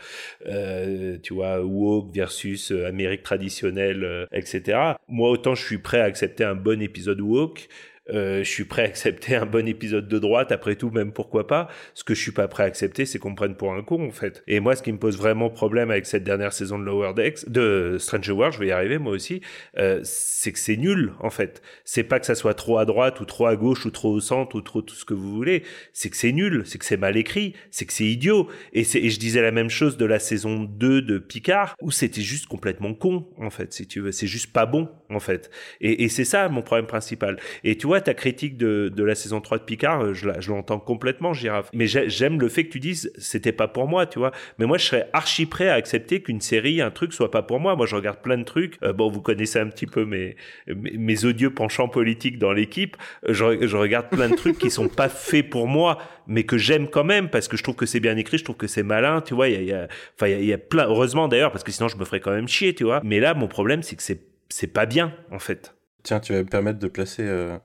euh, 0.46 1.18
tu 1.20 1.34
vois, 1.34 1.60
woke 1.60 2.14
versus 2.14 2.70
euh, 2.70 2.86
Amérique 2.86 3.24
traditionnelle, 3.24 4.04
euh, 4.04 4.26
etc. 4.32 4.78
Moi, 5.08 5.28
autant 5.28 5.56
je 5.56 5.64
suis 5.64 5.78
prêt 5.78 6.00
à 6.00 6.04
accepter 6.04 6.44
un 6.44 6.54
bon 6.54 6.80
épisode 6.80 7.20
woke, 7.20 7.68
je 8.12 8.42
suis 8.44 8.64
prêt 8.64 8.82
à 8.82 8.86
accepter 8.86 9.36
un 9.36 9.46
bon 9.46 9.66
épisode 9.68 10.08
de 10.08 10.18
droite, 10.18 10.52
après 10.52 10.76
tout, 10.76 10.90
même 10.90 11.12
pourquoi 11.12 11.46
pas. 11.46 11.68
Ce 11.94 12.04
que 12.04 12.14
je 12.14 12.20
suis 12.20 12.32
pas 12.32 12.48
prêt 12.48 12.64
à 12.64 12.66
accepter, 12.66 13.06
c'est 13.06 13.18
qu'on 13.18 13.30
me 13.30 13.36
prenne 13.36 13.54
pour 13.54 13.72
un 13.72 13.82
con, 13.82 14.06
en 14.06 14.10
fait. 14.10 14.42
Et 14.46 14.60
moi, 14.60 14.76
ce 14.76 14.82
qui 14.82 14.92
me 14.92 14.98
pose 14.98 15.16
vraiment 15.16 15.50
problème 15.50 15.90
avec 15.90 16.06
cette 16.06 16.24
dernière 16.24 16.52
saison 16.52 16.78
de 16.78 16.84
Lower 16.84 17.12
Decks, 17.14 17.48
de 17.48 17.96
Stranger 17.98 18.32
World, 18.32 18.54
je 18.54 18.60
vais 18.60 18.68
y 18.68 18.72
arriver, 18.72 18.98
moi 18.98 19.12
aussi, 19.12 19.40
euh, 19.78 20.00
c'est 20.02 20.52
que 20.52 20.58
c'est 20.58 20.76
nul, 20.76 21.12
en 21.20 21.30
fait. 21.30 21.62
C'est 21.84 22.02
pas 22.02 22.20
que 22.20 22.26
ça 22.26 22.34
soit 22.34 22.54
trop 22.54 22.78
à 22.78 22.84
droite, 22.84 23.20
ou 23.20 23.24
trop 23.24 23.46
à 23.46 23.56
gauche, 23.56 23.86
ou 23.86 23.90
trop 23.90 24.10
au 24.12 24.20
centre, 24.20 24.56
ou 24.56 24.60
trop 24.60 24.82
tout 24.82 24.94
ce 24.94 25.04
que 25.04 25.14
vous 25.14 25.32
voulez. 25.34 25.62
C'est 25.92 26.10
que 26.10 26.16
c'est 26.16 26.32
nul, 26.32 26.62
c'est 26.64 26.78
que 26.78 26.84
c'est 26.84 26.96
mal 26.96 27.16
écrit, 27.16 27.54
c'est 27.70 27.86
que 27.86 27.92
c'est 27.92 28.06
idiot. 28.06 28.48
Et, 28.72 28.80
et 28.80 29.10
je 29.10 29.18
disais 29.18 29.42
la 29.42 29.52
même 29.52 29.70
chose 29.70 29.96
de 29.96 30.04
la 30.04 30.18
saison 30.18 30.64
2 30.64 31.02
de 31.02 31.18
Picard, 31.18 31.76
où 31.80 31.90
c'était 31.90 32.22
juste 32.22 32.46
complètement 32.46 32.94
con, 32.94 33.26
en 33.38 33.50
fait, 33.50 33.72
si 33.72 33.86
tu 33.86 34.00
veux. 34.00 34.12
C'est 34.12 34.26
juste 34.26 34.52
pas 34.52 34.66
bon, 34.66 34.88
en 35.10 35.20
fait. 35.20 35.50
Et, 35.80 36.04
et 36.04 36.08
c'est 36.08 36.24
ça 36.24 36.48
mon 36.48 36.62
problème 36.62 36.86
principal. 36.86 37.38
Et 37.64 37.76
tu 37.76 37.86
vois, 37.86 37.99
ta 38.00 38.14
critique 38.14 38.56
de, 38.56 38.88
de 38.94 39.04
la 39.04 39.14
saison 39.14 39.40
3 39.40 39.58
de 39.58 39.62
Picard, 39.64 40.02
euh, 40.04 40.14
je 40.14 40.50
l'entends 40.50 40.78
complètement, 40.78 41.32
Girafe. 41.32 41.68
Mais 41.72 41.86
j'ai- 41.86 42.08
j'aime 42.08 42.40
le 42.40 42.48
fait 42.48 42.64
que 42.64 42.70
tu 42.72 42.80
dises, 42.80 43.12
c'était 43.18 43.52
pas 43.52 43.68
pour 43.68 43.88
moi, 43.88 44.06
tu 44.06 44.18
vois. 44.18 44.32
Mais 44.58 44.66
moi, 44.66 44.78
je 44.78 44.84
serais 44.86 45.08
archi 45.12 45.46
prêt 45.46 45.68
à 45.68 45.74
accepter 45.74 46.22
qu'une 46.22 46.40
série, 46.40 46.80
un 46.80 46.90
truc 46.90 47.12
soit 47.12 47.30
pas 47.30 47.42
pour 47.42 47.60
moi. 47.60 47.76
Moi, 47.76 47.86
je 47.86 47.96
regarde 47.96 48.18
plein 48.22 48.38
de 48.38 48.44
trucs. 48.44 48.76
Euh, 48.82 48.92
bon, 48.92 49.10
vous 49.10 49.20
connaissez 49.20 49.58
un 49.58 49.68
petit 49.68 49.86
peu 49.86 50.04
mes, 50.04 50.36
mes, 50.68 51.24
odieux 51.24 51.50
penchants 51.52 51.88
politiques 51.88 52.38
dans 52.38 52.52
l'équipe. 52.52 52.96
Euh, 53.28 53.32
Je, 53.34 53.66
je 53.66 53.76
regarde 53.76 54.08
plein 54.10 54.28
de 54.28 54.36
trucs 54.36 54.58
qui 54.58 54.70
sont 54.70 54.88
pas 54.88 55.08
faits 55.08 55.48
pour 55.50 55.66
moi, 55.68 55.98
mais 56.26 56.44
que 56.44 56.58
j'aime 56.58 56.88
quand 56.88 57.04
même 57.04 57.28
parce 57.30 57.48
que 57.48 57.56
je 57.56 57.62
trouve 57.62 57.76
que 57.76 57.86
c'est 57.86 58.00
bien 58.00 58.16
écrit, 58.16 58.38
je 58.38 58.44
trouve 58.44 58.56
que 58.56 58.66
c'est 58.66 58.82
malin, 58.82 59.20
tu 59.20 59.34
vois. 59.34 59.48
Il 59.48 59.64
y 59.64 59.72
a, 59.72 59.88
enfin, 60.16 60.28
il 60.28 60.32
y 60.32 60.34
a, 60.34 60.38
il 60.40 60.46
y 60.46 60.52
a 60.52 60.58
plein, 60.58 60.86
heureusement 60.86 61.28
d'ailleurs, 61.28 61.50
parce 61.52 61.64
que 61.64 61.72
sinon 61.72 61.88
je 61.88 61.96
me 61.96 62.04
ferais 62.04 62.20
quand 62.20 62.32
même 62.32 62.48
chier, 62.48 62.74
tu 62.74 62.84
vois. 62.84 63.00
Mais 63.04 63.20
là, 63.20 63.34
mon 63.34 63.48
problème, 63.48 63.82
c'est 63.82 63.96
que 63.96 64.02
c'est, 64.02 64.20
c'est 64.48 64.72
pas 64.72 64.86
bien, 64.86 65.12
en 65.30 65.38
fait. 65.38 65.74
Tiens, 66.02 66.20
tu 66.20 66.32
vas 66.32 66.38
me 66.40 66.48
permettre 66.48 66.78
de 66.78 66.88
placer. 66.88 67.22
euh, 67.24 67.56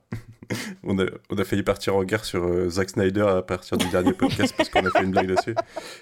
on, 0.84 0.98
a, 0.98 1.06
on 1.30 1.36
a 1.38 1.44
failli 1.44 1.62
partir 1.62 1.96
en 1.96 2.04
guerre 2.04 2.24
sur 2.24 2.44
euh, 2.44 2.68
Zack 2.68 2.90
Snyder 2.90 3.26
à 3.28 3.42
partir 3.42 3.76
du 3.76 3.88
dernier 3.88 4.12
podcast 4.12 4.54
parce 4.56 4.68
qu'on 4.68 4.84
a 4.86 4.90
fait 4.90 5.02
une 5.02 5.10
blague 5.10 5.26
dessus. 5.34 5.54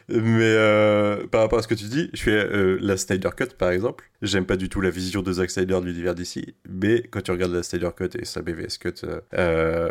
Mais 0.09 0.19
euh, 0.43 1.27
par 1.27 1.40
rapport 1.40 1.59
à 1.59 1.62
ce 1.62 1.69
que 1.69 1.74
tu 1.74 1.85
dis, 1.85 2.11
je 2.12 2.23
fais 2.23 2.31
euh, 2.32 2.77
la 2.81 2.97
Snyder 2.97 3.31
Cut 3.36 3.55
par 3.59 3.70
exemple. 3.70 4.11
J'aime 4.23 4.44
pas 4.47 4.56
du 4.56 4.69
tout 4.69 4.81
la 4.81 4.90
vision 4.90 5.23
de 5.23 5.32
Zack 5.32 5.51
Snyder 5.51 5.81
de 5.81 5.86
l'univers 5.86 6.15
d'ici. 6.15 6.55
Mais 6.69 7.02
quand 7.02 7.23
tu 7.23 7.31
regardes 7.31 7.52
la 7.52 7.62
Snyder 7.62 7.90
Cut 7.97 8.11
et 8.19 8.24
sa 8.24 8.43
BVS 8.43 8.78
Cut 8.81 8.94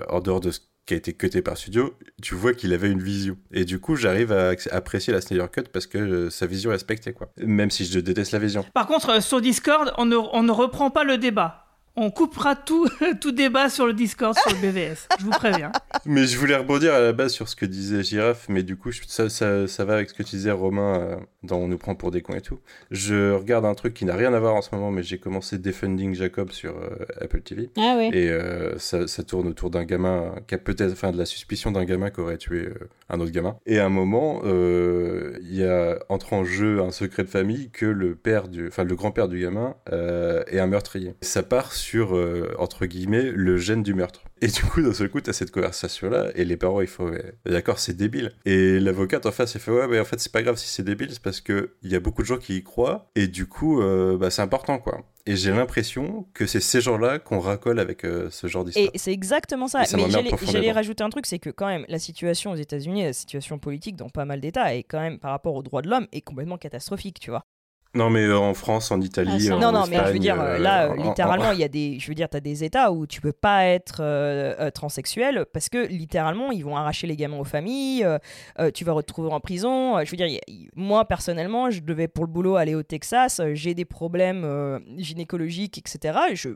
en 0.09 0.19
dehors 0.19 0.39
de 0.41 0.51
ce 0.51 0.59
qui 0.85 0.93
a 0.93 0.97
été 0.97 1.13
cuté 1.13 1.41
par 1.41 1.57
studio, 1.57 1.93
tu 2.21 2.35
vois 2.35 2.53
qu'il 2.53 2.73
avait 2.73 2.91
une 2.91 3.01
vision. 3.01 3.37
Et 3.53 3.63
du 3.63 3.79
coup, 3.79 3.95
j'arrive 3.95 4.33
à 4.33 4.51
apprécier 4.71 5.13
la 5.13 5.21
Snyder 5.21 5.45
Cut 5.51 5.63
parce 5.71 5.87
que 5.87 6.29
sa 6.29 6.45
vision 6.45 6.71
est 6.71 6.75
respectée, 6.75 7.13
quoi. 7.13 7.31
Même 7.37 7.71
si 7.71 7.85
je 7.85 7.99
déteste 7.99 8.33
la 8.33 8.39
vision. 8.39 8.65
Par 8.73 8.85
contre, 8.85 9.23
sur 9.23 9.39
Discord, 9.39 9.93
on 9.97 10.05
ne 10.05 10.51
reprend 10.51 10.91
pas 10.91 11.03
le 11.05 11.17
débat. 11.17 11.62
On 11.95 12.09
coupera 12.09 12.55
tout, 12.55 12.87
tout 13.21 13.31
débat 13.31 13.69
sur 13.69 13.85
le 13.85 13.93
Discord, 13.93 14.35
sur 14.35 14.51
le 14.51 14.57
BVS. 14.67 15.07
Je 15.19 15.25
vous 15.25 15.29
préviens. 15.29 15.71
Mais 16.05 16.25
je 16.25 16.39
voulais 16.39 16.55
rebondir 16.55 16.93
à 16.93 16.99
la 16.99 17.13
base 17.13 17.33
sur 17.33 17.47
ce 17.47 17.55
que 17.55 17.67
disait 17.67 18.03
Giraffe, 18.03 18.47
mais 18.49 18.63
du 18.63 18.75
coup, 18.75 18.91
ça, 18.91 19.29
ça, 19.29 19.67
ça 19.67 19.85
va 19.85 19.93
avec 19.93 20.09
ce 20.09 20.15
que 20.15 20.23
tu 20.23 20.35
disais, 20.35 20.51
Romain, 20.51 20.99
euh, 20.99 21.15
dans 21.43 21.57
On 21.57 21.67
nous 21.67 21.77
prend 21.77 21.93
pour 21.93 22.09
des 22.09 22.23
cons 22.23 22.33
et 22.33 22.41
tout. 22.41 22.59
Je 22.89 23.31
regarde 23.33 23.65
un 23.65 23.75
truc 23.75 23.93
qui 23.93 24.05
n'a 24.05 24.15
rien 24.15 24.33
à 24.33 24.39
voir 24.39 24.55
en 24.55 24.63
ce 24.63 24.73
moment, 24.73 24.89
mais 24.89 25.03
j'ai 25.03 25.19
commencé 25.19 25.59
Defending 25.59 26.15
Jacob 26.15 26.51
sur 26.51 26.75
euh, 26.75 27.05
Apple 27.21 27.41
TV. 27.41 27.69
Ah 27.77 27.95
oui. 27.97 28.09
Et 28.11 28.29
euh, 28.29 28.77
ça, 28.79 29.07
ça 29.07 29.23
tourne 29.23 29.47
autour 29.47 29.69
d'un 29.69 29.83
gamin 29.83 30.33
qui 30.47 30.55
a 30.55 30.57
peut-être, 30.57 30.93
enfin, 30.93 31.11
de 31.11 31.17
la 31.17 31.25
suspicion 31.25 31.71
d'un 31.71 31.85
gamin 31.85 32.09
qui 32.09 32.21
aurait 32.21 32.37
tué 32.37 32.65
euh, 32.69 32.89
un 33.13 33.19
autre 33.19 33.31
gamin. 33.31 33.55
Et 33.65 33.79
à 33.79 33.85
un 33.85 33.89
moment, 33.89 34.41
euh, 34.43 35.37
il 35.41 35.55
y 35.55 35.63
a 35.63 35.99
entre 36.09 36.33
en 36.33 36.43
jeu 36.43 36.81
un 36.81 36.91
secret 36.91 37.23
de 37.23 37.29
famille 37.29 37.69
que 37.71 37.85
le 37.85 38.15
père 38.15 38.47
du, 38.47 38.67
enfin, 38.67 38.83
le 38.83 38.95
grand-père 38.95 39.27
du 39.27 39.39
gamin 39.39 39.75
euh, 39.91 40.43
est 40.47 40.59
un 40.59 40.67
meurtrier. 40.67 41.15
Ça 41.21 41.43
part 41.43 41.71
sur, 41.73 41.82
euh, 41.95 42.53
entre 42.57 42.85
guillemets, 42.85 43.31
le 43.31 43.57
gène 43.57 43.83
du 43.83 43.93
meurtre. 43.93 44.23
Et 44.41 44.47
du 44.47 44.61
coup, 44.63 44.81
d'un 44.81 44.93
seul 44.93 45.09
coup, 45.09 45.21
t'as 45.21 45.33
cette 45.33 45.51
conversation-là, 45.51 46.31
et 46.35 46.43
les 46.43 46.57
parents, 46.57 46.81
il 46.81 46.87
faut, 46.87 47.09
ouais, 47.09 47.33
d'accord, 47.45 47.79
c'est 47.79 47.95
débile. 47.95 48.33
Et 48.45 48.79
l'avocate 48.79 49.25
en 49.25 49.31
face, 49.31 49.55
il 49.55 49.61
fait, 49.61 49.71
ouais, 49.71 49.87
mais 49.87 49.99
en 49.99 50.05
fait, 50.05 50.19
c'est 50.19 50.31
pas 50.31 50.41
grave 50.41 50.57
si 50.57 50.67
c'est 50.67 50.83
débile, 50.83 51.09
c'est 51.11 51.21
parce 51.21 51.41
que 51.41 51.75
il 51.81 51.91
y 51.91 51.95
a 51.95 51.99
beaucoup 51.99 52.21
de 52.21 52.27
gens 52.27 52.37
qui 52.37 52.57
y 52.57 52.63
croient, 52.63 53.09
et 53.15 53.27
du 53.27 53.45
coup, 53.45 53.81
euh, 53.81 54.17
bah, 54.17 54.29
c'est 54.29 54.41
important, 54.41 54.79
quoi. 54.79 55.05
Et 55.25 55.37
j'ai 55.37 55.51
l'impression 55.51 56.27
que 56.33 56.45
c'est 56.45 56.59
ces 56.59 56.81
gens-là 56.81 57.17
qu'on 57.17 57.39
racole 57.39 57.79
avec 57.79 58.03
euh, 58.03 58.29
ce 58.29 58.47
genre 58.47 58.65
d'histoire. 58.65 58.89
Et 58.93 58.97
c'est 58.97 59.13
exactement 59.13 59.69
ça. 59.69 59.83
Et 59.83 59.85
ça 59.85 59.95
Mais 59.95 60.09
j'allais 60.09 60.71
rajouter 60.73 61.03
un 61.03 61.09
truc, 61.09 61.25
c'est 61.25 61.39
que 61.39 61.49
quand 61.49 61.67
même 61.67 61.85
la 61.87 61.99
situation 61.99 62.51
aux 62.51 62.55
États-Unis, 62.55 63.03
la 63.03 63.13
situation 63.13 63.57
politique 63.57 63.95
dans 63.95 64.09
pas 64.09 64.25
mal 64.25 64.41
d'États, 64.41 64.75
est 64.75 64.83
quand 64.83 64.99
même 64.99 65.19
par 65.19 65.31
rapport 65.31 65.55
aux 65.55 65.63
droits 65.63 65.81
de 65.81 65.89
l'homme 65.89 66.07
est 66.11 66.21
complètement 66.21 66.57
catastrophique, 66.57 67.21
tu 67.21 67.29
vois. 67.29 67.45
Non, 67.95 68.09
mais 68.09 68.23
euh, 68.23 68.37
en 68.39 68.55
France, 68.55 68.89
en 68.91 68.99
Italie, 69.01 69.51
en 69.51 69.59
non, 69.59 69.71
non, 69.71 69.85
mais 69.87 69.97
je 70.07 70.13
veux 70.13 70.19
dire, 70.19 70.41
euh, 70.41 70.57
là, 70.57 70.89
en- 70.89 70.97
en- 70.99 71.03
littéralement, 71.09 71.51
il 71.51 71.59
y 71.59 71.63
a 71.63 71.67
des, 71.67 71.99
je 71.99 72.07
veux 72.07 72.15
dire, 72.15 72.27
t'as 72.27 72.39
des 72.39 72.63
États 72.63 72.91
où 72.91 73.05
tu 73.05 73.21
peux 73.21 73.31
pas 73.33 73.65
être 73.65 73.97
euh, 74.01 74.55
euh, 74.59 74.71
transsexuel 74.71 75.45
parce 75.53 75.69
que 75.69 75.85
littéralement, 75.85 76.51
ils 76.51 76.63
vont 76.65 76.75
arracher 76.75 77.05
les 77.05 77.15
gamins 77.15 77.37
aux 77.37 77.43
familles, 77.43 78.03
euh, 78.03 78.17
euh, 78.59 78.71
tu 78.71 78.83
vas 78.83 78.93
retrouver 78.93 79.31
en 79.31 79.39
prison. 79.39 79.97
Euh, 79.97 80.05
je 80.05 80.11
veux 80.11 80.17
dire, 80.17 80.25
y 80.27 80.41
moi 80.75 81.05
personnellement, 81.05 81.69
je 81.69 81.81
devais 81.81 82.07
pour 82.07 82.25
le 82.25 82.31
boulot 82.31 82.55
aller 82.55 82.73
au 82.73 82.81
Texas, 82.83 83.39
euh, 83.39 83.51
j'ai 83.53 83.75
des 83.75 83.85
problèmes 83.85 84.43
euh, 84.43 84.79
gynécologiques, 84.97 85.77
etc. 85.77 86.17
Et 86.31 86.35
je, 86.35 86.49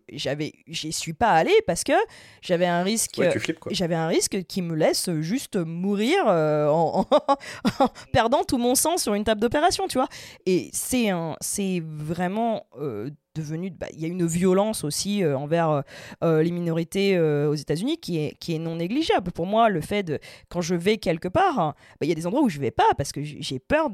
j'y 0.68 0.92
suis 0.92 1.14
pas 1.14 1.30
allé 1.30 1.52
parce 1.68 1.84
que 1.84 1.94
j'avais 2.42 2.66
un 2.66 2.82
risque, 2.82 3.16
Ouais, 3.20 3.32
tu 3.32 3.40
flippes, 3.40 3.60
quoi. 3.60 3.72
j'avais 3.76 3.94
un 3.96 4.08
risque 4.08 4.44
qui 4.48 4.62
me 4.64 4.74
laisse 4.76 5.10
juste 5.22 5.56
mourir 5.58 6.18
euh, 6.28 6.68
en, 6.70 7.02
en 7.80 7.88
perdant 8.12 8.44
tout 8.44 8.58
mon 8.58 8.74
sang 8.74 8.98
sur 8.98 9.14
une 9.14 9.24
table 9.24 9.42
d'opération, 9.42 9.88
tu 9.88 10.00
vois. 10.00 10.08
Et 10.48 10.70
c'est 10.74 11.10
un, 11.10 11.27
c'est 11.42 11.82
vraiment 11.84 12.66
euh, 12.80 13.10
devenu, 13.36 13.70
bah, 13.70 13.88
il 13.94 14.00
y 14.00 14.06
a 14.06 14.08
une 14.08 14.26
violence 14.26 14.84
aussi 14.84 15.24
euh, 15.24 15.38
envers 15.38 15.84
euh, 16.24 16.44
les 16.44 16.52
minorités 16.52 17.20
aux 17.20 17.56
États-Unis 17.56 17.98
qui 17.98 18.20
est, 18.20 18.38
qui 18.40 18.56
est 18.56 18.60
non 18.60 18.76
négligeable. 18.76 19.32
Pour 19.32 19.46
moi, 19.46 19.70
le 19.70 19.82
fait 19.82 20.04
de, 20.04 20.20
quand 20.50 20.62
je 20.62 20.76
vais 20.76 20.98
quelque 20.98 21.28
part, 21.28 21.56
bah, 21.56 21.74
il 22.02 22.10
y 22.10 22.12
a 22.12 22.16
des 22.16 22.28
endroits 22.28 22.44
où 22.44 22.50
je 22.50 22.60
vais 22.60 22.72
pas 22.72 22.94
parce 22.98 23.12
que 23.12 23.22
j'ai 23.24 23.60
peur, 23.60 23.90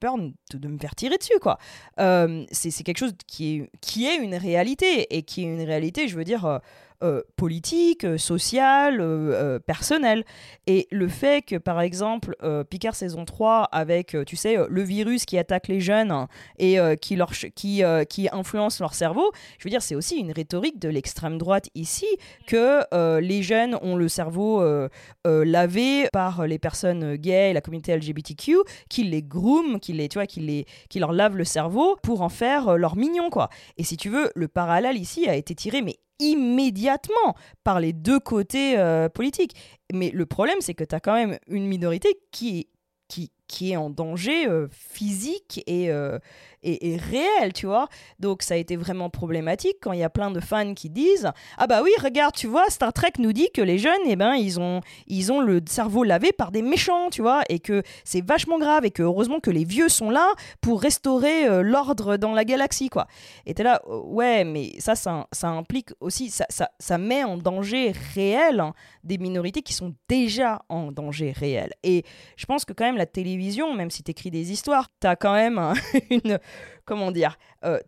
peur 0.00 0.16
de, 0.18 0.68
me 0.68 0.78
faire 0.78 0.94
tirer 0.94 1.18
dessus, 1.18 1.38
quoi. 1.40 1.58
C'est 1.96 2.82
quelque 2.84 2.98
chose 2.98 3.12
qui 3.26 3.64
qui 3.80 4.06
est 4.06 4.16
une 4.16 4.34
réalité 4.34 5.16
et 5.16 5.22
qui 5.22 5.42
est 5.42 5.44
une 5.44 5.62
réalité, 5.62 6.08
je 6.08 6.16
veux 6.16 6.24
dire. 6.24 6.60
Euh, 7.02 7.08
euh, 7.08 7.22
politique, 7.36 8.04
euh, 8.04 8.18
sociale, 8.18 9.00
euh, 9.00 9.32
euh, 9.32 9.58
personnelle. 9.58 10.24
Et 10.66 10.86
le 10.90 11.08
fait 11.08 11.42
que, 11.42 11.56
par 11.56 11.80
exemple, 11.80 12.34
euh, 12.42 12.64
Picard 12.64 12.94
saison 12.94 13.24
3, 13.24 13.64
avec, 13.72 14.14
euh, 14.14 14.24
tu 14.24 14.36
sais, 14.36 14.58
euh, 14.58 14.66
le 14.68 14.82
virus 14.82 15.24
qui 15.24 15.38
attaque 15.38 15.68
les 15.68 15.80
jeunes 15.80 16.10
hein, 16.10 16.28
et 16.58 16.78
euh, 16.78 16.96
qui, 16.96 17.16
leur, 17.16 17.30
qui, 17.30 17.82
euh, 17.82 18.04
qui 18.04 18.28
influence 18.30 18.80
leur 18.80 18.94
cerveau, 18.94 19.30
je 19.58 19.64
veux 19.64 19.70
dire, 19.70 19.82
c'est 19.82 19.94
aussi 19.94 20.16
une 20.16 20.32
rhétorique 20.32 20.78
de 20.78 20.88
l'extrême 20.88 21.38
droite 21.38 21.68
ici, 21.74 22.06
que 22.46 22.82
euh, 22.92 23.20
les 23.20 23.42
jeunes 23.42 23.78
ont 23.82 23.96
le 23.96 24.08
cerveau 24.08 24.60
euh, 24.60 24.88
euh, 25.26 25.44
lavé 25.44 26.08
par 26.12 26.46
les 26.46 26.58
personnes 26.58 27.16
gays, 27.16 27.52
la 27.52 27.60
communauté 27.60 27.96
LGBTQ, 27.96 28.58
qui 28.88 29.04
les 29.04 29.22
groom, 29.22 29.80
qui, 29.80 29.92
les, 29.92 30.08
tu 30.08 30.18
vois, 30.18 30.26
qui, 30.26 30.40
les, 30.40 30.66
qui 30.90 30.98
leur 30.98 31.12
lavent 31.12 31.36
le 31.36 31.44
cerveau 31.44 31.96
pour 32.02 32.22
en 32.22 32.28
faire 32.28 32.68
euh, 32.68 32.76
leur 32.76 32.96
mignon, 32.96 33.30
quoi. 33.30 33.48
Et 33.76 33.84
si 33.84 33.96
tu 33.96 34.08
veux, 34.08 34.30
le 34.34 34.48
parallèle 34.48 34.96
ici 34.96 35.28
a 35.28 35.34
été 35.34 35.54
tiré, 35.54 35.82
mais 35.82 35.96
immédiatement 36.18 37.34
par 37.64 37.80
les 37.80 37.92
deux 37.92 38.20
côtés 38.20 38.78
euh, 38.78 39.08
politiques. 39.08 39.54
Mais 39.92 40.10
le 40.10 40.26
problème, 40.26 40.58
c'est 40.60 40.74
que 40.74 40.84
tu 40.84 40.94
as 40.94 41.00
quand 41.00 41.14
même 41.14 41.38
une 41.46 41.66
minorité 41.66 42.20
qui 42.30 42.60
est, 42.60 42.68
qui, 43.08 43.32
qui 43.46 43.72
est 43.72 43.76
en 43.76 43.90
danger 43.90 44.46
euh, 44.46 44.68
physique 44.70 45.62
et, 45.66 45.90
euh, 45.90 46.18
et, 46.62 46.96
réel, 46.96 47.52
tu 47.52 47.66
vois. 47.66 47.88
Donc 48.18 48.42
ça 48.42 48.54
a 48.54 48.56
été 48.56 48.76
vraiment 48.76 49.10
problématique 49.10 49.76
quand 49.80 49.92
il 49.92 50.00
y 50.00 50.04
a 50.04 50.10
plein 50.10 50.30
de 50.30 50.40
fans 50.40 50.74
qui 50.74 50.90
disent 50.90 51.30
Ah 51.56 51.66
bah 51.66 51.82
oui, 51.82 51.90
regarde, 52.02 52.34
tu 52.34 52.46
vois, 52.46 52.64
Star 52.68 52.92
Trek 52.92 53.12
nous 53.18 53.32
dit 53.32 53.48
que 53.54 53.62
les 53.62 53.78
jeunes, 53.78 54.00
eh 54.06 54.16
ben, 54.16 54.34
ils 54.34 54.60
ont, 54.60 54.80
ils 55.06 55.32
ont 55.32 55.40
le 55.40 55.60
cerveau 55.68 56.04
lavé 56.04 56.32
par 56.32 56.50
des 56.50 56.62
méchants, 56.62 57.10
tu 57.10 57.22
vois, 57.22 57.42
et 57.48 57.58
que 57.58 57.82
c'est 58.04 58.24
vachement 58.24 58.58
grave 58.58 58.84
et 58.84 58.90
que 58.90 59.02
heureusement 59.02 59.40
que 59.40 59.50
les 59.50 59.64
vieux 59.64 59.88
sont 59.88 60.10
là 60.10 60.32
pour 60.60 60.80
restaurer 60.80 61.46
euh, 61.46 61.62
l'ordre 61.62 62.16
dans 62.16 62.32
la 62.32 62.44
galaxie, 62.44 62.88
quoi. 62.88 63.06
Et 63.46 63.54
t'es 63.54 63.62
là, 63.62 63.80
euh, 63.88 64.00
ouais, 64.00 64.44
mais 64.44 64.72
ça, 64.78 64.94
ça, 64.94 65.48
implique 65.48 65.90
aussi, 66.00 66.30
ça, 66.30 66.46
ça, 66.48 66.98
met 66.98 67.24
en 67.24 67.36
danger 67.36 67.92
réel 68.14 68.62
des 69.04 69.18
minorités 69.18 69.62
qui 69.62 69.72
sont 69.72 69.94
déjà 70.08 70.62
en 70.68 70.92
danger 70.92 71.32
réel. 71.32 71.72
Et 71.82 72.04
je 72.36 72.46
pense 72.46 72.64
que 72.64 72.72
quand 72.72 72.84
même 72.84 72.96
la 72.96 73.06
télévision, 73.06 73.74
même 73.74 73.90
si 73.90 74.02
t'écris 74.02 74.30
des 74.30 74.52
histoires, 74.52 74.88
t'as 75.00 75.16
quand 75.16 75.34
même 75.34 75.74
une, 76.10 76.38
comment 76.84 77.10
dire, 77.10 77.36
euh, 77.64 77.78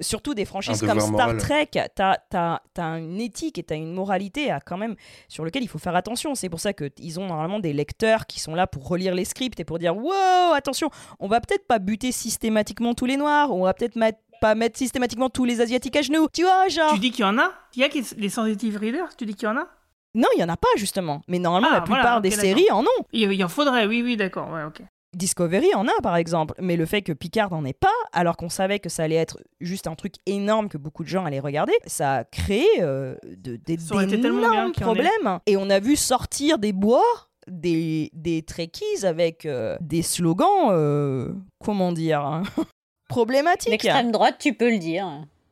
surtout 0.00 0.34
des 0.34 0.44
franchises 0.44 0.80
comme 0.80 0.98
Star 1.00 1.10
moral. 1.10 1.38
Trek, 1.38 1.68
t'as 1.94 2.16
as, 2.34 2.60
une 2.98 3.20
éthique 3.20 3.58
et 3.58 3.62
t'as 3.62 3.76
une 3.76 3.92
moralité 3.92 4.50
à 4.50 4.60
quand 4.60 4.76
même 4.76 4.96
sur 5.28 5.44
lequel 5.44 5.62
il 5.62 5.68
faut 5.68 5.78
faire 5.78 5.94
attention. 5.96 6.34
C'est 6.34 6.48
pour 6.48 6.60
ça 6.60 6.72
qu'ils 6.72 7.20
ont 7.20 7.26
normalement 7.26 7.60
des 7.60 7.72
lecteurs 7.72 8.26
qui 8.26 8.40
sont 8.40 8.54
là 8.54 8.66
pour 8.66 8.88
relire 8.88 9.14
les 9.14 9.24
scripts 9.24 9.60
et 9.60 9.64
pour 9.64 9.78
dire 9.78 9.96
wow, 9.96 10.52
attention, 10.54 10.90
on 11.20 11.28
va 11.28 11.40
peut-être 11.40 11.66
pas 11.66 11.78
buter 11.78 12.12
systématiquement 12.12 12.94
tous 12.94 13.06
les 13.06 13.16
noirs, 13.16 13.52
on 13.52 13.62
va 13.64 13.74
peut-être 13.74 13.96
mettre- 13.96 14.18
pas 14.40 14.54
mettre 14.54 14.78
systématiquement 14.78 15.28
tous 15.28 15.44
les 15.44 15.60
asiatiques 15.60 15.96
à 15.96 16.02
genoux. 16.02 16.26
Tu 16.32 16.42
vois, 16.42 16.66
genre. 16.68 16.94
Tu 16.94 16.98
dis 16.98 17.10
qu'il 17.10 17.24
y 17.24 17.28
en 17.28 17.38
a? 17.38 17.52
Il 17.74 17.82
y 17.82 17.84
a 17.84 17.88
les 18.16 18.28
sensitive 18.30 18.78
readers? 18.78 19.14
Tu 19.16 19.26
dis 19.26 19.34
qu'il 19.34 19.46
y 19.46 19.52
en 19.52 19.56
a? 19.58 19.66
Non, 20.14 20.26
il 20.36 20.40
y 20.40 20.44
en 20.44 20.48
a 20.48 20.56
pas 20.56 20.68
justement. 20.76 21.20
Mais 21.28 21.38
normalement, 21.38 21.68
Ah, 21.70 21.74
la 21.74 21.80
plupart 21.82 22.02
voilà, 22.02 22.20
des 22.20 22.30
séries 22.32 22.70
en 22.72 22.82
ont. 22.82 23.04
Il 23.12 23.30
il 23.30 23.44
en 23.44 23.48
faudrait, 23.48 23.86
oui, 23.86 24.02
oui, 24.02 24.16
d'accord, 24.16 24.50
ouais, 24.50 24.64
ok. 24.64 24.80
Discovery 25.14 25.74
en 25.74 25.86
a 25.88 26.00
par 26.02 26.16
exemple, 26.16 26.54
mais 26.60 26.76
le 26.76 26.86
fait 26.86 27.02
que 27.02 27.12
Picard 27.12 27.50
n'en 27.50 27.64
ait 27.64 27.72
pas, 27.72 27.88
alors 28.12 28.36
qu'on 28.36 28.48
savait 28.48 28.78
que 28.78 28.88
ça 28.88 29.02
allait 29.04 29.16
être 29.16 29.38
juste 29.60 29.86
un 29.86 29.94
truc 29.94 30.14
énorme 30.26 30.68
que 30.68 30.78
beaucoup 30.78 31.02
de 31.02 31.08
gens 31.08 31.24
allaient 31.24 31.40
regarder, 31.40 31.72
ça 31.86 32.14
a 32.16 32.24
créé 32.24 32.66
euh, 32.80 33.16
de, 33.24 33.56
des 33.56 33.74
ait. 33.74 34.72
problèmes. 34.80 35.40
Et 35.46 35.56
on 35.56 35.68
a 35.70 35.80
vu 35.80 35.96
sortir 35.96 36.58
des 36.58 36.72
bois 36.72 37.02
des, 37.46 38.10
des 38.12 38.42
trekkies 38.42 39.04
avec 39.04 39.46
euh, 39.46 39.76
des 39.80 40.02
slogans, 40.02 40.68
euh, 40.70 41.32
comment 41.64 41.90
dire, 41.92 42.20
hein, 42.20 42.42
problématiques. 43.08 43.70
L'extrême 43.70 44.12
droite, 44.12 44.36
tu 44.38 44.54
peux 44.54 44.70
le 44.70 44.78
dire. 44.78 45.08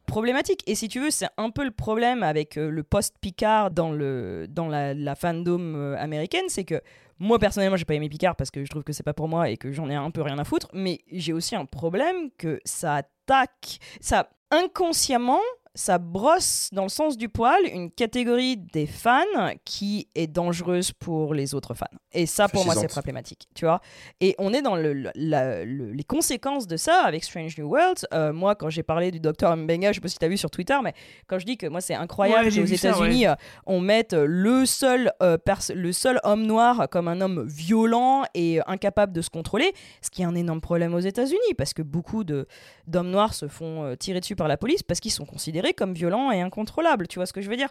problématique. 0.07 0.63
Et 0.67 0.75
si 0.75 0.89
tu 0.89 1.01
veux, 1.01 1.11
c'est 1.11 1.29
un 1.37 1.51
peu 1.51 1.65
le 1.65 1.71
problème 1.71 2.23
avec 2.23 2.57
euh, 2.57 2.71
le 2.71 2.83
post-Picard 2.83 3.71
dans, 3.71 3.91
le, 3.91 4.47
dans 4.49 4.69
la, 4.69 4.95
la 4.95 5.15
fandom 5.15 5.75
euh, 5.75 5.97
américaine, 5.99 6.45
c'est 6.49 6.65
que 6.65 6.81
moi 7.19 7.39
personnellement, 7.39 7.77
j'ai 7.77 7.85
pas 7.85 7.95
aimé 7.95 8.09
Picard 8.09 8.37
parce 8.37 8.51
que 8.51 8.65
je 8.65 8.71
trouve 8.71 8.85
que 8.85 8.93
c'est 8.93 9.03
pas 9.03 9.15
pour 9.15 9.29
moi 9.29 9.49
et 9.49 9.57
que 9.57 9.73
j'en 9.73 9.89
ai 9.91 9.95
un 9.95 10.11
peu 10.11 10.23
rien 10.23 10.39
à 10.39 10.45
foutre, 10.45 10.69
mais 10.73 11.01
j'ai 11.11 11.33
aussi 11.33 11.57
un 11.57 11.65
problème 11.65 12.31
que 12.39 12.61
ça 12.65 12.97
attaque, 12.97 13.79
ça 14.01 14.31
inconsciemment, 14.51 15.41
ça 15.79 15.99
brosse 15.99 16.71
dans 16.73 16.83
le 16.83 16.89
sens 16.89 17.17
du 17.17 17.29
poil 17.29 17.61
une 17.73 17.89
catégorie 17.91 18.57
des 18.57 18.87
fans 18.89 19.23
qui 19.65 20.09
est 20.17 20.27
dangereuse 20.27 20.91
pour 20.93 21.35
les 21.35 21.55
autres 21.55 21.75
fans. 21.75 21.87
Et 22.13 22.27
ça, 22.27 22.49
pour 22.49 22.65
moi, 22.65 22.75
c'est 22.75 22.89
problématique, 22.89 23.47
tu 23.55 23.65
vois. 23.65 23.81
Et 24.21 24.35
on 24.39 24.53
est 24.53 24.61
dans 24.63 24.75
le, 24.75 24.93
le- 24.93 25.11
la- 25.15 25.65
le- 25.65 25.93
les 25.93 26.03
conséquences 26.03 26.67
de 26.67 26.77
ça 26.77 27.03
avec 27.05 27.23
Strange 27.23 27.57
New 27.59 27.69
Worlds. 27.69 28.07
Euh, 28.13 28.33
moi, 28.33 28.57
quand 28.57 28.71
j'ai 28.71 28.83
parlé 28.83 29.13
du 29.13 29.21
docteur 29.21 29.57
Mbenga, 29.57 29.93
je 29.93 29.97
sais 29.97 30.01
pas 30.01 30.09
si 30.09 30.19
tu 30.19 30.25
as 30.25 30.29
vu 30.29 30.37
sur 30.37 30.51
Twitter, 30.51 30.77
mais 30.83 30.95
quand 31.29 31.39
je 31.39 31.47
dis 31.47 31.57
que 31.57 31.67
moi, 31.69 31.81
c'est 31.81 31.95
incroyable 31.95 32.47
Ouais, 32.49 32.67
ça, 32.77 32.89
États-Unis, 32.91 33.27
ouais. 33.27 33.33
euh, 33.33 33.35
on 33.67 33.81
mette 33.81 34.15
euh, 34.15 34.27
le 34.27 34.67
seul, 34.67 35.13
euh, 35.23 35.37
le 35.75 35.93
seul 35.93 36.19
homme 36.25 36.45
noir 36.45 36.89
comme 36.91 37.07
un 37.07 37.21
homme 37.21 37.47
violent 37.47 38.25
et 38.35 38.59
incapable 38.67 39.13
de 39.13 39.21
se 39.23 39.31
contrôler, 39.31 39.73
ce 40.03 40.11
qui 40.11 40.23
est 40.23 40.25
un 40.25 40.35
énorme 40.35 40.61
problème 40.61 40.93
aux 40.95 40.99
États-Unis, 41.01 41.55
parce 41.57 41.73
que 41.73 41.83
beaucoup 41.83 42.25
d'hommes 42.25 43.11
noirs 43.11 43.35
se 43.35 43.47
font 43.47 43.85
euh, 43.85 43.95
tirer 43.95 44.19
dessus 44.19 44.35
par 44.35 44.49
la 44.49 44.57
police 44.57 44.83
parce 44.83 44.99
qu'ils 44.99 45.13
sont 45.13 45.25
considérés 45.27 45.68
comme 45.73 45.93
violents 45.95 46.31
et 46.31 46.41
incontrôlables. 46.41 47.07
Tu 47.09 47.19
vois 47.19 47.27
ce 47.27 47.33
que 47.33 47.41
je 47.41 47.49
veux 47.49 47.57
dire? 47.57 47.69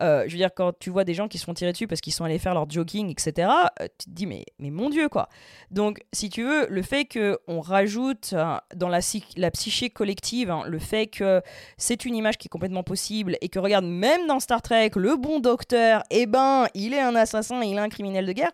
Euh, 0.00 0.24
Je 0.26 0.32
veux 0.32 0.38
dire, 0.38 0.50
quand 0.54 0.72
tu 0.78 0.90
vois 0.90 1.04
des 1.04 1.14
gens 1.14 1.28
qui 1.28 1.38
se 1.38 1.44
font 1.44 1.54
tirer 1.54 1.72
dessus 1.72 1.86
parce 1.86 2.00
qu'ils 2.00 2.12
sont 2.12 2.24
allés 2.24 2.38
faire 2.38 2.54
leur 2.54 2.68
jogging, 2.68 3.10
etc., 3.10 3.48
euh, 3.80 3.86
tu 3.98 4.06
te 4.06 4.10
dis, 4.10 4.26
mais, 4.26 4.44
mais 4.58 4.70
mon 4.70 4.90
Dieu, 4.90 5.08
quoi. 5.08 5.28
Donc, 5.70 6.00
si 6.12 6.28
tu 6.30 6.42
veux, 6.42 6.66
le 6.68 6.82
fait 6.82 7.04
qu'on 7.06 7.60
rajoute 7.60 8.30
euh, 8.32 8.56
dans 8.74 8.88
la, 8.88 8.98
psy- 9.00 9.24
la 9.36 9.50
psyché 9.50 9.90
collective 9.90 10.50
hein, 10.50 10.62
le 10.66 10.78
fait 10.78 11.06
que 11.06 11.42
c'est 11.78 12.04
une 12.04 12.14
image 12.16 12.38
qui 12.38 12.46
est 12.46 12.50
complètement 12.50 12.82
possible 12.82 13.36
et 13.40 13.48
que, 13.48 13.58
regarde, 13.58 13.84
même 13.84 14.26
dans 14.26 14.40
Star 14.40 14.62
Trek, 14.62 14.90
le 14.96 15.16
bon 15.16 15.40
docteur, 15.40 16.02
eh 16.10 16.26
ben, 16.26 16.66
il 16.74 16.92
est 16.94 17.00
un 17.00 17.14
assassin, 17.14 17.62
il 17.62 17.74
est 17.76 17.80
un 17.80 17.88
criminel 17.88 18.26
de 18.26 18.32
guerre. 18.32 18.52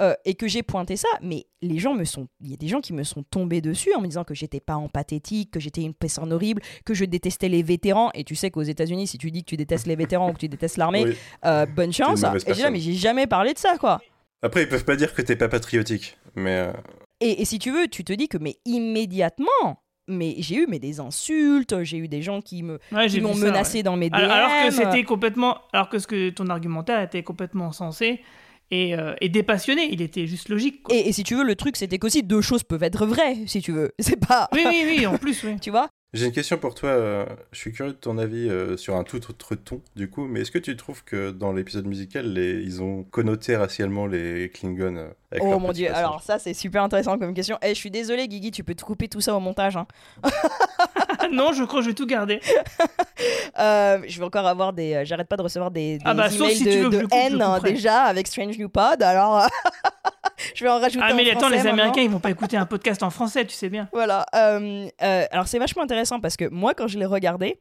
Euh, 0.00 0.14
et 0.24 0.34
que 0.34 0.46
j'ai 0.48 0.62
pointé 0.62 0.96
ça, 0.96 1.08
mais 1.22 1.46
les 1.62 1.78
gens 1.78 1.94
me 1.94 2.04
sont, 2.04 2.28
il 2.40 2.50
y 2.50 2.54
a 2.54 2.56
des 2.56 2.68
gens 2.68 2.80
qui 2.80 2.92
me 2.92 3.02
sont 3.02 3.22
tombés 3.22 3.60
dessus 3.60 3.94
en 3.94 4.00
me 4.00 4.06
disant 4.06 4.24
que 4.24 4.34
j'étais 4.34 4.60
pas 4.60 4.76
empathétique, 4.76 5.50
que 5.50 5.60
j'étais 5.60 5.82
une 5.82 5.94
personne 5.94 6.32
horrible, 6.32 6.62
que 6.84 6.94
je 6.94 7.04
détestais 7.04 7.48
les 7.48 7.62
vétérans. 7.62 8.10
Et 8.14 8.24
tu 8.24 8.34
sais 8.34 8.50
qu'aux 8.50 8.62
États-Unis, 8.62 9.06
si 9.06 9.18
tu 9.18 9.30
dis 9.30 9.42
que 9.42 9.48
tu 9.50 9.56
détestes 9.56 9.86
les 9.86 9.96
vétérans 9.96 10.30
ou 10.30 10.32
que 10.34 10.38
tu 10.38 10.48
détestes 10.48 10.76
l'armée, 10.76 11.04
Oui. 11.04 11.16
euh, 11.44 11.66
bonne 11.66 11.92
chance. 11.92 12.22
Et 12.46 12.54
j'ai 12.54 12.70
mais 12.70 12.80
j'ai 12.80 12.92
jamais 12.94 13.26
parlé 13.26 13.52
de 13.54 13.58
ça, 13.58 13.76
quoi. 13.78 14.00
Après, 14.42 14.62
ils 14.62 14.68
peuvent 14.68 14.84
pas 14.84 14.96
dire 14.96 15.14
que 15.14 15.22
t'es 15.22 15.36
pas 15.36 15.48
patriotique, 15.48 16.18
mais 16.34 16.56
euh, 16.56 16.72
Et, 17.20 17.40
et 17.40 17.44
si 17.46 17.58
tu 17.58 17.70
veux, 17.70 17.88
tu 17.88 18.04
te 18.04 18.12
dis 18.12 18.28
que 18.28 18.36
mais 18.38 18.56
immédiatement, 18.66 19.82
mais 20.08 20.34
j'ai 20.38 20.56
eu 20.56 20.66
mais 20.68 20.78
des 20.78 21.00
insultes, 21.00 21.82
j'ai 21.82 21.96
eu 21.98 22.06
des 22.08 22.22
gens 22.22 22.40
qui 22.40 22.62
me 22.62 22.78
Ouais, 22.92 23.06
qui 23.08 23.20
m'ont 23.20 23.34
menacé 23.34 23.78
ouais. 23.78 23.82
dans 23.82 23.96
mes 23.96 24.10
DM. 24.10 24.14
Alors, 24.16 24.32
alors 24.32 24.66
que 24.66 24.70
c'était 24.74 25.02
complètement, 25.04 25.58
alors 25.72 25.88
que 25.88 25.98
ce 25.98 26.06
que 26.06 26.30
ton 26.30 26.48
argumentaire 26.48 27.00
était 27.02 27.22
complètement 27.22 27.72
sensé 27.72 28.20
et, 28.70 28.94
euh, 28.94 29.14
et 29.20 29.28
dépassionné, 29.28 29.88
il 29.92 30.02
était 30.02 30.26
juste 30.26 30.48
logique. 30.48 30.82
quoi. 30.82 30.94
Et, 30.94 31.08
et 31.08 31.12
si 31.12 31.22
tu 31.24 31.34
veux, 31.34 31.44
le 31.44 31.54
truc 31.54 31.76
c'était 31.76 31.98
qu'aussi 31.98 32.22
deux 32.22 32.40
choses 32.40 32.62
peuvent 32.62 32.82
être 32.82 33.06
vraies, 33.06 33.36
si 33.46 33.60
tu 33.60 33.72
veux. 33.72 33.92
C'est 33.98 34.16
pas. 34.18 34.48
Oui, 34.52 34.64
oui, 34.66 34.84
oui, 34.98 35.06
en 35.06 35.16
plus, 35.18 35.42
oui. 35.44 35.56
tu 35.60 35.70
vois? 35.70 35.88
J'ai 36.16 36.26
une 36.26 36.32
question 36.32 36.56
pour 36.58 36.74
toi. 36.74 36.88
euh, 36.90 37.26
je 37.52 37.58
suis 37.58 37.72
curieux 37.72 37.92
de 37.92 37.96
ton 37.98 38.18
avis 38.18 38.48
euh, 38.48 38.76
sur 38.76 38.96
un 38.96 39.04
tout 39.04 39.18
autre 39.30 39.54
ton, 39.54 39.80
du 39.94 40.08
coup. 40.10 40.26
Mais 40.26 40.40
est-ce 40.40 40.50
que 40.50 40.58
tu 40.58 40.76
trouves 40.76 41.04
que 41.04 41.30
dans 41.30 41.52
l'épisode 41.52 41.86
musical, 41.86 42.32
les... 42.32 42.54
ils 42.62 42.82
ont 42.82 43.04
connoté 43.04 43.56
racialement 43.56 44.06
les 44.06 44.50
Klingons 44.52 44.96
euh, 44.96 45.08
avec 45.30 45.42
Oh 45.44 45.50
leur 45.50 45.60
mon 45.60 45.72
dieu, 45.72 45.86
passage 45.88 46.04
alors 46.04 46.22
ça 46.22 46.38
c'est 46.38 46.54
super 46.54 46.82
intéressant 46.82 47.18
comme 47.18 47.34
question. 47.34 47.58
Eh, 47.62 47.70
je 47.70 47.74
suis 47.74 47.90
désolée 47.90 48.28
Guigui, 48.28 48.50
tu 48.50 48.64
peux 48.64 48.74
te 48.74 48.82
couper 48.84 49.08
tout 49.08 49.20
ça 49.20 49.34
au 49.34 49.40
montage. 49.40 49.76
hein. 49.76 49.86
non, 51.32 51.52
je 51.52 51.64
crois 51.64 51.80
que 51.80 51.84
je 51.84 51.90
vais 51.90 51.94
tout 51.94 52.06
garder. 52.06 52.40
Euh, 53.58 54.02
je 54.06 54.18
vais 54.18 54.24
encore 54.26 54.46
avoir 54.46 54.74
des. 54.74 55.00
J'arrête 55.06 55.28
pas 55.28 55.38
de 55.38 55.42
recevoir 55.42 55.70
des, 55.70 55.96
des 55.96 56.02
Ah 56.04 56.12
bah, 56.12 56.28
sauf 56.28 56.42
emails 56.42 56.56
si 56.56 56.64
de, 56.64 56.70
tu 56.70 56.78
veux 56.78 56.90
que 56.90 56.96
de 56.96 57.02
coupe, 57.04 57.14
haine 57.14 57.40
hein, 57.40 57.58
déjà 57.60 58.02
avec 58.02 58.26
Strange 58.26 58.58
New 58.58 58.68
Pod. 58.68 59.02
Alors, 59.02 59.46
je 60.56 60.64
vais 60.64 60.70
en 60.70 60.78
rajouter 60.80 61.04
Ah, 61.08 61.14
mais 61.14 61.24
en 61.28 61.30
attends, 61.32 61.40
français 61.48 61.56
les 61.62 61.66
Américains, 61.68 62.02
ils 62.02 62.10
vont 62.10 62.18
pas 62.20 62.30
écouter 62.30 62.56
un 62.56 62.66
podcast 62.66 63.02
en 63.02 63.10
français, 63.10 63.44
tu 63.44 63.54
sais 63.54 63.68
bien. 63.68 63.88
Voilà. 63.92 64.26
euh, 64.34 64.88
euh, 65.02 65.24
alors 65.30 65.46
c'est 65.48 65.58
vachement 65.58 65.82
intéressant 65.82 66.20
parce 66.20 66.36
que 66.36 66.48
moi, 66.48 66.74
quand 66.74 66.88
je 66.88 66.98
l'ai 66.98 67.06
regardé, 67.06 67.60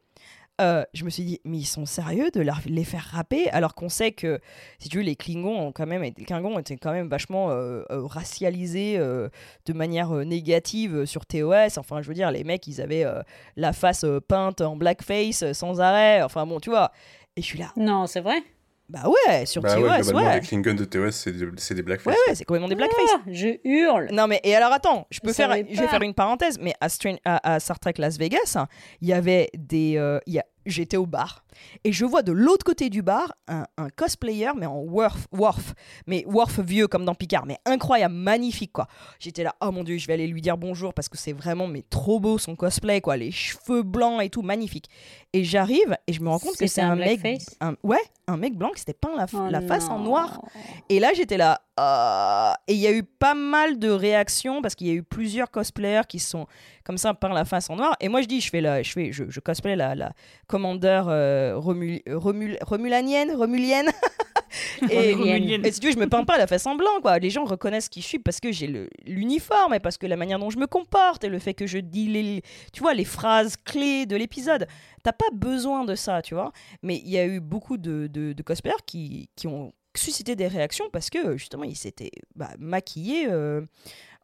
euh, 0.61 0.85
je 0.93 1.03
me 1.03 1.09
suis 1.09 1.23
dit, 1.25 1.41
mais 1.43 1.57
ils 1.57 1.65
sont 1.65 1.85
sérieux 1.85 2.31
de 2.33 2.39
leur- 2.39 2.61
les 2.65 2.85
faire 2.85 3.09
rapper 3.11 3.49
alors 3.49 3.75
qu'on 3.75 3.89
sait 3.89 4.13
que, 4.13 4.39
si 4.79 4.87
tu 4.87 4.95
veux, 4.97 5.03
les 5.03 5.17
Klingons 5.17 5.59
ont 5.67 5.71
quand 5.73 5.85
même, 5.85 6.01
été- 6.05 6.21
les 6.21 6.25
Klingons 6.25 6.57
étaient 6.59 6.77
quand 6.77 6.93
même 6.93 7.09
vachement 7.09 7.49
euh, 7.49 7.83
racialisés 7.89 8.95
euh, 8.97 9.27
de 9.65 9.73
manière 9.73 10.15
euh, 10.15 10.23
négative 10.23 11.03
sur 11.05 11.25
TOS. 11.25 11.77
Enfin, 11.77 12.01
je 12.01 12.07
veux 12.07 12.13
dire, 12.13 12.31
les 12.31 12.43
mecs, 12.45 12.65
ils 12.67 12.79
avaient 12.81 13.03
euh, 13.03 13.21
la 13.57 13.73
face 13.73 14.05
euh, 14.05 14.21
peinte 14.21 14.61
en 14.61 14.77
blackface 14.77 15.51
sans 15.51 15.81
arrêt. 15.81 16.21
Enfin 16.23 16.45
bon, 16.45 16.59
tu 16.61 16.69
vois. 16.69 16.91
Et 17.35 17.41
je 17.41 17.45
suis 17.47 17.59
là. 17.59 17.73
Non, 17.75 18.07
c'est 18.07 18.21
vrai 18.21 18.41
Bah 18.87 19.03
ouais, 19.09 19.45
sur 19.47 19.61
Bah 19.63 19.73
TOS, 19.73 19.81
ouais, 19.81 19.89
ouais. 19.89 20.01
globalement, 20.01 20.33
les 20.35 20.39
Klingons 20.41 20.73
de 20.75 20.85
TOS, 20.85 21.11
c'est 21.11 21.31
de- 21.31 21.51
c'est 21.57 21.73
des 21.73 21.81
blackface. 21.81 22.13
Ouais, 22.13 22.19
ouais, 22.27 22.35
c'est 22.35 22.45
complètement 22.45 22.67
des 22.67 22.75
blackface. 22.75 22.99
Ah, 23.15 23.21
je 23.31 23.47
hurle. 23.63 24.09
Non, 24.11 24.27
mais 24.27 24.39
et 24.43 24.55
alors 24.55 24.71
attends, 24.71 25.07
je 25.09 25.19
peux 25.21 25.33
faire, 25.33 25.55
je 25.55 25.79
vais 25.81 25.87
faire 25.87 26.01
une 26.03 26.13
parenthèse, 26.13 26.59
mais 26.61 26.73
à, 26.79 26.87
Stran- 26.89 27.17
à, 27.25 27.53
à 27.55 27.59
Star 27.59 27.79
Trek 27.79 27.93
Las 27.97 28.17
Vegas, 28.19 28.53
hein, 28.55 28.67
il 29.01 29.07
y 29.07 29.13
avait 29.13 29.49
des, 29.57 29.95
euh, 29.97 30.19
il 30.27 30.33
y 30.33 30.39
a, 30.39 30.45
j'étais 30.67 30.97
au 30.97 31.05
bar 31.07 31.44
et 31.83 31.91
je 31.91 32.05
vois 32.05 32.21
de 32.21 32.31
l'autre 32.31 32.63
côté 32.63 32.89
du 32.89 33.01
bar 33.01 33.33
un, 33.47 33.65
un 33.77 33.89
cosplayer, 33.89 34.51
mais 34.57 34.65
en 34.65 34.79
Worf, 34.79 35.27
Worf, 35.31 35.73
mais 36.07 36.23
Worf 36.27 36.59
vieux 36.59 36.87
comme 36.87 37.05
dans 37.05 37.15
Picard, 37.15 37.45
mais 37.45 37.57
incroyable, 37.65 38.13
magnifique 38.15 38.71
quoi. 38.73 38.87
J'étais 39.19 39.43
là, 39.43 39.55
oh 39.61 39.71
mon 39.71 39.83
dieu, 39.83 39.97
je 39.97 40.07
vais 40.07 40.13
aller 40.13 40.27
lui 40.27 40.41
dire 40.41 40.57
bonjour 40.57 40.93
parce 40.93 41.09
que 41.09 41.17
c'est 41.17 41.33
vraiment 41.33 41.67
mais 41.67 41.83
trop 41.89 42.19
beau 42.19 42.37
son 42.37 42.55
cosplay 42.55 43.01
quoi, 43.01 43.17
les 43.17 43.31
cheveux 43.31 43.83
blancs 43.83 44.21
et 44.21 44.29
tout, 44.29 44.41
magnifique. 44.41 44.89
Et 45.33 45.43
j'arrive 45.43 45.97
et 46.07 46.13
je 46.13 46.21
me 46.21 46.29
rends 46.29 46.39
compte 46.39 46.55
que 46.57 46.67
c'est 46.67 46.81
un 46.81 46.91
un, 46.91 46.95
mec, 46.95 47.19
un- 47.59 47.75
ouais, 47.83 47.99
un 48.27 48.37
mec 48.37 48.55
blanc 48.55 48.69
qui 48.73 48.79
s'était 48.79 48.93
peint 48.93 49.15
la, 49.15 49.25
Oh 49.33 49.49
la 49.49 49.59
face 49.61 49.89
en 49.89 49.99
noir. 49.99 50.41
Et 50.89 50.99
là, 50.99 51.09
j'étais 51.13 51.35
là. 51.37 51.61
ah. 51.77 52.55
Et 52.67 52.73
il 52.73 52.79
y 52.79 52.87
a 52.87 52.91
eu 52.93 53.03
pas 53.03 53.33
mal 53.33 53.77
de 53.77 53.89
réactions 53.89 54.61
parce 54.61 54.75
qu'il 54.75 54.87
y 54.87 54.91
a 54.91 54.93
eu 54.93 55.03
plusieurs 55.03 55.51
cosplayers 55.51 56.03
qui 56.07 56.19
sont 56.19 56.47
comme 56.85 56.97
ça 56.97 57.13
peints 57.13 57.33
la 57.33 57.43
face 57.43 57.69
en 57.69 57.75
noir. 57.75 57.95
Et 57.99 58.07
moi, 58.07 58.21
je 58.21 58.27
dis, 58.27 58.39
je 58.39 58.49
fais 58.49 58.61
la, 58.61 58.81
je 58.81 58.91
fais, 58.93 59.11
je, 59.11 59.25
je 59.27 59.39
cosplay 59.41 59.75
la, 59.75 59.93
la 59.93 60.13
commandeur 60.47 61.07
euh, 61.09 61.44
Romul- 61.53 62.01
Romul- 62.07 62.57
romulanienne, 62.61 63.31
romulienne. 63.35 63.89
et, 64.89 65.11
et 65.11 65.71
si 65.71 65.79
tu 65.79 65.87
veux, 65.87 65.93
je 65.93 65.99
me 65.99 66.07
peins 66.07 66.23
pas 66.23 66.37
la 66.37 66.47
face 66.47 66.65
en 66.65 66.75
blanc, 66.75 67.01
quoi. 67.01 67.19
Les 67.19 67.29
gens 67.29 67.43
reconnaissent 67.45 67.89
qui 67.89 68.01
je 68.01 68.07
suis 68.07 68.19
parce 68.19 68.39
que 68.39 68.51
j'ai 68.51 68.89
l'uniforme 69.05 69.73
et 69.73 69.79
parce 69.79 69.97
que 69.97 70.07
la 70.07 70.15
manière 70.17 70.39
dont 70.39 70.49
je 70.49 70.57
me 70.57 70.67
comporte 70.67 71.23
et 71.23 71.29
le 71.29 71.39
fait 71.39 71.53
que 71.53 71.67
je 71.67 71.77
dis 71.77 72.07
les, 72.07 72.41
tu 72.73 72.81
vois, 72.81 72.93
les 72.93 73.05
phrases 73.05 73.55
clés 73.57 74.05
de 74.05 74.15
l'épisode. 74.15 74.67
T'as 75.03 75.13
pas 75.13 75.25
besoin 75.33 75.85
de 75.85 75.95
ça, 75.95 76.21
tu 76.21 76.33
vois. 76.33 76.51
Mais 76.81 76.97
il 76.97 77.09
y 77.09 77.17
a 77.17 77.25
eu 77.25 77.39
beaucoup 77.39 77.77
de, 77.77 78.07
de, 78.07 78.33
de 78.33 78.43
cosplayers 78.43 78.75
qui, 78.85 79.29
qui 79.35 79.47
ont 79.47 79.73
suscité 79.95 80.35
des 80.35 80.47
réactions 80.47 80.89
parce 80.91 81.09
que 81.09 81.37
justement 81.37 81.63
ils 81.63 81.77
s'étaient 81.77 82.11
bah, 82.35 82.49
maquillés 82.59 83.27
euh, 83.29 83.61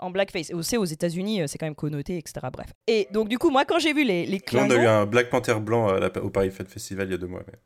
en 0.02 0.10
blackface. 0.12 0.50
Et 0.50 0.54
aussi 0.54 0.78
aux 0.78 0.86
États-Unis, 0.86 1.42
euh, 1.42 1.48
c'est 1.48 1.58
quand 1.58 1.66
même 1.68 1.76
connoté, 1.76 2.18
etc. 2.18 2.48
Bref. 2.52 2.74
Et 2.88 3.08
donc 3.12 3.30
du 3.30 3.38
coup, 3.38 3.50
moi 3.50 3.64
quand 3.66 3.80
j'ai 3.80 3.94
vu 3.94 4.04
les, 4.04 4.26
les 4.26 4.42
Là, 4.52 4.66
on 4.66 4.70
a 4.70 4.76
eu 4.76 4.86
un 4.88 5.06
Black 5.06 5.30
Panther 5.30 5.56
blanc 5.60 5.88
à 5.90 6.00
la- 6.00 6.24
au 6.24 6.30
Paris 6.30 6.52
Fan 6.52 6.66
Festival 6.68 7.08
il 7.08 7.12
y 7.12 7.16
a 7.16 7.18
deux 7.18 7.28
mois. 7.28 7.44
mais- 7.48 7.60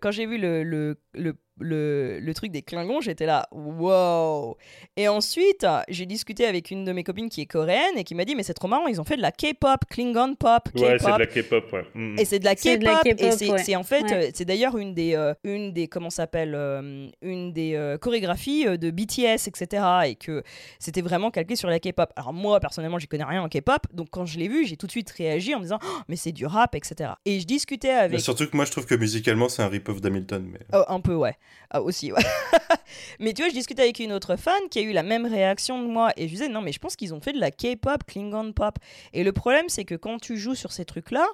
quand 0.00 0.10
j'ai 0.12 0.24
vu 0.26 0.38
le, 0.38 0.62
le, 0.62 0.96
le, 1.14 1.34
le, 1.60 2.18
le 2.20 2.34
truc 2.34 2.50
des 2.50 2.62
Klingons, 2.62 3.00
j'étais 3.00 3.26
là, 3.26 3.46
wow! 3.52 4.56
Et 4.96 5.08
ensuite, 5.08 5.66
j'ai 5.88 6.06
discuté 6.06 6.46
avec 6.46 6.70
une 6.70 6.84
de 6.84 6.92
mes 6.92 7.04
copines 7.04 7.28
qui 7.28 7.40
est 7.42 7.46
coréenne 7.46 7.96
et 7.96 8.04
qui 8.04 8.14
m'a 8.14 8.24
dit, 8.24 8.34
mais 8.34 8.42
c'est 8.42 8.54
trop 8.54 8.68
marrant, 8.68 8.86
ils 8.86 9.00
ont 9.00 9.04
fait 9.04 9.16
de 9.16 9.22
la 9.22 9.32
K-pop, 9.32 9.80
Klingon 9.90 10.34
pop, 10.34 10.64
K-pop. 10.74 10.80
Ouais, 10.82 10.98
c'est 10.98 11.12
de 11.12 11.18
la 11.18 11.26
K-pop, 11.26 11.72
ouais. 11.72 11.84
Mm. 11.94 12.18
Et 12.18 12.24
c'est 12.24 12.38
de 12.38 12.44
la 12.44 12.54
K-pop, 12.54 13.06
et 13.06 13.30
c'est 13.32 13.50
ouais. 13.50 13.76
en 13.76 13.82
fait, 13.82 14.02
Ouais. 14.02 14.12
euh, 14.28 14.30
c'est 14.34 14.44
d'ailleurs 14.44 14.76
une 14.78 14.94
des, 14.94 15.14
euh, 15.14 15.34
une 15.44 15.72
des, 15.72 15.88
comment 15.88 16.10
s'appelle, 16.10 16.54
euh, 16.54 17.08
une 17.22 17.52
des 17.52 17.74
euh, 17.74 17.98
chorégraphies 17.98 18.64
de 18.78 18.90
BTS, 18.90 19.46
etc. 19.48 19.84
Et 20.06 20.14
que 20.14 20.42
c'était 20.78 21.02
vraiment 21.02 21.30
calqué 21.30 21.56
sur 21.56 21.68
la 21.68 21.78
K-pop. 21.78 22.10
Alors 22.16 22.32
moi, 22.32 22.60
personnellement, 22.60 22.98
j'y 22.98 23.06
connais 23.08 23.24
rien 23.24 23.42
en 23.42 23.48
K-pop, 23.48 23.86
donc 23.92 24.08
quand 24.10 24.26
je 24.26 24.38
l'ai 24.38 24.48
vu, 24.48 24.66
j'ai 24.66 24.76
tout 24.76 24.86
de 24.86 24.92
suite 24.92 25.10
réagi 25.10 25.54
en 25.54 25.58
me 25.58 25.64
disant, 25.64 25.78
Oh, 25.82 25.98
mais 26.08 26.16
c'est 26.16 26.32
du 26.32 26.46
rap, 26.46 26.74
etc. 26.74 27.10
Et 27.24 27.40
je 27.40 27.46
discutais 27.46 27.90
avec. 27.90 28.12
Mais 28.12 28.18
surtout 28.18 28.46
que 28.46 28.56
moi, 28.56 28.64
je 28.64 28.70
trouve 28.72 28.86
que 28.86 28.94
musicalement, 28.94 29.48
c'est 29.48 29.62
un 29.62 29.68
rip-off 29.68 30.00
d'Hamilton. 30.00 30.48
Mais... 30.52 30.60
Oh, 30.72 30.84
un 30.88 31.00
peu, 31.00 31.14
ouais. 31.14 31.34
Ah, 31.70 31.82
aussi, 31.82 32.12
ouais. 32.12 32.20
mais 33.20 33.32
tu 33.32 33.42
vois, 33.42 33.48
je 33.48 33.54
discutais 33.54 33.82
avec 33.82 33.98
une 34.00 34.12
autre 34.12 34.36
fan 34.36 34.60
qui 34.70 34.80
a 34.80 34.82
eu 34.82 34.92
la 34.92 35.02
même 35.02 35.24
réaction 35.26 35.80
de 35.82 35.86
moi. 35.86 36.10
Et 36.16 36.26
je 36.26 36.32
disais, 36.32 36.48
non, 36.48 36.60
mais 36.60 36.72
je 36.72 36.78
pense 36.78 36.96
qu'ils 36.96 37.14
ont 37.14 37.20
fait 37.20 37.32
de 37.32 37.38
la 37.40 37.50
K-pop, 37.50 38.02
Klingon 38.06 38.52
pop. 38.52 38.76
Et 39.12 39.22
le 39.22 39.32
problème, 39.32 39.66
c'est 39.68 39.84
que 39.84 39.94
quand 39.94 40.18
tu 40.20 40.36
joues 40.36 40.54
sur 40.56 40.72
ces 40.72 40.84
trucs-là, 40.84 41.26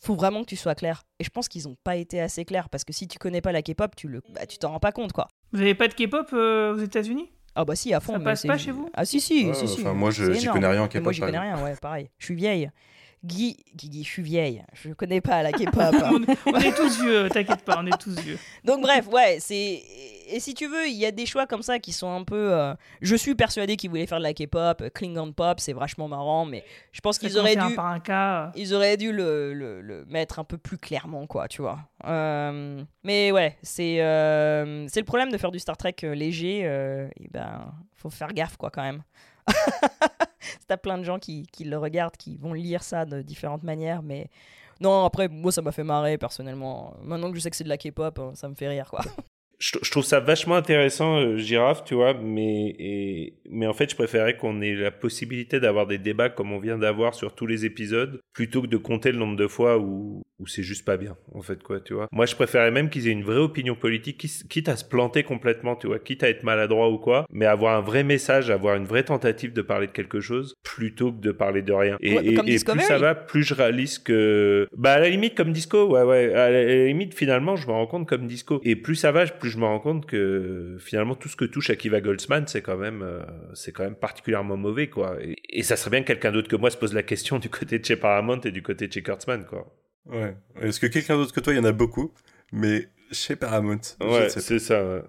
faut 0.00 0.14
vraiment 0.14 0.42
que 0.42 0.48
tu 0.48 0.56
sois 0.56 0.74
clair. 0.74 1.04
Et 1.20 1.24
je 1.24 1.30
pense 1.30 1.48
qu'ils 1.48 1.64
n'ont 1.64 1.76
pas 1.84 1.96
été 1.96 2.20
assez 2.20 2.44
clairs. 2.44 2.68
Parce 2.68 2.84
que 2.84 2.92
si 2.92 3.06
tu 3.06 3.18
connais 3.18 3.40
pas 3.40 3.52
la 3.52 3.62
K-pop, 3.62 3.94
tu 3.96 4.08
le, 4.08 4.20
bah, 4.30 4.46
tu 4.46 4.58
t'en 4.58 4.70
rends 4.70 4.80
pas 4.80 4.92
compte, 4.92 5.12
quoi. 5.12 5.28
Vous 5.52 5.60
avez 5.60 5.74
pas 5.74 5.88
de 5.88 5.94
K-pop 5.94 6.28
euh, 6.32 6.74
aux 6.74 6.78
États-Unis? 6.78 7.30
Ah, 7.54 7.64
bah 7.64 7.74
si, 7.74 7.92
à 7.92 8.00
fond. 8.00 8.12
Ça 8.12 8.20
passe 8.20 8.46
pas 8.46 8.58
chez 8.58 8.70
vous? 8.70 8.88
Ah, 8.94 9.04
si, 9.04 9.20
si, 9.20 9.46
Ouais, 9.46 9.54
si, 9.54 9.66
si. 9.66 9.82
moi, 9.82 10.10
j'y 10.10 10.46
connais 10.46 10.66
rien 10.66 10.82
en 10.82 10.88
K-pop, 10.88 11.02
Moi, 11.04 11.12
j'y 11.12 11.20
connais 11.20 11.38
rien, 11.38 11.62
ouais, 11.62 11.74
pareil. 11.80 12.10
Je 12.18 12.24
suis 12.26 12.34
vieille. 12.34 12.70
Guy, 13.24 13.56
Guy, 13.74 13.88
Guy, 13.88 14.04
je 14.04 14.08
suis 14.08 14.22
vieille. 14.22 14.62
Je 14.74 14.92
connais 14.92 15.20
pas 15.20 15.42
la 15.42 15.50
K-pop. 15.52 15.74
on, 16.46 16.52
on 16.52 16.58
est 16.60 16.72
tous 16.76 17.00
vieux, 17.02 17.28
t'inquiète 17.28 17.62
pas, 17.64 17.76
on 17.78 17.86
est 17.86 17.98
tous 17.98 18.14
vieux. 18.20 18.38
Donc 18.64 18.80
bref, 18.82 19.08
ouais, 19.08 19.38
c'est 19.40 19.82
et 20.30 20.40
si 20.40 20.52
tu 20.52 20.66
veux, 20.68 20.86
il 20.86 20.94
y 20.94 21.06
a 21.06 21.10
des 21.10 21.24
choix 21.24 21.46
comme 21.46 21.62
ça 21.62 21.78
qui 21.78 21.90
sont 21.92 22.10
un 22.14 22.22
peu. 22.22 22.52
euh, 22.52 22.74
Je 23.00 23.16
suis 23.16 23.34
persuadé 23.34 23.76
qu'ils 23.76 23.88
voulaient 23.90 24.06
faire 24.06 24.18
de 24.18 24.22
la 24.24 24.34
K-pop, 24.34 24.82
euh, 24.82 24.90
Klingon 24.90 25.32
pop, 25.32 25.58
c'est 25.58 25.72
vachement 25.72 26.06
marrant, 26.06 26.44
mais 26.44 26.64
je 26.92 27.00
pense 27.00 27.18
qu'ils 27.18 27.38
auraient 27.38 27.56
dû. 27.56 27.74
par 27.74 27.86
un 27.86 27.98
cas. 28.00 28.52
Ils 28.54 28.74
auraient 28.74 28.96
dû 28.98 29.10
le, 29.10 29.52
le- 29.54 29.80
le 29.80 30.04
mettre 30.04 30.38
un 30.38 30.44
peu 30.44 30.58
plus 30.58 30.76
clairement, 30.78 31.26
quoi, 31.26 31.48
tu 31.48 31.62
vois. 31.62 31.78
Euh, 32.06 32.82
mais 33.04 33.32
ouais, 33.32 33.56
c'est 33.62 34.00
euh, 34.02 34.86
c'est 34.88 35.00
le 35.00 35.06
problème 35.06 35.30
de 35.32 35.38
faire 35.38 35.50
du 35.50 35.58
Star 35.58 35.76
Trek 35.78 35.96
léger. 36.02 36.60
et 36.60 37.28
ben, 37.30 37.72
faut 37.96 38.10
faire 38.10 38.32
gaffe, 38.34 38.56
quoi, 38.58 38.70
quand 38.70 38.82
même. 38.82 39.02
T'as 40.68 40.76
plein 40.76 40.98
de 40.98 41.04
gens 41.04 41.18
qui, 41.18 41.46
qui 41.52 41.64
le 41.64 41.78
regardent, 41.78 42.16
qui 42.16 42.36
vont 42.36 42.52
lire 42.52 42.82
ça 42.82 43.04
de 43.04 43.22
différentes 43.22 43.62
manières, 43.62 44.02
mais 44.02 44.28
non, 44.80 45.04
après, 45.04 45.28
moi, 45.28 45.50
ça 45.50 45.62
m'a 45.62 45.72
fait 45.72 45.84
marrer 45.84 46.18
personnellement. 46.18 46.94
Maintenant 47.02 47.30
que 47.30 47.36
je 47.36 47.40
sais 47.40 47.50
que 47.50 47.56
c'est 47.56 47.64
de 47.64 47.68
la 47.68 47.78
K-pop, 47.78 48.18
hein, 48.18 48.32
ça 48.34 48.48
me 48.48 48.54
fait 48.54 48.68
rire, 48.68 48.88
quoi. 48.90 49.00
je, 49.58 49.90
trouve 49.90 50.04
ça 50.04 50.20
vachement 50.20 50.54
intéressant, 50.54 51.16
euh, 51.16 51.36
Girafe, 51.36 51.84
tu 51.84 51.94
vois, 51.94 52.14
mais, 52.14 53.34
mais 53.50 53.66
en 53.66 53.74
fait, 53.74 53.90
je 53.90 53.96
préférais 53.96 54.36
qu'on 54.36 54.60
ait 54.60 54.74
la 54.74 54.92
possibilité 54.92 55.58
d'avoir 55.58 55.86
des 55.86 55.98
débats 55.98 56.30
comme 56.30 56.52
on 56.52 56.60
vient 56.60 56.78
d'avoir 56.78 57.14
sur 57.14 57.34
tous 57.34 57.46
les 57.46 57.64
épisodes, 57.64 58.20
plutôt 58.32 58.62
que 58.62 58.68
de 58.68 58.76
compter 58.76 59.10
le 59.10 59.18
nombre 59.18 59.36
de 59.36 59.48
fois 59.48 59.78
où, 59.78 60.22
où 60.40 60.46
c'est 60.46 60.62
juste 60.62 60.84
pas 60.84 60.96
bien, 60.96 61.16
en 61.34 61.42
fait, 61.42 61.62
quoi, 61.62 61.80
tu 61.80 61.94
vois. 61.94 62.06
Moi, 62.12 62.26
je 62.26 62.34
préférais 62.34 62.70
même 62.70 62.90
qu'ils 62.90 63.08
aient 63.08 63.12
une 63.12 63.24
vraie 63.24 63.38
opinion 63.38 63.74
politique, 63.74 64.18
qui- 64.18 64.48
quitte 64.48 64.68
à 64.68 64.76
se 64.76 64.84
planter 64.84 65.22
complètement, 65.24 65.74
tu 65.76 65.86
vois, 65.88 65.98
quitte 65.98 66.22
à 66.22 66.28
être 66.28 66.44
maladroit 66.44 66.90
ou 66.90 66.98
quoi, 66.98 67.26
mais 67.32 67.46
avoir 67.46 67.76
un 67.76 67.80
vrai 67.80 68.04
message, 68.04 68.50
avoir 68.50 68.76
une 68.76 68.84
vraie 68.84 69.02
tentative 69.02 69.52
de 69.52 69.62
parler 69.62 69.86
de 69.88 69.92
quelque 69.92 70.20
chose, 70.20 70.54
plutôt 70.62 71.12
que 71.12 71.20
de 71.20 71.32
parler 71.32 71.62
de 71.62 71.72
rien. 71.72 71.96
Et, 72.00 72.14
Ouais, 72.14 72.26
et- 72.26 72.34
comme 72.34 72.48
et 72.48 72.58
plus 72.58 72.80
ça 72.82 72.98
va, 72.98 73.14
plus 73.14 73.42
je 73.42 73.54
réalise 73.54 73.98
que, 73.98 74.68
bah, 74.76 74.92
à 74.94 75.00
la 75.00 75.08
limite, 75.08 75.34
comme 75.36 75.52
Disco, 75.52 75.86
ouais, 75.88 76.02
ouais, 76.02 76.32
à 76.32 76.50
la, 76.50 76.58
à 76.58 76.64
la 76.64 76.86
limite, 76.86 77.14
finalement, 77.14 77.56
je 77.56 77.66
me 77.66 77.72
rends 77.72 77.86
compte 77.86 78.08
comme 78.08 78.26
Disco. 78.26 78.60
Et 78.64 78.76
plus 78.76 78.94
ça 78.94 79.10
va, 79.12 79.26
plus 79.26 79.50
je 79.50 79.58
me 79.58 79.64
rends 79.64 79.80
compte 79.80 80.06
que, 80.06 80.76
finalement, 80.78 81.14
tout 81.14 81.28
ce 81.28 81.36
que 81.36 81.44
touche 81.44 81.70
Akiva 81.70 82.00
Goldsman, 82.00 82.46
c'est 82.46 82.62
quand 82.62 82.76
même, 82.76 83.02
euh, 83.02 83.20
c'est 83.54 83.72
quand 83.72 83.84
même 83.84 83.96
particulièrement 83.96 84.56
mauvais, 84.56 84.88
quoi. 84.88 85.16
Et, 85.22 85.36
et 85.50 85.62
ça 85.62 85.76
serait 85.76 85.90
bien 85.90 86.02
que 86.02 86.06
quelqu'un 86.06 86.32
d'autre 86.32 86.48
que 86.48 86.56
moi 86.56 86.70
se 86.70 86.76
pose 86.76 86.94
la 86.94 87.02
question 87.02 87.38
du 87.38 87.48
côté 87.48 87.78
de 87.78 87.84
chez 87.84 87.96
Paramount 87.96 88.40
et 88.44 88.50
du 88.52 88.62
côté 88.62 88.86
de 88.86 88.92
chez 88.92 89.02
Kurtzman, 89.02 89.44
quoi. 89.44 89.66
Ouais. 90.08 90.34
Est-ce 90.62 90.80
que 90.80 90.86
quelqu'un 90.86 91.16
d'autre 91.16 91.32
que 91.32 91.40
toi, 91.40 91.52
il 91.52 91.56
y 91.56 91.60
en 91.60 91.64
a 91.64 91.72
beaucoup, 91.72 92.12
mais 92.52 92.88
chez 93.12 93.36
Paramount 93.36 93.80
Ouais, 94.00 94.28
c'est 94.28 94.58
ça, 94.58 94.84
ouais. 94.84 95.02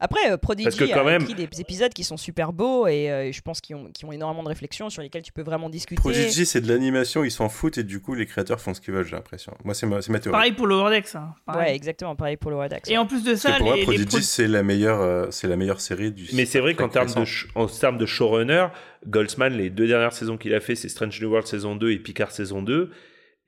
Après, 0.00 0.30
euh, 0.30 0.36
Prodigy 0.36 0.64
Parce 0.66 0.76
que 0.76 0.84
quand 0.94 1.00
a 1.00 1.04
même- 1.04 1.22
écrit 1.22 1.34
des 1.34 1.60
épisodes 1.60 1.92
qui 1.92 2.04
sont 2.04 2.16
super 2.16 2.52
beaux 2.52 2.86
et 2.86 3.10
euh, 3.10 3.32
je 3.32 3.40
pense 3.40 3.60
qu'ils 3.60 3.74
ont, 3.74 4.12
énormément 4.12 4.44
de 4.44 4.48
réflexions 4.48 4.90
sur 4.90 5.02
lesquelles 5.02 5.22
tu 5.24 5.32
peux 5.32 5.42
vraiment 5.42 5.68
discuter. 5.68 6.00
Prodigy, 6.00 6.46
c'est 6.46 6.60
de 6.60 6.68
l'animation, 6.68 7.24
ils 7.24 7.32
s'en 7.32 7.48
foutent 7.48 7.78
et 7.78 7.82
du 7.82 8.00
coup, 8.00 8.14
les 8.14 8.24
créateurs 8.24 8.60
font 8.60 8.74
ce 8.74 8.80
qu'ils 8.80 8.94
veulent, 8.94 9.04
j'ai 9.04 9.16
l'impression. 9.16 9.54
Moi, 9.64 9.74
c'est 9.74 9.86
ma, 9.86 10.00
c'est 10.00 10.12
ma 10.12 10.20
théorie. 10.20 10.36
Pareil 10.36 10.52
pour 10.52 10.68
Lower 10.68 10.90
Decks. 10.90 11.16
hein. 11.16 11.34
Ouais, 11.52 11.74
exactement, 11.74 12.14
pareil 12.14 12.36
pour 12.36 12.52
le 12.52 12.58
Wadax. 12.58 12.88
Et 12.88 12.96
en 12.96 13.06
plus 13.06 13.24
de 13.24 13.30
Parce 13.30 13.40
ça, 13.40 13.52
que 13.54 13.56
pour 13.58 13.66
moi, 13.66 13.76
les, 13.76 13.82
Prodigy, 13.82 14.06
pro- 14.06 14.20
c'est 14.20 14.46
la 14.46 14.62
meilleure, 14.62 15.00
euh, 15.00 15.26
c'est 15.32 15.48
la 15.48 15.56
meilleure 15.56 15.80
série 15.80 16.12
du. 16.12 16.28
Mais 16.32 16.44
c'est 16.46 16.60
vrai 16.60 16.76
qu'en 16.76 16.86
de, 16.86 17.58
en 17.58 17.66
termes 17.66 17.98
de 17.98 18.06
showrunner, 18.06 18.68
Goldsman, 19.08 19.52
les 19.52 19.68
deux 19.68 19.88
dernières 19.88 20.12
saisons 20.12 20.36
qu'il 20.36 20.54
a 20.54 20.60
fait, 20.60 20.76
c'est 20.76 20.88
Strange 20.88 21.20
New 21.20 21.28
World 21.28 21.48
saison 21.48 21.74
2 21.74 21.90
et 21.90 21.98
Picard 21.98 22.30
saison 22.30 22.62
2. 22.62 22.92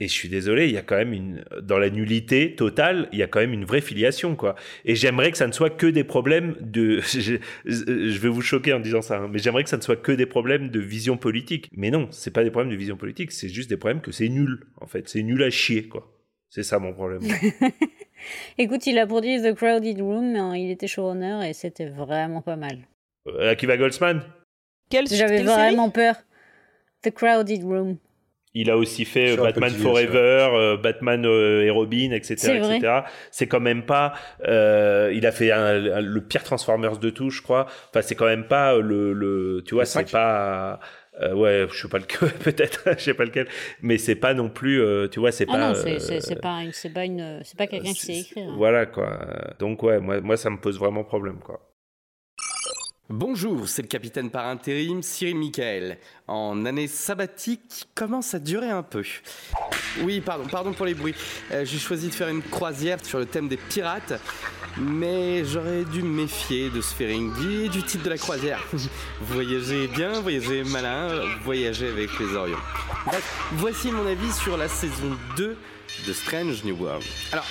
Et 0.02 0.08
je 0.08 0.12
suis 0.12 0.30
désolé, 0.30 0.66
il 0.66 0.72
y 0.72 0.78
a 0.78 0.82
quand 0.82 0.96
même 0.96 1.12
une, 1.12 1.44
dans 1.62 1.78
la 1.78 1.90
nullité 1.90 2.54
totale, 2.54 3.08
il 3.12 3.18
y 3.18 3.22
a 3.22 3.26
quand 3.26 3.40
même 3.40 3.52
une 3.52 3.66
vraie 3.66 3.82
filiation, 3.82 4.34
quoi. 4.34 4.56
Et 4.86 4.94
j'aimerais 4.94 5.30
que 5.30 5.36
ça 5.36 5.46
ne 5.46 5.52
soit 5.52 5.68
que 5.68 5.86
des 5.86 6.04
problèmes 6.04 6.56
de, 6.60 7.00
je, 7.02 7.36
je 7.64 8.18
vais 8.18 8.28
vous 8.30 8.40
choquer 8.40 8.72
en 8.72 8.80
disant 8.80 9.02
ça, 9.02 9.18
hein, 9.18 9.28
mais 9.30 9.38
j'aimerais 9.38 9.62
que 9.62 9.70
ça 9.70 9.76
ne 9.76 9.82
soit 9.82 9.96
que 9.96 10.12
des 10.12 10.24
problèmes 10.24 10.70
de 10.70 10.80
vision 10.80 11.18
politique. 11.18 11.68
Mais 11.72 11.90
non, 11.90 12.08
c'est 12.12 12.32
pas 12.32 12.42
des 12.42 12.50
problèmes 12.50 12.72
de 12.72 12.78
vision 12.78 12.96
politique, 12.96 13.30
c'est 13.30 13.50
juste 13.50 13.68
des 13.68 13.76
problèmes 13.76 14.00
que 14.00 14.10
c'est 14.10 14.28
nul, 14.28 14.60
en 14.80 14.86
fait. 14.86 15.06
C'est 15.08 15.22
nul 15.22 15.42
à 15.42 15.50
chier, 15.50 15.86
quoi. 15.86 16.10
C'est 16.48 16.64
ça 16.64 16.78
mon 16.78 16.92
problème. 16.92 17.20
Écoute, 18.58 18.86
il 18.86 18.98
a 18.98 19.06
produit 19.06 19.40
The 19.40 19.54
Crowded 19.54 20.00
Room, 20.00 20.32
mais 20.32 20.40
euh, 20.40 20.56
il 20.56 20.70
était 20.70 20.88
showrunner 20.88 21.48
et 21.48 21.52
c'était 21.52 21.88
vraiment 21.88 22.42
pas 22.42 22.56
mal. 22.56 22.78
Euh, 23.28 23.52
Akiva 23.52 23.76
Goldsman? 23.76 24.22
J'avais 24.90 25.42
vraiment 25.42 25.90
peur. 25.90 26.16
The 27.02 27.10
Crowded 27.12 27.62
Room. 27.64 27.98
Il 28.52 28.68
a 28.70 28.76
aussi 28.76 29.04
fait 29.04 29.34
Sur 29.34 29.44
Batman 29.44 29.70
Forever, 29.70 30.48
euh, 30.54 30.76
Batman 30.76 31.24
euh, 31.24 31.62
et 31.62 31.70
Robin, 31.70 32.10
etc., 32.10 32.34
C'est 32.36 32.58
vrai. 32.58 32.76
etc. 32.78 33.02
C'est 33.30 33.46
quand 33.46 33.60
même 33.60 33.84
pas. 33.84 34.12
euh, 34.48 35.12
il 35.14 35.24
a 35.24 35.30
fait 35.32 35.52
un- 35.52 35.84
un- 35.96 36.00
le 36.00 36.20
pire 36.20 36.42
Transformers 36.42 36.98
de 36.98 37.10
tout, 37.10 37.30
je 37.30 37.42
crois. 37.42 37.66
Enfin, 37.90 38.02
c'est 38.02 38.16
quand 38.16 38.26
même 38.26 38.48
pas 38.48 38.76
le, 38.78 39.12
le 39.12 39.62
tu 39.64 39.74
vois, 39.74 39.84
c'est 39.84 40.10
pas. 40.10 40.80
euh, 41.22 41.32
ouais, 41.34 41.66
je 41.70 41.80
sais 41.82 41.88
pas 41.88 41.98
lequel, 41.98 42.28
peut-être, 42.44 42.82
je 42.98 43.02
sais 43.04 43.14
pas 43.14 43.24
lequel, 43.24 43.46
mais 43.82 43.98
c'est 43.98 44.14
pas 44.16 44.34
non 44.34 44.48
plus, 44.48 44.80
euh, 44.82 45.06
tu 45.06 45.20
vois, 45.20 45.30
c'est 45.32 45.46
Ah 45.48 45.52
pas. 45.52 45.68
non, 45.68 45.74
c'est 45.74 45.90
euh, 45.94 45.94
pas, 46.18 46.20
c'est 46.72 46.92
pas, 46.92 47.04
une- 47.04 47.40
c'est 47.44 47.56
pas 47.58 47.66
quelqu'un 47.68 47.92
qui 47.92 48.00
sait 48.00 48.18
écrire. 48.20 48.48
hein. 48.48 48.54
Voilà 48.56 48.86
quoi. 48.86 49.18
Donc 49.60 49.82
ouais, 49.84 50.00
moi, 50.00 50.20
moi 50.20 50.36
ça 50.36 50.50
me 50.50 50.56
pose 50.56 50.76
vraiment 50.78 51.04
problème 51.04 51.38
quoi. 51.38 51.60
Bonjour, 53.12 53.68
c'est 53.68 53.82
le 53.82 53.88
capitaine 53.88 54.30
par 54.30 54.46
intérim 54.46 55.02
Cyril 55.02 55.34
Michael. 55.34 55.98
En 56.28 56.64
année 56.64 56.86
sabbatique 56.86 57.88
commence 57.92 58.34
à 58.34 58.38
durer 58.38 58.70
un 58.70 58.84
peu? 58.84 59.02
Oui, 60.02 60.20
pardon, 60.20 60.46
pardon 60.46 60.72
pour 60.72 60.86
les 60.86 60.94
bruits. 60.94 61.16
Euh, 61.50 61.64
J'ai 61.64 61.78
choisi 61.80 62.06
de 62.06 62.14
faire 62.14 62.28
une 62.28 62.40
croisière 62.40 63.04
sur 63.04 63.18
le 63.18 63.26
thème 63.26 63.48
des 63.48 63.56
pirates, 63.56 64.12
mais 64.78 65.44
j'aurais 65.44 65.82
dû 65.86 66.04
méfier 66.04 66.70
de 66.70 66.80
ce 66.80 66.94
fairing 66.94 67.32
et 67.64 67.68
du 67.68 67.82
titre 67.82 68.04
de 68.04 68.10
la 68.10 68.16
croisière. 68.16 68.64
voyagez 69.22 69.88
bien, 69.88 70.20
voyagez 70.20 70.62
malin, 70.62 71.08
voyagez 71.42 71.88
avec 71.88 72.16
les 72.20 72.36
Orions. 72.36 72.58
Voici 73.54 73.90
mon 73.90 74.06
avis 74.06 74.32
sur 74.34 74.56
la 74.56 74.68
saison 74.68 75.16
2 75.36 75.56
de 76.06 76.12
Strange 76.12 76.62
New 76.62 76.76
World. 76.76 77.02
Alors, 77.32 77.46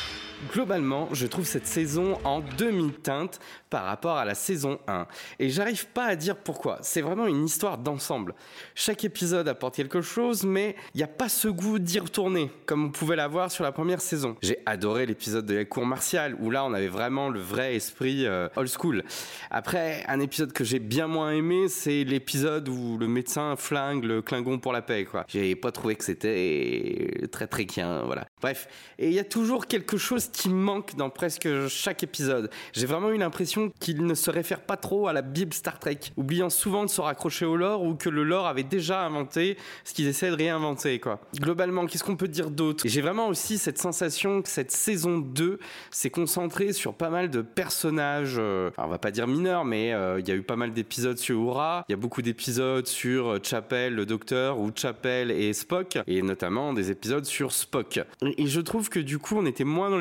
Globalement, 0.53 1.09
je 1.11 1.27
trouve 1.27 1.45
cette 1.45 1.67
saison 1.67 2.17
en 2.23 2.41
demi-teinte 2.57 3.39
par 3.69 3.83
rapport 3.83 4.15
à 4.17 4.23
la 4.23 4.35
saison 4.35 4.79
1. 4.87 5.05
Et 5.37 5.49
j'arrive 5.49 5.87
pas 5.87 6.05
à 6.05 6.15
dire 6.15 6.37
pourquoi. 6.37 6.79
C'est 6.81 7.01
vraiment 7.01 7.27
une 7.27 7.45
histoire 7.45 7.77
d'ensemble. 7.77 8.33
Chaque 8.73 9.03
épisode 9.03 9.49
apporte 9.49 9.75
quelque 9.75 10.01
chose, 10.01 10.43
mais 10.45 10.75
il 10.93 10.97
n'y 10.97 11.03
a 11.03 11.07
pas 11.07 11.27
ce 11.27 11.49
goût 11.49 11.77
d'y 11.77 11.99
retourner, 11.99 12.51
comme 12.65 12.85
on 12.85 12.89
pouvait 12.89 13.17
l'avoir 13.17 13.51
sur 13.51 13.65
la 13.65 13.73
première 13.73 13.99
saison. 13.99 14.37
J'ai 14.41 14.59
adoré 14.65 15.05
l'épisode 15.05 15.45
de 15.45 15.55
la 15.55 15.65
cour 15.65 15.85
martiale, 15.85 16.35
où 16.39 16.49
là 16.49 16.63
on 16.63 16.73
avait 16.73 16.87
vraiment 16.87 17.29
le 17.29 17.41
vrai 17.41 17.75
esprit 17.75 18.25
euh, 18.25 18.47
old 18.55 18.69
school. 18.69 19.03
Après, 19.51 20.05
un 20.07 20.21
épisode 20.21 20.53
que 20.53 20.63
j'ai 20.63 20.79
bien 20.79 21.07
moins 21.07 21.31
aimé, 21.31 21.67
c'est 21.67 22.05
l'épisode 22.05 22.69
où 22.69 22.97
le 22.97 23.07
médecin 23.07 23.55
flingue 23.57 24.05
le 24.05 24.21
Klingon 24.21 24.57
pour 24.57 24.71
la 24.71 24.81
paix, 24.81 25.03
quoi. 25.03 25.25
J'ai 25.27 25.55
pas 25.55 25.71
trouvé 25.71 25.95
que 25.95 26.05
c'était 26.05 27.27
très 27.31 27.47
très 27.47 27.65
bien, 27.65 28.03
voilà. 28.05 28.25
Bref, 28.41 28.67
et 28.97 29.07
il 29.07 29.13
y 29.13 29.19
a 29.19 29.23
toujours 29.25 29.67
quelque 29.67 29.97
chose 29.97 30.28
qui 30.31 30.49
manque 30.49 30.95
dans 30.95 31.09
presque 31.09 31.47
chaque 31.67 32.03
épisode. 32.03 32.49
J'ai 32.73 32.85
vraiment 32.85 33.09
eu 33.11 33.17
l'impression 33.17 33.71
qu'il 33.79 34.05
ne 34.05 34.13
se 34.13 34.29
réfère 34.31 34.61
pas 34.61 34.77
trop 34.77 35.07
à 35.07 35.13
la 35.13 35.21
Bible 35.21 35.53
Star 35.53 35.79
Trek, 35.79 35.99
oubliant 36.17 36.49
souvent 36.49 36.83
de 36.85 36.89
se 36.89 37.01
raccrocher 37.01 37.45
au 37.45 37.55
lore 37.55 37.83
ou 37.83 37.95
que 37.95 38.09
le 38.09 38.23
lore 38.23 38.47
avait 38.47 38.63
déjà 38.63 39.01
inventé 39.05 39.57
ce 39.83 39.93
qu'ils 39.93 40.07
essaient 40.07 40.29
de 40.29 40.35
réinventer, 40.35 40.99
quoi. 40.99 41.19
Globalement, 41.35 41.85
qu'est-ce 41.85 42.03
qu'on 42.03 42.15
peut 42.15 42.27
dire 42.27 42.49
d'autre? 42.51 42.83
J'ai 42.87 43.01
vraiment 43.01 43.27
aussi 43.27 43.57
cette 43.57 43.77
sensation 43.77 44.41
que 44.41 44.49
cette 44.49 44.71
saison 44.71 45.17
2 45.19 45.59
s'est 45.91 46.09
concentrée 46.09 46.73
sur 46.73 46.93
pas 46.93 47.09
mal 47.09 47.29
de 47.29 47.41
personnages, 47.41 48.35
euh, 48.37 48.69
enfin, 48.69 48.83
on 48.85 48.89
va 48.89 48.97
pas 48.97 49.11
dire 49.11 49.27
mineurs, 49.27 49.65
mais 49.65 49.93
euh, 49.93 50.19
il 50.19 50.27
y 50.27 50.31
a 50.31 50.35
eu 50.35 50.41
pas 50.41 50.55
mal 50.55 50.73
d'épisodes 50.73 51.17
sur 51.17 51.39
Ura, 51.39 51.85
il 51.87 51.91
y 51.91 51.93
a 51.93 51.97
beaucoup 51.97 52.21
d'épisodes 52.21 52.87
sur 52.87 53.27
euh, 53.29 53.39
Chapel, 53.41 53.93
le 53.95 54.05
docteur, 54.05 54.59
ou 54.59 54.71
Chapel 54.75 55.31
et 55.31 55.53
Spock, 55.53 55.97
et 56.07 56.21
notamment 56.21 56.73
des 56.73 56.91
épisodes 56.91 57.25
sur 57.25 57.51
Spock. 57.51 57.99
Et- 58.21 58.43
Et 58.43 58.47
je 58.47 58.61
trouve 58.61 58.89
que 58.89 58.99
du 58.99 59.19
coup, 59.19 59.35
on 59.37 59.45
était 59.45 59.63
moins 59.63 59.89
dans 59.89 59.97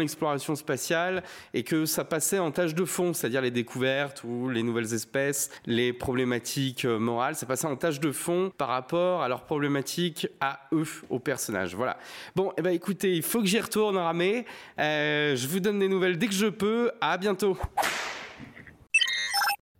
spatiale 0.55 1.23
et 1.55 1.62
que 1.62 1.85
ça 1.85 2.05
passait 2.05 2.39
en 2.39 2.51
tâche 2.51 2.74
de 2.74 2.85
fond, 2.85 3.12
c'est-à-dire 3.12 3.43
les 3.43 3.51
découvertes 3.51 4.24
ou 4.24 4.49
les 4.49 4.62
nouvelles 4.62 4.95
espèces, 4.95 5.51
les 5.66 5.93
problématiques 5.93 6.85
euh, 6.85 6.99
morales, 6.99 7.35
ça 7.35 7.47
passait 7.47 7.66
en 7.66 7.77
tâche 7.77 8.01
de 8.01 8.12
fond 8.12 8.53
par 8.57 8.69
rapport 8.69 9.23
à 9.23 9.28
leurs 9.28 9.45
problématiques 9.45 10.28
à 10.40 10.61
eux, 10.73 10.86
aux 11.11 11.19
personnages. 11.19 11.74
Voilà. 11.74 11.97
Bon, 12.36 12.53
eh 12.57 12.62
ben 12.62 12.70
écoutez, 12.70 13.15
il 13.16 13.23
faut 13.23 13.40
que 13.40 13.47
j'y 13.47 13.61
retourne, 13.61 13.97
Ramé. 13.97 14.45
Euh, 14.78 15.36
je 15.36 15.47
vous 15.49 15.61
donne 15.61 15.78
des 15.78 15.89
nouvelles 15.89 16.19
dès 16.19 16.27
que 16.27 16.35
je 16.35 16.47
peux. 16.47 16.90
À 17.01 17.19
bientôt. 17.19 17.57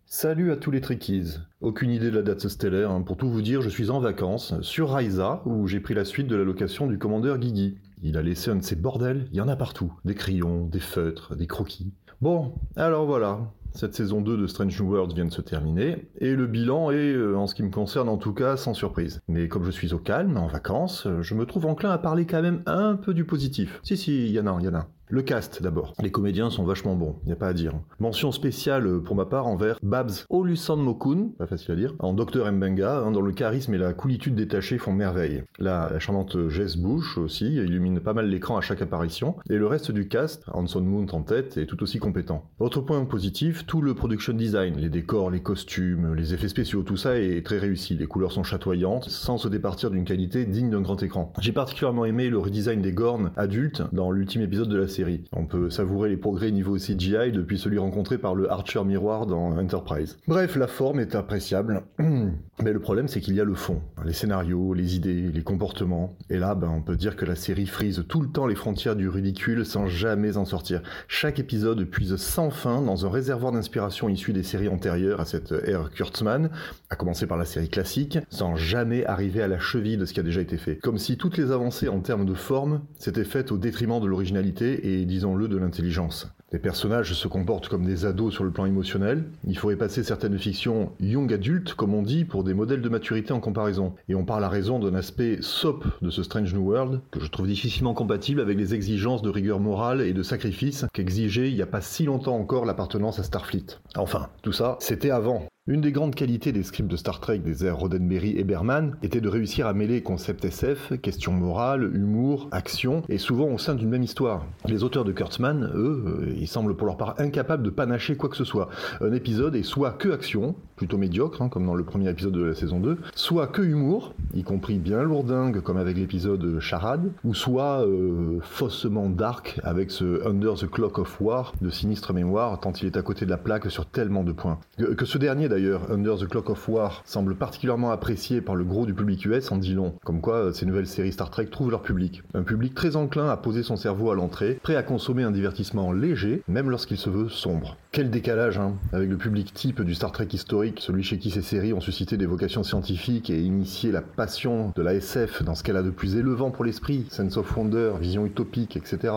Salut 0.05 0.51
à 0.51 0.57
tous 0.57 0.71
les 0.71 0.81
Trekkies. 0.81 1.37
Aucune 1.61 1.91
idée 1.91 2.11
de 2.11 2.15
la 2.15 2.23
date 2.23 2.47
stellaire. 2.47 2.91
hein. 2.91 3.03
Pour 3.03 3.15
tout 3.15 3.29
vous 3.29 3.41
dire, 3.41 3.61
je 3.61 3.69
suis 3.69 3.89
en 3.89 3.99
vacances 3.99 4.59
sur 4.61 4.91
Raisa 4.91 5.41
où 5.45 5.67
j'ai 5.67 5.79
pris 5.79 5.93
la 5.93 6.03
suite 6.03 6.27
de 6.27 6.35
la 6.35 6.43
location 6.43 6.87
du 6.87 6.97
commandeur 6.97 7.37
Guigui. 7.37 7.77
Il 8.01 8.17
a 8.17 8.21
laissé 8.21 8.49
un 8.49 8.55
de 8.55 8.63
ces 8.63 8.75
bordels, 8.75 9.27
il 9.31 9.37
y 9.37 9.41
en 9.41 9.49
a 9.49 9.55
partout. 9.55 9.93
Des 10.05 10.15
crayons, 10.15 10.65
des 10.65 10.79
feutres, 10.79 11.35
des 11.35 11.47
croquis. 11.47 11.93
Bon, 12.21 12.53
alors 12.75 13.05
voilà. 13.05 13.51
Cette 13.73 13.93
saison 13.93 14.21
2 14.21 14.37
de 14.37 14.47
Strange 14.47 14.81
New 14.81 14.89
Worlds 14.89 15.13
vient 15.13 15.25
de 15.25 15.31
se 15.31 15.41
terminer, 15.41 16.09
et 16.17 16.35
le 16.35 16.47
bilan 16.47 16.91
est, 16.91 17.13
euh, 17.13 17.37
en 17.37 17.45
ce 17.45 17.53
qui 17.53 17.61
me 17.61 17.69
concerne 17.69 18.09
en 18.09 18.17
tout 18.17 18.33
cas, 18.33 18.57
sans 18.57 18.73
surprise. 18.73 19.21
Mais 19.27 19.47
comme 19.47 19.63
je 19.63 19.71
suis 19.71 19.93
au 19.93 19.99
calme, 19.99 20.37
en 20.37 20.47
vacances, 20.47 21.05
euh, 21.05 21.21
je 21.21 21.35
me 21.35 21.45
trouve 21.45 21.65
enclin 21.65 21.91
à 21.91 21.97
parler 21.97 22.25
quand 22.25 22.41
même 22.41 22.63
un 22.65 22.95
peu 22.95 23.13
du 23.13 23.25
positif. 23.25 23.79
Si, 23.83 23.95
si, 23.95 24.25
il 24.25 24.31
y 24.31 24.39
en 24.39 24.47
a, 24.47 24.57
il 24.59 24.65
y 24.65 24.69
en 24.69 24.75
a. 24.75 24.87
Le 25.11 25.23
cast 25.23 25.63
d'abord. 25.63 25.95
Les 26.03 26.11
comédiens 26.11 26.51
sont 26.51 26.63
vachement 26.63 26.95
bons, 26.95 27.15
y 27.25 27.31
a 27.31 27.35
pas 27.35 27.47
à 27.47 27.53
dire. 27.53 27.73
Mention 27.99 28.31
spéciale 28.31 28.85
euh, 28.85 28.99
pour 28.99 29.15
ma 29.15 29.25
part 29.25 29.47
envers 29.47 29.79
Babs 29.81 30.11
Olusan 30.29 30.77
Mokun, 30.77 31.29
pas 31.35 31.47
facile 31.47 31.71
à 31.71 31.75
dire, 31.75 31.95
en 31.97 32.13
Docteur 32.13 32.51
Mbenga, 32.51 32.99
hein, 32.99 33.11
dont 33.11 33.23
le 33.23 33.31
charisme 33.31 33.73
et 33.73 33.79
la 33.79 33.93
coolitude 33.93 34.35
détachée 34.35 34.77
font 34.77 34.93
merveille. 34.93 35.41
Là, 35.57 35.89
la 35.91 35.97
charmante 35.97 36.49
Jess 36.49 36.77
Bush 36.77 37.17
aussi 37.17 37.55
illumine 37.55 38.01
pas 38.01 38.13
mal 38.13 38.29
l'écran 38.29 38.55
à 38.55 38.61
chaque 38.61 38.83
apparition, 38.83 39.35
et 39.49 39.55
le 39.55 39.65
reste 39.65 39.91
du 39.91 40.07
cast, 40.07 40.43
Hanson 40.53 40.81
Mount 40.81 41.07
en 41.13 41.23
tête, 41.23 41.57
est 41.57 41.65
tout 41.65 41.81
aussi 41.81 41.97
compétent. 41.97 42.47
Autre 42.59 42.81
point 42.81 43.03
positif, 43.05 43.65
tout 43.65 43.81
le 43.81 43.95
production 43.95 44.33
design, 44.33 44.75
les 44.77 44.89
décors, 44.89 45.31
les 45.31 45.41
costumes, 45.41 46.13
les 46.13 46.35
effets 46.35 46.49
spéciaux, 46.49 46.83
tout 46.83 46.97
ça 46.97 47.17
est 47.17 47.43
très 47.43 47.57
réussi. 47.57 47.95
Les 47.95 48.05
couleurs 48.05 48.31
sont 48.31 48.43
chatoyantes, 48.43 49.09
sans 49.09 49.39
se 49.39 49.47
départir 49.47 49.89
d'une 49.89 50.05
qualité 50.05 50.45
digne 50.45 50.69
d'un 50.69 50.81
grand 50.81 51.01
écran. 51.01 51.33
J'ai 51.39 51.51
particulièrement 51.51 52.05
aimé 52.05 52.29
le 52.29 52.37
redesign 52.37 52.83
des 52.83 52.91
Gorn 52.91 53.31
adultes 53.37 53.81
dans 53.91 54.11
l'ultime 54.11 54.43
épisode 54.43 54.69
de 54.69 54.77
la 54.77 54.87
série. 54.87 54.98
On 55.33 55.45
peut 55.45 55.69
savourer 55.69 56.09
les 56.09 56.17
progrès 56.17 56.51
niveau 56.51 56.77
CGI 56.77 57.31
depuis 57.31 57.57
celui 57.57 57.77
rencontré 57.77 58.17
par 58.17 58.35
le 58.35 58.51
Archer 58.51 58.83
Miroir 58.83 59.25
dans 59.25 59.57
Enterprise. 59.57 60.17
Bref, 60.27 60.55
la 60.55 60.67
forme 60.67 60.99
est 60.99 61.15
appréciable, 61.15 61.83
mais 61.99 62.73
le 62.73 62.79
problème 62.79 63.07
c'est 63.07 63.21
qu'il 63.21 63.35
y 63.35 63.41
a 63.41 63.43
le 63.43 63.55
fond, 63.55 63.81
les 64.05 64.13
scénarios, 64.13 64.73
les 64.73 64.95
idées, 64.95 65.31
les 65.33 65.43
comportements. 65.43 66.15
Et 66.29 66.37
là, 66.37 66.55
ben, 66.55 66.69
on 66.69 66.81
peut 66.81 66.95
dire 66.95 67.15
que 67.15 67.25
la 67.25 67.35
série 67.35 67.67
frise 67.67 68.03
tout 68.07 68.21
le 68.21 68.29
temps 68.29 68.47
les 68.47 68.55
frontières 68.55 68.95
du 68.95 69.09
ridicule 69.09 69.65
sans 69.65 69.87
jamais 69.87 70.37
en 70.37 70.45
sortir. 70.45 70.81
Chaque 71.07 71.39
épisode 71.39 71.83
puise 71.85 72.15
sans 72.17 72.49
fin 72.49 72.81
dans 72.81 73.05
un 73.05 73.09
réservoir 73.09 73.51
d'inspiration 73.51 74.09
issu 74.09 74.33
des 74.33 74.43
séries 74.43 74.69
antérieures 74.69 75.21
à 75.21 75.25
cette 75.25 75.51
ère 75.51 75.91
Kurtzman, 75.91 76.49
à 76.89 76.95
commencer 76.95 77.27
par 77.27 77.37
la 77.37 77.45
série 77.45 77.69
classique, 77.69 78.19
sans 78.29 78.55
jamais 78.55 79.05
arriver 79.05 79.41
à 79.41 79.47
la 79.47 79.59
cheville 79.59 79.97
de 79.97 80.05
ce 80.05 80.13
qui 80.13 80.19
a 80.19 80.23
déjà 80.23 80.41
été 80.41 80.57
fait. 80.57 80.77
Comme 80.77 80.97
si 80.97 81.17
toutes 81.17 81.37
les 81.37 81.51
avancées 81.51 81.87
en 81.87 81.99
termes 81.99 82.25
de 82.25 82.33
forme 82.33 82.81
s'étaient 82.97 83.23
faites 83.23 83.51
au 83.51 83.57
détriment 83.57 83.99
de 83.99 84.07
l'originalité 84.07 84.88
disons-le, 85.05 85.47
de 85.47 85.57
l'intelligence. 85.57 86.29
Les 86.51 86.59
personnages 86.59 87.13
se 87.13 87.27
comportent 87.27 87.67
comme 87.67 87.85
des 87.85 88.05
ados 88.05 88.33
sur 88.33 88.43
le 88.43 88.49
plan 88.49 88.65
émotionnel. 88.65 89.25
Il 89.45 89.57
faudrait 89.57 89.75
passer 89.75 90.03
certaines 90.03 90.39
fictions 90.39 90.91
young 90.99 91.31
adultes, 91.31 91.75
comme 91.75 91.93
on 91.93 92.01
dit, 92.01 92.25
pour 92.25 92.43
des 92.43 92.55
modèles 92.55 92.81
de 92.81 92.89
maturité 92.89 93.33
en 93.33 93.39
comparaison. 93.39 93.93
Et 94.07 94.15
on 94.15 94.25
parle 94.25 94.43
à 94.43 94.49
raison 94.49 94.79
d'un 94.79 94.95
aspect 94.95 95.37
soap 95.41 95.85
de 96.01 96.09
ce 96.09 96.23
Strange 96.23 96.53
New 96.55 96.67
World, 96.67 97.01
que 97.11 97.19
je 97.19 97.29
trouve 97.29 97.47
difficilement 97.47 97.93
compatible 97.93 98.41
avec 98.41 98.57
les 98.57 98.73
exigences 98.73 99.21
de 99.21 99.29
rigueur 99.29 99.59
morale 99.59 100.01
et 100.01 100.13
de 100.13 100.23
sacrifice 100.23 100.85
qu'exigeait 100.91 101.49
il 101.49 101.55
n'y 101.55 101.61
a 101.61 101.67
pas 101.67 101.81
si 101.81 102.05
longtemps 102.05 102.37
encore 102.37 102.65
l'appartenance 102.65 103.19
à 103.19 103.23
Starfleet. 103.23 103.79
Enfin, 103.95 104.29
tout 104.41 104.53
ça, 104.53 104.77
c'était 104.79 105.11
avant. 105.11 105.45
Une 105.69 105.81
des 105.81 105.91
grandes 105.91 106.15
qualités 106.15 106.51
des 106.51 106.63
scripts 106.63 106.89
de 106.89 106.97
Star 106.97 107.19
Trek 107.19 107.37
des 107.37 107.63
ères 107.63 107.77
Roddenberry 107.77 108.35
et 108.35 108.43
Berman 108.43 108.95
était 109.03 109.21
de 109.21 109.29
réussir 109.29 109.67
à 109.67 109.73
mêler 109.73 110.01
concepts 110.01 110.43
SF, 110.43 110.99
questions 110.99 111.31
morales, 111.31 111.91
humour, 111.93 112.47
action, 112.51 113.03
et 113.07 113.19
souvent 113.19 113.45
au 113.45 113.59
sein 113.59 113.75
d'une 113.75 113.89
même 113.89 114.01
histoire. 114.01 114.47
Les 114.65 114.81
auteurs 114.81 115.05
de 115.05 115.11
Kurtzman, 115.11 115.69
eux, 115.75 116.03
euh, 116.07 116.33
ils 116.35 116.47
semblent 116.47 116.75
pour 116.75 116.87
leur 116.87 116.97
part 116.97 117.13
incapables 117.19 117.61
de 117.61 117.69
panacher 117.69 118.15
quoi 118.15 118.29
que 118.29 118.35
ce 118.35 118.45
soit. 118.45 118.69
Un 118.99 119.13
épisode 119.13 119.55
est 119.55 119.61
soit 119.61 119.91
que 119.91 120.09
action, 120.09 120.55
plutôt 120.75 120.97
médiocre, 120.97 121.43
hein, 121.43 121.49
comme 121.49 121.67
dans 121.67 121.75
le 121.75 121.83
premier 121.83 122.09
épisode 122.09 122.33
de 122.33 122.45
la 122.45 122.55
saison 122.55 122.79
2, 122.79 122.97
soit 123.13 123.45
que 123.45 123.61
humour, 123.61 124.15
y 124.33 124.41
compris 124.41 124.79
bien 124.79 125.03
lourdingue, 125.03 125.61
comme 125.61 125.77
avec 125.77 125.97
l'épisode 125.97 126.59
Charade, 126.59 127.11
ou 127.23 127.35
soit 127.35 127.85
euh, 127.85 128.39
faussement 128.41 129.07
dark, 129.07 129.59
avec 129.63 129.91
ce 129.91 130.27
Under 130.27 130.55
the 130.55 130.67
Clock 130.67 130.97
of 130.97 131.21
War 131.21 131.53
de 131.61 131.69
sinistre 131.69 132.11
mémoire, 132.11 132.59
tant 132.59 132.71
il 132.71 132.87
est 132.87 132.97
à 132.97 133.03
côté 133.03 133.25
de 133.25 133.29
la 133.29 133.37
plaque 133.37 133.69
sur 133.69 133.85
tellement 133.85 134.23
de 134.23 134.31
points. 134.31 134.57
Que 134.97 135.05
ce 135.05 135.19
dernier 135.19 135.47
d'ailleurs, 135.47 135.58
Under 135.89 136.17
the 136.17 136.27
Clock 136.27 136.49
of 136.49 136.67
War, 136.67 137.01
semble 137.05 137.35
particulièrement 137.35 137.91
apprécié 137.91 138.41
par 138.41 138.55
le 138.55 138.63
gros 138.63 138.85
du 138.85 138.93
public 138.93 139.25
US 139.25 139.51
en 139.51 139.57
dit 139.57 139.69
comme 140.03 140.21
quoi 140.21 140.35
euh, 140.35 140.53
ces 140.53 140.65
nouvelles 140.65 140.87
séries 140.87 141.11
Star 141.11 141.29
Trek 141.29 141.47
trouvent 141.47 141.71
leur 141.71 141.81
public. 141.81 142.23
Un 142.33 142.43
public 142.43 142.73
très 142.73 142.95
enclin 142.95 143.29
à 143.29 143.37
poser 143.37 143.63
son 143.63 143.75
cerveau 143.75 144.11
à 144.11 144.15
l'entrée, 144.15 144.59
prêt 144.63 144.75
à 144.75 144.83
consommer 144.83 145.23
un 145.23 145.31
divertissement 145.31 145.91
léger, 145.91 146.41
même 146.47 146.69
lorsqu'il 146.69 146.97
se 146.97 147.09
veut 147.09 147.29
sombre. 147.29 147.77
Quel 147.91 148.09
décalage, 148.09 148.57
hein, 148.57 148.75
avec 148.93 149.09
le 149.09 149.17
public 149.17 149.53
type 149.53 149.81
du 149.81 149.95
Star 149.95 150.11
Trek 150.11 150.27
historique, 150.31 150.79
celui 150.79 151.03
chez 151.03 151.17
qui 151.17 151.31
ces 151.31 151.41
séries 151.41 151.73
ont 151.73 151.81
suscité 151.81 152.17
des 152.17 152.25
vocations 152.25 152.63
scientifiques 152.63 153.29
et 153.29 153.39
initié 153.39 153.91
la 153.91 154.01
passion 154.01 154.73
de 154.75 154.81
la 154.81 154.93
SF 154.93 155.43
dans 155.43 155.55
ce 155.55 155.63
qu'elle 155.63 155.77
a 155.77 155.83
de 155.83 155.89
plus 155.89 156.15
élevant 156.15 156.51
pour 156.51 156.65
l'esprit, 156.65 157.05
sense 157.09 157.37
of 157.37 157.55
wonder, 157.55 157.93
vision 157.99 158.25
utopique, 158.25 158.77
etc. 158.77 159.13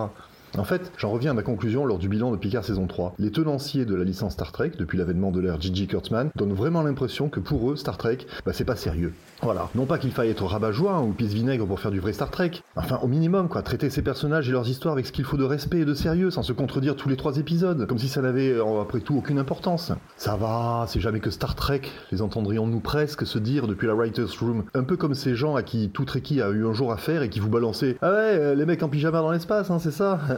En 0.58 0.64
fait, 0.64 0.92
j'en 0.98 1.10
reviens 1.10 1.30
à 1.30 1.34
ma 1.34 1.42
conclusion 1.42 1.86
lors 1.86 1.98
du 1.98 2.10
bilan 2.10 2.30
de 2.30 2.36
Picard 2.36 2.62
saison 2.62 2.86
3. 2.86 3.14
Les 3.18 3.30
tenanciers 3.30 3.86
de 3.86 3.94
la 3.94 4.04
licence 4.04 4.34
Star 4.34 4.52
Trek, 4.52 4.72
depuis 4.78 4.98
l'avènement 4.98 5.30
de 5.30 5.40
l'ère 5.40 5.58
Gigi 5.58 5.86
Kurtzman, 5.86 6.30
donnent 6.36 6.52
vraiment 6.52 6.82
l'impression 6.82 7.30
que 7.30 7.40
pour 7.40 7.70
eux, 7.70 7.76
Star 7.76 7.96
Trek, 7.96 8.18
bah, 8.44 8.52
c'est 8.52 8.66
pas 8.66 8.76
sérieux. 8.76 9.14
Voilà. 9.42 9.68
Non 9.74 9.86
pas 9.86 9.98
qu'il 9.98 10.12
faille 10.12 10.30
être 10.30 10.44
rabat-joie 10.44 11.00
ou 11.00 11.12
pisse-vinaigre 11.12 11.66
pour 11.66 11.80
faire 11.80 11.90
du 11.90 11.98
vrai 11.98 12.12
Star 12.12 12.30
Trek. 12.30 12.52
Enfin, 12.76 13.00
au 13.02 13.08
minimum, 13.08 13.48
quoi. 13.48 13.62
Traiter 13.62 13.90
ces 13.90 14.02
personnages 14.02 14.48
et 14.48 14.52
leurs 14.52 14.68
histoires 14.68 14.92
avec 14.92 15.06
ce 15.06 15.12
qu'il 15.12 15.24
faut 15.24 15.36
de 15.36 15.44
respect 15.44 15.80
et 15.80 15.84
de 15.84 15.94
sérieux, 15.94 16.30
sans 16.30 16.42
se 16.42 16.52
contredire 16.52 16.94
tous 16.94 17.08
les 17.08 17.16
trois 17.16 17.38
épisodes, 17.38 17.86
comme 17.86 17.98
si 17.98 18.08
ça 18.08 18.22
n'avait, 18.22 18.50
euh, 18.52 18.80
après 18.80 19.00
tout, 19.00 19.16
aucune 19.16 19.38
importance. 19.38 19.92
Ça 20.16 20.36
va, 20.36 20.84
c'est 20.86 21.00
jamais 21.00 21.18
que 21.20 21.30
Star 21.30 21.56
Trek, 21.56 21.82
les 22.12 22.22
entendrions-nous 22.22 22.80
presque 22.80 23.26
se 23.26 23.38
dire 23.38 23.66
depuis 23.66 23.86
la 23.88 23.94
Writer's 23.94 24.38
Room. 24.38 24.64
Un 24.74 24.84
peu 24.84 24.96
comme 24.96 25.14
ces 25.14 25.34
gens 25.34 25.56
à 25.56 25.62
qui 25.62 25.90
tout 25.90 26.04
Trekkie 26.04 26.40
a 26.40 26.50
eu 26.50 26.64
un 26.66 26.72
jour 26.72 26.92
affaire 26.92 27.22
et 27.22 27.28
qui 27.28 27.40
vous 27.40 27.50
balançaient 27.50 27.96
Ah 28.00 28.10
ouais, 28.10 28.16
euh, 28.16 28.54
les 28.54 28.64
mecs 28.64 28.82
en 28.82 28.88
pyjama 28.88 29.20
dans 29.20 29.32
l'espace, 29.32 29.70
hein, 29.70 29.78
c'est 29.78 29.92
ça? 29.92 30.20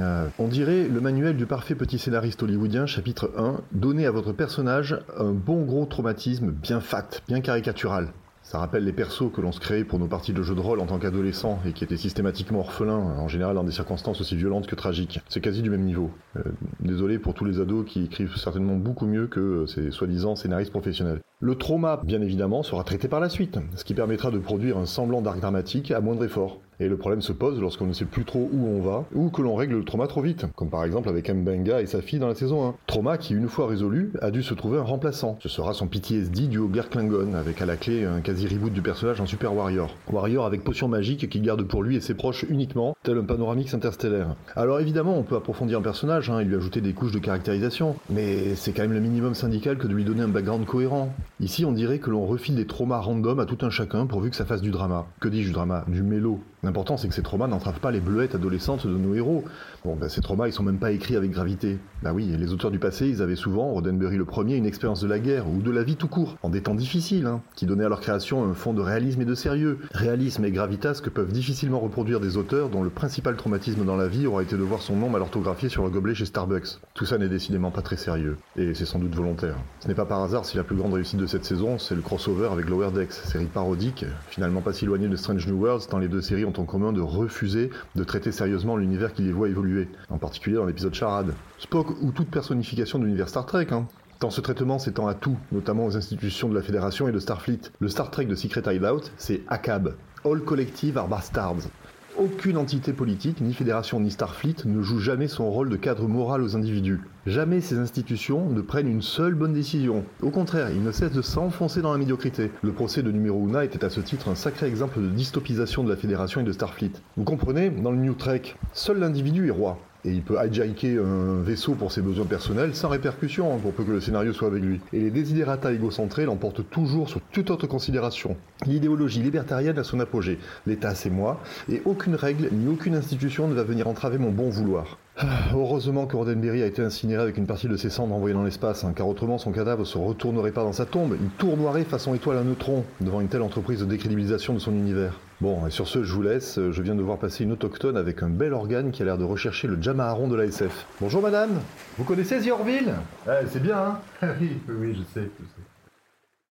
Euh, 0.00 0.26
On 0.40 0.48
dirait 0.48 0.88
le 0.92 1.00
manuel 1.00 1.36
du 1.36 1.46
parfait 1.46 1.76
petit 1.76 2.00
scénariste 2.00 2.42
hollywoodien, 2.42 2.84
chapitre 2.84 3.30
1, 3.38 3.60
donner 3.70 4.06
à 4.06 4.10
votre 4.10 4.32
personnage 4.32 4.98
un 5.16 5.30
bon 5.30 5.62
gros 5.62 5.86
traumatisme 5.86 6.50
bien 6.50 6.80
fat, 6.80 7.20
bien 7.28 7.40
caricatural. 7.40 8.08
Ça 8.54 8.60
rappelle 8.60 8.84
les 8.84 8.92
persos 8.92 9.32
que 9.32 9.40
l'on 9.40 9.50
se 9.50 9.58
créait 9.58 9.82
pour 9.82 9.98
nos 9.98 10.06
parties 10.06 10.32
de 10.32 10.40
jeux 10.40 10.54
de 10.54 10.60
rôle 10.60 10.78
en 10.78 10.86
tant 10.86 11.00
qu'adolescents 11.00 11.58
et 11.66 11.72
qui 11.72 11.82
étaient 11.82 11.96
systématiquement 11.96 12.60
orphelins, 12.60 12.94
en 12.94 13.26
général 13.26 13.56
dans 13.56 13.64
des 13.64 13.72
circonstances 13.72 14.20
aussi 14.20 14.36
violentes 14.36 14.68
que 14.68 14.76
tragiques. 14.76 15.18
C'est 15.28 15.40
quasi 15.40 15.60
du 15.60 15.70
même 15.70 15.82
niveau. 15.82 16.12
Euh, 16.36 16.42
désolé 16.78 17.18
pour 17.18 17.34
tous 17.34 17.44
les 17.44 17.58
ados 17.58 17.84
qui 17.84 18.04
écrivent 18.04 18.36
certainement 18.36 18.76
beaucoup 18.76 19.06
mieux 19.06 19.26
que 19.26 19.66
ces 19.66 19.90
soi-disant 19.90 20.36
scénaristes 20.36 20.70
professionnels. 20.70 21.20
Le 21.40 21.56
trauma, 21.56 22.00
bien 22.04 22.22
évidemment, 22.22 22.62
sera 22.62 22.84
traité 22.84 23.08
par 23.08 23.18
la 23.18 23.28
suite, 23.28 23.58
ce 23.74 23.82
qui 23.82 23.92
permettra 23.92 24.30
de 24.30 24.38
produire 24.38 24.78
un 24.78 24.86
semblant 24.86 25.20
d'arc 25.20 25.40
dramatique 25.40 25.90
à 25.90 26.00
moindre 26.00 26.24
effort. 26.24 26.60
Et 26.80 26.88
le 26.88 26.96
problème 26.96 27.20
se 27.20 27.32
pose 27.32 27.60
lorsqu'on 27.60 27.86
ne 27.86 27.92
sait 27.92 28.04
plus 28.04 28.24
trop 28.24 28.48
où 28.52 28.66
on 28.66 28.80
va, 28.80 29.04
ou 29.14 29.30
que 29.30 29.42
l'on 29.42 29.54
règle 29.54 29.76
le 29.76 29.84
trauma 29.84 30.06
trop 30.06 30.22
vite, 30.22 30.46
comme 30.56 30.70
par 30.70 30.84
exemple 30.84 31.08
avec 31.08 31.30
Mbenga 31.30 31.80
et 31.80 31.86
sa 31.86 32.02
fille 32.02 32.18
dans 32.18 32.28
la 32.28 32.34
saison 32.34 32.68
1. 32.68 32.74
Trauma 32.86 33.18
qui, 33.18 33.34
une 33.34 33.48
fois 33.48 33.66
résolu, 33.66 34.12
a 34.20 34.30
dû 34.30 34.42
se 34.42 34.54
trouver 34.54 34.78
un 34.78 34.82
remplaçant. 34.82 35.38
Ce 35.40 35.48
sera 35.48 35.72
son 35.74 35.86
PTSD 35.86 36.48
du 36.48 36.58
Ober 36.58 36.82
Klingon, 36.90 37.34
avec 37.34 37.62
à 37.62 37.66
la 37.66 37.76
clé 37.76 38.04
un 38.04 38.20
quasi-reboot 38.20 38.72
du 38.72 38.82
personnage 38.82 39.20
en 39.20 39.26
Super 39.26 39.54
Warrior. 39.54 39.94
Warrior 40.10 40.46
avec 40.46 40.64
potion 40.64 40.88
magique 40.88 41.28
qu'il 41.28 41.42
garde 41.42 41.62
pour 41.62 41.82
lui 41.82 41.96
et 41.96 42.00
ses 42.00 42.14
proches 42.14 42.44
uniquement, 42.48 42.96
tel 43.02 43.18
un 43.18 43.24
panoramix 43.24 43.72
interstellaire. 43.74 44.34
Alors 44.56 44.80
évidemment, 44.80 45.16
on 45.16 45.22
peut 45.22 45.36
approfondir 45.36 45.78
un 45.78 45.82
personnage 45.82 46.30
hein, 46.30 46.40
et 46.40 46.44
lui 46.44 46.56
ajouter 46.56 46.80
des 46.80 46.92
couches 46.92 47.12
de 47.12 47.18
caractérisation, 47.18 47.96
mais 48.10 48.54
c'est 48.54 48.72
quand 48.72 48.82
même 48.82 48.92
le 48.92 49.00
minimum 49.00 49.34
syndical 49.34 49.78
que 49.78 49.86
de 49.86 49.94
lui 49.94 50.04
donner 50.04 50.22
un 50.22 50.28
background 50.28 50.66
cohérent. 50.66 51.14
Ici, 51.40 51.64
on 51.64 51.72
dirait 51.72 51.98
que 51.98 52.10
l'on 52.10 52.26
refile 52.26 52.56
des 52.56 52.66
traumas 52.66 53.00
random 53.00 53.38
à 53.40 53.46
tout 53.46 53.58
un 53.62 53.70
chacun 53.70 54.06
pourvu 54.06 54.30
que 54.30 54.36
ça 54.36 54.44
fasse 54.44 54.62
du 54.62 54.70
drama. 54.70 55.06
Que 55.20 55.28
dis-je 55.28 55.48
du 55.48 55.52
drama? 55.52 55.84
Du 55.88 56.02
mélo. 56.02 56.40
L'important, 56.64 56.96
c'est 56.96 57.08
que 57.08 57.14
ces 57.14 57.22
traumas 57.22 57.46
n'entravent 57.46 57.78
pas 57.78 57.90
les 57.90 58.00
bleuettes 58.00 58.34
adolescentes 58.34 58.86
de 58.86 58.96
nos 58.96 59.14
héros. 59.14 59.44
Bon, 59.84 59.96
ben, 59.96 60.08
ces 60.08 60.22
traumas, 60.22 60.48
ils 60.48 60.52
sont 60.54 60.62
même 60.62 60.78
pas 60.78 60.92
écrits 60.92 61.14
avec 61.14 61.30
gravité. 61.30 61.78
Bah 62.02 62.12
oui, 62.14 62.32
et 62.32 62.38
les 62.38 62.54
auteurs 62.54 62.70
du 62.70 62.78
passé, 62.78 63.06
ils 63.06 63.20
avaient 63.20 63.36
souvent, 63.36 63.68
Roddenberry 63.68 64.16
le 64.16 64.24
premier, 64.24 64.56
une 64.56 64.64
expérience 64.64 65.02
de 65.02 65.06
la 65.06 65.18
guerre, 65.18 65.46
ou 65.46 65.60
de 65.60 65.70
la 65.70 65.82
vie 65.82 65.96
tout 65.96 66.08
court, 66.08 66.38
en 66.42 66.48
des 66.48 66.62
temps 66.62 66.74
difficiles, 66.74 67.26
hein, 67.26 67.42
qui 67.54 67.66
donnaient 67.66 67.84
à 67.84 67.90
leur 67.90 68.00
création 68.00 68.44
un 68.44 68.54
fond 68.54 68.72
de 68.72 68.80
réalisme 68.80 69.20
et 69.20 69.26
de 69.26 69.34
sérieux. 69.34 69.80
Réalisme 69.92 70.42
et 70.46 70.50
gravitas 70.50 71.02
que 71.04 71.10
peuvent 71.10 71.32
difficilement 71.32 71.80
reproduire 71.80 72.20
des 72.20 72.38
auteurs 72.38 72.70
dont 72.70 72.82
le 72.82 72.88
principal 72.88 73.36
traumatisme 73.36 73.84
dans 73.84 73.96
la 73.96 74.08
vie 74.08 74.26
aura 74.26 74.42
été 74.42 74.56
de 74.56 74.62
voir 74.62 74.80
son 74.80 74.96
nom 74.96 75.10
mal 75.10 75.20
orthographié 75.20 75.68
sur 75.68 75.84
le 75.84 75.90
gobelet 75.90 76.14
chez 76.14 76.24
Starbucks. 76.24 76.78
Tout 76.94 77.04
ça 77.04 77.18
n'est 77.18 77.28
décidément 77.28 77.70
pas 77.70 77.82
très 77.82 77.98
sérieux, 77.98 78.38
et 78.56 78.72
c'est 78.72 78.86
sans 78.86 78.98
doute 78.98 79.14
volontaire. 79.14 79.56
Ce 79.80 79.88
n'est 79.88 79.94
pas 79.94 80.06
par 80.06 80.22
hasard 80.22 80.46
si 80.46 80.56
la 80.56 80.64
plus 80.64 80.76
grande 80.76 80.94
réussite 80.94 81.20
de 81.20 81.26
cette 81.26 81.44
saison, 81.44 81.78
c'est 81.78 81.94
le 81.94 82.00
crossover 82.00 82.48
avec 82.50 82.70
Lower 82.70 82.90
Decks, 82.90 83.12
série 83.12 83.44
parodique, 83.44 84.06
finalement 84.30 84.62
pas 84.62 84.72
si 84.72 84.86
éloignée 84.86 85.08
de 85.08 85.16
Strange 85.16 85.46
New 85.46 85.62
Worlds, 85.62 85.88
tant 85.90 85.98
les 85.98 86.08
deux 86.08 86.22
séries 86.22 86.46
ont 86.46 86.58
en 86.58 86.64
commun 86.64 86.94
de 86.94 87.02
refuser 87.02 87.68
de 87.96 88.04
traiter 88.04 88.32
sérieusement 88.32 88.78
l'univers 88.78 89.12
qui 89.12 89.20
les 89.20 89.32
voit 89.32 89.50
évoluer, 89.50 89.73
en 90.10 90.18
particulier 90.18 90.56
dans 90.56 90.66
l'épisode 90.66 90.94
Charade. 90.94 91.34
Spock 91.58 91.88
ou 92.02 92.12
toute 92.12 92.30
personnification 92.30 92.98
de 92.98 93.04
l'univers 93.04 93.28
Star 93.28 93.46
Trek, 93.46 93.68
hein. 93.70 93.86
Tant 94.20 94.30
ce 94.30 94.40
traitement 94.40 94.78
s'étend 94.78 95.06
à 95.06 95.14
tout, 95.14 95.36
notamment 95.52 95.86
aux 95.86 95.96
institutions 95.96 96.48
de 96.48 96.54
la 96.54 96.62
Fédération 96.62 97.08
et 97.08 97.12
de 97.12 97.18
Starfleet. 97.18 97.60
Le 97.80 97.88
Star 97.88 98.10
Trek 98.10 98.26
de 98.26 98.34
Secret 98.34 98.62
Hideout, 98.66 99.10
c'est 99.16 99.42
ACAB, 99.48 99.94
All 100.24 100.40
Collective 100.40 100.96
are 100.96 101.08
Bastards. 101.08 101.68
Aucune 102.16 102.58
entité 102.58 102.92
politique, 102.92 103.40
ni 103.40 103.52
fédération 103.52 103.98
ni 103.98 104.08
Starfleet, 104.08 104.54
ne 104.66 104.82
joue 104.82 105.00
jamais 105.00 105.26
son 105.26 105.50
rôle 105.50 105.68
de 105.68 105.74
cadre 105.74 106.06
moral 106.06 106.42
aux 106.42 106.54
individus. 106.54 107.00
Jamais 107.26 107.60
ces 107.60 107.76
institutions 107.76 108.48
ne 108.50 108.60
prennent 108.60 108.86
une 108.86 109.02
seule 109.02 109.34
bonne 109.34 109.52
décision. 109.52 110.04
Au 110.22 110.30
contraire, 110.30 110.70
ils 110.70 110.82
ne 110.82 110.92
cessent 110.92 111.10
de 111.10 111.22
s'enfoncer 111.22 111.82
dans 111.82 111.90
la 111.90 111.98
médiocrité. 111.98 112.52
Le 112.62 112.70
procès 112.70 113.02
de 113.02 113.10
numéro 113.10 113.48
Una 113.48 113.64
était 113.64 113.84
à 113.84 113.90
ce 113.90 114.00
titre 114.00 114.28
un 114.28 114.36
sacré 114.36 114.68
exemple 114.68 115.00
de 115.00 115.08
dystopisation 115.08 115.82
de 115.82 115.90
la 115.90 115.96
fédération 115.96 116.40
et 116.40 116.44
de 116.44 116.52
Starfleet. 116.52 116.92
Vous 117.16 117.24
comprenez, 117.24 117.70
dans 117.70 117.90
le 117.90 117.98
New 117.98 118.14
Trek, 118.14 118.42
seul 118.72 119.00
l'individu 119.00 119.48
est 119.48 119.50
roi. 119.50 119.80
Et 120.04 120.10
il 120.10 120.22
peut 120.22 120.36
hijacker 120.42 120.98
un 120.98 121.42
vaisseau 121.42 121.74
pour 121.74 121.90
ses 121.90 122.02
besoins 122.02 122.26
personnels 122.26 122.74
sans 122.74 122.88
répercussion, 122.88 123.54
hein, 123.54 123.58
pour 123.62 123.72
peu 123.72 123.84
que 123.84 123.92
le 123.92 124.00
scénario 124.00 124.32
soit 124.32 124.48
avec 124.48 124.62
lui. 124.62 124.80
Et 124.92 125.00
les 125.00 125.10
desiderata 125.10 125.72
égocentrés 125.72 126.26
l'emportent 126.26 126.68
toujours 126.68 127.08
sur 127.08 127.20
toute 127.32 127.50
autre 127.50 127.66
considération. 127.66 128.36
L'idéologie 128.66 129.22
libertarienne 129.22 129.78
a 129.78 129.84
son 129.84 130.00
apogée. 130.00 130.38
L'État, 130.66 130.94
c'est 130.94 131.10
moi, 131.10 131.40
et 131.70 131.80
aucune 131.84 132.16
règle 132.16 132.48
ni 132.52 132.68
aucune 132.68 132.94
institution 132.94 133.48
ne 133.48 133.54
va 133.54 133.64
venir 133.64 133.88
entraver 133.88 134.18
mon 134.18 134.30
bon 134.30 134.50
vouloir. 134.50 134.98
Ah, 135.16 135.26
Heureusement 135.54 136.06
que 136.06 136.16
Roddenberry 136.16 136.62
a 136.62 136.66
été 136.66 136.82
incinéré 136.82 137.22
avec 137.22 137.36
une 137.36 137.46
partie 137.46 137.68
de 137.68 137.76
ses 137.76 137.88
cendres 137.88 138.14
envoyées 138.14 138.34
dans 138.34 138.42
l'espace, 138.42 138.82
hein, 138.82 138.92
car 138.96 139.06
autrement 139.06 139.38
son 139.38 139.52
cadavre 139.52 139.84
se 139.84 139.96
retournerait 139.96 140.50
pas 140.50 140.64
dans 140.64 140.72
sa 140.72 140.86
tombe, 140.86 141.16
il 141.20 141.28
tournoierait 141.38 141.84
façon 141.84 142.14
étoile 142.14 142.38
à 142.38 142.42
neutrons 142.42 142.84
devant 143.00 143.20
une 143.20 143.28
telle 143.28 143.42
entreprise 143.42 143.78
de 143.78 143.84
décrédibilisation 143.84 144.54
de 144.54 144.58
son 144.58 144.72
univers. 144.72 145.20
Bon, 145.40 145.66
et 145.68 145.70
sur 145.70 145.86
ce, 145.86 146.02
je 146.02 146.12
vous 146.12 146.22
laisse, 146.22 146.58
je 146.58 146.82
viens 146.82 146.96
de 146.96 147.02
voir 147.02 147.18
passer 147.18 147.44
une 147.44 147.52
autochtone 147.52 147.96
avec 147.96 148.24
un 148.24 148.28
bel 148.28 148.52
organe 148.52 148.90
qui 148.90 149.02
a 149.02 149.04
l'air 149.04 149.18
de 149.18 149.24
rechercher 149.24 149.68
le 149.68 149.80
Jamaharon 149.80 150.26
de 150.26 150.34
la 150.34 150.46
SF. 150.46 150.86
Bonjour 151.00 151.22
madame, 151.22 151.60
vous 151.96 152.04
connaissez 152.04 152.40
The 152.40 152.50
Orville? 152.50 152.94
Eh, 153.28 153.46
C'est 153.48 153.62
bien, 153.62 153.78
hein 153.78 154.00
Oui, 154.40 154.58
oui, 154.68 154.94
je 154.94 155.20
sais, 155.20 155.30
je 155.38 155.44
sais. 155.44 155.62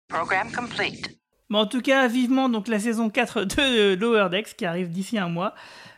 Program 0.08 0.46
complete. 0.56 1.18
Bon, 1.50 1.58
en 1.58 1.66
tout 1.66 1.82
cas, 1.82 2.06
vivement 2.06 2.48
donc 2.48 2.68
la 2.68 2.78
saison 2.78 3.10
4 3.10 3.44
de 3.44 3.94
Lower 3.94 4.28
Decks 4.30 4.54
qui 4.56 4.64
arrive 4.64 4.88
d'ici 4.88 5.18
un 5.18 5.28
mois. 5.28 5.52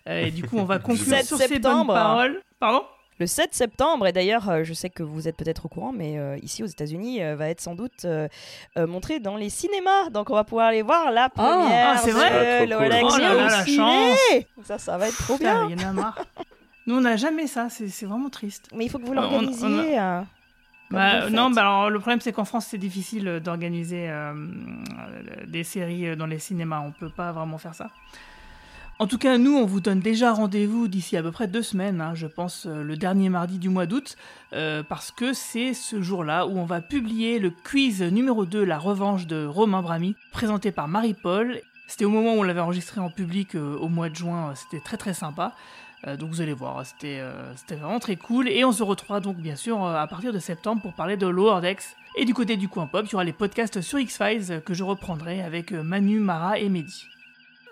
Euh, 0.08 0.26
et 0.26 0.30
du 0.30 0.44
coup, 0.44 0.58
on 0.58 0.64
va 0.64 0.78
conclure 0.80 1.06
7 1.16 1.24
sur 1.26 1.36
ces 1.38 1.48
bonnes 1.48 1.62
septembre. 1.62 1.94
paroles. 1.94 2.40
Pardon 2.60 2.84
Le 3.18 3.26
7 3.26 3.54
septembre, 3.54 4.06
et 4.06 4.12
d'ailleurs, 4.12 4.48
euh, 4.50 4.64
je 4.64 4.72
sais 4.74 4.90
que 4.90 5.02
vous 5.02 5.28
êtes 5.28 5.36
peut-être 5.36 5.66
au 5.66 5.68
courant, 5.68 5.92
mais 5.92 6.18
euh, 6.18 6.36
ici 6.42 6.62
aux 6.62 6.66
États-Unis, 6.66 7.22
euh, 7.22 7.36
va 7.36 7.48
être 7.48 7.60
sans 7.60 7.74
doute 7.74 8.04
euh, 8.04 8.28
euh, 8.76 8.86
montré 8.86 9.20
dans 9.20 9.36
les 9.36 9.48
cinémas. 9.50 10.10
Donc 10.10 10.30
on 10.30 10.34
va 10.34 10.44
pouvoir 10.44 10.66
aller 10.68 10.82
voir 10.82 11.10
la 11.12 11.28
première 11.30 11.92
ah, 11.94 11.96
c'est 11.98 12.10
vrai 12.10 12.66
de 12.66 12.72
Ah, 12.72 12.76
cool. 13.00 13.12
Oh 13.14 13.16
là 13.18 13.34
là, 13.34 13.44
au 13.46 13.48
la 13.48 13.64
chance. 13.66 14.18
Ça, 14.64 14.78
ça 14.78 14.98
va 14.98 15.08
être 15.08 15.16
trop 15.16 15.36
Putain, 15.36 15.66
bien. 15.68 15.76
Il 15.76 15.82
y 15.82 15.84
en 15.86 15.88
a 15.90 15.92
marre. 15.92 16.24
Nous, 16.86 16.96
on 16.96 17.00
n'a 17.00 17.16
jamais 17.16 17.46
ça, 17.46 17.68
c'est 17.70 18.04
vraiment 18.04 18.28
triste. 18.28 18.68
Mais 18.74 18.84
il 18.84 18.90
faut 18.90 18.98
que 18.98 19.06
vous 19.06 19.12
a- 19.12 19.16
l'organisiez. 19.16 19.96
comme 19.96 20.26
Bah, 20.90 21.24
le 21.24 21.30
non, 21.30 21.50
bah 21.50 21.62
alors, 21.62 21.88
le 21.90 21.98
problème 21.98 22.20
c'est 22.20 22.32
qu'en 22.32 22.44
France 22.44 22.66
c'est 22.68 22.76
difficile 22.78 23.40
d'organiser 23.42 24.10
des 25.46 25.64
séries 25.64 26.14
dans 26.16 26.26
les 26.26 26.38
cinémas, 26.38 26.80
on 26.80 26.92
peut 26.92 27.08
pas 27.08 27.32
vraiment 27.32 27.56
faire 27.58 27.74
ça. 27.74 27.88
En 29.00 29.08
tout 29.08 29.18
cas, 29.18 29.38
nous 29.38 29.56
on 29.56 29.66
vous 29.66 29.80
donne 29.80 29.98
déjà 29.98 30.32
rendez-vous 30.32 30.86
d'ici 30.86 31.16
à 31.16 31.22
peu 31.22 31.32
près 31.32 31.48
deux 31.48 31.64
semaines, 31.64 32.00
hein, 32.00 32.14
je 32.14 32.28
pense 32.28 32.66
euh, 32.66 32.84
le 32.84 32.96
dernier 32.96 33.28
mardi 33.28 33.58
du 33.58 33.68
mois 33.68 33.86
d'août, 33.86 34.16
euh, 34.52 34.84
parce 34.88 35.10
que 35.10 35.32
c'est 35.32 35.74
ce 35.74 36.00
jour-là 36.00 36.46
où 36.46 36.56
on 36.56 36.64
va 36.64 36.80
publier 36.80 37.40
le 37.40 37.50
quiz 37.50 38.02
numéro 38.02 38.44
2, 38.44 38.62
la 38.62 38.78
revanche 38.78 39.26
de 39.26 39.46
Romain 39.46 39.82
Bramy, 39.82 40.14
présenté 40.30 40.70
par 40.70 40.86
Marie-Paul. 40.86 41.60
C'était 41.88 42.04
au 42.04 42.10
moment 42.10 42.34
où 42.34 42.38
on 42.38 42.42
l'avait 42.44 42.60
enregistré 42.60 43.00
en 43.00 43.10
public 43.10 43.56
euh, 43.56 43.76
au 43.78 43.88
mois 43.88 44.10
de 44.10 44.14
juin, 44.14 44.54
c'était 44.54 44.82
très 44.82 44.96
très 44.96 45.14
sympa. 45.14 45.54
Donc 46.18 46.28
vous 46.28 46.42
allez 46.42 46.52
voir, 46.52 46.84
c'était 46.84 47.22
vraiment 47.70 47.98
très 47.98 48.16
cool. 48.16 48.46
Et 48.50 48.62
on 48.62 48.72
se 48.72 48.82
retrouvera 48.82 49.20
donc 49.20 49.38
bien 49.38 49.56
sûr 49.56 49.82
à 49.82 50.06
partir 50.06 50.34
de 50.34 50.38
septembre 50.38 50.82
pour 50.82 50.92
parler 50.92 51.16
de 51.16 51.26
Lower 51.26 51.62
Decks. 51.62 51.96
Et 52.18 52.26
du 52.26 52.34
côté 52.34 52.58
du 52.58 52.68
coin 52.68 52.86
pop, 52.86 53.06
il 53.06 53.12
y 53.12 53.14
aura 53.14 53.24
les 53.24 53.32
podcasts 53.32 53.80
sur 53.80 53.98
X-Files 53.98 54.60
que 54.66 54.74
je 54.74 54.84
reprendrai 54.84 55.40
avec 55.40 55.72
Manu, 55.72 56.20
Mara 56.20 56.58
et 56.58 56.68
Mehdi. 56.68 57.06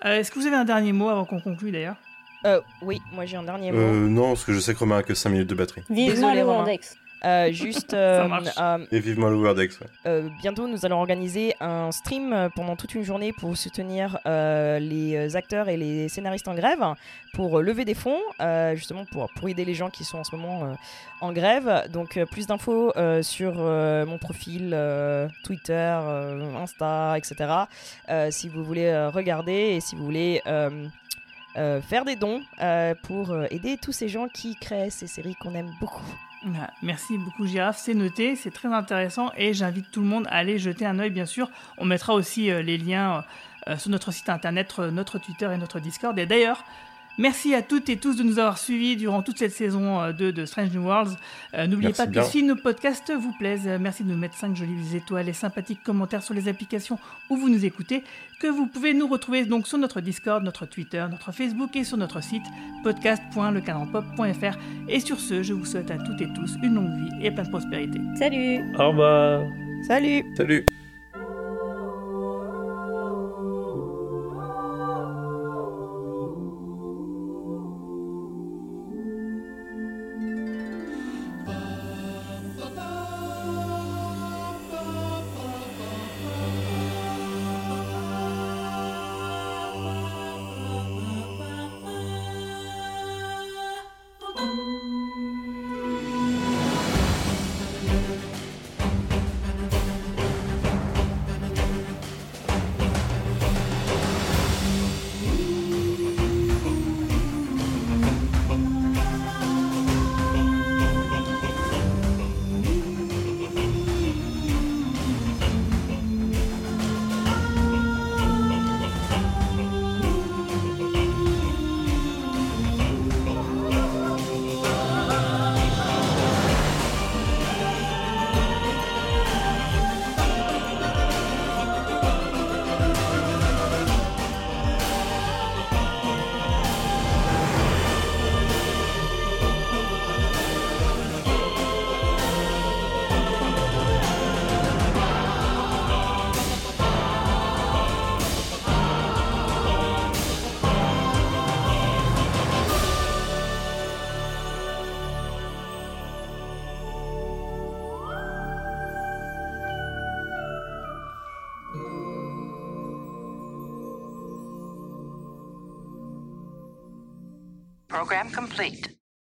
Euh, 0.05 0.19
Est-ce 0.19 0.31
que 0.31 0.39
vous 0.39 0.47
avez 0.47 0.57
un 0.57 0.65
dernier 0.65 0.93
mot 0.93 1.09
avant 1.09 1.25
qu'on 1.25 1.41
conclue 1.41 1.71
d'ailleurs? 1.71 1.97
Euh, 2.45 2.61
oui, 2.83 3.01
moi 3.13 3.25
j'ai 3.25 3.37
un 3.37 3.45
dernier 3.45 3.71
mot. 3.71 3.79
Euh, 3.79 4.09
non, 4.09 4.29
parce 4.29 4.45
que 4.45 4.53
je 4.53 4.59
sais 4.59 4.75
que 4.75 4.79
Romain 4.81 4.99
a 4.99 5.03
que 5.03 5.15
5 5.15 5.31
minutes 5.31 5.49
de 5.49 5.55
batterie. 5.55 5.83
Désolé, 5.89 6.41
le 6.41 6.45
Romain. 6.45 6.77
Euh, 7.25 7.53
juste, 7.53 7.95
euh, 7.95 8.27
marche. 8.27 8.49
euh, 8.59 8.85
Et 8.91 8.99
vivement 8.99 9.29
le 9.29 9.37
Wordex, 9.37 9.79
ouais. 9.81 9.87
euh, 10.07 10.29
bientôt 10.41 10.67
nous 10.67 10.85
allons 10.85 10.99
organiser 10.99 11.55
un 11.61 11.93
stream 11.93 12.33
euh, 12.33 12.49
pendant 12.49 12.75
toute 12.75 12.95
une 12.97 13.05
journée 13.05 13.33
pour 13.33 13.57
soutenir 13.57 14.19
euh, 14.27 14.81
les 14.81 15.37
acteurs 15.37 15.69
et 15.69 15.77
les 15.77 16.09
scénaristes 16.09 16.49
en 16.49 16.55
grève, 16.55 16.85
pour 17.35 17.61
lever 17.61 17.85
des 17.85 17.95
fonds, 17.95 18.19
euh, 18.41 18.75
justement 18.75 19.05
pour, 19.05 19.31
pour 19.37 19.49
aider 19.49 19.65
les 19.65 19.75
gens 19.75 19.89
qui 19.89 20.03
sont 20.05 20.19
en 20.19 20.25
ce 20.25 20.35
moment 20.35 20.65
euh, 20.65 20.75
en 21.21 21.33
grève. 21.33 21.89
Donc 21.93 22.17
euh, 22.17 22.27
plus 22.27 22.49
d'infos 22.49 22.93
euh, 22.97 23.23
sur 23.23 23.55
euh, 23.59 24.05
mon 24.05 24.19
profil 24.19 24.73
euh, 24.75 25.29
Twitter, 25.45 25.73
euh, 26.03 26.57
Insta, 26.57 27.15
etc. 27.17 27.37
euh, 28.09 28.31
si 28.33 28.49
vous 28.49 28.65
voulez 28.65 28.87
euh, 28.87 29.11
regarder 29.11 29.53
et 29.77 29.81
si 29.81 29.95
vous 29.95 30.05
voulez... 30.05 30.43
euh, 30.47 30.87
euh, 31.59 31.83
faire 31.83 32.07
des 32.07 32.17
dons 32.17 32.41
euh, 32.63 32.95
pour 33.03 33.37
aider 33.51 33.77
tous 33.77 33.93
ces 33.93 34.09
gens 34.09 34.27
qui 34.27 34.55
créent 34.57 34.89
ces 34.89 35.07
séries 35.07 35.35
qu'on 35.35 35.55
aime 35.55 35.71
beaucoup. 35.81 36.01
Merci 36.83 37.19
beaucoup 37.19 37.47
Girafe, 37.47 37.79
c'est 37.79 37.95
noté, 37.95 38.35
c'est 38.37 38.51
très 38.51 38.69
intéressant 38.69 39.31
et 39.37 39.55
j'invite 39.55 39.91
tout 39.91 40.01
le 40.01 40.07
monde 40.07 40.27
à 40.29 40.37
aller 40.37 40.59
jeter 40.59 40.85
un 40.85 40.99
œil 40.99 41.11
bien 41.11 41.27
sûr. 41.27 41.51
On 41.79 41.85
mettra 41.85 42.15
aussi 42.15 42.51
euh, 42.51 42.63
les 42.63 42.79
liens 42.79 43.25
euh, 43.69 43.77
sur 43.77 43.91
notre 43.91 44.11
site 44.11 44.29
internet, 44.29 44.75
euh, 44.79 44.91
notre 44.91 45.19
Twitter 45.19 45.49
et 45.53 45.57
notre 45.57 45.79
Discord. 45.79 46.19
Et 46.19 46.27
d'ailleurs, 46.27 46.65
Merci 47.19 47.55
à 47.55 47.63
toutes 47.63 47.89
et 47.89 47.97
tous 47.97 48.17
de 48.17 48.23
nous 48.23 48.39
avoir 48.39 48.59
suivis 48.59 48.97
durant 48.97 49.23
toute 49.23 49.39
cette 49.39 49.53
saison 49.53 50.01
euh, 50.01 50.13
2 50.13 50.33
de 50.33 50.45
Strange 50.47 50.71
New 50.73 50.83
Worlds. 50.83 51.17
Euh, 51.55 51.67
N'oubliez 51.67 51.93
pas 51.93 52.07
que 52.07 52.23
si 52.23 52.43
nos 52.43 52.57
podcasts 52.57 53.13
vous 53.13 53.33
plaisent, 53.33 53.67
euh, 53.67 53.79
merci 53.79 54.03
de 54.03 54.11
nous 54.11 54.17
mettre 54.17 54.37
5 54.37 54.57
jolies 54.57 54.97
étoiles 54.97 55.29
et 55.29 55.33
sympathiques 55.35 55.83
commentaires 55.83 56.23
sur 56.23 56.35
les 56.35 56.49
applications 56.49 56.99
où 57.29 57.37
vous 57.37 57.51
nous 57.51 57.65
écoutez, 57.65 58.03
que 58.41 58.47
vous 58.47 58.67
pouvez 58.67 58.95
nous 58.95 59.07
retrouver 59.07 59.45
donc 59.45 59.67
sur 59.67 59.79
notre 59.79 60.01
Discord, 60.01 60.43
notre 60.43 60.65
Twitter, 60.67 61.05
notre 61.11 61.33
Facebook 61.33 61.77
et 61.77 61.85
sur 61.85 61.99
notre 61.99 62.23
site 62.23 62.45
podcast.lecadranpop.fr. 62.83 64.59
Et 64.89 65.01
sur 65.01 65.21
ce, 65.21 65.43
je 65.43 65.53
vous 65.53 65.67
souhaite 65.67 65.91
à 65.91 65.99
toutes 65.99 66.21
et 66.21 66.33
tous 66.33 66.57
une 66.63 66.75
longue 66.75 66.97
vie 66.97 67.27
et 67.27 67.31
plein 67.31 67.45
de 67.45 67.51
prospérité. 67.51 68.01
Salut 68.17 68.61
Au 68.79 68.89
revoir. 68.89 69.45
Salut 69.87 70.25
Salut 70.37 70.65